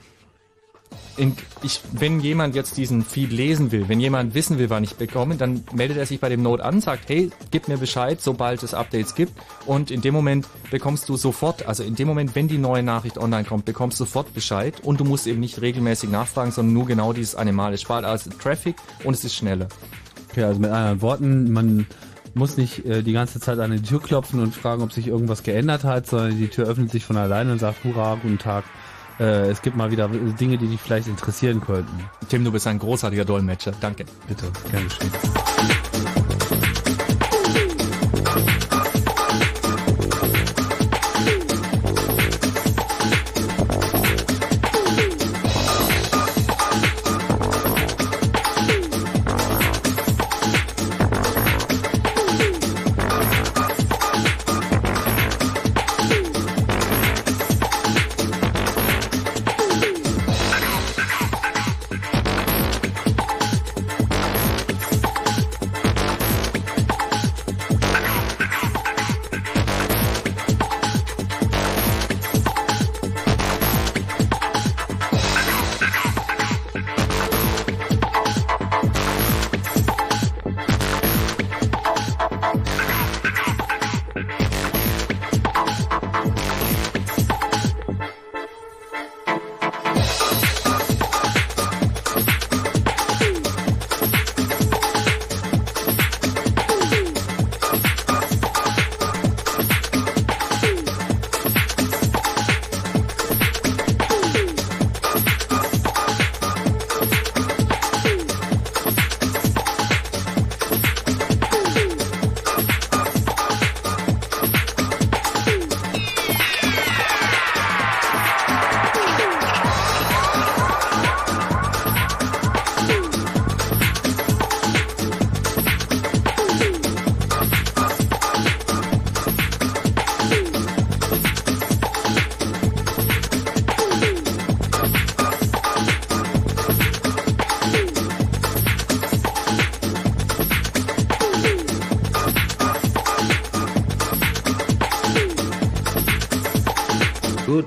in, 1.18 1.36
ich, 1.64 1.82
wenn 1.92 2.20
jemand 2.20 2.56
jetzt 2.56 2.78
diesen 2.78 3.04
Feed 3.04 3.32
lesen 3.32 3.72
will, 3.72 3.90
wenn 3.90 4.00
jemand 4.00 4.36
wissen 4.36 4.60
will, 4.60 4.70
wann 4.70 4.84
ich 4.84 4.96
bekomme, 4.96 5.36
dann 5.36 5.64
meldet 5.74 5.98
er 5.98 6.06
sich 6.06 6.20
bei 6.20 6.30
dem 6.30 6.44
Node 6.44 6.64
an, 6.64 6.80
sagt, 6.80 7.10
hey, 7.10 7.32
gib 7.52 7.68
mir 7.68 7.78
Bescheid, 7.78 8.22
sobald 8.22 8.62
es 8.62 8.74
Updates 8.74 9.16
gibt. 9.16 9.34
Und 9.66 9.90
in 9.90 10.02
dem 10.02 10.14
Moment 10.14 10.48
bekommst 10.70 11.10
du 11.10 11.18
sofort, 11.18 11.66
also 11.66 11.84
in 11.84 11.96
dem 11.96 12.08
Moment, 12.08 12.36
wenn 12.36 12.48
die 12.48 12.60
neue 12.60 12.84
Nachricht 12.84 13.18
online 13.18 13.46
kommt, 13.46 13.66
bekommst 13.66 14.00
du 14.00 14.06
sofort 14.06 14.34
Bescheid 14.34 14.76
und 14.84 15.00
du 15.00 15.06
musst 15.06 15.26
eben 15.28 15.40
nicht 15.40 15.60
regelmäßig 15.60 16.10
nachfragen, 16.10 16.52
sondern 16.52 16.74
nur 16.74 16.86
genau 16.86 17.14
dieses 17.14 17.36
eine 17.36 17.52
Mal. 17.52 17.74
Es 17.74 17.82
spart 17.82 18.06
also 18.06 18.30
Traffic 18.30 18.76
und 19.04 19.16
es 19.16 19.24
ist 19.24 19.36
schneller. 19.36 19.68
Okay, 20.30 20.44
also 20.44 20.60
mit 20.60 20.70
anderen 20.70 21.02
Worten, 21.02 21.52
man 21.52 21.88
muss 22.36 22.58
nicht 22.58 22.86
äh, 22.86 23.02
die 23.02 23.14
ganze 23.14 23.40
Zeit 23.40 23.58
an 23.58 23.72
die 23.72 23.82
Tür 23.82 24.02
klopfen 24.02 24.40
und 24.40 24.54
fragen, 24.54 24.84
ob 24.84 24.92
sich 24.92 25.08
irgendwas 25.08 25.42
geändert 25.42 25.84
hat, 25.84 26.06
sondern 26.06 26.38
die 26.38 26.48
Tür 26.48 26.68
öffnet 26.68 26.92
sich 26.92 27.04
von 27.04 27.18
alleine 27.18 27.52
und 27.52 27.60
sagt, 27.60 27.84
hurra, 27.84 28.20
guten 28.22 28.38
Tag. 28.38 28.64
Äh, 29.20 29.50
es 29.50 29.62
gibt 29.62 29.76
mal 29.76 29.92
wieder 29.92 30.08
Dinge, 30.08 30.58
die 30.58 30.68
dich 30.68 30.82
vielleicht 30.82 31.08
interessieren 31.08 31.62
könnten. 31.62 32.10
Tim, 32.30 32.44
du 32.44 32.52
bist 32.52 32.68
ein 32.68 32.80
großartiger 32.80 33.26
Dolmetscher. 33.26 33.74
Danke. 33.80 34.06
Bitte, 34.28 34.46
gern 34.72 34.84
geschehen. 34.84 36.27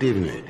Didn't 0.00 0.30
it? 0.30 0.49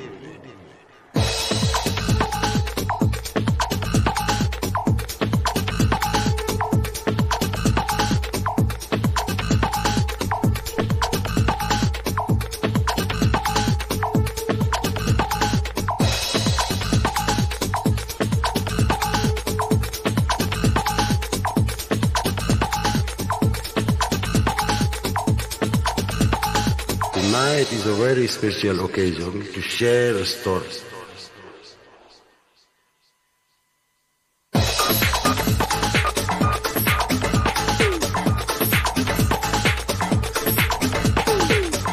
Special 28.40 28.80
occasion 28.86 29.44
to 29.52 29.60
share 29.60 30.16
a 30.16 30.24
story. 30.24 30.64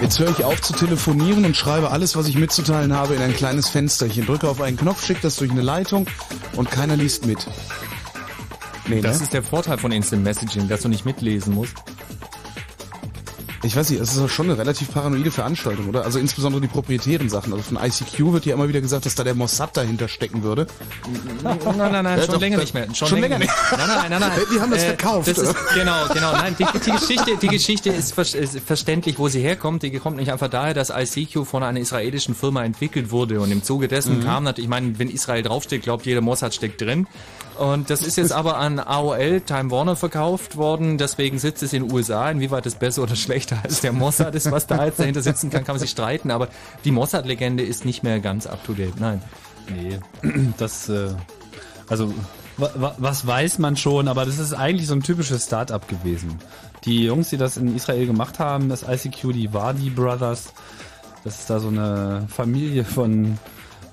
Jetzt 0.02 0.20
höre 0.20 0.30
ich 0.30 0.46
auf 0.46 0.62
zu 0.62 0.72
telefonieren 0.72 1.44
und 1.44 1.58
schreibe 1.58 1.92
alles, 1.92 2.16
was 2.16 2.30
ich 2.30 2.38
mitzuteilen 2.38 2.94
habe, 2.94 3.16
in 3.16 3.22
ein 3.22 3.34
kleines 3.34 3.68
Fensterchen. 3.68 4.26
Drücke 4.26 4.48
auf 4.48 4.62
einen 4.62 4.78
Knopf, 4.78 5.06
schicke 5.06 5.20
das 5.24 5.36
durch 5.36 5.52
eine 5.52 5.62
Leitung 5.62 6.08
und 6.56 6.72
keiner 6.72 6.96
liest 6.96 7.26
mit. 7.26 7.46
Nee, 8.88 9.02
Das 9.02 9.18
ne? 9.18 9.24
ist 9.24 9.34
der 9.34 9.44
Vorteil 9.44 9.78
von 9.78 9.92
Instant 9.92 10.24
Messaging, 10.24 10.70
dass 10.70 10.84
du 10.84 10.88
nicht 10.88 11.04
mitlesen 11.04 11.54
musst. 11.54 11.76
Ich 13.68 13.76
weiß 13.76 13.90
nicht, 13.90 14.00
es 14.02 14.16
ist 14.16 14.32
schon 14.32 14.50
eine 14.50 14.58
relativ 14.58 14.92
paranoide 14.94 15.30
Veranstaltung, 15.30 15.90
oder? 15.90 16.06
Also 16.06 16.20
insbesondere 16.20 16.62
die 16.62 16.68
proprietären 16.70 17.28
Sachen. 17.30 17.52
Also 17.52 17.64
von 17.64 17.78
ICQ 17.78 18.32
wird 18.32 18.46
ja 18.46 18.54
immer 18.54 18.70
wieder 18.70 18.80
gesagt, 18.80 19.06
dass 19.06 19.16
da 19.16 19.26
der 19.26 19.36
Mossad 19.36 19.76
dahinter 19.76 20.08
stecken 20.08 20.42
würde. 20.42 20.68
Nein, 21.44 21.60
nein, 21.78 21.92
nein, 21.92 22.06
Ja, 22.18 22.24
schon 22.24 22.34
doch, 22.36 22.40
länger 22.42 22.58
nicht 22.60 22.74
mehr. 22.74 22.88
schon 22.96 23.20
länger 23.20 23.40
nicht. 23.40 23.52
Nein, 23.72 23.80
nein, 23.88 24.06
nein, 24.10 24.20
nein. 24.22 24.32
Die 24.54 24.60
haben 24.62 24.72
das 24.72 24.84
verkauft, 24.86 25.28
Das 25.28 25.38
ist, 25.38 25.54
genau, 25.76 26.08
genau. 26.14 26.32
Nein, 26.32 26.56
die, 26.58 26.66
die, 26.86 26.92
Geschichte, 26.92 27.38
die 27.42 27.48
Geschichte 27.48 27.90
ist, 27.90 28.14
ver 28.14 28.22
ist 28.24 28.60
verständlich, 28.66 29.20
wo 29.20 29.28
sie 29.28 29.42
herkommt. 29.42 29.84
Die 29.84 29.92
kommt 30.00 30.16
nicht 30.18 30.32
einfach 30.32 30.50
daher, 30.50 30.74
dass 30.74 30.90
ICQ 30.90 31.46
von 31.46 31.62
einer 31.64 31.80
israelischen 31.80 32.36
Firma 32.36 32.64
entwickelt 32.64 33.12
wurde. 33.12 33.42
Und 33.42 33.52
im 33.52 33.64
Zuge 33.64 33.88
dessen 33.90 34.20
Mhm. 34.20 34.24
kam 34.24 34.44
natürlich, 34.46 34.66
ich 34.66 34.70
meine, 34.70 34.98
wenn 34.98 35.10
Israel 35.10 35.44
draufsteht, 35.44 35.84
glaubt 35.84 36.06
jeder 36.06 36.22
Mossad 36.22 36.54
steckt 36.56 36.80
drin. 36.82 37.06
Und 37.58 37.90
das 37.90 38.02
ist 38.02 38.18
jetzt 38.18 38.32
aber 38.32 38.58
an 38.58 38.80
AOL, 38.80 39.42
Time 39.42 39.72
Warner 39.72 39.96
verkauft 39.96 40.58
worden. 40.58 40.98
Deswegen 40.98 41.40
sitzt 41.40 41.64
es 41.64 41.74
in 41.74 41.84
den 41.84 41.94
USA. 41.94 42.30
Inwieweit 42.30 42.66
es 42.66 42.76
besser 42.76 43.04
oder 43.04 43.16
schlechter 43.16 43.58
als 43.64 43.82
der 43.82 43.94
Mossad 43.94 44.36
ist, 44.36 44.52
was 44.52 44.68
da 44.68 44.86
jetzt 44.86 45.00
dahinter 45.00 45.22
sitzen 45.22 45.50
kann, 45.50 45.64
kann 45.64 45.76
man 45.76 45.80
sich 45.80 45.90
streiten. 45.90 46.32
Aber 46.32 46.50
die 46.86 46.92
Mossad-Legende 46.92 47.64
ist 47.64 47.86
nicht 47.86 48.04
mehr 48.04 48.20
ganz 48.20 48.48
up 48.48 48.64
to 48.66 48.74
date. 48.74 49.00
Nein. 49.00 49.22
Nee, 49.70 50.00
das, 50.58 50.88
äh, 50.90 51.10
also, 51.90 52.14
wa, 52.58 52.70
wa, 52.76 52.96
was 52.98 53.26
weiß 53.26 53.60
man 53.60 53.76
schon, 53.76 54.08
aber 54.08 54.26
das 54.26 54.40
ist 54.40 54.54
eigentlich 54.54 54.88
so 54.88 54.94
ein 54.94 55.04
typisches 55.04 55.46
Start-up 55.46 55.88
gewesen. 55.88 56.40
Die 56.86 57.06
Jungs, 57.06 57.30
die 57.30 57.38
das 57.38 57.58
in 57.58 57.76
Israel 57.76 58.06
gemacht 58.06 58.40
haben, 58.40 58.70
das 58.70 58.84
ICQ, 58.84 59.34
die 59.34 59.54
Wadi 59.54 59.90
Brothers, 59.90 60.54
das 61.24 61.40
ist 61.40 61.50
da 61.50 61.60
so 61.60 61.68
eine 61.68 62.28
Familie 62.30 62.86
von, 62.86 63.38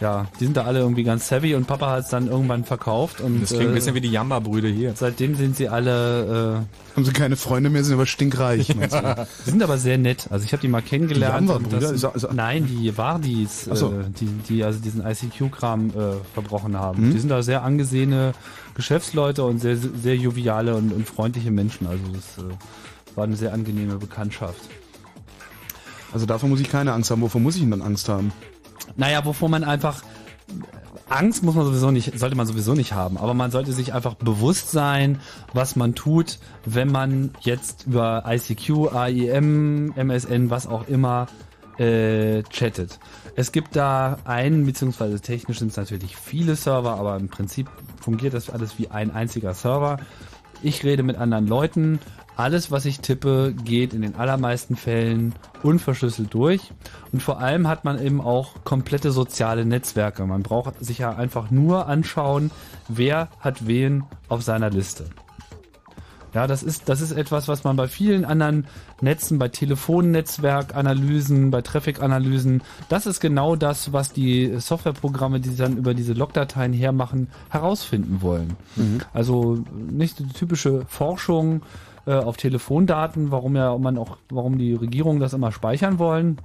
ja, 0.04 0.26
die 0.38 0.44
sind 0.44 0.56
da 0.58 0.64
alle 0.64 0.80
irgendwie 0.80 1.02
ganz 1.02 1.28
savvy 1.28 1.54
und 1.54 1.66
Papa 1.66 1.90
hat 1.90 2.04
es 2.04 2.10
dann 2.10 2.28
irgendwann 2.28 2.64
verkauft 2.64 3.22
und 3.22 3.40
Das 3.40 3.48
klingt 3.50 3.68
ein 3.68 3.74
bisschen 3.74 3.94
wie 3.94 4.02
die 4.02 4.10
Jamba-Brüder 4.10 4.68
hier. 4.68 4.92
Seitdem 4.94 5.34
sind 5.34 5.56
sie 5.56 5.70
alle, 5.70 6.64
äh, 6.92 6.94
Haben 6.96 7.04
sie 7.06 7.12
keine 7.12 7.36
Freunde 7.36 7.70
mehr, 7.70 7.82
sind 7.82 7.94
aber 7.94 8.04
stinkreich, 8.04 8.66
die 8.66 8.74
sind 9.50 9.62
aber 9.62 9.78
sehr 9.78 9.96
nett. 9.96 10.26
Also 10.30 10.44
ich 10.44 10.52
habe 10.52 10.60
die 10.60 10.68
mal 10.68 10.82
kennengelernt. 10.82 11.48
Die 11.48 11.52
Jamba-Brüder? 11.52 11.80
das- 11.80 11.92
Ist- 11.92 12.04
ist- 12.24 12.32
nein, 12.34 12.66
die 12.66 12.96
Wardis, 12.98 13.64
so. 13.72 13.92
äh, 13.92 14.04
die, 14.20 14.26
die 14.48 14.62
also 14.62 14.78
diesen 14.78 15.02
ICQ-Kram 15.06 15.88
äh, 15.88 15.92
verbrochen 16.34 16.76
haben. 16.78 17.08
Mhm. 17.08 17.12
Die 17.14 17.18
sind 17.20 17.30
da 17.30 17.42
sehr 17.42 17.62
angesehene 17.62 18.32
Geschäftsleute 18.74 19.42
und 19.44 19.60
sehr, 19.60 19.76
sehr 19.78 20.16
joviale 20.16 20.74
und, 20.76 20.92
und 20.92 21.08
freundliche 21.08 21.50
Menschen. 21.50 21.86
Also 21.86 22.02
das 22.12 22.44
äh, 22.44 22.48
war 23.16 23.24
eine 23.24 23.36
sehr 23.36 23.54
angenehme 23.54 23.96
Bekanntschaft. 23.96 24.60
Also 26.12 26.26
davor 26.26 26.48
muss 26.48 26.60
ich 26.60 26.70
keine 26.70 26.92
Angst 26.92 27.10
haben. 27.10 27.22
Wovor 27.22 27.40
muss 27.40 27.54
ich 27.56 27.62
denn 27.62 27.70
dann 27.70 27.82
Angst 27.82 28.08
haben? 28.08 28.32
Naja, 28.96 29.24
wovor 29.24 29.48
man 29.48 29.64
einfach 29.64 30.02
Angst 31.08 31.42
muss 31.42 31.54
man 31.54 31.66
sowieso 31.66 31.90
nicht, 31.90 32.18
sollte 32.18 32.36
man 32.36 32.46
sowieso 32.46 32.74
nicht 32.74 32.92
haben, 32.92 33.18
aber 33.18 33.34
man 33.34 33.50
sollte 33.50 33.72
sich 33.72 33.92
einfach 33.92 34.14
bewusst 34.14 34.70
sein, 34.70 35.20
was 35.52 35.76
man 35.76 35.94
tut, 35.94 36.38
wenn 36.64 36.90
man 36.90 37.30
jetzt 37.40 37.86
über 37.86 38.24
ICQ, 38.26 38.94
AIM, 38.94 39.92
MSN, 39.96 40.48
was 40.48 40.66
auch 40.66 40.88
immer 40.88 41.26
äh, 41.78 42.42
chattet. 42.44 42.98
Es 43.36 43.52
gibt 43.52 43.76
da 43.76 44.18
einen, 44.24 44.64
beziehungsweise 44.64 45.20
technisch 45.20 45.58
sind 45.58 45.72
es 45.72 45.76
natürlich 45.76 46.16
viele 46.16 46.56
Server, 46.56 46.98
aber 46.98 47.16
im 47.16 47.28
Prinzip 47.28 47.68
fungiert 48.00 48.32
das 48.32 48.48
alles 48.48 48.78
wie 48.78 48.88
ein 48.88 49.10
einziger 49.10 49.54
Server. 49.54 49.98
Ich 50.62 50.84
rede 50.84 51.02
mit 51.02 51.16
anderen 51.16 51.46
Leuten. 51.46 51.98
Alles, 52.36 52.70
was 52.70 52.84
ich 52.84 53.00
tippe, 53.00 53.54
geht 53.64 53.94
in 53.94 54.02
den 54.02 54.16
allermeisten 54.16 54.74
Fällen 54.74 55.34
unverschlüsselt 55.62 56.34
durch. 56.34 56.72
Und 57.12 57.22
vor 57.22 57.40
allem 57.40 57.68
hat 57.68 57.84
man 57.84 58.04
eben 58.04 58.20
auch 58.20 58.64
komplette 58.64 59.12
soziale 59.12 59.64
Netzwerke. 59.64 60.26
Man 60.26 60.42
braucht 60.42 60.84
sich 60.84 60.98
ja 60.98 61.14
einfach 61.14 61.50
nur 61.50 61.86
anschauen, 61.86 62.50
wer 62.88 63.28
hat 63.38 63.66
wen 63.66 64.04
auf 64.28 64.42
seiner 64.42 64.70
Liste. 64.70 65.06
Ja, 66.34 66.48
das 66.48 66.64
ist, 66.64 66.88
das 66.88 67.00
ist 67.00 67.12
etwas, 67.12 67.46
was 67.46 67.62
man 67.62 67.76
bei 67.76 67.86
vielen 67.86 68.24
anderen 68.24 68.66
Netzen, 69.00 69.38
bei 69.38 69.48
Telefonnetzwerkanalysen, 69.48 71.52
bei 71.52 71.62
Traffic-Analysen, 71.62 72.64
das 72.88 73.06
ist 73.06 73.20
genau 73.20 73.54
das, 73.54 73.92
was 73.92 74.12
die 74.12 74.58
Softwareprogramme, 74.58 75.38
die 75.38 75.54
dann 75.54 75.76
über 75.76 75.94
diese 75.94 76.12
Logdateien 76.12 76.72
hermachen, 76.72 77.28
herausfinden 77.50 78.20
wollen. 78.20 78.56
Also 79.12 79.62
nicht 79.76 80.18
die 80.18 80.26
typische 80.26 80.84
Forschung 80.88 81.62
äh, 82.06 82.12
auf 82.14 82.36
Telefondaten, 82.36 83.30
warum 83.30 83.56
ja 83.56 83.76
man 83.78 83.98
auch, 83.98 84.18
warum 84.30 84.58
die 84.58 84.74
Regierungen 84.74 85.20
das 85.20 85.32
immer 85.32 85.52
speichern 85.52 85.98
wollen, 85.98 86.38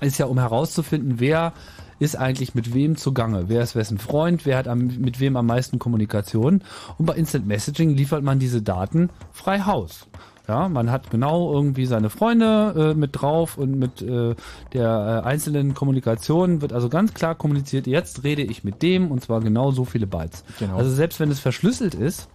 ist 0.00 0.18
ja 0.18 0.26
um 0.26 0.38
herauszufinden, 0.38 1.20
wer 1.20 1.52
ist 1.98 2.16
eigentlich 2.16 2.54
mit 2.54 2.74
wem 2.74 2.96
zugange, 2.96 3.44
wer 3.48 3.62
ist 3.62 3.76
wessen 3.76 3.98
Freund, 3.98 4.44
wer 4.46 4.58
hat 4.58 4.68
am, 4.68 4.86
mit 4.98 5.20
wem 5.20 5.36
am 5.36 5.46
meisten 5.46 5.78
Kommunikation. 5.78 6.62
Und 6.98 7.06
bei 7.06 7.14
Instant 7.14 7.46
Messaging 7.46 7.90
liefert 7.90 8.22
man 8.22 8.38
diese 8.38 8.62
Daten 8.62 9.10
frei 9.32 9.60
Haus. 9.60 10.08
Ja, 10.46 10.68
man 10.68 10.90
hat 10.90 11.10
genau 11.10 11.54
irgendwie 11.54 11.86
seine 11.86 12.10
Freunde 12.10 12.92
äh, 12.92 12.94
mit 12.94 13.10
drauf 13.12 13.56
und 13.56 13.78
mit 13.78 14.02
äh, 14.02 14.34
der 14.74 15.22
äh, 15.24 15.26
einzelnen 15.26 15.72
Kommunikation 15.72 16.60
wird 16.60 16.74
also 16.74 16.90
ganz 16.90 17.14
klar 17.14 17.34
kommuniziert, 17.34 17.86
jetzt 17.86 18.24
rede 18.24 18.42
ich 18.42 18.62
mit 18.62 18.82
dem 18.82 19.10
und 19.10 19.22
zwar 19.22 19.40
genau 19.40 19.70
so 19.70 19.86
viele 19.86 20.06
Bytes. 20.06 20.44
Genau. 20.58 20.76
Also 20.76 20.90
selbst 20.90 21.18
wenn 21.18 21.30
es 21.30 21.40
verschlüsselt 21.40 21.94
ist, 21.94 22.28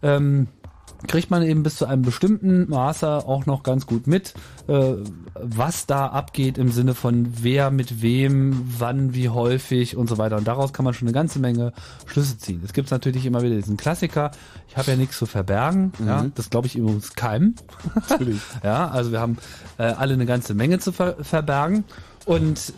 ähm, 0.00 0.46
kriegt 1.08 1.30
man 1.30 1.42
eben 1.42 1.62
bis 1.62 1.76
zu 1.76 1.86
einem 1.86 2.02
bestimmten 2.02 2.68
Maße 2.68 3.08
auch 3.26 3.46
noch 3.46 3.62
ganz 3.62 3.86
gut 3.86 4.06
mit, 4.06 4.34
äh, 4.68 4.94
was 5.34 5.86
da 5.86 6.06
abgeht 6.06 6.58
im 6.58 6.70
Sinne 6.70 6.94
von 6.94 7.28
wer 7.42 7.70
mit 7.70 8.02
wem, 8.02 8.66
wann, 8.78 9.14
wie 9.14 9.28
häufig 9.30 9.96
und 9.96 10.08
so 10.08 10.18
weiter. 10.18 10.36
Und 10.36 10.46
daraus 10.46 10.72
kann 10.72 10.84
man 10.84 10.92
schon 10.94 11.08
eine 11.08 11.14
ganze 11.14 11.38
Menge 11.38 11.72
Schlüsse 12.06 12.36
ziehen. 12.38 12.60
Es 12.64 12.72
gibt 12.72 12.90
natürlich 12.90 13.24
immer 13.24 13.42
wieder 13.42 13.56
diesen 13.56 13.76
Klassiker, 13.76 14.30
ich 14.68 14.76
habe 14.76 14.90
ja 14.90 14.96
nichts 14.96 15.16
zu 15.18 15.26
verbergen. 15.26 15.92
Ja, 16.06 16.22
Mhm. 16.22 16.32
das 16.34 16.50
glaube 16.50 16.66
ich 16.66 16.76
übrigens 16.76 17.14
keinem. 17.14 17.54
Natürlich. 18.08 18.40
ja, 18.62 18.88
also 18.88 19.10
wir 19.12 19.20
haben 19.20 19.38
äh, 19.78 19.84
alle 19.84 20.14
eine 20.14 20.26
ganze 20.26 20.54
Menge 20.54 20.78
zu 20.80 20.92
ver 20.92 21.16
verbergen. 21.22 21.84
Und 22.26 22.72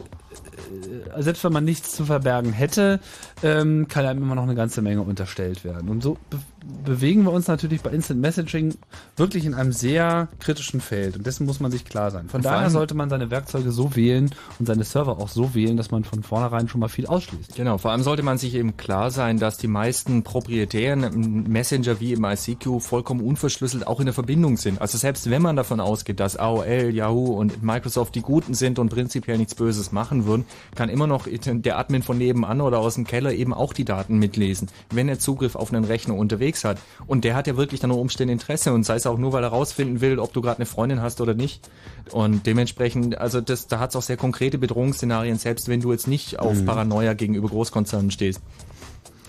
äh, 1.17 1.23
selbst 1.23 1.42
wenn 1.44 1.52
man 1.52 1.65
nichts 1.65 1.92
zu 1.97 2.05
verbergen 2.05 2.52
hätte, 2.52 3.01
ähm, 3.42 3.88
kann 3.88 4.06
einem 4.06 4.22
immer 4.22 4.34
noch 4.34 4.44
eine 4.44 4.54
ganze 4.54 4.82
Menge 4.82 5.02
unterstellt 5.02 5.64
werden. 5.64 5.88
Und 5.88 6.02
so 6.02 6.16
be 6.30 6.38
bewegen 6.84 7.24
wir 7.24 7.32
uns 7.32 7.48
natürlich 7.48 7.80
bei 7.80 7.90
Instant 7.90 8.20
Messaging 8.20 8.76
wirklich 9.16 9.44
in 9.44 9.54
einem 9.54 9.72
sehr 9.72 10.28
kritischen 10.38 10.80
Feld. 10.80 11.16
Und 11.16 11.26
dessen 11.26 11.44
muss 11.44 11.58
man 11.58 11.72
sich 11.72 11.84
klar 11.84 12.12
sein. 12.12 12.28
Von 12.28 12.38
Und 12.38 12.44
daher 12.44 12.70
sollte 12.70 12.94
man 12.94 13.10
seine 13.10 13.30
Werkzeuge 13.30 13.72
so 13.72 13.96
wählen 13.96 14.30
und 14.60 14.66
seine 14.66 14.84
Server 14.84 15.18
auch 15.18 15.28
so 15.28 15.54
wählen, 15.54 15.76
dass 15.76 15.90
man 15.90 16.04
von 16.04 16.22
vornherein 16.22 16.68
schon 16.68 16.80
mal 16.80 16.88
viel 16.88 17.06
ausschließt. 17.06 17.56
Genau, 17.56 17.78
vor 17.78 17.90
allem 17.90 18.02
sollte 18.02 18.22
man 18.22 18.38
sich 18.38 18.54
eben 18.54 18.76
klar 18.76 19.10
sein, 19.10 19.38
dass 19.38 19.58
die 19.58 19.66
meisten 19.66 20.22
proprietären 20.22 21.44
Messenger 21.48 21.98
wie 21.98 22.12
im 22.12 22.24
ICQ 22.24 22.80
vollkommen 22.80 23.22
unverschlüsselt 23.22 23.86
auch 23.86 23.98
in 23.98 24.06
der 24.06 24.14
Verbindung 24.14 24.56
sind. 24.56 24.80
Also 24.80 24.98
selbst 24.98 25.30
wenn 25.30 25.42
man 25.42 25.56
davon 25.56 25.80
ausgeht, 25.80 26.20
dass 26.20 26.36
AOL, 26.36 26.90
Yahoo 26.94 27.34
und 27.34 27.62
Microsoft 27.62 28.14
die 28.14 28.22
Guten 28.22 28.54
sind 28.54 28.78
und 28.78 28.88
prinzipiell 28.88 29.38
nichts 29.38 29.54
Böses 29.54 29.90
machen 29.90 30.26
würden, 30.26 30.44
kann 30.74 30.88
immer 30.88 31.06
noch 31.06 31.26
der 31.26 31.78
Admin 31.78 32.02
von 32.02 32.18
nebenan 32.18 32.60
oder 32.60 32.78
aus 32.78 32.94
dem 32.94 33.04
Keller 33.04 33.31
eben 33.36 33.54
auch 33.54 33.72
die 33.72 33.84
Daten 33.84 34.18
mitlesen, 34.18 34.68
wenn 34.90 35.08
er 35.08 35.18
Zugriff 35.18 35.56
auf 35.56 35.72
einen 35.72 35.84
Rechner 35.84 36.14
unterwegs 36.14 36.64
hat. 36.64 36.78
Und 37.06 37.24
der 37.24 37.34
hat 37.34 37.46
ja 37.46 37.56
wirklich 37.56 37.80
dann 37.80 37.90
unter 37.90 38.00
Umständen 38.00 38.32
Interesse 38.32 38.72
und 38.72 38.84
sei 38.84 38.96
es 38.96 39.06
auch 39.06 39.18
nur, 39.18 39.32
weil 39.32 39.42
er 39.42 39.50
rausfinden 39.50 40.00
will, 40.00 40.18
ob 40.18 40.32
du 40.32 40.40
gerade 40.40 40.58
eine 40.58 40.66
Freundin 40.66 41.00
hast 41.02 41.20
oder 41.20 41.34
nicht. 41.34 41.68
Und 42.10 42.46
dementsprechend, 42.46 43.18
also 43.18 43.40
das, 43.40 43.66
da 43.66 43.78
hat 43.78 43.90
es 43.90 43.96
auch 43.96 44.02
sehr 44.02 44.16
konkrete 44.16 44.58
Bedrohungsszenarien, 44.58 45.38
selbst 45.38 45.68
wenn 45.68 45.80
du 45.80 45.92
jetzt 45.92 46.08
nicht 46.08 46.38
auf 46.38 46.60
Mhm. 46.60 46.66
Paranoia 46.66 47.14
gegenüber 47.14 47.48
Großkonzernen 47.48 48.10
stehst. 48.10 48.40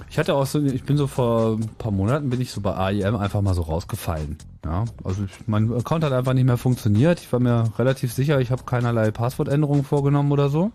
Ich 0.10 0.20
hatte 0.20 0.36
auch 0.36 0.46
so, 0.46 0.60
ich 0.62 0.84
bin 0.84 0.98
so 0.98 1.08
vor 1.08 1.54
ein 1.54 1.70
paar 1.78 1.92
Monaten 1.92 2.30
bin 2.30 2.40
ich 2.42 2.52
so 2.52 2.62
bei 2.62 2.76
AIM 2.76 3.16
einfach 3.16 3.42
mal 3.42 3.54
so 3.54 3.62
rausgefallen. 3.62 4.38
Ja, 4.66 4.86
also 5.04 5.24
ich, 5.24 5.32
mein 5.48 5.74
Account 5.74 6.04
hat 6.04 6.14
einfach 6.14 6.34
nicht 6.34 6.46
mehr 6.46 6.58
funktioniert. 6.58 7.20
Ich 7.20 7.32
war 7.34 7.40
mir 7.40 7.72
relativ 7.80 8.14
sicher, 8.14 8.40
ich 8.40 8.52
habe 8.52 8.64
keinerlei 8.64 9.12
Passwortänderungen 9.12 9.84
vorgenommen 9.84 10.32
oder 10.32 10.50
so. 10.50 10.72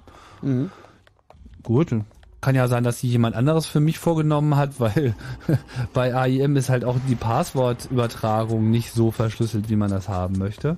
Gut, 1.63 1.95
kann 2.41 2.55
ja 2.55 2.69
sein, 2.69 2.85
dass 2.85 3.01
sie 3.01 3.09
jemand 3.09 3.35
anderes 3.35 3.67
für 3.67 3.81
mich 3.81 3.99
vorgenommen 3.99 4.57
hat, 4.57 4.79
weil 4.79 5.15
bei 5.93 6.15
AIM 6.15 6.57
ist 6.57 6.69
halt 6.69 6.85
auch 6.85 6.97
die 7.09 7.15
Passwortübertragung 7.15 8.71
nicht 8.71 8.93
so 8.93 9.11
verschlüsselt, 9.11 9.69
wie 9.69 9.77
man 9.77 9.91
das 9.91 10.09
haben 10.09 10.39
möchte. 10.39 10.77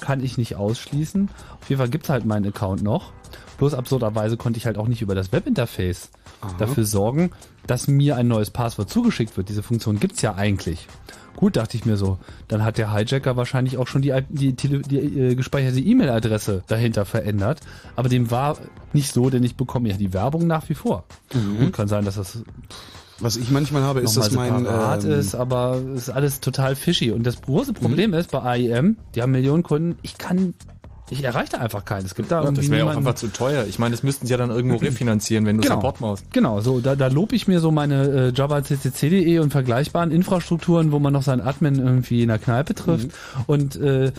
Kann 0.00 0.22
ich 0.22 0.38
nicht 0.38 0.56
ausschließen. 0.56 1.28
Auf 1.60 1.68
jeden 1.68 1.78
Fall 1.78 1.90
gibt's 1.90 2.08
halt 2.08 2.24
meinen 2.24 2.46
Account 2.46 2.82
noch. 2.82 3.12
Bloß 3.58 3.74
absurderweise 3.74 4.36
konnte 4.36 4.56
ich 4.56 4.66
halt 4.66 4.78
auch 4.78 4.88
nicht 4.88 5.02
über 5.02 5.14
das 5.14 5.32
Webinterface 5.32 6.10
Aha. 6.40 6.54
dafür 6.58 6.84
sorgen, 6.84 7.30
dass 7.66 7.88
mir 7.88 8.16
ein 8.16 8.26
neues 8.26 8.50
Passwort 8.50 8.88
zugeschickt 8.88 9.36
wird. 9.36 9.48
Diese 9.50 9.62
Funktion 9.62 10.00
gibt's 10.00 10.22
ja 10.22 10.34
eigentlich. 10.34 10.86
Gut, 11.36 11.56
dachte 11.56 11.76
ich 11.76 11.84
mir 11.84 11.96
so. 11.96 12.18
Dann 12.48 12.64
hat 12.64 12.78
der 12.78 12.92
Hijacker 12.92 13.36
wahrscheinlich 13.36 13.78
auch 13.78 13.86
schon 13.86 14.02
die, 14.02 14.14
die, 14.28 14.52
die, 14.52 14.82
die 14.82 14.98
äh, 14.98 15.34
gespeicherte 15.34 15.80
E-Mail-Adresse 15.80 16.62
dahinter 16.66 17.04
verändert. 17.04 17.60
Aber 17.96 18.08
dem 18.08 18.30
war 18.30 18.58
nicht 18.92 19.12
so, 19.12 19.30
denn 19.30 19.42
ich 19.42 19.56
bekomme 19.56 19.88
ja 19.88 19.96
die 19.96 20.12
Werbung 20.12 20.46
nach 20.46 20.68
wie 20.68 20.74
vor. 20.74 21.04
Mhm. 21.32 21.58
Gut, 21.58 21.72
kann 21.72 21.88
sein, 21.88 22.04
dass 22.04 22.16
das 22.16 22.42
Was 23.20 23.36
ich 23.36 23.50
manchmal 23.50 23.82
habe, 23.82 24.00
ist, 24.00 24.16
dass 24.16 24.32
mein 24.32 24.66
ähm, 24.66 25.10
ist, 25.10 25.34
aber 25.34 25.80
es 25.94 26.02
ist 26.02 26.10
alles 26.10 26.40
total 26.40 26.76
fishy. 26.76 27.10
Und 27.10 27.24
das 27.24 27.40
große 27.40 27.72
Problem 27.72 28.12
ist 28.12 28.30
bei 28.30 28.42
AIM, 28.42 28.96
die 29.14 29.22
haben 29.22 29.32
Millionen 29.32 29.62
Kunden, 29.62 29.98
ich 30.02 30.18
kann 30.18 30.54
Ich 31.10 31.24
erreiche 31.24 31.52
da 31.52 31.58
einfach 31.58 31.84
keinen. 31.84 32.06
Es 32.06 32.14
gibt 32.14 32.30
da 32.30 32.36
Ja, 32.38 32.44
irgendwie 32.44 32.62
das 32.62 32.70
wäre 32.70 32.86
auch 32.90 32.96
einfach 32.96 33.14
zu 33.16 33.28
teuer. 33.28 33.64
Ich 33.68 33.78
meine, 33.78 33.92
das 33.92 34.02
müssten 34.02 34.26
sie 34.26 34.30
ja 34.30 34.36
dann 34.36 34.50
irgendwo 34.50 34.76
refinanzieren, 34.76 35.44
wenn 35.44 35.56
du 35.56 35.62
Genau. 35.62 35.76
Support 35.76 36.00
machst. 36.00 36.24
Genau, 36.32 36.60
so 36.60 36.80
da, 36.80 36.94
da 36.96 37.08
lobe 37.08 37.34
ich 37.34 37.48
mir 37.48 37.60
so 37.60 37.70
meine 37.70 38.28
äh, 38.28 38.32
Java 38.34 38.62
CCC.de 38.62 39.38
und 39.40 39.50
vergleichbaren 39.50 40.10
Infrastrukturen, 40.10 40.92
wo 40.92 40.98
man 40.98 41.12
noch 41.12 41.22
seinen 41.22 41.40
Admin 41.40 41.76
irgendwie 41.78 42.22
in 42.22 42.28
der 42.28 42.38
Kneipe 42.38 42.74
trifft. 42.74 43.08
Mhm. 43.08 43.44
Und 43.46 43.76
äh, 43.76 44.12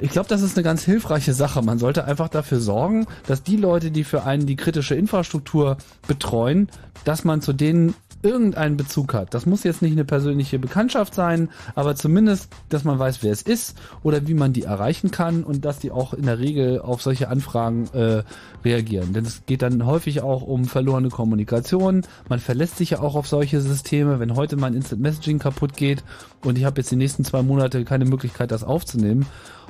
ich 0.00 0.10
glaube, 0.10 0.28
das 0.28 0.42
ist 0.42 0.56
eine 0.56 0.64
ganz 0.64 0.82
hilfreiche 0.82 1.34
Sache. 1.34 1.62
Man 1.62 1.78
sollte 1.78 2.04
einfach 2.04 2.28
dafür 2.28 2.58
sorgen, 2.58 3.06
dass 3.28 3.44
die 3.44 3.56
Leute, 3.56 3.92
die 3.92 4.02
für 4.02 4.24
einen 4.24 4.44
die 4.44 4.56
kritische 4.56 4.96
Infrastruktur 4.96 5.76
betreuen, 6.08 6.68
dass 7.04 7.22
man 7.24 7.40
zu 7.42 7.52
denen 7.52 7.94
irgendeinen 8.24 8.76
Bezug 8.76 9.14
hat. 9.14 9.34
Das 9.34 9.46
muss 9.46 9.62
jetzt 9.62 9.82
nicht 9.82 9.92
eine 9.92 10.04
persönliche 10.04 10.58
Bekanntschaft 10.58 11.14
sein, 11.14 11.50
aber 11.74 11.94
zumindest, 11.94 12.50
dass 12.70 12.84
man 12.84 12.98
weiß, 12.98 13.22
wer 13.22 13.32
es 13.32 13.42
ist 13.42 13.76
oder 14.02 14.26
wie 14.26 14.34
man 14.34 14.52
die 14.52 14.62
erreichen 14.62 15.10
kann 15.10 15.44
und 15.44 15.64
dass 15.64 15.78
die 15.78 15.90
auch 15.90 16.14
in 16.14 16.24
der 16.24 16.38
Regel 16.38 16.80
auf 16.80 17.02
solche 17.02 17.28
Anfragen 17.28 17.88
äh, 17.92 18.22
reagieren. 18.64 19.12
Denn 19.12 19.24
es 19.24 19.42
geht 19.46 19.62
dann 19.62 19.84
häufig 19.86 20.22
auch 20.22 20.42
um 20.42 20.64
verlorene 20.64 21.10
Kommunikation. 21.10 22.02
Man 22.28 22.40
verlässt 22.40 22.78
sich 22.78 22.90
ja 22.90 23.00
auch 23.00 23.14
auf 23.14 23.28
solche 23.28 23.60
Systeme. 23.60 24.18
Wenn 24.18 24.34
heute 24.34 24.56
mein 24.56 24.74
Instant 24.74 25.02
Messaging 25.02 25.38
kaputt 25.38 25.76
geht 25.76 26.02
und 26.42 26.58
ich 26.58 26.64
habe 26.64 26.80
jetzt 26.80 26.90
die 26.90 26.96
nächsten 26.96 27.24
zwei 27.24 27.42
Monate 27.42 27.84
keine 27.84 28.06
Möglichkeit, 28.06 28.50
das 28.50 28.64
aufzunehmen, 28.64 29.26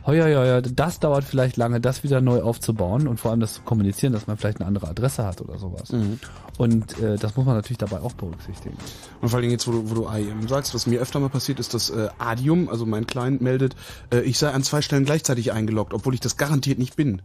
heuer, 0.07 0.29
ja, 0.29 0.45
ja, 0.45 0.61
das 0.61 1.01
dauert 1.01 1.25
vielleicht 1.25 1.57
lange, 1.57 1.81
das 1.81 2.03
wieder 2.03 2.21
neu 2.21 2.43
aufzubauen 2.43 3.09
und 3.09 3.19
vor 3.19 3.31
allem 3.31 3.41
das 3.41 3.55
zu 3.55 3.63
kommunizieren, 3.63 4.13
dass 4.13 4.27
man 4.27 4.37
vielleicht 4.37 4.61
eine 4.61 4.67
andere 4.67 4.89
Adresse 4.89 5.25
hat 5.25 5.41
oder 5.41 5.59
sowas. 5.59 5.93
Und 6.59 6.99
äh, 7.01 7.17
das 7.17 7.37
muss 7.37 7.47
man 7.47 7.57
natürlich 7.57 7.79
dabei 7.79 8.01
auch 8.01 8.13
berücksichtigen. 8.13 8.77
Und 9.21 9.29
vor 9.29 9.39
allem 9.39 9.51
jetzt, 9.51 9.67
wo 9.67 9.73
du, 9.73 9.91
wo 9.91 9.95
du 9.95 10.09
IM 10.09 10.47
sagst, 10.49 10.75
was 10.75 10.87
mir 10.87 11.01
öfter 11.01 11.21
mal 11.21 11.31
passiert, 11.31 11.59
ist, 11.59 11.75
dass 11.75 11.91
äh, 11.91 12.09
Adium, 12.19 12.69
also 12.69 12.87
mein 12.87 13.07
Client, 13.07 13.41
meldet, 13.41 13.75
äh, 14.13 14.21
ich 14.21 14.39
sei 14.39 14.51
an 14.51 14.63
zwei 14.63 14.83
Stellen 14.83 15.05
gleichzeitig 15.05 15.53
eingeloggt, 15.53 15.95
obwohl 15.95 16.15
ich 16.15 16.21
das 16.21 16.37
garantiert 16.37 16.79
nicht 16.79 16.97
bin. 16.97 17.23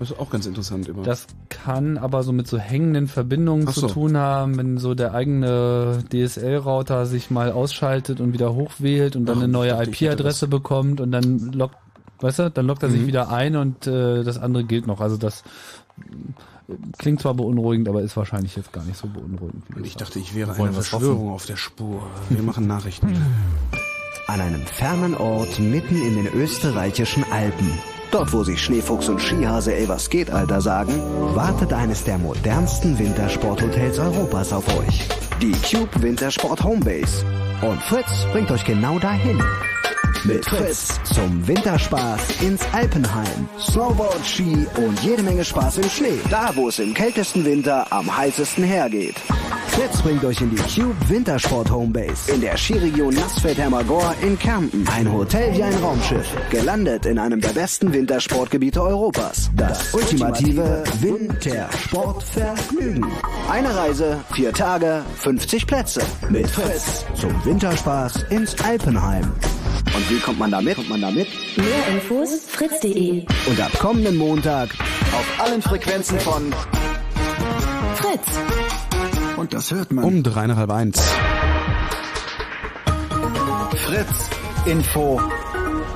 Das 0.00 0.10
ist 0.10 0.18
auch 0.18 0.30
ganz 0.30 0.46
interessant 0.46 0.88
immer. 0.88 1.02
Das 1.02 1.26
kann 1.50 1.98
aber 1.98 2.22
so 2.22 2.32
mit 2.32 2.48
so 2.48 2.56
hängenden 2.56 3.06
Verbindungen 3.06 3.66
Ach 3.68 3.74
zu 3.74 3.80
so. 3.80 3.88
tun 3.88 4.16
haben, 4.16 4.56
wenn 4.56 4.78
so 4.78 4.94
der 4.94 5.12
eigene 5.12 6.02
DSL-Router 6.10 7.04
sich 7.04 7.30
mal 7.30 7.52
ausschaltet 7.52 8.18
und 8.18 8.32
wieder 8.32 8.54
hochwählt 8.54 9.14
und 9.14 9.26
dann 9.26 9.38
Ach, 9.38 9.42
eine 9.42 9.52
neue 9.52 9.72
IP-Adresse 9.72 10.48
bekommt 10.48 11.02
und 11.02 11.12
dann 11.12 11.52
lockt, 11.52 11.76
weißt 12.20 12.38
du, 12.40 12.50
dann 12.50 12.66
lockt 12.66 12.82
er 12.82 12.90
sich 12.90 13.02
Mhm. 13.02 13.06
wieder 13.06 13.30
ein 13.30 13.56
und 13.56 13.86
äh, 13.86 14.22
das 14.24 14.38
andere 14.38 14.64
gilt 14.64 14.86
noch. 14.86 15.00
Also 15.00 15.16
das 15.16 15.42
äh, 16.68 16.74
klingt 16.98 17.20
zwar 17.20 17.34
beunruhigend, 17.34 17.88
aber 17.88 18.02
ist 18.02 18.16
wahrscheinlich 18.16 18.56
jetzt 18.56 18.72
gar 18.72 18.84
nicht 18.84 18.96
so 18.98 19.08
beunruhigend. 19.08 19.64
Wie 19.74 19.86
ich 19.86 19.96
dachte, 19.96 20.18
ich 20.18 20.34
wäre 20.34 20.52
einer 20.52 20.76
was 20.76 20.88
Verschwörung 20.88 21.18
hoffen. 21.24 21.34
auf 21.34 21.46
der 21.46 21.56
Spur. 21.56 22.02
Wir 22.28 22.42
machen 22.42 22.66
Nachrichten. 22.66 23.16
An 24.26 24.40
einem 24.40 24.62
fernen 24.62 25.14
Ort 25.16 25.58
mitten 25.58 25.96
in 25.96 26.14
den 26.16 26.26
österreichischen 26.34 27.24
Alpen. 27.32 27.70
Dort, 28.12 28.32
wo 28.32 28.42
sich 28.44 28.60
Schneefuchs 28.62 29.08
und 29.08 29.20
Skihase 29.20 29.72
ey 29.74 29.88
was 29.88 30.10
geht, 30.10 30.30
Alter 30.30 30.60
sagen, 30.60 30.92
wartet 31.34 31.72
eines 31.72 32.02
der 32.04 32.18
modernsten 32.18 32.98
Wintersporthotels 32.98 33.98
Europas 34.00 34.52
auf 34.52 34.66
euch. 34.78 35.08
Die 35.40 35.52
Cube 35.52 36.02
Wintersport 36.02 36.62
Homebase. 36.62 37.24
Und 37.62 37.80
Fritz 37.82 38.26
bringt 38.32 38.50
euch 38.50 38.64
genau 38.64 38.98
dahin. 38.98 39.40
Mit 40.24 40.44
Fritz 40.44 41.00
zum 41.14 41.48
Winterspaß 41.48 42.42
ins 42.42 42.60
Alpenheim. 42.72 43.48
Snowboard, 43.58 44.20
Ski 44.24 44.66
und 44.76 45.00
jede 45.02 45.22
Menge 45.22 45.42
Spaß 45.44 45.78
im 45.78 45.88
Schnee. 45.88 46.18
Da, 46.28 46.50
wo 46.54 46.68
es 46.68 46.78
im 46.78 46.92
kältesten 46.92 47.42
Winter 47.44 47.90
am 47.90 48.14
heißesten 48.14 48.64
hergeht. 48.64 49.14
Fritz 49.68 50.02
bringt 50.02 50.22
euch 50.24 50.42
in 50.42 50.50
die 50.50 50.56
Cube 50.56 50.94
Wintersport 51.08 51.70
Homebase 51.70 52.32
in 52.32 52.42
der 52.42 52.58
Skiregion 52.58 53.14
Nassfeld-Hermagor 53.14 54.14
in 54.20 54.38
Kärnten. 54.38 54.86
Ein 54.88 55.10
Hotel 55.10 55.54
wie 55.54 55.62
ein 55.62 55.72
Raumschiff, 55.74 56.26
gelandet 56.50 57.06
in 57.06 57.18
einem 57.18 57.40
der 57.40 57.50
besten 57.50 57.90
Wintersportgebiete 57.92 58.82
Europas. 58.82 59.50
Das 59.56 59.94
ultimative 59.94 60.84
Wintersportvergnügen. 61.00 63.06
Eine 63.48 63.74
Reise, 63.74 64.20
vier 64.32 64.52
Tage, 64.52 65.02
50 65.16 65.66
Plätze. 65.66 66.02
Mit 66.28 66.50
Fritz 66.50 67.06
zum 67.14 67.32
Winterspaß 67.44 68.24
ins 68.30 68.60
Alpenheim. 68.62 69.32
Und 69.94 70.10
wie 70.10 70.18
kommt 70.20 70.38
man 70.38 70.50
damit? 70.50 70.76
Kommt 70.76 70.88
man 70.88 71.00
damit? 71.00 71.28
Mehr 71.56 71.88
Infos 71.88 72.40
fritz.de. 72.46 73.24
Und 73.46 73.60
ab 73.60 73.72
kommenden 73.78 74.16
Montag 74.16 74.70
auf 75.12 75.40
allen 75.40 75.62
Frequenzen 75.62 76.18
von 76.20 76.52
Fritz. 77.94 78.26
Und 79.36 79.52
das 79.54 79.70
hört 79.70 79.92
man. 79.92 80.04
Um 80.04 80.22
drei 80.22 80.46
nach 80.46 80.56
halb 80.56 80.70
eins. 80.70 81.02
Fritz 83.76 84.30
Info. 84.66 85.20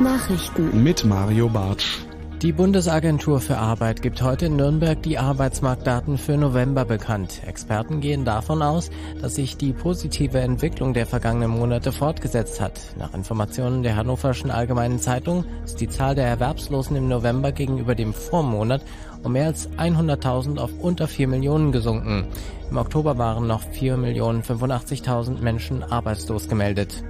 Nachrichten. 0.01 0.83
Mit 0.83 1.05
Mario 1.05 1.49
Bartsch. 1.49 1.99
Die 2.45 2.53
Bundesagentur 2.53 3.41
für 3.41 3.57
Arbeit 3.57 4.03
gibt 4.03 4.21
heute 4.21 4.45
in 4.45 4.57
Nürnberg 4.57 5.03
die 5.03 5.17
Arbeitsmarktdaten 5.17 6.19
für 6.19 6.37
November 6.37 6.85
bekannt. 6.85 7.41
Experten 7.47 8.03
gehen 8.03 8.27
davon 8.27 8.61
aus, 8.61 8.91
dass 9.23 9.37
sich 9.37 9.57
die 9.57 9.73
positive 9.73 10.41
Entwicklung 10.41 10.93
der 10.93 11.07
vergangenen 11.07 11.53
Monate 11.53 11.91
fortgesetzt 11.91 12.61
hat. 12.61 12.79
Nach 12.99 13.15
Informationen 13.15 13.83
der 13.83 13.97
Hannoverschen 13.97 14.51
Allgemeinen 14.51 14.99
Zeitung 14.99 15.47
ist 15.65 15.81
die 15.81 15.89
Zahl 15.89 16.15
der 16.17 16.27
Erwerbslosen 16.27 16.97
im 16.97 17.09
November 17.09 17.51
gegenüber 17.51 17.95
dem 17.95 18.13
Vormonat 18.13 18.83
um 19.23 19.33
mehr 19.33 19.47
als 19.47 19.71
100.000 19.79 20.59
auf 20.59 20.71
unter 20.83 21.09
4 21.09 21.29
Millionen 21.29 21.73
gesunken. 21.73 22.27
Im 22.71 22.77
Oktober 22.77 23.17
waren 23.17 23.47
noch 23.47 23.63
4.085.000 23.65 25.41
Menschen 25.41 25.83
arbeitslos 25.83 26.47
gemeldet. 26.47 27.03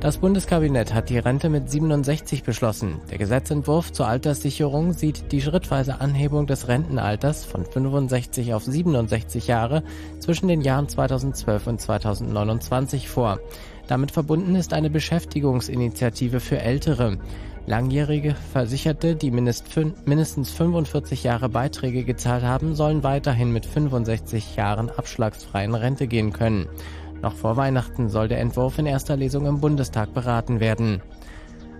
Das 0.00 0.18
Bundeskabinett 0.18 0.94
hat 0.94 1.08
die 1.08 1.18
Rente 1.18 1.48
mit 1.48 1.68
67 1.68 2.44
beschlossen. 2.44 3.00
Der 3.10 3.18
Gesetzentwurf 3.18 3.90
zur 3.90 4.06
Alterssicherung 4.06 4.92
sieht 4.92 5.32
die 5.32 5.40
schrittweise 5.40 6.00
Anhebung 6.00 6.46
des 6.46 6.68
Rentenalters 6.68 7.44
von 7.44 7.64
65 7.64 8.54
auf 8.54 8.62
67 8.62 9.48
Jahre 9.48 9.82
zwischen 10.20 10.46
den 10.46 10.60
Jahren 10.60 10.88
2012 10.88 11.66
und 11.66 11.80
2029 11.80 13.08
vor. 13.08 13.40
Damit 13.88 14.12
verbunden 14.12 14.54
ist 14.54 14.72
eine 14.72 14.88
Beschäftigungsinitiative 14.88 16.38
für 16.38 16.60
Ältere. 16.60 17.18
Langjährige 17.66 18.36
Versicherte, 18.52 19.16
die 19.16 19.32
mindestens 19.32 20.50
45 20.52 21.24
Jahre 21.24 21.48
Beiträge 21.48 22.04
gezahlt 22.04 22.44
haben, 22.44 22.76
sollen 22.76 23.02
weiterhin 23.02 23.52
mit 23.52 23.66
65 23.66 24.54
Jahren 24.54 24.90
abschlagsfrei 24.90 25.64
in 25.64 25.74
Rente 25.74 26.06
gehen 26.06 26.32
können. 26.32 26.68
Noch 27.22 27.34
vor 27.34 27.56
Weihnachten 27.56 28.08
soll 28.08 28.28
der 28.28 28.40
Entwurf 28.40 28.78
in 28.78 28.86
erster 28.86 29.16
Lesung 29.16 29.46
im 29.46 29.60
Bundestag 29.60 30.14
beraten 30.14 30.60
werden. 30.60 31.02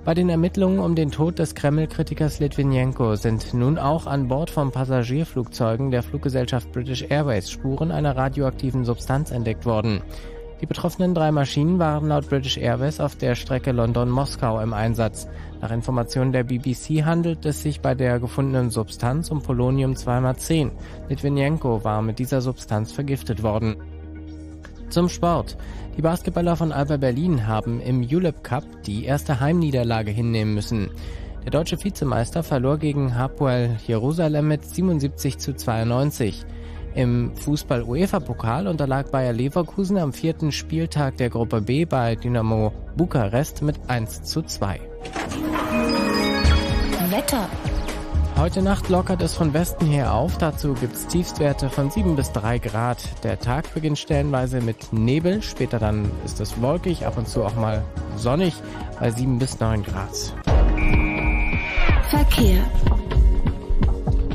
Bei 0.05 0.15
den 0.15 0.31
Ermittlungen 0.31 0.79
um 0.79 0.95
den 0.95 1.11
Tod 1.11 1.39
des 1.39 1.55
Kreml-Kritikers 1.55 2.41
Litvinenko 2.41 3.17
sind 3.17 3.53
nun 3.53 3.79
auch 3.79 4.07
an 4.07 4.29
Bord 4.29 4.49
von 4.49 4.71
Passagierflugzeugen 4.71 5.91
der 5.91 6.03
Fluggesellschaft 6.03 6.73
British 6.73 7.05
Airways 7.09 7.51
Spuren 7.51 7.91
einer 7.91 8.17
radioaktiven 8.17 8.85
Substanz 8.85 9.31
entdeckt 9.31 9.67
worden. 9.67 10.03
Die 10.61 10.67
betroffenen 10.67 11.15
drei 11.15 11.31
Maschinen 11.31 11.79
waren 11.79 12.09
laut 12.09 12.29
British 12.29 12.57
Airways 12.57 12.99
auf 12.99 13.15
der 13.15 13.35
Strecke 13.35 13.71
London-Moskau 13.71 14.61
im 14.61 14.73
Einsatz. 14.73 15.29
Nach 15.61 15.71
Informationen 15.71 16.33
der 16.33 16.45
BBC 16.45 17.05
handelt 17.05 17.45
es 17.45 17.63
sich 17.63 17.81
bei 17.81 17.95
der 17.95 18.19
gefundenen 18.19 18.71
Substanz 18.71 19.31
um 19.31 19.43
Polonium 19.43 19.95
210. 19.95 20.73
Litvinenko 21.09 21.85
war 21.85 22.03
mit 22.03 22.19
dieser 22.19 22.41
Substanz 22.41 22.93
vergiftet 22.93 23.43
worden. 23.43 23.77
Zum 24.91 25.09
Sport. 25.09 25.57
Die 25.97 26.03
Basketballer 26.03 26.57
von 26.57 26.73
Alba 26.73 26.97
Berlin 26.97 27.47
haben 27.47 27.81
im 27.81 28.03
Julep 28.03 28.43
Cup 28.45 28.65
die 28.87 29.05
erste 29.05 29.41
Heimniederlage 29.41 30.11
hinnehmen 30.11 30.55
müssen. 30.55 30.91
Der 31.45 31.51
deutsche 31.51 31.83
Vizemeister 31.83 32.43
verlor 32.43 32.79
gegen 32.79 33.15
Hapoel 33.15 33.77
Jerusalem 33.87 34.49
mit 34.49 34.65
77 34.65 35.39
zu 35.39 35.55
92. 35.55 36.45
Im 36.95 37.35
Fußball-UEFA-Pokal 37.37 38.67
unterlag 38.67 39.11
Bayer 39.11 39.33
Leverkusen 39.33 39.99
am 39.99 40.13
vierten 40.13 40.53
Spieltag 40.53 41.17
der 41.17 41.31
Gruppe 41.31 41.61
B 41.61 41.85
bei 41.85 42.17
Dynamo 42.17 42.73
Bukarest 42.97 43.63
mit 43.63 43.77
1 43.89 44.23
zu 44.23 44.43
2. 44.43 44.81
Wetter. 47.11 47.49
Heute 48.39 48.63
Nacht 48.63 48.89
lockert 48.89 49.21
es 49.21 49.35
von 49.35 49.53
Westen 49.53 49.87
her 49.87 50.15
auf. 50.15 50.39
Dazu 50.39 50.75
gibt's 50.75 51.09
Tiefstwerte 51.09 51.69
von 51.69 51.91
7 51.91 52.15
bis 52.15 52.31
3 52.31 52.61
Grad. 52.61 52.99
Der 53.25 53.41
Tag 53.41 53.75
beginnt 53.75 53.99
stellenweise 53.99 54.61
mit 54.61 54.93
Nebel. 54.93 55.43
Später 55.43 55.81
dann 55.81 56.09
ist 56.25 56.39
es 56.39 56.63
wolkig, 56.63 57.05
ab 57.05 57.19
und 57.19 57.29
zu 57.29 57.43
auch 57.45 57.57
mal 57.57 57.83
sonnig 58.17 58.55
bei 59.01 59.11
7 59.11 59.41
bis 59.41 59.59
9 59.59 59.83
Grad. 59.83 60.15
Verkehr. 62.11 62.63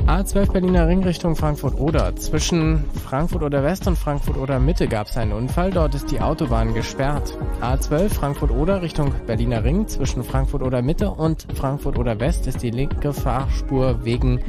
A12 0.06 0.52
Berliner 0.52 0.86
Ring 0.86 1.02
Richtung 1.02 1.34
Frankfurt-Oder. 1.34 2.14
Zwischen 2.16 2.84
Frankfurt 3.06 3.42
oder 3.42 3.64
West 3.64 3.86
und 3.86 3.96
Frankfurt 3.96 4.36
oder 4.36 4.60
Mitte 4.60 4.86
gab 4.86 5.06
es 5.06 5.16
einen 5.16 5.32
Unfall. 5.32 5.70
Dort 5.70 5.94
ist 5.94 6.10
die 6.10 6.20
Autobahn 6.20 6.74
gesperrt. 6.74 7.38
A12 7.62 8.10
Frankfurt-Oder 8.10 8.82
Richtung 8.82 9.14
Berliner 9.26 9.64
Ring. 9.64 9.88
Zwischen 9.88 10.22
Frankfurt 10.22 10.62
oder 10.62 10.82
Mitte 10.82 11.10
und 11.10 11.46
Frankfurt 11.54 11.98
oder 11.98 12.20
West 12.20 12.46
ist 12.46 12.62
die 12.62 12.70
linke 12.70 13.14
Fahrspur 13.14 14.04
wegen 14.04 14.40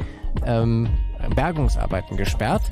ähm, 0.44 0.90
Bergungsarbeiten 1.34 2.18
gesperrt. 2.18 2.62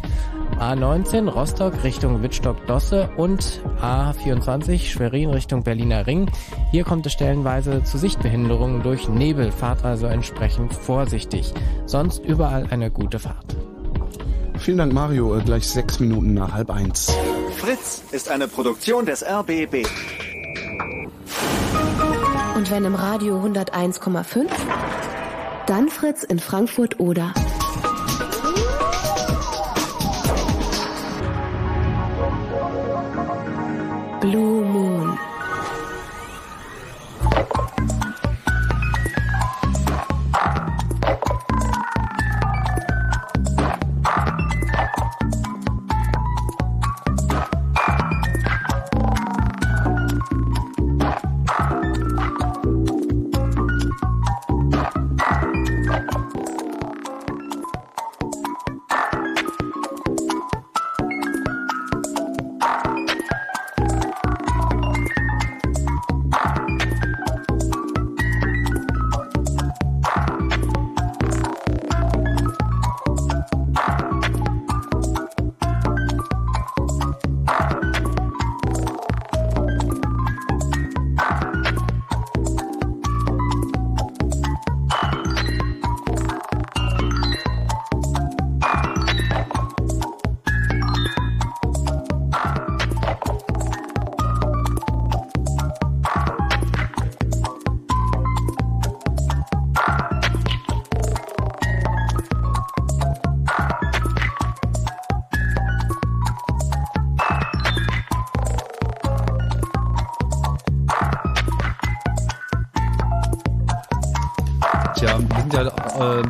A19 0.58 1.28
Rostock 1.28 1.82
Richtung 1.84 2.22
Wittstock-Dosse 2.22 3.10
und 3.16 3.60
A24 3.80 4.78
Schwerin 4.90 5.30
Richtung 5.30 5.62
Berliner 5.62 6.06
Ring. 6.06 6.30
Hier 6.70 6.84
kommt 6.84 7.06
es 7.06 7.12
stellenweise 7.12 7.82
zu 7.82 7.98
Sichtbehinderungen 7.98 8.82
durch 8.82 9.08
Nebel. 9.08 9.52
Fahrt 9.52 9.84
also 9.84 10.06
entsprechend 10.06 10.72
vorsichtig. 10.72 11.52
Sonst 11.86 12.24
überall 12.24 12.66
eine 12.70 12.90
gute 12.90 13.18
Fahrt. 13.18 13.56
Vielen 14.58 14.78
Dank, 14.78 14.92
Mario. 14.92 15.36
Äh, 15.36 15.42
Gleich 15.42 15.68
sechs 15.68 16.00
Minuten 16.00 16.34
nach 16.34 16.52
halb 16.52 16.70
eins. 16.70 17.12
Fritz 17.56 18.02
ist 18.12 18.30
eine 18.30 18.48
Produktion 18.48 19.04
des 19.04 19.22
RBB. 19.22 19.86
Und 22.56 22.70
wenn 22.70 22.84
im 22.84 22.94
Radio 22.94 23.40
101,5, 23.44 24.46
dann 25.66 25.88
Fritz 25.88 26.22
in 26.22 26.38
Frankfurt 26.38 27.00
oder. 27.00 27.34
Blue 34.24 34.64
Moon. 34.64 34.83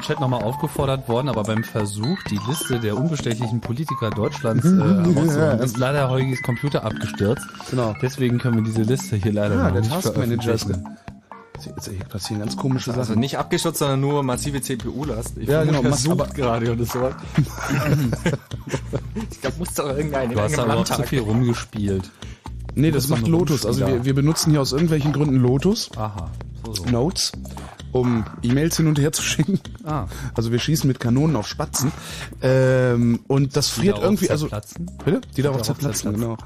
Chat 0.07 0.21
nochmal 0.21 0.43
aufgefordert 0.43 1.09
worden, 1.09 1.29
aber 1.29 1.43
beim 1.45 1.65
Versuch, 1.65 2.19
die 2.31 2.39
Liste 2.49 2.79
der 2.79 2.97
unbestechlichen 2.97 3.61
Politiker 3.61 4.11
Deutschlands 4.11 4.65
äh, 4.65 4.69
herauszuholen, 4.77 5.59
ist 5.61 5.77
leider 5.79 6.11
Heugiges 6.11 6.43
Computer 6.43 6.85
abgestürzt. 6.85 7.47
Genau. 7.71 7.95
Deswegen 8.03 8.39
können 8.39 8.57
wir 8.57 8.63
diese 8.65 8.83
Liste 8.83 9.17
hier 9.17 9.33
leider 9.33 9.55
Ah, 9.59 9.65
noch 9.71 9.73
der 9.73 9.81
nicht 9.83 9.95
veröffentlichen. 10.03 10.89
Jetzt 11.65 11.89
hier 11.89 12.05
passieren 12.05 12.41
ganz 12.41 12.57
komische 12.57 12.91
Sachen. 12.91 12.99
Also 13.01 13.15
nicht 13.15 13.39
abgestürzt, 13.39 13.79
sondern 13.79 14.01
nur 14.01 14.23
massive 14.23 14.61
CPU-Last. 14.61 15.39
Ich 15.39 15.49
Ja, 15.49 15.65
genau, 15.65 15.83
er 15.83 15.91
mas- 15.91 16.03
sucht 16.03 16.21
aber- 16.21 16.27
gerade 16.35 16.73
oder 16.73 16.85
so. 16.85 17.11
ich 19.31 19.41
glaube, 19.41 19.57
muss 19.59 19.75
doch 19.75 19.89
irgendein 19.97 20.31
Du 20.31 20.41
hast 20.41 20.59
aber 20.59 20.77
auch 20.77 20.85
zu 20.85 21.03
viel 21.05 21.21
rumgespielt. 21.21 22.11
Nee, 22.75 22.91
das 22.91 23.09
Muss 23.09 23.21
macht 23.21 23.29
Lotus. 23.31 23.65
Also 23.65 23.87
wir, 23.87 24.05
wir 24.05 24.15
benutzen 24.15 24.51
hier 24.51 24.61
aus 24.61 24.73
irgendwelchen 24.73 25.13
Gründen 25.13 25.37
Lotus. 25.37 25.91
Aha. 25.97 26.31
So, 26.67 26.75
so. 26.75 26.85
Notes, 26.87 27.33
um 27.93 28.25
E-Mails 28.43 28.77
hin 28.77 28.89
und 28.89 28.99
her 28.99 29.13
zu 29.13 29.23
schicken. 29.23 29.61
Ah. 29.85 30.07
Also 30.35 30.51
wir 30.51 30.59
schießen 30.59 30.89
mit 30.89 30.99
Kanonen 31.01 31.37
auf 31.37 31.47
Spatzen. 31.47 31.93
Ähm, 32.43 33.21
und 33.27 33.57
das 33.57 33.75
Die 33.75 33.81
friert 33.81 33.99
irgendwie, 33.99 34.31
also. 34.31 34.49
Bitte? 35.05 35.21
Die 35.37 35.43
darauf 35.43 35.63
darauf 35.63 35.67
zerplatzen, 35.67 36.13
zerplatzen. 36.13 36.13
genau. 36.13 36.37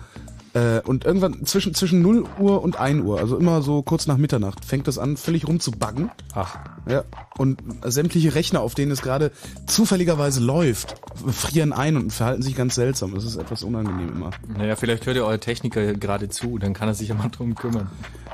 Äh, 0.55 0.81
und 0.81 1.05
irgendwann 1.05 1.45
zwischen, 1.45 1.75
zwischen 1.75 2.01
0 2.03 2.25
Uhr 2.39 2.63
und 2.63 2.79
1 2.81 3.05
Uhr, 3.05 3.19
also 3.21 3.37
immer 3.37 3.61
so 3.63 3.83
kurz 3.83 4.07
nach 4.07 4.17
Mitternacht, 4.17 4.65
fängt 4.65 4.89
das 4.89 4.99
an, 4.99 5.17
völlig 5.17 5.47
rumzubuggen. 5.47 6.11
Ach. 6.35 6.57
Ja. 6.89 7.05
Und 7.37 7.63
sämtliche 7.85 8.35
Rechner, 8.35 8.63
auf 8.63 8.75
denen 8.75 8.91
es 8.91 9.03
gerade 9.03 9.31
zufälligerweise 9.67 10.41
läuft, 10.41 10.95
frieren 11.27 11.73
ein 11.73 11.97
und 11.97 12.13
verhalten 12.13 12.43
sich 12.43 12.55
ganz 12.57 12.75
seltsam. 12.75 13.15
Das 13.15 13.25
ist 13.25 13.37
etwas 13.37 13.63
unangenehm 13.63 14.09
immer. 14.09 14.31
Naja, 14.57 14.77
vielleicht 14.77 15.07
hört 15.07 15.17
ihr 15.17 15.25
euer 15.25 15.41
Techniker 15.41 15.95
gerade 15.95 16.29
zu, 16.29 16.59
dann 16.59 16.73
kann 16.73 16.89
er 16.89 16.95
sich 16.95 17.09
ja 17.09 17.15
mal 17.15 17.29
drum 17.29 17.55
kümmern. 17.55 17.89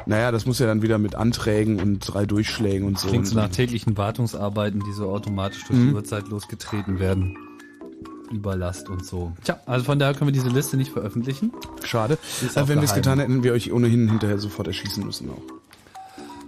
Naja, 0.06 0.30
das 0.30 0.46
muss 0.46 0.58
ja 0.58 0.66
dann 0.66 0.82
wieder 0.82 0.98
mit 0.98 1.14
Anträgen 1.14 1.80
und 1.80 2.00
drei 2.00 2.26
Durchschlägen 2.26 2.86
und 2.86 2.98
so. 2.98 3.08
Klingt 3.08 3.26
so 3.26 3.36
nach 3.36 3.48
täglichen 3.48 3.96
Wartungsarbeiten, 3.96 4.82
die 4.86 4.92
so 4.92 5.08
automatisch 5.10 5.64
durch 5.66 5.78
Mhm. 5.78 5.88
die 5.88 5.94
Uhrzeit 5.94 6.28
losgetreten 6.28 6.98
werden. 6.98 7.36
Überlast 8.34 8.88
und 8.88 9.04
so. 9.04 9.32
Tja, 9.44 9.58
also 9.66 9.84
von 9.84 9.98
daher 9.98 10.14
können 10.14 10.28
wir 10.28 10.32
diese 10.32 10.48
Liste 10.48 10.76
nicht 10.76 10.92
veröffentlichen. 10.92 11.52
Schade. 11.84 12.18
Ist 12.44 12.56
Äh, 12.56 12.60
auch 12.60 12.68
wenn 12.68 12.78
wir 12.80 12.84
es 12.84 12.94
getan 12.94 13.18
hätten, 13.18 13.42
wir 13.42 13.52
euch 13.52 13.72
ohnehin 13.72 14.08
hinterher 14.08 14.38
sofort 14.38 14.66
erschießen 14.68 15.04
müssen 15.04 15.30
auch. 15.30 15.42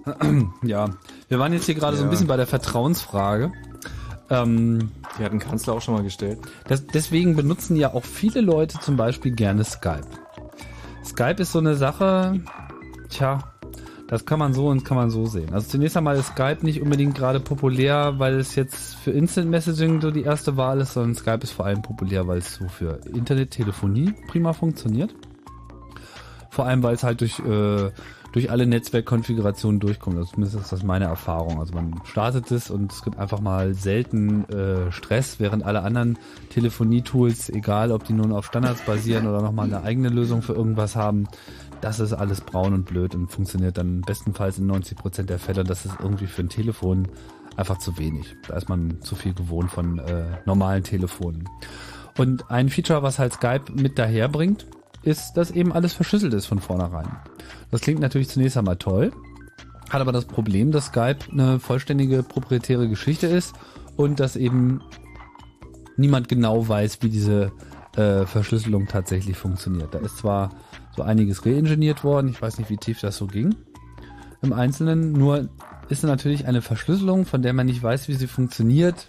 Ja, 0.63 0.91
wir 1.29 1.39
waren 1.39 1.53
jetzt 1.53 1.67
hier 1.67 1.75
gerade 1.75 1.97
so 1.97 2.03
ein 2.03 2.07
Ja. 2.07 2.11
bisschen 2.11 2.27
bei 2.29 2.37
der 2.37 2.47
Vertrauensfrage. 2.47 3.53
Ähm, 4.31 4.91
Die 5.19 5.25
hat 5.25 5.33
ein 5.33 5.39
Kanzler 5.39 5.73
auch 5.75 5.81
schon 5.83 5.95
mal 5.95 6.03
gestellt. 6.03 6.39
das, 6.69 6.87
deswegen 6.87 7.37
benutzen 7.37 7.77
ja 7.77 7.93
auch 7.95 8.05
viele 8.05 8.41
Leute 8.41 8.79
zum 8.81 8.97
Beispiel 8.97 9.33
gerne 9.33 9.65
Skype. 9.65 10.07
Skype 11.05 11.41
ist 11.43 11.53
so 11.53 11.59
eine 11.61 11.75
Sache, 11.77 12.41
tja, 13.09 13.39
das 14.09 14.25
kann 14.25 14.39
man 14.39 14.55
so 14.55 14.69
und 14.69 14.85
kann 14.85 14.97
man 14.97 15.11
so 15.11 15.27
sehen. 15.27 15.53
Also 15.53 15.69
zunächst 15.69 15.97
einmal 15.97 16.17
ist 16.17 16.29
Skype 16.29 16.59
nicht 16.63 16.81
unbedingt 16.81 17.17
gerade 17.17 17.41
populär, 17.41 18.15
weil 18.19 18.35
es 18.35 18.55
jetzt 18.55 18.95
für 18.97 19.11
Instant 19.11 19.51
Messaging 19.51 20.01
so 20.01 20.11
die 20.11 20.23
erste 20.23 20.57
Wahl 20.57 20.81
ist, 20.81 20.93
sondern 20.93 21.15
Skype 21.15 21.41
ist 21.43 21.53
vor 21.53 21.67
allem 21.67 21.83
populär, 21.83 22.27
weil 22.29 22.39
es 22.39 22.55
so 22.55 22.69
für 22.69 23.01
Internettelefonie 23.13 24.15
prima 24.29 24.53
funktioniert. 24.53 25.15
Vor 26.51 26.67
allem, 26.67 26.83
weil 26.83 26.95
es 26.95 27.03
halt 27.03 27.21
durch, 27.21 27.39
äh, 27.41 27.91
durch 28.33 28.51
alle 28.51 28.67
Netzwerkkonfigurationen 28.67 29.81
durchkommt. 29.81 30.17
Also 30.17 30.31
zumindest 30.31 30.59
ist 30.59 30.73
das 30.73 30.83
meine 30.83 31.07
Erfahrung. 31.07 31.59
Also 31.59 31.75
man 31.75 32.01
startet 32.05 32.51
es 32.51 32.71
und 32.71 32.93
es 32.93 33.03
gibt 33.03 33.19
einfach 33.19 33.41
mal 33.41 33.75
selten 33.75 34.45
äh, 34.49 34.93
Stress, 34.93 35.41
während 35.41 35.65
alle 35.65 35.83
anderen 35.83 36.19
Telefonie-Tools, 36.51 37.51
egal 37.51 37.93
ob 37.93 38.05
die 38.05 38.13
nun 38.13 38.33
auf 38.33 38.47
Standards 38.47 38.83
basieren 38.83 39.27
oder 39.27 39.43
nochmal 39.43 39.67
eine 39.67 39.83
eigene 39.83 40.09
Lösung 40.09 40.43
für 40.43 40.55
irgendwas 40.55 40.97
haben, 40.97 41.29
das 41.81 42.01
ist 42.01 42.13
alles 42.13 42.41
braun 42.41 42.73
und 42.75 42.85
blöd 42.87 43.15
und 43.15 43.29
funktioniert 43.29 43.79
dann 43.79 44.01
bestenfalls 44.01 44.59
in 44.59 44.71
90% 44.71 45.25
der 45.25 45.39
Fälle. 45.39 45.65
Das 45.65 45.85
ist 45.85 45.97
irgendwie 46.01 46.27
für 46.27 46.43
ein 46.43 46.49
Telefon 46.49 47.09
einfach 47.57 47.79
zu 47.79 47.99
wenig. 47.99 48.37
Da 48.49 48.57
ist 48.57 48.69
man 48.69 49.01
zu 49.03 49.15
viel 49.15 49.35
gewohnt 49.35 49.71
von 49.71 49.99
äh, 49.99 50.25
normalen 50.45 50.83
Telefonen. 50.83 51.49
Und 52.19 52.51
ein 52.51 52.69
Feature, 52.69 53.03
was 53.03 53.19
halt 53.19 53.35
Skype 53.35 53.73
mit 53.73 53.99
daherbringt, 53.99 54.67
ist, 55.03 55.35
dass 55.35 55.51
eben 55.51 55.73
alles 55.73 55.93
verschlüsselt 55.93 56.35
ist 56.35 56.47
von 56.47 56.59
vornherein. 56.59 57.09
Das 57.71 57.81
klingt 57.81 58.01
natürlich 58.01 58.29
zunächst 58.29 58.57
einmal 58.57 58.77
toll, 58.77 59.13
hat 59.91 60.01
aber 60.01 60.13
das 60.13 60.25
Problem, 60.25 60.73
dass 60.73 60.87
Skype 60.87 61.19
eine 61.31 61.61
vollständige 61.61 62.23
proprietäre 62.23 62.89
Geschichte 62.89 63.27
ist 63.27 63.55
und 63.97 64.19
dass 64.19 64.37
eben 64.37 64.83
niemand 65.97 66.29
genau 66.29 66.69
weiß, 66.69 66.99
wie 67.03 67.09
diese 67.09 67.53
äh, 67.97 68.27
Verschlüsselung 68.27 68.87
tatsächlich 68.87 69.37
funktioniert. 69.37 69.95
Da 69.95 69.99
ist 69.99 70.19
zwar 70.19 70.51
so 70.97 71.03
einiges 71.03 71.45
reingeniert 71.45 72.05
worden, 72.05 72.29
ich 72.29 72.41
weiß 72.41 72.59
nicht, 72.59 72.71
wie 72.71 72.77
tief 72.77 73.01
das 73.01 73.17
so 73.17 73.27
ging 73.27 73.55
im 74.43 74.53
Einzelnen, 74.53 75.13
nur 75.13 75.49
ist 75.89 76.03
natürlich 76.03 76.47
eine 76.47 76.63
Verschlüsselung, 76.63 77.27
von 77.27 77.43
der 77.43 77.53
man 77.53 77.67
nicht 77.67 77.83
weiß, 77.83 78.09
wie 78.09 78.15
sie 78.15 78.27
funktioniert, 78.27 79.07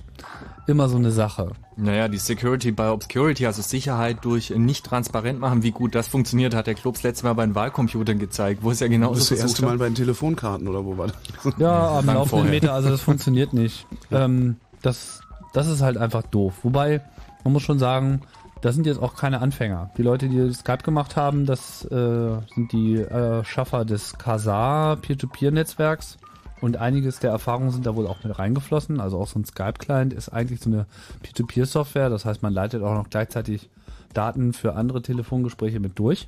immer 0.67 0.90
so 0.90 0.98
eine 0.98 1.11
Sache. 1.11 1.51
Naja, 1.75 2.07
die 2.07 2.17
Security 2.17 2.72
by 2.72 2.83
Obscurity, 2.83 3.45
also 3.45 3.61
Sicherheit 3.61 4.24
durch 4.24 4.51
nicht 4.51 4.85
transparent 4.85 5.40
machen, 5.40 5.64
wie 5.64 5.72
gut 5.72 5.95
das 5.95 6.07
funktioniert, 6.07 6.53
hat 6.53 6.67
der 6.67 6.75
Klubs 6.75 7.03
letztes 7.03 7.24
Mal 7.24 7.33
bei 7.33 7.45
den 7.45 7.56
Wahlcomputern 7.56 8.19
gezeigt, 8.19 8.64
wo 8.64 8.72
es 8.72 8.80
ja 8.80 8.88
genau 8.88 9.09
Das 9.09 9.27
so 9.27 9.35
ist 9.35 9.43
das 9.43 9.49
erste 9.49 9.66
Mal 9.66 9.77
bei 9.77 9.85
den 9.85 9.95
Telefonkarten 9.95 10.67
oder 10.67 10.85
wo 10.85 10.98
war 10.98 11.07
das? 11.07 11.53
Ja, 11.57 11.98
am 11.98 12.06
laufenden. 12.06 12.49
Meter, 12.49 12.74
also 12.74 12.90
das 12.90 13.01
funktioniert 13.01 13.53
nicht. 13.53 13.88
Ähm, 14.11 14.57
das, 14.82 15.22
das 15.53 15.67
ist 15.67 15.82
halt 15.82 15.98
einfach 15.98 16.24
doof. 16.24 16.53
Wobei, 16.64 17.01
man 17.43 17.53
muss 17.53 17.64
schon 17.64 17.80
sagen, 17.80 18.22
das 18.61 18.76
sind 18.76 18.86
jetzt 18.86 19.02
auch 19.02 19.16
keine 19.16 19.42
Anfänger. 19.42 19.92
Die 19.98 20.03
Leute, 20.03 20.30
die 20.30 20.53
Skype 20.53 20.84
gemacht 20.84 21.16
haben, 21.16 21.45
das 21.45 21.86
äh, 21.86 22.38
sind 22.56 22.72
die 22.72 22.95
äh, 22.95 23.44
Schaffer 23.44 23.86
des 23.86 24.18
Kazaa 24.18 24.95
Peer-to-Peer-Netzwerks. 24.95 26.18
Und 26.60 26.77
einiges 26.77 27.19
der 27.19 27.30
Erfahrungen 27.30 27.69
sind 27.69 27.86
da 27.86 27.95
wohl 27.95 28.08
auch 28.08 28.24
mit 28.24 28.38
reingeflossen. 28.38 29.00
Also 29.00 29.19
auch 29.19 29.27
so 29.27 29.40
ein 29.40 29.45
Skype-Client 29.45 30.14
ist 30.14 30.30
eigentlich 30.30 30.60
so 30.60 30.72
eine 30.72 30.88
Peer-to-Peer-Software. 31.22 32.10
Das 32.10 32.26
heißt, 32.26 32.42
man 32.42 32.53
leitet 32.53 32.82
auch 32.82 32.95
noch 32.95 33.10
gleichzeitig 33.10 33.69
Daten 34.14 34.53
für 34.53 34.74
andere 34.74 35.03
Telefongespräche 35.03 35.80
mit 35.80 36.00
durch, 36.00 36.27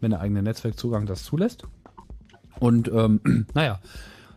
wenn 0.00 0.10
der 0.10 0.20
eigene 0.20 0.42
Netzwerkzugang 0.42 1.04
das 1.04 1.24
zulässt. 1.24 1.64
Und 2.58 2.88
ähm, 2.88 3.46
naja, 3.54 3.80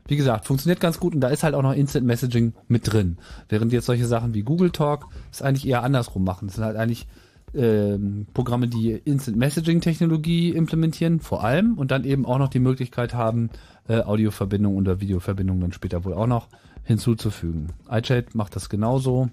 wie 0.07 0.15
gesagt, 0.15 0.45
funktioniert 0.45 0.79
ganz 0.79 0.99
gut 0.99 1.13
und 1.13 1.21
da 1.21 1.29
ist 1.29 1.43
halt 1.43 1.55
auch 1.55 1.61
noch 1.61 1.73
Instant 1.73 2.05
Messaging 2.05 2.53
mit 2.67 2.91
drin. 2.91 3.17
Während 3.49 3.71
jetzt 3.71 3.85
solche 3.85 4.07
Sachen 4.07 4.33
wie 4.33 4.43
Google 4.43 4.71
Talk 4.71 5.07
es 5.31 5.41
eigentlich 5.41 5.67
eher 5.67 5.83
andersrum 5.83 6.23
machen. 6.23 6.47
Das 6.47 6.55
sind 6.55 6.65
halt 6.65 6.77
eigentlich 6.77 7.07
ähm, 7.53 8.27
Programme, 8.33 8.67
die 8.67 8.91
Instant 8.91 9.37
Messaging 9.37 9.81
Technologie 9.81 10.49
implementieren, 10.49 11.19
vor 11.19 11.43
allem 11.43 11.77
und 11.77 11.91
dann 11.91 12.03
eben 12.03 12.25
auch 12.25 12.37
noch 12.37 12.49
die 12.49 12.59
Möglichkeit 12.59 13.13
haben, 13.13 13.49
äh, 13.87 14.01
Audioverbindungen 14.01 14.79
oder 14.79 15.01
Videoverbindungen 15.01 15.61
dann 15.61 15.73
später 15.73 16.05
wohl 16.05 16.13
auch 16.13 16.27
noch 16.27 16.47
hinzuzufügen. 16.83 17.73
iChat 17.89 18.35
macht 18.35 18.55
das 18.55 18.69
genauso. 18.69 19.29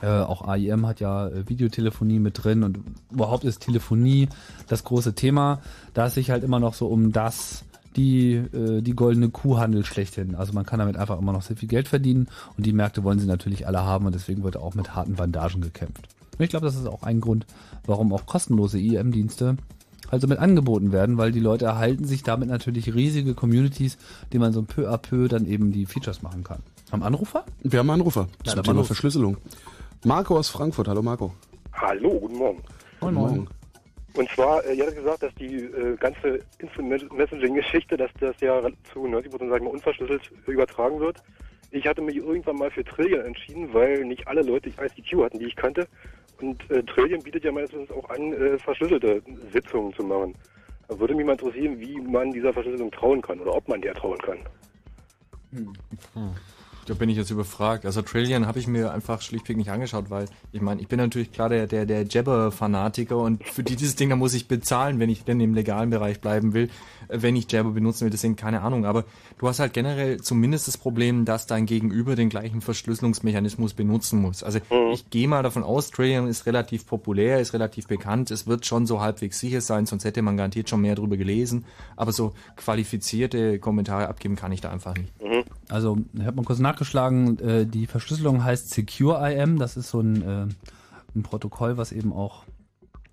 Äh, 0.00 0.06
auch 0.06 0.46
AIM 0.46 0.86
hat 0.86 1.00
ja 1.00 1.26
äh, 1.26 1.48
Videotelefonie 1.48 2.20
mit 2.20 2.44
drin 2.44 2.62
und 2.62 2.80
überhaupt 3.10 3.42
ist 3.44 3.60
Telefonie 3.60 4.28
das 4.68 4.84
große 4.84 5.14
Thema. 5.14 5.60
Da 5.92 6.06
es 6.06 6.14
sich 6.14 6.30
halt 6.30 6.44
immer 6.44 6.60
noch 6.60 6.74
so 6.74 6.86
um 6.86 7.12
das 7.12 7.64
die, 7.96 8.34
äh, 8.34 8.80
die 8.82 8.94
goldene 8.94 9.28
Kuhhandel 9.30 9.84
schlechthin. 9.84 10.34
Also 10.34 10.52
man 10.52 10.64
kann 10.66 10.78
damit 10.78 10.96
einfach 10.96 11.18
immer 11.18 11.32
noch 11.32 11.42
sehr 11.42 11.56
viel 11.56 11.68
Geld 11.68 11.88
verdienen 11.88 12.28
und 12.56 12.66
die 12.66 12.72
Märkte 12.72 13.04
wollen 13.04 13.18
sie 13.18 13.26
natürlich 13.26 13.66
alle 13.66 13.82
haben 13.84 14.06
und 14.06 14.14
deswegen 14.14 14.42
wird 14.44 14.56
auch 14.56 14.74
mit 14.74 14.94
harten 14.94 15.14
Bandagen 15.14 15.60
gekämpft. 15.60 16.08
Und 16.38 16.44
ich 16.44 16.50
glaube, 16.50 16.66
das 16.66 16.76
ist 16.76 16.86
auch 16.86 17.02
ein 17.02 17.20
Grund, 17.20 17.46
warum 17.84 18.12
auch 18.12 18.26
kostenlose 18.26 18.78
IM-Dienste 18.78 19.56
also 20.10 20.26
mit 20.26 20.38
angeboten 20.38 20.92
werden, 20.92 21.18
weil 21.18 21.32
die 21.32 21.40
Leute 21.40 21.66
erhalten 21.66 22.04
sich 22.04 22.22
damit 22.22 22.48
natürlich 22.48 22.94
riesige 22.94 23.34
Communities, 23.34 23.98
die 24.32 24.38
man 24.38 24.52
so 24.52 24.62
peu 24.62 24.88
à 24.88 24.96
peu 24.96 25.28
dann 25.28 25.46
eben 25.46 25.72
die 25.72 25.84
Features 25.86 26.22
machen 26.22 26.44
kann. 26.44 26.60
Haben 26.90 27.02
Anrufer? 27.02 27.44
Wir 27.62 27.80
haben 27.80 27.90
Anrufer 27.90 28.28
Ja, 28.44 28.52
zum 28.52 28.56
dann 28.56 28.64
Thema 28.64 28.76
los. 28.78 28.86
Verschlüsselung. 28.86 29.36
Marco 30.04 30.38
aus 30.38 30.48
Frankfurt. 30.48 30.88
Hallo 30.88 31.02
Marco. 31.02 31.34
Hallo, 31.74 32.18
guten 32.20 32.38
Morgen. 32.38 32.62
Guten 33.00 33.14
Morgen. 33.14 33.48
Und 34.18 34.28
zwar, 34.30 34.64
äh, 34.64 34.74
ihr 34.74 34.82
hattet 34.82 34.96
gesagt, 34.96 35.22
dass 35.22 35.32
die 35.36 35.54
äh, 35.54 35.96
ganze 35.96 36.40
Instant 36.58 37.12
Messaging-Geschichte, 37.12 37.96
dass 37.96 38.10
das 38.18 38.34
ja 38.40 38.60
zu 38.92 39.06
90 39.06 39.30
Prozent, 39.30 39.50
sag 39.50 39.58
ich 39.58 39.64
mal, 39.64 39.70
unverschlüsselt 39.70 40.32
übertragen 40.48 40.98
wird. 40.98 41.22
Ich 41.70 41.86
hatte 41.86 42.02
mich 42.02 42.16
irgendwann 42.16 42.56
mal 42.56 42.68
für 42.72 42.82
Trillion 42.82 43.26
entschieden, 43.26 43.72
weil 43.72 44.04
nicht 44.04 44.26
alle 44.26 44.42
Leute 44.42 44.70
ICQ 44.70 45.22
hatten, 45.22 45.38
die 45.38 45.46
ich 45.46 45.54
kannte. 45.54 45.86
Und 46.40 46.68
äh, 46.68 46.82
Trillion 46.82 47.22
bietet 47.22 47.44
ja 47.44 47.52
meines 47.52 47.72
Wissens 47.72 47.92
auch 47.92 48.10
an, 48.10 48.32
äh, 48.32 48.58
verschlüsselte 48.58 49.22
Sitzungen 49.52 49.94
zu 49.94 50.02
machen. 50.02 50.34
Da 50.88 50.98
würde 50.98 51.14
mich 51.14 51.24
mal 51.24 51.32
interessieren, 51.32 51.78
wie 51.78 52.00
man 52.00 52.32
dieser 52.32 52.52
Verschlüsselung 52.52 52.90
trauen 52.90 53.22
kann 53.22 53.38
oder 53.38 53.54
ob 53.54 53.68
man 53.68 53.80
der 53.80 53.94
trauen 53.94 54.18
kann. 54.18 54.38
Da 56.88 56.94
bin 56.94 57.10
ich 57.10 57.18
jetzt 57.18 57.30
überfragt. 57.30 57.84
Also 57.84 58.00
Trillion 58.00 58.46
habe 58.46 58.58
ich 58.58 58.66
mir 58.66 58.92
einfach 58.92 59.20
schlichtweg 59.20 59.58
nicht 59.58 59.70
angeschaut, 59.70 60.08
weil 60.08 60.24
ich 60.52 60.62
meine, 60.62 60.80
ich 60.80 60.88
bin 60.88 60.96
natürlich 60.98 61.30
klar 61.32 61.50
der, 61.50 61.66
der, 61.66 61.84
der 61.84 62.04
Jabber-Fanatiker 62.04 63.18
und 63.18 63.44
für 63.44 63.62
dieses 63.62 63.94
Ding, 63.94 64.08
da 64.08 64.16
muss 64.16 64.32
ich 64.32 64.48
bezahlen, 64.48 64.98
wenn 64.98 65.10
ich 65.10 65.22
denn 65.22 65.38
im 65.40 65.52
legalen 65.52 65.90
Bereich 65.90 66.22
bleiben 66.22 66.54
will, 66.54 66.70
wenn 67.08 67.36
ich 67.36 67.50
Jabber 67.50 67.70
benutzen 67.70 68.04
will, 68.04 68.10
deswegen 68.10 68.36
keine 68.36 68.62
Ahnung. 68.62 68.84
Aber 68.84 69.04
du 69.38 69.48
hast 69.48 69.60
halt 69.60 69.72
generell 69.72 70.20
zumindest 70.20 70.68
das 70.68 70.78
Problem, 70.78 71.24
dass 71.24 71.46
dein 71.46 71.66
Gegenüber 71.66 72.16
den 72.16 72.28
gleichen 72.28 72.60
Verschlüsselungsmechanismus 72.60 73.74
benutzen 73.74 74.20
muss. 74.20 74.42
Also 74.42 74.60
ich 74.92 75.10
gehe 75.10 75.28
mal 75.28 75.42
davon 75.42 75.62
aus, 75.62 75.90
Trillion 75.90 76.28
ist 76.28 76.46
relativ 76.46 76.86
populär, 76.86 77.40
ist 77.40 77.52
relativ 77.52 77.86
bekannt, 77.86 78.30
es 78.30 78.46
wird 78.46 78.66
schon 78.66 78.86
so 78.86 79.00
halbwegs 79.00 79.38
sicher 79.38 79.60
sein, 79.60 79.86
sonst 79.86 80.04
hätte 80.04 80.22
man 80.22 80.36
garantiert 80.36 80.68
schon 80.68 80.80
mehr 80.80 80.94
drüber 80.94 81.16
gelesen. 81.16 81.64
Aber 81.96 82.12
so 82.12 82.32
qualifizierte 82.56 83.58
Kommentare 83.58 84.08
abgeben 84.08 84.36
kann 84.36 84.52
ich 84.52 84.60
da 84.60 84.70
einfach 84.70 84.94
nicht. 84.96 85.12
Also, 85.68 85.98
ich 86.14 86.24
habe 86.24 86.36
mal 86.36 86.44
kurz 86.44 86.58
nachgeschlagen, 86.58 87.38
äh, 87.40 87.66
die 87.66 87.86
Verschlüsselung 87.86 88.42
heißt 88.42 88.70
Secure 88.70 89.30
IM, 89.30 89.58
das 89.58 89.76
ist 89.76 89.90
so 89.90 90.00
ein, 90.00 90.22
äh, 90.22 90.46
ein 91.14 91.22
Protokoll, 91.22 91.76
was 91.76 91.92
eben 91.92 92.12
auch 92.12 92.44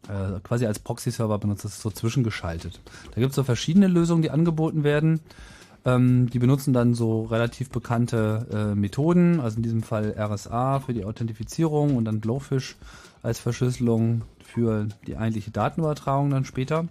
äh, 0.10 0.40
quasi 0.42 0.66
als 0.66 0.80
Proxy-Server 0.80 1.38
benutzt, 1.40 1.66
das 1.66 1.74
ist 1.74 1.82
so 1.82 1.90
zwischengeschaltet. 1.90 2.80
Da 3.14 3.22
gibt 3.22 3.32
es 3.32 3.36
so 3.36 3.44
verschiedene 3.44 3.88
Lösungen, 3.88 4.22
die 4.22 4.32
angeboten 4.32 4.84
werden. 4.84 5.20
Ähm, 5.86 6.30
die 6.30 6.40
benutzen 6.40 6.74
dann 6.74 6.96
so 6.96 7.24
relativ 7.24 7.70
bekannte 7.70 8.48
äh, 8.52 8.76
Methoden, 8.76 9.40
also 9.40 9.58
in 9.58 9.64
diesem 9.64 9.84
Fall 9.84 10.16
RSA 10.18 10.80
für 10.80 10.94
die 10.94 11.06
Authentifizierung 11.06 11.96
und 11.96 12.06
dann 12.06 12.22
Blowfish 12.22 12.76
als 13.22 13.40
Verschlüsselung 13.40 14.24
für 14.44 14.88
die 15.06 15.18
eigentliche 15.18 15.52
Datenübertragung 15.52 16.32
dann 16.32 16.46
später. 16.46 16.88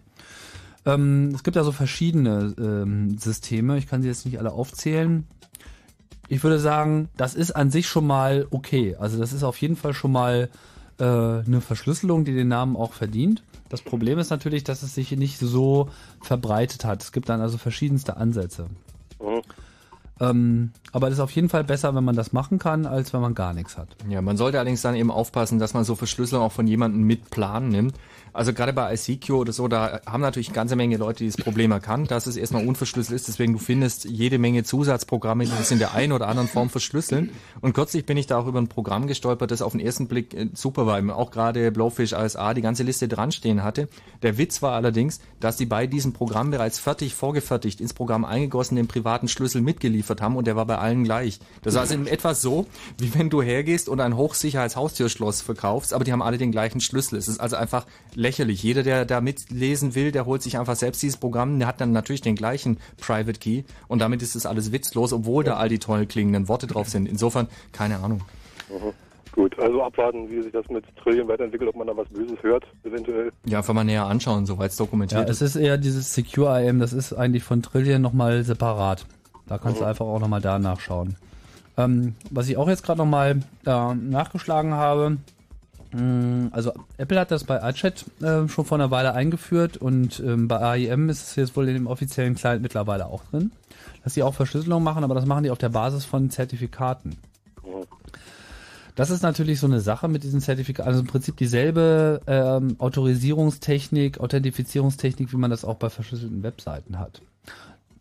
Ähm, 0.87 1.33
es 1.35 1.43
gibt 1.43 1.57
also 1.57 1.73
verschiedene 1.73 2.55
ähm, 2.59 3.19
Systeme, 3.19 3.79
ich 3.79 3.89
kann 3.89 4.03
sie 4.03 4.09
jetzt 4.09 4.27
nicht 4.27 4.39
alle 4.39 4.53
aufzählen. 4.53 5.27
Ich 6.29 6.43
würde 6.43 6.59
sagen, 6.59 7.09
das 7.17 7.35
ist 7.35 7.53
an 7.53 7.71
sich 7.71 7.87
schon 7.87 8.07
mal 8.07 8.47
okay. 8.51 8.97
Also 8.99 9.19
das 9.19 9.33
ist 9.33 9.43
auf 9.43 9.57
jeden 9.59 9.77
Fall 9.77 9.93
schon 9.93 10.13
mal 10.13 10.49
äh, 10.99 11.05
eine 11.05 11.61
Verschlüsselung, 11.61 12.25
die 12.25 12.35
den 12.35 12.49
Namen 12.49 12.77
auch 12.77 12.93
verdient. 12.93 13.43
Das 13.69 13.83
Problem 13.83 14.19
ist 14.19 14.31
natürlich, 14.31 14.65
dass 14.65 14.83
es 14.83 14.95
sich 14.95 15.11
nicht 15.13 15.39
so 15.39 15.89
verbreitet 16.21 16.85
hat. 16.85 17.03
Es 17.03 17.13
gibt 17.13 17.29
dann 17.29 17.41
also 17.41 17.59
verschiedenste 17.59 18.17
Ansätze. 18.17 18.67
Ähm, 20.21 20.71
aber 20.93 21.09
es 21.09 21.15
ist 21.15 21.21
auf 21.21 21.33
jeden 21.33 21.49
Fall 21.49 21.65
besser, 21.65 21.95
wenn 21.95 22.05
man 22.05 22.15
das 22.15 22.33
machen 22.33 22.59
kann, 22.59 22.87
als 22.87 23.13
wenn 23.13 23.21
man 23.21 23.35
gar 23.35 23.53
nichts 23.53 23.77
hat. 23.77 23.89
Ja, 24.09 24.23
man 24.23 24.37
sollte 24.37 24.59
allerdings 24.59 24.83
dann 24.83 24.95
eben 24.95 25.11
aufpassen, 25.11 25.59
dass 25.59 25.75
man 25.75 25.85
so 25.85 25.97
Verschlüsselung 25.97 26.45
auch 26.45 26.53
von 26.53 26.67
jemandem 26.67 27.03
mit 27.03 27.31
Plan 27.31 27.69
nimmt. 27.69 27.95
Also 28.35 28.53
gerade 28.53 28.73
bei 28.73 28.93
ICQ 28.93 29.31
oder 29.31 29.53
so, 29.53 29.69
da 29.69 30.01
haben 30.07 30.21
natürlich 30.21 30.49
eine 30.49 30.57
ganze 30.57 30.75
Menge 30.75 30.97
Leute 30.97 31.19
dieses 31.19 31.37
Problem 31.37 31.71
erkannt, 31.71 32.11
dass 32.11 32.27
es 32.27 32.37
erstmal 32.37 32.67
unverschlüsselt 32.67 33.15
ist. 33.15 33.29
Deswegen 33.29 33.53
du 33.53 33.61
findest 33.61 34.07
jede 34.07 34.39
Menge 34.39 34.65
Zusatzprogramme, 34.65 35.45
die 35.45 35.53
das 35.57 35.71
in 35.71 35.79
der 35.79 35.95
einen 35.95 36.13
oder 36.13 36.27
anderen 36.27 36.49
Form 36.49 36.69
verschlüsseln. 36.69 37.31
Und 37.61 37.75
kürzlich 37.75 38.05
bin 38.07 38.17
ich 38.17 38.27
da 38.27 38.37
auch 38.39 38.49
über 38.49 38.61
ein 38.61 38.67
Programm 38.67 39.07
gestolpert, 39.07 39.53
das 39.53 39.63
auf 39.63 39.71
den 39.71 39.81
ersten 39.81 40.09
Blick 40.09 40.35
äh, 40.35 40.49
super 40.53 40.85
war. 40.85 40.95
Auch 41.17 41.31
gerade 41.31 41.71
Blowfish 41.71 42.13
ASA 42.13 42.55
die 42.55 42.63
ganze 42.63 42.83
Liste 42.83 43.07
dran 43.07 43.31
stehen 43.31 43.63
hatte. 43.63 43.89
Der 44.23 44.37
Witz 44.37 44.63
war 44.63 44.73
allerdings, 44.73 45.21
dass 45.39 45.57
die 45.57 45.67
bei 45.67 45.87
diesem 45.87 46.13
Programm 46.13 46.51
bereits 46.51 46.81
fertig 46.81 47.15
vorgefertigt 47.15 47.81
ins 47.81 47.95
Programm 47.95 48.25
eingegossen 48.25 48.77
den 48.77 48.89
privaten 48.89 49.29
Schlüssel 49.29 49.61
mitgeliefert 49.61 50.21
haben 50.21 50.37
und 50.37 50.49
der 50.49 50.57
war 50.57 50.67
bei 50.67 50.79
allen 50.79 51.05
gleich. 51.05 51.39
Das 51.63 51.75
ist 51.75 51.81
also 51.81 51.95
in 51.95 52.09
etwa 52.09 52.35
so, 52.35 52.67
wie 52.99 53.15
wenn 53.15 53.31
du 53.31 53.43
hergehst 53.43 53.89
und 53.89 54.01
ein 54.01 54.17
Hochsicherheits-Haustürschloss 54.17 55.41
verkaufst, 55.41 55.95
aber 55.95 56.03
die 56.03 56.13
haben 56.13 56.23
alle 56.23 56.39
den 56.39 56.51
gleichen 56.51 56.81
Schlüssel. 56.81 57.17
Es 57.17 57.29
ist 57.29 57.39
also 57.39 57.55
einfach 57.55 57.87
lächerlich. 58.25 58.63
Jeder, 58.63 58.83
der 58.83 59.05
da 59.05 59.21
mitlesen 59.21 59.95
will, 59.95 60.11
der 60.11 60.27
holt 60.27 60.43
sich 60.43 60.59
einfach 60.59 60.75
selbst 60.75 61.03
dieses 61.03 61.17
Programm, 61.19 61.59
der 61.61 61.69
hat 61.69 61.81
dann 61.81 61.93
natürlich 61.93 62.23
den 62.23 62.35
gleichen 62.35 62.79
Private 63.01 63.39
Key 63.39 63.63
und 63.87 64.01
damit 64.01 64.23
ist 64.23 64.35
es 64.35 64.47
alles 64.47 64.73
witzlos, 64.73 65.13
obwohl 65.13 65.45
da 65.45 65.57
all 65.57 65.69
die 65.69 65.79
toll 65.79 66.07
klingenden 66.07 66.49
Worte 66.49 66.67
drauf 66.67 66.89
sind. 66.89 67.07
Insofern, 67.07 67.47
keine 67.73 67.99
Ahnung. 67.99 68.23
Mhm. 68.69 68.93
Gut, 69.33 69.59
also 69.59 69.83
abwarten, 69.83 70.31
wie 70.31 70.41
sich 70.43 70.53
das 70.53 70.69
mit 70.69 70.85
Trillion 71.03 71.27
weiterentwickelt, 71.27 71.69
ob 71.69 71.77
man 71.77 71.89
da 71.89 71.97
was 71.97 72.09
Böses 72.09 72.41
hört, 72.43 72.65
eventuell. 72.85 73.33
Ja, 73.45 73.59
einfach 73.59 73.75
mal 73.75 73.83
näher 73.85 74.07
anschauen, 74.07 74.47
soweit 74.47 74.71
es 74.71 74.79
Ja, 74.79 74.85
dokumentiert 74.85 75.29
es 75.29 75.43
ist. 75.43 75.57
ist 75.57 75.63
eher 75.63 75.77
dieses 75.77 76.15
Secure 76.15 76.65
IM, 76.65 76.79
das 76.79 76.93
ist 76.93 77.13
eigentlich 77.13 77.43
von 77.43 77.61
Trillion 77.61 78.01
nochmal 78.01 78.45
separat. 78.45 79.07
Da 79.47 79.59
kannst 79.59 79.81
du 79.81 79.85
einfach 79.85 80.07
auch 80.07 80.21
nochmal 80.21 80.41
da 80.41 80.59
nachschauen. 80.59 81.17
Ähm, 81.77 82.15
was 82.31 82.49
ich 82.49 82.57
auch 82.57 82.69
jetzt 82.69 82.85
gerade 82.85 82.99
nochmal 82.99 83.41
äh, 83.67 83.95
nachgeschlagen 83.95 84.75
habe, 84.75 85.19
also 86.51 86.73
Apple 86.97 87.21
hat 87.21 87.31
das 87.31 87.45
bei 87.45 87.71
iChat 87.71 88.05
äh, 88.21 88.49
schon 88.49 88.65
vor 88.65 88.79
einer 88.79 88.91
Weile 88.91 89.15
eingeführt 89.15 89.77
und 89.77 90.21
ähm, 90.21 90.49
bei 90.49 90.59
AIM 90.59 91.09
ist 91.09 91.29
es 91.29 91.37
jetzt 91.37 91.57
wohl 91.57 91.69
in 91.69 91.75
dem 91.75 91.87
offiziellen 91.87 92.35
Client 92.35 92.63
mittlerweile 92.63 93.07
auch 93.07 93.23
drin, 93.27 93.53
dass 94.03 94.15
sie 94.15 94.23
auch 94.23 94.35
Verschlüsselung 94.35 94.83
machen, 94.83 95.05
aber 95.05 95.15
das 95.15 95.27
machen 95.27 95.45
die 95.45 95.51
auf 95.51 95.59
der 95.59 95.69
Basis 95.69 96.05
von 96.05 96.31
Zertifikaten. 96.31 97.17
Das 98.97 99.11
ist 99.11 99.23
natürlich 99.23 99.59
so 99.59 99.67
eine 99.67 99.81
Sache 99.81 100.09
mit 100.09 100.23
diesen 100.23 100.41
Zertifikaten, 100.41 100.89
also 100.89 101.01
im 101.01 101.07
Prinzip 101.07 101.37
dieselbe 101.37 102.21
ähm, 102.27 102.77
Autorisierungstechnik, 102.79 104.21
Authentifizierungstechnik, 104.21 105.33
wie 105.33 105.37
man 105.37 105.51
das 105.51 105.65
auch 105.65 105.77
bei 105.77 105.91
verschlüsselten 105.91 106.43
Webseiten 106.43 106.99
hat. 106.99 107.21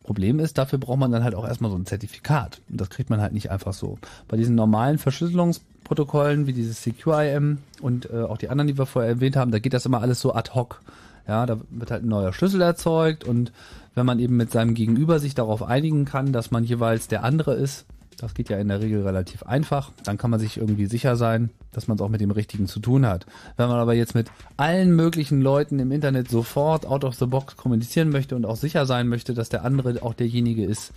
Problem 0.03 0.39
ist, 0.39 0.57
dafür 0.57 0.79
braucht 0.79 0.99
man 0.99 1.11
dann 1.11 1.23
halt 1.23 1.33
auch 1.35 1.47
erstmal 1.47 1.71
so 1.71 1.77
ein 1.77 1.85
Zertifikat. 1.85 2.61
Und 2.69 2.79
das 2.79 2.89
kriegt 2.89 3.09
man 3.09 3.21
halt 3.21 3.33
nicht 3.33 3.49
einfach 3.49 3.73
so. 3.73 3.97
Bei 4.27 4.37
diesen 4.37 4.55
normalen 4.55 4.97
Verschlüsselungsprotokollen 4.97 6.45
wie 6.45 6.53
dieses 6.53 6.83
Secure-IM 6.83 7.59
und 7.81 8.09
äh, 8.11 8.23
auch 8.23 8.37
die 8.37 8.49
anderen, 8.49 8.67
die 8.67 8.77
wir 8.77 8.85
vorher 8.85 9.11
erwähnt 9.11 9.35
haben, 9.35 9.51
da 9.51 9.59
geht 9.59 9.73
das 9.73 9.85
immer 9.85 10.01
alles 10.01 10.19
so 10.19 10.33
ad 10.33 10.51
hoc. 10.53 10.81
Ja, 11.27 11.45
da 11.45 11.57
wird 11.69 11.89
halt 11.89 12.03
ein 12.03 12.09
neuer 12.09 12.33
Schlüssel 12.33 12.61
erzeugt 12.61 13.23
und 13.23 13.53
wenn 13.95 14.05
man 14.05 14.19
eben 14.19 14.35
mit 14.35 14.51
seinem 14.51 14.73
Gegenüber 14.73 15.19
sich 15.19 15.35
darauf 15.35 15.63
einigen 15.63 16.03
kann, 16.03 16.33
dass 16.33 16.51
man 16.51 16.63
jeweils 16.63 17.07
der 17.07 17.23
andere 17.23 17.53
ist, 17.53 17.85
das 18.17 18.33
geht 18.33 18.49
ja 18.49 18.57
in 18.57 18.67
der 18.67 18.81
Regel 18.81 19.03
relativ 19.03 19.43
einfach. 19.43 19.91
Dann 20.03 20.17
kann 20.17 20.31
man 20.31 20.39
sich 20.39 20.57
irgendwie 20.57 20.85
sicher 20.85 21.15
sein, 21.15 21.49
dass 21.71 21.87
man 21.87 21.95
es 21.95 22.01
auch 22.01 22.09
mit 22.09 22.21
dem 22.21 22.31
Richtigen 22.31 22.67
zu 22.67 22.79
tun 22.79 23.05
hat. 23.05 23.25
Wenn 23.57 23.67
man 23.67 23.79
aber 23.79 23.93
jetzt 23.93 24.15
mit 24.15 24.31
allen 24.57 24.95
möglichen 24.95 25.41
Leuten 25.41 25.79
im 25.79 25.91
Internet 25.91 26.29
sofort 26.29 26.85
out 26.85 27.03
of 27.03 27.15
the 27.15 27.25
box 27.25 27.57
kommunizieren 27.57 28.09
möchte 28.09 28.35
und 28.35 28.45
auch 28.45 28.55
sicher 28.55 28.85
sein 28.85 29.07
möchte, 29.07 29.33
dass 29.33 29.49
der 29.49 29.65
andere 29.65 30.01
auch 30.03 30.13
derjenige 30.13 30.65
ist, 30.65 30.93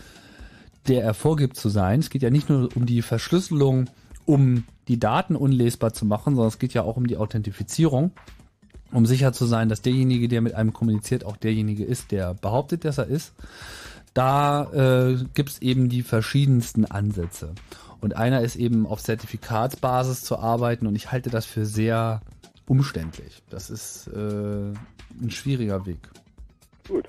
der 0.89 1.03
er 1.03 1.15
vorgibt 1.15 1.57
zu 1.57 1.69
sein. 1.69 2.01
Es 2.01 2.11
geht 2.11 2.23
ja 2.23 2.31
nicht 2.31 2.49
nur 2.49 2.69
um 2.77 2.87
die 2.87 3.03
Verschlüsselung, 3.03 3.91
um 4.25 4.65
die 4.89 4.99
Daten 4.99 5.37
unlesbar 5.37 5.93
zu 5.93 6.05
machen, 6.05 6.35
sondern 6.35 6.49
es 6.49 6.59
geht 6.59 6.75
ja 6.75 6.83
auch 6.83 6.97
um 6.97 7.07
die 7.07 7.17
Authentifizierung, 7.17 8.13
um 8.93 9.07
sicher 9.07 9.33
zu 9.33 9.47
sein, 9.47 9.69
dass 9.69 9.83
derjenige, 9.83 10.29
der 10.29 10.41
mit 10.41 10.55
einem 10.55 10.73
kommuniziert, 10.73 11.25
auch 11.25 11.37
derjenige 11.37 11.85
ist, 11.85 12.13
der 12.13 12.35
behauptet, 12.35 12.85
dass 12.85 12.99
er 12.99 13.07
ist 13.07 13.33
da 14.17 14.71
äh, 15.11 15.17
gibt's 15.35 15.59
eben 15.61 15.89
die 15.89 16.03
verschiedensten 16.03 16.85
Ansätze. 16.87 17.53
Und 18.01 18.17
einer 18.17 18.41
ist 18.41 18.57
eben 18.57 18.87
auf 18.87 19.03
Zertifikatsbasis 19.03 20.23
zu 20.23 20.39
arbeiten 20.39 20.87
und 20.87 20.97
ich 20.97 21.13
halte 21.13 21.29
das 21.31 21.45
für 21.45 21.67
sehr 21.67 22.23
umständlich. 22.67 23.43
Das 23.51 23.69
ist 23.71 24.07
äh, 24.09 24.73
ein 25.21 25.31
schwieriger 25.31 25.85
Weg. 25.87 25.99
Gut, 26.89 27.07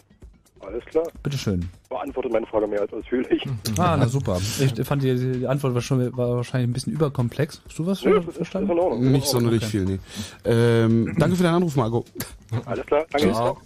alles 0.60 0.84
klar. 0.86 1.06
Bitteschön. 1.24 1.70
Beantwortet 1.90 2.32
meine 2.34 2.46
Frage 2.48 2.68
mehr 2.68 2.82
als 2.82 2.92
ausführlich. 2.94 3.42
Ah, 3.78 3.96
na 3.98 4.08
super. 4.08 4.40
Ich 4.60 4.86
fand 4.86 5.04
die, 5.04 5.40
die 5.40 5.48
Antwort 5.48 5.74
war, 5.76 5.82
schon, 5.82 6.00
war 6.18 6.36
wahrscheinlich 6.38 6.70
ein 6.70 6.74
bisschen 6.74 6.94
überkomplex. 6.94 7.62
Hast 7.68 7.80
du 7.80 7.86
was 7.86 8.04
ist- 8.04 8.36
verstanden? 8.36 9.12
Nicht 9.12 9.28
sonderlich 9.28 9.64
viel, 9.66 9.86
nee. 9.86 10.00
Ähm, 10.46 11.16
danke 11.18 11.36
für 11.38 11.44
deinen 11.44 11.56
Anruf, 11.56 11.76
Marco. 11.76 12.04
Alles 12.66 12.86
klar, 12.86 13.06
danke. 13.12 13.32
Ciao. 13.32 13.58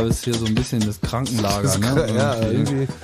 Ja, 0.00 0.06
das 0.08 0.16
ist 0.16 0.24
hier 0.24 0.34
so 0.34 0.46
ein 0.46 0.54
bisschen 0.54 0.80
das 0.80 1.00
Krankenlager, 1.00 1.78
ne? 1.78 2.14
Ja, 2.16 2.36
irgendwie. 2.40 2.88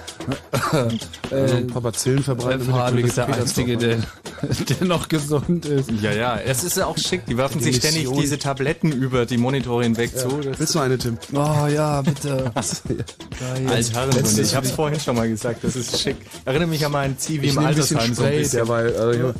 Äh, 1.31 1.59
ein 1.59 1.67
paar 1.69 1.83
Bazillen 1.83 2.23
verbreitet. 2.23 2.69
Faden 2.69 2.99
ist 2.99 3.17
der 3.17 3.27
Einzige, 3.27 3.77
der, 3.77 3.99
der 4.81 4.87
noch 4.87 5.09
gesund 5.09 5.67
ist. 5.67 5.91
Ja, 6.01 6.13
ja, 6.13 6.37
es 6.37 6.65
ist 6.65 6.77
ja 6.77 6.87
auch 6.87 6.99
schick. 6.99 7.27
Die 7.27 7.37
werfen 7.37 7.61
sich 7.61 7.77
ständig 7.77 8.09
diese 8.11 8.39
Tabletten 8.39 8.93
über 8.93 9.27
die 9.27 9.37
Monitore 9.37 9.85
hinweg 9.85 10.17
zu. 10.17 10.29
Das 10.43 10.59
Willst 10.59 10.75
du 10.75 10.79
eine, 10.81 10.99
Tim? 10.99 11.19
Oh 11.33 11.67
ja, 11.67 12.03
bitte. 12.03 12.53
Alter, 12.55 14.41
ich 14.41 14.55
hab's 14.57 14.71
vorhin 14.71 15.01
schon 15.01 15.17
mal 15.17 15.29
gesagt, 15.29 15.65
das 15.65 15.77
ist 15.77 16.01
schick. 16.01 16.17
Erinnere 16.45 16.69
mich 16.69 16.85
an 16.85 16.93
meinen 16.93 17.19
Zivi 17.19 17.49
im 17.49 17.55
nehme 17.57 17.69
ein 17.69 17.75
bisschen 17.75 17.99
Altersheim 17.99 18.15
so 18.15 18.23
ein 18.25 18.33
bisschen. 18.39 18.59
derweil. 18.59 18.89
Äh, 18.89 19.19
ja. 19.19 19.35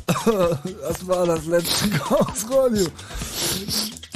Das 0.87 1.07
war 1.07 1.25
das 1.25 1.45
letzte 1.45 1.89
Chaos-Radio. 1.89 2.87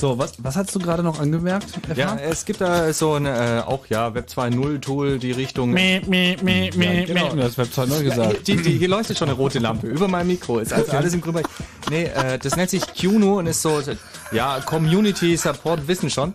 So, 0.02 0.18
was, 0.18 0.34
was 0.44 0.56
hast 0.56 0.74
du 0.74 0.80
gerade 0.80 1.04
noch 1.04 1.20
angemerkt? 1.20 1.68
Ja, 1.96 2.18
es 2.18 2.44
gibt 2.46 2.60
da 2.60 2.92
so 2.92 3.14
ein 3.14 3.28
äh, 3.28 3.62
auch 3.64 3.86
ja 3.86 4.16
Web 4.16 4.30
2.0 4.30 4.82
Tool, 4.82 5.20
die 5.20 5.32
Richtung. 5.32 5.70
Meh, 5.70 6.02
meh, 6.08 6.38
meh, 6.42 6.72
meh, 6.76 7.06
genau. 7.06 7.30
Du 7.36 7.44
hast 7.44 7.60
Web 7.60 7.68
2.0 7.68 8.04
gesagt. 8.06 8.48
Die, 8.48 8.56
die, 8.56 8.80
hier 8.80 8.88
leuchtet 8.88 9.20
schon 9.20 9.30
eine 9.30 9.38
rote 9.38 9.60
Lampe 9.60 9.86
über 9.86 10.08
meinem 10.08 10.30
Mikro. 10.30 10.58
Ist 10.58 10.74
also 10.74 10.92
alles 10.94 11.14
im 11.14 11.22
Grün. 11.22 11.44
Nee, 11.92 12.06
äh, 12.06 12.40
das 12.40 12.56
nennt 12.56 12.72
sich 12.72 12.82
QNO 12.96 13.38
und 13.38 13.46
ist 13.46 13.62
so, 13.62 13.80
ja, 14.32 14.60
Community 14.62 15.38
Support 15.38 15.88
Wissen 15.88 16.10
schon. 16.10 16.34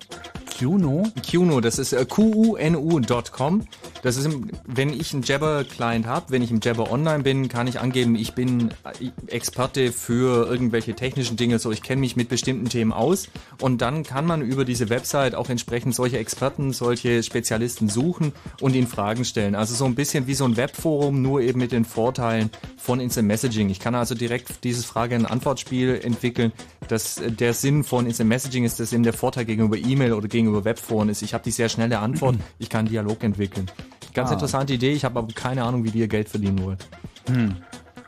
QNO? 0.57 1.09
QNO, 1.29 1.61
das 1.61 1.79
ist 1.79 1.93
äh, 1.93 2.05
QUNU.com. 2.07 3.67
Das 4.03 4.17
ist, 4.17 4.25
im, 4.25 4.51
wenn 4.65 4.91
ich 4.91 5.13
einen 5.13 5.23
Jabber-Client 5.23 6.07
habe, 6.07 6.27
wenn 6.31 6.43
ich 6.43 6.51
im 6.51 6.61
Jabber 6.63 6.91
online 6.91 7.23
bin, 7.23 7.49
kann 7.49 7.67
ich 7.67 7.81
angeben, 7.81 8.15
ich 8.15 8.35
bin 8.35 8.71
äh, 8.71 9.11
Experte 9.27 9.93
für 9.93 10.49
irgendwelche 10.49 10.95
technischen 10.95 11.37
Dinge, 11.37 11.59
so 11.59 11.73
ich 11.73 11.83
kenne 11.83 12.01
mich 12.01 12.17
mit 12.17 12.29
bestimmten 12.29 12.69
Themen 12.69 12.93
aus 12.93 13.29
und 13.61 13.81
dann 13.83 14.03
kann 14.03 14.27
man 14.27 14.43
über 14.43 14.65
diese 14.65 14.89
Website 14.91 15.35
auch 15.35 15.49
entsprechend 15.49 15.95
solche 15.95 16.19
Experten, 16.19 16.73
solche 16.73 17.23
Spezialisten 17.23 17.89
suchen 17.89 18.33
und 18.61 18.75
ihnen 18.75 18.87
Fragen 18.87 19.25
stellen. 19.25 19.55
Also 19.55 19.75
so 19.75 19.85
ein 19.85 19.95
bisschen 19.95 20.27
wie 20.27 20.35
so 20.35 20.45
ein 20.45 20.57
Webforum, 20.57 21.23
nur 21.23 21.41
eben 21.41 21.59
mit 21.59 21.73
den 21.73 21.85
Vorteilen 21.85 22.51
von 22.77 23.01
Instant 23.01 23.29
Messaging. 23.29 23.69
Ich 23.71 23.81
kann 23.81 23.95
also 23.95 24.15
direkt 24.15 24.65
dieses 24.65 24.85
Frage-und-Antwort-Spiel 24.85 26.01
entwickeln. 26.03 26.53
Das, 26.89 27.21
der 27.27 27.55
Sinn 27.55 27.85
von 27.85 28.07
Instant 28.07 28.29
Messaging 28.29 28.65
ist, 28.65 28.79
dass 28.81 28.93
eben 28.93 29.03
der 29.03 29.13
Vorteil 29.13 29.45
gegenüber 29.45 29.77
E-Mail 29.77 30.13
oder 30.13 30.29
gegenüber 30.29 30.65
Webforen 30.65 31.09
ist, 31.09 31.23
ich 31.23 31.35
habe 31.35 31.45
die 31.45 31.51
sehr 31.51 31.69
schnelle 31.69 31.99
Antwort, 31.99 32.37
ich 32.59 32.69
kann 32.69 32.87
Dialog 32.87 33.23
entwickeln. 33.25 33.71
Ganz 34.15 34.31
Ah. 34.31 34.35
interessante 34.35 34.73
Idee, 34.75 34.93
ich 34.93 35.05
habe 35.05 35.19
aber 35.19 35.33
keine 35.33 35.63
Ahnung, 35.65 35.85
wie 35.85 35.91
ihr 35.99 36.09
Geld 36.09 36.29
verdienen 36.29 36.63
wollt. 36.63 36.87
Hm. 37.29 37.57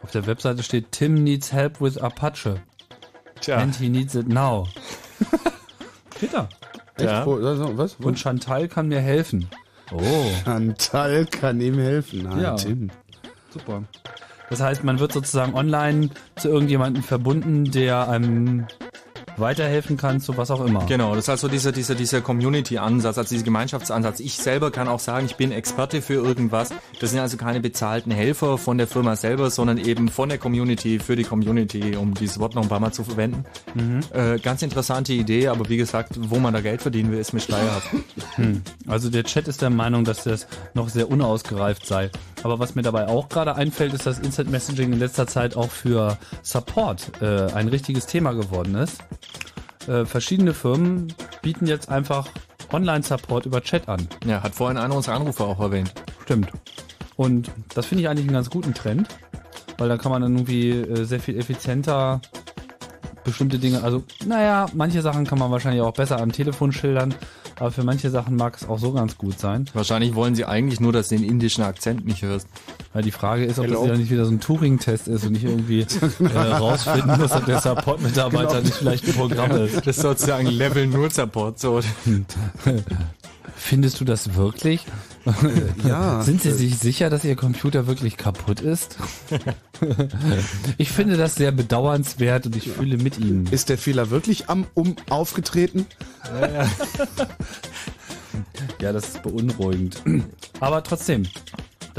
Auf 0.00 0.10
der 0.12 0.26
Webseite 0.26 0.62
steht 0.62 0.92
Tim 0.92 1.22
needs 1.24 1.52
help 1.52 1.80
with 1.80 1.98
Apache. 1.98 2.60
Tja. 3.40 3.56
And 3.58 3.74
he 3.76 3.88
needs 3.88 4.14
it 4.14 4.28
now. 4.28 4.66
Peter. 6.18 6.48
Echt? 6.96 7.26
Wo- 7.26 7.36
also, 7.36 7.76
was? 7.78 7.96
Wo? 7.98 8.08
Und 8.08 8.18
Chantal 8.18 8.68
kann 8.68 8.88
mir 8.88 9.00
helfen. 9.00 9.48
Oh. 9.92 10.00
Chantal 10.44 11.26
kann 11.26 11.60
ihm 11.60 11.78
helfen. 11.78 12.26
Ah, 12.26 12.40
Ja. 12.40 12.54
Tim. 12.56 12.90
Super. 13.50 13.84
Das 14.50 14.60
heißt, 14.60 14.82
man 14.84 14.98
wird 14.98 15.12
sozusagen 15.12 15.54
online 15.54 16.10
zu 16.36 16.48
irgendjemandem 16.48 17.02
verbunden, 17.02 17.70
der 17.70 18.08
einem 18.08 18.66
weiterhelfen 19.40 19.96
kann 19.96 20.20
zu 20.20 20.36
was 20.36 20.50
auch 20.50 20.64
immer. 20.64 20.84
Genau, 20.86 21.14
das 21.14 21.24
ist 21.24 21.28
also 21.30 21.48
dieser, 21.48 21.72
dieser, 21.72 21.94
dieser 21.94 22.20
Community-Ansatz, 22.20 23.18
also 23.18 23.34
dieser 23.34 23.44
Gemeinschaftsansatz. 23.44 24.20
Ich 24.20 24.36
selber 24.36 24.70
kann 24.70 24.88
auch 24.88 25.00
sagen, 25.00 25.26
ich 25.26 25.36
bin 25.36 25.52
Experte 25.52 26.02
für 26.02 26.14
irgendwas. 26.14 26.70
Das 27.00 27.10
sind 27.10 27.20
also 27.20 27.36
keine 27.36 27.60
bezahlten 27.60 28.10
Helfer 28.10 28.58
von 28.58 28.78
der 28.78 28.86
Firma 28.86 29.16
selber, 29.16 29.50
sondern 29.50 29.78
eben 29.78 30.08
von 30.08 30.28
der 30.28 30.38
Community 30.38 30.98
für 30.98 31.16
die 31.16 31.24
Community, 31.24 31.96
um 31.96 32.14
dieses 32.14 32.38
Wort 32.38 32.54
noch 32.54 32.62
ein 32.62 32.68
paar 32.68 32.80
Mal 32.80 32.92
zu 32.92 33.04
verwenden. 33.04 33.44
Mhm. 33.74 34.00
Äh, 34.12 34.38
ganz 34.38 34.62
interessante 34.62 35.12
Idee, 35.12 35.48
aber 35.48 35.68
wie 35.68 35.76
gesagt, 35.76 36.12
wo 36.18 36.38
man 36.38 36.54
da 36.54 36.60
Geld 36.60 36.82
verdienen 36.82 37.10
will, 37.12 37.18
ist 37.18 37.32
mir 37.32 37.40
schleierhaft. 37.40 37.88
Hm. 38.36 38.62
Also 38.86 39.10
der 39.10 39.24
Chat 39.24 39.48
ist 39.48 39.62
der 39.62 39.70
Meinung, 39.70 40.04
dass 40.04 40.24
das 40.24 40.46
noch 40.74 40.88
sehr 40.88 41.10
unausgereift 41.10 41.86
sei. 41.86 42.10
Aber 42.42 42.58
was 42.58 42.74
mir 42.74 42.82
dabei 42.82 43.08
auch 43.08 43.28
gerade 43.28 43.56
einfällt, 43.56 43.92
ist, 43.94 44.06
dass 44.06 44.18
Instant 44.18 44.50
Messaging 44.50 44.92
in 44.92 44.98
letzter 44.98 45.26
Zeit 45.26 45.56
auch 45.56 45.70
für 45.70 46.18
Support 46.42 47.20
äh, 47.20 47.52
ein 47.52 47.68
richtiges 47.68 48.06
Thema 48.06 48.32
geworden 48.32 48.74
ist. 48.74 48.98
Äh, 49.88 50.04
verschiedene 50.04 50.54
Firmen 50.54 51.12
bieten 51.42 51.66
jetzt 51.66 51.88
einfach 51.88 52.28
Online-Support 52.72 53.46
über 53.46 53.62
Chat 53.62 53.88
an. 53.88 54.08
Ja, 54.26 54.42
hat 54.42 54.54
vorhin 54.54 54.76
einer 54.76 54.94
unserer 54.94 55.14
Anrufer 55.16 55.46
auch 55.46 55.60
erwähnt. 55.60 55.92
Stimmt. 56.22 56.50
Und 57.16 57.50
das 57.74 57.86
finde 57.86 58.02
ich 58.02 58.08
eigentlich 58.08 58.26
einen 58.26 58.34
ganz 58.34 58.50
guten 58.50 58.74
Trend, 58.74 59.08
weil 59.78 59.88
da 59.88 59.96
kann 59.96 60.12
man 60.12 60.22
dann 60.22 60.34
irgendwie 60.34 60.70
äh, 60.70 61.04
sehr 61.04 61.20
viel 61.20 61.38
effizienter 61.38 62.20
bestimmte 63.28 63.58
Dinge, 63.58 63.82
also 63.82 64.02
naja, 64.26 64.66
manche 64.74 65.02
Sachen 65.02 65.26
kann 65.26 65.38
man 65.38 65.50
wahrscheinlich 65.50 65.82
auch 65.82 65.92
besser 65.92 66.20
am 66.20 66.32
Telefon 66.32 66.72
schildern, 66.72 67.14
aber 67.58 67.70
für 67.70 67.84
manche 67.84 68.10
Sachen 68.10 68.36
mag 68.36 68.56
es 68.60 68.68
auch 68.68 68.78
so 68.78 68.92
ganz 68.92 69.16
gut 69.18 69.38
sein. 69.38 69.66
Wahrscheinlich 69.74 70.14
wollen 70.14 70.34
sie 70.34 70.44
eigentlich 70.44 70.80
nur, 70.80 70.92
dass 70.92 71.08
du 71.08 71.16
den 71.16 71.24
indischen 71.24 71.64
Akzent 71.64 72.04
nicht 72.06 72.22
hörst. 72.22 72.46
Ja, 72.94 73.02
die 73.02 73.10
Frage 73.10 73.44
ist, 73.44 73.58
ob 73.58 73.66
Hello. 73.66 73.80
das 73.80 73.88
ja 73.88 73.96
nicht 73.96 74.10
wieder 74.10 74.24
so 74.24 74.30
ein 74.32 74.40
Turing-Test 74.40 75.08
ist 75.08 75.24
und 75.24 75.32
nicht 75.32 75.44
irgendwie 75.44 75.80
äh, 75.80 76.38
rausfinden 76.38 77.20
muss, 77.20 77.32
ob 77.32 77.46
der 77.46 77.60
Support-Mitarbeiter 77.60 78.48
Genau. 78.48 78.60
nicht 78.62 78.74
vielleicht 78.74 79.06
ein 79.08 79.14
Programm 79.14 79.50
ist. 79.52 79.76
Das 79.86 79.96
ist 79.96 80.00
sozusagen 80.02 80.46
Level 80.46 80.86
0 80.86 81.10
Support. 81.10 81.58
So. 81.58 81.80
Findest 83.56 84.00
du 84.00 84.04
das 84.04 84.34
wirklich? 84.34 84.86
Ja. 85.84 86.22
Sind 86.22 86.42
Sie 86.42 86.52
sich 86.52 86.78
sicher, 86.78 87.10
dass 87.10 87.24
Ihr 87.24 87.36
Computer 87.36 87.86
wirklich 87.86 88.16
kaputt 88.16 88.60
ist? 88.60 88.96
Ich 90.76 90.90
finde 90.90 91.16
das 91.16 91.36
sehr 91.36 91.52
bedauernswert 91.52 92.46
und 92.46 92.56
ich 92.56 92.68
fühle 92.68 92.98
mit 92.98 93.16
Ihnen. 93.16 93.46
Ist 93.46 93.68
der 93.68 93.78
Fehler 93.78 94.10
wirklich 94.10 94.48
am 94.48 94.66
um 94.74 94.96
aufgetreten? 95.08 95.86
Ja, 98.80 98.92
das 98.92 99.08
ist 99.08 99.22
beunruhigend. 99.22 100.02
Aber 100.58 100.82
trotzdem, 100.82 101.28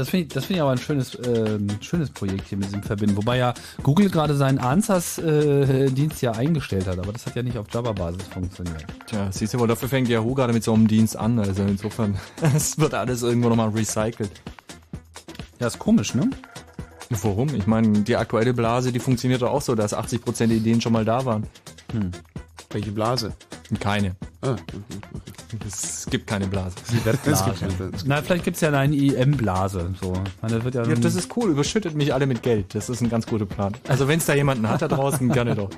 das 0.00 0.08
finde 0.08 0.26
ich, 0.26 0.32
das 0.32 0.46
finde 0.46 0.58
ich 0.58 0.62
aber 0.62 0.70
ein 0.72 0.78
schönes, 0.78 1.18
ähm, 1.26 1.68
schönes 1.82 2.10
Projekt 2.10 2.48
hier 2.48 2.56
mit 2.56 2.68
diesem 2.68 2.82
Verbinden. 2.82 3.16
Wobei 3.16 3.36
ja 3.36 3.52
Google 3.82 4.08
gerade 4.08 4.34
seinen 4.34 4.58
Answers-Dienst 4.58 6.22
ja 6.22 6.32
eingestellt 6.32 6.86
hat, 6.86 6.98
aber 6.98 7.12
das 7.12 7.26
hat 7.26 7.36
ja 7.36 7.42
nicht 7.42 7.58
auf 7.58 7.66
Java-Basis 7.70 8.22
funktioniert. 8.28 8.86
Tja, 9.06 9.28
siehst 9.30 9.52
du 9.52 9.58
mal, 9.58 9.66
dafür 9.66 9.90
fängt 9.90 10.08
Yahoo 10.08 10.34
gerade 10.34 10.54
mit 10.54 10.64
so 10.64 10.72
einem 10.72 10.88
Dienst 10.88 11.16
an. 11.16 11.38
Also 11.38 11.62
insofern, 11.64 12.18
es 12.56 12.78
wird 12.78 12.94
alles 12.94 13.22
irgendwo 13.22 13.50
nochmal 13.50 13.68
recycelt. 13.68 14.30
Ja, 15.58 15.66
ist 15.66 15.78
komisch, 15.78 16.14
ne? 16.14 16.30
Warum? 17.10 17.54
Ich 17.54 17.66
meine, 17.66 18.00
die 18.00 18.16
aktuelle 18.16 18.54
Blase, 18.54 18.92
die 18.92 19.00
funktioniert 19.00 19.42
doch 19.42 19.50
auch 19.50 19.62
so, 19.62 19.74
dass 19.74 19.94
80% 19.94 20.46
der 20.46 20.56
Ideen 20.56 20.80
schon 20.80 20.92
mal 20.92 21.04
da 21.04 21.26
waren. 21.26 21.46
Hm. 21.92 22.12
Welche 22.70 22.92
Blase? 22.92 23.32
Keine. 23.80 24.16
Ah, 24.40 24.56
Es 25.66 26.06
gibt 26.10 26.26
keine 26.26 26.46
Blase. 26.46 26.76
Die 26.90 27.04
Webblase. 27.04 27.90
Na, 28.04 28.22
vielleicht 28.22 28.44
gibt's 28.44 28.60
ja 28.60 28.70
eine 28.70 28.94
IM-Blase. 28.94 29.94
So. 30.00 30.14
Wird 30.42 30.74
ja, 30.74 30.84
Ja, 30.84 30.94
das 30.94 31.14
ist 31.14 31.36
cool. 31.36 31.50
Überschüttet 31.50 31.94
mich 31.94 32.14
alle 32.14 32.26
mit 32.26 32.42
Geld. 32.42 32.74
Das 32.74 32.88
ist 32.88 33.00
ein 33.00 33.10
ganz 33.10 33.26
guter 33.26 33.46
Plan. 33.46 33.74
Also 33.88 34.08
wenn 34.08 34.18
es 34.18 34.26
da 34.26 34.34
jemanden 34.34 34.68
hat 34.68 34.82
da 34.82 34.88
draußen, 34.88 35.28
gerne 35.30 35.54
doch. 35.54 35.70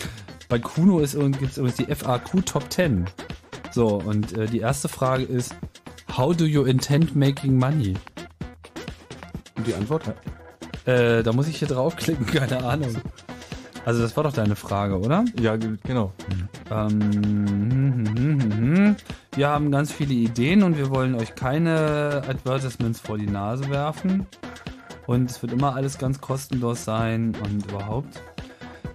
Bei 0.48 0.58
Kuno 0.58 1.00
ist 1.00 1.18
gibt 1.18 1.42
es 1.42 1.58
übrigens 1.58 1.76
die 1.76 1.92
FAQ 1.92 2.46
Top 2.46 2.72
10. 2.72 3.06
So, 3.72 3.96
und 3.96 4.36
äh, 4.36 4.46
die 4.46 4.60
erste 4.60 4.88
Frage 4.88 5.24
ist, 5.24 5.54
how 6.16 6.34
do 6.36 6.44
you 6.44 6.64
intend 6.64 7.16
making 7.16 7.58
money? 7.58 7.94
Und 9.56 9.66
die 9.66 9.74
Antwort? 9.74 10.14
Äh, 10.84 11.22
da 11.22 11.32
muss 11.32 11.48
ich 11.48 11.58
hier 11.58 11.68
draufklicken, 11.68 12.26
keine 12.32 12.64
Ahnung. 12.64 12.96
Also 13.86 14.02
das 14.02 14.16
war 14.16 14.24
doch 14.24 14.32
deine 14.32 14.56
Frage, 14.56 14.98
oder? 14.98 15.24
Ja, 15.40 15.54
genau. 15.54 16.12
Ähm, 16.72 16.88
hm, 16.90 17.70
hm, 17.70 18.16
hm, 18.16 18.40
hm, 18.40 18.52
hm. 18.52 18.96
wir 19.36 19.48
haben 19.48 19.70
ganz 19.70 19.92
viele 19.92 20.12
Ideen 20.12 20.64
und 20.64 20.76
wir 20.76 20.90
wollen 20.90 21.14
euch 21.14 21.36
keine 21.36 22.24
Advertisements 22.28 22.98
vor 22.98 23.16
die 23.16 23.28
Nase 23.28 23.70
werfen. 23.70 24.26
Und 25.06 25.30
es 25.30 25.40
wird 25.40 25.52
immer 25.52 25.76
alles 25.76 25.98
ganz 25.98 26.20
kostenlos 26.20 26.84
sein 26.84 27.36
und 27.44 27.64
überhaupt. 27.70 28.20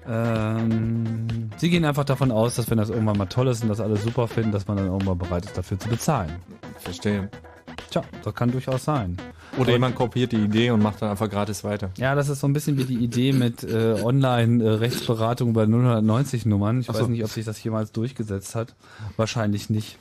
Ähm, 0.06 1.50
sie 1.56 1.70
gehen 1.70 1.86
einfach 1.86 2.04
davon 2.04 2.30
aus, 2.30 2.56
dass 2.56 2.70
wenn 2.70 2.78
das 2.78 2.90
irgendwann 2.90 3.18
mal 3.18 3.28
toll 3.28 3.48
ist 3.48 3.64
und 3.64 3.70
das 3.70 3.80
alle 3.80 3.96
super 3.96 4.28
finden, 4.28 4.52
dass 4.52 4.68
man 4.68 4.76
dann 4.76 4.88
irgendwann 4.88 5.18
bereit 5.18 5.46
ist, 5.46 5.58
dafür 5.58 5.80
zu 5.80 5.88
bezahlen. 5.88 6.36
Verstehe. 6.80 7.30
Tja, 7.92 8.02
das 8.26 8.36
kann 8.36 8.52
durchaus 8.52 8.84
sein. 8.84 9.16
Oder 9.58 9.72
jemand 9.74 9.96
kopiert 9.96 10.32
die 10.32 10.38
Idee 10.38 10.72
und 10.72 10.82
macht 10.82 11.02
dann 11.02 11.10
einfach 11.10 11.30
gratis 11.30 11.64
weiter. 11.64 11.90
Ja, 11.98 12.16
das 12.16 12.30
ist 12.30 12.40
so 12.40 12.48
ein 12.48 12.54
bisschen 12.54 12.78
wie 12.78 12.86
die 12.86 12.96
Idee 13.04 13.34
mit 13.34 13.64
äh, 13.64 13.96
Online-Rechtsberatung 14.02 15.54
bei 15.54 15.66
090 15.66 16.46
Nummern. 16.46 16.82
Ich 16.82 16.90
Ach 16.90 16.94
weiß 16.94 17.02
so. 17.02 17.08
nicht, 17.08 17.24
ob 17.24 17.30
sich 17.32 17.46
das 17.46 17.62
jemals 17.64 17.92
durchgesetzt 17.92 18.56
hat. 18.56 18.74
Wahrscheinlich 19.18 19.70
nicht. 19.70 19.98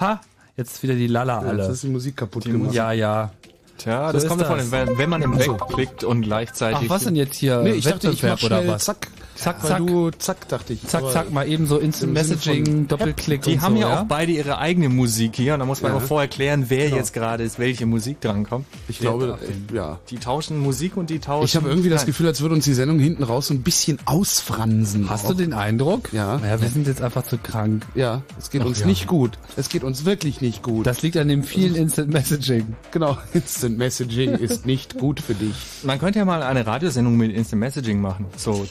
Ha, 0.00 0.20
jetzt 0.56 0.82
wieder 0.82 0.94
die 0.94 1.06
Lala 1.06 1.38
alle. 1.40 1.62
jetzt 1.62 1.72
ist 1.72 1.82
die 1.82 1.88
Musik 1.88 2.16
kaputt 2.16 2.44
Die 2.44 2.52
gemacht. 2.52 2.74
Ja, 2.74 2.92
ja. 2.92 3.32
Tja, 3.78 4.06
So 4.08 4.12
das 4.14 4.26
kommt 4.26 4.40
davon, 4.40 4.58
wenn, 4.70 4.96
wenn 4.96 5.10
man 5.10 5.20
im 5.22 5.38
so. 5.38 5.52
Weg 5.52 5.60
klickt 5.68 6.04
und 6.04 6.22
gleichzeitig. 6.22 6.78
Ach, 6.84 6.88
was 6.90 7.04
denn 7.04 7.16
jetzt 7.16 7.36
hier? 7.36 7.60
Nee, 7.60 7.72
ich 7.72 7.84
dachte, 7.84 8.08
ich 8.08 8.22
Wettbewerb 8.22 8.32
mach 8.40 8.46
schnell 8.46 8.64
oder 8.64 8.72
was? 8.74 8.84
zack. 8.84 9.08
Zack, 9.36 9.62
Weil 9.62 9.68
zack. 9.70 9.78
du, 9.86 10.10
zack, 10.10 10.48
dachte 10.48 10.72
ich. 10.72 10.82
Zack, 10.86 11.04
zack, 11.12 11.30
mal 11.30 11.46
eben 11.48 11.66
so 11.66 11.78
Instant 11.78 12.12
Messaging, 12.12 12.88
Doppelklick 12.88 13.42
Die 13.42 13.52
und 13.54 13.60
haben 13.62 13.74
so, 13.76 13.80
ja 13.82 13.88
ja 13.90 14.00
auch 14.00 14.04
beide 14.06 14.32
ihre 14.32 14.58
eigene 14.58 14.88
Musik 14.88 15.36
hier 15.36 15.54
und 15.54 15.60
da 15.60 15.66
muss 15.66 15.82
man 15.82 15.92
Ja. 15.92 15.98
aber 15.98 16.06
vorher 16.06 16.26
klären, 16.28 16.64
wer 16.68 16.86
Genau. 16.86 16.96
jetzt 16.96 17.12
gerade 17.12 17.44
ist, 17.44 17.58
welche 17.58 17.86
Musik 17.86 18.20
drankommt. 18.20 18.66
Ich 18.88 18.98
glaube, 18.98 19.38
äh, 19.70 19.74
ja. 19.76 19.98
Die 20.10 20.16
tauschen 20.18 20.58
Musik 20.58 20.96
und 20.96 21.10
die 21.10 21.18
tauschen. 21.20 21.44
Ich 21.44 21.54
habe 21.56 21.68
irgendwie 21.68 21.90
das. 21.90 22.06
Gefühl, 22.06 22.26
als 22.26 22.40
würde 22.40 22.54
uns 22.54 22.64
die 22.64 22.74
Sendung 22.74 22.98
hinten 22.98 23.22
raus 23.22 23.48
so 23.48 23.54
ein 23.54 23.62
bisschen 23.62 23.98
ausfransen. 24.06 25.08
Hast 25.10 25.24
auch. 25.24 25.28
du 25.30 25.34
den 25.34 25.52
Eindruck? 25.52 26.12
Ja. 26.12 26.38
Ja, 26.38 26.60
wir 26.60 26.68
sind 26.68 26.86
jetzt 26.86 27.02
einfach 27.02 27.24
zu 27.24 27.38
krank. 27.38 27.84
Ja, 27.94 28.22
es 28.38 28.50
geht 28.50 28.62
Ach 28.62 28.66
uns 28.66 28.80
ja. 28.80 28.86
nicht 28.86 29.06
gut. 29.06 29.38
Es 29.56 29.68
geht 29.68 29.82
uns 29.84 30.04
wirklich 30.04 30.40
nicht 30.40 30.62
gut. 30.62 30.86
Das 30.86 31.02
liegt 31.02 31.16
an 31.16 31.28
dem 31.28 31.42
vielen 31.42 31.74
Instant 31.74 32.10
Messaging. 32.12 32.76
genau, 32.90 33.16
Instant 33.34 33.76
Messaging 33.78 34.30
ist 34.34 34.66
nicht 34.66 34.98
gut 34.98 35.20
für 35.20 35.34
dich. 35.34 35.54
Man 35.82 35.98
könnte 35.98 36.18
ja 36.20 36.24
mal 36.24 36.42
eine 36.42 36.66
Radiosendung 36.66 37.16
mit 37.16 37.32
Instant 37.34 37.60
Messaging 37.60 38.00
machen. 38.00 38.26
So 38.36 38.64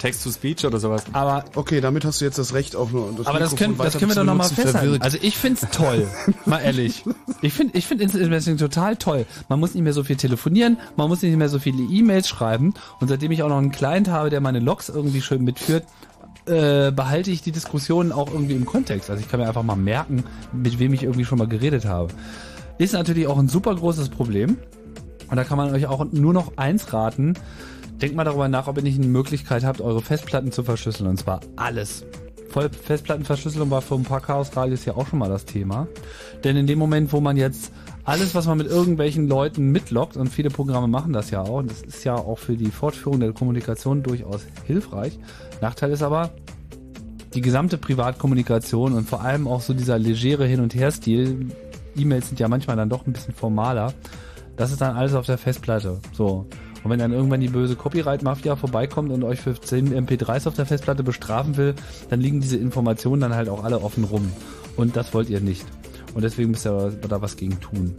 Text-to-Speech 0.56 0.66
oder 0.66 0.80
sowas. 0.80 1.04
Aber 1.14 1.46
Okay, 1.56 1.82
damit 1.82 2.06
hast 2.06 2.22
du 2.22 2.26
jetzt 2.26 2.38
das 2.38 2.54
Recht 2.54 2.76
auch 2.76 2.92
nur. 2.92 3.14
Das 3.18 3.28
Aber 3.28 3.40
das 3.40 3.56
können, 3.56 3.78
das 3.78 3.98
können 3.98 4.12
wir 4.12 4.16
doch 4.16 4.24
nochmal 4.24 4.50
festhalten. 4.50 5.02
Also 5.02 5.18
ich 5.22 5.38
find's 5.38 5.66
toll, 5.72 6.08
mal 6.46 6.60
ehrlich. 6.60 7.04
Ich 7.42 7.54
finde 7.54 7.78
ich 7.78 7.88
find 7.88 8.02
Instant 8.02 8.30
Messaging 8.30 8.58
total 8.58 8.96
toll. 8.96 9.26
Man 9.50 9.60
muss 9.60 9.74
nicht 9.74 9.84
mehr 9.84 9.94
so 9.94 10.04
viel 10.04 10.16
telefonieren, 10.16 10.78
man 10.96 11.10
muss 11.10 11.22
nicht 11.22 11.36
mehr 11.36 11.50
so 11.50 11.60
viele 11.60 11.84
E-Mails 11.84 12.28
schreiben. 12.28 12.74
Und 13.00 13.08
seitdem 13.08 13.32
ich 13.32 13.44
auch 13.44 13.50
noch 13.50 13.58
einen 13.58 13.72
Client 13.72 14.10
habe, 14.10 14.30
der 14.30 14.42
meine 14.42 14.60
Logs 14.60 14.90
irgendwie 14.90 15.22
schön 15.22 15.44
mitführt, 15.44 15.84
äh, 16.46 16.92
behalte 16.92 17.32
ich 17.32 17.42
die 17.42 17.52
Diskussionen 17.52 18.12
auch 18.12 18.32
irgendwie 18.32 18.54
im 18.56 18.66
Kontext. 18.66 19.10
Also 19.10 19.22
ich 19.22 19.30
kann 19.30 19.40
mir 19.40 19.48
einfach 19.48 19.64
mal 19.64 19.76
merken, 19.76 20.24
mit 20.54 20.80
wem 20.80 20.94
ich 20.94 21.04
irgendwie 21.04 21.26
schon 21.26 21.40
mal 21.40 21.48
geredet 21.48 21.86
habe. 21.86 22.14
Ist 22.78 22.94
natürlich 22.94 23.28
auch 23.28 23.38
ein 23.38 23.48
super 23.48 23.74
großes 23.74 24.10
Problem. 24.10 24.58
Und 25.28 25.38
da 25.38 25.44
kann 25.44 25.58
man 25.58 25.74
euch 25.74 25.88
auch 25.88 26.06
nur 26.12 26.34
noch 26.34 26.56
eins 26.58 26.94
raten. 26.94 27.34
Denkt 28.02 28.16
mal 28.16 28.24
darüber 28.24 28.48
nach, 28.48 28.68
ob 28.68 28.78
ihr 28.78 28.84
nicht 28.84 28.98
eine 28.98 29.08
Möglichkeit 29.08 29.64
habt, 29.64 29.82
eure 29.82 30.02
Festplatten 30.02 30.52
zu 30.52 30.64
verschlüsseln. 30.64 31.10
Und 31.10 31.18
zwar 31.18 31.40
alles. 31.56 32.06
Voll 32.50 32.70
Festplattenverschlüsselung 32.70 33.70
war 33.70 33.82
für 33.82 33.96
ein 33.96 34.04
paar 34.04 34.22
Chaos-Radios 34.22 34.86
ja 34.86 34.96
auch 34.96 35.08
schon 35.08 35.20
mal 35.20 35.30
das 35.30 35.46
Thema. 35.46 35.88
Denn 36.44 36.56
in 36.56 36.68
dem 36.68 36.80
Moment, 36.80 37.12
wo 37.12 37.20
man 37.20 37.38
jetzt 37.38 37.72
alles, 38.04 38.36
was 38.36 38.46
man 38.46 38.58
mit 38.58 38.68
irgendwelchen 38.68 39.28
Leuten 39.28 39.72
mitloggt, 39.72 40.16
und 40.16 40.28
viele 40.28 40.50
Programme 40.50 40.88
machen 40.88 41.12
das 41.12 41.32
ja 41.32 41.42
auch, 41.42 41.60
und 41.60 41.72
das 41.72 41.82
ist 41.82 42.04
ja 42.04 42.16
auch 42.16 42.38
für 42.38 42.56
die 42.56 42.72
Fortführung 42.72 43.20
der 43.20 43.34
Kommunikation 43.34 44.04
durchaus 44.04 44.46
hilfreich. 44.66 45.18
Nachteil 45.60 45.92
ist 45.92 46.04
aber, 46.04 46.32
die 47.34 47.42
gesamte 47.42 47.78
Privatkommunikation 47.78 48.94
und 48.94 49.10
vor 49.10 49.22
allem 49.22 49.48
auch 49.48 49.62
so 49.62 49.74
dieser 49.74 49.98
legere 49.98 50.46
Hin- 50.46 50.62
und 50.62 50.76
Her-Stil, 50.76 51.50
E-Mails 51.96 52.28
sind 52.28 52.40
ja 52.40 52.48
manchmal 52.48 52.78
dann 52.78 52.90
doch 52.90 53.06
ein 53.08 53.14
bisschen 53.14 53.34
formaler, 53.34 53.94
das 54.56 54.72
ist 54.72 54.82
dann 54.82 54.96
alles 54.96 55.14
auf 55.16 55.26
der 55.26 55.38
Festplatte. 55.38 56.00
So. 56.14 56.46
Und 56.86 56.92
wenn 56.92 57.00
dann 57.00 57.12
irgendwann 57.12 57.40
die 57.40 57.48
böse 57.48 57.76
Copyright-Mafia 57.76 58.56
vorbeikommt 58.56 59.12
und 59.12 59.24
euch 59.24 59.42
für 59.42 59.60
10 59.60 59.92
MP3s 60.08 60.48
auf 60.48 60.54
der 60.54 60.68
Festplatte 60.68 61.02
bestrafen 61.02 61.58
will, 61.58 61.74
dann 62.12 62.22
liegen 62.22 62.42
diese 62.42 62.58
Informationen 62.58 63.22
dann 63.22 63.34
halt 63.34 63.50
auch 63.50 63.64
alle 63.64 63.82
offen 63.82 64.04
rum. 64.04 64.32
Und 64.78 64.96
das 64.96 65.12
wollt 65.12 65.32
ihr 65.32 65.42
nicht. 65.42 65.66
Und 66.16 66.22
deswegen 66.22 66.52
müsst 66.52 66.66
ihr 66.66 66.94
da 67.10 67.22
was 67.22 67.36
gegen 67.36 67.60
tun. 67.60 67.94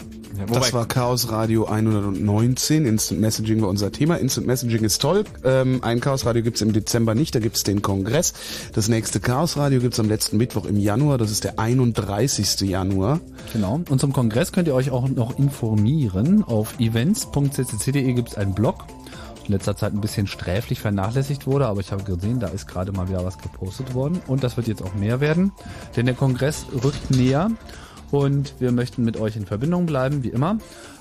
das 0.51 0.73
war 0.73 0.89
Chaos 0.89 1.31
Radio 1.31 1.67
119. 1.67 2.87
Instant 2.87 3.21
Messaging 3.21 3.61
war 3.61 3.69
unser 3.69 3.93
Thema. 3.93 4.17
Instant 4.17 4.47
Messaging 4.47 4.85
ist 4.85 5.03
toll. 5.03 5.25
Ähm, 5.45 5.81
ein 5.83 6.01
Chaos 6.01 6.25
Radio 6.25 6.43
gibt's 6.43 6.63
im 6.63 6.73
Dezember 6.73 7.15
nicht, 7.15 7.35
da 7.35 7.41
gibt's 7.41 7.63
den 7.63 7.83
Kongress. 7.83 8.33
Das 8.73 8.89
nächste 8.89 9.21
Chaos 9.21 9.59
Radio 9.59 9.81
gibt's 9.81 10.01
am 10.01 10.09
letzten 10.09 10.39
Mittwoch 10.39 10.65
im 10.65 10.79
Januar, 10.79 11.19
das 11.19 11.31
ist 11.31 11.45
der 11.45 11.59
31. 11.59 12.63
Januar. 12.63 13.21
Genau. 13.53 13.83
Und 13.87 14.01
zum 14.01 14.15
Kongress 14.15 14.51
könnt 14.51 14.67
ihr 14.67 14.75
euch 14.75 14.91
auch 14.91 15.07
noch 15.11 15.39
informieren. 15.39 16.43
Auf 16.43 16.81
events.ccc.de 16.81 18.15
gibt's 18.15 18.35
einen 18.35 18.55
Blog. 18.55 18.87
In 19.45 19.53
letzter 19.53 19.77
Zeit 19.77 19.93
ein 19.93 20.01
bisschen 20.01 20.27
sträflich 20.27 20.81
vernachlässigt 20.81 21.47
wurde, 21.47 21.67
aber 21.67 21.81
ich 21.81 21.93
habe 21.93 22.03
gesehen, 22.03 22.41
da 22.41 22.49
ist 22.49 22.67
gerade 22.67 22.93
mal 22.93 23.11
wieder 23.11 23.27
was 23.27 23.37
gepostet 23.37 23.93
worden. 23.93 24.23
Und 24.27 24.43
das 24.43 24.57
wird 24.57 24.69
jetzt 24.69 24.83
auch 24.83 24.95
mehr 24.95 25.21
werden, 25.21 25.53
denn 25.97 26.07
der 26.07 26.15
Kongress 26.15 26.65
rückt 26.83 27.11
näher 27.11 27.51
und 28.11 28.55
wir 28.59 28.73
möchten 28.73 29.05
mit 29.05 29.19
euch 29.19 29.37
in 29.37 29.47
Verbindung 29.47 29.87
bleiben, 29.87 30.23
wie 30.23 30.29
immer. 30.29 30.59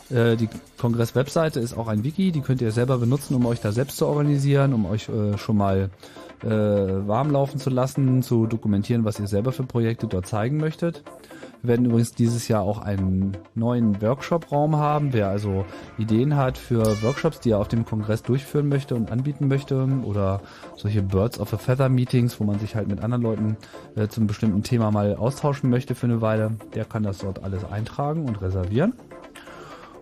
Äh, 0.09 0.35
die 0.35 0.49
Kongress-Webseite 0.77 1.59
ist 1.59 1.75
auch 1.75 1.87
ein 1.87 2.03
Wiki, 2.03 2.31
die 2.31 2.41
könnt 2.41 2.61
ihr 2.61 2.71
selber 2.71 2.97
benutzen, 2.97 3.35
um 3.35 3.45
euch 3.45 3.59
da 3.59 3.71
selbst 3.71 3.97
zu 3.97 4.05
organisieren, 4.05 4.73
um 4.73 4.85
euch 4.85 5.09
äh, 5.09 5.37
schon 5.37 5.57
mal 5.57 5.89
äh, 6.43 6.47
warm 6.47 7.31
laufen 7.31 7.59
zu 7.59 7.69
lassen, 7.69 8.21
zu 8.21 8.45
dokumentieren, 8.45 9.05
was 9.05 9.19
ihr 9.19 9.27
selber 9.27 9.51
für 9.51 9.63
Projekte 9.63 10.07
dort 10.07 10.27
zeigen 10.27 10.57
möchtet. 10.57 11.03
Wir 11.65 11.69
werden 11.69 11.85
übrigens 11.87 12.13
dieses 12.13 12.47
Jahr 12.47 12.61
auch 12.61 12.77
einen 12.77 13.35
neuen 13.55 13.99
Workshop-Raum 13.99 14.75
haben. 14.75 15.13
Wer 15.13 15.29
also 15.29 15.65
Ideen 15.97 16.35
hat 16.35 16.59
für 16.59 17.01
Workshops, 17.01 17.39
die 17.39 17.49
er 17.49 17.57
auf 17.57 17.67
dem 17.67 17.85
Kongress 17.85 18.21
durchführen 18.21 18.69
möchte 18.69 18.93
und 18.93 19.11
anbieten 19.11 19.47
möchte 19.47 19.83
oder 20.03 20.41
solche 20.75 21.01
Birds 21.01 21.39
of 21.39 21.51
a 21.55 21.57
Feather 21.57 21.89
Meetings, 21.89 22.39
wo 22.39 22.43
man 22.43 22.59
sich 22.59 22.75
halt 22.75 22.87
mit 22.87 23.01
anderen 23.01 23.23
Leuten 23.23 23.57
äh, 23.95 24.07
zum 24.07 24.27
bestimmten 24.27 24.61
Thema 24.61 24.91
mal 24.91 25.15
austauschen 25.15 25.71
möchte 25.71 25.95
für 25.95 26.05
eine 26.05 26.21
Weile, 26.21 26.51
der 26.75 26.85
kann 26.85 27.01
das 27.01 27.17
dort 27.17 27.43
alles 27.43 27.65
eintragen 27.65 28.27
und 28.27 28.43
reservieren. 28.43 28.93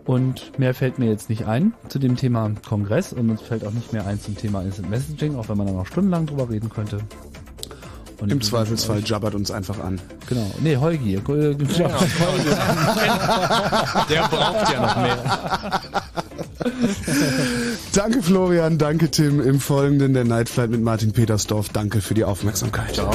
Und 0.04 0.58
mehr 0.58 0.74
fällt 0.74 0.98
mir 0.98 1.08
jetzt 1.08 1.30
nicht 1.30 1.46
ein 1.46 1.72
zu 1.88 1.98
dem 1.98 2.16
Thema 2.16 2.50
Kongress 2.68 3.14
und 3.14 3.30
uns 3.30 3.40
fällt 3.40 3.66
auch 3.66 3.72
nicht 3.72 3.94
mehr 3.94 4.06
ein 4.06 4.20
zum 4.20 4.36
Thema 4.36 4.60
Instant 4.60 4.90
Messaging, 4.90 5.36
auch 5.36 5.48
wenn 5.48 5.56
man 5.56 5.66
da 5.66 5.72
noch 5.72 5.86
stundenlang 5.86 6.26
drüber 6.26 6.50
reden 6.50 6.68
könnte. 6.68 6.98
Und 8.24 8.32
Im 8.32 8.40
Zweifelsfall 8.40 9.02
jabbert 9.04 9.34
uns 9.34 9.50
einfach 9.50 9.78
an. 9.80 10.00
Genau. 10.28 10.50
Nee, 10.60 10.76
Holgi. 10.78 11.16
Äh, 11.16 11.20
Ja, 11.78 11.88
Der 14.08 14.22
braucht 14.28 14.72
ja 14.72 14.80
noch 14.80 14.96
mehr. 14.96 15.18
Danke 17.92 18.22
Florian, 18.22 18.78
danke 18.78 19.10
Tim. 19.10 19.40
Im 19.40 19.60
Folgenden 19.60 20.14
der 20.14 20.24
Night 20.24 20.48
Flight 20.48 20.70
mit 20.70 20.82
Martin 20.82 21.12
Petersdorf. 21.12 21.68
Danke 21.68 22.00
für 22.00 22.14
die 22.14 22.24
Aufmerksamkeit. 22.24 22.94
Ciao. 22.94 23.10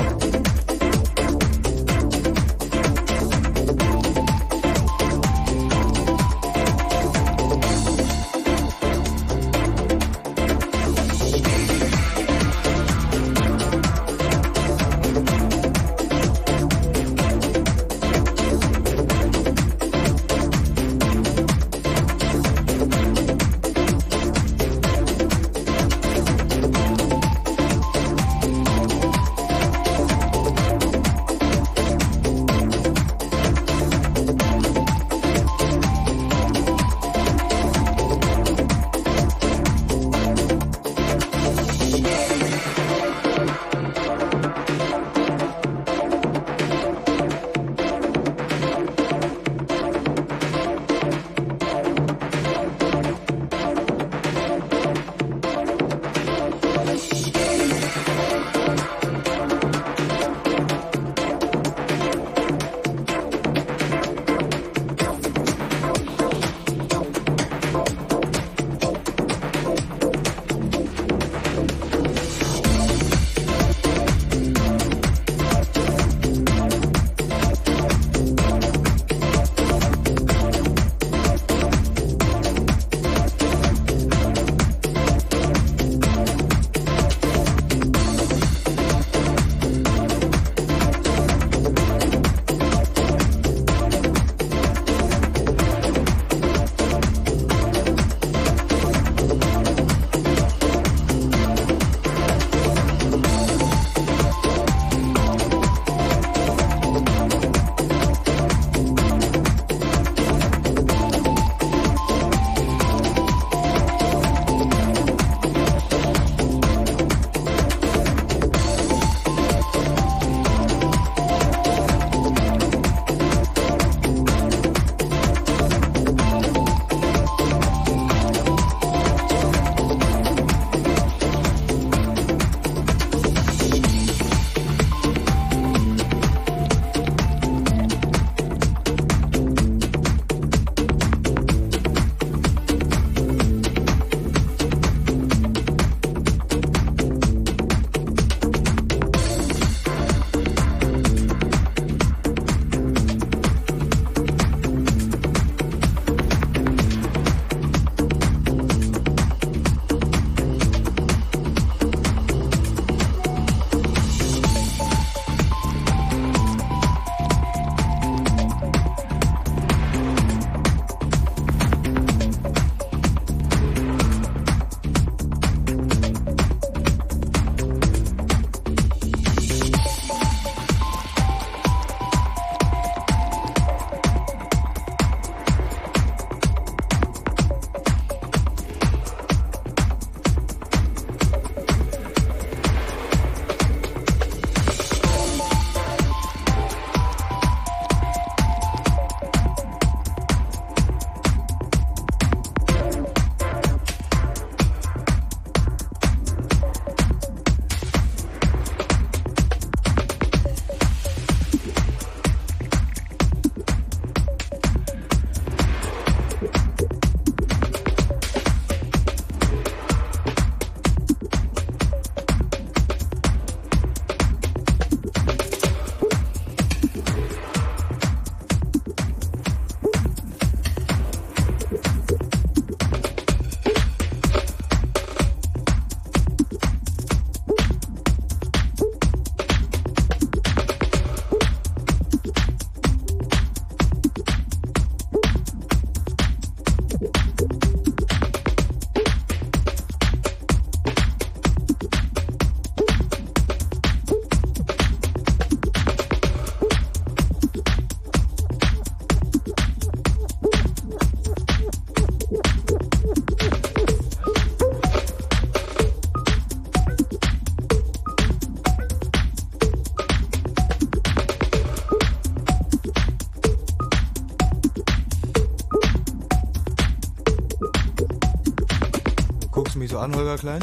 An, 280.10 280.16
Holger 280.16 280.38
Klein? 280.38 280.60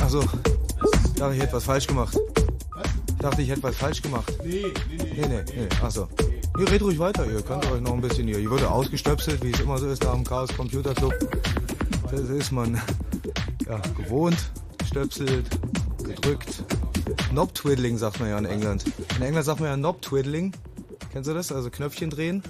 Achso, 0.00 0.20
ich 0.20 1.12
dachte, 1.14 1.34
ich 1.34 1.40
hätte 1.42 1.52
was 1.52 1.64
falsch 1.64 1.86
gemacht. 1.86 2.16
Ich 3.08 3.18
dachte, 3.18 3.42
ich 3.42 3.48
hätte 3.48 3.62
was 3.62 3.76
falsch 3.76 4.02
gemacht. 4.02 4.32
Nee, 4.44 4.66
nee, 4.88 4.96
nee. 4.98 5.12
Nee, 5.14 5.26
nee, 5.28 5.44
nee. 5.56 5.68
Achso. 5.82 6.08
Nee, 6.56 6.64
red 6.64 6.82
ruhig 6.82 6.98
weiter, 6.98 7.26
ihr 7.26 7.42
könnt 7.42 7.70
euch 7.70 7.80
noch 7.80 7.92
ein 7.92 8.00
bisschen 8.00 8.26
hier. 8.26 8.38
Hier 8.38 8.50
wurde 8.50 8.70
ausgestöpselt, 8.70 9.42
wie 9.42 9.50
es 9.50 9.60
immer 9.60 9.78
so 9.78 9.88
ist 9.88 10.02
nach 10.02 10.14
dem 10.14 10.24
Chaos 10.24 10.54
Computer 10.54 10.94
Club. 10.94 11.14
Das 12.10 12.20
ist 12.20 12.52
man 12.52 12.80
ja, 13.66 13.80
gewohnt, 13.96 14.50
stöpselt, 14.86 15.46
gedrückt. 16.04 16.64
Knob 17.30 17.54
Twiddling 17.54 17.98
sagt 17.98 18.20
man 18.20 18.28
ja 18.28 18.38
in 18.38 18.44
England. 18.44 18.84
In 19.16 19.22
England 19.22 19.46
sagt 19.46 19.60
man 19.60 19.70
ja 19.70 19.76
Knob 19.76 20.02
Twiddling. 20.02 20.52
Kennst 21.12 21.28
du 21.28 21.34
das? 21.34 21.50
Also 21.50 21.70
Knöpfchen 21.70 22.10
drehen. 22.10 22.42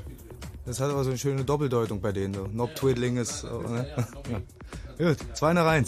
Das 0.66 0.80
hat 0.80 0.90
aber 0.90 1.04
so 1.04 1.10
eine 1.10 1.18
schöne 1.18 1.44
Doppeldeutung 1.44 2.00
bei 2.00 2.12
denen. 2.12 2.34
So. 2.34 2.44
Knob 2.44 2.74
Twiddling 2.74 3.16
ist. 3.18 3.44
äh, 3.44 3.68
ne? 3.68 3.86
Gut, 4.96 5.16
zwei 5.34 5.52
nach 5.52 5.66
eins. 5.66 5.82